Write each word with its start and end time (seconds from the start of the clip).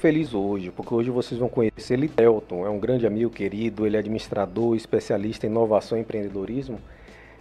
feliz 0.00 0.32
hoje, 0.32 0.70
porque 0.70 0.94
hoje 0.94 1.10
vocês 1.10 1.38
vão 1.38 1.48
conhecer 1.48 1.96
Litelton, 1.96 2.64
é 2.64 2.70
um 2.70 2.80
grande 2.80 3.06
amigo 3.06 3.30
querido, 3.30 3.86
ele 3.86 3.96
é 3.96 4.00
administrador, 4.00 4.74
especialista 4.74 5.46
em 5.46 5.50
inovação 5.50 5.98
e 5.98 6.00
empreendedorismo. 6.00 6.80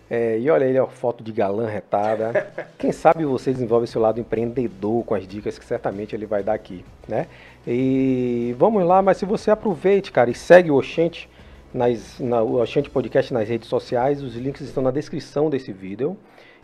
É, 0.10 0.38
e 0.40 0.50
olha 0.50 0.66
ele, 0.66 0.80
ó, 0.80 0.88
foto 0.88 1.24
de 1.24 1.32
galã 1.32 1.68
retada. 1.68 2.52
Quem 2.78 2.92
sabe 2.92 3.24
você 3.24 3.54
desenvolve 3.54 3.88
seu 3.88 4.02
lado 4.02 4.20
empreendedor 4.20 5.06
com 5.06 5.16
as 5.16 5.26
dicas 5.28 5.58
que 5.58 5.64
certamente 5.64 6.16
ele 6.16 6.26
vai 6.26 6.44
dar 6.44 6.54
aqui, 6.54 6.84
né? 7.08 7.28
E 7.66 8.54
vamos 8.58 8.84
lá, 8.84 9.02
mas 9.02 9.18
se 9.18 9.26
você 9.26 9.52
aproveite, 9.52 10.12
cara, 10.12 10.30
e 10.30 10.36
segue 10.36 10.70
o 10.70 10.76
Oxente, 10.76 11.30
nas, 11.74 12.20
na, 12.20 12.42
o 12.42 12.60
Oxente 12.60 12.90
Podcast 12.90 13.34
nas 13.34 13.48
redes 13.48 13.70
sociais, 13.70 14.22
os 14.22 14.36
links 14.36 14.62
estão 14.62 14.84
na 14.84 14.92
descrição 14.92 15.50
desse 15.50 15.72
vídeo. 15.72 16.18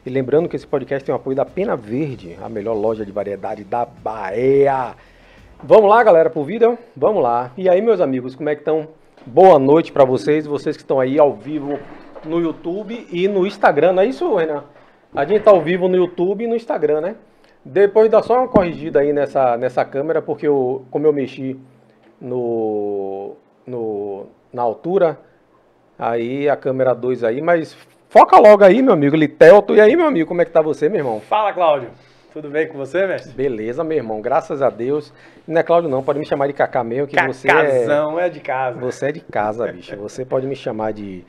E 0.06 0.10
lembrando 0.10 0.50
que 0.50 0.56
esse 0.56 0.68
podcast 0.68 1.06
tem 1.06 1.14
o 1.14 1.16
apoio 1.16 1.36
da 1.36 1.46
Pena 1.46 1.76
Verde, 1.76 2.38
a 2.42 2.50
melhor 2.50 2.74
loja 2.74 3.06
de 3.06 3.12
variedade 3.12 3.64
da 3.64 3.86
Bahia. 3.86 4.96
Vamos 5.64 5.90
lá, 5.90 6.04
galera, 6.04 6.30
pro 6.30 6.44
vídeo? 6.44 6.78
Vamos 6.96 7.24
lá. 7.24 7.52
E 7.58 7.70
aí, 7.70 7.82
meus 7.82 8.02
amigos, 8.02 8.36
como 8.36 8.50
é 8.50 8.56
que 8.56 8.62
estão? 8.62 8.90
Boa 9.26 9.58
noite 9.58 9.92
para 9.92 10.04
vocês, 10.04 10.46
vocês 10.46 10.76
que 10.76 10.84
estão 10.84 11.00
aí 11.00 11.18
ao 11.18 11.34
vivo 11.34 11.80
no 12.26 12.40
YouTube 12.40 13.08
e 13.12 13.28
no 13.28 13.48
Instagram, 13.48 13.94
não 13.94 14.04
é 14.04 14.06
isso, 14.06 14.36
Renan? 14.36 14.66
A 15.16 15.26
gente 15.26 15.44
tá 15.44 15.52
ao 15.52 15.62
vivo 15.62 15.88
no 15.88 15.96
YouTube 15.96 16.44
e 16.44 16.48
no 16.48 16.56
Instagram, 16.56 17.02
né? 17.02 17.16
Depois 17.64 18.12
dá 18.12 18.22
só 18.22 18.38
uma 18.38 18.48
corrigida 18.48 19.00
aí 19.00 19.14
nessa, 19.14 19.58
nessa 19.58 19.84
câmera, 19.86 20.22
porque 20.22 20.46
eu, 20.46 20.86
como 20.92 21.08
eu 21.08 21.14
mexi 21.14 21.60
no, 22.20 23.36
no, 23.66 24.28
na 24.54 24.62
altura, 24.62 25.18
aí 25.98 26.48
a 26.50 26.56
câmera 26.56 26.94
2 26.94 27.24
aí, 27.24 27.42
mas 27.42 27.76
foca 28.10 28.38
logo 28.38 28.64
aí, 28.64 28.84
meu 28.84 28.94
amigo 28.94 29.16
Litelto. 29.16 29.74
E 29.74 29.82
aí, 29.82 29.96
meu 29.96 30.06
amigo, 30.06 30.28
como 30.28 30.42
é 30.42 30.46
que 30.46 30.52
tá 30.52 30.62
você, 30.62 30.90
meu 30.90 31.00
irmão? 31.00 31.22
Fala, 31.22 31.54
Cláudio. 31.54 31.90
Tudo 32.36 32.50
bem 32.50 32.68
com 32.68 32.78
você, 32.78 33.08
mestre? 33.08 33.32
Beleza, 33.32 33.82
meu 33.82 33.96
irmão. 33.96 34.20
Graças 34.20 34.62
a 34.62 34.70
Deus. 34.70 35.14
Não 35.48 35.58
é 35.58 35.64
Cláudio 35.64 35.90
não, 35.90 36.04
pode 36.04 36.20
me 36.20 36.26
chamar 36.26 36.48
de 36.48 36.54
Cacá 36.54 36.84
mesmo, 36.84 37.08
que 37.08 37.16
você 37.16 37.48
Cacazão 37.48 38.20
é... 38.20 38.26
é 38.26 38.30
de 38.30 38.42
casa. 38.42 38.78
Você 38.78 39.06
é 39.06 39.12
de 39.14 39.22
casa, 39.22 39.72
bicho. 39.72 39.96
Você 39.96 40.26
pode 40.26 40.46
me 40.46 40.54
chamar 40.54 40.92
de... 40.92 41.24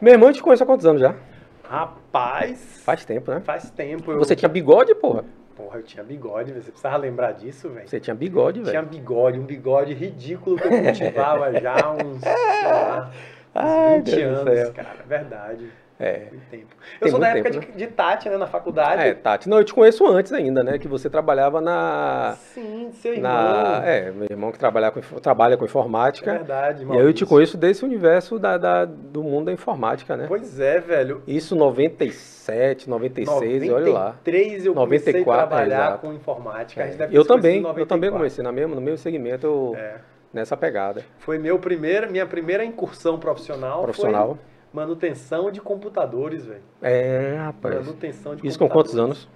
Meu 0.00 0.14
irmão, 0.14 0.32
te 0.32 0.40
conheço 0.40 0.62
há 0.62 0.66
quantos 0.66 0.86
anos 0.86 1.02
já? 1.02 1.14
Rapaz... 1.62 2.80
Faz 2.82 3.04
tempo, 3.04 3.30
né? 3.30 3.42
Faz 3.44 3.68
tempo. 3.68 4.10
Eu... 4.10 4.18
Você 4.18 4.34
tinha 4.34 4.48
bigode, 4.48 4.94
porra? 4.94 5.26
Porra, 5.54 5.78
eu 5.78 5.82
tinha 5.82 6.02
bigode, 6.02 6.54
você 6.54 6.70
precisava 6.70 6.96
lembrar 6.96 7.32
disso, 7.32 7.68
velho. 7.68 7.86
Você 7.86 8.00
tinha 8.00 8.14
bigode, 8.14 8.60
velho. 8.60 8.70
Tinha 8.70 8.82
bigode, 8.82 9.38
um 9.38 9.44
bigode 9.44 9.92
ridículo 9.92 10.56
que 10.56 10.66
eu 10.66 10.70
cultivava 10.70 11.52
já 11.60 11.74
há 11.74 11.92
uns, 11.92 12.20
sei 12.22 12.32
lá, 12.64 13.10
uns 13.10 13.14
Ai, 13.54 13.98
20 13.98 14.14
Deus 14.16 14.38
anos, 14.38 14.70
cara. 14.70 15.04
Verdade. 15.06 15.70
É. 15.98 16.28
Tempo. 16.50 16.76
Eu 16.94 17.00
Tem 17.00 17.10
sou 17.10 17.18
da 17.18 17.28
época 17.28 17.50
tempo, 17.52 17.72
de, 17.72 17.78
de 17.78 17.86
Tati, 17.86 18.28
né, 18.28 18.36
na 18.36 18.46
faculdade. 18.46 19.02
É, 19.02 19.14
Tati. 19.14 19.48
Não, 19.48 19.56
eu 19.56 19.64
te 19.64 19.72
conheço 19.72 20.06
antes 20.06 20.30
ainda, 20.32 20.62
né? 20.62 20.78
Que 20.78 20.86
você 20.86 21.08
trabalhava 21.08 21.58
na... 21.60 22.36
Sim, 22.52 22.90
seu 22.92 23.14
irmão. 23.14 23.32
na 23.32 23.82
é, 23.86 24.10
meu 24.10 24.26
irmão 24.30 24.52
que 24.52 24.58
trabalha 24.58 24.90
com, 24.90 25.00
trabalha 25.20 25.56
com 25.56 25.64
É 25.64 25.66
informática. 25.66 26.32
verdade, 26.32 26.84
e 26.84 26.92
aí 26.92 26.98
eu 27.00 27.12
te 27.14 27.24
conheço 27.24 27.56
desse 27.56 27.82
universo 27.84 28.38
da, 28.38 28.58
da- 28.58 28.84
do 28.84 29.22
mundo 29.22 29.46
da 29.46 29.52
informática, 29.52 30.16
né? 30.18 30.26
Pois 30.28 30.60
é, 30.60 30.80
velho. 30.80 31.22
Isso 31.26 31.56
97, 31.56 32.88
96, 32.90 33.62
e 33.64 33.70
olha 33.70 33.92
lá. 33.92 34.04
93 34.24 34.66
eu 34.66 34.74
comecei 34.74 35.12
94, 35.14 35.44
a 35.44 35.46
trabalhar 35.46 35.86
exato. 35.88 36.06
com 36.06 36.12
informática. 36.12 36.82
A 36.82 36.86
gente 36.86 36.96
deve 36.98 37.14
É. 37.14 37.18
Eu 37.18 37.24
também, 37.24 37.56
eu 37.62 37.86
também 37.86 38.10
94. 38.10 38.12
comecei 38.18 38.44
na 38.44 38.52
mesma, 38.52 38.74
no 38.74 38.80
mesmo 38.80 38.98
segmento, 38.98 39.46
eu- 39.46 39.74
É. 39.76 39.94
nessa 40.32 40.56
pegada. 40.56 41.02
Foi 41.18 41.38
meu 41.38 41.58
primeiro, 41.58 42.10
minha 42.10 42.26
primeira 42.26 42.64
incursão 42.64 43.18
profissional. 43.18 43.82
Profissional. 43.82 44.26
Foi 44.34 44.55
manutenção 44.76 45.50
de 45.50 45.60
computadores, 45.60 46.44
velho. 46.44 46.62
É, 46.82 47.36
rapaz. 47.38 47.74
Manutenção 47.76 48.36
de 48.36 48.46
Isso 48.46 48.58
com 48.58 48.68
quantos 48.68 48.96
anos? 48.98 49.26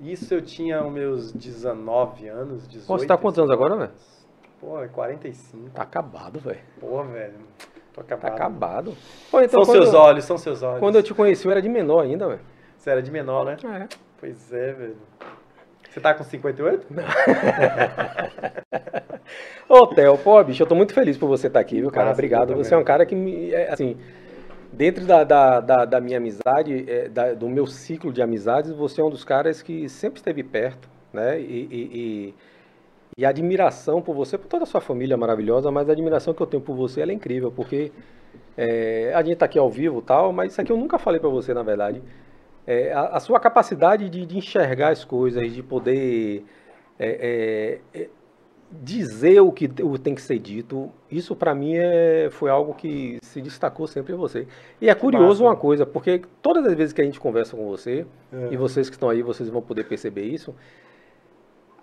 Isso 0.00 0.32
eu 0.34 0.40
tinha 0.40 0.82
os 0.84 0.92
meus 0.92 1.32
19 1.32 2.28
anos, 2.28 2.66
18. 2.66 2.86
Pô, 2.86 2.98
você 2.98 3.06
tá 3.06 3.16
com 3.16 3.22
quantos 3.22 3.38
anos 3.38 3.50
agora, 3.50 3.76
velho? 3.76 3.90
Pô, 4.58 4.82
é 4.82 4.88
45. 4.88 5.70
Tá 5.70 5.82
acabado, 5.82 6.40
velho. 6.40 6.60
Pô, 6.80 7.02
velho. 7.04 7.34
Tô 7.92 8.02
Tá 8.02 8.14
acabado. 8.14 8.32
acabado. 8.34 8.96
Pô, 9.30 9.40
então 9.40 9.64
São 9.64 9.74
seus 9.74 9.94
olhos, 9.94 10.24
são 10.24 10.38
seus 10.38 10.62
olhos. 10.62 10.80
quando 10.80 10.96
eu 10.96 11.02
te 11.02 11.14
conheci, 11.14 11.46
eu 11.46 11.52
era 11.52 11.62
de 11.62 11.68
menor 11.68 12.02
ainda, 12.04 12.26
velho. 12.28 12.40
Você 12.76 12.90
era 12.90 13.02
de 13.02 13.10
menor, 13.10 13.44
né? 13.44 13.56
É. 13.64 13.86
Pois 14.18 14.52
é, 14.52 14.72
velho. 14.72 14.96
Você 15.90 16.00
tá 16.00 16.14
com 16.14 16.24
58? 16.24 16.86
Ô, 19.68 19.86
Theo, 19.88 20.16
pô, 20.18 20.42
bicho, 20.44 20.62
eu 20.62 20.66
tô 20.66 20.74
muito 20.74 20.92
feliz 20.94 21.16
por 21.18 21.26
você 21.26 21.46
estar 21.48 21.58
aqui, 21.60 21.80
viu, 21.80 21.90
cara? 21.90 22.06
Massa, 22.06 22.16
Obrigado. 22.16 22.54
Você 22.54 22.74
é 22.74 22.78
um 22.78 22.84
cara 22.84 23.04
que, 23.06 23.14
me, 23.14 23.52
é, 23.52 23.72
assim, 23.72 23.96
dentro 24.76 25.06
da, 25.06 25.24
da, 25.24 25.60
da, 25.60 25.84
da 25.84 26.00
minha 26.00 26.18
amizade, 26.18 26.84
é, 26.88 27.08
da- 27.08 27.34
do 27.34 27.48
meu 27.48 27.66
ciclo 27.66 28.12
de 28.12 28.22
amizades, 28.22 28.70
você 28.72 29.00
é 29.00 29.04
um 29.04 29.10
dos 29.10 29.24
caras 29.24 29.62
que 29.62 29.88
sempre 29.88 30.18
esteve 30.20 30.42
perto, 30.42 30.88
né? 31.12 31.40
E, 31.40 31.44
e, 31.44 32.30
e- 32.30 32.34
e 33.18 33.24
a 33.26 33.30
admiração 33.30 34.02
por 34.02 34.14
você, 34.14 34.36
por 34.38 34.46
toda 34.48 34.64
a 34.64 34.66
sua 34.66 34.80
família 34.80 35.16
maravilhosa, 35.16 35.70
mas 35.70 35.88
a 35.88 35.92
admiração 35.92 36.34
que 36.34 36.42
eu 36.42 36.46
tenho 36.46 36.62
por 36.62 36.76
você, 36.76 37.02
é 37.02 37.12
incrível, 37.12 37.50
porque 37.52 37.92
é, 38.56 39.12
a 39.14 39.22
gente 39.22 39.36
tá 39.38 39.46
aqui 39.46 39.58
ao 39.58 39.70
vivo 39.70 40.02
tal, 40.02 40.32
mas 40.32 40.52
isso 40.52 40.60
aqui 40.60 40.72
eu 40.72 40.76
nunca 40.76 40.98
falei 40.98 41.20
pra 41.20 41.28
você, 41.30 41.54
na 41.54 41.62
verdade. 41.62 42.02
É, 42.66 42.92
a, 42.92 43.02
a 43.16 43.20
sua 43.20 43.40
capacidade 43.40 44.08
de, 44.10 44.26
de 44.26 44.38
enxergar 44.38 44.90
as 44.90 45.04
coisas, 45.04 45.52
de 45.52 45.62
poder 45.62 46.44
é, 46.98 47.80
é, 47.94 48.00
é, 48.02 48.08
dizer 48.70 49.40
o 49.40 49.52
que 49.52 49.68
tem 49.98 50.14
que 50.14 50.20
ser 50.22 50.38
dito, 50.38 50.90
isso 51.10 51.36
pra 51.36 51.54
mim 51.54 51.74
é, 51.76 52.28
foi 52.30 52.50
algo 52.50 52.74
que 52.74 53.18
se 53.22 53.40
destacou 53.40 53.86
sempre 53.86 54.12
em 54.12 54.16
você. 54.16 54.46
E 54.80 54.88
é 54.88 54.94
curioso 54.94 55.44
uma 55.44 55.56
coisa, 55.56 55.86
porque 55.86 56.22
todas 56.42 56.66
as 56.66 56.74
vezes 56.74 56.92
que 56.92 57.00
a 57.00 57.04
gente 57.04 57.20
conversa 57.20 57.56
com 57.56 57.66
você, 57.68 58.04
É. 58.32 58.48
e 58.50 58.56
vocês 58.56 58.88
que 58.90 58.96
estão 58.96 59.08
aí, 59.08 59.22
vocês 59.22 59.48
vão 59.48 59.62
poder 59.62 59.84
perceber 59.84 60.24
isso, 60.24 60.54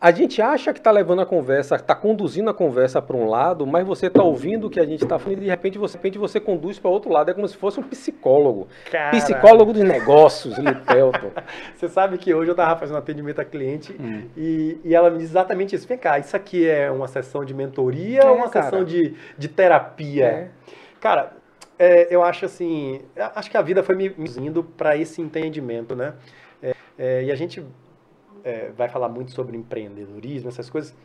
a 0.03 0.11
gente 0.11 0.41
acha 0.41 0.73
que 0.73 0.79
está 0.79 0.91
levando 0.91 1.21
a 1.21 1.25
conversa, 1.25 1.77
está 1.77 1.95
conduzindo 1.95 2.49
a 2.49 2.53
conversa 2.53 3.01
para 3.01 3.15
um 3.15 3.25
lado, 3.25 3.65
mas 3.65 3.87
você 3.87 4.07
está 4.07 4.21
ouvindo 4.21 4.67
o 4.67 4.69
que 4.69 4.77
a 4.77 4.85
gente 4.85 5.01
está 5.01 5.17
falando 5.17 5.37
e 5.37 5.41
de 5.43 5.47
repente 5.49 5.77
você, 5.77 5.93
de 5.93 5.97
repente 5.97 6.17
você 6.17 6.41
conduz 6.41 6.77
para 6.77 6.91
outro 6.91 7.09
lado. 7.09 7.31
É 7.31 7.33
como 7.33 7.47
se 7.47 7.55
fosse 7.55 7.79
um 7.79 7.83
psicólogo. 7.83 8.67
Cara, 8.91 9.11
Psicólogo 9.11 9.71
dos 9.71 9.81
negócios, 9.81 10.57
Lipelton. 10.57 11.31
Você 11.77 11.87
sabe 11.87 12.17
que 12.17 12.33
hoje 12.33 12.51
eu 12.51 12.55
tava 12.55 12.77
fazendo 12.77 12.97
atendimento 12.97 13.39
a 13.39 13.45
cliente 13.45 13.95
Hum. 13.97 14.23
e, 14.35 14.77
e 14.83 14.93
ela 14.93 15.09
me 15.09 15.19
diz 15.19 15.29
exatamente 15.29 15.73
isso. 15.73 15.87
Vem 15.87 15.97
cá, 15.97 16.19
isso 16.19 16.35
aqui 16.35 16.67
é 16.67 16.91
uma 16.91 17.07
sessão 17.07 17.45
de 17.45 17.53
mentoria 17.53 18.23
É, 18.23 18.29
ou 18.29 18.35
uma 18.35 18.49
cara. 18.49 18.65
sessão 18.65 18.83
de, 18.83 19.13
de 19.37 19.47
terapia? 19.47 20.25
É. 20.25 20.47
Cara, 20.99 21.31
é, 21.79 22.13
eu 22.13 22.21
acho 22.21 22.43
assim, 22.43 23.01
acho 23.33 23.49
que 23.49 23.55
a 23.55 23.61
vida 23.61 23.81
foi 23.81 23.95
me 23.95 24.09
me 24.17 24.29
indo 24.37 24.65
para 24.65 24.97
esse 24.97 25.21
entendimento, 25.21 25.95
né? 25.95 26.13
É, 26.61 26.75
é, 26.99 27.23
e 27.23 27.31
a 27.31 27.35
gente 27.35 27.63
é, 28.43 28.69
vai 28.75 28.89
falar 28.89 29.09
muito 29.09 29.31
sobre 29.31 29.57
empreendedorismo, 29.57 30.49
essas 30.49 30.69
coisas. 30.69 30.95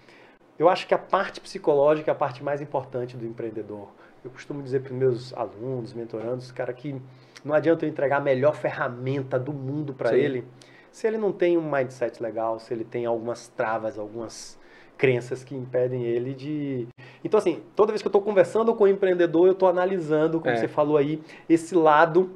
Eu 0.59 0.69
acho 0.69 0.87
que 0.87 0.94
a 0.94 0.99
parte 0.99 1.41
psicológica 1.41 2.10
é 2.10 2.12
a 2.12 2.15
parte 2.15 2.43
mais 2.43 2.60
importante 2.60 3.16
do 3.16 3.25
empreendedor. 3.25 3.88
Eu 4.25 4.31
costumo 4.31 4.62
dizer 4.62 4.81
para 4.82 4.93
os 4.93 4.99
meus 4.99 5.34
alunos, 5.34 5.94
mentorandos, 5.94 6.50
cara, 6.50 6.72
que 6.72 7.00
não 7.44 7.54
adianta 7.54 7.84
eu 7.84 7.88
entregar 7.88 8.16
a 8.16 8.21
melhor 8.21 8.56
ferramenta 8.56 9.38
do 9.38 9.53
mundo 9.53 9.94
para 9.94 10.16
ele 10.16 10.44
se 10.91 11.06
ele 11.06 11.16
não 11.16 11.31
tem 11.31 11.56
um 11.56 11.71
mindset 11.71 12.21
legal, 12.21 12.59
se 12.59 12.75
ele 12.75 12.84
tem 12.84 13.06
algumas 13.06 13.47
travas, 13.49 13.99
algumas 13.99 14.59
crenças 14.97 15.44
que 15.44 15.55
impedem 15.55 16.03
ele 16.03 16.34
de. 16.34 16.88
Então, 17.22 17.38
assim, 17.38 17.62
toda 17.76 17.93
vez 17.93 18.03
que 18.03 18.09
eu 18.09 18.10
estou 18.10 18.20
conversando 18.20 18.75
com 18.75 18.82
o 18.84 18.88
empreendedor, 18.88 19.47
eu 19.47 19.53
estou 19.53 19.69
analisando, 19.69 20.41
como 20.41 20.53
É. 20.53 20.56
você 20.56 20.66
falou 20.66 20.97
aí, 20.97 21.22
esse 21.49 21.75
lado 21.75 22.31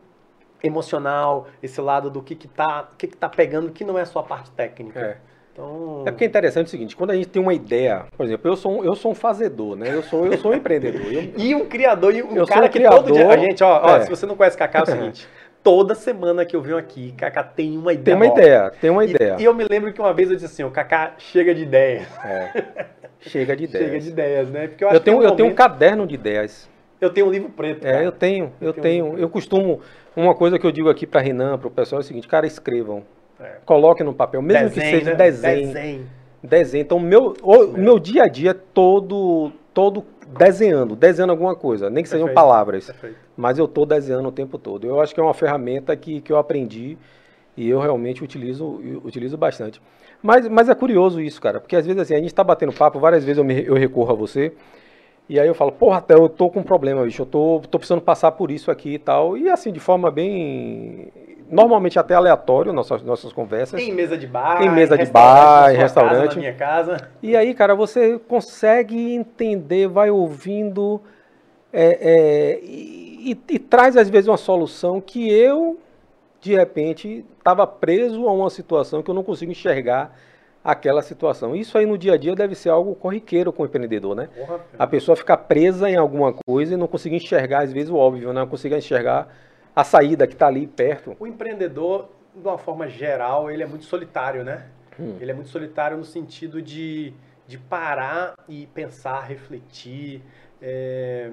emocional, 0.63 1.47
esse 1.63 1.81
lado 1.81 2.11
do 2.11 2.23
que 2.23 2.35
que 2.35 2.49
tá, 2.49 2.89
que 2.97 3.07
que 3.07 3.17
tá 3.17 3.29
pegando, 3.29 3.71
que 3.71 3.85
não 3.85 3.99
é 3.99 4.05
só 4.05 4.21
a 4.21 4.23
parte 4.23 4.51
técnica. 4.53 5.01
É. 5.01 5.17
Então, 5.53 6.05
É 6.07 6.11
porque 6.11 6.25
é 6.25 6.27
interessante 6.27 6.69
o 6.69 6.71
seguinte, 6.71 6.97
quando 6.97 7.11
a 7.11 7.15
gente 7.15 7.29
tem 7.29 7.43
uma 7.43 7.53
ideia, 7.53 8.07
por 8.17 8.25
exemplo, 8.25 8.51
eu 8.51 8.57
sou 8.57 8.81
um, 8.81 8.85
eu 8.85 8.95
sou 8.95 9.13
um 9.13 9.15
fazedor, 9.15 9.77
né? 9.77 9.95
Eu 9.95 10.03
sou, 10.03 10.27
eu 10.27 10.39
sou 10.39 10.51
um 10.53 10.55
empreendedor. 10.55 11.03
Eu- 11.13 11.33
E 11.37 11.55
um 11.55 11.67
criador, 11.67 12.15
e 12.15 12.23
um 12.23 12.31
Eu 12.35 12.47
sou 12.47 12.55
cara 12.55 12.65
um 12.67 12.69
que 12.71 12.79
criador, 12.79 13.03
todo 13.03 13.13
dia. 13.13 13.29
A 13.29 13.37
gente, 13.37 13.63
ó, 13.63 13.81
ó, 13.85 13.97
é. 13.99 14.01
se 14.03 14.09
você 14.09 14.25
não 14.25 14.35
conhece 14.35 14.57
Cacá, 14.57 14.79
é 14.79 14.83
o 14.83 14.87
seguinte: 14.87 15.29
toda 15.63 15.95
semana 15.95 16.47
que 16.47 16.57
eu 16.57 16.63
venho 16.63 16.79
aqui, 16.79 17.13
Cacá 17.19 17.43
tem 17.45 17.77
uma 17.77 17.93
ideia. 17.93 18.05
tem 18.05 18.15
uma 18.15 18.27
nova. 18.29 18.41
ideia, 18.41 18.73
tem 18.81 18.91
uma 18.91 19.05
E- 19.05 19.11
ideia. 19.11 19.37
E, 19.39 19.45
eu 19.45 19.53
me 19.55 19.65
lembro 19.69 19.93
que 19.93 20.01
uma 20.01 20.15
vez 20.15 20.31
eu 20.31 20.37
disse 20.37 20.47
assim: 20.47 20.65
o 20.65 20.71
Cacá 20.71 21.13
chega 21.19 21.55
de 21.55 21.65
ideias. 21.65 22.07
É. 22.25 22.87
Chega 23.21 23.55
de 23.55 23.65
ideias. 23.65 23.85
Chega 23.89 24.01
de 24.01 24.09
ideias, 24.09 24.49
né? 24.49 24.69
Porque 24.69 24.85
eu 24.85 24.89
Eu 24.91 25.01
tenho, 25.01 25.23
é 25.23 25.27
eu 25.27 25.31
tenho 25.33 25.49
um 25.49 25.51
momento- 25.51 25.55
caderno 25.59 26.07
de 26.07 26.15
ideias. 26.15 26.67
Eu 27.05 27.11
tenho 27.11 27.27
um 27.27 27.31
livro 27.31 27.49
preto. 27.51 27.85
É, 27.87 27.93
cara. 27.93 28.05
eu 28.05 28.13
tenho, 28.13 28.53
eu 28.61 28.73
tenho 28.73 28.79
um 28.79 28.83
tenho. 28.83 29.05
livro. 29.07 29.21
Eu 29.21 29.29
costumo. 29.29 29.81
Uma 30.15 30.35
coisa 30.35 30.59
que 30.59 30.67
eu 30.67 30.73
digo 30.73 30.89
aqui 30.89 31.07
para 31.07 31.21
Renan, 31.21 31.59
para 31.59 31.69
o 31.69 31.71
pessoal, 31.71 32.01
é 32.01 32.05
o 32.05 32.07
seguinte: 32.07 32.29
cara, 32.29 32.47
escrevam. 32.47 33.03
É. 33.41 33.57
Coloquem 33.65 34.07
no 34.07 34.15
papel, 34.15 34.41
mesmo 34.41 34.71
que 34.71 34.81
seja 34.81 35.11
né? 35.11 35.17
desenho. 35.17 35.67
Desenho. 35.67 36.07
Desenho. 36.43 36.83
Então, 36.83 37.01
meu, 37.01 37.35
o 37.43 37.67
meu 37.77 37.99
dia 37.99 38.25
a 38.25 38.29
dia 38.29 38.51
é 38.51 38.55
todo, 38.55 39.53
todo 39.75 40.05
desenhando, 40.39 40.97
desenhando 40.97 41.31
alguma 41.31 41.55
coisa, 41.55 41.91
nem 41.91 42.03
que 42.03 42.09
sejam 42.09 42.27
Perfeito. 42.27 42.47
palavras, 42.47 42.87
Perfeito. 42.87 43.17
mas 43.37 43.59
eu 43.59 43.65
estou 43.65 43.85
desenhando 43.85 44.29
o 44.29 44.33
tempo 44.33 44.59
todo. 44.59 44.87
Eu 44.87 45.01
acho 45.01 45.15
que 45.15 45.21
é 45.21 45.23
uma 45.23 45.35
ferramenta 45.35 45.97
que, 45.97 46.21
que 46.21 46.33
eu 46.33 46.39
aprendi 46.39 46.97
e 47.57 47.69
eu 47.69 47.81
realmente 47.81 48.23
utilizo, 48.25 48.81
eu 48.85 49.03
utilizo 49.05 49.37
bastante. 49.37 49.81
Mas, 50.23 50.49
mas 50.49 50.69
é 50.69 50.75
curioso 50.75 51.21
isso, 51.21 51.41
cara, 51.41 51.61
porque 51.61 51.77
às 51.77 51.85
vezes 51.85 52.01
assim, 52.01 52.15
a 52.15 52.19
gente 52.19 52.29
está 52.29 52.45
batendo 52.45 52.73
papo, 52.73 52.99
várias 52.99 53.25
vezes 53.25 53.39
eu, 53.39 53.45
me, 53.45 53.65
eu 53.65 53.75
recorro 53.75 54.13
a 54.13 54.15
você, 54.15 54.53
e 55.33 55.41
aí 55.41 55.49
eu 55.49 55.55
falo, 55.55 55.73
porra, 55.73 55.97
até 55.97 56.13
eu 56.13 56.29
tô 56.29 56.51
com 56.51 56.61
um 56.61 56.63
problema, 56.63 57.03
bicho, 57.05 57.23
eu 57.23 57.27
tô, 57.27 57.63
tô 57.71 57.79
precisando 57.79 58.03
passar 58.03 58.33
por 58.33 58.51
isso 58.51 58.71
aqui 58.71 58.91
e 58.95 58.99
tal, 58.99 59.35
e 59.39 59.49
assim, 59.49 59.73
de 59.73 59.81
forma 59.81 60.11
bem 60.11 61.09
normalmente 61.51 61.99
até 61.99 62.15
aleatório, 62.15 62.71
nossas, 62.71 63.03
nossas 63.03 63.33
conversas. 63.33 63.81
Em 63.81 63.95
mesa 63.95 64.19
de 64.19 64.27
bar, 64.27 64.63
Em 64.63 64.69
mesa 64.69 64.97
de 64.99 65.07
bar, 65.07 65.69
restaurante. 65.71 66.29
Casa, 66.29 66.39
minha 66.39 66.53
casa. 66.53 67.09
E 67.23 67.35
aí, 67.35 67.55
cara, 67.55 67.75
você 67.75 68.19
consegue 68.19 69.15
entender, 69.15 69.89
vai 69.89 70.11
ouvindo 70.11 71.01
é, 71.73 71.99
é, 72.01 72.61
e, 72.63 73.33
e- 73.33 73.55
e 73.55 73.59
traz 73.59 73.97
às 73.97 74.11
vezes 74.11 74.29
uma 74.29 74.37
solução 74.37 75.01
que 75.01 75.33
eu, 75.33 75.79
de 76.43 76.55
repente, 76.55 77.25
estava 77.39 77.67
preso 77.67 78.29
a 78.29 78.33
uma 78.33 78.51
situação 78.51 79.03
que 79.03 79.11
eu 79.11 79.15
não 79.15 79.23
consigo 79.23 79.51
enxergar 79.51 80.15
aquela 80.65 81.03
situação. 81.03 81.55
Isso 81.57 81.77
aí 81.77 81.87
no 81.87 81.99
dia 81.99 82.15
a 82.15 82.17
dia 82.17 82.35
deve 82.35 82.55
ser 82.55 82.69
algo 82.71 82.95
corriqueiro 82.95 83.53
com 83.53 83.63
o 83.63 83.67
empreendedor, 83.67 84.15
né? 84.15 84.29
Porra, 84.35 84.61
A 84.79 84.87
pessoa 84.87 85.17
fica 85.17 85.37
presa 85.37 85.91
em 85.91 85.97
alguma 85.97 86.35
coisa 86.47 86.75
e 86.75 86.77
não 86.77 86.87
consegue 86.87 87.17
enxergar, 87.17 87.63
às 87.63 87.73
vezes, 87.73 87.91
o 87.91 87.97
óbvio, 87.97 88.29
né? 88.33 88.41
não 88.41 88.47
consegue 88.47 88.77
enxergar 88.77 89.29
a 89.75 89.83
saída 89.85 90.27
que 90.27 90.35
está 90.35 90.47
ali 90.47 90.67
perto. 90.67 91.17
O 91.19 91.27
empreendedor, 91.27 92.09
de 92.35 92.47
uma 92.47 92.59
forma 92.59 92.89
geral, 92.89 93.51
ele 93.51 93.63
é 93.63 93.67
muito 93.67 93.85
solitário, 93.85 94.45
né? 94.45 94.67
Hum. 95.01 95.17
Ele 95.21 95.31
é 95.31 95.35
muito 95.35 95.49
solitário 95.49 95.97
no 95.97 96.05
sentido 96.05 96.61
de, 96.63 97.13
de 97.47 97.59
parar 97.59 98.35
e 98.49 98.67
pensar, 98.69 99.21
refletir. 99.23 100.23
é, 100.61 101.31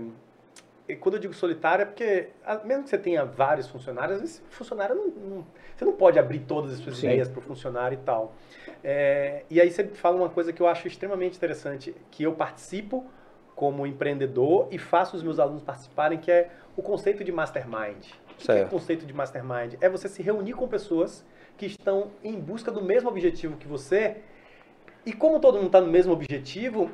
e 0.88 0.96
quando 0.96 1.16
eu 1.16 1.22
digo 1.22 1.36
solitário 1.36 1.84
é 1.84 1.86
porque, 1.86 2.30
mesmo 2.66 2.84
que 2.86 2.90
você 2.90 2.98
tenha 2.98 3.24
vários 3.24 3.68
funcionários, 3.68 4.16
às 4.16 4.22
vezes 4.22 4.44
funcionário 4.50 4.96
não, 4.96 5.08
não- 5.08 5.46
você 5.80 5.86
não 5.86 5.94
pode 5.94 6.20
abrir 6.20 6.40
todas 6.40 6.74
as 6.74 6.80
suas 6.80 6.98
Sim. 6.98 7.08
ideias 7.08 7.30
para 7.30 7.40
o 7.40 7.42
funcionário 7.42 7.96
e 7.96 8.04
tal. 8.04 8.34
É, 8.84 9.44
e 9.50 9.62
aí 9.62 9.72
você 9.72 9.86
fala 9.88 10.18
uma 10.18 10.28
coisa 10.28 10.52
que 10.52 10.62
eu 10.62 10.68
acho 10.68 10.86
extremamente 10.86 11.38
interessante, 11.38 11.96
que 12.12 12.24
eu 12.24 12.34
participo 12.34 13.06
como 13.56 13.88
empreendedor 13.88 14.68
e 14.72 14.78
faço 14.78 15.16
os 15.16 15.24
meus 15.24 15.40
alunos 15.40 15.64
participarem, 15.64 16.20
que 16.20 16.30
é 16.30 16.50
o 16.76 16.82
conceito 16.82 17.24
de 17.24 17.32
mastermind. 17.32 18.08
O 18.30 18.36
que 18.36 18.52
é 18.52 18.64
o 18.66 18.68
conceito 18.68 19.06
de 19.06 19.14
mastermind? 19.14 19.76
É 19.80 19.88
você 19.88 20.10
se 20.10 20.22
reunir 20.22 20.52
com 20.52 20.68
pessoas 20.68 21.26
que 21.58 21.66
estão 21.66 22.12
em 22.22 22.38
busca 22.38 22.70
do 22.72 22.84
mesmo 22.84 23.08
objetivo 23.08 23.56
que 23.56 23.68
você. 23.68 24.18
E 25.06 25.14
como 25.14 25.40
todo 25.40 25.56
mundo 25.56 25.68
está 25.68 25.80
no 25.80 25.88
mesmo 25.88 26.12
objetivo, 26.12 26.92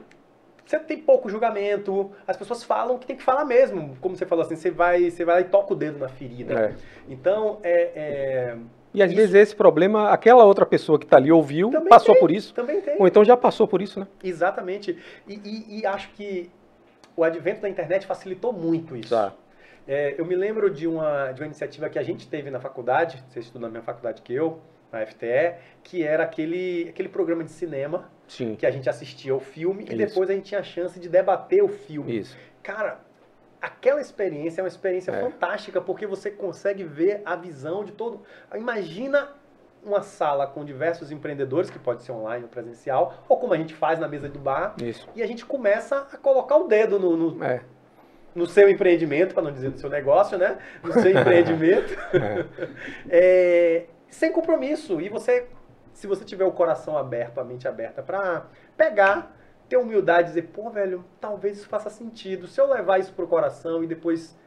você 0.65 0.79
tem 0.79 0.99
pouco 0.99 1.29
julgamento. 1.29 2.11
As 2.27 2.35
pessoas 2.35 2.63
falam 2.63 2.97
que 2.97 3.05
tem 3.05 3.15
que 3.15 3.23
falar 3.23 3.45
mesmo. 3.45 3.95
Como 4.01 4.15
você 4.15 4.25
falou 4.25 4.45
assim, 4.45 4.55
você 4.55 4.71
vai, 4.71 5.09
você 5.09 5.23
vai 5.23 5.35
lá 5.35 5.41
e 5.41 5.45
toca 5.45 5.73
o 5.73 5.75
dedo 5.75 5.99
na 5.99 6.07
ferida. 6.07 6.53
É. 6.53 6.75
Então, 7.07 7.59
é, 7.61 7.91
é, 7.95 8.57
E 8.95 9.03
às 9.03 9.09
Isso. 9.11 9.17
vezes 9.19 9.35
esse 9.35 9.55
problema, 9.55 10.09
aquela 10.09 10.43
outra 10.45 10.65
pessoa 10.65 10.97
que 10.97 11.05
está 11.05 11.17
ali 11.17 11.31
ouviu, 11.31 11.69
Também 11.69 11.89
passou 11.89 12.13
tem. 12.15 12.21
por 12.21 12.31
isso, 12.31 12.53
também 12.53 12.81
tem. 12.81 12.95
ou 12.99 13.07
então 13.07 13.23
já 13.25 13.35
passou 13.35 13.67
por 13.67 13.81
isso, 13.81 13.99
né? 13.99 14.07
Exatamente. 14.23 14.97
E, 15.27 15.33
e- 15.33 15.79
e 15.81 15.85
acho 15.85 16.09
que 16.11 16.49
o 17.15 17.23
advento 17.23 17.61
da 17.61 17.69
internet 17.69 18.05
facilitou 18.05 18.51
muito 18.53 18.95
isso. 18.95 19.09
Tá. 19.09 19.33
É, 19.87 20.15
eu 20.17 20.25
me 20.25 20.35
lembro 20.35 20.69
de 20.69 20.87
uma, 20.87 21.31
de 21.31 21.41
uma 21.41 21.45
iniciativa 21.45 21.89
que 21.89 21.99
a 21.99 22.03
gente 22.03 22.27
teve 22.27 22.49
na 22.49 22.59
faculdade, 22.59 23.23
você 23.29 23.39
estuda 23.39 23.59
na 23.67 23.71
mesma 23.71 23.83
faculdade 23.85 24.21
que 24.21 24.33
eu, 24.33 24.59
na 24.91 25.05
FTE, 25.05 25.55
que 25.83 26.03
era 26.03 26.23
aquele, 26.23 26.87
aquele 26.89 27.09
programa 27.09 27.43
de 27.43 27.51
cinema 27.51 28.09
Sim, 28.27 28.55
que 28.55 28.65
a 28.65 28.71
gente 28.71 28.89
assistia 28.89 29.35
o 29.35 29.39
filme 29.39 29.83
e 29.83 29.87
Isso. 29.89 29.97
depois 29.97 30.29
a 30.29 30.33
gente 30.33 30.45
tinha 30.45 30.59
a 30.59 30.63
chance 30.63 30.99
de 30.99 31.07
debater 31.07 31.63
o 31.63 31.67
filme. 31.67 32.17
isso. 32.17 32.35
Cara, 32.63 32.99
aquela 33.65 33.99
experiência 34.01 34.61
é 34.61 34.63
uma 34.63 34.67
experiência 34.67 35.11
É. 35.11 35.21
fantástica 35.21 35.81
porque 35.81 36.05
você 36.05 36.29
consegue 36.31 36.83
ver 36.83 37.21
a 37.25 37.35
visão 37.35 37.83
de 37.83 37.91
todo. 37.91 38.21
Imagina 38.53 39.29
uma 39.83 40.01
sala 40.01 40.47
com 40.47 40.65
diversos 40.65 41.11
empreendedores, 41.11 41.69
que 41.69 41.77
pode 41.77 42.01
ser 42.03 42.11
online 42.11 42.43
ou 42.43 42.49
presencial, 42.49 43.23
ou 43.29 43.37
como 43.37 43.53
a 43.53 43.57
gente 43.57 43.73
faz 43.75 43.99
na 43.99 44.07
mesa 44.07 44.27
do 44.27 44.39
bar, 44.39 44.73
Isso. 44.81 45.07
e 45.15 45.21
a 45.21 45.27
gente 45.27 45.45
começa 45.45 46.07
a 46.11 46.17
colocar 46.17 46.57
o 46.57 46.67
dedo 46.67 46.97
no, 46.99 47.15
no, 47.15 47.43
É. 47.43 47.61
no 48.33 48.47
seu 48.47 48.67
empreendimento, 48.67 49.33
para 49.35 49.43
não 49.43 49.51
dizer 49.51 49.69
no 49.69 49.77
seu 49.77 49.89
negócio, 49.89 50.37
né? 50.39 50.57
No 50.83 50.91
seu 50.93 51.11
empreendimento. 51.11 51.95
É, 53.09 53.85
sem 54.09 54.31
compromisso. 54.31 54.99
E 55.01 55.09
você, 55.09 55.47
se 55.93 56.07
você 56.07 56.23
tiver 56.25 56.45
o 56.45 56.51
coração 56.51 56.97
aberto, 56.97 57.39
a 57.39 57.43
mente 57.43 57.67
aberta 57.67 58.01
para 58.01 58.45
pegar, 58.75 59.34
ter 59.67 59.77
humildade 59.77 60.29
e 60.29 60.33
dizer, 60.33 60.43
pô, 60.53 60.69
velho, 60.69 61.03
talvez 61.19 61.57
isso 61.57 61.67
faça 61.67 61.89
sentido. 61.89 62.47
Se 62.47 62.59
eu 62.59 62.69
levar 62.69 62.99
isso 62.99 63.13
pro 63.13 63.27
coração 63.27 63.83
e 63.83 63.87
depois 63.87 64.37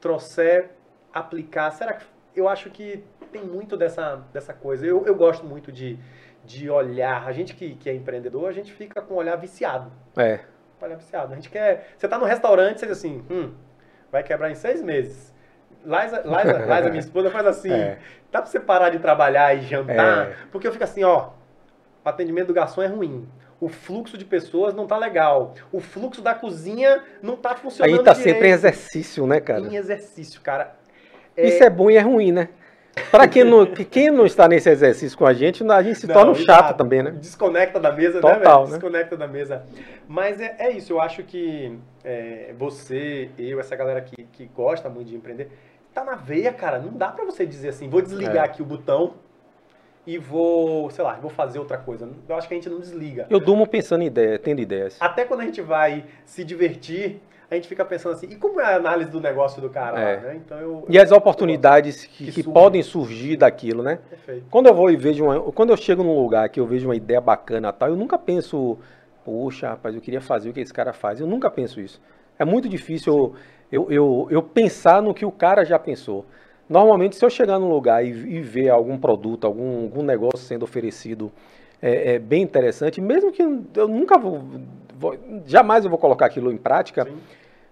trouxer, 0.00 0.70
aplicar, 1.12 1.70
será 1.70 1.94
que. 1.94 2.04
Eu 2.34 2.48
acho 2.48 2.68
que 2.70 3.04
tem 3.30 3.44
muito 3.44 3.76
dessa, 3.76 4.24
dessa 4.32 4.52
coisa. 4.52 4.84
Eu, 4.84 5.06
eu 5.06 5.14
gosto 5.14 5.46
muito 5.46 5.70
de, 5.70 5.98
de 6.44 6.68
olhar. 6.68 7.26
A 7.26 7.32
gente 7.32 7.54
que, 7.54 7.76
que 7.76 7.88
é 7.88 7.94
empreendedor, 7.94 8.48
a 8.48 8.52
gente 8.52 8.72
fica 8.72 9.00
com 9.00 9.14
o 9.14 9.16
olhar 9.16 9.36
viciado. 9.36 9.92
É. 10.16 10.40
Olhar 10.80 10.96
viciado. 10.96 11.32
A 11.32 11.36
gente 11.36 11.48
quer. 11.48 11.94
Você 11.96 12.08
tá 12.08 12.18
no 12.18 12.24
restaurante, 12.24 12.80
você 12.80 12.86
diz 12.86 12.98
assim, 12.98 13.24
hum, 13.30 13.52
vai 14.10 14.22
quebrar 14.22 14.50
em 14.50 14.54
seis 14.54 14.82
meses. 14.82 15.32
Liza, 15.84 16.22
Liza, 16.22 16.58
Liza, 16.58 16.88
minha 16.88 17.00
esposa, 17.00 17.30
faz 17.30 17.46
assim. 17.46 17.70
É. 17.74 17.98
Dá 18.32 18.42
pra 18.42 18.50
você 18.50 18.58
parar 18.58 18.90
de 18.90 18.98
trabalhar 18.98 19.54
e 19.54 19.62
jantar? 19.62 20.28
É. 20.28 20.36
Porque 20.50 20.66
eu 20.66 20.72
fico 20.72 20.82
assim, 20.82 21.04
ó. 21.04 21.30
O 22.04 22.08
atendimento 22.08 22.48
do 22.48 22.54
garçom 22.54 22.82
é 22.82 22.86
ruim. 22.86 23.28
O 23.64 23.68
fluxo 23.70 24.18
de 24.18 24.26
pessoas 24.26 24.74
não 24.74 24.86
tá 24.86 24.98
legal. 24.98 25.54
O 25.72 25.80
fluxo 25.80 26.20
da 26.20 26.34
cozinha 26.34 27.02
não 27.22 27.34
tá 27.34 27.54
funcionando 27.54 27.96
Aí 27.98 28.04
tá 28.04 28.14
sempre 28.14 28.30
em 28.30 28.34
direito. 28.34 28.54
exercício, 28.56 29.26
né, 29.26 29.40
cara? 29.40 29.60
Em 29.62 29.74
exercício, 29.76 30.38
cara. 30.42 30.76
Isso 31.34 31.64
é 31.64 31.70
bom 31.70 31.90
e 31.90 31.96
é 31.96 32.00
ruim, 32.00 32.30
né? 32.30 32.50
Pra 33.10 33.26
quem 33.26 33.42
não, 33.42 33.64
que- 33.64 33.86
quem 33.86 34.10
não 34.10 34.26
está 34.26 34.46
nesse 34.46 34.68
exercício 34.68 35.16
com 35.16 35.24
a 35.24 35.32
gente, 35.32 35.64
a 35.68 35.82
gente 35.82 35.98
se 35.98 36.06
Não, 36.06 36.14
torna 36.14 36.32
um 36.32 36.34
chato 36.34 36.64
exato. 36.66 36.74
também, 36.76 37.02
né? 37.02 37.10
Desconecta 37.12 37.80
da 37.80 37.90
mesa, 37.90 38.16
né, 38.16 38.20
Total, 38.20 38.38
velho? 38.40 38.64
né? 38.66 38.78
Desconecta 38.78 39.16
da 39.16 39.26
mesa. 39.26 39.64
Mas 40.06 40.38
é, 40.42 40.56
é 40.58 40.70
isso, 40.70 40.92
eu 40.92 41.00
acho 41.00 41.22
que 41.22 41.78
é, 42.04 42.52
você, 42.58 43.30
eu, 43.38 43.58
essa 43.58 43.74
galera 43.74 44.02
que, 44.02 44.24
que 44.24 44.44
gosta 44.54 44.90
muito 44.90 45.08
de 45.08 45.16
empreender, 45.16 45.48
tá 45.94 46.04
na 46.04 46.16
veia, 46.16 46.52
cara. 46.52 46.78
Não 46.78 46.92
dá 46.92 47.08
pra 47.08 47.24
você 47.24 47.46
dizer 47.46 47.70
assim, 47.70 47.88
vou 47.88 48.02
desligar 48.02 48.36
É. 48.44 48.46
aqui 48.46 48.60
o 48.60 48.66
botão 48.66 49.14
e 50.06 50.18
vou, 50.18 50.90
sei 50.90 51.02
lá, 51.04 51.14
vou 51.14 51.30
fazer 51.30 51.58
outra 51.58 51.78
coisa. 51.78 52.08
Eu 52.28 52.36
acho 52.36 52.46
que 52.46 52.54
a 52.54 52.56
gente 52.56 52.68
não 52.68 52.80
desliga. 52.80 53.26
Eu 53.30 53.40
durmo 53.40 53.66
pensando 53.66 54.02
em 54.02 54.06
ideia, 54.06 54.38
tendo 54.38 54.60
ideias. 54.60 54.96
Até 55.00 55.24
quando 55.24 55.40
a 55.40 55.44
gente 55.44 55.62
vai 55.62 56.04
se 56.24 56.44
divertir, 56.44 57.20
a 57.50 57.54
gente 57.54 57.68
fica 57.68 57.84
pensando 57.84 58.12
assim, 58.12 58.26
e 58.30 58.36
como 58.36 58.60
é 58.60 58.64
a 58.64 58.76
análise 58.76 59.10
do 59.10 59.20
negócio 59.20 59.62
do 59.62 59.70
cara 59.70 59.98
É. 59.98 60.16
lá, 60.16 60.22
né? 60.22 60.40
Então 60.44 60.58
eu... 60.58 60.84
E 60.88 60.98
as 60.98 61.10
oportunidades 61.10 62.04
que, 62.04 62.26
Que 62.26 62.32
que 62.32 62.42
podem 62.42 62.82
surgir 62.82 63.36
daquilo, 63.36 63.82
né? 63.82 63.98
Perfeito. 64.10 64.46
Quando 64.50 64.66
eu 64.66 64.74
vou 64.74 64.90
e 64.90 64.96
vejo 64.96 65.24
uma, 65.24 65.40
quando 65.52 65.70
eu 65.70 65.76
chego 65.76 66.02
num 66.02 66.20
lugar 66.20 66.48
que 66.48 66.60
eu 66.60 66.66
vejo 66.66 66.88
uma 66.88 66.96
ideia 66.96 67.20
bacana 67.20 67.68
e 67.68 67.72
tal, 67.72 67.88
eu 67.88 67.96
nunca 67.96 68.18
penso, 68.18 68.78
poxa, 69.24 69.70
rapaz, 69.70 69.94
eu 69.94 70.00
queria 70.00 70.20
fazer 70.20 70.50
o 70.50 70.52
que 70.52 70.60
esse 70.60 70.72
cara 70.72 70.92
faz. 70.92 71.20
Eu 71.20 71.26
nunca 71.26 71.50
penso 71.50 71.80
isso. 71.80 72.00
É 72.38 72.44
muito 72.44 72.68
difícil 72.68 73.34
eu, 73.70 73.86
eu, 73.86 73.92
eu, 73.92 74.28
eu 74.30 74.42
pensar 74.42 75.00
no 75.00 75.14
que 75.14 75.24
o 75.24 75.32
cara 75.32 75.64
já 75.64 75.78
pensou. 75.78 76.26
Normalmente, 76.74 77.14
se 77.14 77.24
eu 77.24 77.30
chegar 77.30 77.56
num 77.60 77.68
lugar 77.68 78.04
e, 78.04 78.08
e 78.08 78.40
ver 78.40 78.68
algum 78.68 78.98
produto, 78.98 79.46
algum, 79.46 79.84
algum 79.84 80.02
negócio 80.02 80.40
sendo 80.40 80.64
oferecido 80.64 81.30
é, 81.80 82.14
é 82.14 82.18
bem 82.18 82.42
interessante, 82.42 83.00
mesmo 83.00 83.30
que 83.30 83.42
eu 83.42 83.86
nunca 83.86 84.18
vou, 84.18 84.42
vou- 84.98 85.16
jamais 85.46 85.84
eu 85.84 85.90
vou 85.90 86.00
colocar 86.00 86.26
aquilo 86.26 86.50
em 86.50 86.56
prática, 86.56 87.04
Sim, 87.04 87.16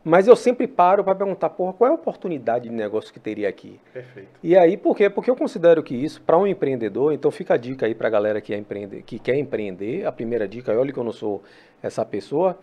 mas 0.04 0.28
eu 0.28 0.36
sempre 0.36 0.68
paro 0.68 1.02
para 1.02 1.16
perguntar, 1.16 1.50
porra, 1.50 1.72
qual 1.72 1.88
é 1.88 1.90
a 1.90 1.96
oportunidade 1.96 2.68
de 2.68 2.74
negócio 2.74 3.12
que 3.12 3.18
teria 3.18 3.48
aqui? 3.48 3.80
perfeito. 3.92 4.28
E 4.40 4.56
aí, 4.56 4.76
por 4.76 4.96
quê? 4.96 5.10
Porque 5.10 5.28
eu 5.28 5.34
considero 5.34 5.82
que 5.82 5.96
isso, 5.96 6.22
para 6.22 6.38
um 6.38 6.46
empreendedor, 6.46 7.12
então 7.12 7.28
fica 7.32 7.54
a 7.54 7.56
dica 7.56 7.86
aí 7.86 7.96
para 7.96 8.06
a 8.06 8.10
galera 8.10 8.40
que, 8.40 8.54
é 8.54 8.56
empreender, 8.56 9.02
que 9.02 9.18
quer 9.18 9.34
empreender, 9.34 10.06
a 10.06 10.12
primeira 10.12 10.46
dica, 10.46 10.78
olha 10.78 10.92
que 10.92 10.98
eu 10.98 11.04
não 11.04 11.12
sou 11.12 11.42
essa 11.82 12.04
pessoa, 12.04 12.56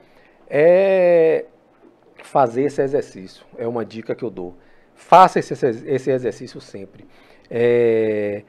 é 0.50 1.44
fazer 2.24 2.64
esse 2.64 2.82
exercício. 2.82 3.46
É 3.58 3.68
uma 3.68 3.84
dica 3.84 4.16
que 4.16 4.24
eu 4.24 4.30
dou. 4.30 4.56
Faça 5.00 5.40
esse, 5.40 5.54
esse 5.54 6.12
exercício 6.12 6.60
sempre. 6.60 7.08
É, 7.50 8.44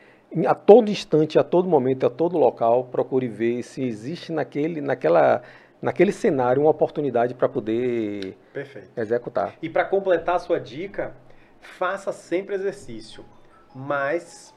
a 0.47 0.55
todo 0.55 0.91
instante, 0.91 1.39
a 1.39 1.45
todo 1.45 1.69
momento, 1.69 2.05
a 2.05 2.11
todo 2.11 2.37
local, 2.37 2.85
procure 2.85 3.29
ver 3.29 3.63
se 3.63 3.85
existe 3.85 4.33
naquele, 4.33 4.81
naquela, 4.81 5.43
naquele 5.81 6.11
cenário 6.11 6.61
uma 6.63 6.71
oportunidade 6.71 7.35
para 7.35 7.49
poder 7.49 8.37
Perfeito. 8.53 8.91
executar. 8.97 9.55
E 9.63 9.71
para 9.71 9.85
completar 9.85 10.35
a 10.35 10.39
sua 10.41 10.59
dica, 10.59 11.15
faça 11.61 12.13
sempre 12.13 12.57
exercício, 12.57 13.25
mas 13.73 14.53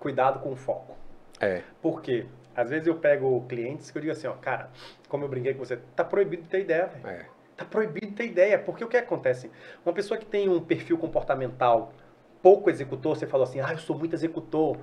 cuidado 0.00 0.40
com 0.40 0.52
o 0.52 0.56
foco. 0.56 0.96
É, 1.40 1.62
Por 1.80 2.02
quê? 2.02 2.26
Às 2.54 2.68
vezes 2.70 2.88
eu 2.88 2.96
pego 2.96 3.44
clientes 3.48 3.92
que 3.92 3.98
eu 3.98 4.02
digo 4.02 4.12
assim, 4.12 4.26
ó, 4.26 4.32
cara, 4.32 4.70
como 5.08 5.24
eu 5.24 5.28
brinquei 5.28 5.54
com 5.54 5.60
você, 5.64 5.76
tá 5.94 6.02
proibido 6.02 6.42
de 6.42 6.48
ter 6.48 6.62
ideia, 6.62 6.86
velho. 6.86 7.06
é. 7.06 7.35
Tá 7.56 7.64
proibido 7.64 8.12
ter 8.12 8.26
ideia, 8.26 8.58
porque 8.58 8.84
o 8.84 8.88
que 8.88 8.96
acontece? 8.96 9.50
Uma 9.84 9.92
pessoa 9.92 10.18
que 10.18 10.26
tem 10.26 10.48
um 10.48 10.60
perfil 10.60 10.98
comportamental 10.98 11.92
pouco 12.42 12.70
executor, 12.70 13.16
você 13.16 13.26
falou 13.26 13.44
assim, 13.44 13.60
ah, 13.60 13.72
eu 13.72 13.78
sou 13.78 13.98
muito 13.98 14.14
executor, 14.14 14.76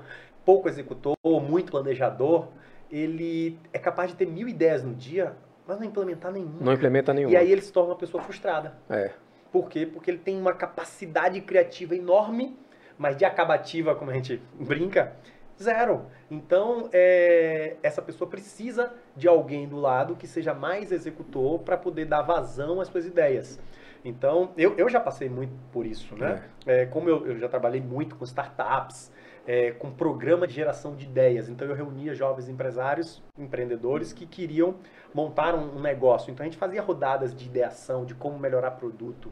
pouco 0.44 0.68
executor, 0.68 1.16
muito 1.24 1.72
planejador, 1.72 2.50
ele 2.92 3.58
é 3.72 3.80
capaz 3.80 4.12
de 4.12 4.18
ter 4.18 4.26
mil 4.26 4.48
ideias 4.48 4.84
no 4.84 4.94
dia, 4.94 5.34
mas 5.66 5.80
não 5.80 5.86
implementar 5.86 6.32
nenhuma. 6.32 6.58
Não 6.60 6.74
implementa 6.74 7.14
nenhuma. 7.14 7.34
E 7.34 7.38
aí 7.38 7.52
ele 7.52 7.62
se 7.62 7.72
torna 7.72 7.92
uma 7.92 7.98
pessoa 7.98 8.22
frustrada. 8.22 8.76
É. 8.90 9.12
Por 9.52 9.70
quê? 9.70 9.86
Porque 9.86 10.12
ele 10.12 10.18
tem 10.18 10.38
uma 10.38 10.54
capacidade 10.54 11.40
criativa 11.42 11.96
enorme, 11.96 12.58
mas 12.98 13.16
de 13.16 13.24
acabativa, 13.24 13.96
como 13.96 14.12
a 14.12 14.14
gente 14.14 14.42
brinca, 14.60 15.16
zero. 15.62 16.08
Então, 16.30 16.90
é, 16.92 17.78
essa 17.82 18.02
pessoa 18.02 18.30
precisa 18.30 18.94
de 19.16 19.28
alguém 19.28 19.68
do 19.68 19.78
lado 19.78 20.16
que 20.16 20.28
seja 20.28 20.54
mais 20.54 20.92
executor 20.92 21.60
para 21.60 21.78
poder 21.78 22.06
dar 22.06 22.22
vazão 22.22 22.82
às 22.82 22.88
suas 22.88 23.06
ideias. 23.06 23.60
Então, 24.06 24.52
eu, 24.58 24.76
eu 24.78 24.90
já 24.90 25.00
passei 25.00 25.30
muito 25.30 25.54
por 25.72 25.86
isso, 25.86 26.16
né? 26.16 26.44
É. 26.66 26.86
como 26.86 27.08
eu, 27.10 27.26
eu 27.26 27.38
já 27.38 27.48
trabalhei 27.48 27.80
muito 27.80 28.16
com 28.16 28.26
startups, 28.26 29.12
é, 29.46 29.72
com 29.72 29.92
programa 29.92 30.48
de 30.48 30.54
geração 30.54 30.96
de 30.96 31.06
ideias. 31.06 31.50
Então 31.50 31.68
eu 31.68 31.76
reunia 31.76 32.14
jovens 32.14 32.50
empresários, 32.50 33.22
empreendedores 33.38 34.14
que 34.14 34.26
queriam 34.26 34.76
montar 35.14 35.56
um, 35.56 35.78
um 35.78 35.82
negócio. 35.82 36.32
Então 36.32 36.44
a 36.44 36.48
gente 36.50 36.58
fazia 36.58 36.82
rodadas 36.82 37.36
de 37.36 37.46
ideação, 37.46 38.06
de 38.06 38.16
como 38.16 38.40
melhorar 38.40 38.72
produto. 38.72 39.32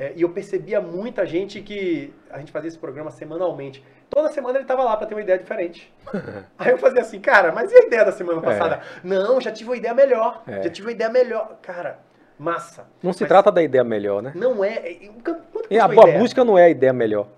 É, 0.00 0.14
e 0.16 0.22
eu 0.22 0.30
percebia 0.30 0.80
muita 0.80 1.26
gente 1.26 1.60
que 1.60 2.10
a 2.30 2.38
gente 2.38 2.50
fazia 2.50 2.68
esse 2.68 2.78
programa 2.78 3.10
semanalmente. 3.10 3.84
Toda 4.08 4.32
semana 4.32 4.56
ele 4.56 4.64
estava 4.64 4.82
lá 4.82 4.96
para 4.96 5.06
ter 5.06 5.14
uma 5.14 5.20
ideia 5.20 5.38
diferente. 5.38 5.92
Aí 6.58 6.70
eu 6.70 6.78
fazia 6.78 7.02
assim, 7.02 7.20
cara, 7.20 7.52
mas 7.52 7.70
e 7.70 7.76
a 7.76 7.80
ideia 7.80 8.02
da 8.02 8.10
semana 8.10 8.38
é. 8.38 8.42
passada? 8.42 8.76
É. 8.76 8.80
Não, 9.06 9.38
já 9.38 9.52
tive 9.52 9.68
uma 9.68 9.76
ideia 9.76 9.92
melhor. 9.92 10.42
É. 10.46 10.62
Já 10.62 10.70
tive 10.70 10.86
uma 10.86 10.92
ideia 10.92 11.10
melhor. 11.10 11.58
Cara, 11.60 11.98
massa. 12.38 12.86
Não 13.02 13.12
se 13.12 13.26
trata 13.26 13.52
da 13.52 13.62
ideia 13.62 13.84
melhor, 13.84 14.22
né? 14.22 14.32
Não 14.34 14.64
é. 14.64 14.78
Quanto, 15.22 15.42
quanto 15.52 15.78
a 15.78 15.88
boa 15.88 16.18
busca 16.18 16.42
não 16.46 16.56
é 16.56 16.64
a 16.64 16.70
ideia 16.70 16.94
melhor. 16.94 17.28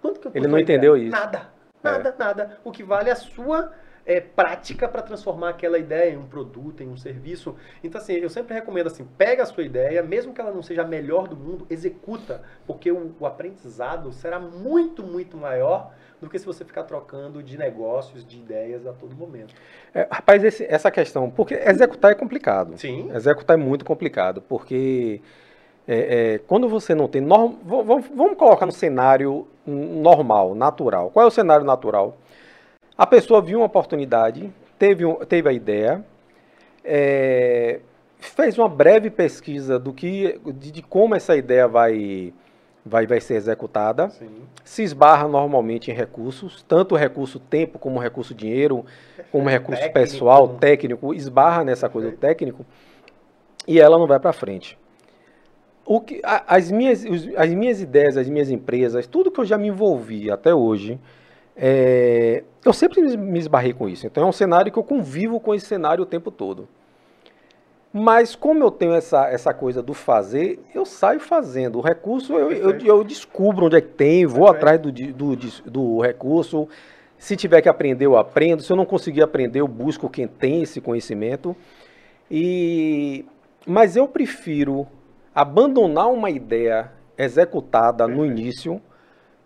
Quanto 0.00 0.30
que 0.30 0.38
Ele 0.38 0.48
não 0.48 0.58
entendeu 0.58 0.96
ideia? 0.96 1.08
isso. 1.08 1.20
Nada. 1.20 1.48
Nada, 1.82 2.08
é. 2.08 2.14
nada. 2.18 2.58
O 2.64 2.72
que 2.72 2.82
vale 2.82 3.10
é 3.10 3.12
a 3.12 3.16
sua 3.16 3.70
é, 4.06 4.20
prática 4.20 4.88
para 4.88 5.02
transformar 5.02 5.50
aquela 5.50 5.78
ideia 5.78 6.12
em 6.12 6.16
um 6.16 6.26
produto, 6.26 6.82
em 6.82 6.88
um 6.88 6.96
serviço. 6.96 7.56
Então, 7.82 8.00
assim, 8.00 8.14
eu 8.14 8.30
sempre 8.30 8.54
recomendo 8.54 8.86
assim, 8.86 9.04
pega 9.18 9.42
a 9.42 9.46
sua 9.46 9.64
ideia, 9.64 10.02
mesmo 10.02 10.32
que 10.32 10.40
ela 10.40 10.52
não 10.52 10.62
seja 10.62 10.82
a 10.82 10.86
melhor 10.86 11.26
do 11.26 11.36
mundo, 11.36 11.66
executa, 11.68 12.42
porque 12.66 12.90
o, 12.92 13.14
o 13.18 13.26
aprendizado 13.26 14.12
será 14.12 14.38
muito, 14.38 15.02
muito 15.02 15.36
maior 15.36 15.92
do 16.20 16.30
que 16.30 16.38
se 16.38 16.46
você 16.46 16.64
ficar 16.64 16.84
trocando 16.84 17.42
de 17.42 17.58
negócios, 17.58 18.24
de 18.24 18.38
ideias 18.38 18.86
a 18.86 18.92
todo 18.92 19.14
momento. 19.14 19.54
É, 19.92 20.06
rapaz, 20.10 20.42
esse, 20.44 20.64
essa 20.64 20.90
questão, 20.90 21.28
porque 21.28 21.54
executar 21.54 22.12
é 22.12 22.14
complicado. 22.14 22.78
Sim. 22.78 23.10
Executar 23.12 23.58
é 23.58 23.60
muito 23.60 23.84
complicado, 23.84 24.40
porque 24.40 25.20
é, 25.86 26.34
é, 26.34 26.38
quando 26.38 26.68
você 26.68 26.94
não 26.94 27.08
tem. 27.08 27.20
Norm, 27.20 27.56
vamos, 27.64 28.06
vamos 28.14 28.38
colocar 28.38 28.66
no 28.66 28.72
cenário 28.72 29.46
normal, 29.66 30.54
natural. 30.54 31.10
Qual 31.10 31.24
é 31.24 31.26
o 31.26 31.30
cenário 31.30 31.66
natural? 31.66 32.16
A 32.96 33.06
pessoa 33.06 33.42
viu 33.42 33.58
uma 33.58 33.66
oportunidade, 33.66 34.52
teve, 34.78 35.04
teve 35.26 35.48
a 35.48 35.52
ideia, 35.52 36.04
é, 36.84 37.80
fez 38.18 38.56
uma 38.58 38.68
breve 38.68 39.10
pesquisa 39.10 39.78
do 39.78 39.92
que, 39.92 40.40
de, 40.54 40.70
de, 40.70 40.82
como 40.82 41.14
essa 41.14 41.36
ideia 41.36 41.68
vai, 41.68 42.32
vai, 42.84 43.06
vai 43.06 43.20
ser 43.20 43.34
executada, 43.34 44.08
Sim. 44.08 44.30
se 44.64 44.82
esbarra 44.82 45.28
normalmente 45.28 45.90
em 45.90 45.94
recursos, 45.94 46.62
tanto 46.62 46.96
recurso 46.96 47.38
tempo 47.38 47.78
como 47.78 47.98
recurso 47.98 48.34
dinheiro, 48.34 48.84
como 49.30 49.48
recurso 49.48 49.82
técnico. 49.82 50.00
pessoal, 50.00 50.48
técnico, 50.48 51.12
esbarra 51.12 51.64
nessa 51.64 51.88
coisa 51.88 52.10
do 52.10 52.16
técnico, 52.16 52.64
e 53.68 53.78
ela 53.78 53.98
não 53.98 54.06
vai 54.06 54.18
para 54.18 54.32
frente 54.32 54.78
o 55.86 56.00
que, 56.00 56.20
as, 56.24 56.70
minhas, 56.70 57.04
as 57.36 57.54
minhas 57.54 57.80
ideias, 57.80 58.16
as 58.16 58.28
minhas 58.28 58.50
empresas, 58.50 59.06
tudo 59.06 59.30
que 59.30 59.40
eu 59.40 59.44
já 59.44 59.56
me 59.56 59.68
envolvi 59.68 60.28
até 60.30 60.52
hoje, 60.52 60.98
é, 61.56 62.44
eu 62.64 62.72
sempre 62.72 63.00
me 63.16 63.38
esbarrei 63.38 63.72
com 63.72 63.88
isso. 63.88 64.06
Então 64.06 64.24
é 64.24 64.26
um 64.26 64.32
cenário 64.32 64.70
que 64.70 64.78
eu 64.78 64.84
convivo 64.84 65.40
com 65.40 65.54
esse 65.54 65.66
cenário 65.66 66.02
o 66.02 66.06
tempo 66.06 66.30
todo. 66.30 66.68
Mas 67.92 68.36
como 68.36 68.62
eu 68.62 68.70
tenho 68.70 68.92
essa, 68.92 69.26
essa 69.28 69.54
coisa 69.54 69.82
do 69.82 69.94
fazer, 69.94 70.60
eu 70.74 70.84
saio 70.84 71.18
fazendo. 71.18 71.78
O 71.78 71.80
recurso 71.80 72.34
eu, 72.34 72.52
eu, 72.52 72.78
eu 72.78 73.02
descubro 73.02 73.66
onde 73.66 73.76
é 73.76 73.80
que 73.80 73.88
tem, 73.88 74.26
vou 74.26 74.46
atrás 74.46 74.78
do, 74.78 74.92
do, 74.92 75.36
do 75.64 76.00
recurso. 76.00 76.68
Se 77.16 77.36
tiver 77.36 77.62
que 77.62 77.70
aprender, 77.70 78.04
eu 78.04 78.18
aprendo. 78.18 78.62
Se 78.62 78.70
eu 78.70 78.76
não 78.76 78.84
conseguir 78.84 79.22
aprender, 79.22 79.60
eu 79.60 79.68
busco 79.68 80.10
quem 80.10 80.28
tem 80.28 80.62
esse 80.62 80.78
conhecimento. 80.78 81.56
E 82.30 83.24
mas 83.66 83.96
eu 83.96 84.06
prefiro 84.06 84.86
abandonar 85.34 86.08
uma 86.08 86.30
ideia 86.30 86.92
executada 87.18 88.06
no 88.06 88.24
início, 88.24 88.80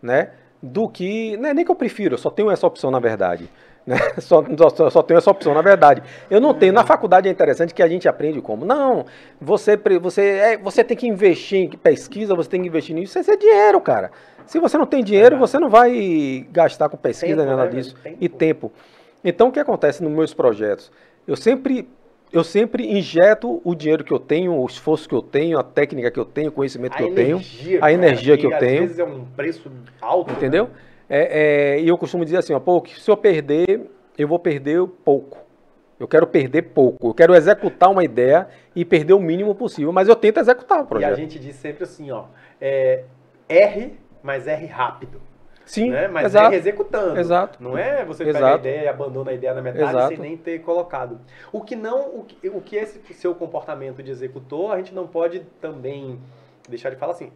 né? 0.02 0.32
Do 0.62 0.88
que. 0.88 1.36
Não 1.38 1.48
é 1.48 1.54
nem 1.54 1.64
que 1.64 1.70
eu 1.70 1.76
prefiro, 1.76 2.14
eu 2.14 2.18
só 2.18 2.30
tenho 2.30 2.50
essa 2.50 2.66
opção, 2.66 2.90
na 2.90 2.98
verdade. 2.98 3.48
Né? 3.86 3.96
Só, 4.18 4.44
só, 4.76 4.90
só 4.90 5.02
tenho 5.02 5.16
essa 5.16 5.30
opção, 5.30 5.54
na 5.54 5.62
verdade. 5.62 6.02
Eu 6.30 6.38
não 6.38 6.52
tenho. 6.52 6.70
Na 6.70 6.84
faculdade 6.84 7.26
é 7.26 7.32
interessante 7.32 7.72
que 7.72 7.82
a 7.82 7.88
gente 7.88 8.06
aprende 8.06 8.38
como. 8.42 8.64
Não, 8.66 9.06
você, 9.40 9.74
você, 10.00 10.22
é, 10.22 10.58
você 10.58 10.84
tem 10.84 10.94
que 10.94 11.08
investir 11.08 11.60
em 11.60 11.70
pesquisa, 11.70 12.34
você 12.34 12.50
tem 12.50 12.60
que 12.60 12.68
investir 12.68 12.94
nisso. 12.94 13.18
Isso 13.18 13.30
é 13.30 13.36
dinheiro, 13.38 13.80
cara. 13.80 14.10
Se 14.44 14.58
você 14.58 14.76
não 14.76 14.84
tem 14.84 15.02
dinheiro, 15.02 15.38
você 15.38 15.58
não 15.58 15.70
vai 15.70 16.46
gastar 16.52 16.90
com 16.90 16.96
pesquisa, 16.98 17.36
tempo, 17.36 17.56
nada 17.56 17.64
né? 17.64 17.70
disso. 17.70 17.94
Tempo. 18.02 18.16
E 18.20 18.28
tempo. 18.28 18.72
Então, 19.24 19.48
o 19.48 19.52
que 19.52 19.58
acontece 19.58 20.04
nos 20.04 20.12
meus 20.12 20.34
projetos? 20.34 20.92
Eu 21.26 21.34
sempre 21.34 21.88
eu 22.32 22.44
sempre 22.44 22.86
injeto 22.86 23.60
o 23.64 23.74
dinheiro 23.74 24.04
que 24.04 24.12
eu 24.12 24.18
tenho, 24.18 24.54
o 24.54 24.66
esforço 24.66 25.08
que 25.08 25.14
eu 25.14 25.22
tenho, 25.22 25.58
a 25.58 25.62
técnica 25.62 26.10
que 26.10 26.18
eu 26.18 26.24
tenho, 26.24 26.48
o 26.48 26.52
conhecimento 26.52 26.94
a 26.94 26.96
que 26.96 27.02
eu 27.02 27.14
tenho, 27.14 27.40
a 27.80 27.92
energia 27.92 28.36
que, 28.36 28.46
que 28.46 28.54
eu 28.54 28.58
tenho. 28.58 28.74
Às 28.74 28.80
vezes 28.80 28.98
é 28.98 29.04
um 29.04 29.24
preço 29.24 29.70
alto. 30.00 30.32
Entendeu? 30.32 30.64
Né? 30.64 30.70
É, 31.08 31.74
é, 31.74 31.80
e 31.80 31.88
eu 31.88 31.98
costumo 31.98 32.24
dizer 32.24 32.36
assim, 32.36 32.52
ó, 32.52 32.60
pô, 32.60 32.84
se 32.86 33.10
eu 33.10 33.16
perder, 33.16 33.90
eu 34.16 34.28
vou 34.28 34.38
perder 34.38 34.86
pouco. 35.04 35.38
Eu 35.98 36.06
quero 36.06 36.26
perder 36.26 36.62
pouco. 36.62 37.08
Eu 37.08 37.14
quero 37.14 37.34
executar 37.34 37.90
uma 37.90 38.04
ideia 38.04 38.48
e 38.74 38.84
perder 38.84 39.12
o 39.12 39.20
mínimo 39.20 39.54
possível, 39.54 39.92
mas 39.92 40.08
eu 40.08 40.14
tento 40.14 40.38
executar 40.38 40.80
o 40.82 40.86
projeto. 40.86 41.10
E 41.10 41.12
a 41.12 41.16
gente 41.16 41.38
diz 41.38 41.56
sempre 41.56 41.82
assim, 41.82 42.10
ó, 42.12 42.26
é, 42.60 43.04
R, 43.48 43.94
mas 44.22 44.46
R 44.46 44.66
rápido. 44.66 45.20
Sim, 45.70 45.90
né? 45.90 46.08
Mas 46.08 46.26
exato, 46.26 46.52
é 46.52 46.56
executando. 46.56 47.20
Exato. 47.20 47.62
Não 47.62 47.78
é 47.78 48.04
você 48.04 48.24
exato. 48.24 48.34
pega 48.34 48.54
a 48.54 48.58
ideia 48.58 48.84
e 48.86 48.88
abandona 48.88 49.30
a 49.30 49.34
ideia 49.34 49.54
na 49.54 49.62
metade 49.62 49.88
exato. 49.88 50.08
sem 50.08 50.18
nem 50.18 50.36
ter 50.36 50.58
colocado. 50.62 51.20
O 51.52 51.60
que 51.60 51.76
não, 51.76 52.16
o 52.16 52.24
que, 52.24 52.48
o 52.48 52.60
que 52.60 52.74
esse 52.74 53.00
seu 53.14 53.36
comportamento 53.36 54.02
de 54.02 54.10
executor, 54.10 54.72
a 54.72 54.78
gente 54.78 54.92
não 54.92 55.06
pode 55.06 55.40
também 55.60 56.18
deixar 56.68 56.90
de 56.90 56.96
falar 56.96 57.12
assim. 57.12 57.30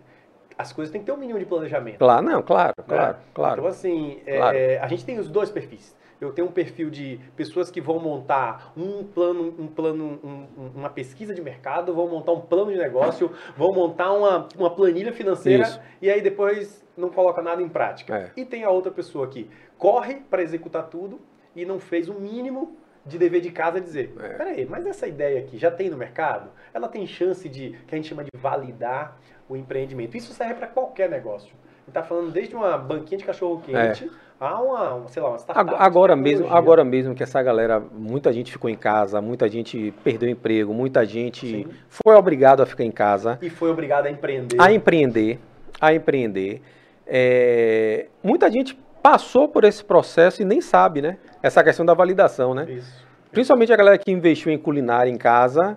As 0.59 0.73
coisas 0.73 0.91
têm 0.91 1.01
que 1.01 1.07
ter 1.07 1.13
um 1.13 1.17
mínimo 1.17 1.39
de 1.39 1.45
planejamento. 1.45 1.99
Claro, 1.99 2.27
não, 2.27 2.43
claro, 2.43 2.75
né? 2.77 2.85
claro, 2.89 3.17
claro. 3.33 3.61
Então, 3.61 3.67
assim, 3.71 4.21
é, 4.27 4.37
claro. 4.37 4.57
É, 4.57 4.79
a 4.79 4.89
gente 4.89 5.05
tem 5.05 5.21
os 5.21 5.29
dois 5.29 5.49
perfis 5.51 5.95
eu 6.25 6.33
tenho 6.33 6.49
um 6.49 6.53
perfil 6.53 6.91
de 6.91 7.21
pessoas 7.37 7.71
que 7.71 7.81
vão 7.81 7.99
montar 7.99 8.73
um 8.77 9.05
plano, 9.05 9.55
um 9.59 9.67
plano, 9.67 10.21
um, 10.23 10.71
uma 10.75 10.91
pesquisa 10.91 11.35
de 11.35 11.41
mercado, 11.41 11.95
vão 11.95 12.09
montar 12.09 12.33
um 12.33 12.41
plano 12.41 12.73
de 12.73 12.79
negócio, 12.79 13.31
vão 13.57 13.73
montar 13.73 14.13
uma, 14.13 14.49
uma 14.57 14.71
planilha 14.71 15.13
financeira 15.13 15.65
Isso. 15.65 15.81
e 16.01 16.11
aí 16.11 16.21
depois 16.21 16.85
não 16.97 17.11
coloca 17.11 17.43
nada 17.43 17.63
em 17.63 17.69
prática. 17.69 18.17
É. 18.37 18.41
E 18.41 18.45
tem 18.45 18.65
a 18.65 18.71
outra 18.71 18.91
pessoa 18.91 19.27
que 19.27 19.51
corre 19.77 20.17
para 20.31 20.43
executar 20.43 20.89
tudo 20.89 21.21
e 21.55 21.65
não 21.65 21.79
fez 21.79 22.09
o 22.09 22.15
mínimo 22.15 22.77
de 23.07 23.19
dever 23.19 23.41
de 23.41 23.51
casa 23.51 23.81
dizer, 23.81 24.15
é. 24.19 24.29
peraí, 24.31 24.67
mas 24.67 24.87
essa 24.87 25.07
ideia 25.07 25.41
aqui 25.41 25.59
já 25.59 25.71
tem 25.71 25.91
no 25.91 25.97
mercado? 25.97 26.51
Ela 26.73 26.89
tem 26.89 27.07
chance 27.07 27.49
de, 27.49 27.79
que 27.87 27.95
a 27.95 27.97
gente 27.97 28.09
chama 28.09 28.25
de 28.25 28.31
validar 28.35 29.21
o 29.49 29.57
empreendimento. 29.57 30.17
Isso 30.17 30.33
serve 30.33 30.55
para 30.55 30.67
qualquer 30.67 31.11
negócio. 31.11 31.55
Está 31.87 32.03
falando 32.03 32.33
desde 32.33 32.57
uma 32.57 32.79
banquinha 32.79 33.19
de 33.19 33.25
cachorro 33.25 33.61
quente 33.61 34.05
é 34.05 34.25
há 34.45 34.61
uma, 34.61 35.09
sei 35.09 35.23
lá, 35.23 35.31
uma 35.31 35.39
startup. 35.39 35.77
Agora 35.79 36.15
mesmo, 36.15 36.53
agora 36.53 36.85
mesmo 36.85 37.15
que 37.15 37.23
essa 37.23 37.43
galera, 37.43 37.81
muita 37.93 38.33
gente 38.33 38.53
ficou 38.53 38.71
em 38.71 38.77
casa, 38.77 39.21
muita 39.21 39.49
gente 39.49 39.93
perdeu 40.03 40.29
emprego, 40.29 40.73
muita 40.73 41.05
gente 41.05 41.47
Sim. 41.47 41.67
foi 41.89 42.15
obrigado 42.15 42.63
a 42.63 42.67
ficar 42.67 42.85
em 42.85 42.91
casa. 42.91 43.39
E 43.41 43.51
foi 43.51 43.71
obrigado 43.71 44.07
a 44.07 44.11
empreender. 44.11 44.57
A 44.61 44.73
empreender, 44.73 45.39
a 45.81 45.95
empreender. 45.95 46.63
É, 47.07 48.07
muita 48.23 48.51
gente 48.51 48.79
passou 49.03 49.49
por 49.49 49.65
esse 49.65 49.85
processo 49.85 50.41
e 50.41 50.45
nem 50.45 50.61
sabe, 50.61 51.03
né? 51.03 51.19
Essa 51.43 51.63
questão 51.63 51.85
da 51.85 51.93
validação, 51.93 52.55
né? 52.55 52.67
Isso. 52.71 53.05
Principalmente 53.31 53.73
a 53.73 53.77
galera 53.77 53.99
que 53.99 54.11
investiu 54.11 54.53
em 54.53 54.59
culinária 54.59 55.11
em 55.11 55.19
casa, 55.19 55.77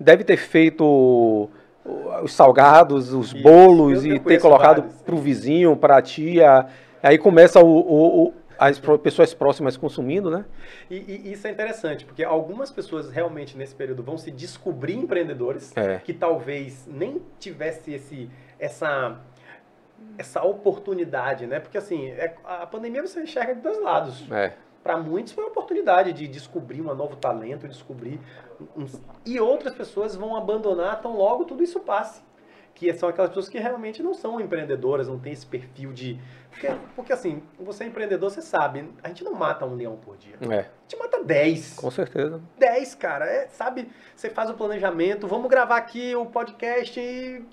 deve 0.00 0.24
ter 0.24 0.36
feito 0.36 1.48
os 2.22 2.32
salgados, 2.32 3.12
os 3.12 3.32
Isso. 3.32 3.42
bolos 3.42 4.04
e 4.04 4.18
ter 4.18 4.40
colocado 4.40 4.84
para 5.04 5.14
o 5.14 5.18
vizinho, 5.18 5.76
para 5.76 5.98
a 5.98 6.02
tia. 6.02 6.66
Aí 7.04 7.18
começa 7.18 7.60
o, 7.60 7.66
o, 7.66 8.24
o 8.28 8.34
as 8.58 8.78
pessoas 8.78 9.34
próximas 9.34 9.76
consumindo, 9.76 10.30
né? 10.30 10.44
E, 10.88 10.96
e, 10.96 11.32
isso 11.32 11.46
é 11.46 11.50
interessante, 11.50 12.04
porque 12.04 12.24
algumas 12.24 12.70
pessoas 12.70 13.10
realmente 13.10 13.58
nesse 13.58 13.74
período 13.74 14.02
vão 14.02 14.16
se 14.16 14.30
descobrir 14.30 14.94
empreendedores 14.94 15.76
é. 15.76 15.98
que 15.98 16.14
talvez 16.14 16.86
nem 16.86 17.20
tivesse 17.38 17.92
esse, 17.92 18.30
essa, 18.58 19.20
essa 20.16 20.42
oportunidade, 20.44 21.46
né? 21.46 21.60
Porque 21.60 21.76
assim, 21.76 22.08
é, 22.10 22.36
a 22.44 22.66
pandemia 22.66 23.06
você 23.06 23.22
enxerga 23.22 23.54
de 23.54 23.60
dois 23.60 23.82
lados. 23.82 24.24
É. 24.30 24.54
Para 24.82 24.96
muitos 24.96 25.32
foi 25.32 25.44
uma 25.44 25.50
oportunidade 25.50 26.12
de 26.12 26.26
descobrir 26.26 26.80
um 26.80 26.94
novo 26.94 27.16
talento, 27.16 27.68
descobrir. 27.68 28.18
Um, 28.76 28.86
e 29.26 29.38
outras 29.38 29.74
pessoas 29.74 30.14
vão 30.14 30.36
abandonar 30.36 31.02
tão 31.02 31.16
logo 31.16 31.44
tudo 31.44 31.62
isso 31.62 31.80
passe 31.80 32.22
que 32.74 32.92
são 32.92 33.08
aquelas 33.08 33.30
pessoas 33.30 33.48
que 33.48 33.58
realmente 33.58 34.02
não 34.02 34.12
são 34.12 34.40
empreendedoras, 34.40 35.06
não 35.06 35.18
tem 35.18 35.32
esse 35.32 35.46
perfil 35.46 35.92
de. 35.92 36.18
Porque, 36.50 36.68
porque 36.96 37.12
assim, 37.12 37.42
você 37.58 37.84
é 37.84 37.86
empreendedor, 37.86 38.30
você 38.30 38.42
sabe, 38.42 38.92
a 39.02 39.08
gente 39.08 39.22
não 39.22 39.32
mata 39.32 39.64
um 39.64 39.74
leão 39.74 39.96
por 39.96 40.16
dia. 40.16 40.36
É. 40.42 40.58
A 40.58 40.66
gente 40.88 40.98
mata 40.98 41.22
10. 41.22 41.74
Com 41.74 41.90
certeza. 41.90 42.40
10, 42.58 42.94
cara. 42.96 43.26
É, 43.26 43.46
sabe, 43.48 43.88
você 44.14 44.28
faz 44.28 44.50
o 44.50 44.54
planejamento, 44.54 45.28
vamos 45.28 45.48
gravar 45.48 45.76
aqui 45.76 46.16
o 46.16 46.26
podcast 46.26 46.98
e 46.98 47.44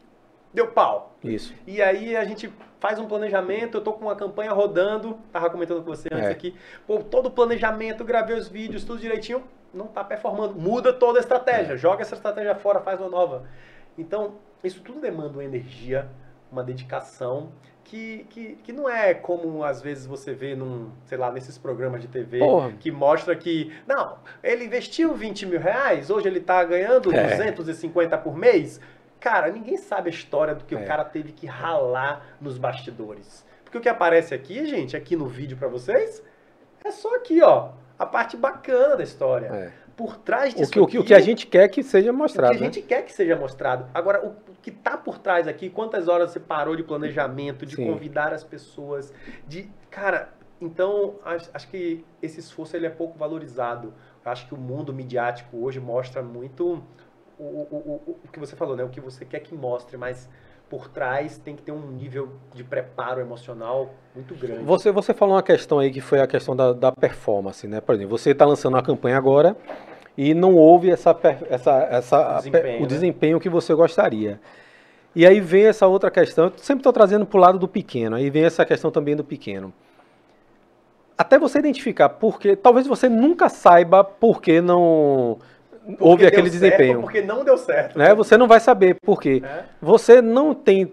deu 0.51 0.67
pau. 0.67 1.15
Isso. 1.23 1.53
E 1.67 1.81
aí 1.81 2.15
a 2.15 2.25
gente 2.25 2.51
faz 2.79 2.97
um 2.97 3.07
planejamento, 3.07 3.77
eu 3.77 3.81
tô 3.81 3.93
com 3.93 4.05
uma 4.05 4.15
campanha 4.15 4.51
rodando, 4.51 5.19
tava 5.31 5.51
comentando 5.51 5.83
com 5.83 5.95
você 5.95 6.09
antes 6.11 6.27
é. 6.27 6.31
aqui. 6.31 6.55
Pô, 6.87 6.97
todo 6.97 7.27
o 7.27 7.31
planejamento, 7.31 8.03
gravei 8.03 8.35
os 8.35 8.47
vídeos, 8.47 8.83
tudo 8.83 8.99
direitinho, 8.99 9.43
não 9.71 9.85
tá 9.85 10.03
performando. 10.03 10.55
Muda 10.55 10.91
toda 10.91 11.19
a 11.19 11.21
estratégia, 11.21 11.73
é. 11.73 11.77
joga 11.77 12.01
essa 12.01 12.15
estratégia 12.15 12.55
fora, 12.55 12.81
faz 12.81 12.99
uma 12.99 13.09
nova. 13.09 13.43
Então, 13.97 14.35
Isso 14.63 14.81
tudo 14.81 14.99
demanda 14.99 15.33
uma 15.33 15.43
energia, 15.43 16.07
uma 16.51 16.63
dedicação 16.63 17.51
que, 17.83 18.25
que, 18.29 18.55
que 18.63 18.71
não 18.71 18.87
é 18.87 19.13
como 19.13 19.63
às 19.63 19.81
vezes 19.81 20.05
você 20.05 20.33
vê 20.33 20.55
num, 20.55 20.91
sei 21.05 21.17
lá, 21.17 21.31
nesses 21.31 21.57
programas 21.57 22.01
de 22.01 22.07
TV 22.07 22.39
Porra. 22.39 22.71
que 22.79 22.91
mostra 22.91 23.35
que, 23.35 23.73
não, 23.87 24.17
ele 24.43 24.65
investiu 24.65 25.13
20 25.13 25.45
mil 25.47 25.59
reais, 25.59 26.09
hoje 26.09 26.27
ele 26.27 26.39
tá 26.39 26.63
ganhando 26.63 27.13
É. 27.13 27.27
250 27.51 28.17
por 28.19 28.35
mês. 28.37 28.79
Cara, 29.19 29.51
ninguém 29.51 29.77
sabe 29.77 30.09
a 30.09 30.13
história 30.13 30.55
do 30.55 30.63
que 30.63 30.75
É. 30.75 30.77
o 30.79 30.85
cara 30.85 31.03
teve 31.03 31.31
que 31.31 31.45
ralar 31.47 32.25
nos 32.39 32.57
bastidores. 32.57 33.45
Porque 33.63 33.77
o 33.77 33.81
que 33.81 33.89
aparece 33.89 34.33
aqui, 34.33 34.65
gente, 34.65 34.95
aqui 34.97 35.15
no 35.15 35.25
vídeo 35.27 35.57
pra 35.57 35.67
vocês, 35.67 36.23
é 36.83 36.91
só 36.91 37.15
aqui, 37.15 37.41
ó, 37.41 37.69
a 37.97 38.05
parte 38.05 38.35
bacana 38.37 38.95
da 38.97 39.03
história. 39.03 39.47
É. 39.47 39.71
Por 39.95 40.17
trás 40.17 40.53
O, 40.53 40.57
disso 40.57 40.71
o, 40.71 40.73
que, 40.87 40.97
o 40.97 41.01
aqui, 41.01 41.07
que 41.09 41.13
a 41.13 41.19
gente 41.19 41.45
quer 41.47 41.67
que 41.67 41.83
seja 41.83 42.11
o 42.11 42.13
mostrado. 42.15 42.51
que 42.53 42.57
a 42.57 42.59
né? 42.59 42.65
gente 42.73 42.81
quer 42.81 43.03
que 43.03 43.13
seja 43.13 43.35
mostrado. 43.35 43.85
Agora, 43.93 44.25
o 44.25 44.33
que 44.61 44.69
está 44.69 44.97
por 44.97 45.17
trás 45.17 45.47
aqui, 45.47 45.69
quantas 45.69 46.07
horas 46.07 46.31
você 46.31 46.39
parou 46.39 46.75
de 46.75 46.83
planejamento, 46.83 47.65
de 47.65 47.75
Sim. 47.75 47.85
convidar 47.85 48.33
as 48.33 48.43
pessoas, 48.43 49.13
de. 49.47 49.69
Cara, 49.89 50.29
então 50.59 51.15
acho, 51.25 51.49
acho 51.53 51.67
que 51.67 52.05
esse 52.21 52.39
esforço 52.39 52.75
ele 52.75 52.85
é 52.85 52.89
pouco 52.89 53.17
valorizado. 53.17 53.93
Eu 54.23 54.31
acho 54.31 54.47
que 54.47 54.53
o 54.53 54.57
mundo 54.57 54.93
midiático 54.93 55.57
hoje 55.57 55.79
mostra 55.79 56.21
muito 56.21 56.83
o, 57.39 57.43
o, 57.43 58.01
o, 58.07 58.19
o 58.23 58.27
que 58.31 58.39
você 58.39 58.55
falou, 58.55 58.75
né? 58.75 58.83
O 58.83 58.89
que 58.89 59.01
você 59.01 59.25
quer 59.25 59.39
que 59.39 59.55
mostre, 59.55 59.97
mas 59.97 60.29
por 60.69 60.87
trás 60.87 61.37
tem 61.37 61.55
que 61.55 61.63
ter 61.63 61.71
um 61.71 61.91
nível 61.91 62.31
de 62.53 62.63
preparo 62.63 63.19
emocional 63.19 63.93
muito 64.15 64.33
grande. 64.35 64.63
Você, 64.63 64.91
você 64.91 65.13
falou 65.13 65.35
uma 65.35 65.43
questão 65.43 65.79
aí 65.79 65.91
que 65.91 65.99
foi 65.99 66.21
a 66.21 66.27
questão 66.27 66.55
da, 66.55 66.71
da 66.71 66.91
performance, 66.91 67.67
né? 67.67 67.81
Por 67.81 67.95
exemplo, 67.95 68.17
você 68.17 68.29
está 68.31 68.45
lançando 68.45 68.75
uma 68.75 68.83
campanha 68.83 69.17
agora 69.17 69.57
e 70.17 70.33
não 70.33 70.55
houve 70.55 70.89
essa, 70.89 71.17
essa, 71.49 71.87
essa, 71.89 72.37
Desempenho, 72.37 72.77
o 72.77 72.81
né? 72.81 72.87
desempenho 72.87 73.39
que 73.39 73.49
você 73.49 73.73
gostaria. 73.73 74.39
E 75.15 75.25
aí 75.25 75.39
vem 75.39 75.65
essa 75.65 75.87
outra 75.87 76.09
questão, 76.09 76.45
eu 76.45 76.53
sempre 76.57 76.79
estou 76.79 76.93
trazendo 76.93 77.25
para 77.25 77.37
o 77.37 77.41
lado 77.41 77.59
do 77.59 77.67
pequeno, 77.67 78.15
aí 78.15 78.29
vem 78.29 78.45
essa 78.45 78.65
questão 78.65 78.91
também 78.91 79.15
do 79.15 79.23
pequeno. 79.23 79.73
Até 81.17 81.37
você 81.37 81.59
identificar 81.59 82.09
porque 82.09 82.55
talvez 82.55 82.87
você 82.87 83.07
nunca 83.07 83.49
saiba 83.49 84.03
por 84.03 84.41
que 84.41 84.59
não 84.59 85.37
Porque 85.85 86.03
houve 86.03 86.25
aquele 86.25 86.49
desempenho. 86.49 87.01
Porque 87.01 87.21
não 87.21 87.43
deu 87.43 87.57
certo. 87.57 87.97
Né? 87.97 88.13
Você 88.15 88.37
não 88.37 88.47
vai 88.47 88.59
saber 88.59 88.95
por 89.01 89.21
quê. 89.21 89.43
É. 89.45 89.65
Você 89.81 90.21
não 90.21 90.53
tem 90.53 90.91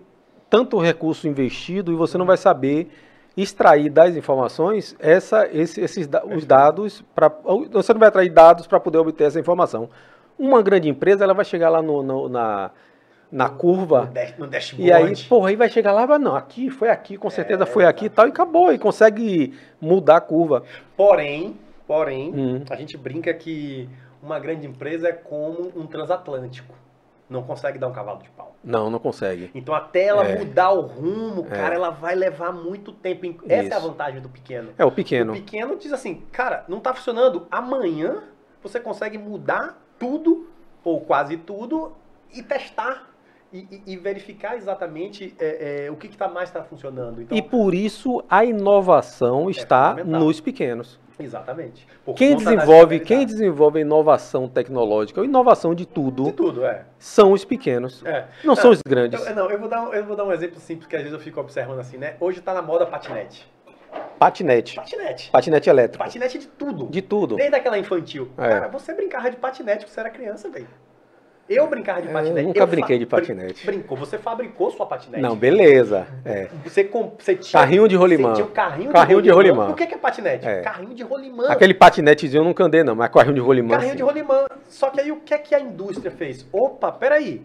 tanto 0.50 0.78
recurso 0.78 1.28
investido 1.28 1.92
e 1.92 1.94
você 1.94 2.18
não 2.18 2.26
vai 2.26 2.36
saber 2.36 2.90
extrair 3.42 3.88
das 3.90 4.16
informações 4.16 4.96
essa, 4.98 5.46
esse- 5.52 5.80
esses, 5.80 6.08
os 6.34 6.44
dados 6.44 7.04
para 7.14 7.28
você 7.70 7.92
não 7.92 8.00
vai 8.00 8.08
atrair 8.08 8.30
dados 8.30 8.66
para 8.66 8.80
poder 8.80 8.98
obter 8.98 9.24
essa 9.24 9.38
informação. 9.38 9.88
Uma 10.38 10.62
grande 10.62 10.88
empresa 10.88 11.24
ela 11.24 11.34
vai 11.34 11.44
chegar 11.44 11.68
lá 11.68 11.80
no, 11.82 12.02
no- 12.02 12.28
na, 12.28 12.70
na 13.30 13.48
No, 13.48 13.54
curva 13.56 14.10
no 14.38 14.46
dashboard. 14.46 14.82
e 14.88 14.92
aí, 14.92 15.16
porra, 15.28 15.50
aí 15.50 15.56
vai 15.56 15.68
chegar 15.68 15.92
lá, 15.92 16.02
e 16.04 16.06
vai, 16.06 16.18
não, 16.18 16.34
aqui 16.34 16.70
foi 16.70 16.88
aqui, 16.88 17.16
com 17.16 17.28
certeza 17.30 17.62
É, 17.64 17.66
foi 17.66 17.84
aqui 17.84 18.06
e 18.06 18.08
tal, 18.08 18.26
e 18.26 18.30
acabou, 18.30 18.72
e 18.72 18.78
consegue 18.78 19.54
mudar 19.80 20.16
a 20.16 20.20
curva. 20.20 20.62
Porém, 20.96 21.56
porém, 21.86 22.32
Hum. 22.34 22.64
a 22.70 22.76
gente 22.76 22.96
brinca 22.96 23.32
que 23.34 23.88
uma 24.22 24.38
grande 24.40 24.66
empresa 24.66 25.08
é 25.08 25.12
como 25.12 25.72
um 25.76 25.86
transatlântico. 25.86 26.74
Não 27.28 27.42
consegue 27.42 27.78
dar 27.78 27.88
um 27.88 27.92
cavalo 27.92 28.22
de 28.22 28.30
pau. 28.30 28.56
Não, 28.64 28.88
não 28.88 28.98
consegue. 28.98 29.50
Então, 29.54 29.74
até 29.74 30.04
ela 30.06 30.24
É. 30.26 30.38
mudar 30.38 30.70
o 30.70 30.80
rumo, 30.80 31.46
É. 31.50 31.56
cara, 31.56 31.74
ela 31.74 31.90
vai 31.90 32.14
levar 32.14 32.52
muito 32.52 32.90
tempo. 32.92 33.26
Essa 33.48 33.68
é 33.68 33.74
a 33.74 33.78
Isso. 33.78 33.88
vantagem 33.88 34.20
do 34.22 34.28
pequeno. 34.28 34.70
É 34.78 34.84
o 34.84 34.88
O 34.88 34.92
pequeno. 34.92 35.32
pequeno 35.34 35.76
diz 35.76 35.92
assim, 35.92 36.22
cara, 36.32 36.64
não 36.68 36.80
tá 36.80 36.94
funcionando. 36.94 37.46
Amanhã 37.50 38.22
você 38.62 38.80
consegue 38.80 39.18
mudar 39.18 39.78
tudo, 39.98 40.48
ou 40.82 41.00
quase 41.02 41.36
tudo, 41.36 41.92
e 42.32 42.42
testar. 42.42 43.07
E, 43.52 43.58
e- 43.86 43.92
e 43.92 43.96
verificar 43.96 44.56
exatamente 44.56 45.34
é, 45.38 45.86
é, 45.86 45.90
o 45.90 45.96
que, 45.96 46.06
que 46.08 46.16
tá 46.18 46.28
mais 46.28 46.50
está 46.50 46.62
funcionando. 46.62 47.22
Então, 47.22 47.36
E 47.36 47.40
por 47.40 47.74
isso 47.74 48.22
a 48.28 48.44
inovação 48.44 49.48
está 49.48 49.90
fundamental. 49.92 50.20
nos 50.20 50.38
pequenos. 50.40 51.00
exatamente. 51.18 51.86
Por 52.04 52.14
Quem 52.14 52.36
desenvolve, 52.36 53.00
quem 53.00 53.24
desenvolve 53.24 53.78
a 53.78 53.80
inovação 53.80 54.46
tecnológica, 54.48 55.20
ou 55.20 55.24
inovação 55.24 55.74
de 55.74 55.86
De 55.86 55.92
tudo, 55.92 56.30
tudo, 56.32 56.64
é. 56.64 56.84
são 56.98 57.32
os 57.32 57.42
pequenos. 57.44 58.04
É. 58.04 58.26
Não 58.44 58.54
são 58.54 58.70
os 58.70 58.82
grandes. 58.82 59.26
Eu, 59.26 59.34
não, 59.34 59.50
eu 59.50 59.58
vou, 59.58 59.68
dar 59.68 59.82
um, 59.88 59.94
eu 59.94 60.04
vou 60.04 60.14
dar 60.14 60.24
um 60.24 60.32
exemplo 60.32 60.60
simples 60.60 60.86
que 60.86 60.94
às 60.94 61.02
vezes 61.02 61.14
eu 61.14 61.18
fico 61.20 61.40
observando 61.40 61.78
assim, 61.80 61.96
né? 61.96 62.16
Hoje 62.20 62.40
tá 62.42 62.52
na 62.52 62.60
moda 62.62 62.84
patinete. 62.86 63.50
Patinete. 64.18 64.76
Patinete. 64.76 65.30
Patinete 65.30 65.70
elétrico. 65.70 66.04
Patinete 66.04 66.38
de 66.38 66.46
tudo. 66.48 66.86
De 66.86 67.00
tudo. 67.00 67.36
Desde 67.36 67.56
aquela 67.56 67.78
infantil. 67.78 68.28
É. 68.36 68.48
Cara, 68.48 68.68
você 68.68 68.92
brincava 68.92 69.30
de 69.30 69.36
patinete 69.38 69.84
quando 69.86 69.90
você 69.94 70.00
era 70.00 70.10
criança, 70.10 70.48
velho. 70.50 70.68
Eu 71.48 71.66
brincava 71.66 72.02
de 72.02 72.08
patinete. 72.08 72.38
eu 72.40 72.46
nunca 72.48 72.60
fa- 72.60 72.66
brinquei 72.66 72.98
de 72.98 73.06
patinete. 73.06 73.64
Brincou. 73.66 73.96
Você 73.96 74.18
fabricou 74.18 74.70
sua 74.70 74.84
patinete. 74.84 75.22
Não, 75.22 75.34
beleza. 75.34 76.06
É. 76.24 76.48
Você, 76.64 76.84
com, 76.84 77.14
você 77.18 77.34
tinha... 77.34 77.60
Carrinho 77.60 77.88
de 77.88 77.96
rolimã. 77.96 78.30
Você 78.30 78.34
tinha 78.36 78.46
um 78.46 78.50
carrinho, 78.50 78.92
Carrinho 78.92 79.22
de 79.22 79.30
rolimã. 79.30 79.70
O 79.70 79.74
que 79.74 79.86
que 79.86 79.94
é 79.94 79.98
patinete? 79.98 80.46
É. 80.46 80.60
Carrinho 80.60 80.94
de 80.94 81.02
rolimã. 81.02 81.48
Aquele 81.48 81.72
patinetezinho 81.72 82.40
eu 82.40 82.44
nunca 82.44 82.64
andei, 82.64 82.82
não, 82.84 82.94
mas 82.94 83.10
carrinho 83.10 83.34
de 83.34 83.40
rolimã. 83.40 83.70
Carrinho 83.76 83.92
sim. 83.92 83.96
de 83.96 84.02
rolimã. 84.02 84.46
Só 84.68 84.90
que 84.90 85.00
aí 85.00 85.10
o 85.10 85.16
que 85.20 85.32
é 85.32 85.38
que 85.38 85.54
a 85.54 85.60
indústria 85.60 86.10
fez? 86.10 86.46
Opa, 86.52 86.92
peraí. 86.92 87.42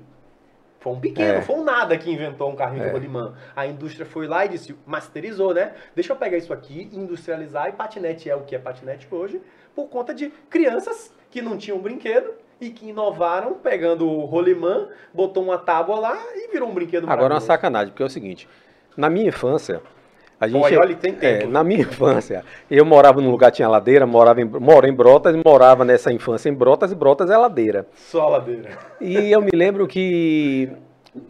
Foi 0.81 0.91
um 0.91 0.99
pequeno, 0.99 1.35
É. 1.35 1.41
foi 1.41 1.55
um 1.55 1.63
nada 1.63 1.97
que 1.97 2.11
inventou 2.11 2.49
um 2.51 2.57
carrinho 2.57 2.83
É. 2.83 2.87
de 2.87 2.91
rolimã. 2.91 3.33
A 3.55 3.65
indústria 3.65 4.05
foi 4.05 4.27
lá 4.27 4.45
e 4.45 4.49
disse, 4.49 4.75
masterizou, 4.85 5.53
né? 5.53 5.71
Deixa 5.95 6.11
eu 6.11 6.17
pegar 6.17 6.35
isso 6.37 6.51
aqui, 6.51 6.89
industrializar, 6.91 7.69
e 7.69 7.71
patinete 7.71 8.29
é 8.29 8.35
o 8.35 8.41
que 8.41 8.53
é 8.53 8.59
patinete 8.59 9.07
hoje, 9.09 9.41
por 9.73 9.87
conta 9.87 10.13
de 10.13 10.29
crianças 10.49 11.09
que 11.31 11.41
não 11.41 11.57
tinham 11.57 11.79
brinquedo 11.79 12.33
e 12.63 12.69
que 12.69 12.89
inovaram, 12.89 13.55
pegando 13.55 14.09
o 14.09 14.25
rolimã, 14.25 14.87
botou 15.13 15.43
uma 15.43 15.57
tábua 15.57 15.99
lá 15.99 16.17
e 16.35 16.51
virou 16.51 16.69
um 16.69 16.73
brinquedo 16.73 17.09
Agora 17.09 17.33
é 17.33 17.35
uma 17.35 17.41
sacanagem, 17.41 17.89
porque 17.89 18.03
é 18.03 18.05
o 18.05 18.09
seguinte, 18.09 18.47
na 18.95 19.09
minha 19.09 19.27
infância, 19.27 19.81
a 20.39 20.47
gente... 20.47 20.63
Olha, 20.63 20.79
olha, 20.79 20.95
tem 20.95 21.11
É, 21.21 21.39
tempo. 21.39 21.51
na 21.51 21.63
minha 21.63 21.81
infância, 21.83 22.45
eu 22.71 22.85
morava 22.85 23.19
num 23.19 23.29
lugar 23.29 23.51
que 23.51 23.57
tinha 23.57 23.67
ladeira, 23.67 24.05
morava 24.07 24.41
em, 24.41 24.45
moro 24.45 24.87
em 24.87 24.93
Brotas, 24.93 25.35
morava 25.45 25.83
nessa 25.83 26.11
infância 26.11 26.47
em 26.49 26.53
Brotas, 26.53 26.91
e 26.91 26.95
Brotas 26.95 27.29
é 27.29 27.37
ladeira. 27.37 27.85
Só 27.95 28.29
ladeira. 28.29 28.69
E 29.01 29.31
eu 29.31 29.41
me 29.41 29.51
lembro 29.53 29.85
que 29.87 30.69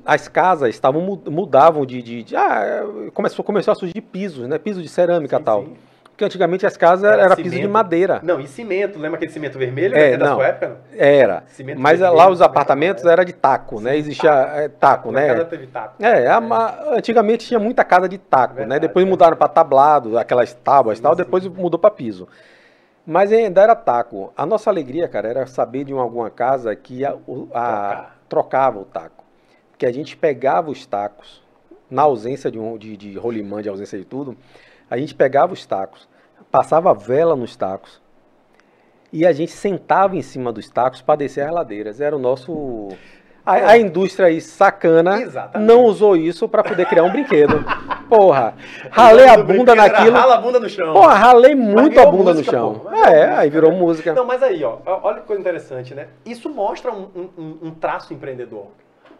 as 0.05 0.27
casas 0.27 0.69
estavam 0.69 1.01
mu- 1.01 1.23
mudavam 1.31 1.85
de, 1.85 2.01
de, 2.01 2.23
de- 2.23 2.35
ah, 2.35 2.83
começou 3.13 3.43
começou 3.43 3.71
a 3.71 3.75
surgir 3.75 4.01
pisos, 4.01 4.47
né? 4.47 4.57
Piso 4.59 4.81
de 4.81 4.87
cerâmica 4.87 5.35
e 5.35 5.39
Sim, 5.39 5.43
tal. 5.43 5.63
sim. 5.63 5.77
Porque 6.13 6.25
antigamente 6.25 6.63
as 6.63 6.77
casas 6.77 7.11
Era 7.11 7.23
era, 7.23 7.35
piso 7.35 7.55
de 7.59 7.67
madeira. 7.67 8.19
Não, 8.21 8.39
e 8.39 8.47
cimento, 8.47 8.99
lembra 8.99 9.17
aquele 9.17 9.31
cimento 9.31 9.57
vermelho? 9.57 9.95
É, 9.97 10.11
É, 10.11 10.17
da 10.17 10.27
não. 10.27 10.35
sua 10.35 10.45
época? 10.47 10.67
não? 10.69 10.77
Era. 10.95 11.43
Cimento 11.47 11.79
Mas 11.81 11.99
vermelho, 11.99 12.17
lá 12.19 12.29
os 12.29 12.39
apartamentos 12.39 13.03
era 13.03 13.23
de 13.25 13.33
taco, 13.33 13.81
né? 13.81 13.97
Existia 13.97 14.29
é, 14.31 14.67
taco, 14.69 15.11
casa 15.11 15.33
né? 15.33 15.43
teve 15.45 15.65
taco. 15.65 15.95
É, 16.03 16.27
a 16.27 16.39
ma- 16.39 16.77
antigamente 16.91 17.47
tinha 17.47 17.59
muita 17.59 17.83
casa 17.83 18.07
de 18.07 18.19
taco, 18.19 18.53
né? 18.53 18.59
Verdade, 18.59 18.81
Depois 18.81 19.03
verdade. 19.03 19.09
mudaram 19.09 19.37
para 19.37 19.47
tablado, 19.47 20.17
aquelas 20.19 20.53
tábuas 20.53 20.99
e 20.99 21.01
tal, 21.01 21.15
depois 21.15 21.47
mudou 21.47 21.79
para 21.79 21.89
piso. 21.89 22.27
Mas 23.05 23.31
ainda 23.33 23.61
era 23.63 23.75
taco. 23.75 24.31
A 24.37 24.45
nossa 24.45 24.69
alegria, 24.69 25.07
cara, 25.07 25.27
era 25.27 25.47
saber 25.47 25.83
de 25.83 25.93
uma- 25.95 26.03
alguma 26.03 26.29
casa 26.29 26.75
que 26.75 27.03
a- 27.03 27.15
a- 27.55 28.05
trocava 28.29 28.77
o 28.79 28.85
taco. 28.85 29.25
Que 29.79 29.85
a 29.87 29.91
gente 29.91 30.15
pegava 30.15 30.69
os 30.69 30.85
tacos, 30.85 31.41
na 31.89 32.03
ausência 32.03 32.51
de, 32.51 32.59
um, 32.59 32.77
de, 32.77 32.95
de 32.95 33.17
rolimã, 33.17 33.63
de 33.63 33.67
ausência 33.69 33.97
de 33.97 34.05
tudo, 34.05 34.37
a 34.93 34.97
gente 34.97 35.15
pegava 35.15 35.51
os 35.53 35.65
tacos, 35.65 36.07
passava 36.51 36.93
vela 36.93 37.35
nos 37.35 37.55
tacos 37.55 37.99
e 39.11 39.25
a 39.25 39.31
gente 39.31 39.51
sentava 39.51 40.15
em 40.15 40.21
cima 40.21 40.53
dos 40.53 40.69
tacos 40.69 41.01
para 41.01 41.15
descer 41.15 41.41
as 41.47 41.51
ladeiras. 41.51 41.99
Era 41.99 42.15
o 42.15 42.19
nosso. 42.19 42.89
A, 43.43 43.71
a 43.71 43.77
indústria 43.77 44.27
aí 44.27 44.39
sacana 44.39 45.19
Exatamente. 45.19 45.67
não 45.67 45.83
usou 45.85 46.15
isso 46.15 46.47
para 46.47 46.63
poder 46.63 46.85
criar 46.85 47.03
um 47.05 47.11
brinquedo. 47.11 47.65
Porra, 48.07 48.53
ralei 48.91 49.27
a 49.27 49.37
bunda 49.37 49.73
naquilo. 49.73 50.11
Rala 50.11 50.35
a 50.35 50.37
bunda 50.41 50.59
no 50.59 50.69
chão. 50.69 50.93
Porra, 50.93 51.15
ralei 51.15 51.55
muito 51.55 51.99
a 51.99 52.05
bunda 52.05 52.31
música, 52.35 52.51
no 52.51 52.57
chão. 52.57 52.79
pô. 52.83 52.89
É, 52.91 52.99
música, 53.25 53.39
aí 53.39 53.49
virou 53.49 53.71
né? 53.71 53.79
música. 53.79 54.13
Não, 54.13 54.25
mas 54.25 54.43
aí, 54.43 54.63
ó, 54.63 54.77
olha 54.85 55.21
que 55.21 55.25
coisa 55.25 55.41
interessante, 55.41 55.95
né? 55.95 56.07
Isso 56.23 56.47
mostra 56.51 56.91
um, 56.91 57.09
um- 57.15 57.29
um- 57.35 57.57
um 57.63 57.71
traço 57.71 58.13
empreendedor, 58.13 58.67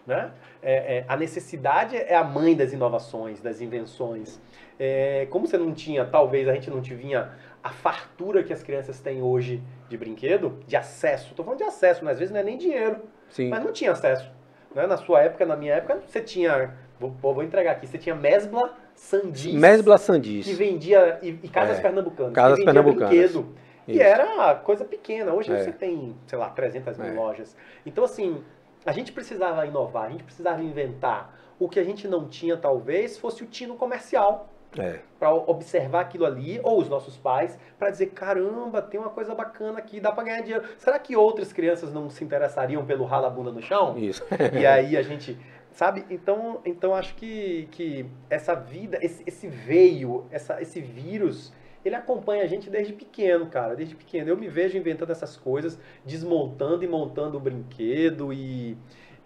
né? 0.06 0.30
É, 0.62 0.98
é, 1.00 1.06
a 1.08 1.18
necessidade 1.18 1.98
é 1.98 2.16
a 2.16 2.24
mãe 2.24 2.56
das 2.56 2.72
inovações, 2.74 3.42
das 3.42 3.60
invenções. 3.60 4.40
É, 4.80 5.28
como 5.30 5.48
você 5.48 5.58
não 5.58 5.74
tinha, 5.74 6.06
talvez 6.06 6.48
a 6.48 6.54
gente 6.54 6.70
não 6.70 6.82
tinha 6.82 7.32
a 7.64 7.70
fartura 7.70 8.44
que 8.44 8.52
as 8.52 8.62
crianças 8.64 9.00
têm 9.00 9.22
hoje 9.22 9.62
de 9.88 9.98
brinquedo, 9.98 10.60
de 10.68 10.76
acesso. 10.76 11.34
Tô 11.36 11.44
falando 11.44 11.60
de 11.60 11.64
acesso, 11.66 12.04
mas 12.04 12.14
às 12.14 12.20
vezes 12.20 12.34
não 12.34 12.40
é 12.40 12.44
nem 12.44 12.58
dinheiro, 12.58 12.98
Sim. 13.30 13.50
mas 13.50 13.64
não 13.64 13.72
tinha 13.72 13.92
acesso. 13.92 14.30
Né? 14.76 14.86
Na 14.88 14.98
sua 14.98 15.22
época, 15.22 15.46
na 15.46 15.56
minha 15.56 15.76
época, 15.76 16.02
você 16.06 16.20
tinha, 16.20 16.74
vou, 17.00 17.12
vou 17.12 17.44
entregar 17.44 17.72
aqui, 17.74 17.86
você 17.88 17.98
tinha 17.98 18.16
Mesbla 18.16 18.74
Sandis, 18.96 19.54
Mesbla 19.54 19.96
que 19.98 20.02
Sandis. 20.02 20.48
vendia, 20.58 21.20
e, 21.22 21.30
e 21.44 21.48
Casas 21.48 21.78
É. 21.80 21.82
Pernambucanas, 21.82 22.34
Casas 22.34 22.60
que 22.60 22.66
Pernambucanas. 22.66 23.10
brinquedo. 23.10 23.56
E 23.88 23.94
Isso. 23.94 24.02
era 24.02 24.56
coisa 24.56 24.86
pequena. 24.86 25.34
Hoje 25.34 25.52
É. 25.54 25.58
você 25.64 25.72
tem, 25.72 26.16
sei 26.26 26.38
lá, 26.40 26.50
300 26.50 26.98
mil 26.98 27.10
É. 27.10 27.14
lojas. 27.14 27.56
Então, 27.86 28.04
assim, 28.04 28.42
a 28.86 28.92
gente 28.92 29.12
precisava 29.12 29.66
inovar, 29.66 30.06
a 30.06 30.10
gente 30.10 30.24
precisava 30.24 30.62
inventar. 30.62 31.38
O 31.60 31.68
que 31.70 31.80
a 31.80 31.84
gente 31.84 32.08
não 32.08 32.28
tinha, 32.28 32.56
talvez, 32.58 33.18
fosse 33.18 33.44
o 33.44 33.46
tino 33.46 33.76
comercial 33.76 34.50
É. 34.78 35.00
para 35.20 35.34
observar 35.34 36.02
aquilo 36.02 36.26
ali, 36.26 36.60
ou 36.64 36.80
os 36.80 36.90
nossos 36.90 37.16
pais, 37.16 37.58
para 37.78 37.90
dizer, 37.90 38.08
caramba, 38.08 38.82
tem 38.82 39.00
uma 39.00 39.10
coisa 39.10 39.36
bacana 39.36 39.80
aqui, 39.80 40.00
dá 40.00 40.12
para 40.12 40.24
ganhar 40.24 40.42
dinheiro. 40.42 40.64
Será 40.78 40.98
que 41.00 41.16
outras 41.16 41.54
crianças 41.54 41.94
não 41.94 42.10
se 42.10 42.24
interessariam 42.24 42.86
pelo 42.86 43.06
rala 43.06 43.30
bunda 43.30 43.52
no 43.52 43.62
chão? 43.62 43.98
Isso. 43.98 44.24
E 44.60 44.66
aí 44.66 44.98
a 44.98 45.02
gente 45.02 45.38
Sabe? 45.74 46.06
Então, 46.10 46.62
então 46.66 46.94
acho 46.94 47.16
que, 47.16 47.68
que 47.72 48.06
essa 48.30 48.54
vida, 48.54 49.00
esse, 49.02 49.24
esse 49.26 49.48
veio, 49.48 50.26
essa, 50.30 50.62
esse 50.62 50.80
vírus, 50.80 51.52
ele 51.84 51.96
acompanha 51.96 52.44
a 52.44 52.48
gente 52.48 52.70
desde 52.70 52.94
pequeno, 52.94 53.48
cara. 53.48 53.76
Desde 53.76 53.96
pequeno. 53.96 54.30
Eu 54.30 54.38
me 54.38 54.48
vejo 54.48 54.78
inventando 54.78 55.12
essas 55.12 55.36
coisas, 55.36 55.80
desmontando 56.06 56.84
e 56.84 56.88
montando 56.88 57.38
o 57.38 57.40
brinquedo 57.40 58.32
e, 58.32 58.78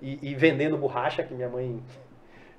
e, 0.01 0.29
e 0.29 0.35
vendendo 0.35 0.77
borracha 0.77 1.21
que 1.21 1.33
minha 1.33 1.49
mãe 1.49 1.83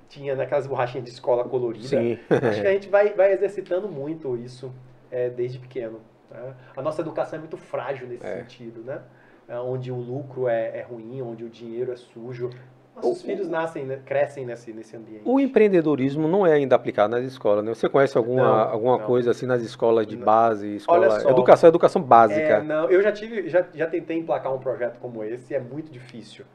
tinha 0.09 0.35
naquelas 0.35 0.65
borrachinhas 0.67 1.05
de 1.05 1.11
escola 1.11 1.43
colorida. 1.45 1.87
Sim. 1.87 2.19
Acho 2.29 2.61
que 2.61 2.67
a 2.67 2.71
gente 2.73 2.89
vai, 2.89 3.13
vai 3.13 3.31
exercitando 3.31 3.87
muito 3.87 4.35
isso 4.35 4.73
é, 5.11 5.29
desde 5.29 5.59
pequeno. 5.59 6.01
Né? 6.29 6.53
A 6.75 6.81
nossa 6.81 7.01
educação 7.01 7.37
é 7.37 7.39
muito 7.39 7.55
frágil 7.57 8.07
nesse 8.07 8.25
É. 8.25 8.37
sentido, 8.39 8.81
né? 8.81 9.01
É, 9.47 9.57
Onde 9.59 9.91
o 9.91 9.95
lucro 9.95 10.47
é, 10.47 10.79
é 10.79 10.81
ruim, 10.81 11.21
onde 11.21 11.43
o 11.43 11.49
dinheiro 11.49 11.91
é 11.91 11.95
sujo. 11.95 12.49
Nossos 12.95 13.21
O- 13.21 13.25
filhos 13.25 13.47
nascem, 13.47 13.85
né? 13.85 13.99
crescem 14.05 14.45
nesse, 14.45 14.73
nesse 14.73 14.95
ambiente. 14.97 15.21
O 15.25 15.39
empreendedorismo 15.39 16.27
não 16.27 16.45
é 16.45 16.53
ainda 16.53 16.75
aplicado 16.75 17.15
nas 17.15 17.23
escolas, 17.23 17.63
né? 17.63 17.73
Você 17.73 17.87
conhece 17.87 18.17
alguma, 18.17 18.43
Não, 18.65 18.71
alguma 18.71 18.97
não. 18.97 19.05
coisa 19.05 19.31
assim 19.31 19.45
nas 19.45 19.61
escolas 19.61 20.05
de 20.05 20.17
Não. 20.17 20.25
base, 20.25 20.75
escola, 20.75 21.19
só. 21.21 21.29
educação, 21.29 21.69
educação 21.69 22.01
É, 22.01 22.05
básica? 22.05 22.63
não, 22.63 22.89
eu 22.89 23.01
já 23.01 23.11
tive, 23.11 23.47
já, 23.47 23.65
já 23.73 23.87
tentei 23.87 24.17
emplacar 24.17 24.53
um 24.53 24.59
projeto 24.59 24.99
como 24.99 25.23
esse, 25.23 25.55
é 25.55 25.59
muito 25.59 25.91
difícil. 25.91 26.45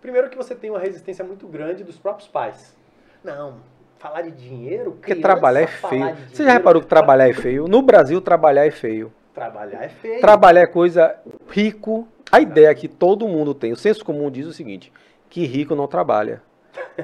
Primeiro 0.00 0.28
que 0.28 0.36
você 0.36 0.54
tem 0.54 0.68
uma 0.68 0.78
resistência 0.78 1.24
muito 1.24 1.46
grande 1.48 1.82
dos 1.82 1.96
próprios 1.98 2.28
pais. 2.28 2.76
Não, 3.24 3.54
falar 3.98 4.20
de 4.20 4.32
dinheiro, 4.32 4.92
Porque 4.92 5.14
trabalhar 5.14 5.62
é 5.62 5.66
feio. 5.66 6.16
Você 6.30 6.44
já 6.44 6.52
reparou 6.52 6.82
que 6.82 6.88
trabalhar 6.88 7.26
é 7.26 7.32
feio? 7.32 7.66
No 7.66 7.80
Brasil, 7.80 8.20
trabalhar 8.20 8.66
é 8.66 8.70
feio. 8.70 9.10
Trabalhar 9.32 9.82
é 9.82 9.88
feio. 9.88 10.20
Trabalhar 10.20 10.60
é 10.60 10.66
coisa 10.66 11.16
rico. 11.48 12.06
A 12.30 12.40
ideia 12.40 12.74
que 12.74 12.86
todo 12.86 13.26
mundo 13.26 13.54
tem, 13.54 13.72
o 13.72 13.76
senso 13.76 14.04
comum 14.04 14.30
diz 14.30 14.46
o 14.46 14.52
seguinte: 14.52 14.92
que 15.30 15.46
rico 15.46 15.74
não 15.74 15.86
trabalha. 15.86 16.42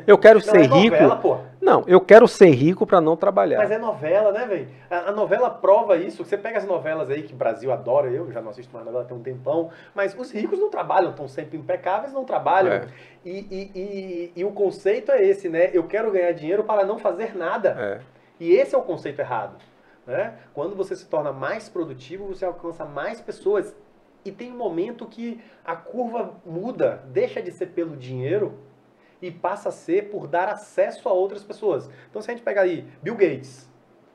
Eu 0.06 0.16
quero 0.16 0.38
Não, 0.38 0.44
ser 0.44 0.60
é 0.60 0.62
rico. 0.62 0.94
novela, 0.94 1.16
pô. 1.16 1.38
Não, 1.60 1.84
eu 1.86 2.00
quero 2.00 2.26
ser 2.28 2.50
rico 2.50 2.86
para 2.86 3.00
não 3.00 3.16
trabalhar. 3.16 3.58
Mas 3.58 3.70
é 3.70 3.78
novela, 3.78 4.32
né, 4.32 4.46
velho? 4.46 4.68
A, 4.88 5.08
a 5.08 5.12
novela 5.12 5.50
prova 5.50 5.96
isso. 5.96 6.24
Você 6.24 6.38
pega 6.38 6.58
as 6.58 6.64
novelas 6.64 7.10
aí 7.10 7.22
que 7.22 7.34
o 7.34 7.36
Brasil 7.36 7.72
adora, 7.72 8.08
eu 8.08 8.30
já 8.30 8.40
não 8.40 8.50
assisto 8.50 8.72
mais 8.72 8.86
novela 8.86 9.04
tem 9.04 9.16
um 9.16 9.22
tempão, 9.22 9.70
mas 9.94 10.16
os 10.16 10.30
ricos 10.30 10.58
não 10.58 10.70
trabalham, 10.70 11.10
estão 11.10 11.28
sempre 11.28 11.58
impecáveis, 11.58 12.12
não 12.12 12.24
trabalham. 12.24 12.72
É. 12.72 12.86
E, 13.24 13.30
e, 13.30 13.70
e, 13.74 14.32
e 14.36 14.44
o 14.44 14.52
conceito 14.52 15.10
é 15.12 15.22
esse, 15.22 15.48
né? 15.48 15.70
Eu 15.72 15.84
quero 15.84 16.10
ganhar 16.10 16.32
dinheiro 16.32 16.64
para 16.64 16.84
não 16.84 16.98
fazer 16.98 17.36
nada. 17.36 17.76
É. 17.78 18.00
E 18.38 18.52
esse 18.52 18.74
é 18.74 18.78
o 18.78 18.82
conceito 18.82 19.20
errado. 19.20 19.56
Né? 20.06 20.34
Quando 20.54 20.74
você 20.74 20.96
se 20.96 21.06
torna 21.06 21.32
mais 21.32 21.68
produtivo, 21.68 22.26
você 22.26 22.44
alcança 22.44 22.84
mais 22.84 23.20
pessoas. 23.20 23.76
E 24.24 24.30
tem 24.30 24.52
um 24.52 24.56
momento 24.56 25.06
que 25.06 25.40
a 25.64 25.76
curva 25.76 26.34
muda, 26.44 27.02
deixa 27.06 27.40
de 27.40 27.50
ser 27.52 27.66
pelo 27.66 27.96
dinheiro 27.96 28.58
e 29.22 29.30
passa 29.30 29.68
a 29.68 29.72
ser 29.72 30.10
por 30.10 30.26
dar 30.26 30.48
acesso 30.48 31.08
a 31.08 31.12
outras 31.12 31.42
pessoas. 31.44 31.90
Então, 32.08 32.20
se 32.22 32.30
a 32.30 32.34
gente 32.34 32.42
pegar 32.44 32.62
aí 32.62 32.86
Bill 33.02 33.14
Gates, 33.16 33.68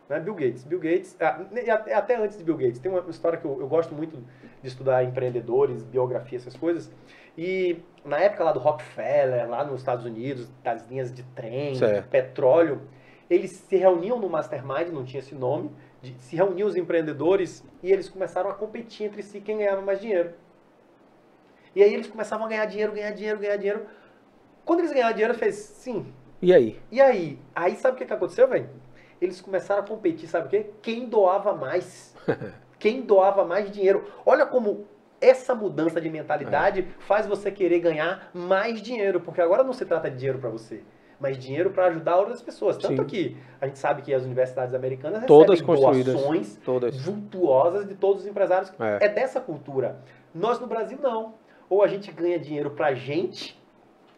né? 0.09 0.19
Bill 0.19 0.35
Gates, 0.35 0.63
Bill 0.63 0.79
Gates, 0.79 1.15
ah, 1.19 1.41
até 1.73 1.93
até 1.93 2.15
antes 2.17 2.37
de 2.37 2.43
Bill 2.43 2.57
Gates, 2.57 2.79
tem 2.79 2.91
uma 2.91 3.03
história 3.09 3.37
que 3.37 3.45
eu, 3.45 3.59
eu 3.59 3.67
gosto 3.67 3.93
muito 3.93 4.17
de 4.61 4.67
estudar 4.67 5.03
empreendedores, 5.03 5.83
biografia, 5.83 6.37
essas 6.37 6.55
coisas. 6.55 6.91
E 7.37 7.79
na 8.03 8.17
época 8.19 8.43
lá 8.43 8.51
do 8.51 8.59
Rockefeller, 8.59 9.49
lá 9.49 9.63
nos 9.63 9.79
Estados 9.79 10.05
Unidos, 10.05 10.49
das 10.63 10.87
linhas 10.87 11.13
de 11.13 11.23
trem, 11.23 11.75
Certo. 11.75 12.07
petróleo, 12.09 12.81
eles 13.29 13.51
se 13.51 13.75
reuniam 13.75 14.19
no 14.19 14.29
mastermind, 14.29 14.89
não 14.89 15.03
tinha 15.03 15.19
esse 15.19 15.33
nome, 15.33 15.71
de- 16.01 16.13
se 16.19 16.35
reuniam 16.35 16.67
os 16.67 16.75
empreendedores 16.75 17.63
e 17.81 17.91
eles 17.91 18.07
começaram 18.07 18.49
a 18.49 18.53
competir 18.53 19.07
entre 19.07 19.23
si 19.23 19.41
quem 19.41 19.57
ganhava 19.57 19.81
mais 19.81 19.99
dinheiro. 19.99 20.33
E 21.75 21.83
aí 21.83 21.93
eles 21.93 22.07
começavam 22.07 22.45
a 22.45 22.49
ganhar 22.49 22.65
dinheiro, 22.65 22.93
ganhar 22.93 23.11
dinheiro, 23.11 23.39
ganhar 23.39 23.57
dinheiro. 23.57 23.85
Quando 24.65 24.79
eles 24.79 24.91
ganharam 24.91 25.13
dinheiro, 25.13 25.33
fez 25.35 25.55
sim. 25.55 26.11
E 26.41 26.53
aí? 26.53 26.79
E 26.91 26.99
aí? 26.99 27.39
Aí 27.55 27.75
sabe 27.75 27.95
o 27.95 27.97
que, 27.97 28.05
que 28.05 28.13
aconteceu, 28.13 28.47
velho? 28.47 28.69
Eles 29.21 29.39
começaram 29.39 29.83
a 29.83 29.87
competir, 29.87 30.27
sabe 30.27 30.47
o 30.47 30.49
quê? 30.49 30.71
Quem 30.81 31.07
doava 31.07 31.53
mais. 31.53 32.15
Quem 32.77 33.01
doava 33.01 33.45
mais 33.45 33.71
dinheiro. 33.71 34.05
Olha 34.25 34.45
como 34.45 34.85
essa 35.21 35.55
mudança 35.55 35.99
de 36.01 36.09
mentalidade 36.09 36.87
faz 36.99 37.25
você 37.25 37.49
querer 37.49 37.79
ganhar 37.79 38.29
mais 38.33 38.81
dinheiro, 38.81 39.21
porque 39.21 39.41
agora 39.41 39.63
não 39.63 39.73
se 39.73 39.85
trata 39.85 40.09
de 40.09 40.17
dinheiro 40.17 40.39
para 40.39 40.49
você, 40.49 40.83
mas 41.19 41.37
dinheiro 41.37 41.71
para 41.71 41.87
ajudar 41.87 42.17
outras 42.17 42.41
pessoas. 42.41 42.77
Tanto 42.77 43.01
Sim. 43.01 43.07
que 43.07 43.37
a 43.61 43.67
gente 43.67 43.79
sabe 43.79 44.01
que 44.01 44.13
as 44.13 44.23
universidades 44.23 44.75
americanas 44.75 45.25
Todas 45.25 45.61
recebem 45.61 46.03
doações 46.03 46.57
Todas. 46.63 47.01
vultuosas 47.01 47.87
de 47.87 47.95
todos 47.95 48.23
os 48.23 48.27
empresários. 48.27 48.71
É. 48.79 49.05
É 49.05 49.09
dessa 49.09 49.39
cultura. 49.39 49.99
Nós 50.33 50.59
no 50.59 50.67
Brasil 50.67 50.99
não. 51.01 51.35
Ou 51.69 51.81
a 51.81 51.87
gente 51.87 52.11
ganha 52.11 52.37
dinheiro 52.37 52.71
pra 52.71 52.93
gente, 52.93 53.59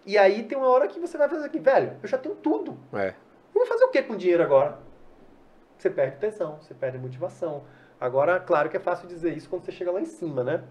e 0.08 0.18
aí 0.18 0.44
tem 0.44 0.58
uma 0.58 0.70
hora 0.70 0.88
que 0.88 1.00
você 1.00 1.18
vai 1.18 1.28
fazer 1.28 1.46
aqui, 1.46 1.60
velho, 1.60 1.98
eu 2.02 2.08
já 2.08 2.18
tenho 2.18 2.36
tudo. 2.36 2.78
É. 2.94 3.10
Eu 3.54 3.60
vou 3.60 3.66
fazer 3.66 3.84
o 3.84 3.90
que 3.90 4.02
com 4.02 4.16
dinheiro 4.16 4.42
agora? 4.42 4.80
Você 5.78 5.90
perde 5.90 6.18
tesão, 6.18 6.58
você 6.62 6.74
perde 6.74 6.98
motivação. 6.98 7.64
Agora, 8.00 8.40
claro 8.40 8.70
que 8.70 8.78
é 8.78 8.80
fácil 8.80 9.08
dizer 9.08 9.36
isso 9.36 9.50
quando 9.50 9.66
você 9.66 9.72
chega 9.72 9.92
lá 9.92 10.00
em 10.00 10.06
cima, 10.06 10.44
né? 10.44 10.64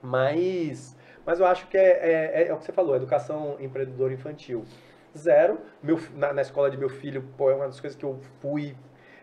Mas, 0.00 0.96
mas 1.26 1.38
eu 1.38 1.46
acho 1.46 1.66
que 1.68 1.76
é, 1.76 2.42
é, 2.44 2.48
é 2.48 2.54
o 2.54 2.56
que 2.56 2.64
você 2.64 2.72
falou, 2.72 2.96
educação 2.96 3.56
empreendedora 3.60 4.12
infantil. 4.12 4.64
Zero. 5.16 5.58
Meu, 5.82 5.98
na, 6.14 6.32
na 6.32 6.42
escola 6.42 6.70
de 6.70 6.76
meu 6.76 6.88
filho, 6.88 7.22
pô, 7.36 7.50
é 7.50 7.54
uma 7.54 7.66
das 7.66 7.80
coisas 7.80 7.98
que 7.98 8.04
eu 8.04 8.18
fui. 8.40 8.76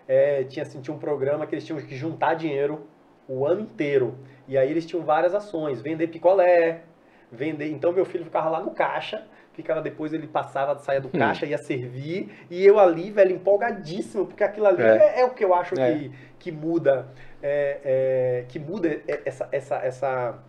é, 0.07 0.43
tinha, 0.43 0.63
assim, 0.63 0.81
tinha 0.81 0.95
um 0.95 0.99
programa 0.99 1.47
que 1.47 1.55
eles 1.55 1.65
tinham 1.65 1.79
que 1.79 1.95
juntar 1.95 2.35
dinheiro 2.35 2.87
o 3.27 3.45
ano 3.45 3.61
inteiro. 3.61 4.17
E 4.47 4.57
aí 4.57 4.69
eles 4.69 4.85
tinham 4.85 5.03
várias 5.03 5.33
ações, 5.33 5.81
vender 5.81 6.07
picolé, 6.07 6.83
vender. 7.31 7.69
Então 7.71 7.91
meu 7.91 8.05
filho 8.05 8.23
ficava 8.23 8.49
lá 8.49 8.61
no 8.61 8.71
caixa, 8.71 9.25
ficava 9.55 9.81
depois 9.81 10.13
ele 10.13 10.27
passava, 10.27 10.77
saía 10.79 10.99
do 11.01 11.09
caixa, 11.09 11.45
ia 11.45 11.57
servir, 11.57 12.29
e 12.49 12.63
eu 12.65 12.79
ali, 12.79 13.09
velho, 13.11 13.33
empolgadíssimo, 13.35 14.25
porque 14.25 14.43
aquilo 14.43 14.67
ali 14.67 14.81
É. 14.83 14.97
é, 14.97 15.21
é 15.21 15.25
o 15.25 15.31
que 15.31 15.43
eu 15.43 15.53
acho 15.53 15.79
É. 15.79 15.93
que, 15.93 16.11
que 16.39 16.51
muda, 16.51 17.07
é, 17.41 17.79
é, 17.83 18.45
que 18.47 18.59
muda 18.59 19.01
essa, 19.25 19.47
essa, 19.51 19.75
essa, 19.77 20.39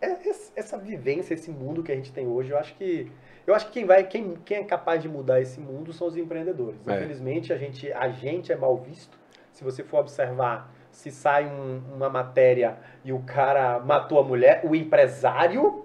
é, 0.00 0.16
essa 0.56 0.78
vivência, 0.78 1.34
esse 1.34 1.50
mundo 1.50 1.82
que 1.82 1.92
a 1.92 1.94
gente 1.94 2.12
tem 2.12 2.26
hoje. 2.26 2.50
Eu 2.50 2.58
acho 2.58 2.74
que 2.74 3.10
eu 3.46 3.54
acho 3.54 3.66
que 3.66 3.72
quem 3.72 3.84
vai, 3.84 4.04
quem, 4.04 4.34
quem 4.44 4.58
é 4.58 4.64
capaz 4.64 5.02
de 5.02 5.08
mudar 5.08 5.40
esse 5.40 5.58
mundo 5.60 5.92
são 5.92 6.06
os 6.06 6.16
empreendedores. 6.16 6.78
Infelizmente 6.86 7.52
a 7.52 7.56
gente, 7.56 7.90
a 7.92 8.08
gente 8.08 8.52
é 8.52 8.56
mal 8.56 8.76
visto. 8.76 9.18
Se 9.52 9.64
você 9.64 9.82
for 9.82 9.98
observar, 10.00 10.72
se 10.90 11.10
sai 11.10 11.46
um- 11.46 11.82
uma 11.96 12.08
matéria 12.08 12.76
e 13.04 13.12
o 13.12 13.20
cara 13.20 13.78
matou 13.80 14.20
a 14.20 14.22
mulher, 14.22 14.60
o 14.64 14.74
empresário, 14.76 15.84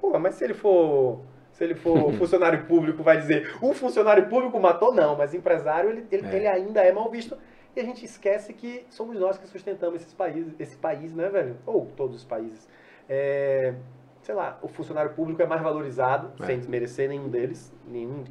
pô, 0.00 0.16
mas 0.18 0.36
se 0.36 0.44
ele 0.44 0.54
for 0.54 1.20
se 1.60 1.64
ele 1.64 1.74
for 1.74 2.10
funcionário 2.16 2.64
público, 2.64 3.02
vai 3.02 3.18
dizer 3.18 3.54
o 3.60 3.74
funcionário 3.74 4.26
público 4.30 4.58
matou, 4.58 4.94
não, 4.94 5.14
mas 5.14 5.34
empresário 5.34 5.90
ele, 5.90 6.06
ele, 6.10 6.26
É. 6.26 6.36
ele 6.36 6.46
ainda 6.46 6.80
é 6.80 6.90
mal 6.90 7.10
visto. 7.10 7.36
E 7.76 7.80
a 7.80 7.84
gente 7.84 8.02
esquece 8.02 8.54
que 8.54 8.86
somos 8.88 9.20
nós 9.20 9.36
que 9.36 9.46
sustentamos 9.46 10.00
esses 10.00 10.14
países, 10.14 10.54
esse 10.58 10.74
país, 10.78 11.14
né, 11.14 11.28
velho? 11.28 11.56
Ou 11.66 11.84
todos 11.94 12.16
os 12.16 12.24
países. 12.24 12.66
É, 13.06 13.74
sei 14.22 14.34
lá, 14.34 14.58
o 14.62 14.68
funcionário 14.68 15.12
público 15.12 15.42
é 15.42 15.46
mais 15.46 15.60
valorizado, 15.60 16.32
É. 16.42 16.46
sem 16.46 16.56
desmerecer 16.58 17.10
nenhum 17.10 17.28
deles, 17.28 17.70
nenhum, 17.86 18.24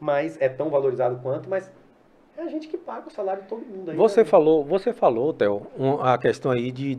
mas 0.00 0.36
é 0.42 0.48
tão 0.48 0.68
valorizado 0.68 1.20
quanto, 1.22 1.48
mas 1.48 1.70
é 2.36 2.42
a 2.42 2.48
gente 2.48 2.66
que 2.66 2.76
paga 2.76 3.06
o 3.06 3.10
salário 3.12 3.42
de 3.42 3.48
todo 3.48 3.64
mundo 3.64 3.92
aí. 3.92 3.96
Você 3.96 4.22
né? 4.22 4.26
falou, 4.26 4.64
você 4.64 4.92
falou, 4.92 5.32
Theo, 5.32 5.68
um- 5.78 6.00
a 6.02 6.18
questão 6.18 6.50
aí 6.50 6.72
de 6.72 6.98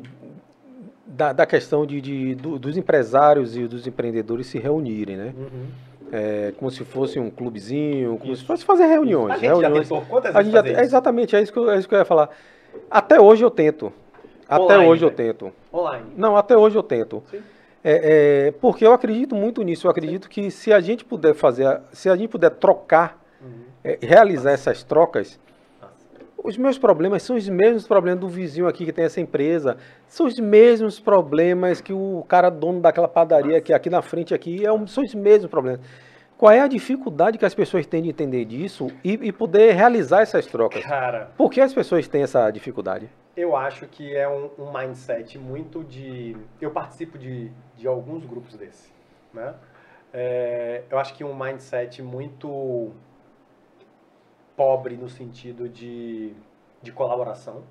da, 1.06 1.34
da 1.34 1.46
questão 1.46 1.86
de, 1.86 2.00
de- 2.02 2.36
do- 2.36 2.58
dos 2.58 2.78
empresários 2.78 3.56
e 3.58 3.68
dos 3.68 3.86
empreendedores 3.88 4.48
se 4.48 4.58
reunirem, 4.60 5.18
né? 5.18 5.34
Uhum. 5.38 5.66
É, 6.12 6.54
como 6.58 6.70
se 6.70 6.84
fosse 6.84 7.20
um 7.20 7.30
clubezinho, 7.30 8.18
como 8.20 8.34
Isso. 8.34 8.42
se 8.42 8.48
fosse 8.48 8.64
fazer 8.64 8.86
reuniões. 8.86 9.32
A 9.32 9.38
gente 9.38 9.46
já 9.48 9.56
reuniões. 9.56 9.90
tentou 9.90 10.06
quantas 10.08 10.36
A 10.36 10.40
vezes 10.40 10.54
gente 10.54 10.72
já, 10.74 10.80
é 10.80 10.84
exatamente, 10.84 11.36
é 11.36 11.42
isso, 11.42 11.52
que 11.52 11.58
eu, 11.58 11.72
é 11.72 11.78
isso 11.80 11.88
que 11.90 11.96
eu 11.96 12.00
ia 12.00 12.06
falar. 12.06 12.30
Até 12.90 13.20
hoje 13.20 13.44
eu 13.44 13.50
tento. 13.50 13.92
Até 14.48 14.62
Online, 14.64 14.88
hoje 14.90 15.06
eu 15.06 15.10
né? 15.10 15.16
tento. 15.16 15.52
Online. 15.74 16.06
Não, 16.16 16.38
até 16.38 16.56
hoje 16.56 16.76
eu 16.78 16.84
tento. 16.84 17.24
Sim. 17.32 17.42
É, 17.84 18.48
é, 18.48 18.52
porque 18.52 18.86
eu 18.86 18.94
acredito 18.94 19.36
muito 19.36 19.62
nisso. 19.64 19.88
Eu 19.88 19.92
acredito 19.92 20.30
que 20.30 20.52
se 20.52 20.72
a 20.72 20.80
gente 20.80 21.04
puder 21.04 21.34
fazer, 21.34 21.82
se 21.92 22.10
a 22.10 22.16
gente 22.16 22.30
puder 22.30 22.52
trocar, 22.52 23.20
Uhum. 23.42 23.50
é, 23.84 23.98
realizar 24.02 24.52
essas 24.52 24.84
trocas. 24.84 25.40
Os 26.44 26.58
meus 26.58 26.78
problemas 26.78 27.24
são 27.24 27.36
os 27.36 27.48
mesmos 27.48 27.88
problemas 27.88 28.20
do 28.20 28.28
vizinho 28.28 28.68
aqui 28.68 28.86
que 28.86 28.92
tem 28.92 29.06
essa 29.06 29.22
empresa. 29.22 29.78
São 30.08 30.26
os 30.26 30.38
mesmos 30.38 31.00
problemas 31.00 31.80
que 31.80 31.94
o 31.94 32.26
cara 32.28 32.50
dono 32.50 32.82
daquela 32.82 33.08
padaria 33.08 33.62
que 33.62 33.72
aqui 33.74 33.90
na 33.90 34.02
frente 34.02 34.34
aqui 34.34 34.66
é 34.66 34.72
um, 34.72 34.86
são 34.86 35.04
os 35.04 35.16
mesmos 35.16 35.50
problemas. 35.50 35.80
Qual 36.38 36.52
é 36.52 36.60
a 36.60 36.68
dificuldade 36.68 37.38
que 37.38 37.46
as 37.46 37.56
pessoas 37.56 37.86
têm 37.86 38.04
de 38.04 38.10
entender 38.10 38.44
disso 38.44 38.92
e, 39.04 39.14
e 39.14 39.32
poder 39.32 39.74
realizar 39.74 40.22
essas 40.22 40.46
trocas? 40.46 40.84
Cara, 40.84 41.32
Por 41.38 41.50
que 41.50 41.62
as 41.62 41.74
pessoas 41.74 42.08
têm 42.08 42.24
essa 42.24 42.52
dificuldade? 42.52 43.10
eu 43.36 43.56
acho 43.56 43.88
que 43.88 44.16
é 44.16 44.28
um, 44.28 44.50
um 44.60 44.72
mindset 44.72 45.40
muito 45.40 45.84
de. 45.84 46.38
Eu 46.62 46.70
participo 46.72 47.18
de, 47.18 47.52
de 47.76 47.88
alguns 47.88 48.26
grupos 48.26 48.56
desse, 48.56 48.92
né? 49.34 49.56
É, 50.14 50.84
eu 50.92 51.00
acho 51.00 51.16
que 51.16 51.24
um 51.24 51.34
mindset 51.36 52.02
muito 52.04 52.92
pobre 54.56 54.96
no 54.96 55.10
sentido 55.10 55.68
de, 55.68 56.34
de 56.82 56.92
colaboração. 56.92 57.64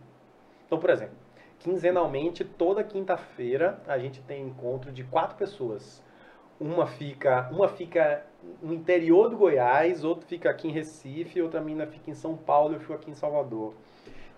Então, 0.67 0.79
por 0.79 0.91
exemplo, 0.91 1.15
quinzenalmente, 1.59 2.45
toda 2.45 2.83
quinta-feira, 2.83 3.81
a 3.87 3.99
gente 3.99 4.21
tem 4.23 4.47
encontro 4.47 4.91
de 4.91 5.05
quatro 5.05 5.37
pessoas. 5.37 6.03
uma 6.59 6.87
fica, 6.87 7.49
uma 7.51 7.69
fica 7.69 8.25
no 8.63 8.73
interior 8.73 9.29
do 9.29 9.37
Goiás, 9.37 10.05
outra 10.05 10.27
fica 10.27 10.51
aqui 10.51 10.69
em 10.69 10.71
Recife, 10.71 11.43
outra 11.43 11.61
mina 11.61 11.87
fica 11.87 12.11
em 12.11 12.15
São 12.15 12.37
Paulo, 12.37 12.75
eu 12.75 12.81
fico 12.81 12.93
aqui 12.93 13.11
em 13.11 13.15
Salvador. 13.15 13.75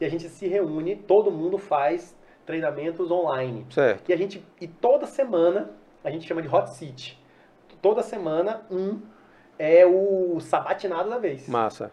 E 0.01 0.05
a 0.05 0.09
gente 0.09 0.29
se 0.29 0.47
reúne, 0.47 0.97
todo 0.97 1.31
mundo 1.31 1.59
faz 1.59 2.17
treinamentos 2.45 3.11
online. 3.11 3.67
Certo. 3.71 4.09
E 4.09 4.13
a 4.13 4.17
gente 4.17 4.45
e 4.61 4.67
toda 4.67 5.07
semana 5.07 5.71
a 6.03 6.11
gente 6.11 6.27
chama 6.27 6.43
de 6.43 6.49
hot 6.49 6.71
seat. 6.71 7.23
Toda 7.81 8.03
semana 8.03 8.63
um 8.71 9.01
é 9.59 9.87
o 9.87 10.41
sabatinado 10.41 11.09
da 11.09 11.19
vez. 11.19 11.49
Massa. 11.49 11.91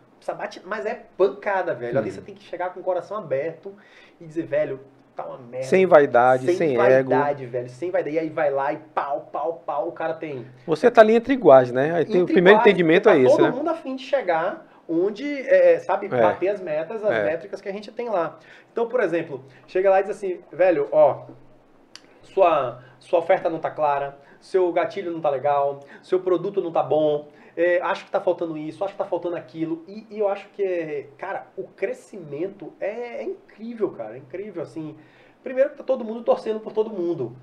Mas 0.65 0.85
é 0.85 1.03
pancada, 1.17 1.73
velho. 1.73 1.97
Ali 1.97 2.09
Hum. 2.09 2.13
você 2.13 2.21
tem 2.21 2.35
que 2.35 2.43
chegar 2.43 2.73
com 2.73 2.79
o 2.79 2.83
coração 2.83 3.17
aberto 3.17 3.73
e 4.19 4.25
dizer, 4.25 4.43
velho, 4.43 4.79
tá 5.15 5.25
uma 5.25 5.37
merda. 5.37 5.67
Sem 5.67 5.85
vaidade, 5.85 6.53
sem, 6.55 6.71
ego. 6.71 7.09
vaidade, 7.09 7.45
velho. 7.45 7.69
Sem 7.69 7.91
vaidade. 7.91 8.15
E 8.15 8.19
aí 8.19 8.29
vai 8.29 8.49
lá 8.51 8.71
e 8.73 8.77
pau, 8.77 9.29
pau, 9.31 9.61
pau. 9.65 9.87
O 9.87 9.91
cara 9.91 10.13
tem. 10.13 10.45
Você 10.65 10.89
tá 10.91 11.01
ali 11.01 11.15
entre 11.15 11.33
iguais, 11.33 11.71
né? 11.71 11.93
Aí 11.95 12.05
tem, 12.05 12.21
o 12.21 12.25
primeiro 12.25 12.59
iguais, 12.59 12.67
entendimento 12.67 13.03
tá 13.05 13.15
é 13.15 13.19
esse, 13.19 13.35
todo 13.35 13.43
né? 13.43 13.49
mundo 13.51 13.69
afim 13.69 13.95
de 13.95 14.03
chegar 14.03 14.67
onde, 14.87 15.25
é, 15.47 15.79
sabe, 15.79 16.07
É. 16.07 16.09
bater 16.09 16.49
as 16.49 16.59
metas, 16.61 17.03
as 17.03 17.11
É. 17.11 17.23
métricas 17.23 17.61
que 17.61 17.69
a 17.69 17.71
gente 17.71 17.91
tem 17.91 18.09
lá. 18.09 18.37
Então, 18.71 18.87
por 18.87 18.99
exemplo, 18.99 19.43
chega 19.65 19.89
lá 19.89 19.99
e 19.99 20.03
diz 20.03 20.11
assim, 20.11 20.39
velho, 20.51 20.87
ó, 20.91 21.25
sua, 22.23 22.79
sua 22.99 23.19
oferta 23.19 23.49
não 23.49 23.59
tá 23.59 23.69
clara, 23.71 24.17
seu 24.39 24.71
gatilho 24.71 25.11
não 25.11 25.21
tá 25.21 25.29
legal, 25.29 25.79
seu 26.01 26.19
produto 26.19 26.61
não 26.61 26.71
tá 26.71 26.83
bom, 26.83 27.29
é, 27.55 27.81
acho 27.81 28.05
que 28.05 28.11
tá 28.11 28.21
faltando 28.21 28.57
isso, 28.57 28.83
acho 28.83 28.93
que 28.93 28.97
tá 28.97 29.05
faltando 29.05 29.35
aquilo. 29.35 29.83
E, 29.87 30.05
e 30.09 30.19
eu 30.19 30.27
acho 30.27 30.47
que, 30.49 31.07
cara, 31.17 31.47
o 31.57 31.63
crescimento 31.63 32.73
é, 32.79 33.17
é 33.17 33.23
incrível, 33.23 33.89
cara, 33.91 34.15
é 34.15 34.19
incrível, 34.19 34.61
assim. 34.61 34.95
Primeiro 35.43 35.71
que 35.71 35.77
tá 35.77 35.83
todo 35.83 36.03
mundo 36.03 36.23
torcendo 36.23 36.59
por 36.59 36.71
todo 36.71 36.89
mundo. 36.89 37.35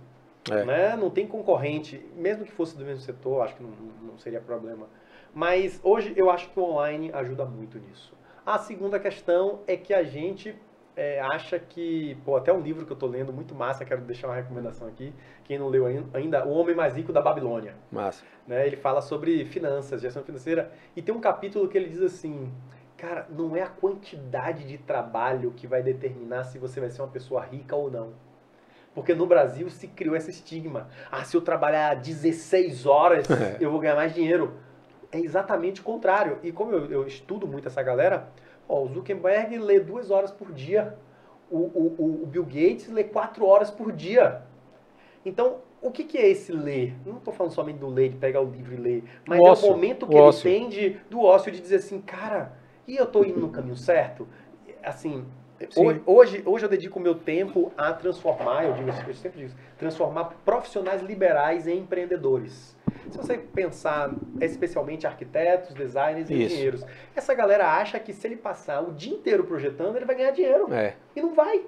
É. 0.51 0.64
Né? 0.64 0.97
Não 0.97 1.11
tem 1.11 1.27
concorrente, 1.27 2.05
mesmo 2.14 2.44
que 2.44 2.53
fosse 2.53 2.77
do 2.77 2.85
mesmo 2.85 3.03
setor, 3.03 3.42
acho 3.42 3.57
que 3.57 3.62
não, 3.62 3.71
não 4.03 4.18
seria 4.18 4.40
problema. 4.40 4.88
Mas 5.35 5.79
hoje 5.83 6.14
eu 6.16 6.31
acho 6.31 6.49
que 6.51 6.59
o 6.59 6.62
online 6.62 7.11
ajuda 7.12 7.44
muito 7.44 7.79
nisso. 7.79 8.16
A 8.47 8.59
segunda 8.59 8.99
questão 8.99 9.61
é 9.66 9.77
que 9.77 9.92
a 9.92 10.03
gente 10.03 10.57
é, 10.99 11.21
acha 11.21 11.59
que, 11.59 12.17
pô, 12.25 12.37
até 12.37 12.53
um 12.53 12.61
livro 12.61 12.85
que 12.85 12.93
eu 12.93 12.97
tô 12.97 13.07
lendo 13.07 13.33
muito 13.33 13.55
massa, 13.55 13.85
quero 13.85 14.01
deixar 14.01 14.27
uma 14.29 14.35
recomendação 14.35 14.89
aqui, 14.89 15.15
quem 15.45 15.57
não 15.59 15.69
leu 15.69 15.87
ain- 15.87 16.07
ainda, 16.13 16.45
O 16.45 16.51
Homem 16.51 16.75
Mais 16.75 16.95
Rico 16.97 17.13
da 17.13 17.23
Babilônia. 17.23 17.75
Massa. 17.91 18.25
Né? 18.47 18.67
Ele 18.67 18.77
fala 18.77 19.01
sobre 19.01 19.45
finanças, 19.45 20.01
gestão 20.03 20.23
financeira, 20.25 20.73
e 20.97 21.01
tem 21.01 21.15
um 21.15 21.21
capítulo 21.21 21.69
que 21.69 21.79
ele 21.79 21.89
diz 21.89 22.03
assim, 22.03 22.53
cara, 22.97 23.27
não 23.31 23.55
é 23.57 23.63
a 23.63 23.69
quantidade 23.69 24.65
de 24.67 24.77
trabalho 24.77 25.53
que 25.57 25.67
vai 25.69 25.83
determinar 25.83 26.43
se 26.45 26.59
você 26.59 26.81
vai 26.81 26.91
ser 26.91 27.01
uma 27.01 27.09
pessoa 27.09 27.43
rica 27.45 27.77
ou 27.77 27.89
não. 27.91 28.13
Porque 28.95 29.15
no 29.15 29.27
Brasil 29.27 29.71
se 29.71 29.87
criou 29.87 30.17
esse 30.17 30.31
estigma. 30.31 30.89
Ah, 31.13 31.23
se 31.23 31.37
eu 31.37 31.41
trabalhar 31.41 31.95
16 31.95 32.85
horas, 32.87 33.31
É. 33.31 33.57
eu 33.63 33.71
vou 33.71 33.79
ganhar 33.79 33.95
mais 33.95 34.13
dinheiro. 34.13 34.55
É 35.13 35.19
exatamente 35.21 35.81
o 35.81 35.85
contrário. 35.85 36.39
E 36.43 36.51
como 36.51 36.73
eu, 36.73 36.91
eu 36.91 37.07
estudo 37.07 37.47
muito 37.47 37.69
essa 37.69 37.83
galera, 37.83 38.29
ó, 38.69 38.83
o 38.83 38.89
Zuckerberg 38.89 39.59
lê 39.59 39.81
duas 39.81 40.11
horas 40.11 40.31
por 40.31 40.53
dia. 40.53 40.97
O, 41.51 41.57
o- 41.57 41.95
o- 41.99 42.23
o 42.25 42.27
Bill 42.27 42.45
Gates 42.45 42.89
lê 42.89 43.05
quatro 43.05 43.47
horas 43.47 43.71
por 43.71 43.91
dia. 43.93 44.43
Então, 45.25 45.57
o 45.81 45.91
que, 45.91 46.05
que 46.05 46.19
é 46.19 46.29
esse 46.29 46.53
ler? 46.53 46.95
Não 47.07 47.17
estou 47.19 47.33
falando 47.33 47.53
somente 47.53 47.79
do 47.79 47.89
ler, 47.89 48.11
de 48.11 48.17
pegar 48.17 48.41
o 48.41 48.51
livro 48.51 48.75
e 48.75 48.77
ler, 48.77 49.05
mas 49.27 49.41
O 49.41 49.47
é 49.47 49.51
ócio, 49.51 49.69
o 49.69 49.71
momento 49.73 50.05
o 50.05 50.09
que 50.09 50.15
ele 50.17 50.27
ócio. 50.27 50.43
tem 50.51 50.69
de, 50.69 50.91
do 51.11 51.21
ócio 51.23 51.51
de 51.53 51.61
dizer 51.61 51.77
assim, 51.77 52.01
cara, 52.01 52.53
e 52.87 52.97
eu 52.97 53.05
estou 53.05 53.25
indo 53.25 53.41
no 53.41 53.49
caminho 53.51 53.77
certo? 53.77 54.27
Assim, 54.83 55.25
Sim. 55.71 55.87
hoje, 55.87 56.03
hoje, 56.07 56.43
hoje 56.47 56.65
eu 56.67 56.69
dedico 56.69 56.99
o 56.99 57.03
meu 57.03 57.15
tempo 57.15 57.73
a 57.77 57.93
transformar, 57.93 58.65
eu 58.65 58.75
digo, 58.75 58.91
eu 59.07 59.15
sempre 59.15 59.47
digo, 59.47 59.55
transformar 59.77 60.25
profissionais 60.45 61.03
liberais 61.03 61.67
em 61.67 61.79
empreendedores. 61.79 62.77
Se 63.11 63.18
você 63.18 63.38
pensar 63.38 64.11
especialmente 64.40 65.07
arquitetos, 65.07 65.75
designers 65.75 66.29
e 66.31 66.35
Isso. 66.35 66.55
engenheiros, 66.55 66.85
essa 67.14 67.35
galera 67.35 67.66
acha 67.73 67.99
que 67.99 68.12
se 68.12 68.27
ele 68.27 68.37
passar 68.37 68.81
o 68.81 68.92
dia 68.92 69.12
inteiro 69.12 69.44
projetando, 69.44 69.97
ele 69.97 70.05
vai 70.05 70.16
ganhar 70.16 70.31
dinheiro. 70.31 70.73
É. 70.73 70.94
E 71.14 71.21
não 71.21 71.35
vai. 71.35 71.62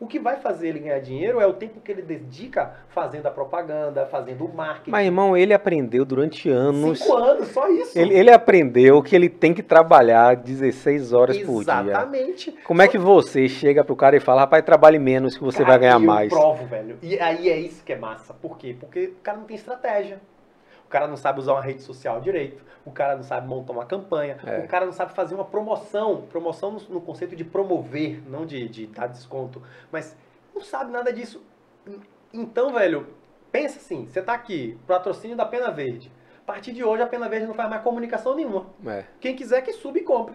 O 0.00 0.06
que 0.06 0.20
vai 0.20 0.36
fazer 0.36 0.68
ele 0.68 0.78
ganhar 0.78 1.00
dinheiro 1.00 1.40
é 1.40 1.46
o 1.46 1.52
tempo 1.52 1.80
que 1.80 1.90
ele 1.90 2.02
dedica 2.02 2.72
fazendo 2.88 3.26
a 3.26 3.32
propaganda, 3.32 4.06
fazendo 4.06 4.44
o 4.44 4.54
marketing. 4.54 4.92
Mas, 4.92 5.06
irmão, 5.06 5.36
ele 5.36 5.52
aprendeu 5.52 6.04
durante 6.04 6.48
anos. 6.48 7.00
Cinco 7.00 7.16
anos, 7.16 7.48
só 7.48 7.68
isso. 7.68 7.98
Ele, 7.98 8.14
ele 8.14 8.30
aprendeu 8.30 9.02
que 9.02 9.16
ele 9.16 9.28
tem 9.28 9.52
que 9.52 9.62
trabalhar 9.62 10.36
16 10.36 11.12
horas 11.12 11.36
por 11.38 11.64
dia. 11.64 11.80
Exatamente. 11.80 12.52
Como 12.62 12.80
é 12.80 12.86
que 12.86 12.96
você 12.96 13.48
chega 13.48 13.82
pro 13.82 13.96
cara 13.96 14.16
e 14.16 14.20
fala, 14.20 14.42
rapaz, 14.42 14.64
trabalhe 14.64 15.00
menos 15.00 15.36
que 15.36 15.42
você 15.42 15.64
Cara, 15.64 15.70
vai 15.70 15.78
ganhar 15.80 15.94
eu 15.94 16.06
mais? 16.06 16.28
provo, 16.28 16.64
velho. 16.66 16.96
E 17.02 17.18
aí 17.18 17.48
é 17.48 17.58
isso 17.58 17.82
que 17.82 17.92
é 17.92 17.98
massa. 17.98 18.32
Por 18.32 18.56
quê? 18.56 18.76
Porque 18.78 19.06
o 19.06 19.22
cara 19.22 19.38
não 19.38 19.46
tem 19.46 19.56
estratégia. 19.56 20.20
O 20.88 20.90
cara 20.90 21.06
não 21.06 21.18
sabe 21.18 21.38
usar 21.38 21.52
uma 21.52 21.60
rede 21.60 21.82
social 21.82 22.18
direito. 22.18 22.64
O 22.82 22.90
cara 22.90 23.14
não 23.14 23.22
sabe 23.22 23.46
montar 23.46 23.74
uma 23.74 23.84
campanha. 23.84 24.38
É. 24.42 24.60
O 24.60 24.68
cara 24.68 24.86
não 24.86 24.92
sabe 24.92 25.12
fazer 25.12 25.34
uma 25.34 25.44
promoção. 25.44 26.22
Promoção 26.22 26.70
no, 26.70 26.80
no 26.88 27.00
conceito 27.02 27.36
de 27.36 27.44
promover, 27.44 28.22
não 28.26 28.46
de, 28.46 28.66
de 28.70 28.86
dar 28.86 29.06
desconto. 29.06 29.62
Mas 29.92 30.16
não 30.54 30.62
sabe 30.62 30.90
nada 30.90 31.12
disso. 31.12 31.44
Então, 32.32 32.72
velho, 32.72 33.06
pensa 33.52 33.78
assim. 33.78 34.06
Você 34.06 34.22
tá 34.22 34.32
aqui, 34.32 34.78
patrocínio 34.86 35.36
da 35.36 35.44
Pena 35.44 35.70
Verde. 35.70 36.10
A 36.42 36.46
partir 36.46 36.72
de 36.72 36.82
hoje, 36.82 37.02
a 37.02 37.06
Pena 37.06 37.28
Verde 37.28 37.46
não 37.46 37.52
faz 37.52 37.68
mais 37.68 37.82
comunicação 37.82 38.34
nenhuma. 38.34 38.64
É. 38.86 39.04
Quem 39.20 39.36
quiser 39.36 39.60
que 39.60 39.74
suba 39.74 39.98
e 39.98 40.02
compre. 40.02 40.34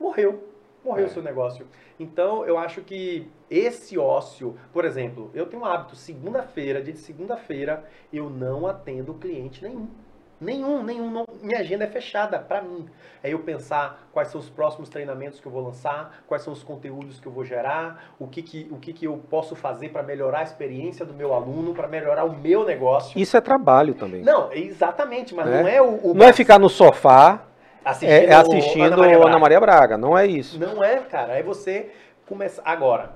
Morreu. 0.00 0.51
Morreu 0.84 1.04
É. 1.04 1.08
o 1.08 1.10
seu 1.10 1.22
negócio. 1.22 1.66
Então, 1.98 2.44
eu 2.44 2.58
acho 2.58 2.80
que 2.82 3.28
esse 3.50 3.96
ócio, 3.96 4.56
por 4.72 4.84
exemplo, 4.84 5.30
eu 5.34 5.46
tenho 5.46 5.62
um 5.62 5.64
hábito, 5.64 5.94
segunda-feira, 5.94 6.82
dia 6.82 6.92
de 6.92 6.98
segunda-feira, 6.98 7.84
eu 8.12 8.28
não 8.28 8.66
atendo 8.66 9.14
cliente 9.14 9.62
nenhum. 9.62 9.86
Nenhum, 10.40 10.82
nenhum. 10.82 11.08
não- 11.08 11.24
minha 11.40 11.60
agenda 11.60 11.84
é 11.84 11.86
fechada 11.86 12.36
para 12.36 12.60
mim. 12.60 12.88
É 13.22 13.32
eu 13.32 13.38
pensar 13.38 14.08
quais 14.12 14.26
são 14.26 14.40
os 14.40 14.50
próximos 14.50 14.88
treinamentos 14.88 15.38
que 15.38 15.46
eu 15.46 15.52
vou 15.52 15.62
lançar, 15.62 16.24
quais 16.26 16.42
são 16.42 16.52
os 16.52 16.64
conteúdos 16.64 17.20
que 17.20 17.26
eu 17.28 17.30
vou 17.30 17.44
gerar, 17.44 18.12
o 18.18 18.26
que, 18.26 18.42
que, 18.42 18.66
o 18.72 18.76
que, 18.76 18.92
que 18.92 19.06
eu 19.06 19.20
posso 19.30 19.54
fazer 19.54 19.90
para 19.90 20.02
melhorar 20.02 20.40
a 20.40 20.42
experiência 20.42 21.06
do 21.06 21.14
meu 21.14 21.32
aluno, 21.32 21.72
para 21.74 21.86
melhorar 21.86 22.24
o 22.24 22.36
meu 22.36 22.64
negócio. 22.64 23.16
Isso 23.16 23.36
é 23.36 23.40
trabalho 23.40 23.94
também. 23.94 24.22
Não, 24.22 24.52
exatamente, 24.52 25.32
mas 25.32 25.46
É. 25.46 25.62
não 25.62 25.68
é 25.68 25.80
o, 25.80 26.10
o 26.10 26.12
Não 26.14 26.26
é 26.26 26.32
ficar 26.32 26.58
no 26.58 26.68
sofá 26.68 27.44
assistindo, 27.84 28.10
é, 28.10 28.24
é 28.26 28.34
assistindo 28.34 28.84
Ana 28.84 28.96
Maria 28.96 29.18
Braga. 29.18 29.30
Ana 29.30 29.38
Maria 29.38 29.60
Braga. 29.60 29.98
Não 29.98 30.16
é 30.16 30.26
isso. 30.26 30.58
Não 30.58 30.82
é, 30.82 30.98
cara. 31.00 31.34
É 31.34 31.42
você 31.42 31.90
começar. 32.26 32.62
Agora, 32.64 33.14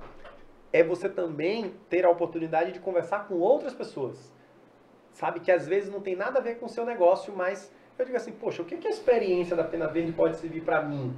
é 0.72 0.83
você 0.83 1.09
também 1.09 1.72
ter 1.88 2.05
a 2.05 2.11
oportunidade 2.11 2.72
de 2.72 2.81
conversar 2.81 3.26
com 3.26 3.37
outras 3.37 3.74
pessoas. 3.74 4.35
Sabe 5.12 5.40
que 5.40 5.50
às 5.50 5.66
vezes 5.66 5.90
não 5.90 6.00
tem 6.00 6.14
nada 6.14 6.38
a 6.38 6.42
ver 6.42 6.57
com 6.57 6.66
o 6.66 6.68
seu 6.68 6.85
negócio, 6.85 7.33
mas 7.35 7.72
eu 7.98 8.05
digo 8.05 8.16
assim, 8.16 8.33
poxa, 8.33 8.61
o 8.61 8.64
que, 8.64 8.76
que 8.76 8.87
a 8.87 8.90
experiência 8.90 9.57
da 9.57 9.64
Pena 9.64 9.87
Verde 9.87 10.12
pode 10.12 10.37
servir 10.37 10.61
para 10.61 10.83
mim? 10.83 11.16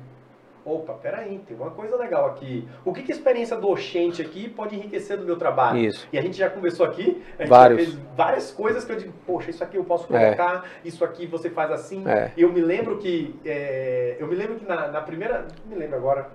Opa, 0.69 0.93
peraí, 0.93 1.39
tem 1.47 1.57
uma 1.57 1.71
coisa 1.71 1.97
legal 1.97 2.27
aqui. 2.27 2.69
O 2.85 2.93
que, 2.93 3.03
que 3.03 3.11
a 3.11 3.15
experiência 3.15 3.57
do 3.57 3.69
Oxente 3.71 4.21
aqui 4.21 4.49
pode 4.51 4.77
enriquecer 4.77 5.17
do 5.17 5.25
meu 5.25 5.37
trabalho? 5.39 5.79
Isso. 5.79 6.07
E 6.13 6.19
a 6.19 6.23
gente 6.23 6.37
já 6.37 6.51
conversou 6.51 6.85
aqui, 6.85 7.23
a 7.39 7.43
gente 7.43 7.49
Vários. 7.51 7.81
fez 7.85 7.99
várias 8.15 8.51
coisas 8.51 8.85
que 8.85 8.93
eu 8.93 8.97
digo, 8.97 9.13
poxa, 9.27 9.49
isso 9.51 9.65
aqui 9.65 9.77
eu 9.79 9.85
posso 9.85 10.07
colocar, 10.07 10.65
isso 10.85 11.03
aqui 11.05 11.27
você 11.27 11.49
faz 11.49 11.71
assim. 11.71 12.07
É. 12.07 12.33
Eu 12.37 12.53
me 12.53 12.61
lembro 12.61 12.99
que. 12.99 13.35
é, 13.47 14.17
eu 14.19 14.27
me 14.27 14.35
lembro 14.35 14.57
que 14.57 14.67
na, 14.67 14.89
na 14.89 15.01
primeira. 15.01 15.47
Não 15.65 15.75
me 15.75 15.77
lembro 15.77 15.97
agora. 15.97 16.29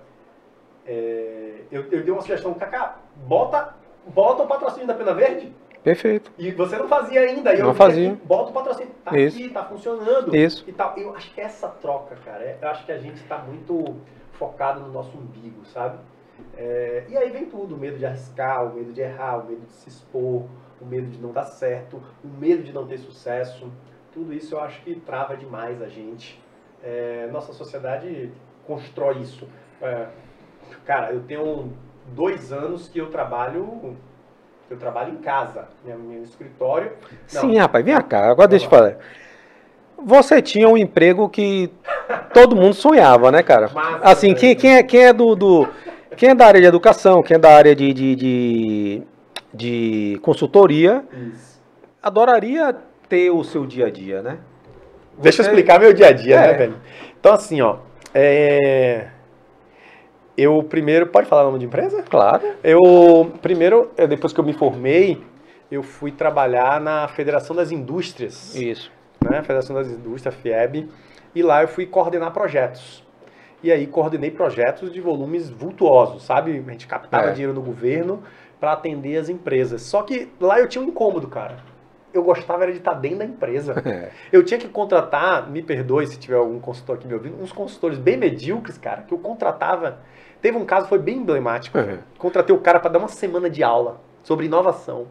é, 0.86 1.60
eu, 1.70 1.82
eu 1.90 2.02
dei 2.02 2.10
uma 2.12 2.20
sugestão, 2.20 2.52
Kaká, 2.54 2.98
bota, 3.26 3.74
bota 4.06 4.42
o 4.42 4.46
patrocínio 4.46 4.86
da 4.86 4.94
Pena 4.94 5.14
Verde. 5.14 5.52
Perfeito. 5.82 6.32
E 6.38 6.50
você 6.50 6.78
não 6.78 6.88
fazia 6.88 7.20
ainda. 7.20 7.54
Eu 7.54 7.66
Não 7.66 7.74
fazia. 7.74 8.12
aqui, 8.12 8.20
bota 8.24 8.50
o 8.50 8.52
patrocínio. 8.54 8.90
Tá 9.04 9.18
Isso. 9.18 9.36
aqui, 9.36 9.50
tá 9.50 9.64
funcionando. 9.64 10.34
Isso. 10.34 10.64
E 10.66 10.72
tal. 10.72 10.94
Eu 10.96 11.14
acho 11.14 11.30
que 11.34 11.40
essa 11.42 11.68
troca, 11.68 12.16
cara, 12.24 12.42
é- 12.42 12.56
eu 12.60 12.68
acho 12.68 12.86
que 12.86 12.92
a 12.92 12.96
gente 12.96 13.22
tá 13.24 13.36
muito 13.38 13.94
focado 14.44 14.80
no 14.80 14.92
nosso 14.92 15.16
umbigo, 15.16 15.64
sabe? 15.64 15.98
É, 16.56 17.04
e 17.08 17.16
aí 17.16 17.30
vem 17.30 17.46
tudo, 17.46 17.74
o 17.74 17.78
medo 17.78 17.96
de 17.96 18.04
arriscar, 18.04 18.64
o 18.66 18.74
medo 18.74 18.92
de 18.92 19.00
errar, 19.00 19.38
o 19.38 19.46
medo 19.46 19.62
de 19.62 19.72
se 19.72 19.88
expor, 19.88 20.44
o 20.80 20.84
medo 20.84 21.06
de 21.06 21.18
não 21.18 21.32
dar 21.32 21.44
certo, 21.44 22.02
o 22.22 22.28
medo 22.28 22.62
de 22.62 22.72
não 22.72 22.86
ter 22.86 22.98
sucesso. 22.98 23.70
Tudo 24.12 24.32
isso 24.32 24.54
eu 24.54 24.60
acho 24.60 24.82
que 24.82 24.94
trava 24.96 25.36
demais 25.36 25.80
a 25.80 25.88
gente. 25.88 26.40
É, 26.82 27.28
nossa 27.32 27.52
sociedade 27.52 28.30
constrói 28.66 29.18
isso. 29.18 29.48
É, 29.80 30.08
cara, 30.84 31.12
eu 31.12 31.22
tenho 31.22 31.72
dois 32.14 32.52
anos 32.52 32.88
que 32.88 32.98
eu 32.98 33.10
trabalho, 33.10 33.96
eu 34.68 34.78
trabalho 34.78 35.14
em 35.14 35.18
casa, 35.18 35.68
meu, 35.84 35.98
meu 35.98 36.22
escritório. 36.22 36.92
Não, 37.32 37.40
Sim, 37.40 37.56
rapaz, 37.56 37.84
vem 37.84 38.00
cá. 38.02 38.30
Agora 38.30 38.48
deixa 38.48 38.66
eu 38.66 38.70
falar. 38.70 38.98
Você 39.98 40.42
tinha 40.42 40.68
um 40.68 40.76
emprego 40.76 41.28
que 41.28 41.72
todo 42.32 42.56
mundo 42.56 42.74
sonhava, 42.74 43.30
né, 43.32 43.42
cara? 43.42 43.70
Assim, 44.02 44.28
velho. 44.28 44.38
quem, 44.40 44.56
quem 44.56 44.76
é, 44.76 44.82
quem 44.82 45.04
é 45.06 45.12
do, 45.12 45.34
do- 45.34 45.68
Quem 46.16 46.30
é 46.30 46.34
da 46.34 46.46
área 46.46 46.60
de 46.60 46.66
educação, 46.66 47.22
quem 47.22 47.34
é 47.36 47.38
da 47.38 47.50
área 47.54 47.74
de, 47.74 47.92
de, 47.92 48.14
de, 48.16 49.02
de 49.52 50.18
consultoria, 50.22 51.04
Isso. 51.12 51.60
adoraria 52.02 52.74
ter 53.08 53.30
o 53.30 53.42
seu 53.44 53.66
dia 53.66 53.86
a 53.86 53.90
dia, 53.90 54.22
né? 54.22 54.38
Deixa 55.18 55.40
eu 55.40 55.44
Você- 55.44 55.50
explicar 55.50 55.78
meu 55.80 55.92
dia 55.92 56.08
a 56.08 56.12
dia, 56.12 56.36
É. 56.36 56.46
né, 56.48 56.52
velho? 56.54 56.74
Então, 57.18 57.32
assim, 57.32 57.60
ó. 57.60 57.76
é, 58.14 59.08
Eu 60.36 60.62
primeiro. 60.64 61.06
Pode 61.06 61.28
falar 61.28 61.42
o 61.42 61.46
nome 61.46 61.60
de 61.60 61.66
empresa? 61.66 62.02
Claro. 62.02 62.42
Eu. 62.62 63.32
Primeiro, 63.40 63.90
eu- 63.96 64.08
depois 64.08 64.32
que 64.32 64.40
eu 64.40 64.44
me 64.44 64.52
formei, 64.52 65.20
eu 65.70 65.82
fui 65.82 66.10
trabalhar 66.10 66.80
na 66.80 67.06
Federação 67.08 67.54
das 67.54 67.70
Indústrias. 67.70 68.54
Isso. 68.56 68.90
Né? 69.22 69.40
Federação 69.42 69.74
das 69.76 69.86
Indústrias, 69.88 70.34
FIEB. 70.34 70.88
E 71.34 71.42
lá 71.42 71.62
eu 71.62 71.68
fui 71.68 71.86
coordenar 71.86 72.32
projetos. 72.32 73.02
E 73.62 73.72
aí 73.72 73.86
coordenei 73.86 74.30
projetos 74.30 74.92
de 74.92 75.00
volumes 75.00 75.48
vultuosos, 75.48 76.22
sabe? 76.22 76.52
A 76.66 76.70
gente 76.70 76.86
captava 76.86 77.28
É. 77.28 77.32
dinheiro 77.32 77.54
no 77.54 77.62
governo 77.62 78.22
para 78.60 78.72
atender 78.72 79.16
as 79.16 79.28
empresas. 79.28 79.82
Só 79.82 80.02
que 80.02 80.28
lá 80.40 80.60
eu 80.60 80.68
tinha 80.68 80.82
um 80.84 80.88
incômodo, 80.88 81.28
cara. 81.28 81.56
Eu 82.12 82.22
gostava 82.22 82.62
era 82.62 82.72
de 82.72 82.78
estar 82.78 82.94
dentro 82.94 83.18
da 83.18 83.24
empresa. 83.24 83.74
É. 83.84 84.10
Eu 84.32 84.44
tinha 84.44 84.58
que 84.60 84.68
contratar, 84.68 85.50
me 85.50 85.62
perdoe 85.62 86.06
se 86.06 86.18
tiver 86.18 86.36
algum 86.36 86.60
consultor 86.60 86.96
aqui 86.96 87.08
me 87.08 87.14
ouvindo, 87.14 87.42
uns 87.42 87.52
consultores 87.52 87.98
bem 87.98 88.16
medíocres, 88.16 88.78
cara, 88.78 89.02
que 89.02 89.12
eu 89.12 89.18
contratava. 89.18 89.98
Teve 90.40 90.56
um 90.58 90.64
caso 90.64 90.84
que 90.84 90.90
foi 90.90 90.98
bem 90.98 91.16
emblemático. 91.16 91.76
Uhum. 91.78 91.98
Contratei 92.18 92.54
o 92.54 92.60
cara 92.60 92.78
para 92.78 92.90
dar 92.90 92.98
uma 92.98 93.08
semana 93.08 93.48
de 93.50 93.62
aula 93.64 94.00
sobre 94.22 94.46
inovação. 94.46 95.06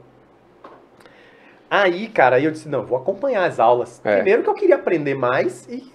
Aí, 1.70 2.08
cara, 2.08 2.40
eu 2.40 2.52
disse, 2.52 2.70
não, 2.70 2.86
vou 2.86 2.98
acompanhar 2.98 3.46
as 3.46 3.60
aulas. 3.60 4.00
É. 4.06 4.18
Primeiro 4.18 4.44
que 4.44 4.50
eu 4.50 4.54
queria 4.54 4.76
aprender 4.76 5.16
mais 5.16 5.68
e 5.68 5.92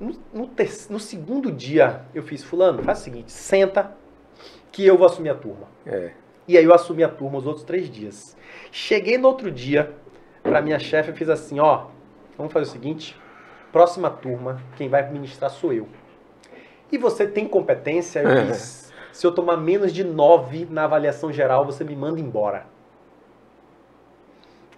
no, 0.00 0.12
no 0.32 0.46
ter- 0.46 0.86
no 0.90 1.00
segundo 1.00 1.50
dia 1.50 2.02
eu 2.14 2.22
fiz, 2.22 2.42
fulano, 2.42 2.82
faz 2.82 3.00
o 3.00 3.02
seguinte, 3.04 3.32
senta 3.32 3.96
que 4.70 4.84
eu 4.86 4.96
vou 4.96 5.06
assumir 5.06 5.30
a 5.30 5.34
turma. 5.34 5.66
É. 5.86 6.12
E 6.46 6.56
aí 6.56 6.64
eu 6.64 6.72
assumi 6.72 7.02
a 7.04 7.08
turma 7.08 7.38
os 7.38 7.46
outros 7.46 7.64
três 7.64 7.90
dias. 7.90 8.36
Cheguei 8.70 9.18
no 9.18 9.28
outro 9.28 9.50
dia, 9.50 9.92
pra 10.42 10.62
minha 10.62 10.78
chefe, 10.78 11.10
eu 11.10 11.14
fiz 11.14 11.28
assim, 11.28 11.58
ó, 11.60 11.86
vamos 12.36 12.52
fazer 12.52 12.66
o 12.66 12.70
seguinte, 12.70 13.20
próxima 13.72 14.08
turma, 14.08 14.62
quem 14.76 14.88
vai 14.88 15.10
ministrar 15.10 15.50
sou 15.50 15.72
eu. 15.72 15.88
E 16.90 16.96
você 16.96 17.26
tem 17.26 17.46
competência? 17.46 18.20
Eu 18.20 18.46
fiz, 18.46 18.92
se 19.12 19.26
eu 19.26 19.32
tomar 19.32 19.58
menos 19.58 19.92
de 19.92 20.04
nove 20.04 20.66
na 20.70 20.84
avaliação 20.84 21.30
geral, 21.32 21.66
você 21.66 21.84
me 21.84 21.94
manda 21.94 22.20
embora. 22.20 22.66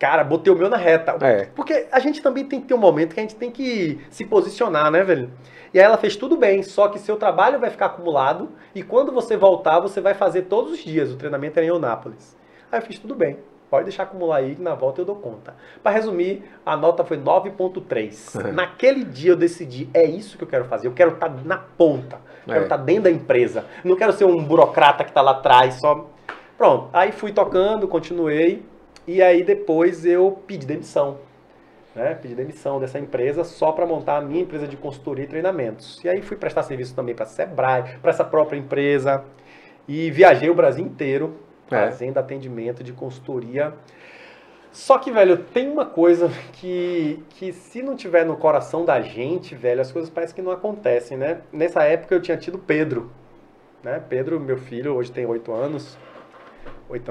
Cara, 0.00 0.24
botei 0.24 0.50
o 0.52 0.56
meu 0.56 0.70
na 0.70 0.78
reta. 0.78 1.14
É. 1.24 1.44
Porque 1.54 1.86
a 1.92 2.00
gente 2.00 2.22
também 2.22 2.44
tem 2.46 2.60
que 2.60 2.66
ter 2.66 2.74
um 2.74 2.78
momento 2.78 3.12
que 3.14 3.20
a 3.20 3.22
gente 3.22 3.36
tem 3.36 3.50
que 3.50 4.00
se 4.10 4.24
posicionar, 4.24 4.90
né, 4.90 5.04
velho? 5.04 5.30
E 5.74 5.78
aí 5.78 5.84
ela 5.84 5.98
fez 5.98 6.16
tudo 6.16 6.36
bem, 6.38 6.62
só 6.62 6.88
que 6.88 6.98
seu 6.98 7.16
trabalho 7.16 7.60
vai 7.60 7.68
ficar 7.70 7.86
acumulado 7.86 8.48
e 8.74 8.82
quando 8.82 9.12
você 9.12 9.36
voltar, 9.36 9.78
você 9.78 10.00
vai 10.00 10.14
fazer 10.14 10.42
todos 10.42 10.72
os 10.72 10.78
dias. 10.78 11.12
O 11.12 11.16
treinamento 11.16 11.58
era 11.58 11.66
em 11.66 11.68
Eunápolis. 11.68 12.34
Aí 12.72 12.78
eu 12.80 12.82
fiz 12.82 12.98
tudo 12.98 13.14
bem. 13.14 13.38
Pode 13.70 13.84
deixar 13.84 14.02
acumular 14.02 14.36
aí 14.38 14.56
que 14.56 14.62
na 14.62 14.74
volta 14.74 15.00
eu 15.00 15.04
dou 15.04 15.14
conta. 15.16 15.54
Para 15.82 15.92
resumir, 15.92 16.42
a 16.66 16.76
nota 16.76 17.04
foi 17.04 17.18
9.3. 17.18 18.34
Uhum. 18.46 18.52
Naquele 18.56 19.04
dia 19.04 19.32
eu 19.32 19.36
decidi, 19.36 19.88
é 19.94 20.02
isso 20.04 20.36
que 20.38 20.42
eu 20.42 20.48
quero 20.48 20.64
fazer. 20.64 20.88
Eu 20.88 20.92
quero 20.92 21.12
estar 21.12 21.28
na 21.44 21.58
ponta. 21.58 22.16
Eu 22.46 22.54
Quero 22.54 22.60
É. 22.60 22.62
estar 22.64 22.78
dentro 22.78 23.02
da 23.04 23.10
empresa. 23.10 23.66
Não 23.84 23.94
quero 23.94 24.12
ser 24.12 24.24
um 24.24 24.42
burocrata 24.42 25.04
que 25.04 25.10
está 25.10 25.20
lá 25.20 25.32
atrás 25.32 25.74
só. 25.74 26.08
Pronto. 26.58 26.88
Aí 26.92 27.12
fui 27.12 27.32
tocando, 27.32 27.86
continuei. 27.86 28.64
E 29.12 29.20
aí 29.20 29.42
depois 29.42 30.06
eu 30.06 30.40
pedi 30.46 30.64
demissão. 30.64 31.18
Né? 31.96 32.14
Pedi 32.14 32.32
demissão 32.32 32.78
dessa 32.78 32.96
empresa 32.96 33.42
só 33.42 33.72
para 33.72 33.84
montar 33.84 34.18
a 34.18 34.20
minha 34.20 34.42
empresa 34.42 34.68
de 34.68 34.76
consultoria 34.76 35.24
e 35.24 35.26
treinamentos. 35.26 36.00
E 36.04 36.08
aí 36.08 36.22
fui 36.22 36.36
prestar 36.36 36.62
serviço 36.62 36.94
também 36.94 37.12
para 37.12 37.24
a 37.24 37.28
Sebrae, 37.28 37.96
para 38.00 38.10
essa 38.10 38.22
própria 38.22 38.56
empresa. 38.56 39.24
E 39.88 40.12
viajei 40.12 40.48
o 40.48 40.54
Brasil 40.54 40.84
inteiro 40.84 41.34
É. 41.68 41.86
fazendo 41.86 42.18
atendimento 42.18 42.84
de 42.84 42.92
consultoria. 42.92 43.74
Só 44.70 44.96
que, 44.96 45.10
velho, 45.10 45.38
tem 45.38 45.68
uma 45.68 45.86
coisa 45.86 46.30
que, 46.54 47.20
que 47.30 47.52
se 47.52 47.82
não 47.82 47.96
tiver 47.96 48.24
no 48.24 48.36
coração 48.36 48.84
da 48.84 49.00
gente, 49.00 49.56
velho, 49.56 49.80
as 49.80 49.90
coisas 49.90 50.08
parecem 50.08 50.36
que 50.36 50.42
não 50.42 50.52
acontecem, 50.52 51.18
né? 51.18 51.40
Nessa 51.52 51.82
época 51.82 52.14
eu 52.14 52.22
tinha 52.22 52.36
tido 52.36 52.58
Pedro. 52.60 53.10
Né? 53.82 54.00
Pedro, 54.08 54.38
meu 54.38 54.56
filho, 54.56 54.94
hoje 54.94 55.10
tem 55.10 55.26
oito 55.26 55.50
anos. 55.52 55.98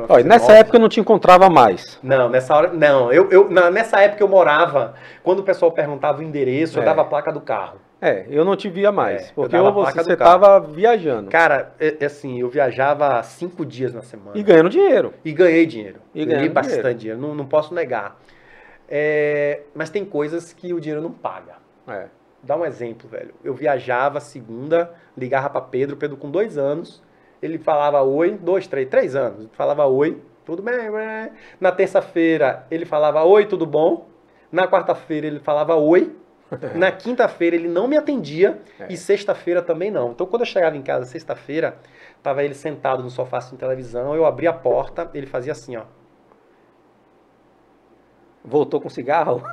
Olha, 0.09 0.23
nessa 0.23 0.53
época 0.53 0.75
eu 0.77 0.81
não 0.81 0.89
te 0.89 0.99
encontrava 0.99 1.49
mais. 1.49 1.97
Não, 2.03 2.27
nessa 2.29 2.53
hora. 2.55 2.73
Não, 2.73 3.11
eu, 3.13 3.29
eu, 3.31 3.49
na- 3.49 3.71
nessa 3.71 4.01
época 4.01 4.21
eu 4.21 4.27
morava. 4.27 4.93
Quando 5.23 5.39
o 5.39 5.43
pessoal 5.43 5.71
perguntava 5.71 6.19
o 6.19 6.23
endereço, 6.23 6.77
eu 6.79 6.83
É. 6.83 6.85
dava 6.85 7.01
a 7.01 7.05
placa 7.05 7.31
do 7.31 7.39
carro. 7.39 7.77
É, 8.01 8.25
eu 8.29 8.45
não 8.45 8.55
te 8.55 8.69
via 8.69 8.91
mais. 8.91 9.23
É, 9.27 9.29
eu 9.29 9.33
porque 9.35 9.55
eu, 9.55 9.71
você 9.73 9.93
carro. 9.93 10.11
estava 10.13 10.59
viajando. 10.59 11.29
Cara, 11.29 11.73
é, 11.79 11.95
é 11.99 12.05
assim, 12.05 12.39
eu 12.39 12.49
viajava 12.49 13.21
cinco 13.23 13.65
dias 13.65 13.93
na 13.93 14.01
semana. 14.01 14.37
E 14.37 14.43
ganhando 14.43 14.69
dinheiro. 14.69 15.13
E 15.23 15.31
ganhei 15.31 15.65
dinheiro. 15.65 15.99
E 16.15 16.25
ganhei 16.25 16.49
bastante 16.49 16.75
dinheiro. 16.77 16.97
dinheiro, 16.99 17.21
não, 17.21 17.35
não 17.35 17.45
posso 17.45 17.73
negar. 17.73 18.17
É, 18.87 19.61
mas 19.75 19.89
tem 19.89 20.03
coisas 20.05 20.53
que 20.53 20.73
o 20.73 20.79
dinheiro 20.79 21.01
não 21.01 21.11
paga. 21.11 21.53
É. 21.87 22.05
Dá 22.41 22.55
um 22.55 22.65
exemplo, 22.65 23.07
velho. 23.09 23.33
Eu 23.43 23.53
viajava 23.53 24.19
segunda, 24.19 24.91
ligava 25.17 25.49
pra 25.49 25.61
Pedro, 25.61 25.97
Pedro 25.97 26.15
com 26.15 26.31
dois 26.31 26.57
anos, 26.57 27.03
ele 27.41 27.57
falava 27.57 28.01
oi, 28.01 28.31
dois, 28.31 28.67
três, 28.67 28.87
três 28.89 29.15
anos, 29.15 29.39
ele 29.41 29.49
falava 29.53 29.85
oi, 29.85 30.21
tudo 30.45 30.61
bem. 30.61 30.75
Na 31.59 31.71
terça-feira 31.71 32.65
ele 32.71 32.85
falava 32.85 33.23
oi, 33.23 33.45
tudo 33.45 33.65
bom. 33.65 34.07
Na 34.51 34.67
quarta-feira 34.67 35.27
ele 35.27 35.39
falava 35.39 35.75
oi. 35.75 36.15
Na 36.73 36.91
quinta-feira 36.91 37.55
ele 37.55 37.67
não 37.67 37.87
me 37.87 37.95
atendia 37.95 38.59
É. 38.79 38.87
e 38.91 38.97
sexta-feira 38.97 39.61
também 39.61 39.91
não. 39.91 40.11
Então 40.11 40.25
quando 40.25 40.41
eu 40.41 40.45
chegava 40.47 40.75
em 40.75 40.81
casa 40.81 41.05
sexta-feira, 41.05 41.77
tava 42.23 42.43
ele 42.43 42.55
sentado 42.55 43.03
no 43.03 43.09
sofá 43.11 43.37
assistindo 43.37 43.59
televisão, 43.59 44.15
eu 44.15 44.25
abria 44.25 44.49
a 44.49 44.53
porta, 44.53 45.07
ele 45.13 45.27
fazia 45.27 45.51
assim, 45.51 45.77
ó. 45.77 45.83
Voltou 48.43 48.79
com 48.81 48.89
cigarro? 48.89 49.43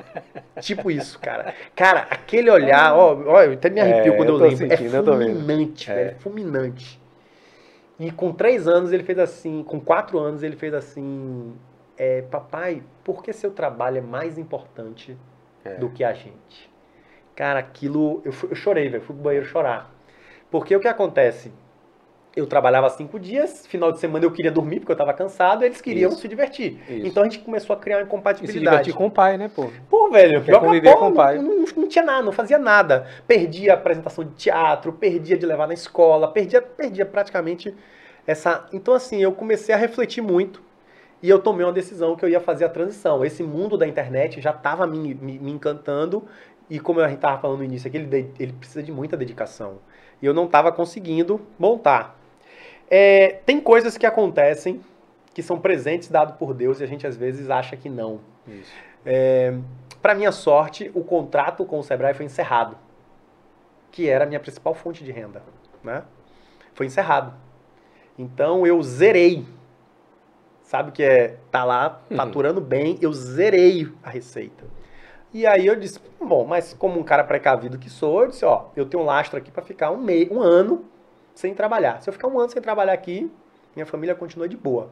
Tipo 0.60 0.90
isso, 0.90 1.18
cara. 1.18 1.52
Cara, 1.76 2.06
aquele 2.10 2.50
olhar, 2.50 2.94
ó, 2.94 3.14
ó 3.26 3.42
eu 3.42 3.52
até 3.52 3.68
me 3.68 3.80
arrepio 3.80 4.14
É, 4.14 4.16
quando 4.16 4.28
eu, 4.30 4.34
eu 4.36 4.40
lembro. 4.48 4.56
sentindo, 4.56 4.96
é 4.96 5.02
tô 5.02 5.16
vendo. 5.16 5.34
fulminante, 5.40 5.90
É. 5.90 5.94
velho. 5.94 6.16
Fulminante. 6.20 7.00
E 7.98 8.10
com 8.12 8.32
três 8.32 8.68
anos 8.68 8.92
ele 8.92 9.02
fez 9.02 9.18
assim, 9.18 9.62
com 9.64 9.80
quatro 9.80 10.18
anos 10.18 10.42
ele 10.42 10.56
fez 10.56 10.72
assim, 10.72 11.54
é, 11.96 12.22
papai, 12.22 12.82
por 13.02 13.22
que 13.22 13.32
seu 13.32 13.50
trabalho 13.50 13.98
é 13.98 14.00
mais 14.00 14.38
importante 14.38 15.16
É. 15.64 15.74
do 15.74 15.90
que 15.90 16.04
a 16.04 16.12
gente? 16.12 16.70
Cara, 17.34 17.58
aquilo, 17.58 18.22
eu, 18.24 18.32
eu 18.50 18.54
chorei, 18.54 18.88
velho, 18.88 19.02
fui 19.02 19.14
pro 19.14 19.24
banheiro 19.24 19.46
chorar. 19.46 19.90
Porque 20.50 20.74
o 20.74 20.80
que 20.80 20.88
acontece? 20.88 21.52
Eu 22.36 22.46
trabalhava 22.46 22.88
cinco 22.90 23.18
dias, 23.18 23.66
final 23.66 23.90
de 23.90 23.98
semana 23.98 24.24
eu 24.24 24.30
queria 24.30 24.50
dormir 24.52 24.80
porque 24.80 24.92
eu 24.92 24.96
tava 24.96 25.12
cansado, 25.12 25.64
eles 25.64 25.80
queriam 25.80 26.12
Isso. 26.12 26.20
se 26.20 26.28
divertir. 26.28 26.78
Isso. 26.88 27.06
Então 27.06 27.22
a 27.22 27.26
gente 27.26 27.40
começou 27.40 27.74
a 27.74 27.78
criar 27.78 27.96
uma 27.96 28.02
E 28.02 28.04
se 28.04 28.08
incompatibilidade. 28.08 28.84
divertir 28.84 28.94
com 28.94 29.06
o 29.06 29.10
pai, 29.10 29.36
né, 29.36 29.48
pô? 29.48 29.72
Pô, 29.88 30.10
velho, 30.10 30.42
Quer 30.44 30.52
joga 30.52 30.66
conviver 30.66 30.94
bola, 30.94 30.96
com 30.96 31.08
o 31.08 31.12
pai. 31.14 31.38
Não, 31.38 31.42
não, 31.42 31.64
não 31.76 31.88
tinha 31.88 32.04
nada, 32.04 32.22
não 32.22 32.32
fazia 32.32 32.58
nada. 32.58 33.06
Perdia 33.26 33.72
a 33.72 33.74
apresentação 33.74 34.24
de 34.24 34.34
teatro, 34.34 34.92
perdia 34.92 35.36
de 35.36 35.46
levar 35.46 35.66
na 35.66 35.74
escola, 35.74 36.28
perdia, 36.32 36.62
perdia 36.62 37.04
praticamente 37.06 37.74
essa. 38.26 38.66
Então, 38.72 38.94
assim, 38.94 39.18
eu 39.22 39.32
comecei 39.32 39.74
a 39.74 39.78
refletir 39.78 40.20
muito 40.22 40.62
e 41.22 41.28
eu 41.28 41.38
tomei 41.40 41.64
uma 41.66 41.72
decisão 41.72 42.14
que 42.14 42.24
eu 42.24 42.28
ia 42.28 42.40
fazer 42.40 42.64
a 42.64 42.68
transição. 42.68 43.24
Esse 43.24 43.42
mundo 43.42 43.76
da 43.76 43.86
internet 43.86 44.40
já 44.40 44.50
estava 44.50 44.86
me, 44.86 45.14
me, 45.14 45.38
me 45.38 45.50
encantando 45.50 46.24
e, 46.70 46.78
como 46.78 47.00
a 47.00 47.08
gente 47.08 47.16
estava 47.16 47.40
falando 47.40 47.58
no 47.58 47.64
início, 47.64 47.88
aqui, 47.88 47.96
ele, 47.96 48.32
ele 48.38 48.52
precisa 48.52 48.82
de 48.82 48.92
muita 48.92 49.16
dedicação. 49.16 49.78
E 50.20 50.26
eu 50.26 50.34
não 50.34 50.44
estava 50.44 50.70
conseguindo 50.70 51.40
montar. 51.58 52.17
É, 52.90 53.40
tem 53.44 53.60
coisas 53.60 53.96
que 53.98 54.06
acontecem 54.06 54.80
que 55.34 55.42
são 55.42 55.58
presentes 55.58 56.08
dados 56.08 56.34
por 56.36 56.52
Deus 56.54 56.80
e 56.80 56.84
a 56.84 56.86
gente 56.86 57.06
às 57.06 57.16
vezes 57.16 57.48
acha 57.50 57.76
que 57.76 57.88
não. 57.88 58.20
Isso. 58.46 58.72
Para 60.02 60.14
minha 60.14 60.32
sorte, 60.32 60.90
o 60.94 61.02
contrato 61.04 61.64
com 61.64 61.78
o 61.78 61.82
Sebrae 61.82 62.14
foi 62.14 62.24
encerrado, 62.26 62.76
que 63.90 64.08
era 64.08 64.24
a 64.24 64.26
minha 64.26 64.40
principal 64.40 64.74
fonte 64.74 65.02
de 65.04 65.10
renda, 65.12 65.42
né? 65.82 66.02
Foi 66.74 66.86
encerrado. 66.86 67.34
Então 68.18 68.66
eu 68.66 68.80
zerei. 68.82 69.44
Sabe 70.62 70.90
o 70.90 70.92
que 70.92 71.02
é 71.02 71.36
tá 71.50 71.64
lá 71.64 72.00
Uhum. 72.10 72.16
faturando 72.16 72.60
bem, 72.60 72.98
eu 73.00 73.12
zerei 73.12 73.88
a 74.02 74.10
receita. 74.10 74.64
E 75.32 75.46
aí 75.46 75.66
eu 75.66 75.76
disse, 75.76 75.98
bom, 76.20 76.44
mas 76.44 76.74
como 76.74 76.98
um 76.98 77.02
cara 77.02 77.22
precavido 77.24 77.78
que 77.78 77.88
sou, 77.90 78.22
eu 78.22 78.28
disse, 78.28 78.44
ó, 78.44 78.66
eu 78.76 78.86
tenho 78.86 79.02
um 79.02 79.06
lastro 79.06 79.38
aqui 79.38 79.50
para 79.50 79.62
ficar 79.62 79.90
um 79.90 79.98
mês, 79.98 80.28
um 80.30 80.40
ano 80.40 80.84
sem 81.38 81.54
trabalhar. 81.54 82.02
Se 82.02 82.10
eu 82.10 82.12
ficar 82.12 82.26
um 82.26 82.36
ano 82.40 82.50
sem 82.50 82.60
trabalhar 82.60 82.92
aqui, 82.92 83.30
minha 83.76 83.86
família 83.86 84.12
continua 84.12 84.48
de 84.48 84.56
boa. 84.56 84.90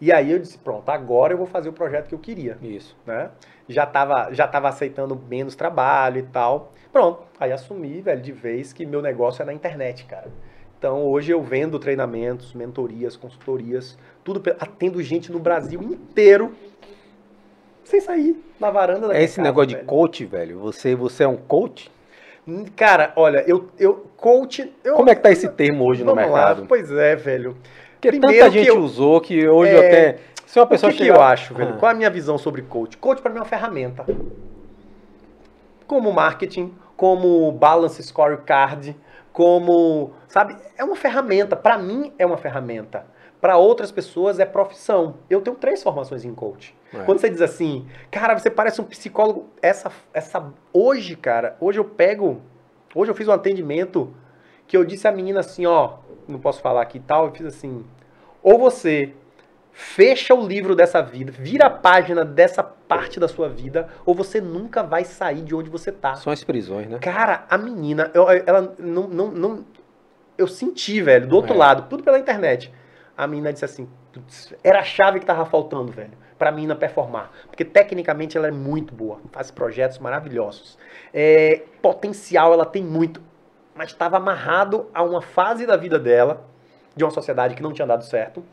E 0.00 0.10
aí 0.10 0.32
eu 0.32 0.38
disse, 0.38 0.56
pronto, 0.56 0.88
agora 0.88 1.34
eu 1.34 1.36
vou 1.36 1.46
fazer 1.46 1.68
o 1.68 1.72
projeto 1.72 2.08
que 2.08 2.14
eu 2.14 2.18
queria 2.18 2.56
Isso. 2.62 2.96
né? 3.06 3.30
Já 3.68 3.84
tava, 3.84 4.32
já 4.32 4.48
tava 4.48 4.70
aceitando 4.70 5.14
menos 5.28 5.54
trabalho 5.54 6.18
e 6.18 6.22
tal. 6.22 6.72
Pronto, 6.90 7.24
aí 7.38 7.52
assumi, 7.52 8.00
velho, 8.00 8.22
de 8.22 8.32
vez 8.32 8.72
que 8.72 8.86
meu 8.86 9.02
negócio 9.02 9.42
é 9.42 9.44
na 9.44 9.52
internet, 9.52 10.06
cara. 10.06 10.28
Então 10.78 11.02
hoje 11.04 11.30
eu 11.30 11.42
vendo 11.42 11.78
treinamentos, 11.78 12.54
mentorias, 12.54 13.14
consultorias, 13.14 13.98
tudo, 14.24 14.42
atendo 14.58 15.02
gente 15.02 15.30
no 15.30 15.38
Brasil 15.38 15.82
inteiro 15.82 16.54
sem 17.84 18.00
sair 18.00 18.42
na 18.58 18.70
varanda 18.70 19.08
da 19.08 19.14
É 19.14 19.22
esse 19.22 19.36
casa, 19.36 19.46
negócio 19.46 19.68
de 19.68 19.74
velho. 19.74 19.86
coach, 19.86 20.24
velho. 20.24 20.58
Você, 20.60 20.94
você 20.94 21.24
é 21.24 21.28
um 21.28 21.36
coach? 21.36 21.92
Cara, 22.76 23.12
olha, 23.16 23.42
eu, 23.46 23.68
eu 23.78 24.06
coach, 24.16 24.70
eu, 24.84 24.96
Como 24.96 25.08
é 25.08 25.14
que 25.14 25.22
tá 25.22 25.30
esse 25.30 25.48
termo 25.48 25.84
hoje 25.84 26.04
no 26.04 26.14
Vamos 26.14 26.30
lá, 26.30 26.46
mercado? 26.48 26.66
pois 26.66 26.90
é, 26.90 27.16
velho. 27.16 27.56
Porque 27.92 28.08
Primeiro 28.18 28.36
tanta 28.44 28.50
que 28.52 28.58
gente 28.58 28.68
eu- 28.68 28.80
usou 28.82 29.20
que 29.20 29.48
hoje 29.48 29.70
É, 29.72 29.74
eu 29.74 29.78
até. 29.80 30.18
Se 30.46 30.58
uma 30.58 30.66
O 30.66 30.68
pessoa 30.68 30.92
que, 30.92 30.98
que 30.98 31.04
chegar- 31.04 31.16
eu 31.16 31.22
acho, 31.22 31.54
velho? 31.54 31.74
Ah. 31.74 31.78
Qual 31.78 31.90
é 31.90 31.94
a 31.94 31.96
minha 31.96 32.10
visão 32.10 32.36
sobre 32.36 32.60
coach? 32.62 32.96
Coach 32.98 33.22
para 33.22 33.30
mim 33.30 33.38
é 33.38 33.40
uma 33.40 33.46
ferramenta. 33.46 34.04
Como 35.86 36.12
marketing, 36.12 36.72
como 36.96 37.50
balance 37.52 38.02
scorecard, 38.02 38.96
como, 39.32 40.12
sabe, 40.28 40.56
é 40.76 40.84
uma 40.84 40.96
ferramenta. 40.96 41.56
Para 41.56 41.78
mim 41.78 42.12
é 42.18 42.24
uma 42.26 42.36
ferramenta. 42.36 43.06
para 43.40 43.58
outras 43.58 43.90
pessoas 43.92 44.38
é 44.40 44.46
profissão. 44.46 45.16
Eu 45.28 45.42
tenho 45.42 45.54
três 45.56 45.82
formações 45.82 46.24
em 46.24 46.34
coach. 46.34 46.74
É. 47.00 47.04
Quando 47.04 47.20
você 47.20 47.30
diz 47.30 47.40
assim, 47.40 47.86
cara, 48.10 48.38
você 48.38 48.50
parece 48.50 48.80
um 48.80 48.84
psicólogo, 48.84 49.50
essa, 49.60 49.90
essa 50.12 50.52
hoje, 50.72 51.16
cara, 51.16 51.56
hoje 51.60 51.78
eu 51.78 51.84
pego, 51.84 52.40
hoje 52.94 53.10
eu 53.10 53.14
fiz 53.14 53.28
um 53.28 53.32
atendimento 53.32 54.14
que 54.66 54.76
eu 54.76 54.84
disse 54.84 55.06
à 55.06 55.12
menina 55.12 55.40
assim, 55.40 55.66
ó, 55.66 55.98
não 56.26 56.38
posso 56.38 56.60
falar 56.60 56.82
aqui 56.82 56.98
e 56.98 57.00
tal, 57.00 57.26
eu 57.26 57.32
fiz 57.32 57.46
assim, 57.46 57.84
ou 58.42 58.58
você 58.58 59.14
fecha 59.74 60.32
o 60.34 60.46
livro 60.46 60.76
dessa 60.76 61.02
vida, 61.02 61.32
vira 61.32 61.66
a 61.66 61.70
página 61.70 62.24
dessa 62.24 62.62
parte 62.62 63.18
da 63.18 63.26
sua 63.26 63.48
vida, 63.48 63.88
ou 64.06 64.14
você 64.14 64.40
nunca 64.40 64.82
vai 64.82 65.04
sair 65.04 65.42
de 65.42 65.54
onde 65.54 65.68
você 65.68 65.90
tá. 65.90 66.14
São 66.14 66.32
as 66.32 66.44
prisões, 66.44 66.88
né? 66.88 66.98
Cara, 67.00 67.44
a 67.50 67.58
menina, 67.58 68.10
eu, 68.14 68.26
ela 68.30 68.74
não, 68.78 69.08
não, 69.08 69.30
não, 69.32 69.64
eu 70.38 70.46
senti, 70.46 71.02
velho, 71.02 71.26
do 71.26 71.34
outro 71.34 71.54
é. 71.54 71.56
lado, 71.56 71.88
tudo 71.88 72.04
pela 72.04 72.18
internet. 72.18 72.72
A 73.16 73.26
menina 73.26 73.52
disse 73.52 73.64
assim, 73.64 73.88
era 74.62 74.80
a 74.80 74.84
chave 74.84 75.18
que 75.18 75.26
tava 75.26 75.44
faltando, 75.44 75.90
velho, 75.90 76.12
pra 76.38 76.50
menina 76.50 76.74
performar. 76.74 77.30
Porque 77.46 77.64
tecnicamente 77.64 78.36
ela 78.36 78.48
é 78.48 78.50
muito 78.50 78.94
boa, 78.94 79.20
faz 79.32 79.50
projetos 79.50 79.98
maravilhosos. 79.98 80.78
É, 81.12 81.62
potencial 81.80 82.52
ela 82.52 82.66
tem 82.66 82.82
muito, 82.82 83.22
mas 83.74 83.90
estava 83.90 84.16
amarrado 84.16 84.88
a 84.92 85.02
uma 85.02 85.22
fase 85.22 85.66
da 85.66 85.76
vida 85.76 85.98
dela, 85.98 86.44
de 86.94 87.04
uma 87.04 87.10
sociedade 87.10 87.54
que 87.54 87.62
não 87.62 87.72
tinha 87.72 87.86
dado 87.86 88.04
certo, 88.04 88.44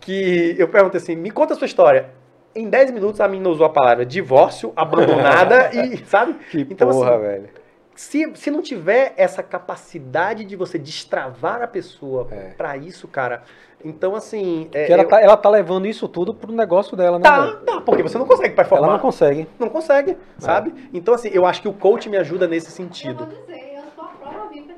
que 0.00 0.54
eu 0.58 0.68
perguntei 0.68 1.00
assim, 1.00 1.16
me 1.16 1.30
conta 1.30 1.54
a 1.54 1.56
sua 1.56 1.66
história. 1.66 2.10
Em 2.54 2.68
10 2.68 2.90
minutos 2.90 3.20
a 3.20 3.28
menina 3.28 3.48
usou 3.48 3.64
a 3.64 3.70
palavra 3.70 4.04
divórcio, 4.04 4.72
abandonada 4.76 5.70
e, 5.76 6.04
sabe? 6.04 6.34
Que 6.50 6.60
então, 6.60 6.90
porra, 6.90 7.12
assim, 7.12 7.22
velho. 7.22 7.61
Se, 8.02 8.32
se 8.34 8.50
não 8.50 8.60
tiver 8.60 9.14
essa 9.16 9.44
capacidade 9.44 10.44
de 10.44 10.56
você 10.56 10.76
destravar 10.76 11.62
a 11.62 11.68
pessoa 11.68 12.26
é. 12.32 12.50
para 12.50 12.76
isso, 12.76 13.06
cara, 13.06 13.44
então, 13.84 14.16
assim. 14.16 14.68
É, 14.74 14.90
ela, 14.90 15.04
eu... 15.04 15.08
tá, 15.08 15.20
ela 15.20 15.36
tá 15.36 15.48
levando 15.48 15.86
isso 15.86 16.08
tudo 16.08 16.34
pro 16.34 16.52
negócio 16.52 16.96
dela, 16.96 17.18
né? 17.18 17.22
Tá, 17.22 17.56
tá, 17.64 17.80
porque 17.80 18.02
você 18.02 18.18
não 18.18 18.26
consegue 18.26 18.56
performar. 18.56 18.88
Ela 18.88 18.96
não 18.96 19.00
consegue. 19.00 19.48
Não 19.56 19.68
consegue, 19.68 20.10
é. 20.10 20.16
sabe? 20.38 20.74
Então, 20.92 21.14
assim, 21.14 21.30
eu 21.32 21.46
acho 21.46 21.62
que 21.62 21.68
o 21.68 21.72
coach 21.72 22.08
me 22.08 22.16
ajuda 22.16 22.48
nesse 22.48 22.72
sentido. 22.72 23.22
Eu 23.22 23.26
vou 23.30 23.46
dizer, 23.46 23.72
eu 23.76 23.82
sou 23.94 24.04
a 24.04 24.08
prova 24.08 24.48
viva 24.48 24.72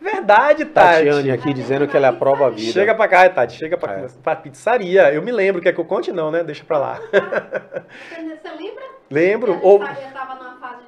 Verdade, 0.00 0.64
Tati. 0.64 1.06
Tatiane 1.06 1.30
aqui 1.32 1.52
dizendo 1.52 1.88
que 1.88 1.96
ela 1.96 2.06
é 2.06 2.10
a 2.10 2.12
prova 2.12 2.48
vida. 2.50 2.72
Chega 2.72 2.94
pra 2.94 3.08
cá, 3.08 3.28
Tati. 3.28 3.56
Chega 3.56 3.76
pra, 3.76 3.94
é. 3.94 4.06
pra 4.22 4.36
pizzaria. 4.36 5.12
Eu 5.12 5.22
me 5.22 5.32
lembro. 5.32 5.60
Quer 5.60 5.72
que 5.72 5.80
eu 5.80 5.84
conte? 5.84 6.12
Não, 6.12 6.30
né? 6.30 6.44
Deixa 6.44 6.64
pra 6.64 6.78
lá. 6.78 7.00
Você 7.10 8.48
lembra? 8.56 8.84
Lembro. 9.10 9.52
Eu 9.54 9.60
Ou... 9.64 9.82
estava 9.82 10.36
na 10.36 10.56
fase 10.60 10.84
de 10.84 10.87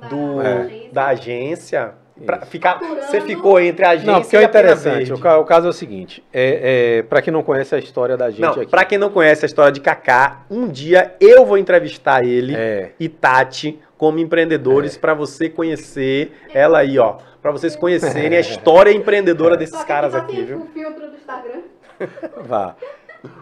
da, 0.00 0.08
Do, 0.08 0.42
é. 0.42 0.46
agência. 0.46 0.92
Da 0.92 1.06
agência. 1.06 1.94
Pra 2.26 2.42
ficar, 2.42 2.78
você 2.78 3.18
ficou 3.22 3.58
entre 3.58 3.82
a 3.82 3.90
agência 3.90 4.12
não, 4.12 4.20
porque 4.20 4.36
é 4.36 4.42
interessante. 4.42 5.10
O, 5.10 5.16
o, 5.16 5.44
caso 5.44 5.68
é 5.68 5.70
o 5.70 5.72
seguinte: 5.72 6.22
é, 6.30 6.98
é 6.98 7.02
para 7.02 7.22
quem 7.22 7.32
não 7.32 7.42
conhece 7.42 7.74
a 7.74 7.78
história 7.78 8.14
da 8.14 8.28
gente 8.28 8.42
não, 8.42 8.50
aqui. 8.50 8.66
Para 8.66 8.84
quem 8.84 8.98
não 8.98 9.08
conhece 9.08 9.42
a 9.42 9.46
história 9.46 9.72
de 9.72 9.80
Kaká, 9.80 10.42
um 10.50 10.68
dia 10.68 11.14
eu 11.18 11.46
vou 11.46 11.56
entrevistar 11.56 12.22
ele 12.22 12.54
é. 12.54 12.92
e 13.00 13.08
Tati 13.08 13.78
como 13.96 14.18
empreendedores 14.18 14.96
é. 14.96 14.98
para 14.98 15.14
você 15.14 15.48
conhecer 15.48 16.32
ela 16.52 16.80
aí, 16.80 16.98
ó 16.98 17.16
para 17.40 17.50
vocês 17.50 17.74
conhecerem 17.74 18.36
a 18.36 18.40
história 18.40 18.92
empreendedora 18.92 19.56
desses 19.56 19.82
caras 19.84 20.14
aqui, 20.14 20.42
viu? 20.42 20.58
O 20.58 20.66
filtro 20.66 21.08
do 21.08 21.16
Instagram. 21.16 21.62
Vá. 22.44 22.76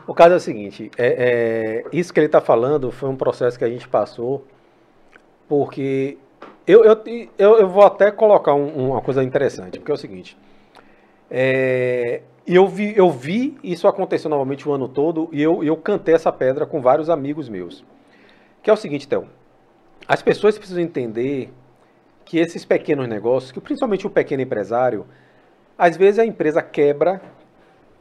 O 0.06 0.14
caso 0.14 0.34
é 0.34 0.36
o 0.36 0.40
seguinte, 0.40 0.90
é, 0.98 1.84
é, 1.86 1.96
isso 1.96 2.12
que 2.12 2.18
ele 2.18 2.26
está 2.26 2.40
falando 2.40 2.90
foi 2.90 3.09
um 3.09 3.16
processo 3.16 3.56
que 3.56 3.64
a 3.64 3.68
gente 3.68 3.86
passou, 3.86 4.44
porque 5.48 6.18
eu, 6.69 6.85
eu, 6.85 7.03
eu, 7.39 7.59
eu 7.61 7.69
vou 7.69 7.83
até 7.83 8.11
colocar 8.11 8.55
um, 8.55 8.91
uma 8.91 9.01
coisa 9.01 9.25
interessante, 9.25 9.79
porque 9.79 9.91
é 9.91 9.95
o 9.95 9.99
seguinte, 9.99 10.37
é, 11.31 12.21
eu, 12.47 12.69
vi, 12.69 12.93
eu 12.95 13.11
vi 13.11 13.57
isso 13.64 13.89
acontecer 13.89 14.29
novamente 14.29 14.69
o 14.69 14.73
ano 14.73 14.87
todo 14.87 15.31
e 15.33 15.43
eu, 15.43 15.64
eu 15.64 15.77
cantei 15.79 16.14
essa 16.14 16.31
pedra 16.31 16.66
com 16.66 16.83
vários 16.83 17.09
amigos 17.09 17.49
meus. 17.49 17.83
Que 18.62 18.69
é 18.69 18.73
o 18.73 18.77
seguinte, 18.77 19.09
Théo, 19.09 19.27
as 20.07 20.21
pessoas 20.21 20.59
precisam 20.59 20.83
entender 20.83 21.51
que 22.25 22.39
esses 22.39 22.66
pequenos 22.66 23.09
negócios, 23.09 23.51
que 23.51 23.61
principalmente 23.61 24.07
o 24.07 24.11
pequeno 24.11 24.43
empresário, 24.43 25.07
às 25.79 25.97
vezes 25.97 26.19
a 26.19 26.27
empresa 26.27 26.61
quebra, 26.61 27.23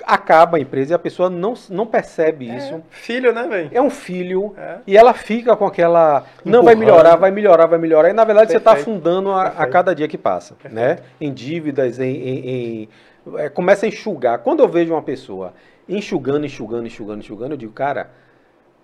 acaba 0.06 0.58
a 0.58 0.60
empresa 0.60 0.94
e 0.94 0.96
a 0.96 1.00
pessoa 1.00 1.30
não, 1.30 1.54
não 1.70 1.86
percebe 1.86 2.50
é, 2.50 2.58
isso. 2.58 2.82
Filho, 2.90 3.34
né, 3.34 3.48
velho? 3.48 3.70
É 3.74 3.82
um 3.82 3.90
filho 3.90 4.54
é. 4.58 4.78
e 4.86 4.98
ela 4.98 5.14
fica 5.14 5.56
com 5.56 5.66
aquela. 5.66 6.26
Não, 6.44 6.64
vai 6.64 6.76
melhorar, 6.76 7.16
vai 7.16 7.32
melhorar, 7.32 7.66
vai 7.66 7.80
melhorar. 7.80 8.10
E 8.10 8.14
na 8.14 8.24
verdade 8.24 8.54
tá 8.54 8.60
Perfeito. 8.60 8.72
você 8.72 8.80
está 8.80 8.92
afundando 8.92 9.32
a, 9.32 9.48
a, 9.48 9.68
cada 9.68 9.94
dia 9.94 10.08
que 10.08 10.18
passa, 10.18 10.56
Perfeito. 10.56 10.76
né? 10.76 11.00
Em 11.20 11.34
dívidas, 11.34 12.00
em. 12.00 12.16
em, 12.16 12.50
em 12.50 12.90
é, 13.38 13.50
começa 13.50 13.86
a 13.86 13.90
enxugar. 13.90 14.40
Quando 14.40 14.62
eu 14.62 14.68
vejo 14.68 14.94
uma 14.94 15.02
pessoa 15.02 15.54
enxugando, 15.88 16.46
enxugando, 16.46 16.88
enxugando, 16.88 17.20
enxugando, 17.20 17.52
eu 17.52 17.58
digo, 17.58 17.74
cara, 17.74 18.10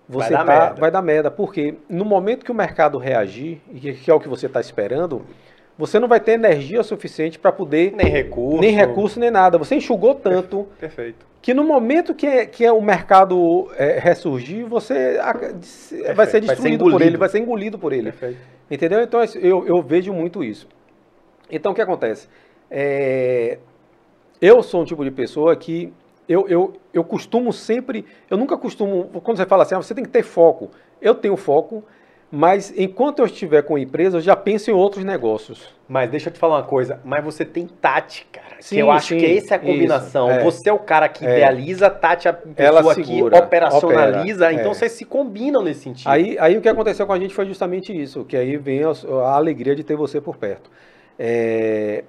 você 0.08 0.34
vai 0.34 0.44
dar, 0.44 0.44
tá, 0.44 0.60
merda. 0.60 0.80
vai 0.80 0.90
dar 0.90 1.02
merda. 1.02 1.30
Porque 1.30 1.76
no 1.88 2.04
momento 2.04 2.44
que 2.44 2.52
o 2.52 2.54
mercado 2.54 2.98
reagir, 2.98 3.60
e 3.72 3.92
que 3.92 4.10
é 4.10 4.14
o 4.14 4.20
que 4.20 4.28
você 4.28 4.46
está 4.46 4.60
esperando, 4.60 5.24
você 5.76 5.98
não 5.98 6.06
vai 6.06 6.20
ter 6.20 6.32
energia 6.32 6.82
suficiente 6.82 7.38
para 7.38 7.50
poder. 7.50 7.92
Nem 7.92 8.06
recurso. 8.06 8.60
Nem 8.60 8.70
recurso, 8.70 9.20
nem 9.20 9.30
nada. 9.30 9.58
Você 9.58 9.74
enxugou 9.74 10.14
tanto. 10.14 10.68
Perfeito. 10.78 11.26
Que 11.42 11.52
no 11.52 11.64
momento 11.64 12.14
que, 12.14 12.26
é, 12.26 12.46
que 12.46 12.64
é 12.64 12.72
o 12.72 12.80
mercado 12.80 13.70
é, 13.76 13.98
ressurgir, 13.98 14.66
você 14.66 15.18
Perfeito. 15.18 16.16
vai 16.16 16.26
ser 16.26 16.40
destruído 16.40 16.84
vai 16.84 16.92
ser 16.92 16.98
por 16.98 17.02
ele, 17.02 17.16
vai 17.16 17.28
ser 17.28 17.38
engolido 17.38 17.78
por 17.78 17.92
ele. 17.92 18.04
Perfeito. 18.04 18.38
Entendeu? 18.70 19.02
Então 19.02 19.20
eu, 19.34 19.66
eu 19.66 19.82
vejo 19.82 20.12
muito 20.12 20.42
isso. 20.42 20.66
Então 21.50 21.72
o 21.72 21.74
que 21.74 21.82
acontece? 21.82 22.28
É, 22.70 23.58
eu 24.40 24.62
sou 24.62 24.82
um 24.82 24.84
tipo 24.84 25.04
de 25.04 25.10
pessoa 25.10 25.54
que 25.54 25.92
eu, 26.28 26.48
eu, 26.48 26.72
eu 26.92 27.04
costumo 27.04 27.52
sempre, 27.52 28.06
eu 28.30 28.36
nunca 28.36 28.56
costumo, 28.56 29.10
quando 29.22 29.36
você 29.36 29.44
fala 29.46 29.62
assim, 29.62 29.74
ah, 29.74 29.82
você 29.82 29.94
tem 29.94 30.04
que 30.04 30.10
ter 30.10 30.22
foco. 30.22 30.70
Eu 31.00 31.14
tenho 31.14 31.36
foco, 31.36 31.84
mas 32.34 32.72
enquanto 32.76 33.20
eu 33.20 33.26
estiver 33.26 33.62
com 33.62 33.76
a 33.76 33.80
empresa, 33.80 34.16
eu 34.16 34.20
já 34.20 34.34
penso 34.34 34.68
em 34.68 34.74
outros 34.74 35.04
negócios. 35.04 35.68
Mas 35.88 36.10
deixa 36.10 36.28
eu 36.28 36.32
te 36.32 36.38
falar 36.38 36.56
uma 36.56 36.62
coisa, 36.64 37.00
mas 37.04 37.22
você 37.22 37.44
tem 37.44 37.66
Tati, 37.66 38.26
cara. 38.32 38.56
Sim, 38.60 38.78
eu 38.78 38.90
acho 38.90 39.08
sim, 39.08 39.18
que 39.18 39.36
essa 39.38 39.54
é 39.54 39.56
a 39.56 39.60
combinação. 39.60 40.28
Isso, 40.30 40.40
é. 40.40 40.42
Você 40.42 40.68
é 40.68 40.72
o 40.72 40.78
cara 40.78 41.08
que 41.08 41.24
é. 41.24 41.36
idealiza, 41.36 41.88
Tati 41.88 42.26
é 42.26 42.32
a 42.32 42.34
pessoa 42.34 42.94
que 42.96 43.22
operacionaliza, 43.22 44.46
opera, 44.46 44.52
então 44.52 44.72
é. 44.72 44.74
vocês 44.74 44.92
se 44.92 45.04
combinam 45.04 45.62
nesse 45.62 45.80
sentido. 45.80 46.08
Aí, 46.08 46.36
aí 46.40 46.56
o 46.56 46.60
que 46.60 46.68
aconteceu 46.68 47.06
com 47.06 47.12
a 47.12 47.18
gente 47.18 47.32
foi 47.32 47.46
justamente 47.46 47.92
isso, 47.92 48.24
que 48.24 48.36
aí 48.36 48.56
vem 48.56 48.82
a, 48.82 48.88
a 48.88 49.36
alegria 49.36 49.76
de 49.76 49.84
ter 49.84 49.94
você 49.94 50.20
por 50.20 50.36
perto. 50.36 50.70
É, 51.16 52.02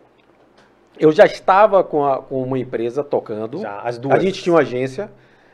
eu 1.00 1.12
já 1.12 1.26
estava 1.26 1.84
com, 1.84 2.04
a, 2.04 2.18
com 2.22 2.42
uma 2.42 2.58
empresa 2.58 3.04
tocando. 3.04 3.60
Já, 3.60 3.82
as 3.82 4.00
duas. 4.00 4.16
A 4.16 4.20
gente 4.20 4.42
tinha 4.42 4.54
uma 4.54 4.62
agência, 4.62 5.12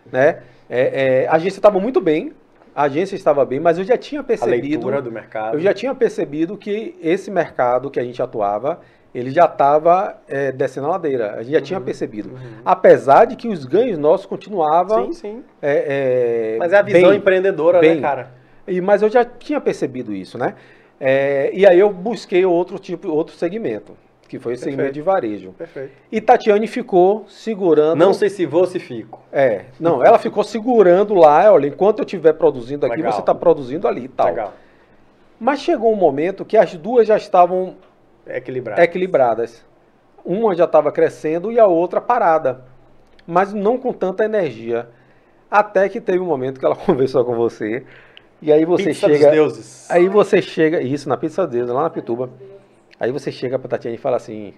né? 0.10 0.44
É, 0.70 1.28
a 1.28 1.36
agência 1.36 1.60
estava 1.60 1.78
muito 1.82 2.00
bem, 2.00 2.32
a 2.76 2.84
agência 2.84 3.16
estava 3.16 3.46
bem, 3.46 3.60
mas 3.60 3.78
eu 3.78 3.84
já 3.84 3.98
tinha 3.98 4.24
percebido. 4.24 4.54
A 4.54 4.68
leitura 4.68 5.02
do 5.02 5.12
mercado. 5.12 5.56
Eu 5.56 5.60
já 5.60 5.74
tinha 5.74 5.94
percebido 5.94 6.58
que 6.58 6.96
esse 7.02 7.30
mercado 7.30 7.92
que 7.92 8.00
a 8.00 8.04
gente 8.04 8.22
atuava, 8.22 8.80
ele 9.14 9.30
já 9.30 9.46
estava 9.46 10.22
é, 10.28 10.52
descendo 10.52 10.88
a 10.88 10.92
ladeira. 10.92 11.36
A 11.36 11.44
gente 11.44 11.52
já 11.52 11.58
uhum, 11.58 11.64
tinha 11.64 11.82
percebido. 11.82 12.30
Uhum. 12.30 12.62
Apesar 12.64 13.26
de 13.26 13.36
que 13.36 13.48
os 13.48 13.66
ganhos 13.66 13.98
nossos 13.98 14.26
continuavam. 14.26 15.12
Sim, 15.12 15.14
sim. 15.14 15.44
É, 15.62 16.54
é, 16.54 16.58
mas 16.58 16.72
é 16.72 16.78
a 16.78 16.82
visão 16.82 17.10
bem, 17.10 17.18
empreendedora, 17.18 17.82
né, 17.82 17.88
bem. 17.88 17.96
né, 17.96 18.02
cara? 18.02 18.32
E, 18.68 18.80
mas 18.80 19.02
eu 19.02 19.10
já 19.10 19.26
tinha 19.26 19.60
percebido 19.60 20.14
isso, 20.14 20.38
né? 20.38 20.56
É, 21.00 21.50
e 21.54 21.66
aí 21.66 21.80
eu 21.80 21.92
busquei 21.92 22.46
outro 22.46 22.78
tipo, 22.78 23.10
outro 23.10 23.36
segmento 23.36 23.98
que 24.32 24.40
foi 24.40 24.54
o 24.54 24.56
Perfeito. 24.56 24.76
segmento 24.78 24.94
de 24.94 25.02
varejo. 25.02 25.52
Perfeito. 25.52 25.92
E 26.10 26.22
Tatiane 26.22 26.66
ficou 26.66 27.26
segurando. 27.28 28.00
Não 28.00 28.14
sei 28.14 28.30
se 28.30 28.46
vou, 28.46 28.66
se 28.66 28.80
fico. 28.80 29.22
É, 29.30 29.66
não, 29.78 30.02
ela 30.02 30.18
ficou 30.18 30.42
segurando 30.42 31.14
lá, 31.14 31.52
olha, 31.52 31.68
enquanto 31.68 32.00
eu 32.00 32.06
estiver 32.06 32.32
produzindo 32.32 32.86
aqui, 32.86 32.96
Legal. 32.96 33.12
você 33.12 33.20
está 33.20 33.36
produzindo 33.36 33.90
ali 33.90 34.06
e 34.06 34.08
tal. 34.08 34.28
Legal. 34.28 34.54
Mas 35.38 35.60
chegou 35.60 35.92
um 35.92 35.98
momento 35.98 36.46
que 36.46 36.56
as 36.56 36.74
duas 36.78 37.06
já 37.06 37.18
estavam 37.18 37.76
equilibradas. 38.26 38.82
equilibradas. 38.86 39.66
Uma 40.24 40.56
já 40.56 40.64
estava 40.64 40.94
crescendo 40.94 41.52
e 41.52 41.60
a 41.60 41.68
outra 41.68 42.00
parada, 42.00 42.64
mas 43.28 43.52
não 43.52 43.78
com 43.78 43.92
tanta 43.92 44.24
energia. 44.24 44.88
Até 45.50 45.90
que 45.90 46.00
teve 46.00 46.20
um 46.20 46.26
momento 46.26 46.58
que 46.58 46.66
ela 46.66 46.76
conversou 46.86 47.26
com 47.26 47.36
você. 47.36 47.84
E 48.42 48.50
aí 48.50 48.64
você 48.64 48.86
pizza 48.86 49.08
chega. 49.08 49.26
Dos 49.26 49.36
deuses. 49.36 49.92
Aí 49.92 50.08
você 50.08 50.42
chega. 50.42 50.82
Isso, 50.82 51.10
na 51.10 51.18
Pizza 51.18 51.44
dos 51.46 51.52
Deuses, 51.52 51.76
lá 51.76 51.84
na 51.84 51.90
Pituba. 51.90 52.30
Aí 53.02 53.12
você 53.12 53.32
chega 53.32 53.58
para 53.58 53.68
Tatiana 53.68 53.96
e 53.96 53.98
fala 53.98 54.18
assim: 54.18 54.54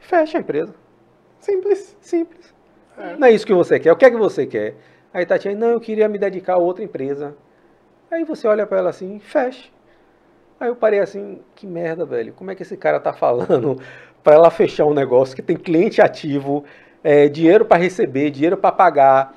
fecha 0.00 0.38
a 0.38 0.40
empresa. 0.40 0.74
Simples, 1.38 1.94
simples. 2.00 2.54
É. 2.96 3.14
Não 3.14 3.28
é 3.28 3.30
isso 3.30 3.46
que 3.46 3.52
você 3.52 3.78
quer. 3.78 3.92
O 3.92 3.96
que 3.96 4.06
é 4.06 4.10
que 4.10 4.16
você 4.16 4.46
quer? 4.46 4.74
Aí 5.12 5.26
Tatiana, 5.26 5.66
não, 5.66 5.68
eu 5.72 5.80
queria 5.80 6.08
me 6.08 6.18
dedicar 6.18 6.54
a 6.54 6.58
outra 6.58 6.82
empresa. 6.82 7.36
Aí 8.10 8.24
você 8.24 8.48
olha 8.48 8.66
para 8.66 8.78
ela 8.78 8.88
assim, 8.88 9.18
fecha. 9.18 9.68
Aí 10.58 10.68
eu 10.68 10.76
parei 10.76 11.00
assim, 11.00 11.42
que 11.54 11.66
merda, 11.66 12.06
velho. 12.06 12.32
Como 12.32 12.50
é 12.50 12.54
que 12.54 12.62
esse 12.62 12.74
cara 12.74 12.98
tá 12.98 13.12
falando 13.12 13.78
para 14.24 14.34
ela 14.34 14.50
fechar 14.50 14.86
um 14.86 14.94
negócio 14.94 15.36
que 15.36 15.42
tem 15.42 15.54
cliente 15.54 16.00
ativo, 16.00 16.64
é, 17.04 17.28
dinheiro 17.28 17.66
para 17.66 17.76
receber, 17.76 18.30
dinheiro 18.30 18.56
para 18.56 18.72
pagar, 18.72 19.36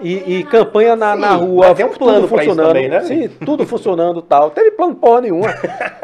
e, 0.00 0.38
e, 0.38 0.44
campanha 0.44 0.94
na, 0.94 1.14
Sim, 1.14 1.20
na 1.20 1.34
rua, 1.34 1.74
tem 1.74 1.86
um 1.86 1.90
plano 1.90 2.28
funcionando, 2.28 2.66
também, 2.66 2.88
né? 2.88 3.00
Sim, 3.02 3.28
tudo 3.44 3.66
funcionando 3.66 4.20
tal. 4.20 4.50
Teve 4.50 4.72
plano 4.72 4.94
porra 4.94 5.22
nenhuma. 5.22 5.48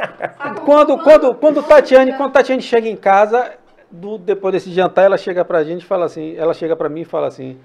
quando, 0.64 0.98
quando, 0.98 1.34
quando 1.34 1.62
Tatiane, 1.62 2.12
quando 2.14 2.32
Tatiane 2.32 2.62
chega 2.62 2.88
em 2.88 2.96
casa, 2.96 3.52
do- 3.90 4.18
depois 4.18 4.52
desse 4.52 4.70
jantar, 4.70 5.04
ela 5.04 5.18
chega 5.18 5.44
pra 5.44 5.62
gente 5.62 5.82
e 5.82 5.86
fala 5.86 6.06
assim, 6.06 6.34
ela 6.36 6.54
chega 6.54 6.74
pra 6.74 6.88
mim 6.88 7.02
e 7.02 7.04
fala 7.04 7.26
assim, 7.26 7.58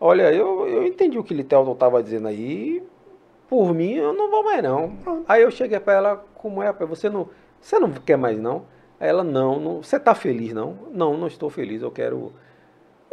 olha, 0.00 0.32
eu, 0.32 0.66
eu 0.66 0.86
entendi 0.86 1.18
o 1.18 1.24
que 1.24 1.34
o 1.34 1.36
Litelton 1.36 1.74
tava 1.74 2.02
dizendo 2.02 2.28
aí, 2.28 2.82
por 3.48 3.74
mim 3.74 3.94
eu 3.94 4.12
não 4.14 4.30
vou 4.30 4.42
mais 4.42 4.62
não. 4.62 4.92
Aí 5.28 5.42
eu 5.42 5.50
cheguei 5.50 5.78
pra 5.78 5.94
ela, 5.94 6.24
como 6.34 6.62
é, 6.62 6.72
você 6.72 7.10
não, 7.10 7.28
você 7.60 7.78
não 7.78 7.90
quer 7.90 8.16
mais 8.16 8.38
não? 8.38 8.62
Aí 8.98 9.08
ela, 9.08 9.22
não, 9.22 9.60
não 9.60 9.82
você 9.82 10.00
tá 10.00 10.14
feliz 10.14 10.52
não? 10.54 10.74
Não, 10.92 11.16
não 11.16 11.26
estou 11.26 11.50
feliz, 11.50 11.82
eu 11.82 11.90
quero... 11.90 12.32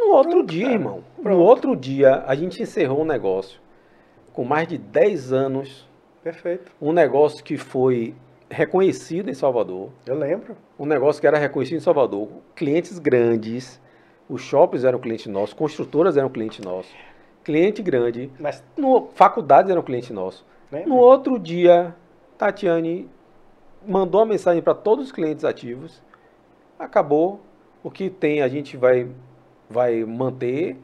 No 0.06 0.12
outro 0.14 0.32
Pronto, 0.32 0.48
dia, 0.52 0.64
cara, 0.66 0.74
irmão, 0.76 1.04
no 1.18 1.24
pronto. 1.24 1.40
outro 1.42 1.76
dia, 1.76 2.24
a 2.28 2.36
gente 2.36 2.62
encerrou 2.62 3.02
um 3.02 3.06
negócio 3.06 3.60
com 4.34 4.44
mais 4.44 4.68
de 4.68 4.78
10 4.78 5.34
anos, 5.34 5.90
Perfeito. 6.24 6.72
um 6.82 6.92
negócio 6.92 7.44
que 7.44 7.58
foi 7.58 8.14
reconhecido 8.50 9.30
em 9.30 9.34
Salvador, 9.34 9.90
Eu 10.06 10.16
lembro. 10.16 10.56
um 10.78 10.86
negócio 10.86 11.20
que 11.20 11.26
era 11.28 11.38
reconhecido 11.38 11.78
em 11.78 11.82
Salvador, 11.82 12.30
clientes 12.56 13.00
grandes, 13.00 13.82
os 14.30 14.42
shoppings 14.42 14.84
eram 14.84 15.00
cliente 15.00 15.28
nosso, 15.30 15.56
construtoras 15.56 16.18
eram 16.18 16.30
cliente 16.30 16.62
nosso, 16.62 16.94
cliente 17.44 17.82
grande, 17.82 18.32
Mas 18.40 18.64
no, 18.78 19.08
faculdades 19.16 19.72
eram 19.72 19.82
cliente 19.82 20.14
nosso. 20.14 20.46
lembra? 20.72 20.88
No 20.90 20.98
outro 20.98 21.40
dia, 21.40 21.96
Tatiane 22.38 23.10
mandou 23.88 24.20
uma 24.22 24.28
mensagem 24.28 24.62
para 24.62 24.76
todos 24.76 25.06
os 25.06 25.12
clientes 25.12 25.44
ativos, 25.46 26.02
acabou, 26.78 27.40
o 27.84 27.90
que 27.90 28.10
tem 28.10 28.42
a 28.42 28.48
gente 28.48 28.76
vai, 28.78 29.08
vai 29.70 30.04
manter 30.04 30.78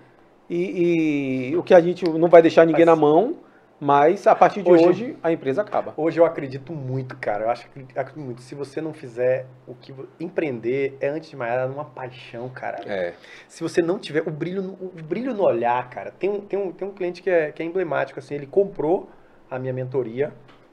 e, 0.50 1.52
e 1.52 1.58
o 1.58 1.64
que 1.64 1.74
a 1.74 1.80
gente 1.80 2.04
não 2.10 2.28
vai 2.28 2.42
deixar 2.42 2.66
ninguém 2.66 2.86
na 2.86 2.96
mão, 2.96 3.38
mas 3.80 4.28
a 4.28 4.36
partir 4.36 4.62
de 4.62 4.70
Hoje- 4.70 4.86
hoje, 4.86 5.18
a 5.24 5.32
empresa 5.32 5.62
acaba. 5.64 5.94
Hoje 5.98 6.20
eu 6.20 6.26
acredito 6.26 6.72
muito, 6.72 7.18
cara. 7.18 7.46
Eu 7.46 7.50
acho 7.50 7.68
que 7.70 7.80
acredito 7.96 8.20
muito. 8.20 8.42
Se 8.42 8.54
você 8.54 8.80
não 8.80 8.94
fizer 8.94 9.48
o 9.68 9.74
que 9.74 9.92
empreender 10.20 10.96
é 11.02 11.08
antes 11.08 11.30
de 11.32 11.36
mais 11.36 11.52
nada 11.56 11.74
uma 11.74 11.86
paixão, 11.86 12.48
cara. 12.50 12.80
É, 12.86 13.14
Se 13.48 13.64
você 13.64 13.82
não 13.82 13.98
tiver 13.98 14.22
o 14.28 14.30
brilho, 14.30 14.62
no- 14.62 14.74
o 14.74 14.92
brilho 15.04 15.34
no 15.34 15.44
olhar, 15.44 15.90
cara. 15.90 16.12
Tem 16.12 16.30
um, 16.30 16.42
tem 16.42 16.60
um, 16.60 16.72
tem 16.72 16.88
um 16.88 16.92
cliente 16.92 17.24
que 17.24 17.30
é, 17.30 17.52
que 17.52 17.64
é 17.64 17.66
emblemático 17.66 18.20
assim. 18.20 18.36
Ele 18.36 18.46
comprou 18.46 19.10
a 19.50 19.58
minha 19.58 19.74
mentoria, 19.74 20.32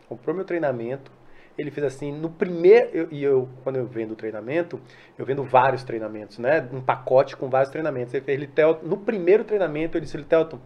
comprou 0.08 0.34
meu 0.36 0.44
treinamento. 0.44 1.10
Ele 1.58 1.70
fez 1.70 1.84
assim 1.86 2.12
no 2.12 2.30
primeiro 2.30 2.88
eu- 2.92 3.08
e 3.10 3.22
eu 3.22 3.48
quando 3.64 3.76
eu 3.76 3.86
vendo 3.86 4.14
treinamento, 4.16 4.80
eu 5.18 5.26
vendo 5.26 5.42
vários 5.42 5.82
treinamentos, 5.82 6.38
né? 6.38 6.66
Um 6.72 6.80
pacote 6.80 7.36
com 7.36 7.50
vários 7.50 7.70
treinamentos. 7.70 8.14
Ele 8.14 8.24
fez 8.24 8.38
Litel, 8.40 8.80
no 8.82 8.96
primeiro 8.96 9.44
treinamento 9.44 9.96
eu 9.96 10.00
disse 10.00 10.16
Litelton, 10.16 10.60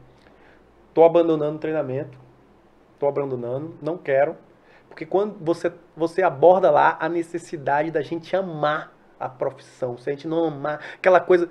tô 0.94 1.04
abandonando 1.04 1.56
o 1.56 1.58
treinamento, 1.58 2.18
tô 2.98 3.06
abandonando, 3.08 3.74
não 3.82 3.96
quero, 3.98 4.36
porque 4.88 5.06
quando 5.06 5.36
você 5.40 5.72
você 5.96 6.22
aborda 6.22 6.70
lá 6.70 6.96
a 7.00 7.08
necessidade 7.08 7.90
da 7.90 8.02
gente 8.02 8.34
amar 8.36 8.92
a 9.18 9.28
profissão, 9.28 9.96
se 9.96 10.10
a 10.10 10.12
gente 10.12 10.28
não 10.28 10.44
amar 10.46 10.80
aquela 10.96 11.20
coisa 11.20 11.48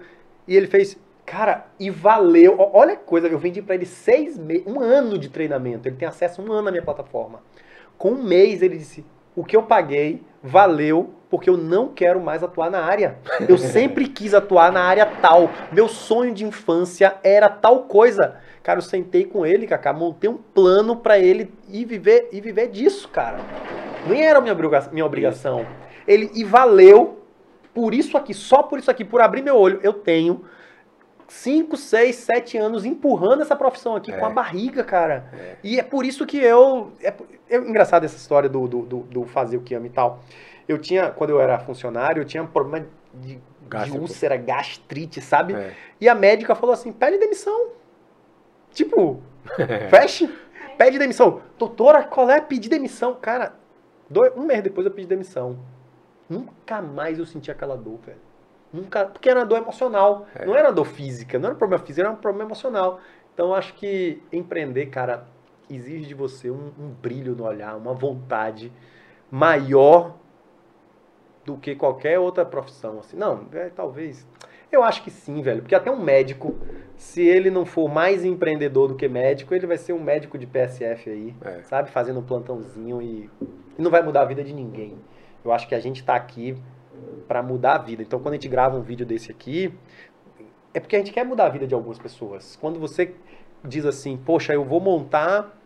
e 0.47 0.55
ele 0.55 0.67
fez 0.67 0.97
Cara, 1.25 1.67
e 1.79 1.89
valeu. 1.89 2.57
Olha 2.73 2.95
que 2.95 3.03
coisa, 3.05 3.27
eu 3.27 3.39
vendi 3.39 3.61
pra 3.61 3.75
ele 3.75 3.85
seis 3.85 4.37
meses, 4.37 4.65
um 4.67 4.81
ano 4.81 5.17
de 5.17 5.29
treinamento. 5.29 5.87
Ele 5.87 5.95
tem 5.95 6.07
acesso 6.07 6.41
a 6.41 6.43
um 6.43 6.51
ano 6.51 6.63
na 6.63 6.71
minha 6.71 6.83
plataforma. 6.83 7.41
Com 7.97 8.11
um 8.11 8.23
mês 8.23 8.61
ele 8.61 8.77
disse: 8.77 9.05
o 9.35 9.43
que 9.43 9.55
eu 9.55 9.63
paguei 9.63 10.21
valeu 10.43 11.13
porque 11.29 11.49
eu 11.49 11.55
não 11.55 11.87
quero 11.87 12.19
mais 12.19 12.43
atuar 12.43 12.69
na 12.69 12.83
área. 12.83 13.17
Eu 13.47 13.55
sempre 13.59 14.07
quis 14.07 14.33
atuar 14.33 14.71
na 14.71 14.81
área 14.81 15.05
tal. 15.05 15.49
Meu 15.71 15.87
sonho 15.87 16.33
de 16.33 16.43
infância 16.43 17.15
era 17.23 17.47
tal 17.47 17.83
coisa. 17.83 18.35
Cara, 18.61 18.79
eu 18.79 18.83
sentei 18.83 19.23
com 19.23 19.45
ele, 19.45 19.65
Kaká, 19.65 19.93
montei 19.93 20.29
um 20.29 20.37
plano 20.37 20.97
pra 20.97 21.17
ele 21.17 21.51
ir 21.69 21.85
viver, 21.85 22.27
e 22.31 22.41
viver 22.41 22.67
disso, 22.67 23.07
cara. 23.07 23.39
Nem 24.07 24.23
era 24.25 24.41
minha 24.41 24.55
minha 24.91 25.05
obrigação. 25.05 25.65
Ele 26.05 26.29
e 26.35 26.43
valeu 26.43 27.21
por 27.73 27.93
isso 27.93 28.17
aqui, 28.17 28.33
só 28.33 28.61
por 28.61 28.77
isso 28.77 28.91
aqui, 28.91 29.05
por 29.05 29.21
abrir 29.21 29.41
meu 29.41 29.55
olho, 29.55 29.79
eu 29.81 29.93
tenho 29.93 30.43
5, 31.31 31.77
6, 31.77 32.15
7 32.15 32.57
anos 32.57 32.83
empurrando 32.83 33.41
essa 33.41 33.55
profissão 33.55 33.95
aqui 33.95 34.11
É. 34.11 34.17
com 34.17 34.25
a 34.25 34.29
barriga, 34.29 34.83
cara. 34.83 35.29
É. 35.33 35.55
E 35.63 35.79
é 35.79 35.83
por 35.83 36.05
isso 36.05 36.25
que 36.25 36.37
eu. 36.37 36.91
É, 37.01 37.13
é 37.49 37.55
engraçado 37.57 38.03
essa 38.03 38.17
história 38.17 38.49
do, 38.49 38.67
do, 38.67 38.81
do, 38.81 38.99
do 38.99 39.25
fazer 39.25 39.55
o 39.55 39.61
que 39.61 39.73
ama 39.73 39.87
e 39.87 39.89
tal. 39.89 40.19
Eu 40.67 40.77
tinha, 40.77 41.09
quando 41.09 41.29
eu 41.29 41.39
era 41.39 41.57
funcionário, 41.57 42.21
eu 42.21 42.25
tinha 42.25 42.43
problema 42.43 42.85
de, 43.13 43.39
de 43.85 43.91
úlcera, 43.97 44.35
gastrite, 44.35 45.21
sabe? 45.21 45.53
é. 45.53 45.73
E 46.01 46.09
a 46.09 46.13
médica 46.13 46.53
falou 46.53 46.73
assim: 46.73 46.91
pede 46.91 47.17
demissão. 47.17 47.69
Tipo, 48.71 49.21
feche, 49.89 50.29
pede 50.77 50.99
demissão. 50.99 51.41
Doutora, 51.57 52.03
qual 52.03 52.29
é 52.29 52.41
pedir 52.41 52.67
demissão? 52.69 53.15
Cara, 53.15 53.53
dois, 54.09 54.33
um 54.35 54.43
mês 54.45 54.61
depois 54.61 54.85
eu 54.85 54.91
pedi 54.91 55.07
demissão. 55.07 55.57
Nunca 56.29 56.81
mais 56.81 57.17
eu 57.17 57.25
senti 57.25 57.49
aquela 57.49 57.75
dor, 57.77 57.99
velho. 58.05 58.19
Nunca, 58.73 59.05
porque 59.05 59.29
era 59.29 59.39
uma 59.41 59.45
dor 59.45 59.57
emocional. 59.57 60.25
É. 60.35 60.45
Não 60.45 60.55
era 60.55 60.69
uma 60.69 60.73
dor 60.73 60.85
física, 60.85 61.37
não 61.37 61.47
era 61.47 61.55
um 61.55 61.57
problema 61.57 61.83
físico, 61.83 62.01
era 62.05 62.11
um 62.13 62.15
problema 62.19 62.47
emocional. 62.49 62.99
Então 63.33 63.53
acho 63.53 63.73
que 63.75 64.21
empreender, 64.31 64.87
cara, 64.87 65.25
exige 65.69 66.05
de 66.05 66.13
você 66.13 66.49
um, 66.49 66.71
um 66.79 66.89
brilho 67.01 67.35
no 67.35 67.45
olhar, 67.45 67.75
uma 67.75 67.93
vontade 67.93 68.71
maior 69.29 70.15
do 71.45 71.57
que 71.57 71.75
qualquer 71.75 72.19
outra 72.19 72.45
profissão. 72.45 72.99
Assim, 72.99 73.17
não, 73.17 73.45
é, 73.53 73.69
talvez. 73.69 74.27
Eu 74.71 74.83
acho 74.83 75.03
que 75.03 75.11
sim, 75.11 75.41
velho. 75.41 75.61
Porque 75.61 75.75
até 75.75 75.91
um 75.91 76.01
médico, 76.01 76.55
se 76.95 77.21
ele 77.21 77.49
não 77.49 77.65
for 77.65 77.89
mais 77.89 78.23
empreendedor 78.23 78.87
do 78.87 78.95
que 78.95 79.07
médico, 79.07 79.53
ele 79.53 79.67
vai 79.67 79.77
ser 79.77 79.91
um 79.91 80.01
médico 80.01 80.37
de 80.37 80.47
PSF 80.47 81.09
aí, 81.09 81.35
É. 81.43 81.61
sabe? 81.63 81.89
Fazendo 81.91 82.19
um 82.19 82.23
plantãozinho 82.23 83.01
e, 83.01 83.29
e 83.77 83.81
não 83.81 83.91
vai 83.91 84.01
mudar 84.01 84.21
a 84.21 84.25
vida 84.25 84.43
de 84.43 84.53
ninguém. 84.53 84.97
Eu 85.43 85.51
acho 85.51 85.67
que 85.67 85.75
a 85.75 85.79
gente 85.79 86.03
tá 86.03 86.15
aqui 86.15 86.55
pra 87.27 87.41
mudar 87.41 87.75
a 87.75 87.77
vida. 87.77 88.01
Então, 88.01 88.19
quando 88.19 88.33
a 88.33 88.37
gente 88.37 88.47
grava 88.47 88.77
um 88.77 88.81
vídeo 88.81 89.05
desse 89.05 89.31
aqui, 89.31 89.73
é 90.73 90.79
porque 90.79 90.95
a 90.95 90.99
gente 90.99 91.11
quer 91.11 91.25
mudar 91.25 91.45
a 91.45 91.49
vida 91.49 91.67
de 91.67 91.73
algumas 91.73 91.99
pessoas. 91.99 92.57
Quando 92.59 92.79
você 92.79 93.13
diz 93.63 93.85
assim, 93.85 94.17
poxa, 94.17 94.53
eu 94.53 94.63
vou 94.63 94.79
montar 94.79 95.57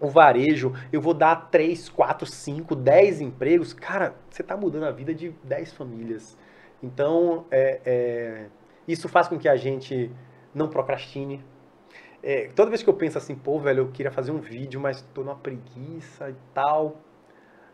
o 0.00 0.08
varejo, 0.08 0.72
eu 0.92 1.00
vou 1.00 1.12
dar 1.12 1.50
3, 1.50 1.88
4, 1.88 2.26
5, 2.26 2.74
10 2.74 3.20
empregos, 3.20 3.72
cara, 3.72 4.14
você 4.30 4.42
tá 4.42 4.56
mudando 4.56 4.84
a 4.84 4.90
vida 4.90 5.12
de 5.12 5.30
10 5.42 5.72
famílias. 5.72 6.38
Então, 6.82 7.46
é, 7.50 7.80
é, 7.84 8.46
isso 8.86 9.08
faz 9.08 9.26
com 9.28 9.38
que 9.38 9.48
a 9.48 9.56
gente 9.56 10.10
não 10.54 10.68
procrastine. 10.68 11.44
É, 12.22 12.48
toda 12.54 12.70
vez 12.70 12.82
que 12.82 12.88
eu 12.88 12.94
penso 12.94 13.18
assim, 13.18 13.34
pô, 13.34 13.58
velho, 13.58 13.80
eu 13.80 13.88
queria 13.88 14.10
fazer 14.10 14.30
um 14.30 14.38
vídeo, 14.38 14.80
mas 14.80 15.02
tô 15.14 15.22
numa 15.22 15.36
preguiça 15.36 16.30
e 16.30 16.36
tal. 16.54 16.96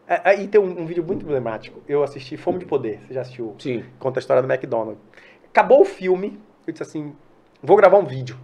É, 0.07 0.21
Aí 0.25 0.49
tem 0.49 0.61
um, 0.61 0.83
um 0.83 0.87
vídeo 0.87 1.05
muito 1.05 1.25
emblemático. 1.25 1.83
Eu 1.89 2.03
assisti 2.03 2.37
Fome 2.37 2.59
de 2.59 2.67
Poder. 2.67 3.01
Você 3.07 3.15
já 3.15 3.23
assistiu? 3.23 3.55
Sim. 3.59 3.85
Conta 3.99 4.19
a 4.19 4.21
história 4.21 4.43
do 4.43 4.51
McDonald's. 4.51 5.03
Acabou 5.47 5.83
o 5.83 5.85
filme, 5.85 6.41
eu 6.67 6.73
disse 6.73 6.83
assim, 6.83 7.15
vou 7.63 7.77
gravar 7.77 7.99
um 7.99 8.05
vídeo. 8.05 8.37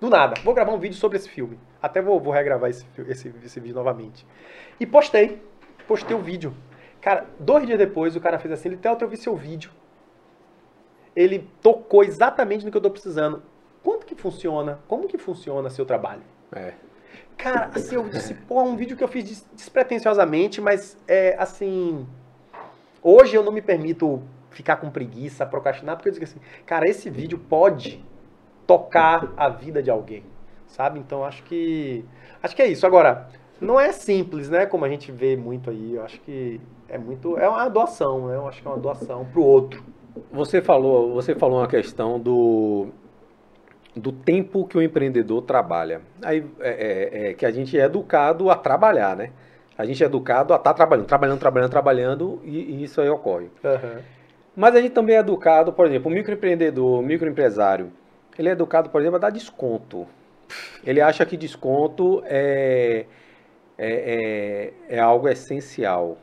Do 0.00 0.10
nada, 0.10 0.34
vou 0.42 0.52
gravar 0.52 0.72
um 0.72 0.78
vídeo 0.78 0.96
sobre 0.96 1.16
esse 1.16 1.28
filme. 1.28 1.58
Até 1.80 2.02
vou, 2.02 2.20
vou 2.20 2.32
regravar 2.32 2.68
esse, 2.68 2.84
esse, 3.08 3.32
esse 3.42 3.60
vídeo 3.60 3.74
novamente. 3.74 4.26
E 4.78 4.86
postei. 4.86 5.40
Postei 5.86 6.16
o 6.16 6.20
vídeo. 6.20 6.52
Cara, 7.00 7.26
dois 7.38 7.66
dias 7.66 7.78
depois 7.78 8.16
o 8.16 8.20
cara 8.20 8.38
fez 8.38 8.52
assim, 8.52 8.70
ele 8.70 8.78
eu 8.82 9.08
vi 9.08 9.16
seu 9.16 9.36
vídeo. 9.36 9.70
Ele 11.14 11.48
tocou 11.62 12.02
exatamente 12.02 12.64
no 12.64 12.70
que 12.70 12.76
eu 12.76 12.80
tô 12.80 12.90
precisando. 12.90 13.42
Quanto 13.82 14.06
que 14.06 14.14
funciona? 14.14 14.80
Como 14.88 15.06
que 15.06 15.18
funciona 15.18 15.70
seu 15.70 15.84
trabalho? 15.84 16.22
É. 16.52 16.72
Cara, 17.36 17.70
assim, 17.74 17.96
eu 17.96 18.08
disse, 18.08 18.34
pô, 18.34 18.60
é 18.60 18.62
um 18.62 18.76
vídeo 18.76 18.96
que 18.96 19.04
eu 19.04 19.08
fiz 19.08 19.24
des- 19.24 19.46
despretensiosamente, 19.54 20.60
mas 20.60 20.96
é 21.06 21.36
assim. 21.38 22.06
Hoje 23.02 23.34
eu 23.36 23.42
não 23.42 23.52
me 23.52 23.60
permito 23.60 24.22
ficar 24.50 24.76
com 24.76 24.88
preguiça, 24.90 25.44
procrastinar, 25.44 25.96
porque 25.96 26.08
eu 26.08 26.12
digo 26.12 26.24
assim, 26.24 26.38
cara, 26.64 26.88
esse 26.88 27.10
vídeo 27.10 27.38
pode 27.38 28.02
tocar 28.66 29.32
a 29.36 29.48
vida 29.48 29.82
de 29.82 29.90
alguém, 29.90 30.24
sabe? 30.66 30.98
Então 30.98 31.24
acho 31.24 31.42
que. 31.42 32.04
Acho 32.42 32.54
que 32.56 32.62
é 32.62 32.66
isso. 32.66 32.86
Agora, 32.86 33.28
não 33.60 33.78
é 33.78 33.92
simples, 33.92 34.48
né? 34.48 34.64
Como 34.66 34.84
a 34.84 34.88
gente 34.88 35.12
vê 35.12 35.36
muito 35.36 35.70
aí. 35.70 35.94
Eu 35.94 36.04
acho 36.04 36.20
que 36.20 36.60
é 36.88 36.96
muito. 36.96 37.36
É 37.38 37.48
uma 37.48 37.68
doação, 37.68 38.28
né? 38.28 38.36
Eu 38.36 38.48
acho 38.48 38.62
que 38.62 38.68
é 38.68 38.70
uma 38.70 38.78
doação 38.80 39.24
pro 39.26 39.42
outro. 39.42 39.82
Você 40.32 40.62
falou, 40.62 41.12
você 41.12 41.34
falou 41.34 41.58
uma 41.58 41.66
questão 41.66 42.20
do, 42.20 42.88
do 43.94 44.10
tempo 44.12 44.66
que 44.66 44.76
o 44.76 44.82
empreendedor 44.82 45.42
trabalha. 45.42 46.00
Aí 46.22 46.44
é, 46.60 46.70
é- 47.28 47.30
é 47.30 47.34
que 47.34 47.46
a 47.46 47.50
gente 47.50 47.78
é 47.78 47.84
educado 47.84 48.50
a 48.50 48.56
trabalhar, 48.56 49.16
né? 49.16 49.30
A 49.76 49.84
gente 49.84 50.02
é 50.02 50.06
educado 50.06 50.52
a 50.52 50.56
estar 50.56 50.72
trabalhando, 50.74 51.06
trabalhando, 51.06 51.38
trabalhando, 51.40 51.70
trabalhando, 51.70 52.40
e, 52.44 52.58
e 52.58 52.84
isso 52.84 53.00
aí 53.00 53.08
ocorre. 53.08 53.48
Mas 54.56 54.74
a 54.76 54.80
gente 54.80 54.92
também 54.92 55.16
é 55.16 55.20
educado, 55.20 55.72
por 55.72 55.86
exemplo, 55.86 56.10
o 56.10 56.14
microempreendedor, 56.14 57.00
o 57.00 57.02
microempresário, 57.02 57.92
ele 58.38 58.48
é 58.48 58.52
educado, 58.52 58.88
por 58.90 59.00
exemplo, 59.00 59.16
a 59.16 59.20
dar 59.20 59.30
desconto. 59.30 60.06
Ele 60.84 61.00
acha 61.00 61.24
que 61.26 61.36
desconto 61.36 62.22
é, 62.26 63.06
é, 63.78 64.72
é, 64.88 64.96
é 64.96 65.00
algo 65.00 65.28
essencial. 65.28 66.18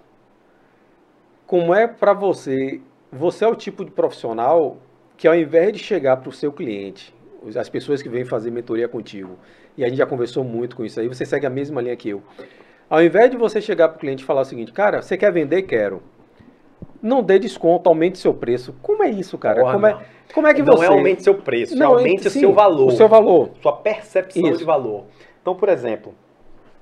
Como 1.46 1.74
é 1.74 1.88
para 1.88 2.14
você? 2.14 2.80
Você 3.12 3.44
é 3.44 3.48
o 3.48 3.56
tipo 3.56 3.84
de 3.84 3.92
profissional 3.92 4.78
que 5.18 5.28
ao 5.28 5.36
invés 5.36 5.74
de 5.74 5.80
chegar 5.80 6.18
para 6.18 6.30
o 6.30 6.32
seu 6.32 6.52
cliente, 6.52 7.14
as 7.56 7.70
pessoas 7.70 8.02
que 8.02 8.10
vêm 8.10 8.24
fazer 8.26 8.52
mentoria 8.52 8.88
contigo, 8.88 9.38
e 9.78 9.84
a 9.84 9.88
gente 9.90 9.98
já 9.98 10.06
conversou 10.06 10.44
muito 10.44 10.76
com 10.76 10.86
isso 10.86 11.00
aí, 11.00 11.08
você 11.08 11.26
segue 11.26 11.46
a 11.46 11.50
mesma 11.50 11.82
linha 11.82 11.96
que 11.96 12.10
eu. 12.10 12.22
Ao 12.90 13.02
invés 13.02 13.32
de 13.32 13.38
você 13.38 13.62
chegar 13.62 13.88
para 13.90 13.98
o 13.98 14.00
cliente 14.00 14.24
e 14.24 14.26
falar 14.26 14.42
o 14.42 14.46
seguinte, 14.46 14.72
cara, 14.74 15.02
você 15.02 15.18
quer 15.18 15.32
vender? 15.32 15.62
Quero. 15.64 16.02
não 17.02 17.24
dê 17.24 17.40
desconto, 17.40 17.90
aumente 17.90 18.18
seu 18.20 18.34
preço. 18.34 18.76
Como 18.82 19.02
é 19.04 19.10
isso, 19.10 19.38
cara? 19.38 19.62
Porra, 19.62 19.74
como, 19.74 19.88
é, 19.88 19.94
não. 19.94 20.02
como 20.34 20.48
é 20.48 20.54
que 20.54 20.62
não 20.62 20.76
você... 20.76 20.86
é 20.86 20.88
aumente 20.88 21.24
seu 21.24 21.36
preço, 21.36 21.76
Não, 21.76 21.98
é 21.98 22.00
aumente 22.00 22.28
o 22.28 22.30
sim, 22.30 22.42
seu 22.42 22.54
valor. 22.54 22.88
O 22.88 22.92
seu 22.92 23.08
valor. 23.08 23.52
Sua 23.62 23.78
percepção 23.78 24.50
Isso. 24.50 24.60
de 24.60 24.64
valor. 24.66 25.06
Então, 25.42 25.56
por 25.56 25.70
exemplo, 25.70 26.14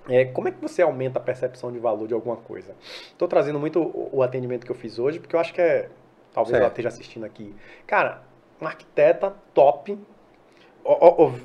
é, 0.10 0.26
como 0.26 0.48
é 0.48 0.52
que 0.52 0.60
você 0.60 0.82
aumenta 0.82 1.20
a 1.20 1.22
percepção 1.22 1.72
de 1.72 1.80
valor 1.80 2.08
de 2.08 2.14
alguma 2.14 2.36
coisa? 2.36 2.76
Estou 3.12 3.28
trazendo 3.28 3.60
muito 3.60 3.80
o, 3.80 4.10
o 4.14 4.24
atendimento 4.24 4.66
que 4.66 4.72
eu 4.72 4.76
fiz 4.76 4.98
hoje, 5.00 5.20
porque 5.20 5.36
eu 5.36 5.40
acho 5.40 5.54
que 5.54 5.62
é. 5.62 5.90
Talvez 6.34 6.54
ela 6.54 6.64
Certo. 6.64 6.72
esteja 6.74 6.88
assistindo 6.90 7.24
aqui. 7.26 7.56
Cara, 7.88 8.22
um 8.62 8.66
arquiteta 8.66 9.34
top. 9.54 9.98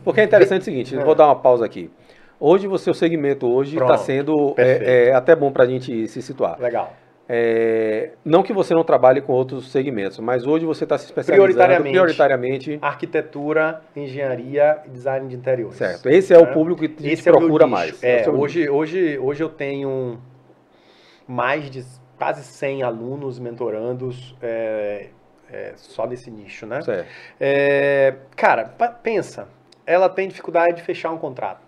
Porque 0.04 0.20
é 0.20 0.24
interessante 0.24 0.62
o 0.62 0.64
seguinte, 0.64 0.96
É. 0.96 1.04
vou 1.04 1.14
dar 1.14 1.26
uma 1.26 1.36
pausa 1.36 1.64
aqui. 1.64 1.90
Hoje, 2.40 2.66
o 2.66 2.76
seu 2.78 2.92
segmento 2.94 3.46
hoje 3.46 3.76
está 3.78 3.96
sendo 3.96 4.54
é, 4.58 5.08
é 5.08 5.14
até 5.14 5.34
bom 5.36 5.50
para 5.52 5.64
a 5.64 5.66
gente 5.66 6.06
se 6.08 6.20
situar. 6.20 6.58
Legal. 6.60 6.92
É, 7.26 8.10
não 8.22 8.42
que 8.42 8.52
você 8.52 8.74
não 8.74 8.84
trabalhe 8.84 9.22
com 9.22 9.32
outros 9.32 9.70
segmentos, 9.72 10.18
mas 10.18 10.46
hoje 10.46 10.66
você 10.66 10.84
está 10.84 10.98
se 10.98 11.06
especializando 11.06 11.46
Prioritariamente. 11.54 11.90
prioritariamente. 11.92 12.78
Arquitetura, 12.82 13.80
engenharia 13.96 14.78
e 14.86 14.90
design 14.90 15.26
de 15.28 15.34
interiores. 15.36 15.76
Certo. 15.76 16.06
Esse 16.10 16.34
é 16.34 16.38
o 16.38 16.44
Né? 16.44 16.52
público 16.52 16.82
que 16.82 16.88
te 16.88 17.28
é 17.28 17.32
procura 17.32 17.66
mais. 17.66 18.02
É, 18.04 18.28
hoje, 18.28 18.68
hoje, 18.68 19.18
hoje 19.18 19.42
eu 19.42 19.48
tenho 19.48 20.18
mais 21.26 21.70
de 21.70 21.82
quase 22.18 22.44
100 22.44 22.82
alunos 22.82 23.38
mentorandos 23.38 24.36
é, 25.50 25.72
só 25.76 26.06
nesse 26.06 26.30
nicho, 26.30 26.66
né? 26.66 26.82
Certo. 26.82 27.08
É, 27.40 28.14
cara, 28.36 28.64
pensa, 29.02 29.48
ela 29.86 30.08
tem 30.08 30.28
dificuldade 30.28 30.76
de 30.76 30.82
fechar 30.82 31.10
um 31.10 31.18
contrato. 31.18 31.60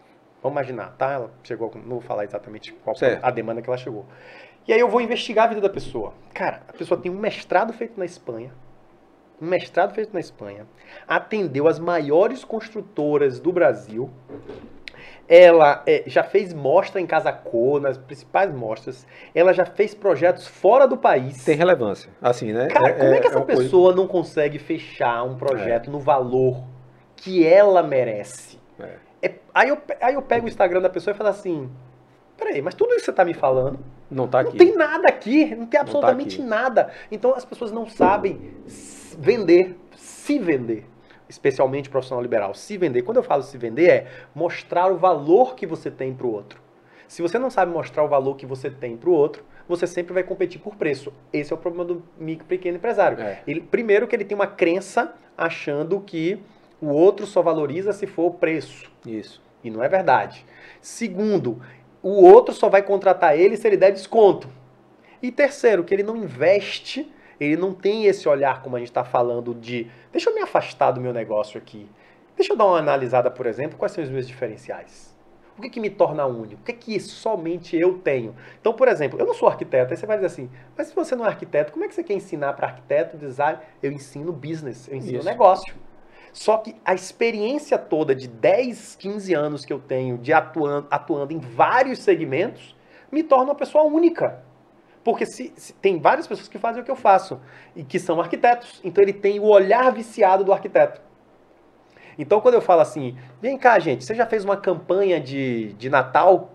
Vamos 0.43 0.57
imaginar, 0.57 0.95
tá? 0.97 1.13
Ela 1.13 1.31
chegou, 1.43 1.73
não 1.75 1.83
vou 1.97 2.01
falar 2.01 2.25
exatamente 2.25 2.73
qual 2.85 2.97
foi 2.97 3.09
Certo. 3.09 3.25
a 3.25 3.31
demanda 3.31 3.61
que 3.61 3.69
ela 3.69 3.77
chegou. 3.77 4.07
E 4.67 4.73
aí 4.73 4.81
eu 4.81 4.89
vou 4.89 5.01
investigar 5.01 5.47
a 5.47 5.49
vida 5.49 5.61
da 5.61 5.71
pessoa. 5.71 6.13
Cara, 6.35 6.63
a 6.69 6.73
pessoa 6.73 7.01
tem 7.01 7.11
um 7.11 7.19
mestrado 7.19 7.73
feito 7.73 7.99
na 7.99 8.05
Espanha, 8.05 8.53
um 9.41 9.47
mestrado 9.47 9.95
feito 9.95 10.13
na 10.13 10.21
Espanha, 10.21 10.67
atendeu 11.07 11.69
as 11.69 11.79
maiores 11.79 12.45
construtoras 12.45 13.39
do 13.39 13.53
Brasil. 13.53 14.11
Ela 15.29 15.83
é, 15.87 16.05
já 16.07 16.23
fez 16.23 16.53
mostra 16.55 17.01
em 17.01 17.07
Casa 17.07 17.33
Cor, 17.33 17.81
nas 17.81 17.99
principais 17.99 18.53
mostras. 18.55 19.05
Ela 19.35 19.53
já 19.53 19.65
fez 19.65 19.93
projetos 19.95 20.47
fora 20.47 20.87
do 20.87 20.97
país. 20.97 21.45
Tem 21.45 21.57
relevância. 21.57 22.09
Assim, 22.23 22.53
né? 22.53 22.69
Cara, 22.69 22.93
como 22.95 23.13
é 23.13 23.21
que 23.21 23.27
essa 23.27 23.39
uma 23.39 23.45
coisa- 23.47 23.63
pessoa 23.63 23.95
não 23.95 24.07
consegue 24.07 24.59
fechar 24.59 25.25
um 25.25 25.37
projeto 25.37 25.91
no 25.91 25.99
valor 25.99 26.63
que 27.17 27.45
ela 27.47 27.83
merece? 27.83 28.59
É. 28.79 28.91
É- 29.23 29.35
aí, 29.53 29.69
eu, 29.71 29.79
aí 30.01 30.15
eu 30.15 30.23
pego 30.23 30.47
o 30.47 30.49
Instagram 30.49 30.81
da 30.81 30.89
pessoa 30.91 31.13
e 31.13 31.17
falo 31.17 31.31
assim: 31.31 31.69
peraí, 32.37 32.63
mas 32.63 32.75
tudo 32.75 32.91
isso 32.91 33.01
que 33.01 33.05
você 33.07 33.13
tá 33.13 33.25
me 33.25 33.35
falando, 33.35 33.81
Não 34.09 34.27
está 34.27 34.43
não 34.43 34.51
aqui. 34.51 34.59
tem 34.59 34.77
nada 34.77 35.09
aqui, 35.09 35.45
não 35.57 35.67
tem 35.67 35.79
tá 35.79 35.81
absolutamente 35.81 36.39
aqui. 36.41 36.49
nada. 36.49 36.91
Então 37.11 37.35
as 37.35 37.45
pessoas 37.45 37.73
não 37.73 37.89
sabem 37.89 38.53
vender, 39.19 39.77
se 39.97 40.39
vender. 40.39 40.87
Especialmente 41.29 41.91
profissional 41.91 42.23
liberal. 42.23 42.55
Se 42.55 42.77
vender. 42.77 43.03
Quando 43.03 43.19
eu 43.19 43.23
falo 43.23 43.43
se 43.43 43.59
vender, 43.59 43.89
é 43.89 44.07
mostrar 44.35 44.91
o 44.93 44.97
valor 44.97 45.55
que 45.55 45.67
você 45.67 45.91
tem 45.91 46.15
pro 46.15 46.31
outro. 46.31 46.61
Se 47.09 47.23
você 47.23 47.39
não 47.39 47.51
sabe 47.51 47.73
mostrar 47.73 48.05
o 48.05 48.09
valor 48.09 48.37
que 48.37 48.47
você 48.47 48.69
tem 48.69 48.97
pro 48.97 49.13
outro, 49.13 49.45
você 49.69 49.87
sempre 49.87 50.13
vai 50.13 50.23
competir 50.23 50.61
por 50.61 50.77
preço. 50.77 51.13
Esse 51.33 51.53
é 51.53 51.57
o 51.57 51.59
problema 51.59 51.85
do 51.85 52.03
micro 52.19 52.47
pequeno 52.47 52.77
empresário. 52.77 53.21
É. 53.21 53.43
Ele, 53.47 53.61
primeiro 53.61 54.07
que 54.07 54.15
ele 54.15 54.25
tem 54.25 54.35
uma 54.35 54.47
crença 54.47 55.15
achando 55.37 56.01
que 56.01 56.41
o 56.81 56.89
outro 56.89 57.27
só 57.27 57.43
valoriza 57.43 57.93
se 57.93 58.07
for 58.07 58.27
o 58.27 58.35
preço. 58.35 58.91
Isso. 59.05 59.43
E 59.63 59.71
não 59.71 59.83
é 59.83 59.89
verdade. 59.89 60.45
Segundo, 60.81 61.61
o 62.03 62.23
outro 62.25 62.55
só 62.55 62.69
vai 62.69 62.83
contratar 62.83 63.39
ele 63.39 63.57
se 63.57 63.67
ele 63.67 63.77
der 63.77 63.93
desconto. 63.93 64.49
E 65.23 65.33
terceiro, 65.33 65.83
que 65.83 65.95
ele 65.95 66.03
não 66.03 66.17
investe, 66.17 67.11
ele 67.39 67.57
não 67.57 67.73
tem 67.73 68.07
esse 68.07 68.29
olhar, 68.29 68.63
como 68.63 68.77
a 68.77 68.79
gente 68.79 68.89
está 68.89 69.05
falando, 69.05 69.55
de 69.55 69.91
deixa 70.13 70.31
eu 70.31 70.35
me 70.35 70.41
afastar 70.41 70.91
do 70.91 71.01
meu 71.01 71.13
negócio 71.13 71.59
aqui. 71.59 71.89
Deixa 72.37 72.53
eu 72.53 72.57
dar 72.57 72.67
uma 72.67 72.79
analisada, 72.79 73.31
por 73.31 73.47
exemplo, 73.47 73.79
quais 73.79 73.93
são 73.93 74.03
os 74.03 74.11
meus 74.11 74.27
diferenciais. 74.27 75.17
O 75.57 75.63
que, 75.63 75.71
que 75.71 75.81
me 75.81 75.89
torna 75.89 76.27
único? 76.27 76.61
O 76.61 76.65
que, 76.65 76.73
que 76.75 77.01
somente 77.01 77.77
eu 77.77 77.99
tenho? 77.99 78.35
Então, 78.61 78.75
por 78.75 78.89
exemplo, 78.89 79.19
eu 79.19 79.25
não 79.25 79.33
sou 79.33 79.49
arquiteto, 79.49 79.93
aí 79.93 79.97
você 79.97 80.05
vai 80.05 80.17
dizer 80.19 80.27
assim, 80.27 80.51
mas 80.77 80.89
se 80.89 80.95
você 80.95 81.17
não 81.17 81.25
é 81.25 81.29
arquiteto, 81.29 81.73
como 81.73 81.85
é 81.85 81.89
que 81.89 81.95
você 81.95 82.05
quer 82.05 82.13
ensinar 82.13 82.53
para 82.53 82.67
arquiteto, 82.67 83.17
design? 83.17 83.59
Eu 83.83 83.91
ensino 83.91 84.33
business, 84.33 84.87
eu 84.87 84.97
ensino 84.97 85.19
Isso. 85.19 85.27
negócio. 85.27 85.75
Só 86.31 86.59
que 86.59 86.77
a 86.85 86.93
experiência 86.93 87.79
toda 87.79 88.15
de 88.15 88.29
10, 88.29 88.97
15 88.97 89.33
anos 89.33 89.65
que 89.65 89.73
eu 89.73 89.79
tenho 89.79 90.19
de 90.19 90.35
atuando, 90.35 90.87
atuando 90.91 91.33
em 91.33 91.39
vários 91.39 92.01
segmentos 92.01 92.77
me 93.11 93.23
torna 93.23 93.47
uma 93.47 93.55
pessoa 93.55 93.85
única. 93.85 94.45
Porque 95.07 95.25
se, 95.25 95.53
se- 95.57 95.73
tem 95.75 96.01
várias 96.01 96.27
pessoas 96.27 96.49
que 96.49 96.59
fazem 96.59 96.83
o 96.83 96.85
que 96.85 96.91
eu 96.91 96.97
faço 96.97 97.41
e 97.77 97.85
que 97.85 97.97
são 97.97 98.21
arquitetos. 98.21 98.81
Então 98.83 99.01
ele 99.01 99.13
tem 99.13 99.39
o 99.39 99.45
olhar 99.45 99.93
viciado 99.93 100.43
do 100.43 100.53
arquiteto. 100.53 101.01
Então 102.19 102.41
quando 102.41 102.55
eu 102.55 102.61
falo 102.61 102.81
assim, 102.81 103.17
vem 103.41 103.57
cá, 103.57 103.79
gente, 103.79 104.05
você 104.05 104.17
já 104.17 104.27
fez 104.27 104.45
uma 104.45 104.57
campanha 104.57 105.21
de, 105.21 105.75
de 105.75 105.89
Natal? 105.89 106.51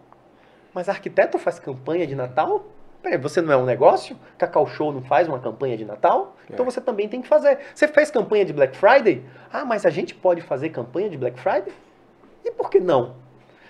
Mas 0.74 0.89
arquiteto 0.89 1.39
faz 1.39 1.60
campanha 1.60 2.06
de 2.06 2.14
Natal? 2.14 2.66
Peraí, 3.02 3.18
você 3.18 3.41
não 3.41 3.54
é 3.54 3.58
um 3.58 3.64
negócio? 3.64 4.20
Cacau 4.38 4.68
Show 4.68 4.91
não 4.91 5.02
faz 5.02 5.30
uma 5.30 5.39
campanha 5.39 5.78
de 5.78 5.86
Natal? 5.86 6.36
Então 6.49 6.66
É. 6.66 6.70
você 6.70 6.82
também 6.82 7.08
tem 7.08 7.22
que 7.22 7.30
fazer. 7.30 7.58
Você 7.74 7.88
fez 7.88 8.12
campanha 8.12 8.43
de 8.43 8.52
Black 8.52 8.76
Friday? 8.76 9.24
Ah, 9.52 9.64
mas 9.64 9.86
a 9.86 9.89
gente 9.89 10.14
pode 10.14 10.41
fazer 10.41 10.72
campanha 10.72 11.10
de 11.10 11.18
Black 11.18 11.39
Friday? 11.39 11.72
E 12.43 12.52
por 12.52 12.70
que 12.70 12.82
não? 12.82 13.16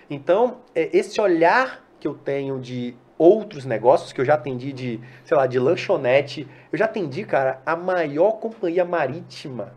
Então, 0.10 0.58
é, 0.74 0.90
esse 0.92 1.22
olhar 1.22 1.84
que 2.00 2.08
eu 2.08 2.16
tenho 2.16 2.60
de 2.60 2.96
outros 3.22 3.66
negócios, 3.66 4.12
que 4.12 4.20
eu 4.20 4.26
já 4.26 4.34
atendi 4.34 4.74
de, 4.74 5.00
sei 5.24 5.38
lá, 5.38 5.46
de 5.46 5.60
lanchonete, 5.60 6.48
eu 6.72 6.78
já 6.80 6.86
atendi, 6.86 7.24
cara, 7.24 7.62
a 7.64 7.76
maior 7.76 8.32
companhia 8.40 8.84
marítima 8.84 9.74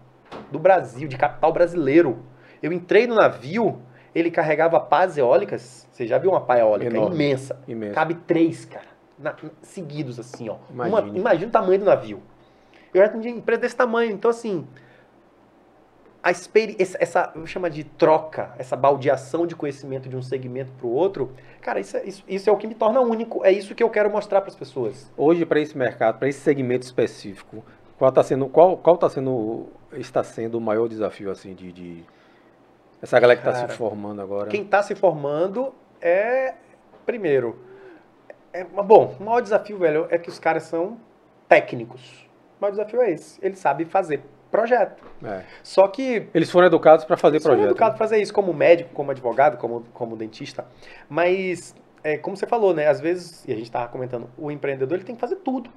do 0.51 0.59
Brasil, 0.59 1.07
de 1.07 1.17
capital 1.19 1.53
brasileiro. 1.53 2.21
Eu 2.63 2.73
entrei 2.73 3.07
no 3.07 3.15
navio, 3.15 3.83
ele 4.15 4.31
carregava 4.31 4.81
pás 4.81 5.19
eólicas. 5.19 5.87
Você 5.93 6.07
já 6.07 6.17
viu 6.17 6.31
uma 6.31 6.41
pá 6.41 6.59
eólica? 6.59 6.91
Enorme. 6.91 7.15
Imensa. 7.17 7.59
Imenso. 7.69 7.95
Cabe 7.95 8.15
três, 8.15 8.65
cara. 8.65 8.95
na- 9.19 9.35
seguidos, 9.63 10.19
assim, 10.19 10.49
ó. 10.49 10.57
Uma- 10.69 10.89
Imagine. 10.89 11.19
imagina 11.21 11.49
o 11.49 11.51
tamanho 11.53 11.79
do 11.79 11.85
navio. 11.85 12.21
Eu 12.93 13.01
já 13.01 13.07
atendi 13.07 13.29
empresa 13.29 13.61
desse 13.61 13.77
tamanho. 13.77 14.11
Então, 14.11 14.29
assim, 14.31 14.67
a 16.25 16.31
experi 16.31 16.75
essa, 16.79 17.35
chamar 17.45 17.69
de 17.69 17.85
troca, 17.85 18.55
essa 18.57 18.75
baldeação 18.75 19.47
de 19.47 19.55
conhecimento 19.55 20.09
de 20.09 20.17
um 20.17 20.23
segmento 20.23 20.73
para 20.79 20.87
o 20.87 20.91
outro, 20.91 21.31
cara, 21.61 21.79
isso, 21.79 21.99
é- 21.99 22.05
isso, 22.07 22.25
isso 22.27 22.49
é 22.49 22.53
o 22.53 22.57
que 22.57 22.67
me 22.67 22.75
torna 22.75 22.99
único. 23.01 23.45
É 23.45 23.53
isso 23.53 23.75
que 23.75 23.83
eu 23.83 23.91
quero 23.91 24.11
mostrar 24.11 24.41
para 24.41 24.49
as 24.49 24.57
pessoas. 24.57 25.13
Hoje, 25.19 25.45
para 25.45 25.61
esse 25.61 25.77
mercado, 25.77 26.19
para 26.19 26.27
esse 26.27 26.41
segmento 26.41 26.87
específico, 26.87 27.63
qual 27.99 28.09
está 28.09 28.23
sendo, 28.23 28.49
qual, 28.49 28.79
qual 28.79 28.97
tá 28.97 29.11
sendo, 29.11 29.67
está 29.93 30.25
sendo 30.25 30.57
o 30.57 30.61
maior 30.63 30.89
desafio, 30.89 31.31
assim, 31.31 31.55
de... 31.55 31.71
de- 31.71 32.05
essa 33.03 33.21
galera 33.21 33.39
que 33.39 33.47
está 33.47 33.69
se 33.69 33.77
formando 33.77 34.23
agora? 34.23 34.49
Quem 34.49 34.63
está 34.63 34.83
se 34.83 34.95
formando 34.95 35.75
é, 36.01 36.55
primeiro, 37.05 37.59
é, 38.51 38.65
bom, 38.65 39.15
o 39.21 39.23
maior 39.23 39.43
desafio, 39.43 39.77
velho, 39.79 40.07
é 40.09 40.17
que 40.17 40.31
os 40.31 40.39
caras 40.39 40.63
são 40.63 40.97
técnicos. 41.47 42.27
O 42.59 42.63
maior 42.63 42.71
desafio 42.71 43.03
é 43.03 43.11
esse. 43.11 43.39
Eles 43.45 43.59
sabem 43.59 43.85
fazer 43.87 44.23
projeto. 44.55 45.03
É. 45.25 45.43
Só 45.65 45.89
que 45.89 46.29
Eles 46.33 46.49
foram 46.49 46.69
educados 46.69 47.05
para 47.05 47.17
fazer 47.17 47.43
projeto. 47.43 47.67
educado 47.71 47.97
para 47.97 47.99
fazer 47.99 48.23
isso 48.23 48.33
como 48.33 48.55
médico, 48.55 48.91
como 48.95 49.11
advogado, 49.11 49.57
como, 49.59 49.81
como 49.93 50.17
dentista. 50.17 50.65
Mas, 51.09 51.75
é, 52.05 52.17
como 52.17 52.37
você 52.37 52.47
falou, 52.47 52.73
né? 52.73 52.87
Às 52.87 53.01
vezes, 53.01 53.45
e 53.49 53.53
a 53.53 53.57
gente 53.57 53.65
estava 53.67 53.89
comentando, 53.89 54.29
o 54.39 54.51
empreendedor 54.53 54.97
ele 54.97 55.05
tem 55.05 55.17
que 55.17 55.21
fazer 55.21 55.37
tudo. 55.37 55.71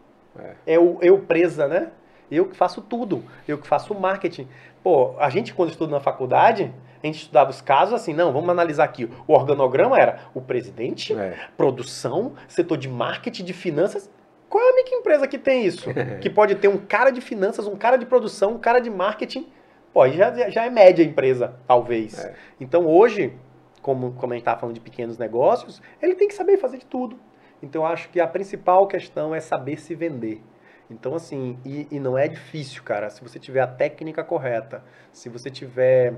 É, 0.68 0.78
o 0.78 1.00
eu 1.02 1.18
presa, 1.20 1.68
né? 1.68 1.88
Eu 2.30 2.46
que 2.46 2.56
faço 2.56 2.82
tudo. 2.82 3.24
Eu 3.48 3.58
que 3.58 3.66
faço 3.68 3.96
marketing. 3.96 4.48
Pô, 4.84 5.16
a 5.18 5.30
gente 5.30 5.54
quando 5.56 5.72
estuda 5.72 5.92
na 5.92 6.00
faculdade, 6.00 6.72
a 7.02 7.06
gente 7.08 7.22
estudava 7.22 7.50
os 7.50 7.62
casos 7.62 7.96
assim, 7.96 8.14
não, 8.14 8.32
vamos 8.32 8.50
analisar 8.50 8.84
aqui. 8.84 9.10
O 9.28 9.34
organograma 9.34 9.98
era 9.98 10.20
o 10.36 10.42
presidente, 10.42 11.14
É. 11.14 11.36
produção, 11.58 12.34
setor 12.48 12.78
de 12.78 12.88
marketing, 12.88 13.44
de 13.44 13.54
finanças. 13.54 14.10
Qual 14.50 14.64
é 14.64 14.72
a 14.72 14.76
microempresa 14.76 15.28
que 15.28 15.38
tem 15.38 15.66
isso? 15.66 15.90
que 16.22 16.30
pode 16.30 16.56
ter 16.56 16.68
um 16.68 16.78
cara 16.78 17.12
de 17.12 17.22
finanças, 17.22 17.68
um 17.68 17.76
cara 17.76 17.98
de 17.98 18.06
produção, 18.06 18.54
um 18.54 18.60
cara 18.60 18.80
de 18.80 18.90
marketing. 18.90 19.48
Pô, 19.94 20.08
já, 20.10 20.50
já 20.50 20.66
é 20.66 20.70
média 20.70 21.04
empresa, 21.04 21.56
talvez. 21.68 22.24
É. 22.24 22.36
Então 22.60 22.86
hoje, 22.86 23.34
como, 23.82 24.14
como 24.14 24.34
a 24.34 24.36
gente 24.36 24.44
estava 24.44 24.60
falando 24.60 24.76
de 24.76 24.82
pequenos 24.82 25.18
negócios, 25.18 25.82
ele 26.02 26.16
tem 26.16 26.28
que 26.28 26.34
saber 26.34 26.58
fazer 26.58 26.78
de 26.78 26.86
tudo. 26.86 27.20
Então 27.62 27.82
eu 27.82 27.88
acho 27.88 28.10
que 28.10 28.20
a 28.20 28.28
principal 28.28 28.88
questão 28.88 29.34
é 29.34 29.40
saber 29.40 29.80
se 29.80 29.96
vender. 29.96 30.42
Então, 30.90 31.16
assim, 31.16 31.60
e, 31.66 31.88
e 31.92 32.00
não 32.00 32.18
é 32.18 32.28
difícil, 32.28 32.82
cara. 32.84 33.10
Se 33.10 33.22
você 33.22 33.38
tiver 33.38 33.60
a 33.60 33.68
técnica 33.68 34.24
correta, 34.24 34.84
se 35.12 35.28
você 35.28 35.50
tiver, 35.50 36.16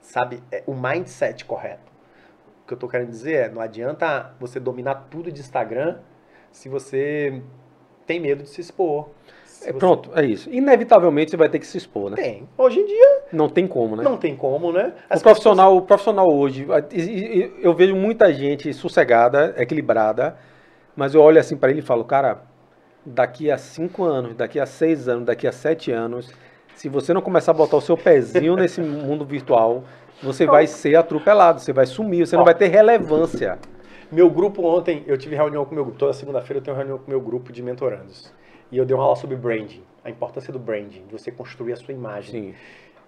sabe, 0.00 0.42
é, 0.52 0.62
o 0.66 0.74
mindset 0.74 1.44
correto. 1.44 1.90
O 2.62 2.66
que 2.68 2.74
eu 2.74 2.78
tô 2.78 2.86
querendo 2.86 3.10
dizer 3.10 3.34
é, 3.34 3.48
não 3.48 3.60
adianta 3.60 4.34
você 4.38 4.60
dominar 4.60 5.06
tudo 5.10 5.32
de 5.32 5.40
Instagram 5.40 5.98
se 6.52 6.68
você 6.68 7.40
tem 8.06 8.20
medo 8.20 8.42
de 8.42 8.48
se 8.48 8.60
expor. 8.60 9.08
É, 9.62 9.72
você- 9.72 9.72
pronto, 9.72 10.10
é 10.14 10.24
isso. 10.24 10.48
Inevitavelmente 10.50 11.30
você 11.32 11.36
vai 11.36 11.48
ter 11.48 11.58
que 11.58 11.66
se 11.66 11.76
expor, 11.78 12.10
né? 12.10 12.16
Tem. 12.16 12.48
Hoje 12.56 12.78
em 12.80 12.86
dia 12.86 13.22
Não 13.32 13.48
tem 13.48 13.66
como, 13.66 13.96
né? 13.96 14.04
não 14.04 14.16
tem 14.16 14.36
como, 14.36 14.72
né? 14.72 14.92
O 15.10 15.14
As 15.14 15.22
profissional, 15.22 15.76
o 15.76 15.82
profissional 15.82 16.26
hoje, 16.32 16.66
e- 16.92 17.00
e- 17.00 17.38
e- 17.40 17.52
eu 17.60 17.74
vejo 17.74 17.96
muita 17.96 18.32
gente 18.32 18.72
sossegada, 18.72 19.54
equilibrada, 19.58 20.36
mas 20.94 21.14
eu 21.14 21.20
olho 21.20 21.40
assim 21.40 21.56
para 21.56 21.70
ele 21.70 21.80
e 21.80 21.82
falo, 21.82 22.04
cara, 22.04 22.42
daqui 23.04 23.50
a 23.50 23.58
cinco 23.58 24.04
anos, 24.04 24.36
daqui 24.36 24.60
a 24.60 24.66
seis 24.66 25.08
anos, 25.08 25.24
daqui 25.26 25.46
a 25.46 25.52
sete 25.52 25.90
anos, 25.90 26.32
se 26.74 26.88
você 26.88 27.12
não 27.12 27.20
começar 27.20 27.50
a 27.50 27.54
botar 27.54 27.76
o 27.76 27.80
seu 27.80 27.96
pezinho 27.96 28.54
nesse 28.54 28.80
mundo 28.82 29.24
virtual, 29.24 29.82
você 30.22 30.46
vai 30.46 30.66
ser 30.68 30.94
atropelado, 30.96 31.60
você 31.60 31.72
vai 31.72 31.86
sumir, 31.86 32.26
você 32.26 32.36
não 32.36 32.44
vai 32.44 32.54
ter 32.54 32.68
relevância. 32.68 33.58
Meu 34.10 34.30
grupo 34.30 34.62
ontem, 34.62 35.04
eu 35.06 35.18
tive 35.18 35.36
reunião 35.36 35.64
com 35.66 35.72
o 35.72 35.74
meu 35.74 35.84
grupo. 35.84 35.98
Toda 35.98 36.12
segunda-feira 36.14 36.58
eu 36.60 36.64
tenho 36.64 36.76
reunião 36.76 36.98
com 36.98 37.04
o 37.06 37.10
meu 37.10 37.20
grupo 37.20 37.52
de 37.52 37.62
mentorandos. 37.62 38.32
E 38.72 38.78
eu 38.78 38.86
dei 38.86 38.94
uma 38.96 39.04
aula 39.04 39.16
sobre 39.16 39.36
branding, 39.36 39.82
a 40.02 40.10
importância 40.10 40.52
do 40.52 40.58
branding, 40.58 41.06
de 41.06 41.12
você 41.12 41.30
construir 41.30 41.74
a 41.74 41.76
sua 41.76 41.92
imagem. 41.92 42.52
Sim. 42.52 42.54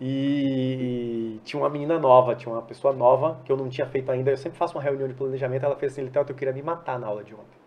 E 0.01 1.39
tinha 1.45 1.61
uma 1.61 1.69
menina 1.69 1.99
nova, 1.99 2.35
tinha 2.35 2.53
uma 2.53 2.63
pessoa 2.63 2.93
nova 2.93 3.41
que 3.45 3.53
eu 3.53 3.57
não 3.57 3.69
tinha 3.69 3.87
feito 3.87 4.11
ainda. 4.11 4.31
Eu 4.31 4.37
sempre 4.37 4.59
faço 4.59 4.77
uma 4.77 4.83
reunião 4.83 5.09
de 5.09 5.15
planejamento. 5.15 5.65
Ela 5.65 5.77
fez 5.77 5.93
assim: 5.93 6.03
Litel, 6.03 6.25
eu 6.29 6.35
queria 6.35 6.53
me 6.55 6.63
matar 6.63 6.99
na 6.99 7.07
aula 7.07 7.23
de 7.25 7.35
ontem. 7.35 7.61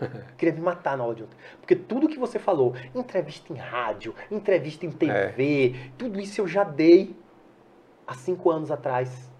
Eu 0.00 0.08
queria 0.38 0.54
me 0.54 0.60
matar 0.60 0.96
na 0.96 1.04
aula 1.04 1.14
de 1.14 1.22
ontem. 1.22 1.36
Porque 1.60 1.74
tudo 1.76 2.08
que 2.08 2.18
você 2.18 2.38
falou, 2.38 2.74
entrevista 2.94 3.52
em 3.52 3.56
rádio, 3.56 4.14
entrevista 4.30 4.84
em 4.84 4.90
TV, 4.90 5.74
tudo 5.96 6.20
isso 6.20 6.40
eu 6.40 6.46
já 6.48 6.64
dei 6.64 7.14
há 8.06 8.14
cinco 8.14 8.50
anos 8.50 8.70
atrás. 8.70 9.30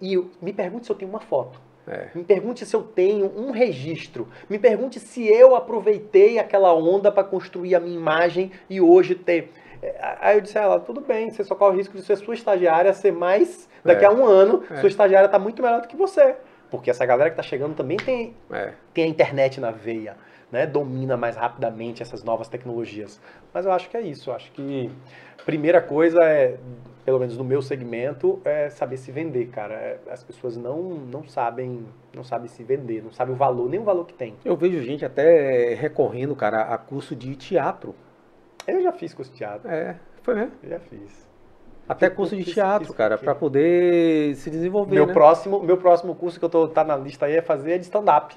E 0.00 0.14
eu- 0.14 0.30
me 0.42 0.52
pergunte 0.52 0.86
se 0.86 0.92
eu 0.92 0.96
tenho 0.96 1.10
uma 1.10 1.20
foto. 1.20 1.58
É. 1.86 2.08
Me 2.14 2.24
pergunte 2.24 2.64
se 2.64 2.74
eu 2.74 2.82
tenho 2.82 3.30
um 3.36 3.50
registro. 3.50 4.26
Me 4.48 4.58
pergunte 4.58 4.98
se 4.98 5.26
eu 5.26 5.54
aproveitei 5.54 6.38
aquela 6.38 6.72
onda 6.74 7.12
para 7.12 7.24
construir 7.24 7.74
a 7.74 7.80
minha 7.80 7.96
imagem 7.96 8.50
e 8.70 8.80
hoje 8.80 9.14
ter. 9.14 9.52
É, 9.82 10.16
Aí 10.20 10.36
eu 10.36 10.40
disse 10.40 10.58
a 10.58 10.62
ela, 10.62 10.80
tudo 10.80 11.00
bem, 11.02 11.30
você 11.30 11.44
só 11.44 11.54
corre 11.54 11.74
o 11.74 11.78
risco 11.78 11.96
de 11.96 12.02
ser 12.02 12.16
sua 12.16 12.34
estagiária 12.34 12.92
ser 12.94 13.12
mais. 13.12 13.68
Daqui 13.84 14.02
É. 14.04 14.08
a 14.08 14.10
um 14.10 14.24
ano, 14.24 14.62
É. 14.70 14.76
sua 14.76 14.88
estagiária 14.88 15.26
está 15.26 15.38
muito 15.38 15.62
melhor 15.62 15.82
do 15.82 15.88
que 15.88 15.96
você. 15.96 16.36
Porque 16.70 16.88
essa 16.90 17.04
galera 17.04 17.28
que 17.28 17.34
está 17.38 17.42
chegando 17.42 17.74
também 17.74 17.98
tem, 17.98 18.34
É. 18.50 18.72
tem 18.94 19.04
a 19.04 19.06
internet 19.06 19.60
na 19.60 19.70
veia, 19.70 20.16
né? 20.50 20.66
Domina 20.66 21.16
mais 21.18 21.36
rapidamente 21.36 22.02
essas 22.02 22.24
novas 22.24 22.48
tecnologias. 22.48 23.20
Mas 23.52 23.66
eu 23.66 23.72
acho 23.72 23.90
que 23.90 23.96
é 23.98 24.00
isso. 24.00 24.30
Eu 24.30 24.34
acho 24.34 24.50
que 24.52 24.90
a 25.38 25.42
primeira 25.44 25.82
coisa 25.82 26.24
é, 26.24 26.56
pelo 27.04 27.18
menos 27.18 27.36
no 27.36 27.44
meu 27.44 27.60
segmento, 27.60 28.40
é 28.44 28.70
saber 28.70 28.96
se 28.96 29.12
vender, 29.12 29.46
cara. 29.48 29.74
É, 29.74 29.98
As 30.10 30.22
pessoas 30.24 30.56
não, 30.56 30.82
não 30.82 31.24
sabem 31.24 31.84
não 32.14 32.24
sabem 32.24 32.48
se 32.48 32.62
vender, 32.64 33.02
não 33.02 33.12
sabem 33.12 33.34
o 33.34 33.36
valor, 33.36 33.68
nem 33.68 33.78
o 33.80 33.84
valor 33.84 34.06
que 34.06 34.14
tem. 34.14 34.34
Eu 34.44 34.56
vejo 34.56 34.80
gente 34.82 35.04
até 35.04 35.74
recorrendo, 35.74 36.34
cara, 36.34 36.62
a 36.62 36.78
curso 36.78 37.14
de 37.14 37.34
teatro. 37.36 37.94
Eu 38.66 38.82
já 38.82 38.92
fiz 38.92 39.12
curso 39.12 39.30
de 39.32 39.38
teatro, 39.38 39.68
É, 39.70 39.96
foi 40.22 40.34
mesmo. 40.34 40.52
eu 40.62 40.70
já 40.70 40.78
fiz. 40.80 41.24
Até 41.86 42.08
Que- 42.08 42.16
curso 42.16 42.34
de 42.34 42.40
isso- 42.42 42.54
teatro, 42.54 42.84
isso 42.84 42.94
cara, 42.94 43.18
pra 43.18 43.34
poder 43.34 44.34
se 44.36 44.48
desenvolver, 44.48 44.94
Meu 44.94 45.06
né? 45.06 45.12
próximo, 45.12 45.62
meu 45.62 45.76
próximo 45.76 46.14
curso 46.14 46.38
que 46.38 46.44
eu 46.44 46.48
tô 46.48 46.66
tá 46.68 46.82
na 46.82 46.96
lista 46.96 47.26
aí 47.26 47.34
é 47.36 47.42
fazer 47.42 47.76
de 47.78 47.84
stand-up. 47.84 48.34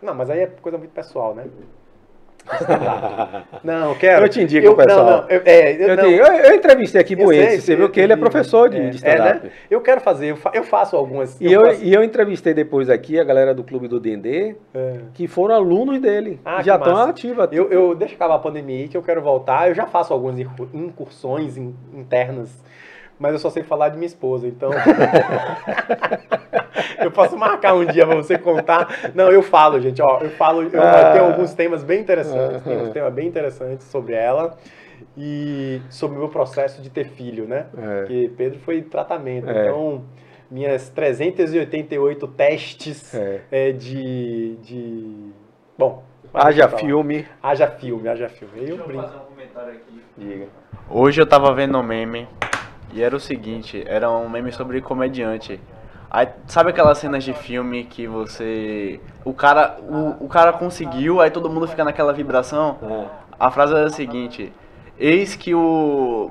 Não, 0.00 0.14
mas 0.14 0.30
aí 0.30 0.40
é 0.40 0.46
coisa 0.46 0.78
muito 0.78 0.92
pessoal, 0.92 1.34
né? 1.34 1.48
Não, 3.64 3.94
quero. 3.96 4.24
Eu 4.24 4.28
te 4.28 4.40
indico, 4.42 4.64
eu, 4.66 4.76
pessoal. 4.76 5.04
Não, 5.04 5.20
não, 5.22 5.28
eu, 5.28 5.42
é, 5.44 5.72
eu, 5.72 5.88
Eu, 5.88 5.96
não, 5.96 6.04
te- 6.04 6.12
eu- 6.12 6.54
entrevistei 6.54 7.00
aqui 7.00 7.16
sei, 7.16 7.60
você 7.60 7.76
viu 7.76 7.88
que 7.90 8.00
ele 8.00 8.12
é 8.12 8.16
professor 8.16 8.68
de, 8.68 8.76
É, 8.76 8.80
de 8.90 9.04
é, 9.04 9.14
stand-up. 9.14 9.44
né? 9.46 9.52
Eu 9.70 9.80
quero 9.80 10.00
fazer, 10.00 10.26
eu, 10.30 10.36
fa- 10.36 10.52
eu 10.54 10.62
faço 10.62 10.96
algumas. 10.96 11.40
E 11.40 11.52
eu, 11.52 11.64
faço- 11.66 11.82
e 11.84 11.92
eu 11.92 12.02
entrevistei 12.04 12.54
depois 12.54 12.88
aqui 12.88 13.18
a 13.18 13.24
galera 13.24 13.52
do 13.54 13.64
Clube 13.64 13.88
do 13.88 13.98
Dendê, 13.98 14.54
é. 14.74 14.98
que 15.14 15.26
foram 15.26 15.54
alunos 15.54 16.00
dele. 16.00 16.40
Ah, 16.44 16.62
já 16.62 16.76
estão 16.76 16.96
ativos. 16.96 17.48
Eu, 17.52 17.70
eu 17.70 17.94
deixa 17.94 18.14
acabar 18.14 18.36
a 18.36 18.38
pandemia 18.38 18.82
aí 18.82 18.88
que 18.88 18.96
eu 18.96 19.02
quero 19.02 19.20
voltar. 19.20 19.68
Eu 19.68 19.74
já 19.74 19.86
faço 19.86 20.12
algumas 20.12 20.38
incur- 20.38 20.68
incursões 20.72 21.56
in- 21.56 21.74
internas, 21.94 22.50
mas 23.18 23.32
eu 23.32 23.38
só 23.38 23.50
sei 23.50 23.62
falar 23.62 23.88
de 23.90 23.96
minha 23.96 24.06
esposa, 24.06 24.46
então. 24.46 24.70
eu 27.00 27.10
posso 27.10 27.36
marcar 27.36 27.74
um 27.74 27.84
dia 27.84 28.06
pra 28.06 28.16
você 28.16 28.38
contar. 28.38 29.12
Não, 29.14 29.30
eu 29.30 29.42
falo, 29.42 29.80
gente, 29.80 30.00
ó, 30.02 30.18
eu 30.20 30.30
falo, 30.30 30.62
eu 30.62 30.82
Ah. 30.82 31.12
tenho 31.12 31.24
alguns 31.24 31.54
temas 31.54 31.82
bem 31.82 32.00
interessantes, 32.00 32.62
tem 32.62 32.76
uns 32.76 32.88
Ah. 32.88 32.92
temas 32.92 33.12
bem 33.12 33.26
interessantes 33.28 33.86
sobre 33.88 34.14
ela 34.14 34.56
e 35.16 35.80
sobre 35.90 36.16
o 36.16 36.20
meu 36.20 36.28
processo 36.28 36.80
de 36.82 36.90
ter 36.90 37.06
filho, 37.06 37.46
né? 37.46 37.66
É. 37.76 37.98
Porque 38.00 38.30
Pedro 38.36 38.58
foi 38.60 38.82
tratamento, 38.82 39.48
É. 39.48 39.68
então 39.68 40.04
minhas 40.50 40.88
388 40.90 42.26
testes 42.28 43.14
É. 43.14 43.40
é, 43.50 43.72
de, 43.72 44.56
de. 44.56 45.30
Bom. 45.76 46.02
Haja 46.32 46.68
filme. 46.68 47.26
Haja 47.42 47.66
filme, 47.66 48.08
haja 48.08 48.28
filme. 48.28 48.52
Eu 48.56 48.64
Deixa 48.66 48.82
eu 48.82 48.86
brinco. 48.86 49.02
fazer 49.04 49.16
um 49.16 49.20
comentário 49.20 49.72
aqui. 49.72 50.02
Diga. 50.18 50.46
Hoje 50.90 51.20
eu 51.20 51.26
tava 51.26 51.52
vendo 51.54 51.78
um 51.78 51.82
meme 51.82 52.28
e 52.96 53.02
era 53.02 53.14
o 53.14 53.20
seguinte, 53.20 53.84
era 53.86 54.10
um 54.10 54.26
meme 54.26 54.50
sobre 54.50 54.80
comediante. 54.80 55.60
Aí, 56.10 56.28
sabe 56.46 56.70
aquelas 56.70 56.96
cenas 56.96 57.22
de 57.22 57.34
filme 57.34 57.84
que 57.84 58.06
você. 58.06 58.98
O 59.22 59.34
cara. 59.34 59.76
O, 59.82 60.24
o 60.24 60.28
cara 60.28 60.50
conseguiu, 60.54 61.20
aí 61.20 61.30
todo 61.30 61.50
mundo 61.50 61.68
fica 61.68 61.84
naquela 61.84 62.10
vibração? 62.10 62.78
A 63.38 63.50
frase 63.50 63.74
era 63.74 63.86
a 63.86 63.90
seguinte, 63.90 64.50
eis 64.98 65.36
que 65.36 65.54
o 65.54 66.30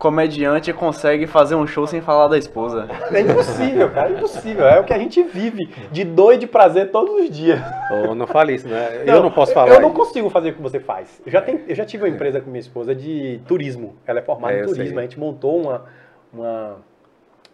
comediante 0.00 0.72
consegue 0.72 1.26
fazer 1.26 1.54
um 1.54 1.66
show 1.66 1.86
sem 1.86 2.00
falar 2.00 2.26
da 2.26 2.38
esposa. 2.38 2.88
É 3.12 3.20
impossível, 3.20 3.90
cara, 3.90 4.08
é 4.08 4.12
impossível. 4.12 4.66
É 4.66 4.80
o 4.80 4.84
que 4.84 4.94
a 4.94 4.98
gente 4.98 5.22
vive 5.22 5.68
de 5.92 6.04
dor 6.04 6.32
e 6.32 6.38
de 6.38 6.46
prazer 6.46 6.90
todos 6.90 7.14
os 7.22 7.30
dias. 7.30 7.60
Oh, 7.92 8.14
não 8.14 8.26
fale 8.26 8.54
isso, 8.54 8.66
né? 8.66 9.02
eu 9.06 9.22
não 9.22 9.30
posso 9.30 9.52
falar. 9.52 9.74
Eu 9.74 9.80
não 9.80 9.92
consigo 9.92 10.30
fazer 10.30 10.50
o 10.50 10.54
que 10.54 10.62
você 10.62 10.80
faz. 10.80 11.20
Eu 11.24 11.30
já, 11.30 11.42
tenho, 11.42 11.60
eu 11.68 11.74
já 11.74 11.84
tive 11.84 12.04
uma 12.04 12.08
empresa 12.08 12.40
com 12.40 12.48
minha 12.50 12.60
esposa 12.60 12.94
de 12.94 13.42
turismo. 13.46 13.94
Ela 14.06 14.20
é 14.20 14.22
formada 14.22 14.54
É, 14.54 14.62
em 14.62 14.64
turismo. 14.64 14.88
sei. 14.94 14.98
A 14.98 15.02
gente 15.02 15.20
montou 15.20 15.60
uma. 15.60 15.84
uma 16.32 16.76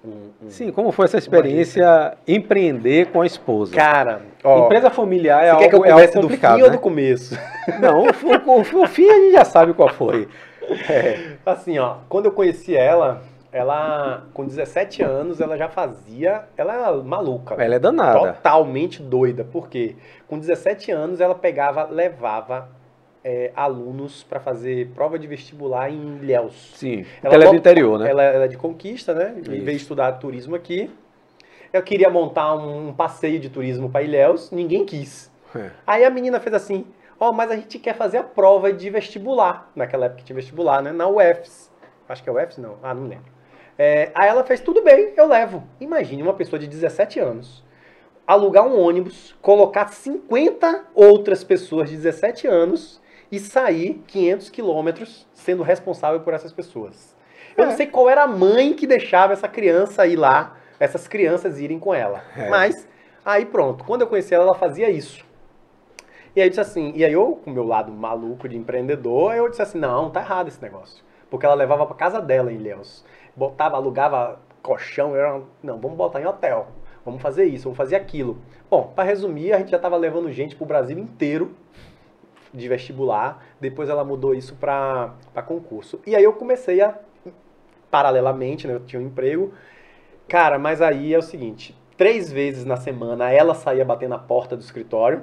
um- 0.04 0.46
um- 0.46 0.48
Sim, 0.50 0.70
como 0.70 0.92
foi 0.92 1.06
essa 1.06 1.18
experiência 1.18 2.16
empreender 2.28 3.06
com 3.06 3.22
a 3.22 3.26
esposa? 3.26 3.74
Cara, 3.74 4.22
ó. 4.44 4.66
Empresa 4.66 4.88
familiar 4.88 5.42
é 5.42 5.46
você 5.46 5.50
algo, 5.50 5.62
quer 5.64 5.68
que 5.68 5.74
eu 5.74 5.84
é 5.84 5.90
algo 5.90 6.00
comece 6.00 6.14
do 6.14 6.20
complicado, 6.22 6.54
fim 6.56 6.62
ou 6.62 6.68
né? 6.68 6.76
do 6.76 6.80
começo? 6.80 7.36
Não, 7.80 8.04
o, 8.04 8.06
o, 8.06 8.82
o 8.82 8.86
fim 8.86 9.08
a 9.10 9.14
gente 9.14 9.32
já 9.32 9.44
sabe 9.44 9.72
qual 9.74 9.88
foi. 9.88 10.28
Assim, 11.44 11.78
ó, 11.78 11.98
quando 12.08 12.26
eu 12.26 12.32
conheci 12.32 12.76
ela, 12.76 13.22
ela, 13.52 14.24
com 14.34 14.44
17 14.44 15.02
anos, 15.02 15.40
ela 15.40 15.56
já 15.56 15.68
fazia. 15.68 16.44
Ela 16.56 16.74
era 16.74 16.92
maluca. 16.96 17.54
Ela 17.54 17.76
é 17.76 17.78
danada. 17.78 18.34
Totalmente 18.34 19.02
doida. 19.02 19.44
Por 19.44 19.68
quê? 19.68 19.96
Com 20.28 20.38
17 20.38 20.92
anos, 20.92 21.20
ela 21.20 21.34
pegava, 21.34 21.84
levava 21.84 22.68
é, 23.24 23.50
alunos 23.56 24.22
para 24.22 24.38
fazer 24.38 24.88
prova 24.94 25.18
de 25.18 25.26
vestibular 25.26 25.90
em 25.90 26.18
Ilhéus. 26.18 26.74
Sim, 26.76 27.02
porque 27.02 27.26
Ela 27.26 27.34
ela 27.34 27.44
é 27.46 27.48
do 27.48 27.56
interior, 27.56 27.98
né? 27.98 28.08
Ela, 28.08 28.22
ela 28.22 28.44
é 28.44 28.48
de 28.48 28.56
Conquista, 28.56 29.14
né? 29.14 29.34
Em 29.36 29.40
Isso. 29.40 29.50
vez 29.50 29.64
de 29.64 29.82
estudar 29.82 30.12
turismo 30.12 30.54
aqui. 30.54 30.88
Eu 31.72 31.82
queria 31.82 32.08
montar 32.08 32.54
um, 32.54 32.92
passeio 32.92 33.40
de 33.40 33.48
turismo 33.48 33.90
para 33.90 34.02
Ilhéus, 34.02 34.52
ninguém 34.52 34.84
quis. 34.84 35.30
É. 35.54 35.70
Aí 35.84 36.04
a 36.04 36.10
menina 36.10 36.38
fez 36.38 36.54
assim: 36.54 36.86
Ó, 37.18 37.32
mas 37.32 37.50
a 37.50 37.56
gente 37.56 37.78
quer 37.78 37.94
fazer 37.94 38.18
a 38.18 38.22
prova 38.22 38.72
de 38.72 38.90
vestibular. 38.90 39.70
Naquela 39.74 40.06
época 40.06 40.22
tinha 40.22 40.36
vestibular, 40.36 40.82
né? 40.82 40.92
Na 40.92 41.06
UFS. 41.08 41.70
Acho 42.08 42.22
que 42.22 42.28
é 42.28 42.32
UFS, 42.32 42.58
não. 42.58 42.76
Ah, 42.82 42.92
não 42.94 43.04
lembro. 43.08 43.32
É, 43.78 44.10
aí 44.14 44.28
ela 44.28 44.44
fez: 44.44 44.60
tudo 44.60 44.82
bem, 44.82 45.12
eu 45.16 45.26
levo. 45.26 45.64
Imagine 45.80 46.22
uma 46.22 46.34
pessoa 46.34 46.58
de 46.58 46.66
17 46.66 47.18
anos 47.20 47.64
alugar 48.26 48.66
um 48.66 48.78
ônibus, 48.80 49.36
colocar 49.40 49.86
50 49.88 50.86
outras 50.94 51.44
pessoas 51.44 51.88
de 51.88 51.96
17 51.96 52.46
anos 52.48 53.00
e 53.30 53.38
sair 53.38 54.02
500 54.08 54.50
quilômetros 54.50 55.26
sendo 55.32 55.62
responsável 55.62 56.20
por 56.20 56.34
essas 56.34 56.52
pessoas. 56.52 57.14
Eu 57.56 57.66
não 57.66 57.72
É. 57.72 57.76
sei 57.76 57.86
qual 57.86 58.10
era 58.10 58.24
a 58.24 58.26
mãe 58.26 58.74
que 58.74 58.86
deixava 58.86 59.32
essa 59.32 59.48
criança 59.48 60.06
ir 60.06 60.16
lá, 60.16 60.56
essas 60.80 61.06
crianças 61.08 61.58
irem 61.60 61.78
com 61.78 61.94
ela. 61.94 62.22
É. 62.36 62.48
Mas, 62.48 62.86
aí 63.24 63.46
pronto, 63.46 63.84
quando 63.84 64.02
eu 64.02 64.06
conheci 64.08 64.34
ela, 64.34 64.44
ela 64.44 64.54
fazia 64.54 64.90
isso. 64.90 65.24
E 66.36 66.40
aí 66.42 66.48
eu 66.48 66.50
disse 66.50 66.60
assim, 66.60 66.92
e 66.94 67.02
aí 67.02 67.14
eu, 67.14 67.40
com 67.42 67.50
o 67.50 67.54
meu 67.54 67.64
lado 67.64 67.90
maluco 67.90 68.46
de 68.46 68.58
empreendedor, 68.58 69.34
eu 69.34 69.48
disse 69.48 69.62
assim, 69.62 69.78
não, 69.78 70.10
tá 70.10 70.20
errado 70.20 70.48
esse 70.48 70.60
negócio. 70.60 71.02
Porque 71.30 71.46
ela 71.46 71.54
levava 71.54 71.86
pra 71.86 71.96
casa 71.96 72.20
dela 72.20 72.52
em 72.52 72.56
Ilhéus. 72.56 73.02
Botava, 73.34 73.76
alugava 73.76 74.38
colchão, 74.62 75.16
era, 75.16 75.40
não, 75.62 75.80
vamos 75.80 75.96
botar 75.96 76.20
em 76.20 76.26
hotel. 76.26 76.66
Vamos 77.06 77.22
fazer 77.22 77.46
isso, 77.46 77.64
vamos 77.64 77.78
fazer 77.78 77.96
aquilo. 77.96 78.36
Bom, 78.68 78.92
para 78.94 79.04
resumir, 79.04 79.54
a 79.54 79.58
gente 79.58 79.70
já 79.70 79.78
estava 79.78 79.96
levando 79.96 80.30
gente 80.30 80.54
pro 80.54 80.66
Brasil 80.66 80.98
inteiro 80.98 81.56
de 82.52 82.68
vestibular. 82.68 83.42
Depois 83.58 83.88
ela 83.88 84.04
mudou 84.04 84.34
isso 84.34 84.56
para 84.56 85.14
concurso. 85.46 86.00
E 86.06 86.14
aí 86.14 86.24
eu 86.24 86.34
comecei 86.34 86.82
a, 86.82 86.98
paralelamente, 87.90 88.68
né, 88.68 88.74
eu 88.74 88.80
tinha 88.80 89.00
um 89.00 89.06
emprego. 89.06 89.54
Cara, 90.28 90.58
mas 90.58 90.82
aí 90.82 91.14
é 91.14 91.18
o 91.18 91.22
seguinte, 91.22 91.74
três 91.96 92.30
vezes 92.30 92.66
na 92.66 92.76
semana 92.76 93.32
ela 93.32 93.54
saía 93.54 93.86
bater 93.86 94.06
na 94.06 94.18
porta 94.18 94.54
do 94.54 94.60
escritório. 94.60 95.22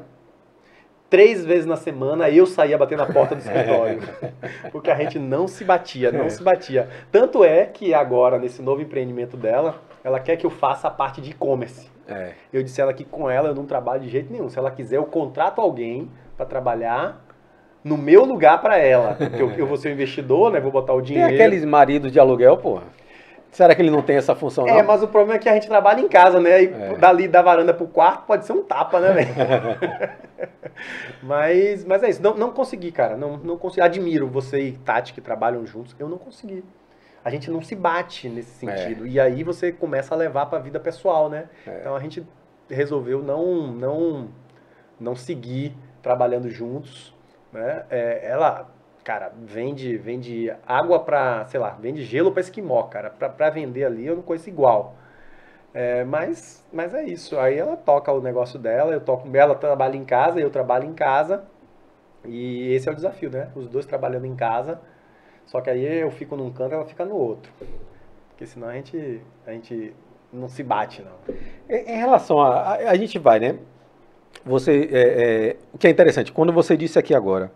Três 1.14 1.46
vezes 1.46 1.68
na 1.68 1.76
semana 1.76 2.28
eu 2.28 2.44
saía 2.48 2.76
bater 2.76 2.98
na 2.98 3.06
porta 3.06 3.36
do 3.36 3.38
escritório. 3.38 4.00
Porque 4.74 4.90
a 4.90 4.96
gente 4.96 5.20
não 5.20 5.48
se 5.48 5.64
batia, 5.64 6.12
não 6.12 6.28
se 6.28 6.42
batia. 6.42 6.90
Tanto 7.12 7.44
é 7.44 7.68
que 7.68 7.94
agora, 7.94 8.40
nesse 8.40 8.64
novo 8.64 8.82
empreendimento 8.82 9.38
dela, 9.38 9.80
ela 10.04 10.20
quer 10.20 10.38
que 10.38 10.44
eu 10.44 10.50
faça 10.50 10.88
a 10.88 10.90
parte 10.90 11.22
de 11.22 11.30
e-commerce. 11.30 11.88
É. 12.08 12.32
Eu 12.52 12.64
disse 12.64 12.82
a 12.82 12.86
ela 12.86 12.94
que 12.96 13.06
com 13.06 13.30
ela 13.30 13.50
eu 13.50 13.54
não 13.54 13.64
trabalho 13.64 14.02
de 14.02 14.10
jeito 14.10 14.34
nenhum. 14.34 14.50
Se 14.50 14.58
ela 14.58 14.72
quiser, 14.72 14.98
eu 14.98 15.06
contrato 15.06 15.62
alguém 15.62 16.10
para 16.36 16.48
trabalhar 16.48 17.24
no 17.84 17.96
meu 17.96 18.26
lugar 18.26 18.60
para 18.60 18.80
ela. 18.80 19.14
Porque 19.14 19.40
eu, 19.40 19.52
eu 19.52 19.68
vou 19.68 19.78
ser 19.78 19.90
o 19.90 19.92
investidor, 19.92 20.52
né? 20.52 20.60
Vou 20.60 20.72
botar 20.72 20.94
o 20.94 20.98
Tem 20.98 21.14
dinheiro. 21.14 21.32
aqueles 21.32 21.64
maridos 21.64 22.12
de 22.12 22.20
aluguel, 22.20 22.58
porra. 22.58 22.86
Será 23.54 23.74
que 23.76 23.82
ele 23.82 23.92
não 23.92 24.02
tem 24.02 24.18
essa 24.18 24.36
função, 24.36 24.66
não? 24.66 24.78
É, 24.78 24.82
mas 24.84 25.02
o 25.04 25.08
problema 25.08 25.36
é 25.36 25.40
que 25.40 25.48
a 25.48 25.54
gente 25.54 25.68
trabalha 25.68 26.02
em 26.02 26.08
casa, 26.08 26.40
né? 26.40 26.64
E 26.64 26.74
É. 26.74 26.96
dali 26.98 27.28
da 27.28 27.42
varanda 27.42 27.74
pro 27.74 27.88
quarto 27.88 28.26
pode 28.26 28.46
ser 28.46 28.54
um 28.54 28.64
tapa, 28.64 29.00
né, 29.00 29.14
velho? 29.14 29.30
mas, 31.22 31.86
mas 31.86 32.04
é 32.04 32.10
isso. 32.10 32.22
Não, 32.22 32.34
não 32.36 32.52
consegui, 32.52 32.92
cara. 32.92 33.16
Não, 33.16 33.38
não 33.38 33.58
consegui. 33.58 33.82
Admiro 33.82 34.28
você 34.28 34.60
e 34.60 34.72
Tati 34.74 35.14
que 35.14 35.22
trabalham 35.22 35.66
juntos. 35.66 35.96
Eu 36.00 36.10
não 36.10 36.18
consegui. 36.18 36.64
A 37.24 37.30
gente 37.30 37.50
não 37.50 37.62
se 37.62 37.76
bate 37.76 38.28
nesse 38.28 38.68
É. 38.68 38.76
sentido. 38.76 39.08
E 39.08 39.20
aí 39.20 39.44
você 39.44 39.72
começa 39.72 40.14
a 40.14 40.18
levar 40.18 40.48
pra 40.48 40.60
vida 40.60 40.80
pessoal, 40.80 41.30
né? 41.30 41.46
É. 41.66 41.78
Então 41.80 41.96
a 41.96 42.00
gente 42.00 42.26
resolveu 42.70 43.22
não, 43.22 43.68
não, 43.68 44.28
não 45.00 45.16
seguir 45.16 45.76
trabalhando 46.02 46.50
juntos, 46.50 47.16
né? 47.52 47.84
É, 47.90 48.22
ela, 48.30 48.73
cara, 49.04 49.32
vende, 49.36 49.98
vende 49.98 50.52
água 50.66 51.00
pra, 51.00 51.46
sei 51.46 51.60
lá, 51.60 51.72
vende 51.72 52.04
gelo 52.04 52.32
pra 52.32 52.42
esquimó, 52.42 52.84
cara. 52.84 53.10
Pra 53.10 53.50
vender 53.50 53.86
ali 53.86 54.06
eu 54.06 54.16
não 54.16 54.24
conheço 54.24 54.50
igual. 54.50 54.96
É, 55.74 56.04
mas, 56.04 56.64
mas 56.72 56.94
é 56.94 57.04
isso. 57.04 57.38
Aí 57.40 57.58
ela 57.58 57.76
toca 57.76 58.12
o 58.12 58.22
negócio 58.22 58.60
dela, 58.60 58.94
eu 58.94 59.02
toco, 59.02 59.28
ela 59.36 59.56
trabalha 59.56 59.98
em 59.98 60.06
casa, 60.06 60.40
eu 60.40 60.50
trabalho 60.50 60.86
em 60.86 60.94
casa. 60.94 61.44
E 62.26 62.74
esse 62.74 62.88
é 62.88 62.92
o 62.92 62.96
desafio, 62.96 63.30
né? 63.30 63.50
Os 63.56 63.68
dois 63.68 63.86
trabalhando 63.86 64.26
em 64.26 64.36
casa. 64.36 64.80
Só 65.46 65.60
que 65.62 65.70
aí 65.70 65.84
eu 65.84 66.12
fico 66.12 66.36
num 66.38 66.52
canto, 66.52 66.74
ela 66.74 66.86
fica 66.86 67.06
no 67.06 67.16
outro. 67.16 67.52
Porque 68.30 68.46
senão 68.46 68.70
a 68.70 68.74
gente, 68.74 69.22
a 69.46 69.52
gente 69.52 69.94
não 70.32 70.48
se 70.48 70.64
bate, 70.64 71.02
não. 71.02 71.36
Em 71.70 71.98
relação 71.98 72.42
a, 72.42 72.76
a. 72.76 72.92
a 72.92 72.96
gente 72.96 73.20
vai, 73.20 73.40
né? 73.40 73.58
Você. 74.46 74.90
é, 74.92 75.02
é, 75.02 75.58
o 75.74 75.78
que 75.78 75.88
é 75.88 75.90
interessante, 75.90 76.32
quando 76.32 76.54
você 76.54 76.78
disse 76.78 76.98
aqui 76.98 77.14
agora 77.14 77.52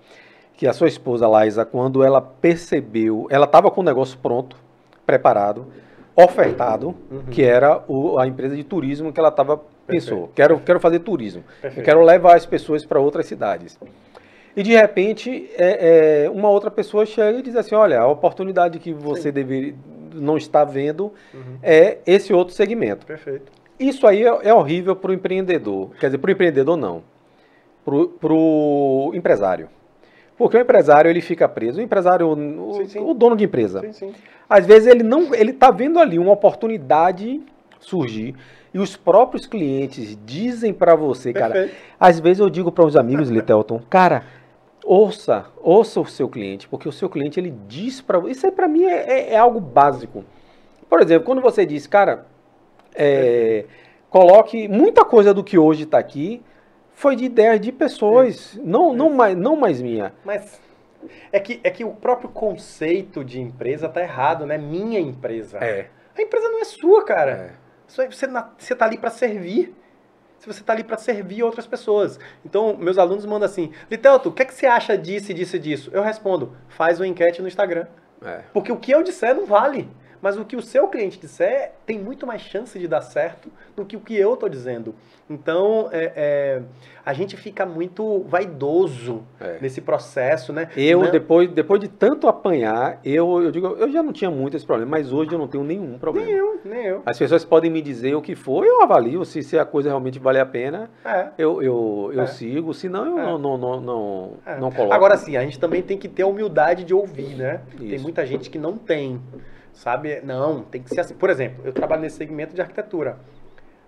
que 0.58 0.68
a 0.68 0.74
sua 0.74 0.88
esposa, 0.88 1.28
Laisa, 1.28 1.64
quando 1.64 2.04
ela 2.04 2.20
percebeu, 2.20 3.28
ela 3.30 3.46
estava 3.46 3.70
com 3.72 3.80
o 3.82 3.84
negócio 3.84 4.18
pronto, 4.18 4.58
preparado, 5.06 5.68
ofertado, 6.16 6.96
Uhum. 7.12 7.22
que 7.30 7.44
era 7.44 7.84
o- 7.88 8.18
a 8.20 8.28
empresa 8.28 8.56
de 8.56 8.64
turismo 8.64 9.14
que 9.14 9.20
ela 9.20 9.30
estava 9.30 9.62
pensou. 9.86 10.30
Quero, 10.36 10.60
quero 10.60 10.80
fazer 10.80 11.00
turismo. 11.00 11.44
Quero 11.84 12.04
levar 12.04 12.36
as 12.36 12.46
pessoas 12.46 12.84
para 12.84 13.00
outras 13.00 13.26
cidades. 13.28 13.80
E 14.56 14.64
de 14.64 14.76
repente, 14.76 15.48
é, 15.56 16.26
é, 16.26 16.30
uma 16.30 16.50
outra 16.50 16.72
pessoa 16.72 17.06
chega 17.06 17.38
e 17.38 17.42
diz 17.44 17.56
assim: 17.56 17.76
olha, 17.76 18.00
a 18.02 18.08
oportunidade 18.08 18.80
que 18.80 18.92
você 18.92 19.32
deveria, 19.32 19.76
não 20.16 20.36
está 20.36 20.64
vendo 20.66 21.14
Uhum. 21.34 21.58
é 21.62 22.00
esse 22.08 22.34
outro 22.34 22.56
segmento. 22.56 23.06
Perfeito. 23.06 23.52
Isso 23.80 24.08
aí 24.08 24.24
é, 24.24 24.40
é 24.50 24.54
horrível 24.54 24.96
para 24.96 25.12
o 25.12 25.14
empreendedor. 25.14 25.92
Quer 26.00 26.08
dizer, 26.08 26.18
para 26.18 26.30
o 26.30 26.32
empreendedor 26.32 26.76
não. 26.76 27.04
Para 27.86 28.34
o 28.34 29.12
empresário. 29.14 29.70
Porque 30.38 30.56
o 30.56 30.62
empresário 30.62 31.10
ele 31.10 31.22
fica 31.22 31.48
preso. 31.50 31.80
O 31.80 31.84
empresário, 31.84 32.28
o, 32.30 32.74
Sim, 32.76 32.86
sim. 32.88 33.00
o 33.00 33.14
dono 33.14 33.36
de 33.36 33.44
empresa. 33.46 33.82
Sim, 33.82 33.92
sim. 33.92 34.14
Às 34.50 34.66
vezes 34.66 34.88
ele 34.88 35.04
não, 35.04 35.34
ele 35.34 35.52
está 35.52 35.72
vendo 35.72 36.00
ali 36.00 36.20
uma 36.20 36.32
oportunidade 36.32 37.42
surgir 37.80 38.36
e 38.74 38.80
os 38.80 38.96
próprios 38.96 39.46
clientes 39.46 40.18
dizem 40.26 40.74
para 40.74 40.96
você, 40.96 41.34
cara. 41.34 41.54
Perfeito. 41.54 41.76
Às 42.00 42.20
vezes 42.20 42.40
eu 42.40 42.50
digo 42.50 42.72
para 42.72 42.86
os 42.86 42.96
amigos, 42.96 43.30
Litelton, 43.30 43.82
cara, 43.90 44.24
ouça, 44.86 45.46
ouça 45.62 46.00
o 46.00 46.06
seu 46.06 46.30
cliente, 46.30 46.68
porque 46.68 46.88
o 46.88 46.92
seu 46.92 47.10
cliente 47.10 47.40
ele 47.40 47.54
diz 47.68 48.00
para 48.02 48.20
você. 48.20 48.32
Isso 48.32 48.46
aí 48.46 48.52
para 48.52 48.68
mim 48.68 48.84
é, 48.86 48.94
é- 49.10 49.34
é 49.34 49.38
algo 49.38 49.60
básico. 49.60 50.24
Por 50.90 51.02
exemplo, 51.02 51.26
quando 51.26 51.42
você 51.42 51.66
diz, 51.66 51.88
cara, 51.88 52.26
é, 52.96 53.66
coloque 54.10 54.68
muita 54.68 55.04
coisa 55.04 55.34
do 55.34 55.44
que 55.44 55.58
hoje 55.58 55.84
está 55.84 55.98
aqui 55.98 56.42
foi 56.98 57.16
de 57.16 57.26
ideias 57.26 57.62
de 57.62 57.72
pessoas, 57.72 58.60
não, 58.64 58.92
não, 58.92 59.12
mais, 59.12 59.38
não 59.38 59.56
mais 59.56 59.80
minha. 59.80 60.12
Mas 60.26 60.60
é 61.32 61.40
que, 61.40 61.60
é 61.64 61.70
que 61.70 61.86
o 61.86 61.92
próprio 61.92 62.28
conceito 62.28 63.24
de 63.24 63.40
empresa 63.40 63.88
tá 63.88 64.02
errado, 64.02 64.48
né? 64.48 64.58
Minha 64.58 65.00
empresa. 65.00 65.60
É. 65.60 65.90
A 66.18 66.22
empresa 66.24 66.50
não 66.50 66.60
é 66.60 66.64
sua, 66.66 67.06
cara. 67.06 67.32
é. 67.32 67.52
Você, 67.88 68.08
você 68.58 68.76
tá 68.76 68.86
ali 68.86 68.98
para 68.98 69.12
servir. 69.12 69.76
Se 70.40 70.48
você 70.48 70.64
tá 70.64 70.74
ali 70.74 70.84
para 70.84 70.98
servir 70.98 71.44
outras 71.44 71.68
pessoas. 71.68 72.20
Então, 72.44 72.76
meus 72.76 72.98
alunos 72.98 73.28
mandam 73.28 73.46
assim: 73.46 73.72
Litelto, 73.92 74.30
o 74.30 74.32
que, 74.32 74.42
é 74.42 74.46
que 74.46 74.54
você 74.56 74.66
acha 74.66 74.98
disso, 74.98 75.32
e 75.32 75.36
disso 75.36 75.56
e 75.56 75.60
disso? 75.60 75.92
Eu 75.94 76.02
respondo: 76.02 76.58
faz 76.68 77.00
uma 77.00 77.06
enquete 77.06 77.44
no 77.44 77.48
Instagram. 77.48 77.86
é. 78.26 78.42
Porque 78.52 78.72
o 78.72 78.78
que 78.78 78.92
eu 78.92 79.04
disser 79.04 79.36
não 79.36 79.46
vale. 79.46 79.88
Mas 80.22 80.38
o 80.38 80.44
que 80.46 80.56
o 80.56 80.62
seu 80.62 80.88
cliente 80.88 81.20
disser 81.20 81.72
tem 81.86 82.00
muito 82.00 82.26
mais 82.26 82.42
chance 82.42 82.78
de 82.80 82.88
dar 82.88 83.02
certo 83.02 83.50
do 83.76 83.86
que 83.86 83.96
o 83.96 84.00
que 84.00 84.16
eu 84.18 84.36
tô 84.36 84.50
dizendo. 84.50 84.96
Então, 85.30 85.90
é, 85.92 86.12
é, 86.16 86.62
a 87.06 87.14
gente 87.14 87.36
fica 87.36 87.66
muito 87.66 88.24
vaidoso 88.28 89.24
É. 89.40 89.58
nesse 89.62 89.82
processo, 89.82 90.52
né? 90.54 90.70
Eu, 90.76 91.04
Não- 91.04 91.12
depois, 91.12 91.50
depois 91.52 91.82
de 91.82 91.88
tanto 91.88 92.28
apanhar, 92.28 93.00
eu, 93.04 93.44
eu 93.44 93.52
digo, 93.52 93.68
eu 93.68 93.92
já 93.92 94.02
não 94.02 94.14
tinha 94.14 94.32
muito 94.32 94.56
esse 94.56 94.66
problema, 94.66 94.92
mas 94.92 95.12
hoje 95.12 95.32
eu 95.34 95.38
não 95.38 95.48
tenho 95.48 95.64
nenhum 95.64 95.98
problema. 96.00 96.26
Nem 96.28 96.36
eu, 96.36 96.60
nem 96.64 96.86
eu. 96.86 97.02
As 97.06 97.18
pessoas 97.20 97.44
podem 97.44 97.70
me 97.70 97.82
dizer 97.82 98.16
o 98.16 98.22
que 98.22 98.36
for, 98.36 98.66
eu 98.66 98.82
avalio 98.82 99.24
se, 99.26 99.44
se 99.44 99.60
a 99.60 99.66
coisa 99.66 99.90
realmente 99.90 100.18
vale 100.18 100.40
a 100.40 100.46
pena, 100.46 100.90
É. 101.06 101.28
eu, 101.38 101.62
eu, 101.62 102.12
eu 102.14 102.22
É. 102.24 102.28
sigo, 102.28 102.74
senão 102.74 103.06
eu 103.06 103.20
É. 103.20 103.24
não, 103.24 103.38
não, 103.38 103.58
não, 103.58 103.82
não, 103.82 104.32
não 104.60 104.72
coloco. 104.72 104.94
Agora 104.94 105.18
sim, 105.18 105.36
a 105.38 105.42
gente 105.42 105.60
também 105.60 105.82
tem 105.84 105.98
que 105.98 106.08
ter 106.08 106.24
a 106.24 106.28
humildade 106.28 106.84
de 106.86 106.94
ouvir, 106.94 107.36
né? 107.36 107.62
Tem 107.78 107.94
Isso. 107.96 108.04
muita 108.04 108.26
gente 108.26 108.50
que 108.50 108.58
não 108.58 108.78
tem, 108.78 109.22
sabe? 109.78 110.22
Não, 110.24 110.64
tem 110.64 110.82
que 110.82 110.90
ser 110.90 111.00
assim. 111.02 111.14
Por 111.16 111.30
exemplo, 111.30 111.62
eu 111.66 111.72
trabalho 111.74 112.02
nesse 112.02 112.18
segmento 112.18 112.54
de 112.56 112.62
arquitetura. 112.62 113.18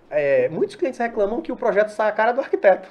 É, 0.08 0.48
muitos 0.48 0.76
clientes 0.76 0.98
reclamam 0.98 1.40
que 1.40 1.52
o 1.52 1.56
projeto 1.56 1.88
sai 1.90 2.08
a 2.08 2.12
cara 2.12 2.32
do 2.32 2.40
arquiteto, 2.40 2.88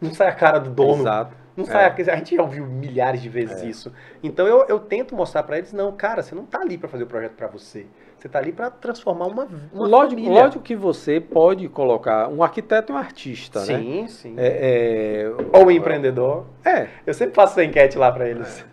não 0.00 0.12
sai 0.14 0.28
a 0.28 0.32
cara 0.32 0.58
do 0.60 0.70
dono. 0.70 1.02
Exato. 1.02 1.42
Não 1.54 1.64
É. 1.64 1.66
sai, 1.68 1.84
a 1.86 2.16
gente 2.16 2.34
já 2.34 2.40
ouviu 2.42 2.64
milhares 2.66 3.20
de 3.20 3.28
vezes 3.28 3.62
É. 3.62 3.66
isso. 3.66 3.92
Então 4.22 4.46
eu, 4.46 4.64
eu 4.68 4.78
tento 4.80 5.14
mostrar 5.14 5.42
pra 5.42 5.58
eles, 5.58 5.70
não, 5.72 5.92
cara, 5.92 6.22
você 6.22 6.34
não 6.34 6.46
tá 6.46 6.60
ali 6.60 6.78
pra 6.78 6.88
fazer 6.88 7.04
o 7.04 7.06
projeto 7.06 7.32
pra 7.32 7.46
você. 7.46 7.86
Você 8.16 8.26
tá 8.28 8.38
ali 8.38 8.52
pra 8.52 8.70
transformar 8.70 9.26
uma, 9.26 9.44
uma 9.72 9.86
Lógico, 9.86 10.20
família. 10.22 10.42
lógico 10.44 10.62
que 10.62 10.74
você 10.76 11.20
pode 11.20 11.68
colocar 11.68 12.28
um 12.28 12.42
arquiteto 12.42 12.92
e 12.92 12.94
um 12.94 12.96
artista, 12.98 13.58
né? 13.60 13.66
Sim, 13.66 14.06
sim. 14.08 14.34
É, 14.38 15.24
é, 15.26 15.58
Ou 15.58 15.66
um 15.66 15.70
empreendedor. 15.70 16.46
é, 16.64 16.86
Eu 17.04 17.12
sempre 17.12 17.34
faço 17.34 17.52
essa 17.54 17.64
enquete 17.64 17.98
lá 17.98 18.10
pra 18.12 18.26
eles. 18.28 18.64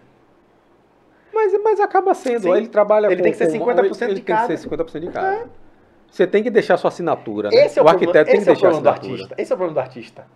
Mas, 1.34 1.53
mas 1.63 1.80
acaba 1.80 2.13
sendo. 2.13 2.43
Sim. 2.43 2.53
Ele 2.53 2.67
trabalha 2.67 3.07
Ele 3.07 3.17
com- 3.17 3.23
tem 3.23 3.32
que 3.32 3.38
ser 3.38 3.45
com- 3.47 3.65
50% 3.65 4.01
ele 4.05 4.13
de 4.15 4.21
tem 4.21 4.36
cada. 4.36 4.47
que 4.47 4.57
ser 4.57 4.63
50% 4.69 4.99
de 5.01 5.09
cada. 5.09 5.49
Você 6.11 6.25
tem 6.25 6.41
que 6.41 6.49
deixar 6.49 6.75
sua 6.77 6.88
assinatura, 6.88 7.49
né? 7.49 7.65
Esse 7.65 7.77
é 7.77 7.82
o, 7.84 7.88
arquiteto 7.88 8.11
problema, 8.13 8.25
tem 8.25 8.41
que 8.43 8.49
é 8.49 8.51
o 8.51 8.55
deixar 8.55 8.67
a 8.67 8.71
problema 8.71 8.82
do 8.82 8.89
assinatura. 8.89 9.21
artista. 9.23 9.41
Esse 9.41 9.51
é 9.51 9.55
o 9.55 9.57
problema 9.57 9.73
do 9.82 9.86
artista. 9.86 10.27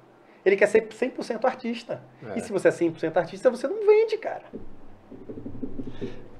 Ele 0.45 0.55
quer 0.55 0.67
ser 0.67 0.87
100% 0.87 1.45
artista. 1.45 2.01
É. 2.35 2.37
E 2.37 2.41
se 2.41 2.51
você 2.51 2.67
é 2.67 2.71
100% 2.71 3.17
artista, 3.17 3.49
você 3.49 3.67
não 3.67 3.85
vende, 3.85 4.17
cara. 4.17 4.43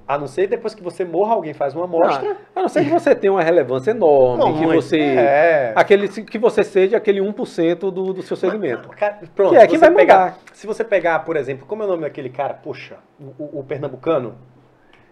A 0.06 0.18
não 0.18 0.28
ser 0.28 0.47
depois 0.47 0.76
que 0.76 0.84
você 0.84 1.06
morra, 1.06 1.34
alguém 1.34 1.54
faz 1.54 1.74
uma 1.74 1.86
amostra. 1.86 2.36
Ah, 2.54 2.60
a 2.60 2.62
não 2.64 2.68
ser 2.70 2.84
que 2.84 2.89
você 2.89 3.16
tenha 3.16 3.32
uma 3.32 3.41
relevância 3.41 3.91
enorme, 3.91 4.43
Não, 4.43 4.54
que 4.54 4.66
muito. 4.66 4.82
você 4.82 4.99
É. 4.99 5.72
aquele 5.76 6.08
que 6.10 6.38
você 6.38 6.62
seja 6.64 6.97
aquele 6.97 7.22
1% 7.22 7.80
do, 7.89 8.14
do 8.14 8.22
seu 8.22 8.36
segmento. 8.36 8.89
Cara, 8.89 9.20
Pronto, 9.34 9.51
Que 9.51 9.58
é 9.58 9.68
você 9.68 9.78
vai 9.78 9.91
pegar, 9.95 10.20
mudar. 10.26 10.38
Se 10.51 10.68
você 10.68 10.84
pegar, 10.84 11.20
por 11.20 11.38
exemplo, 11.38 11.66
como 11.66 11.84
é 11.84 11.86
o 11.86 11.89
nome 11.89 12.01
daquele 12.01 12.30
cara? 12.30 12.54
Poxa, 12.54 12.97
o, 13.39 13.60
o- 13.60 13.64
pernambucano, 13.64 14.36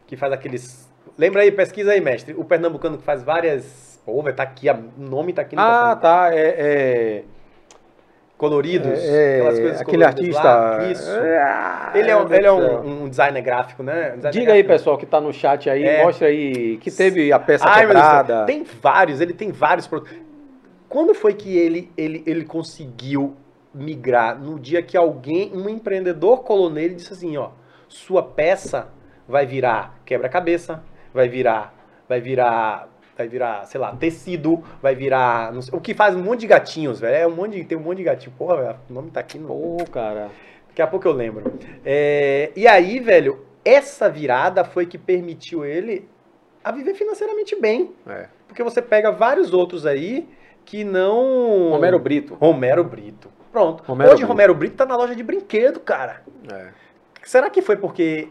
que 0.07 0.17
faz 0.17 0.33
aqueles. 0.33 0.91
Lembra 1.17 1.41
aí, 1.43 1.51
pesquisa 1.51 1.91
aí, 1.93 2.01
mestre. 2.01 2.33
O 2.37 2.43
pernambucano 2.43 2.97
que 2.97 3.03
faz 3.03 3.23
várias. 3.23 4.01
Pô, 4.05 4.21
vai 4.21 4.33
tá 4.33 4.43
aqui, 4.43 4.67
o 4.69 4.83
nome 4.97 5.31
tá 5.31 5.41
aqui 5.43 5.55
no 5.55 5.61
Ah, 5.61 5.95
tá, 5.95 6.29
é, 6.33 6.55
é, 6.57 7.23
Coloridos, 8.41 8.99
é, 9.03 9.35
aquelas 9.35 9.59
coisas 9.59 9.81
aquele 9.81 10.03
coloridas 10.03 10.35
artista. 10.37 10.43
lá. 10.43 10.91
Isso. 10.91 11.11
Ah, 11.11 11.91
Ele 11.93 12.09
é, 12.09 12.15
um- 12.17 12.27
meu 12.27 12.37
ele 12.37 12.47
é 12.47 12.51
do 12.51 12.57
céu. 12.61 12.81
um, 12.83 13.03
um 13.03 13.09
designer 13.09 13.41
gráfico, 13.43 13.83
né? 13.83 13.93
Um 14.13 14.15
designer 14.15 14.31
Diga 14.31 14.53
aí, 14.53 14.63
gráfico. 14.63 14.67
pessoal, 14.67 14.97
que 14.97 15.05
tá 15.05 15.21
no 15.21 15.31
chat 15.31 15.69
aí, 15.69 15.83
É. 15.83 16.03
mostra 16.03 16.27
aí 16.27 16.77
que 16.77 16.89
teve 16.89 17.31
a 17.31 17.37
peça 17.37 17.63
Ai, 17.69 17.81
quebrada. 17.85 18.45
Tem 18.45 18.63
vários, 18.81 19.21
ele 19.21 19.33
tem 19.33 19.51
vários 19.51 19.85
produtos. 19.85 20.17
Quando 20.89 21.13
foi 21.13 21.35
que 21.35 21.55
ele, 21.55 21.91
ele, 21.95 22.23
ele 22.25 22.43
conseguiu 22.43 23.35
migrar? 23.73 24.37
No 24.37 24.59
dia 24.59 24.81
que 24.81 24.97
alguém, 24.97 25.51
um 25.53 25.69
empreendedor 25.69 26.43
colou 26.43 26.69
nele 26.69 26.93
e 26.93 26.95
disse 26.97 27.13
assim, 27.13 27.37
ó, 27.37 27.49
sua 27.87 28.23
peça 28.23 28.87
vai 29.27 29.45
virar 29.45 29.99
quebra-cabeça, 30.03 30.83
vai 31.13 31.29
virar, 31.29 31.73
vai 32.09 32.19
virar, 32.19 32.89
vai 33.21 33.27
virar, 33.27 33.65
sei 33.65 33.79
lá, 33.79 33.95
tecido, 33.95 34.63
vai 34.81 34.95
virar, 34.95 35.53
sei, 35.61 35.77
o 35.77 35.79
que 35.79 35.93
faz 35.93 36.15
um 36.15 36.23
monte 36.23 36.41
de 36.41 36.47
gatinhos, 36.47 36.99
velho, 36.99 37.15
é 37.15 37.27
um 37.27 37.35
monte 37.35 37.57
de, 37.57 37.63
tem 37.63 37.77
um 37.77 37.81
monte 37.81 37.97
de 37.97 38.03
gatinho, 38.03 38.33
porra, 38.37 38.57
velho, 38.57 38.75
o 38.89 38.93
nome 38.93 39.11
tá 39.11 39.19
aqui 39.19 39.37
no... 39.37 39.47
Pô, 39.47 39.85
cara. 39.91 40.29
Daqui 40.69 40.81
a 40.81 40.87
pouco 40.87 41.07
eu 41.07 41.11
lembro. 41.11 41.53
É, 41.85 42.51
e 42.55 42.67
aí, 42.67 42.99
velho, 42.99 43.45
essa 43.63 44.09
virada 44.09 44.63
foi 44.63 44.85
que 44.85 44.97
permitiu 44.97 45.65
ele 45.65 46.07
a 46.63 46.71
viver 46.71 46.93
financeiramente 46.93 47.59
bem. 47.59 47.91
É. 48.07 48.27
Porque 48.47 48.63
você 48.63 48.81
pega 48.81 49.11
vários 49.11 49.53
outros 49.53 49.85
aí 49.85 50.27
que 50.63 50.83
não. 50.83 51.71
Romero 51.71 51.99
Brito. 51.99 52.35
Romero 52.35 52.83
Brito. 52.83 53.29
Pronto. 53.51 53.83
Romero 53.83 54.11
Hoje 54.11 54.19
Brito. 54.19 54.29
Romero 54.29 54.55
Brito 54.55 54.75
tá 54.75 54.85
na 54.85 54.95
loja 54.95 55.15
de 55.15 55.23
brinquedo, 55.23 55.79
cara. 55.79 56.21
É. 56.51 56.67
Será 57.23 57.49
que 57.49 57.61
foi 57.61 57.75
porque 57.75 58.29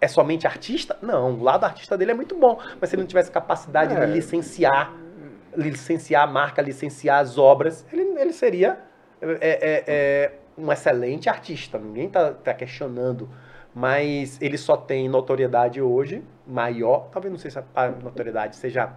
é 0.00 0.08
somente 0.08 0.46
artista? 0.46 0.96
Não, 1.02 1.32
o 1.34 1.42
lado 1.42 1.64
artista 1.64 1.96
dele 1.96 2.12
é 2.12 2.14
muito 2.14 2.34
bom. 2.34 2.58
Mas 2.80 2.90
se 2.90 2.96
ele 2.96 3.02
não 3.02 3.08
tivesse 3.08 3.30
capacidade 3.30 3.94
É. 3.94 4.06
de 4.06 4.12
licenciar, 4.12 4.92
licenciar 5.56 6.24
a 6.24 6.26
marca, 6.26 6.62
licenciar 6.62 7.20
as 7.20 7.36
obras, 7.38 7.84
ele, 7.92 8.02
ele 8.20 8.32
seria 8.32 8.78
é, 9.20 9.28
é, 9.40 9.84
é, 9.86 10.32
um 10.56 10.70
excelente 10.72 11.28
artista. 11.28 11.78
Ninguém 11.78 12.08
tá, 12.08 12.32
tá 12.32 12.54
questionando. 12.54 13.28
mas 13.74 14.36
ele 14.42 14.58
só 14.58 14.76
tem 14.76 15.08
notoriedade 15.08 15.80
hoje 15.80 16.24
maior, 16.44 17.08
talvez 17.12 17.30
não 17.30 17.38
sei 17.38 17.52
se 17.52 17.58
a 17.76 17.88
notoriedade 17.88 18.56
seja 18.56 18.90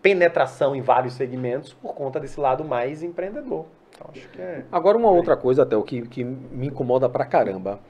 penetração 0.00 0.74
em 0.76 0.80
vários 0.80 1.14
segmentos 1.14 1.72
por 1.74 1.94
conta 1.94 2.20
desse 2.20 2.38
lado 2.38 2.64
mais 2.64 3.02
empreendedor. 3.02 3.66
Então, 3.92 4.08
acho 4.14 4.28
que 4.28 4.40
é... 4.40 4.64
Agora 4.70 4.96
uma 4.96 5.10
outra 5.10 5.36
coisa, 5.36 5.64
até 5.64 5.76
o 5.76 5.82
que, 5.82 6.02
que 6.02 6.22
me 6.22 6.68
incomoda 6.68 7.08
pra 7.08 7.24
caramba. 7.26 7.80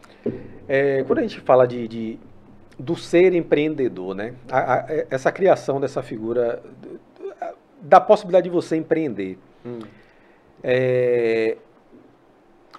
É, 0.67 1.05
quando 1.05 1.19
a 1.19 1.23
gente 1.23 1.41
fala 1.41 1.69
de, 1.69 1.87
de- 1.87 2.19
do 2.81 2.97
ser 2.97 3.35
empreendedor, 3.35 4.15
né? 4.15 4.35
A- 4.51 4.75
a- 4.75 4.87
essa 5.11 5.31
criação 5.31 5.79
dessa 5.81 6.03
figura 6.03 6.63
da 7.83 8.01
possibilidade 8.01 8.45
de 8.45 8.51
você 8.51 8.77
empreender. 8.77 9.39
Hum. 9.65 9.81
É, 10.63 11.57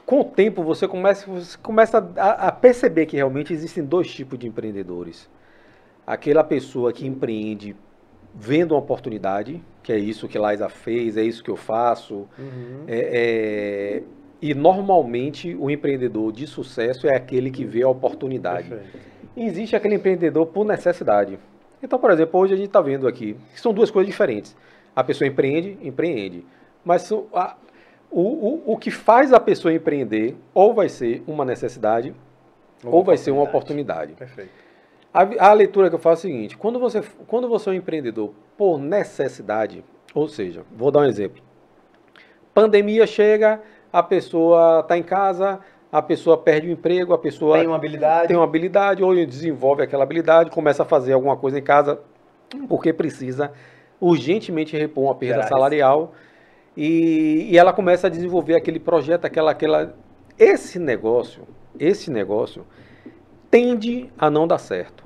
com 0.05 0.21
o 0.21 0.23
tempo 0.23 0.63
você 0.63 0.87
começa, 0.87 1.25
você 1.29 1.57
começa 1.57 1.97
a, 2.17 2.47
a 2.47 2.51
perceber 2.51 3.05
que 3.05 3.15
realmente 3.15 3.53
existem 3.53 3.83
dois 3.83 4.11
tipos 4.11 4.37
de 4.37 4.47
empreendedores. 4.47 5.29
Aquela 6.05 6.43
pessoa 6.43 6.91
que 6.91 7.05
empreende 7.07 7.75
vendo 8.33 8.71
uma 8.73 8.79
oportunidade, 8.79 9.61
que 9.83 9.91
é 9.91 9.97
isso 9.97 10.27
que 10.27 10.37
Liza 10.37 10.69
fez, 10.69 11.17
é 11.17 11.23
isso 11.23 11.43
que 11.43 11.49
eu 11.49 11.55
faço. 11.57 12.27
Uhum. 12.39 12.83
é- 12.87 13.99
é, 13.99 14.03
e 14.41 14.53
normalmente 14.55 15.55
o 15.59 15.69
empreendedor 15.69 16.31
de 16.31 16.47
sucesso 16.47 17.07
é 17.07 17.15
aquele 17.15 17.51
que 17.51 17.63
vê 17.63 17.83
a 17.83 17.89
oportunidade. 17.89 18.69
Perfeito. 18.69 19.10
Existe 19.35 19.75
aquele 19.75 19.95
empreendedor 19.95 20.45
por 20.47 20.65
necessidade. 20.65 21.39
Então, 21.81 21.97
por 21.97 22.11
exemplo, 22.11 22.39
hoje 22.39 22.53
a 22.53 22.57
gente 22.57 22.67
está 22.67 22.81
vendo 22.81 23.07
aqui 23.07 23.35
que 23.53 23.59
são 23.61 23.73
duas 23.73 23.89
coisas 23.89 24.07
diferentes. 24.11 24.55
A 24.95 25.03
pessoa 25.03 25.27
empreende, 25.27 25.77
empreende. 25.81 26.45
Mas 26.83 27.11
a- 27.33 27.55
o, 28.09 28.21
o, 28.21 28.73
o 28.73 28.77
que 28.77 28.91
faz 28.91 29.31
a 29.31 29.39
pessoa 29.39 29.73
empreender 29.73 30.35
ou 30.53 30.73
vai 30.73 30.89
ser 30.89 31.23
uma 31.25 31.45
necessidade 31.45 32.13
ou 32.83 33.03
vai 33.03 33.15
ser 33.17 33.31
uma 33.31 33.43
oportunidade. 33.43 34.13
Perfeito. 34.13 34.49
A, 35.13 35.49
a 35.49 35.53
leitura 35.53 35.89
que 35.89 35.95
eu 35.95 35.99
faço 35.99 36.27
é 36.27 36.29
a 36.29 36.33
seguinte: 36.33 36.57
quando 36.57 36.79
você, 36.79 37.01
quando 37.27 37.47
você 37.47 37.69
é 37.69 37.73
um 37.73 37.75
empreendedor 37.75 38.33
por 38.57 38.77
necessidade, 38.77 39.83
ou 40.13 40.27
seja, 40.27 40.63
vou 40.75 40.91
dar 40.91 40.99
um 40.99 41.05
exemplo. 41.05 41.41
Pandemia 42.53 43.07
chega, 43.07 43.61
a 43.93 44.03
pessoa 44.03 44.81
está 44.81 44.97
em 44.97 45.03
casa, 45.03 45.59
a 45.91 46.01
pessoa 46.01 46.37
perde 46.37 46.67
o 46.67 46.71
emprego, 46.71 47.13
a 47.13 47.17
pessoa 47.17 47.57
Tem 47.57 47.67
uma 47.67 47.75
habilidade. 47.75 48.27
tem 48.27 48.37
uma 48.37 48.45
habilidade 48.45 49.03
ou 49.03 49.13
desenvolve 49.25 49.83
aquela 49.83 50.03
habilidade, 50.03 50.49
começa 50.49 50.83
a 50.83 50.85
fazer 50.85 51.13
alguma 51.13 51.35
coisa 51.35 51.59
em 51.59 51.63
casa 51.63 51.99
porque 52.67 52.93
precisa 52.93 53.51
urgentemente 53.99 54.75
repor 54.75 55.05
uma 55.05 55.15
perda 55.15 55.43
salarial 55.43 56.13
e, 56.75 57.47
e 57.49 57.57
ela 57.57 57.73
começa 57.73 58.07
a 58.07 58.09
desenvolver 58.09 58.55
aquele 58.55 58.79
projeto, 58.79 59.25
aquela, 59.25 59.51
aquela. 59.51 59.95
Esse 60.39 60.79
negócio, 60.79 61.43
esse 61.77 62.09
negócio 62.09 62.65
tende 63.49 64.09
a 64.17 64.29
não 64.29 64.47
dar 64.47 64.57
certo. 64.57 65.03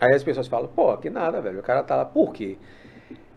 Aí 0.00 0.12
as 0.14 0.22
pessoas 0.22 0.46
falam, 0.48 0.68
pô, 0.68 0.94
que 0.98 1.08
nada, 1.08 1.40
velho, 1.40 1.60
o 1.60 1.62
cara 1.62 1.82
tá 1.82 1.96
lá. 1.96 2.04
Por 2.04 2.32
quê? 2.32 2.58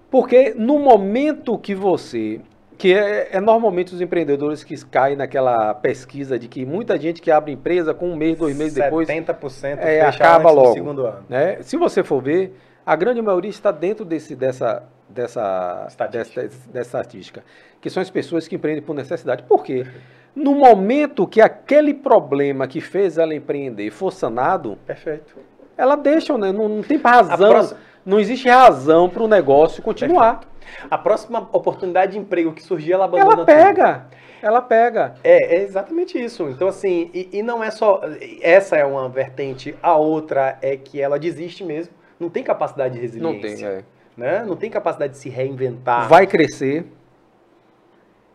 Porque 0.10 0.54
no 0.56 0.80
momento 0.80 1.58
que 1.58 1.76
você. 1.76 2.42
Que 2.80 2.94
é, 2.94 3.28
é 3.34 3.42
normalmente 3.42 3.94
os 3.94 4.00
empreendedores 4.00 4.64
que 4.64 4.74
caem 4.86 5.18
naquela 5.18 5.74
pesquisa 5.74 6.40
de 6.40 6.48
que 6.48 6.66
muita 6.66 6.98
gente 6.98 7.22
que 7.22 7.30
abre 7.30 7.52
empresa 7.52 7.94
com 7.94 8.10
um 8.10 8.16
mês, 8.16 8.38
dois 8.38 8.58
meses 8.58 8.74
depois, 8.74 9.06
70% 9.08 9.78
é, 9.80 10.00
acaba 10.02 10.50
logo. 10.50 10.74
segundo 10.74 11.06
ano. 11.06 11.26
né? 11.28 11.58
Se 11.62 11.76
você 11.76 12.02
for 12.04 12.22
ver, 12.24 12.56
a 12.86 12.96
grande 12.96 13.22
maioria 13.22 13.50
está 13.50 13.70
dentro 13.70 14.06
desse, 14.06 14.34
dessa, 14.34 14.84
dessa, 15.10 15.86
Estatística. 15.90 16.42
dessa, 16.42 16.70
dessa 16.72 16.98
estatística, 17.00 17.44
que 17.82 17.90
são 17.90 18.02
as 18.02 18.10
pessoas 18.10 18.48
que 18.48 18.56
empreendem 18.56 18.82
por 18.82 18.96
necessidade. 18.96 19.44
Por 19.44 19.62
quê? 19.62 19.86
No 20.34 20.56
momento 20.56 21.28
que 21.28 21.42
aquele 21.42 21.94
problema 21.94 22.66
que 22.66 22.80
fez 22.80 23.18
ela 23.18 23.36
empreender 23.36 23.92
for 23.92 24.10
sanado, 24.14 24.78
Perfeito. 24.88 25.36
ela 25.78 25.98
deixa, 25.98 26.38
né? 26.38 26.54
não, 26.54 26.70
não 26.70 26.82
tem 26.82 26.98
razão, 26.98 27.34
A 27.34 27.38
próxima- 27.38 27.80
não 28.06 28.20
existe 28.20 28.48
razão 28.48 29.10
para 29.10 29.24
o 29.24 29.28
negócio 29.28 29.82
continuar. 29.84 30.42
A 30.90 30.98
próxima 30.98 31.50
oportunidade 31.52 32.14
de 32.14 32.20
emprego 32.20 32.54
que 32.54 32.62
surgir, 32.62 32.94
ela 32.94 33.06
abandona 33.06 33.32
Ela 33.34 33.36
tudo. 33.38 33.46
pega, 33.46 34.08
ela 34.42 34.62
pega. 34.62 35.16
É, 35.24 35.56
é 35.56 35.64
exatamente 35.64 36.18
isso. 36.22 36.48
Então, 36.50 36.68
assim, 36.68 37.10
e, 37.14 37.30
e 37.34 37.44
não 37.44 37.64
é 37.64 37.72
só. 37.72 38.02
Essa 38.42 38.78
é 38.78 38.86
uma 38.86 39.10
vertente, 39.10 39.76
a 39.82 39.96
outra 39.96 40.58
é 40.62 40.78
que 40.78 41.02
ela 41.02 41.18
desiste 41.20 41.64
mesmo. 41.64 41.94
Não 42.20 42.30
tem 42.30 42.44
capacidade 42.44 42.96
de 42.96 43.02
resiliência. 43.02 43.50
Não 43.50 43.58
tem, 43.58 43.66
é. 43.66 43.84
Né? 44.16 44.44
Não 44.46 44.56
tem 44.56 44.70
capacidade 44.70 45.14
de 45.14 45.20
se 45.20 45.30
reinventar. 45.30 46.08
Vai 46.08 46.28
crescer 46.28 46.86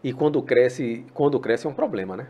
e 0.02 0.12
quando 0.12 0.42
cresce, 0.42 1.04
quando 1.14 1.40
cresce 1.40 1.66
é 1.66 1.70
um 1.70 1.74
problema, 1.74 2.16
né? 2.16 2.26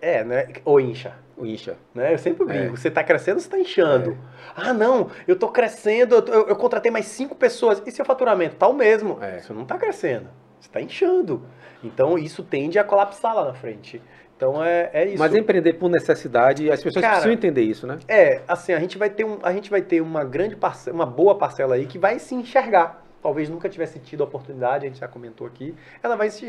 É, 0.00 0.22
né? 0.22 0.48
Ou 0.64 0.80
incha. 0.80 1.14
O 1.38 1.46
incha. 1.46 1.76
Né? 1.94 2.12
Eu 2.14 2.18
sempre 2.18 2.42
É. 2.42 2.46
brinco, 2.46 2.76
você 2.76 2.88
está 2.88 3.02
crescendo, 3.04 3.38
você 3.40 3.46
está 3.46 3.58
inchando. 3.58 4.18
Ah, 4.56 4.72
não, 4.72 5.08
eu 5.26 5.34
estou 5.34 5.50
crescendo, 5.50 6.14
eu, 6.16 6.24
eu- 6.26 6.48
eu 6.48 6.56
contratei 6.56 6.90
mais 6.90 7.06
cinco 7.06 7.34
pessoas. 7.34 7.82
E 7.86 7.90
seu 7.92 8.04
faturamento? 8.04 8.56
Tá 8.56 8.66
o 8.66 8.74
mesmo. 8.74 9.18
É. 9.22 9.38
Você 9.40 9.52
não 9.52 9.62
está 9.62 9.76
crescendo, 9.78 10.28
você 10.58 10.68
está 10.68 10.80
inchando. 10.80 11.42
Então 11.84 12.18
isso 12.18 12.42
tende 12.42 12.78
a 12.78 12.84
colapsar 12.84 13.34
lá 13.34 13.44
na 13.44 13.54
frente. 13.54 14.02
Então 14.36 14.62
é, 14.62 14.90
é 14.92 15.04
isso. 15.06 15.18
Mas 15.18 15.34
empreender 15.34 15.74
por 15.74 15.88
necessidade, 15.88 16.70
as 16.70 16.82
pessoas 16.82 17.02
Cara, 17.02 17.14
precisam 17.14 17.32
entender 17.32 17.62
isso, 17.62 17.86
né? 17.86 17.98
É, 18.06 18.40
assim, 18.46 18.72
a 18.72 18.78
gente 18.80 18.96
vai 18.98 19.10
ter, 19.10 19.24
um, 19.24 19.38
a 19.42 19.52
gente 19.52 19.68
vai 19.70 19.82
ter 19.82 20.00
uma 20.00 20.24
grande 20.24 20.54
parcela, 20.56 20.94
uma 20.94 21.06
boa 21.06 21.36
parcela 21.36 21.74
aí 21.74 21.86
que 21.86 21.98
vai 21.98 22.18
se 22.18 22.34
enxergar. 22.34 23.04
Talvez 23.20 23.48
nunca 23.48 23.68
tivesse 23.68 23.98
tido 23.98 24.22
a 24.22 24.24
oportunidade, 24.24 24.86
a 24.86 24.88
gente 24.88 25.00
já 25.00 25.08
comentou 25.08 25.46
aqui. 25.46 25.74
Ela 26.02 26.14
vai 26.16 26.30
se, 26.30 26.46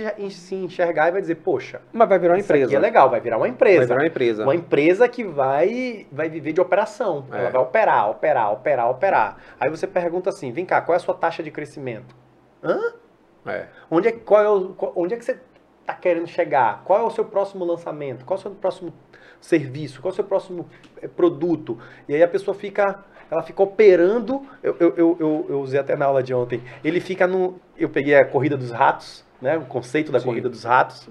enxergar 0.55 1.07
e 1.07 1.11
vai 1.11 1.21
dizer, 1.21 1.35
poxa, 1.35 1.81
Mas 1.91 2.07
vai 2.07 2.19
virar 2.19 2.33
uma 2.33 2.39
isso 2.39 2.51
aqui 2.51 2.61
empresa. 2.61 2.77
é 2.77 2.79
legal, 2.79 3.09
vai 3.09 3.19
virar 3.19 3.37
uma 3.37 3.41
Vai 3.41 3.49
empresa. 3.49 3.85
virar 3.85 3.99
uma 4.01 4.07
empresa. 4.07 4.43
Uma 4.43 4.55
empresa 4.55 5.09
que 5.09 5.23
vai, 5.23 6.05
vai 6.11 6.29
viver 6.29 6.53
de 6.53 6.61
operação. 6.61 7.25
É. 7.31 7.39
Ela 7.39 7.49
vai 7.49 7.61
operar, 7.61 8.09
operar, 8.11 8.51
operar, 8.53 8.89
operar. 8.89 9.37
Aí 9.59 9.69
você 9.69 9.87
pergunta 9.87 10.29
assim, 10.29 10.51
vem 10.51 10.65
cá, 10.65 10.79
qual 10.81 10.93
é 10.93 10.97
a 10.97 10.99
sua 10.99 11.15
taxa 11.15 11.41
de 11.41 11.49
crescimento? 11.49 12.15
Hã? 12.63 12.77
É. 13.47 13.67
Onde 13.89 14.09
é, 14.09 14.11
qual 14.11 14.43
é 14.43 14.49
o, 14.49 14.75
onde 14.95 15.15
é 15.15 15.17
que 15.17 15.25
você 15.25 15.39
está 15.81 15.93
querendo 15.95 16.27
chegar? 16.27 16.83
Qual 16.83 16.99
é 16.99 17.03
o 17.03 17.09
seu 17.09 17.25
próximo 17.25 17.65
lançamento? 17.65 18.23
Qual 18.25 18.37
é 18.37 18.39
o 18.39 18.41
seu 18.41 18.51
próximo 18.51 18.93
serviço? 19.41 20.01
Qual 20.01 20.11
é 20.11 20.13
o 20.13 20.15
seu 20.15 20.23
próximo 20.23 20.69
eh, 21.01 21.07
produto? 21.07 21.79
E 22.07 22.13
aí 22.13 22.21
a 22.21 22.27
pessoa 22.27 22.53
fica, 22.53 23.03
ela 23.29 23.43
fica 23.43 23.61
operando. 23.61 24.41
Eu, 24.63 24.75
eu, 24.79 24.93
eu, 24.97 25.45
eu, 25.49 25.61
usei 25.61 25.79
até 25.79 25.95
na 25.95 26.05
aula 26.05 26.23
de 26.23 26.33
ontem. 26.33 26.61
Ele 26.83 26.99
fica 26.99 27.27
no. 27.27 27.59
Eu 27.77 27.89
peguei 27.89 28.15
a 28.15 28.25
corrida 28.25 28.57
dos 28.57 28.71
ratos, 28.71 29.23
né? 29.41 29.57
O 29.57 29.65
conceito 29.65 30.11
da 30.11 30.19
Sim. 30.19 30.25
corrida 30.25 30.49
dos 30.49 30.63
ratos. 30.63 31.07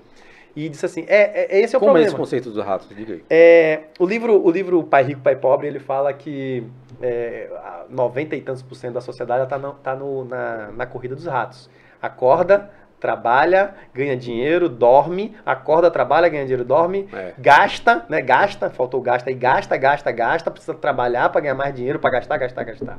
E 0.56 0.68
disse 0.68 0.84
assim: 0.84 1.04
é, 1.06 1.56
é- 1.56 1.60
esse 1.60 1.74
é 1.74 1.78
o 1.78 1.80
Como 1.80 1.90
é 1.90 1.92
problema. 1.92 2.08
esse 2.08 2.16
conceito 2.16 2.50
dos 2.50 2.64
ratos? 2.64 2.88
Diga 2.88 3.14
aí. 3.14 3.24
É, 3.30 3.82
o 3.98 4.04
livro, 4.04 4.44
o 4.44 4.50
livro 4.50 4.82
Pai 4.82 5.04
Rico, 5.04 5.20
Pai 5.20 5.36
Pobre, 5.36 5.68
ele 5.68 5.78
fala 5.78 6.12
que 6.12 6.64
é, 7.00 7.48
a 7.56 7.84
90 7.88 8.34
e 8.34 8.40
tantos 8.40 8.62
por 8.62 8.74
cento 8.74 8.94
da 8.94 9.00
sociedade 9.00 9.44
está 9.44 9.58
tá 9.58 9.94
no- 9.94 10.24
na, 10.24 10.72
na 10.72 10.86
corrida 10.86 11.14
dos 11.14 11.26
ratos. 11.26 11.70
Acorda, 12.02 12.70
trabalha, 13.00 13.74
ganha 13.94 14.16
dinheiro, 14.16 14.68
dorme, 14.68 15.36
acorda, 15.44 15.90
trabalha, 15.90 16.28
ganha 16.28 16.44
dinheiro, 16.44 16.64
dorme, 16.64 17.08
É. 17.12 17.32
gasta, 17.38 18.04
né? 18.08 18.20
Gasta, 18.20 18.70
faltou 18.70 19.00
gasta 19.00 19.30
aí, 19.30 19.34
gasta, 19.36 19.76
gasta, 19.76 20.10
gasta, 20.12 20.50
precisa 20.50 20.74
trabalhar 20.74 21.28
para 21.30 21.40
ganhar 21.40 21.54
mais 21.54 21.74
dinheiro, 21.74 21.98
para 21.98 22.10
gastar, 22.10 22.38
gastar, 22.38 22.64
gastar. 22.64 22.98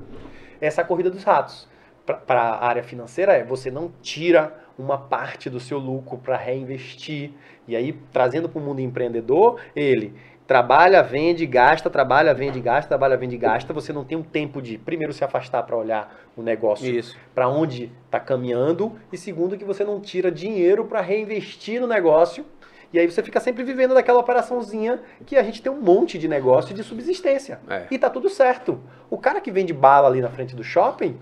Essa 0.61 0.81
é 0.81 0.83
a 0.83 0.87
corrida 0.87 1.09
dos 1.09 1.23
ratos. 1.23 1.67
Para 2.05 2.41
a 2.41 2.65
área 2.65 2.81
financeira 2.83 3.33
é 3.33 3.43
você 3.43 3.69
não 3.69 3.91
tira 4.01 4.53
uma 4.77 4.97
parte 4.97 5.49
do 5.49 5.59
seu 5.59 5.77
lucro 5.77 6.17
para 6.17 6.37
reinvestir. 6.37 7.31
E 7.67 7.75
aí, 7.75 7.93
trazendo 8.11 8.49
para 8.49 8.59
o 8.59 8.63
mundo 8.63 8.79
empreendedor, 8.79 9.59
ele 9.75 10.15
trabalha, 10.49 11.03
vende, 11.03 11.45
gasta, 11.45 11.91
trabalha, 11.91 12.33
vende, 12.33 12.59
gasta, 12.59 12.89
trabalha, 12.89 13.15
vende, 13.15 13.37
gasta. 13.37 13.71
Você 13.71 13.93
não 13.93 14.03
tem 14.03 14.17
um 14.17 14.23
tempo 14.23 14.59
de, 14.59 14.79
primeiro, 14.79 15.13
se 15.13 15.23
afastar 15.23 15.61
para 15.61 15.77
olhar 15.77 16.19
o 16.35 16.41
negócio 16.41 16.91
para 17.35 17.47
onde 17.47 17.91
está 18.05 18.19
caminhando 18.19 18.99
e 19.13 19.17
segundo 19.17 19.55
que 19.55 19.63
você 19.63 19.83
não 19.83 20.01
tira 20.01 20.31
dinheiro 20.31 20.85
para 20.85 21.01
reinvestir 21.01 21.79
no 21.79 21.85
negócio. 21.85 22.43
E 22.91 22.97
aí 22.97 23.05
você 23.05 23.21
fica 23.21 23.39
sempre 23.39 23.63
vivendo 23.63 23.93
daquela 23.93 24.17
operaçãozinha 24.17 24.99
que 25.23 25.37
a 25.37 25.43
gente 25.43 25.61
tem 25.61 25.71
um 25.71 25.79
monte 25.79 26.17
de 26.17 26.27
negócio 26.27 26.73
de 26.73 26.83
subsistência. 26.83 27.59
É. 27.69 27.85
E 27.91 27.99
tá 27.99 28.09
tudo 28.09 28.27
certo. 28.27 28.81
O 29.07 29.19
cara 29.19 29.39
que 29.39 29.51
vende 29.51 29.71
bala 29.71 30.07
ali 30.07 30.19
na 30.19 30.31
frente 30.31 30.55
do 30.55 30.63
shopping, 30.63 31.19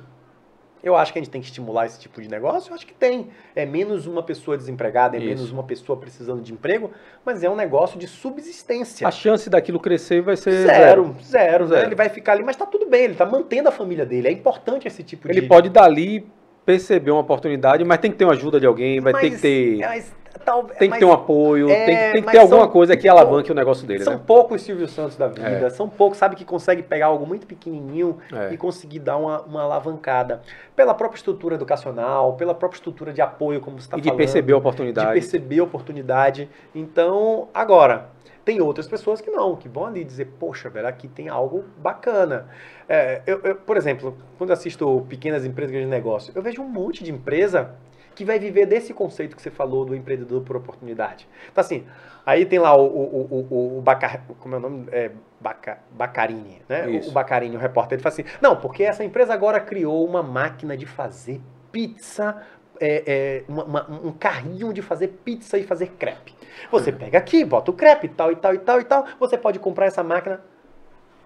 eu 0.87 0.95
acho 0.95 1.11
que 1.11 1.19
a 1.19 1.21
gente 1.21 1.29
tem 1.31 1.41
que 1.41 1.47
estimular 1.47 1.85
esse 1.85 1.99
tipo 1.99 2.21
de 2.21 2.29
negócio, 2.29 2.71
eu 2.71 2.75
acho 2.75 2.85
que 2.87 2.93
tem. 2.93 3.27
É 3.55 3.65
menos 3.65 4.07
uma 4.07 4.23
pessoa 4.23 4.57
desempregada, 4.57 5.15
é 5.15 5.19
Isso. 5.19 5.27
menos 5.27 5.51
uma 5.51 5.63
pessoa 5.63 5.97
precisando 5.97 6.41
de 6.41 6.53
emprego, 6.53 6.91
mas 7.25 7.43
é 7.43 7.49
um 7.49 7.55
negócio 7.55 7.99
de 7.99 8.07
subsistência. 8.07 9.07
A 9.07 9.11
chance 9.11 9.49
daquilo 9.49 9.79
crescer 9.79 10.21
vai 10.21 10.37
ser 10.37 10.51
Zero, 10.65 11.15
zero, 11.21 11.67
Zero. 11.67 11.87
Ele 11.87 11.95
vai 11.95 12.09
ficar 12.09 12.33
ali, 12.33 12.43
mas 12.43 12.55
tá 12.55 12.65
tudo 12.65 12.85
bem, 12.87 13.03
ele 13.03 13.15
tá 13.15 13.25
mantendo 13.25 13.69
a 13.69 13.71
família 13.71 14.05
dele. 14.05 14.27
É 14.27 14.31
importante 14.31 14.87
esse 14.87 15.03
tipo 15.03 15.27
de 15.27 15.37
Ele 15.37 15.47
pode 15.47 15.69
dali 15.69 16.25
perceber 16.65 17.11
uma 17.11 17.21
oportunidade, 17.21 17.83
mas 17.85 17.97
tem 17.99 18.11
que 18.11 18.17
ter 18.17 18.25
uma 18.25 18.33
ajuda 18.33 18.59
de 18.59 18.65
alguém, 18.65 18.99
vai 18.99 19.13
ter 19.13 19.21
que 19.21 19.31
Mas- 19.31 19.41
ter, 19.41 19.77
mas, 19.79 20.15
talvez- 20.43 20.77
tem 20.77 20.87
que 20.89 20.91
mas 20.91 20.99
ter 20.99 21.05
um 21.05 21.11
apoio, 21.11 21.69
é, 21.69 21.85
tem 21.85 21.95
que, 21.97 22.11
tem 22.13 22.23
que 22.23 22.31
ter 22.31 22.37
alguma 22.39 22.61
são- 22.63 22.69
coisa 22.71 22.95
que 22.97 23.07
alavanque 23.07 23.51
o 23.51 23.55
negócio 23.55 23.85
dele, 23.87 24.03
São 24.03 24.13
né? 24.13 24.21
poucos 24.25 24.61
Silvio 24.61 24.87
Santos 24.87 25.15
da 25.17 25.27
vida, 25.27 25.47
É. 25.67 25.69
são 25.69 25.87
poucos, 25.89 26.17
sabe, 26.17 26.35
que 26.35 26.45
consegue 26.45 26.81
pegar 26.83 27.07
algo 27.07 27.25
muito 27.25 27.45
pequenininho 27.47 28.17
É. 28.33 28.53
e 28.53 28.57
conseguir 28.57 28.99
dar 28.99 29.17
uma, 29.17 29.41
uma 29.41 29.63
alavancada. 29.63 30.41
Pela 30.75 30.93
própria 30.93 31.17
estrutura 31.17 31.55
educacional, 31.55 32.33
pela 32.33 32.53
própria 32.53 32.77
estrutura 32.77 33.11
de 33.13 33.21
apoio, 33.21 33.59
como 33.61 33.79
você 33.79 33.87
está 33.87 33.97
E 33.97 34.01
de 34.01 34.07
falando. 34.09 34.17
perceber 34.17 34.51
a 34.51 34.55
de 34.55 34.59
oportunidade. 34.59 35.11
perceber 35.13 35.59
a 35.59 35.63
oportunidade. 35.63 36.49
Então, 36.73 37.47
agora, 37.53 38.15
Tem 38.45 38.61
outras 38.61 38.87
pessoas 38.87 39.19
que 39.19 39.29
não, 39.29 39.57
que 39.57 39.67
vão 39.67 39.85
ali 39.87 40.05
dizer, 40.05 40.23
poxa, 40.39 40.69
velho, 40.69 40.87
aqui 40.87 41.09
tem 41.09 41.27
algo 41.27 41.65
bacana. 41.79 42.47
É, 42.87 43.21
eu, 43.27 43.41
eu, 43.43 43.55
por 43.55 43.75
exemplo, 43.75 44.17
quando 44.37 44.51
assisto 44.53 45.05
pequenas 45.09 45.43
empresas 45.45 45.75
de 45.75 45.85
negócio, 45.85 46.31
eu 46.33 46.41
vejo 46.41 46.61
um 46.61 46.69
monte 46.69 47.03
de 47.03 47.11
empresa 47.11 47.71
que 48.17 48.25
vai 48.25 48.39
viver 48.39 48.65
desse 48.65 48.95
conceito 48.95 49.35
que 49.35 49.41
você 49.43 49.51
falou 49.51 49.85
do 49.85 49.95
empreendedor 49.95 50.41
por 50.41 50.55
oportunidade. 50.55 51.27
Então, 51.51 51.61
assim, 51.61 51.85
aí 52.25 52.47
tem 52.47 52.57
lá 52.57 52.75
o, 52.75 52.83
o, 52.83 53.47
o, 53.51 53.77
o 53.77 53.81
Bacar, 53.83 54.23
como 54.39 54.55
é 54.55 54.57
o 54.57 54.59
nome? 54.59 54.87
É, 54.91 55.11
Baca, 55.39 55.77
Bacarini, 55.91 56.63
né? 56.67 56.89
Isso. 56.89 57.11
O 57.11 57.13
Bacarini, 57.13 57.55
o 57.55 57.59
repórter, 57.59 57.97
ele 57.97 58.01
fala 58.01 58.13
assim, 58.13 58.25
não, 58.41 58.55
porque 58.55 58.81
essa 58.81 59.03
empresa 59.03 59.35
agora 59.35 59.59
criou 59.59 60.03
uma 60.03 60.23
máquina 60.23 60.75
de 60.75 60.87
fazer 60.87 61.39
pizza, 61.71 62.41
é, 62.81 63.03
é, 63.05 63.43
uma- 63.47 63.63
uma- 63.65 63.87
um 64.05 64.11
carrinho 64.11 64.73
de 64.73 64.81
fazer 64.81 65.09
pizza 65.23 65.55
e 65.59 65.63
fazer 65.63 65.91
crepe. 65.99 66.33
Você 66.71 66.91
pega 66.91 67.19
aqui, 67.19 67.45
bota 67.45 67.69
o 67.69 67.73
crepe, 67.75 68.07
tal 68.07 68.31
e 68.31 68.35
tal 68.35 68.55
e 68.55 68.57
tal 68.57 68.81
e 68.81 68.83
tal, 68.83 69.05
você 69.19 69.37
pode 69.37 69.59
comprar 69.59 69.85
essa 69.85 70.01
máquina. 70.03 70.41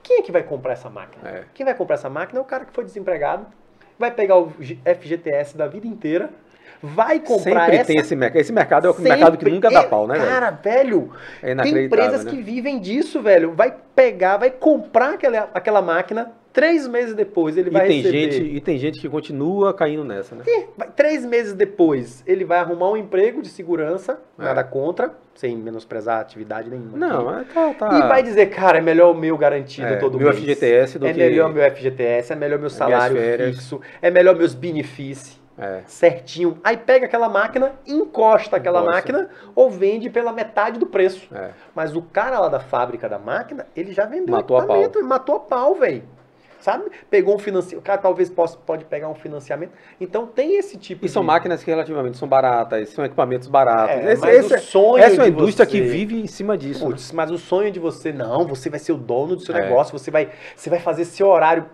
Quem 0.03 0.17
é 0.19 0.21
que 0.21 0.31
vai 0.31 0.43
comprar 0.43 0.73
essa 0.73 0.89
máquina? 0.89 1.29
É. 1.29 1.43
Quem 1.53 1.65
vai 1.65 1.73
comprar 1.73 1.93
essa 1.93 2.09
máquina 2.09 2.37
é 2.37 2.41
o 2.41 2.45
cara 2.45 2.65
que 2.65 2.73
foi 2.73 2.83
desempregado, 2.83 3.45
vai 3.97 4.11
pegar 4.11 4.35
o 4.37 4.49
FGTS 4.49 5.55
da 5.55 5.67
vida 5.67 5.87
inteira, 5.87 6.31
vai 6.81 7.19
comprar 7.19 7.61
Sempre 7.65 7.75
essa... 7.77 7.85
tem 7.87 7.97
esse 7.97 8.15
mercado. 8.15 8.39
Esse 8.41 8.53
mercado 8.53 8.87
é 8.87 8.89
o 8.89 8.93
Sempre- 8.93 9.09
mercado 9.11 9.37
que 9.37 9.49
nunca 9.49 9.69
dá 9.69 9.83
E, 9.83 9.87
pau, 9.87 10.07
né? 10.07 10.17
Cara, 10.17 10.51
velho, 10.51 11.11
É 11.41 11.53
tem 11.55 11.85
empresas 11.85 12.25
né? 12.25 12.31
que 12.31 12.41
vivem 12.41 12.79
disso, 12.79 13.21
velho. 13.21 13.53
Vai 13.53 13.73
pegar, 13.95 14.37
vai 14.37 14.49
comprar 14.51 15.13
aquela, 15.13 15.49
aquela 15.53 15.81
máquina, 15.81 16.31
três 16.53 16.87
meses 16.87 17.13
depois 17.13 17.55
ele 17.57 17.69
E 17.69 17.73
vai 17.73 17.87
tem, 17.87 17.97
receber... 18.01 18.31
gente, 18.31 18.55
e 18.55 18.59
tem 18.61 18.77
gente 18.77 18.99
que 18.99 19.07
continua 19.09 19.73
caindo 19.73 20.03
nessa, 20.03 20.35
né? 20.35 20.43
Vai- 20.77 20.89
Três 20.95 21.25
meses 21.25 21.53
depois, 21.53 22.23
ele 22.27 22.43
vai 22.45 22.59
arrumar 22.59 22.89
um 22.91 22.97
emprego 22.97 23.41
de 23.41 23.47
segurança, 23.49 24.19
É. 24.39 24.43
nada 24.43 24.63
contra, 24.63 25.11
sem 25.35 25.55
menosprezar 25.57 26.19
atividade 26.19 26.69
nenhuma. 26.69 26.97
Não, 26.97 27.29
aqui. 27.29 27.49
é, 27.57 27.73
tá, 27.73 27.73
tá. 27.89 27.97
E 27.97 28.07
vai 28.07 28.21
dizer, 28.23 28.47
cara, 28.47 28.77
é 28.77 28.81
melhor 28.81 29.11
o 29.11 29.17
meu 29.17 29.37
garantido 29.37 29.87
É, 29.87 29.95
todo 29.95 30.17
meu 30.17 30.27
mês. 30.27 30.39
FGTS 30.39 30.99
do 30.99 31.07
é 31.07 31.13
que- 31.13 31.19
melhor 31.19 31.51
meu 31.53 31.63
FGTS, 31.63 32.33
é 32.33 32.35
melhor 32.35 32.59
meu 32.59 32.69
salário 32.69 33.17
fixo, 33.37 33.79
é 34.01 34.11
melhor 34.11 34.35
meus 34.35 34.53
benefícios. 34.53 35.40
É. 35.61 35.81
Certinho. 35.85 36.57
Aí 36.63 36.75
pega 36.75 37.05
aquela 37.05 37.29
máquina, 37.29 37.73
encosta 37.85 38.57
aquela 38.57 38.79
Encosta. 38.81 38.95
máquina 38.97 39.29
ou 39.53 39.69
vende 39.69 40.09
pela 40.09 40.33
metade 40.33 40.79
do 40.79 40.87
preço. 40.87 41.27
É. 41.33 41.51
Mas 41.75 41.95
o 41.95 42.01
cara 42.01 42.39
lá 42.39 42.49
da 42.49 42.59
fábrica 42.59 43.07
da 43.07 43.19
máquina, 43.19 43.67
ele 43.75 43.93
já 43.93 44.05
vendeu 44.05 44.35
Matou 44.35 44.57
a 44.57 44.61
equipamento, 44.61 44.97
ele 44.99 45.07
matou 45.07 45.35
a 45.35 45.39
pau, 45.39 45.75
velho. 45.75 46.03
Sabe? 46.59 46.91
Pegou 47.09 47.33
um 47.35 47.39
financiamento. 47.39 47.79
O 47.79 47.83
cara 47.83 47.99
talvez 47.99 48.29
possa, 48.29 48.55
pode 48.55 48.85
pegar 48.85 49.09
um 49.09 49.15
financiamento. 49.15 49.71
Então 49.99 50.27
tem 50.27 50.57
esse 50.57 50.77
tipo 50.77 51.03
E 51.03 51.09
são 51.09 51.23
de. 51.23 51.27
máquinas 51.27 51.63
que 51.63 51.71
relativamente 51.71 52.17
são 52.17 52.27
baratas, 52.27 52.89
são 52.89 53.03
equipamentos 53.03 53.47
baratos. 53.47 53.95
É, 53.95 54.13
Esse- 54.13 54.27
esse- 54.29 54.53
o 54.55 54.59
sonho 54.59 55.03
essa 55.03 55.15
é 55.15 55.19
uma 55.19 55.27
indústria 55.27 55.65
você- 55.65 55.71
que 55.71 55.81
vive 55.81 56.21
em 56.21 56.27
cima 56.27 56.55
disso. 56.55 56.83
né? 56.85 56.91
Putz, 56.91 57.11
mas 57.13 57.31
o 57.31 57.37
sonho 57.39 57.71
de 57.71 57.79
você, 57.79 58.11
não, 58.13 58.45
você 58.45 58.69
vai 58.69 58.77
ser 58.77 58.91
o 58.91 58.97
dono 58.97 59.35
do 59.35 59.41
seu 59.41 59.55
É. 59.55 59.61
negócio, 59.61 59.97
você 59.97 60.11
vai, 60.11 60.29
você 60.55 60.69
vai 60.69 60.79
fazer 60.79 61.05
seu 61.05 61.27
horário. 61.29 61.65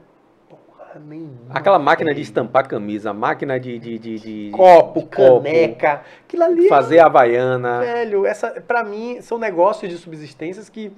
Nenhuma. 0.99 1.31
Aquela 1.49 1.79
máquina 1.79 2.13
de 2.13 2.21
estampar 2.21 2.67
camisa, 2.67 3.13
máquina 3.13 3.59
de, 3.59 3.77
de, 3.79 3.97
de, 3.99 4.19
de- 4.19 4.51
Copo, 4.51 4.99
de 5.01 5.05
copo, 5.07 5.43
caneca. 5.43 6.01
Aquilo 6.25 6.43
ali. 6.43 6.67
fazer 6.67 6.99
havaiana. 6.99 7.79
Velho, 7.81 8.25
essa, 8.25 8.49
pra 8.67 8.83
mim, 8.83 9.21
são 9.21 9.37
negócios 9.37 9.91
de 9.91 9.97
subsistências 9.97 10.69
que 10.69 10.91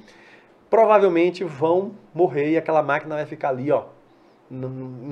provavelmente 0.70 1.44
vão 1.44 1.92
morrer 2.14 2.52
e 2.52 2.58
aquela 2.58 2.84
máquina 2.84 3.16
vai 3.16 3.26
ficar 3.26 3.50
ali, 3.50 3.72
ó, 3.72 3.86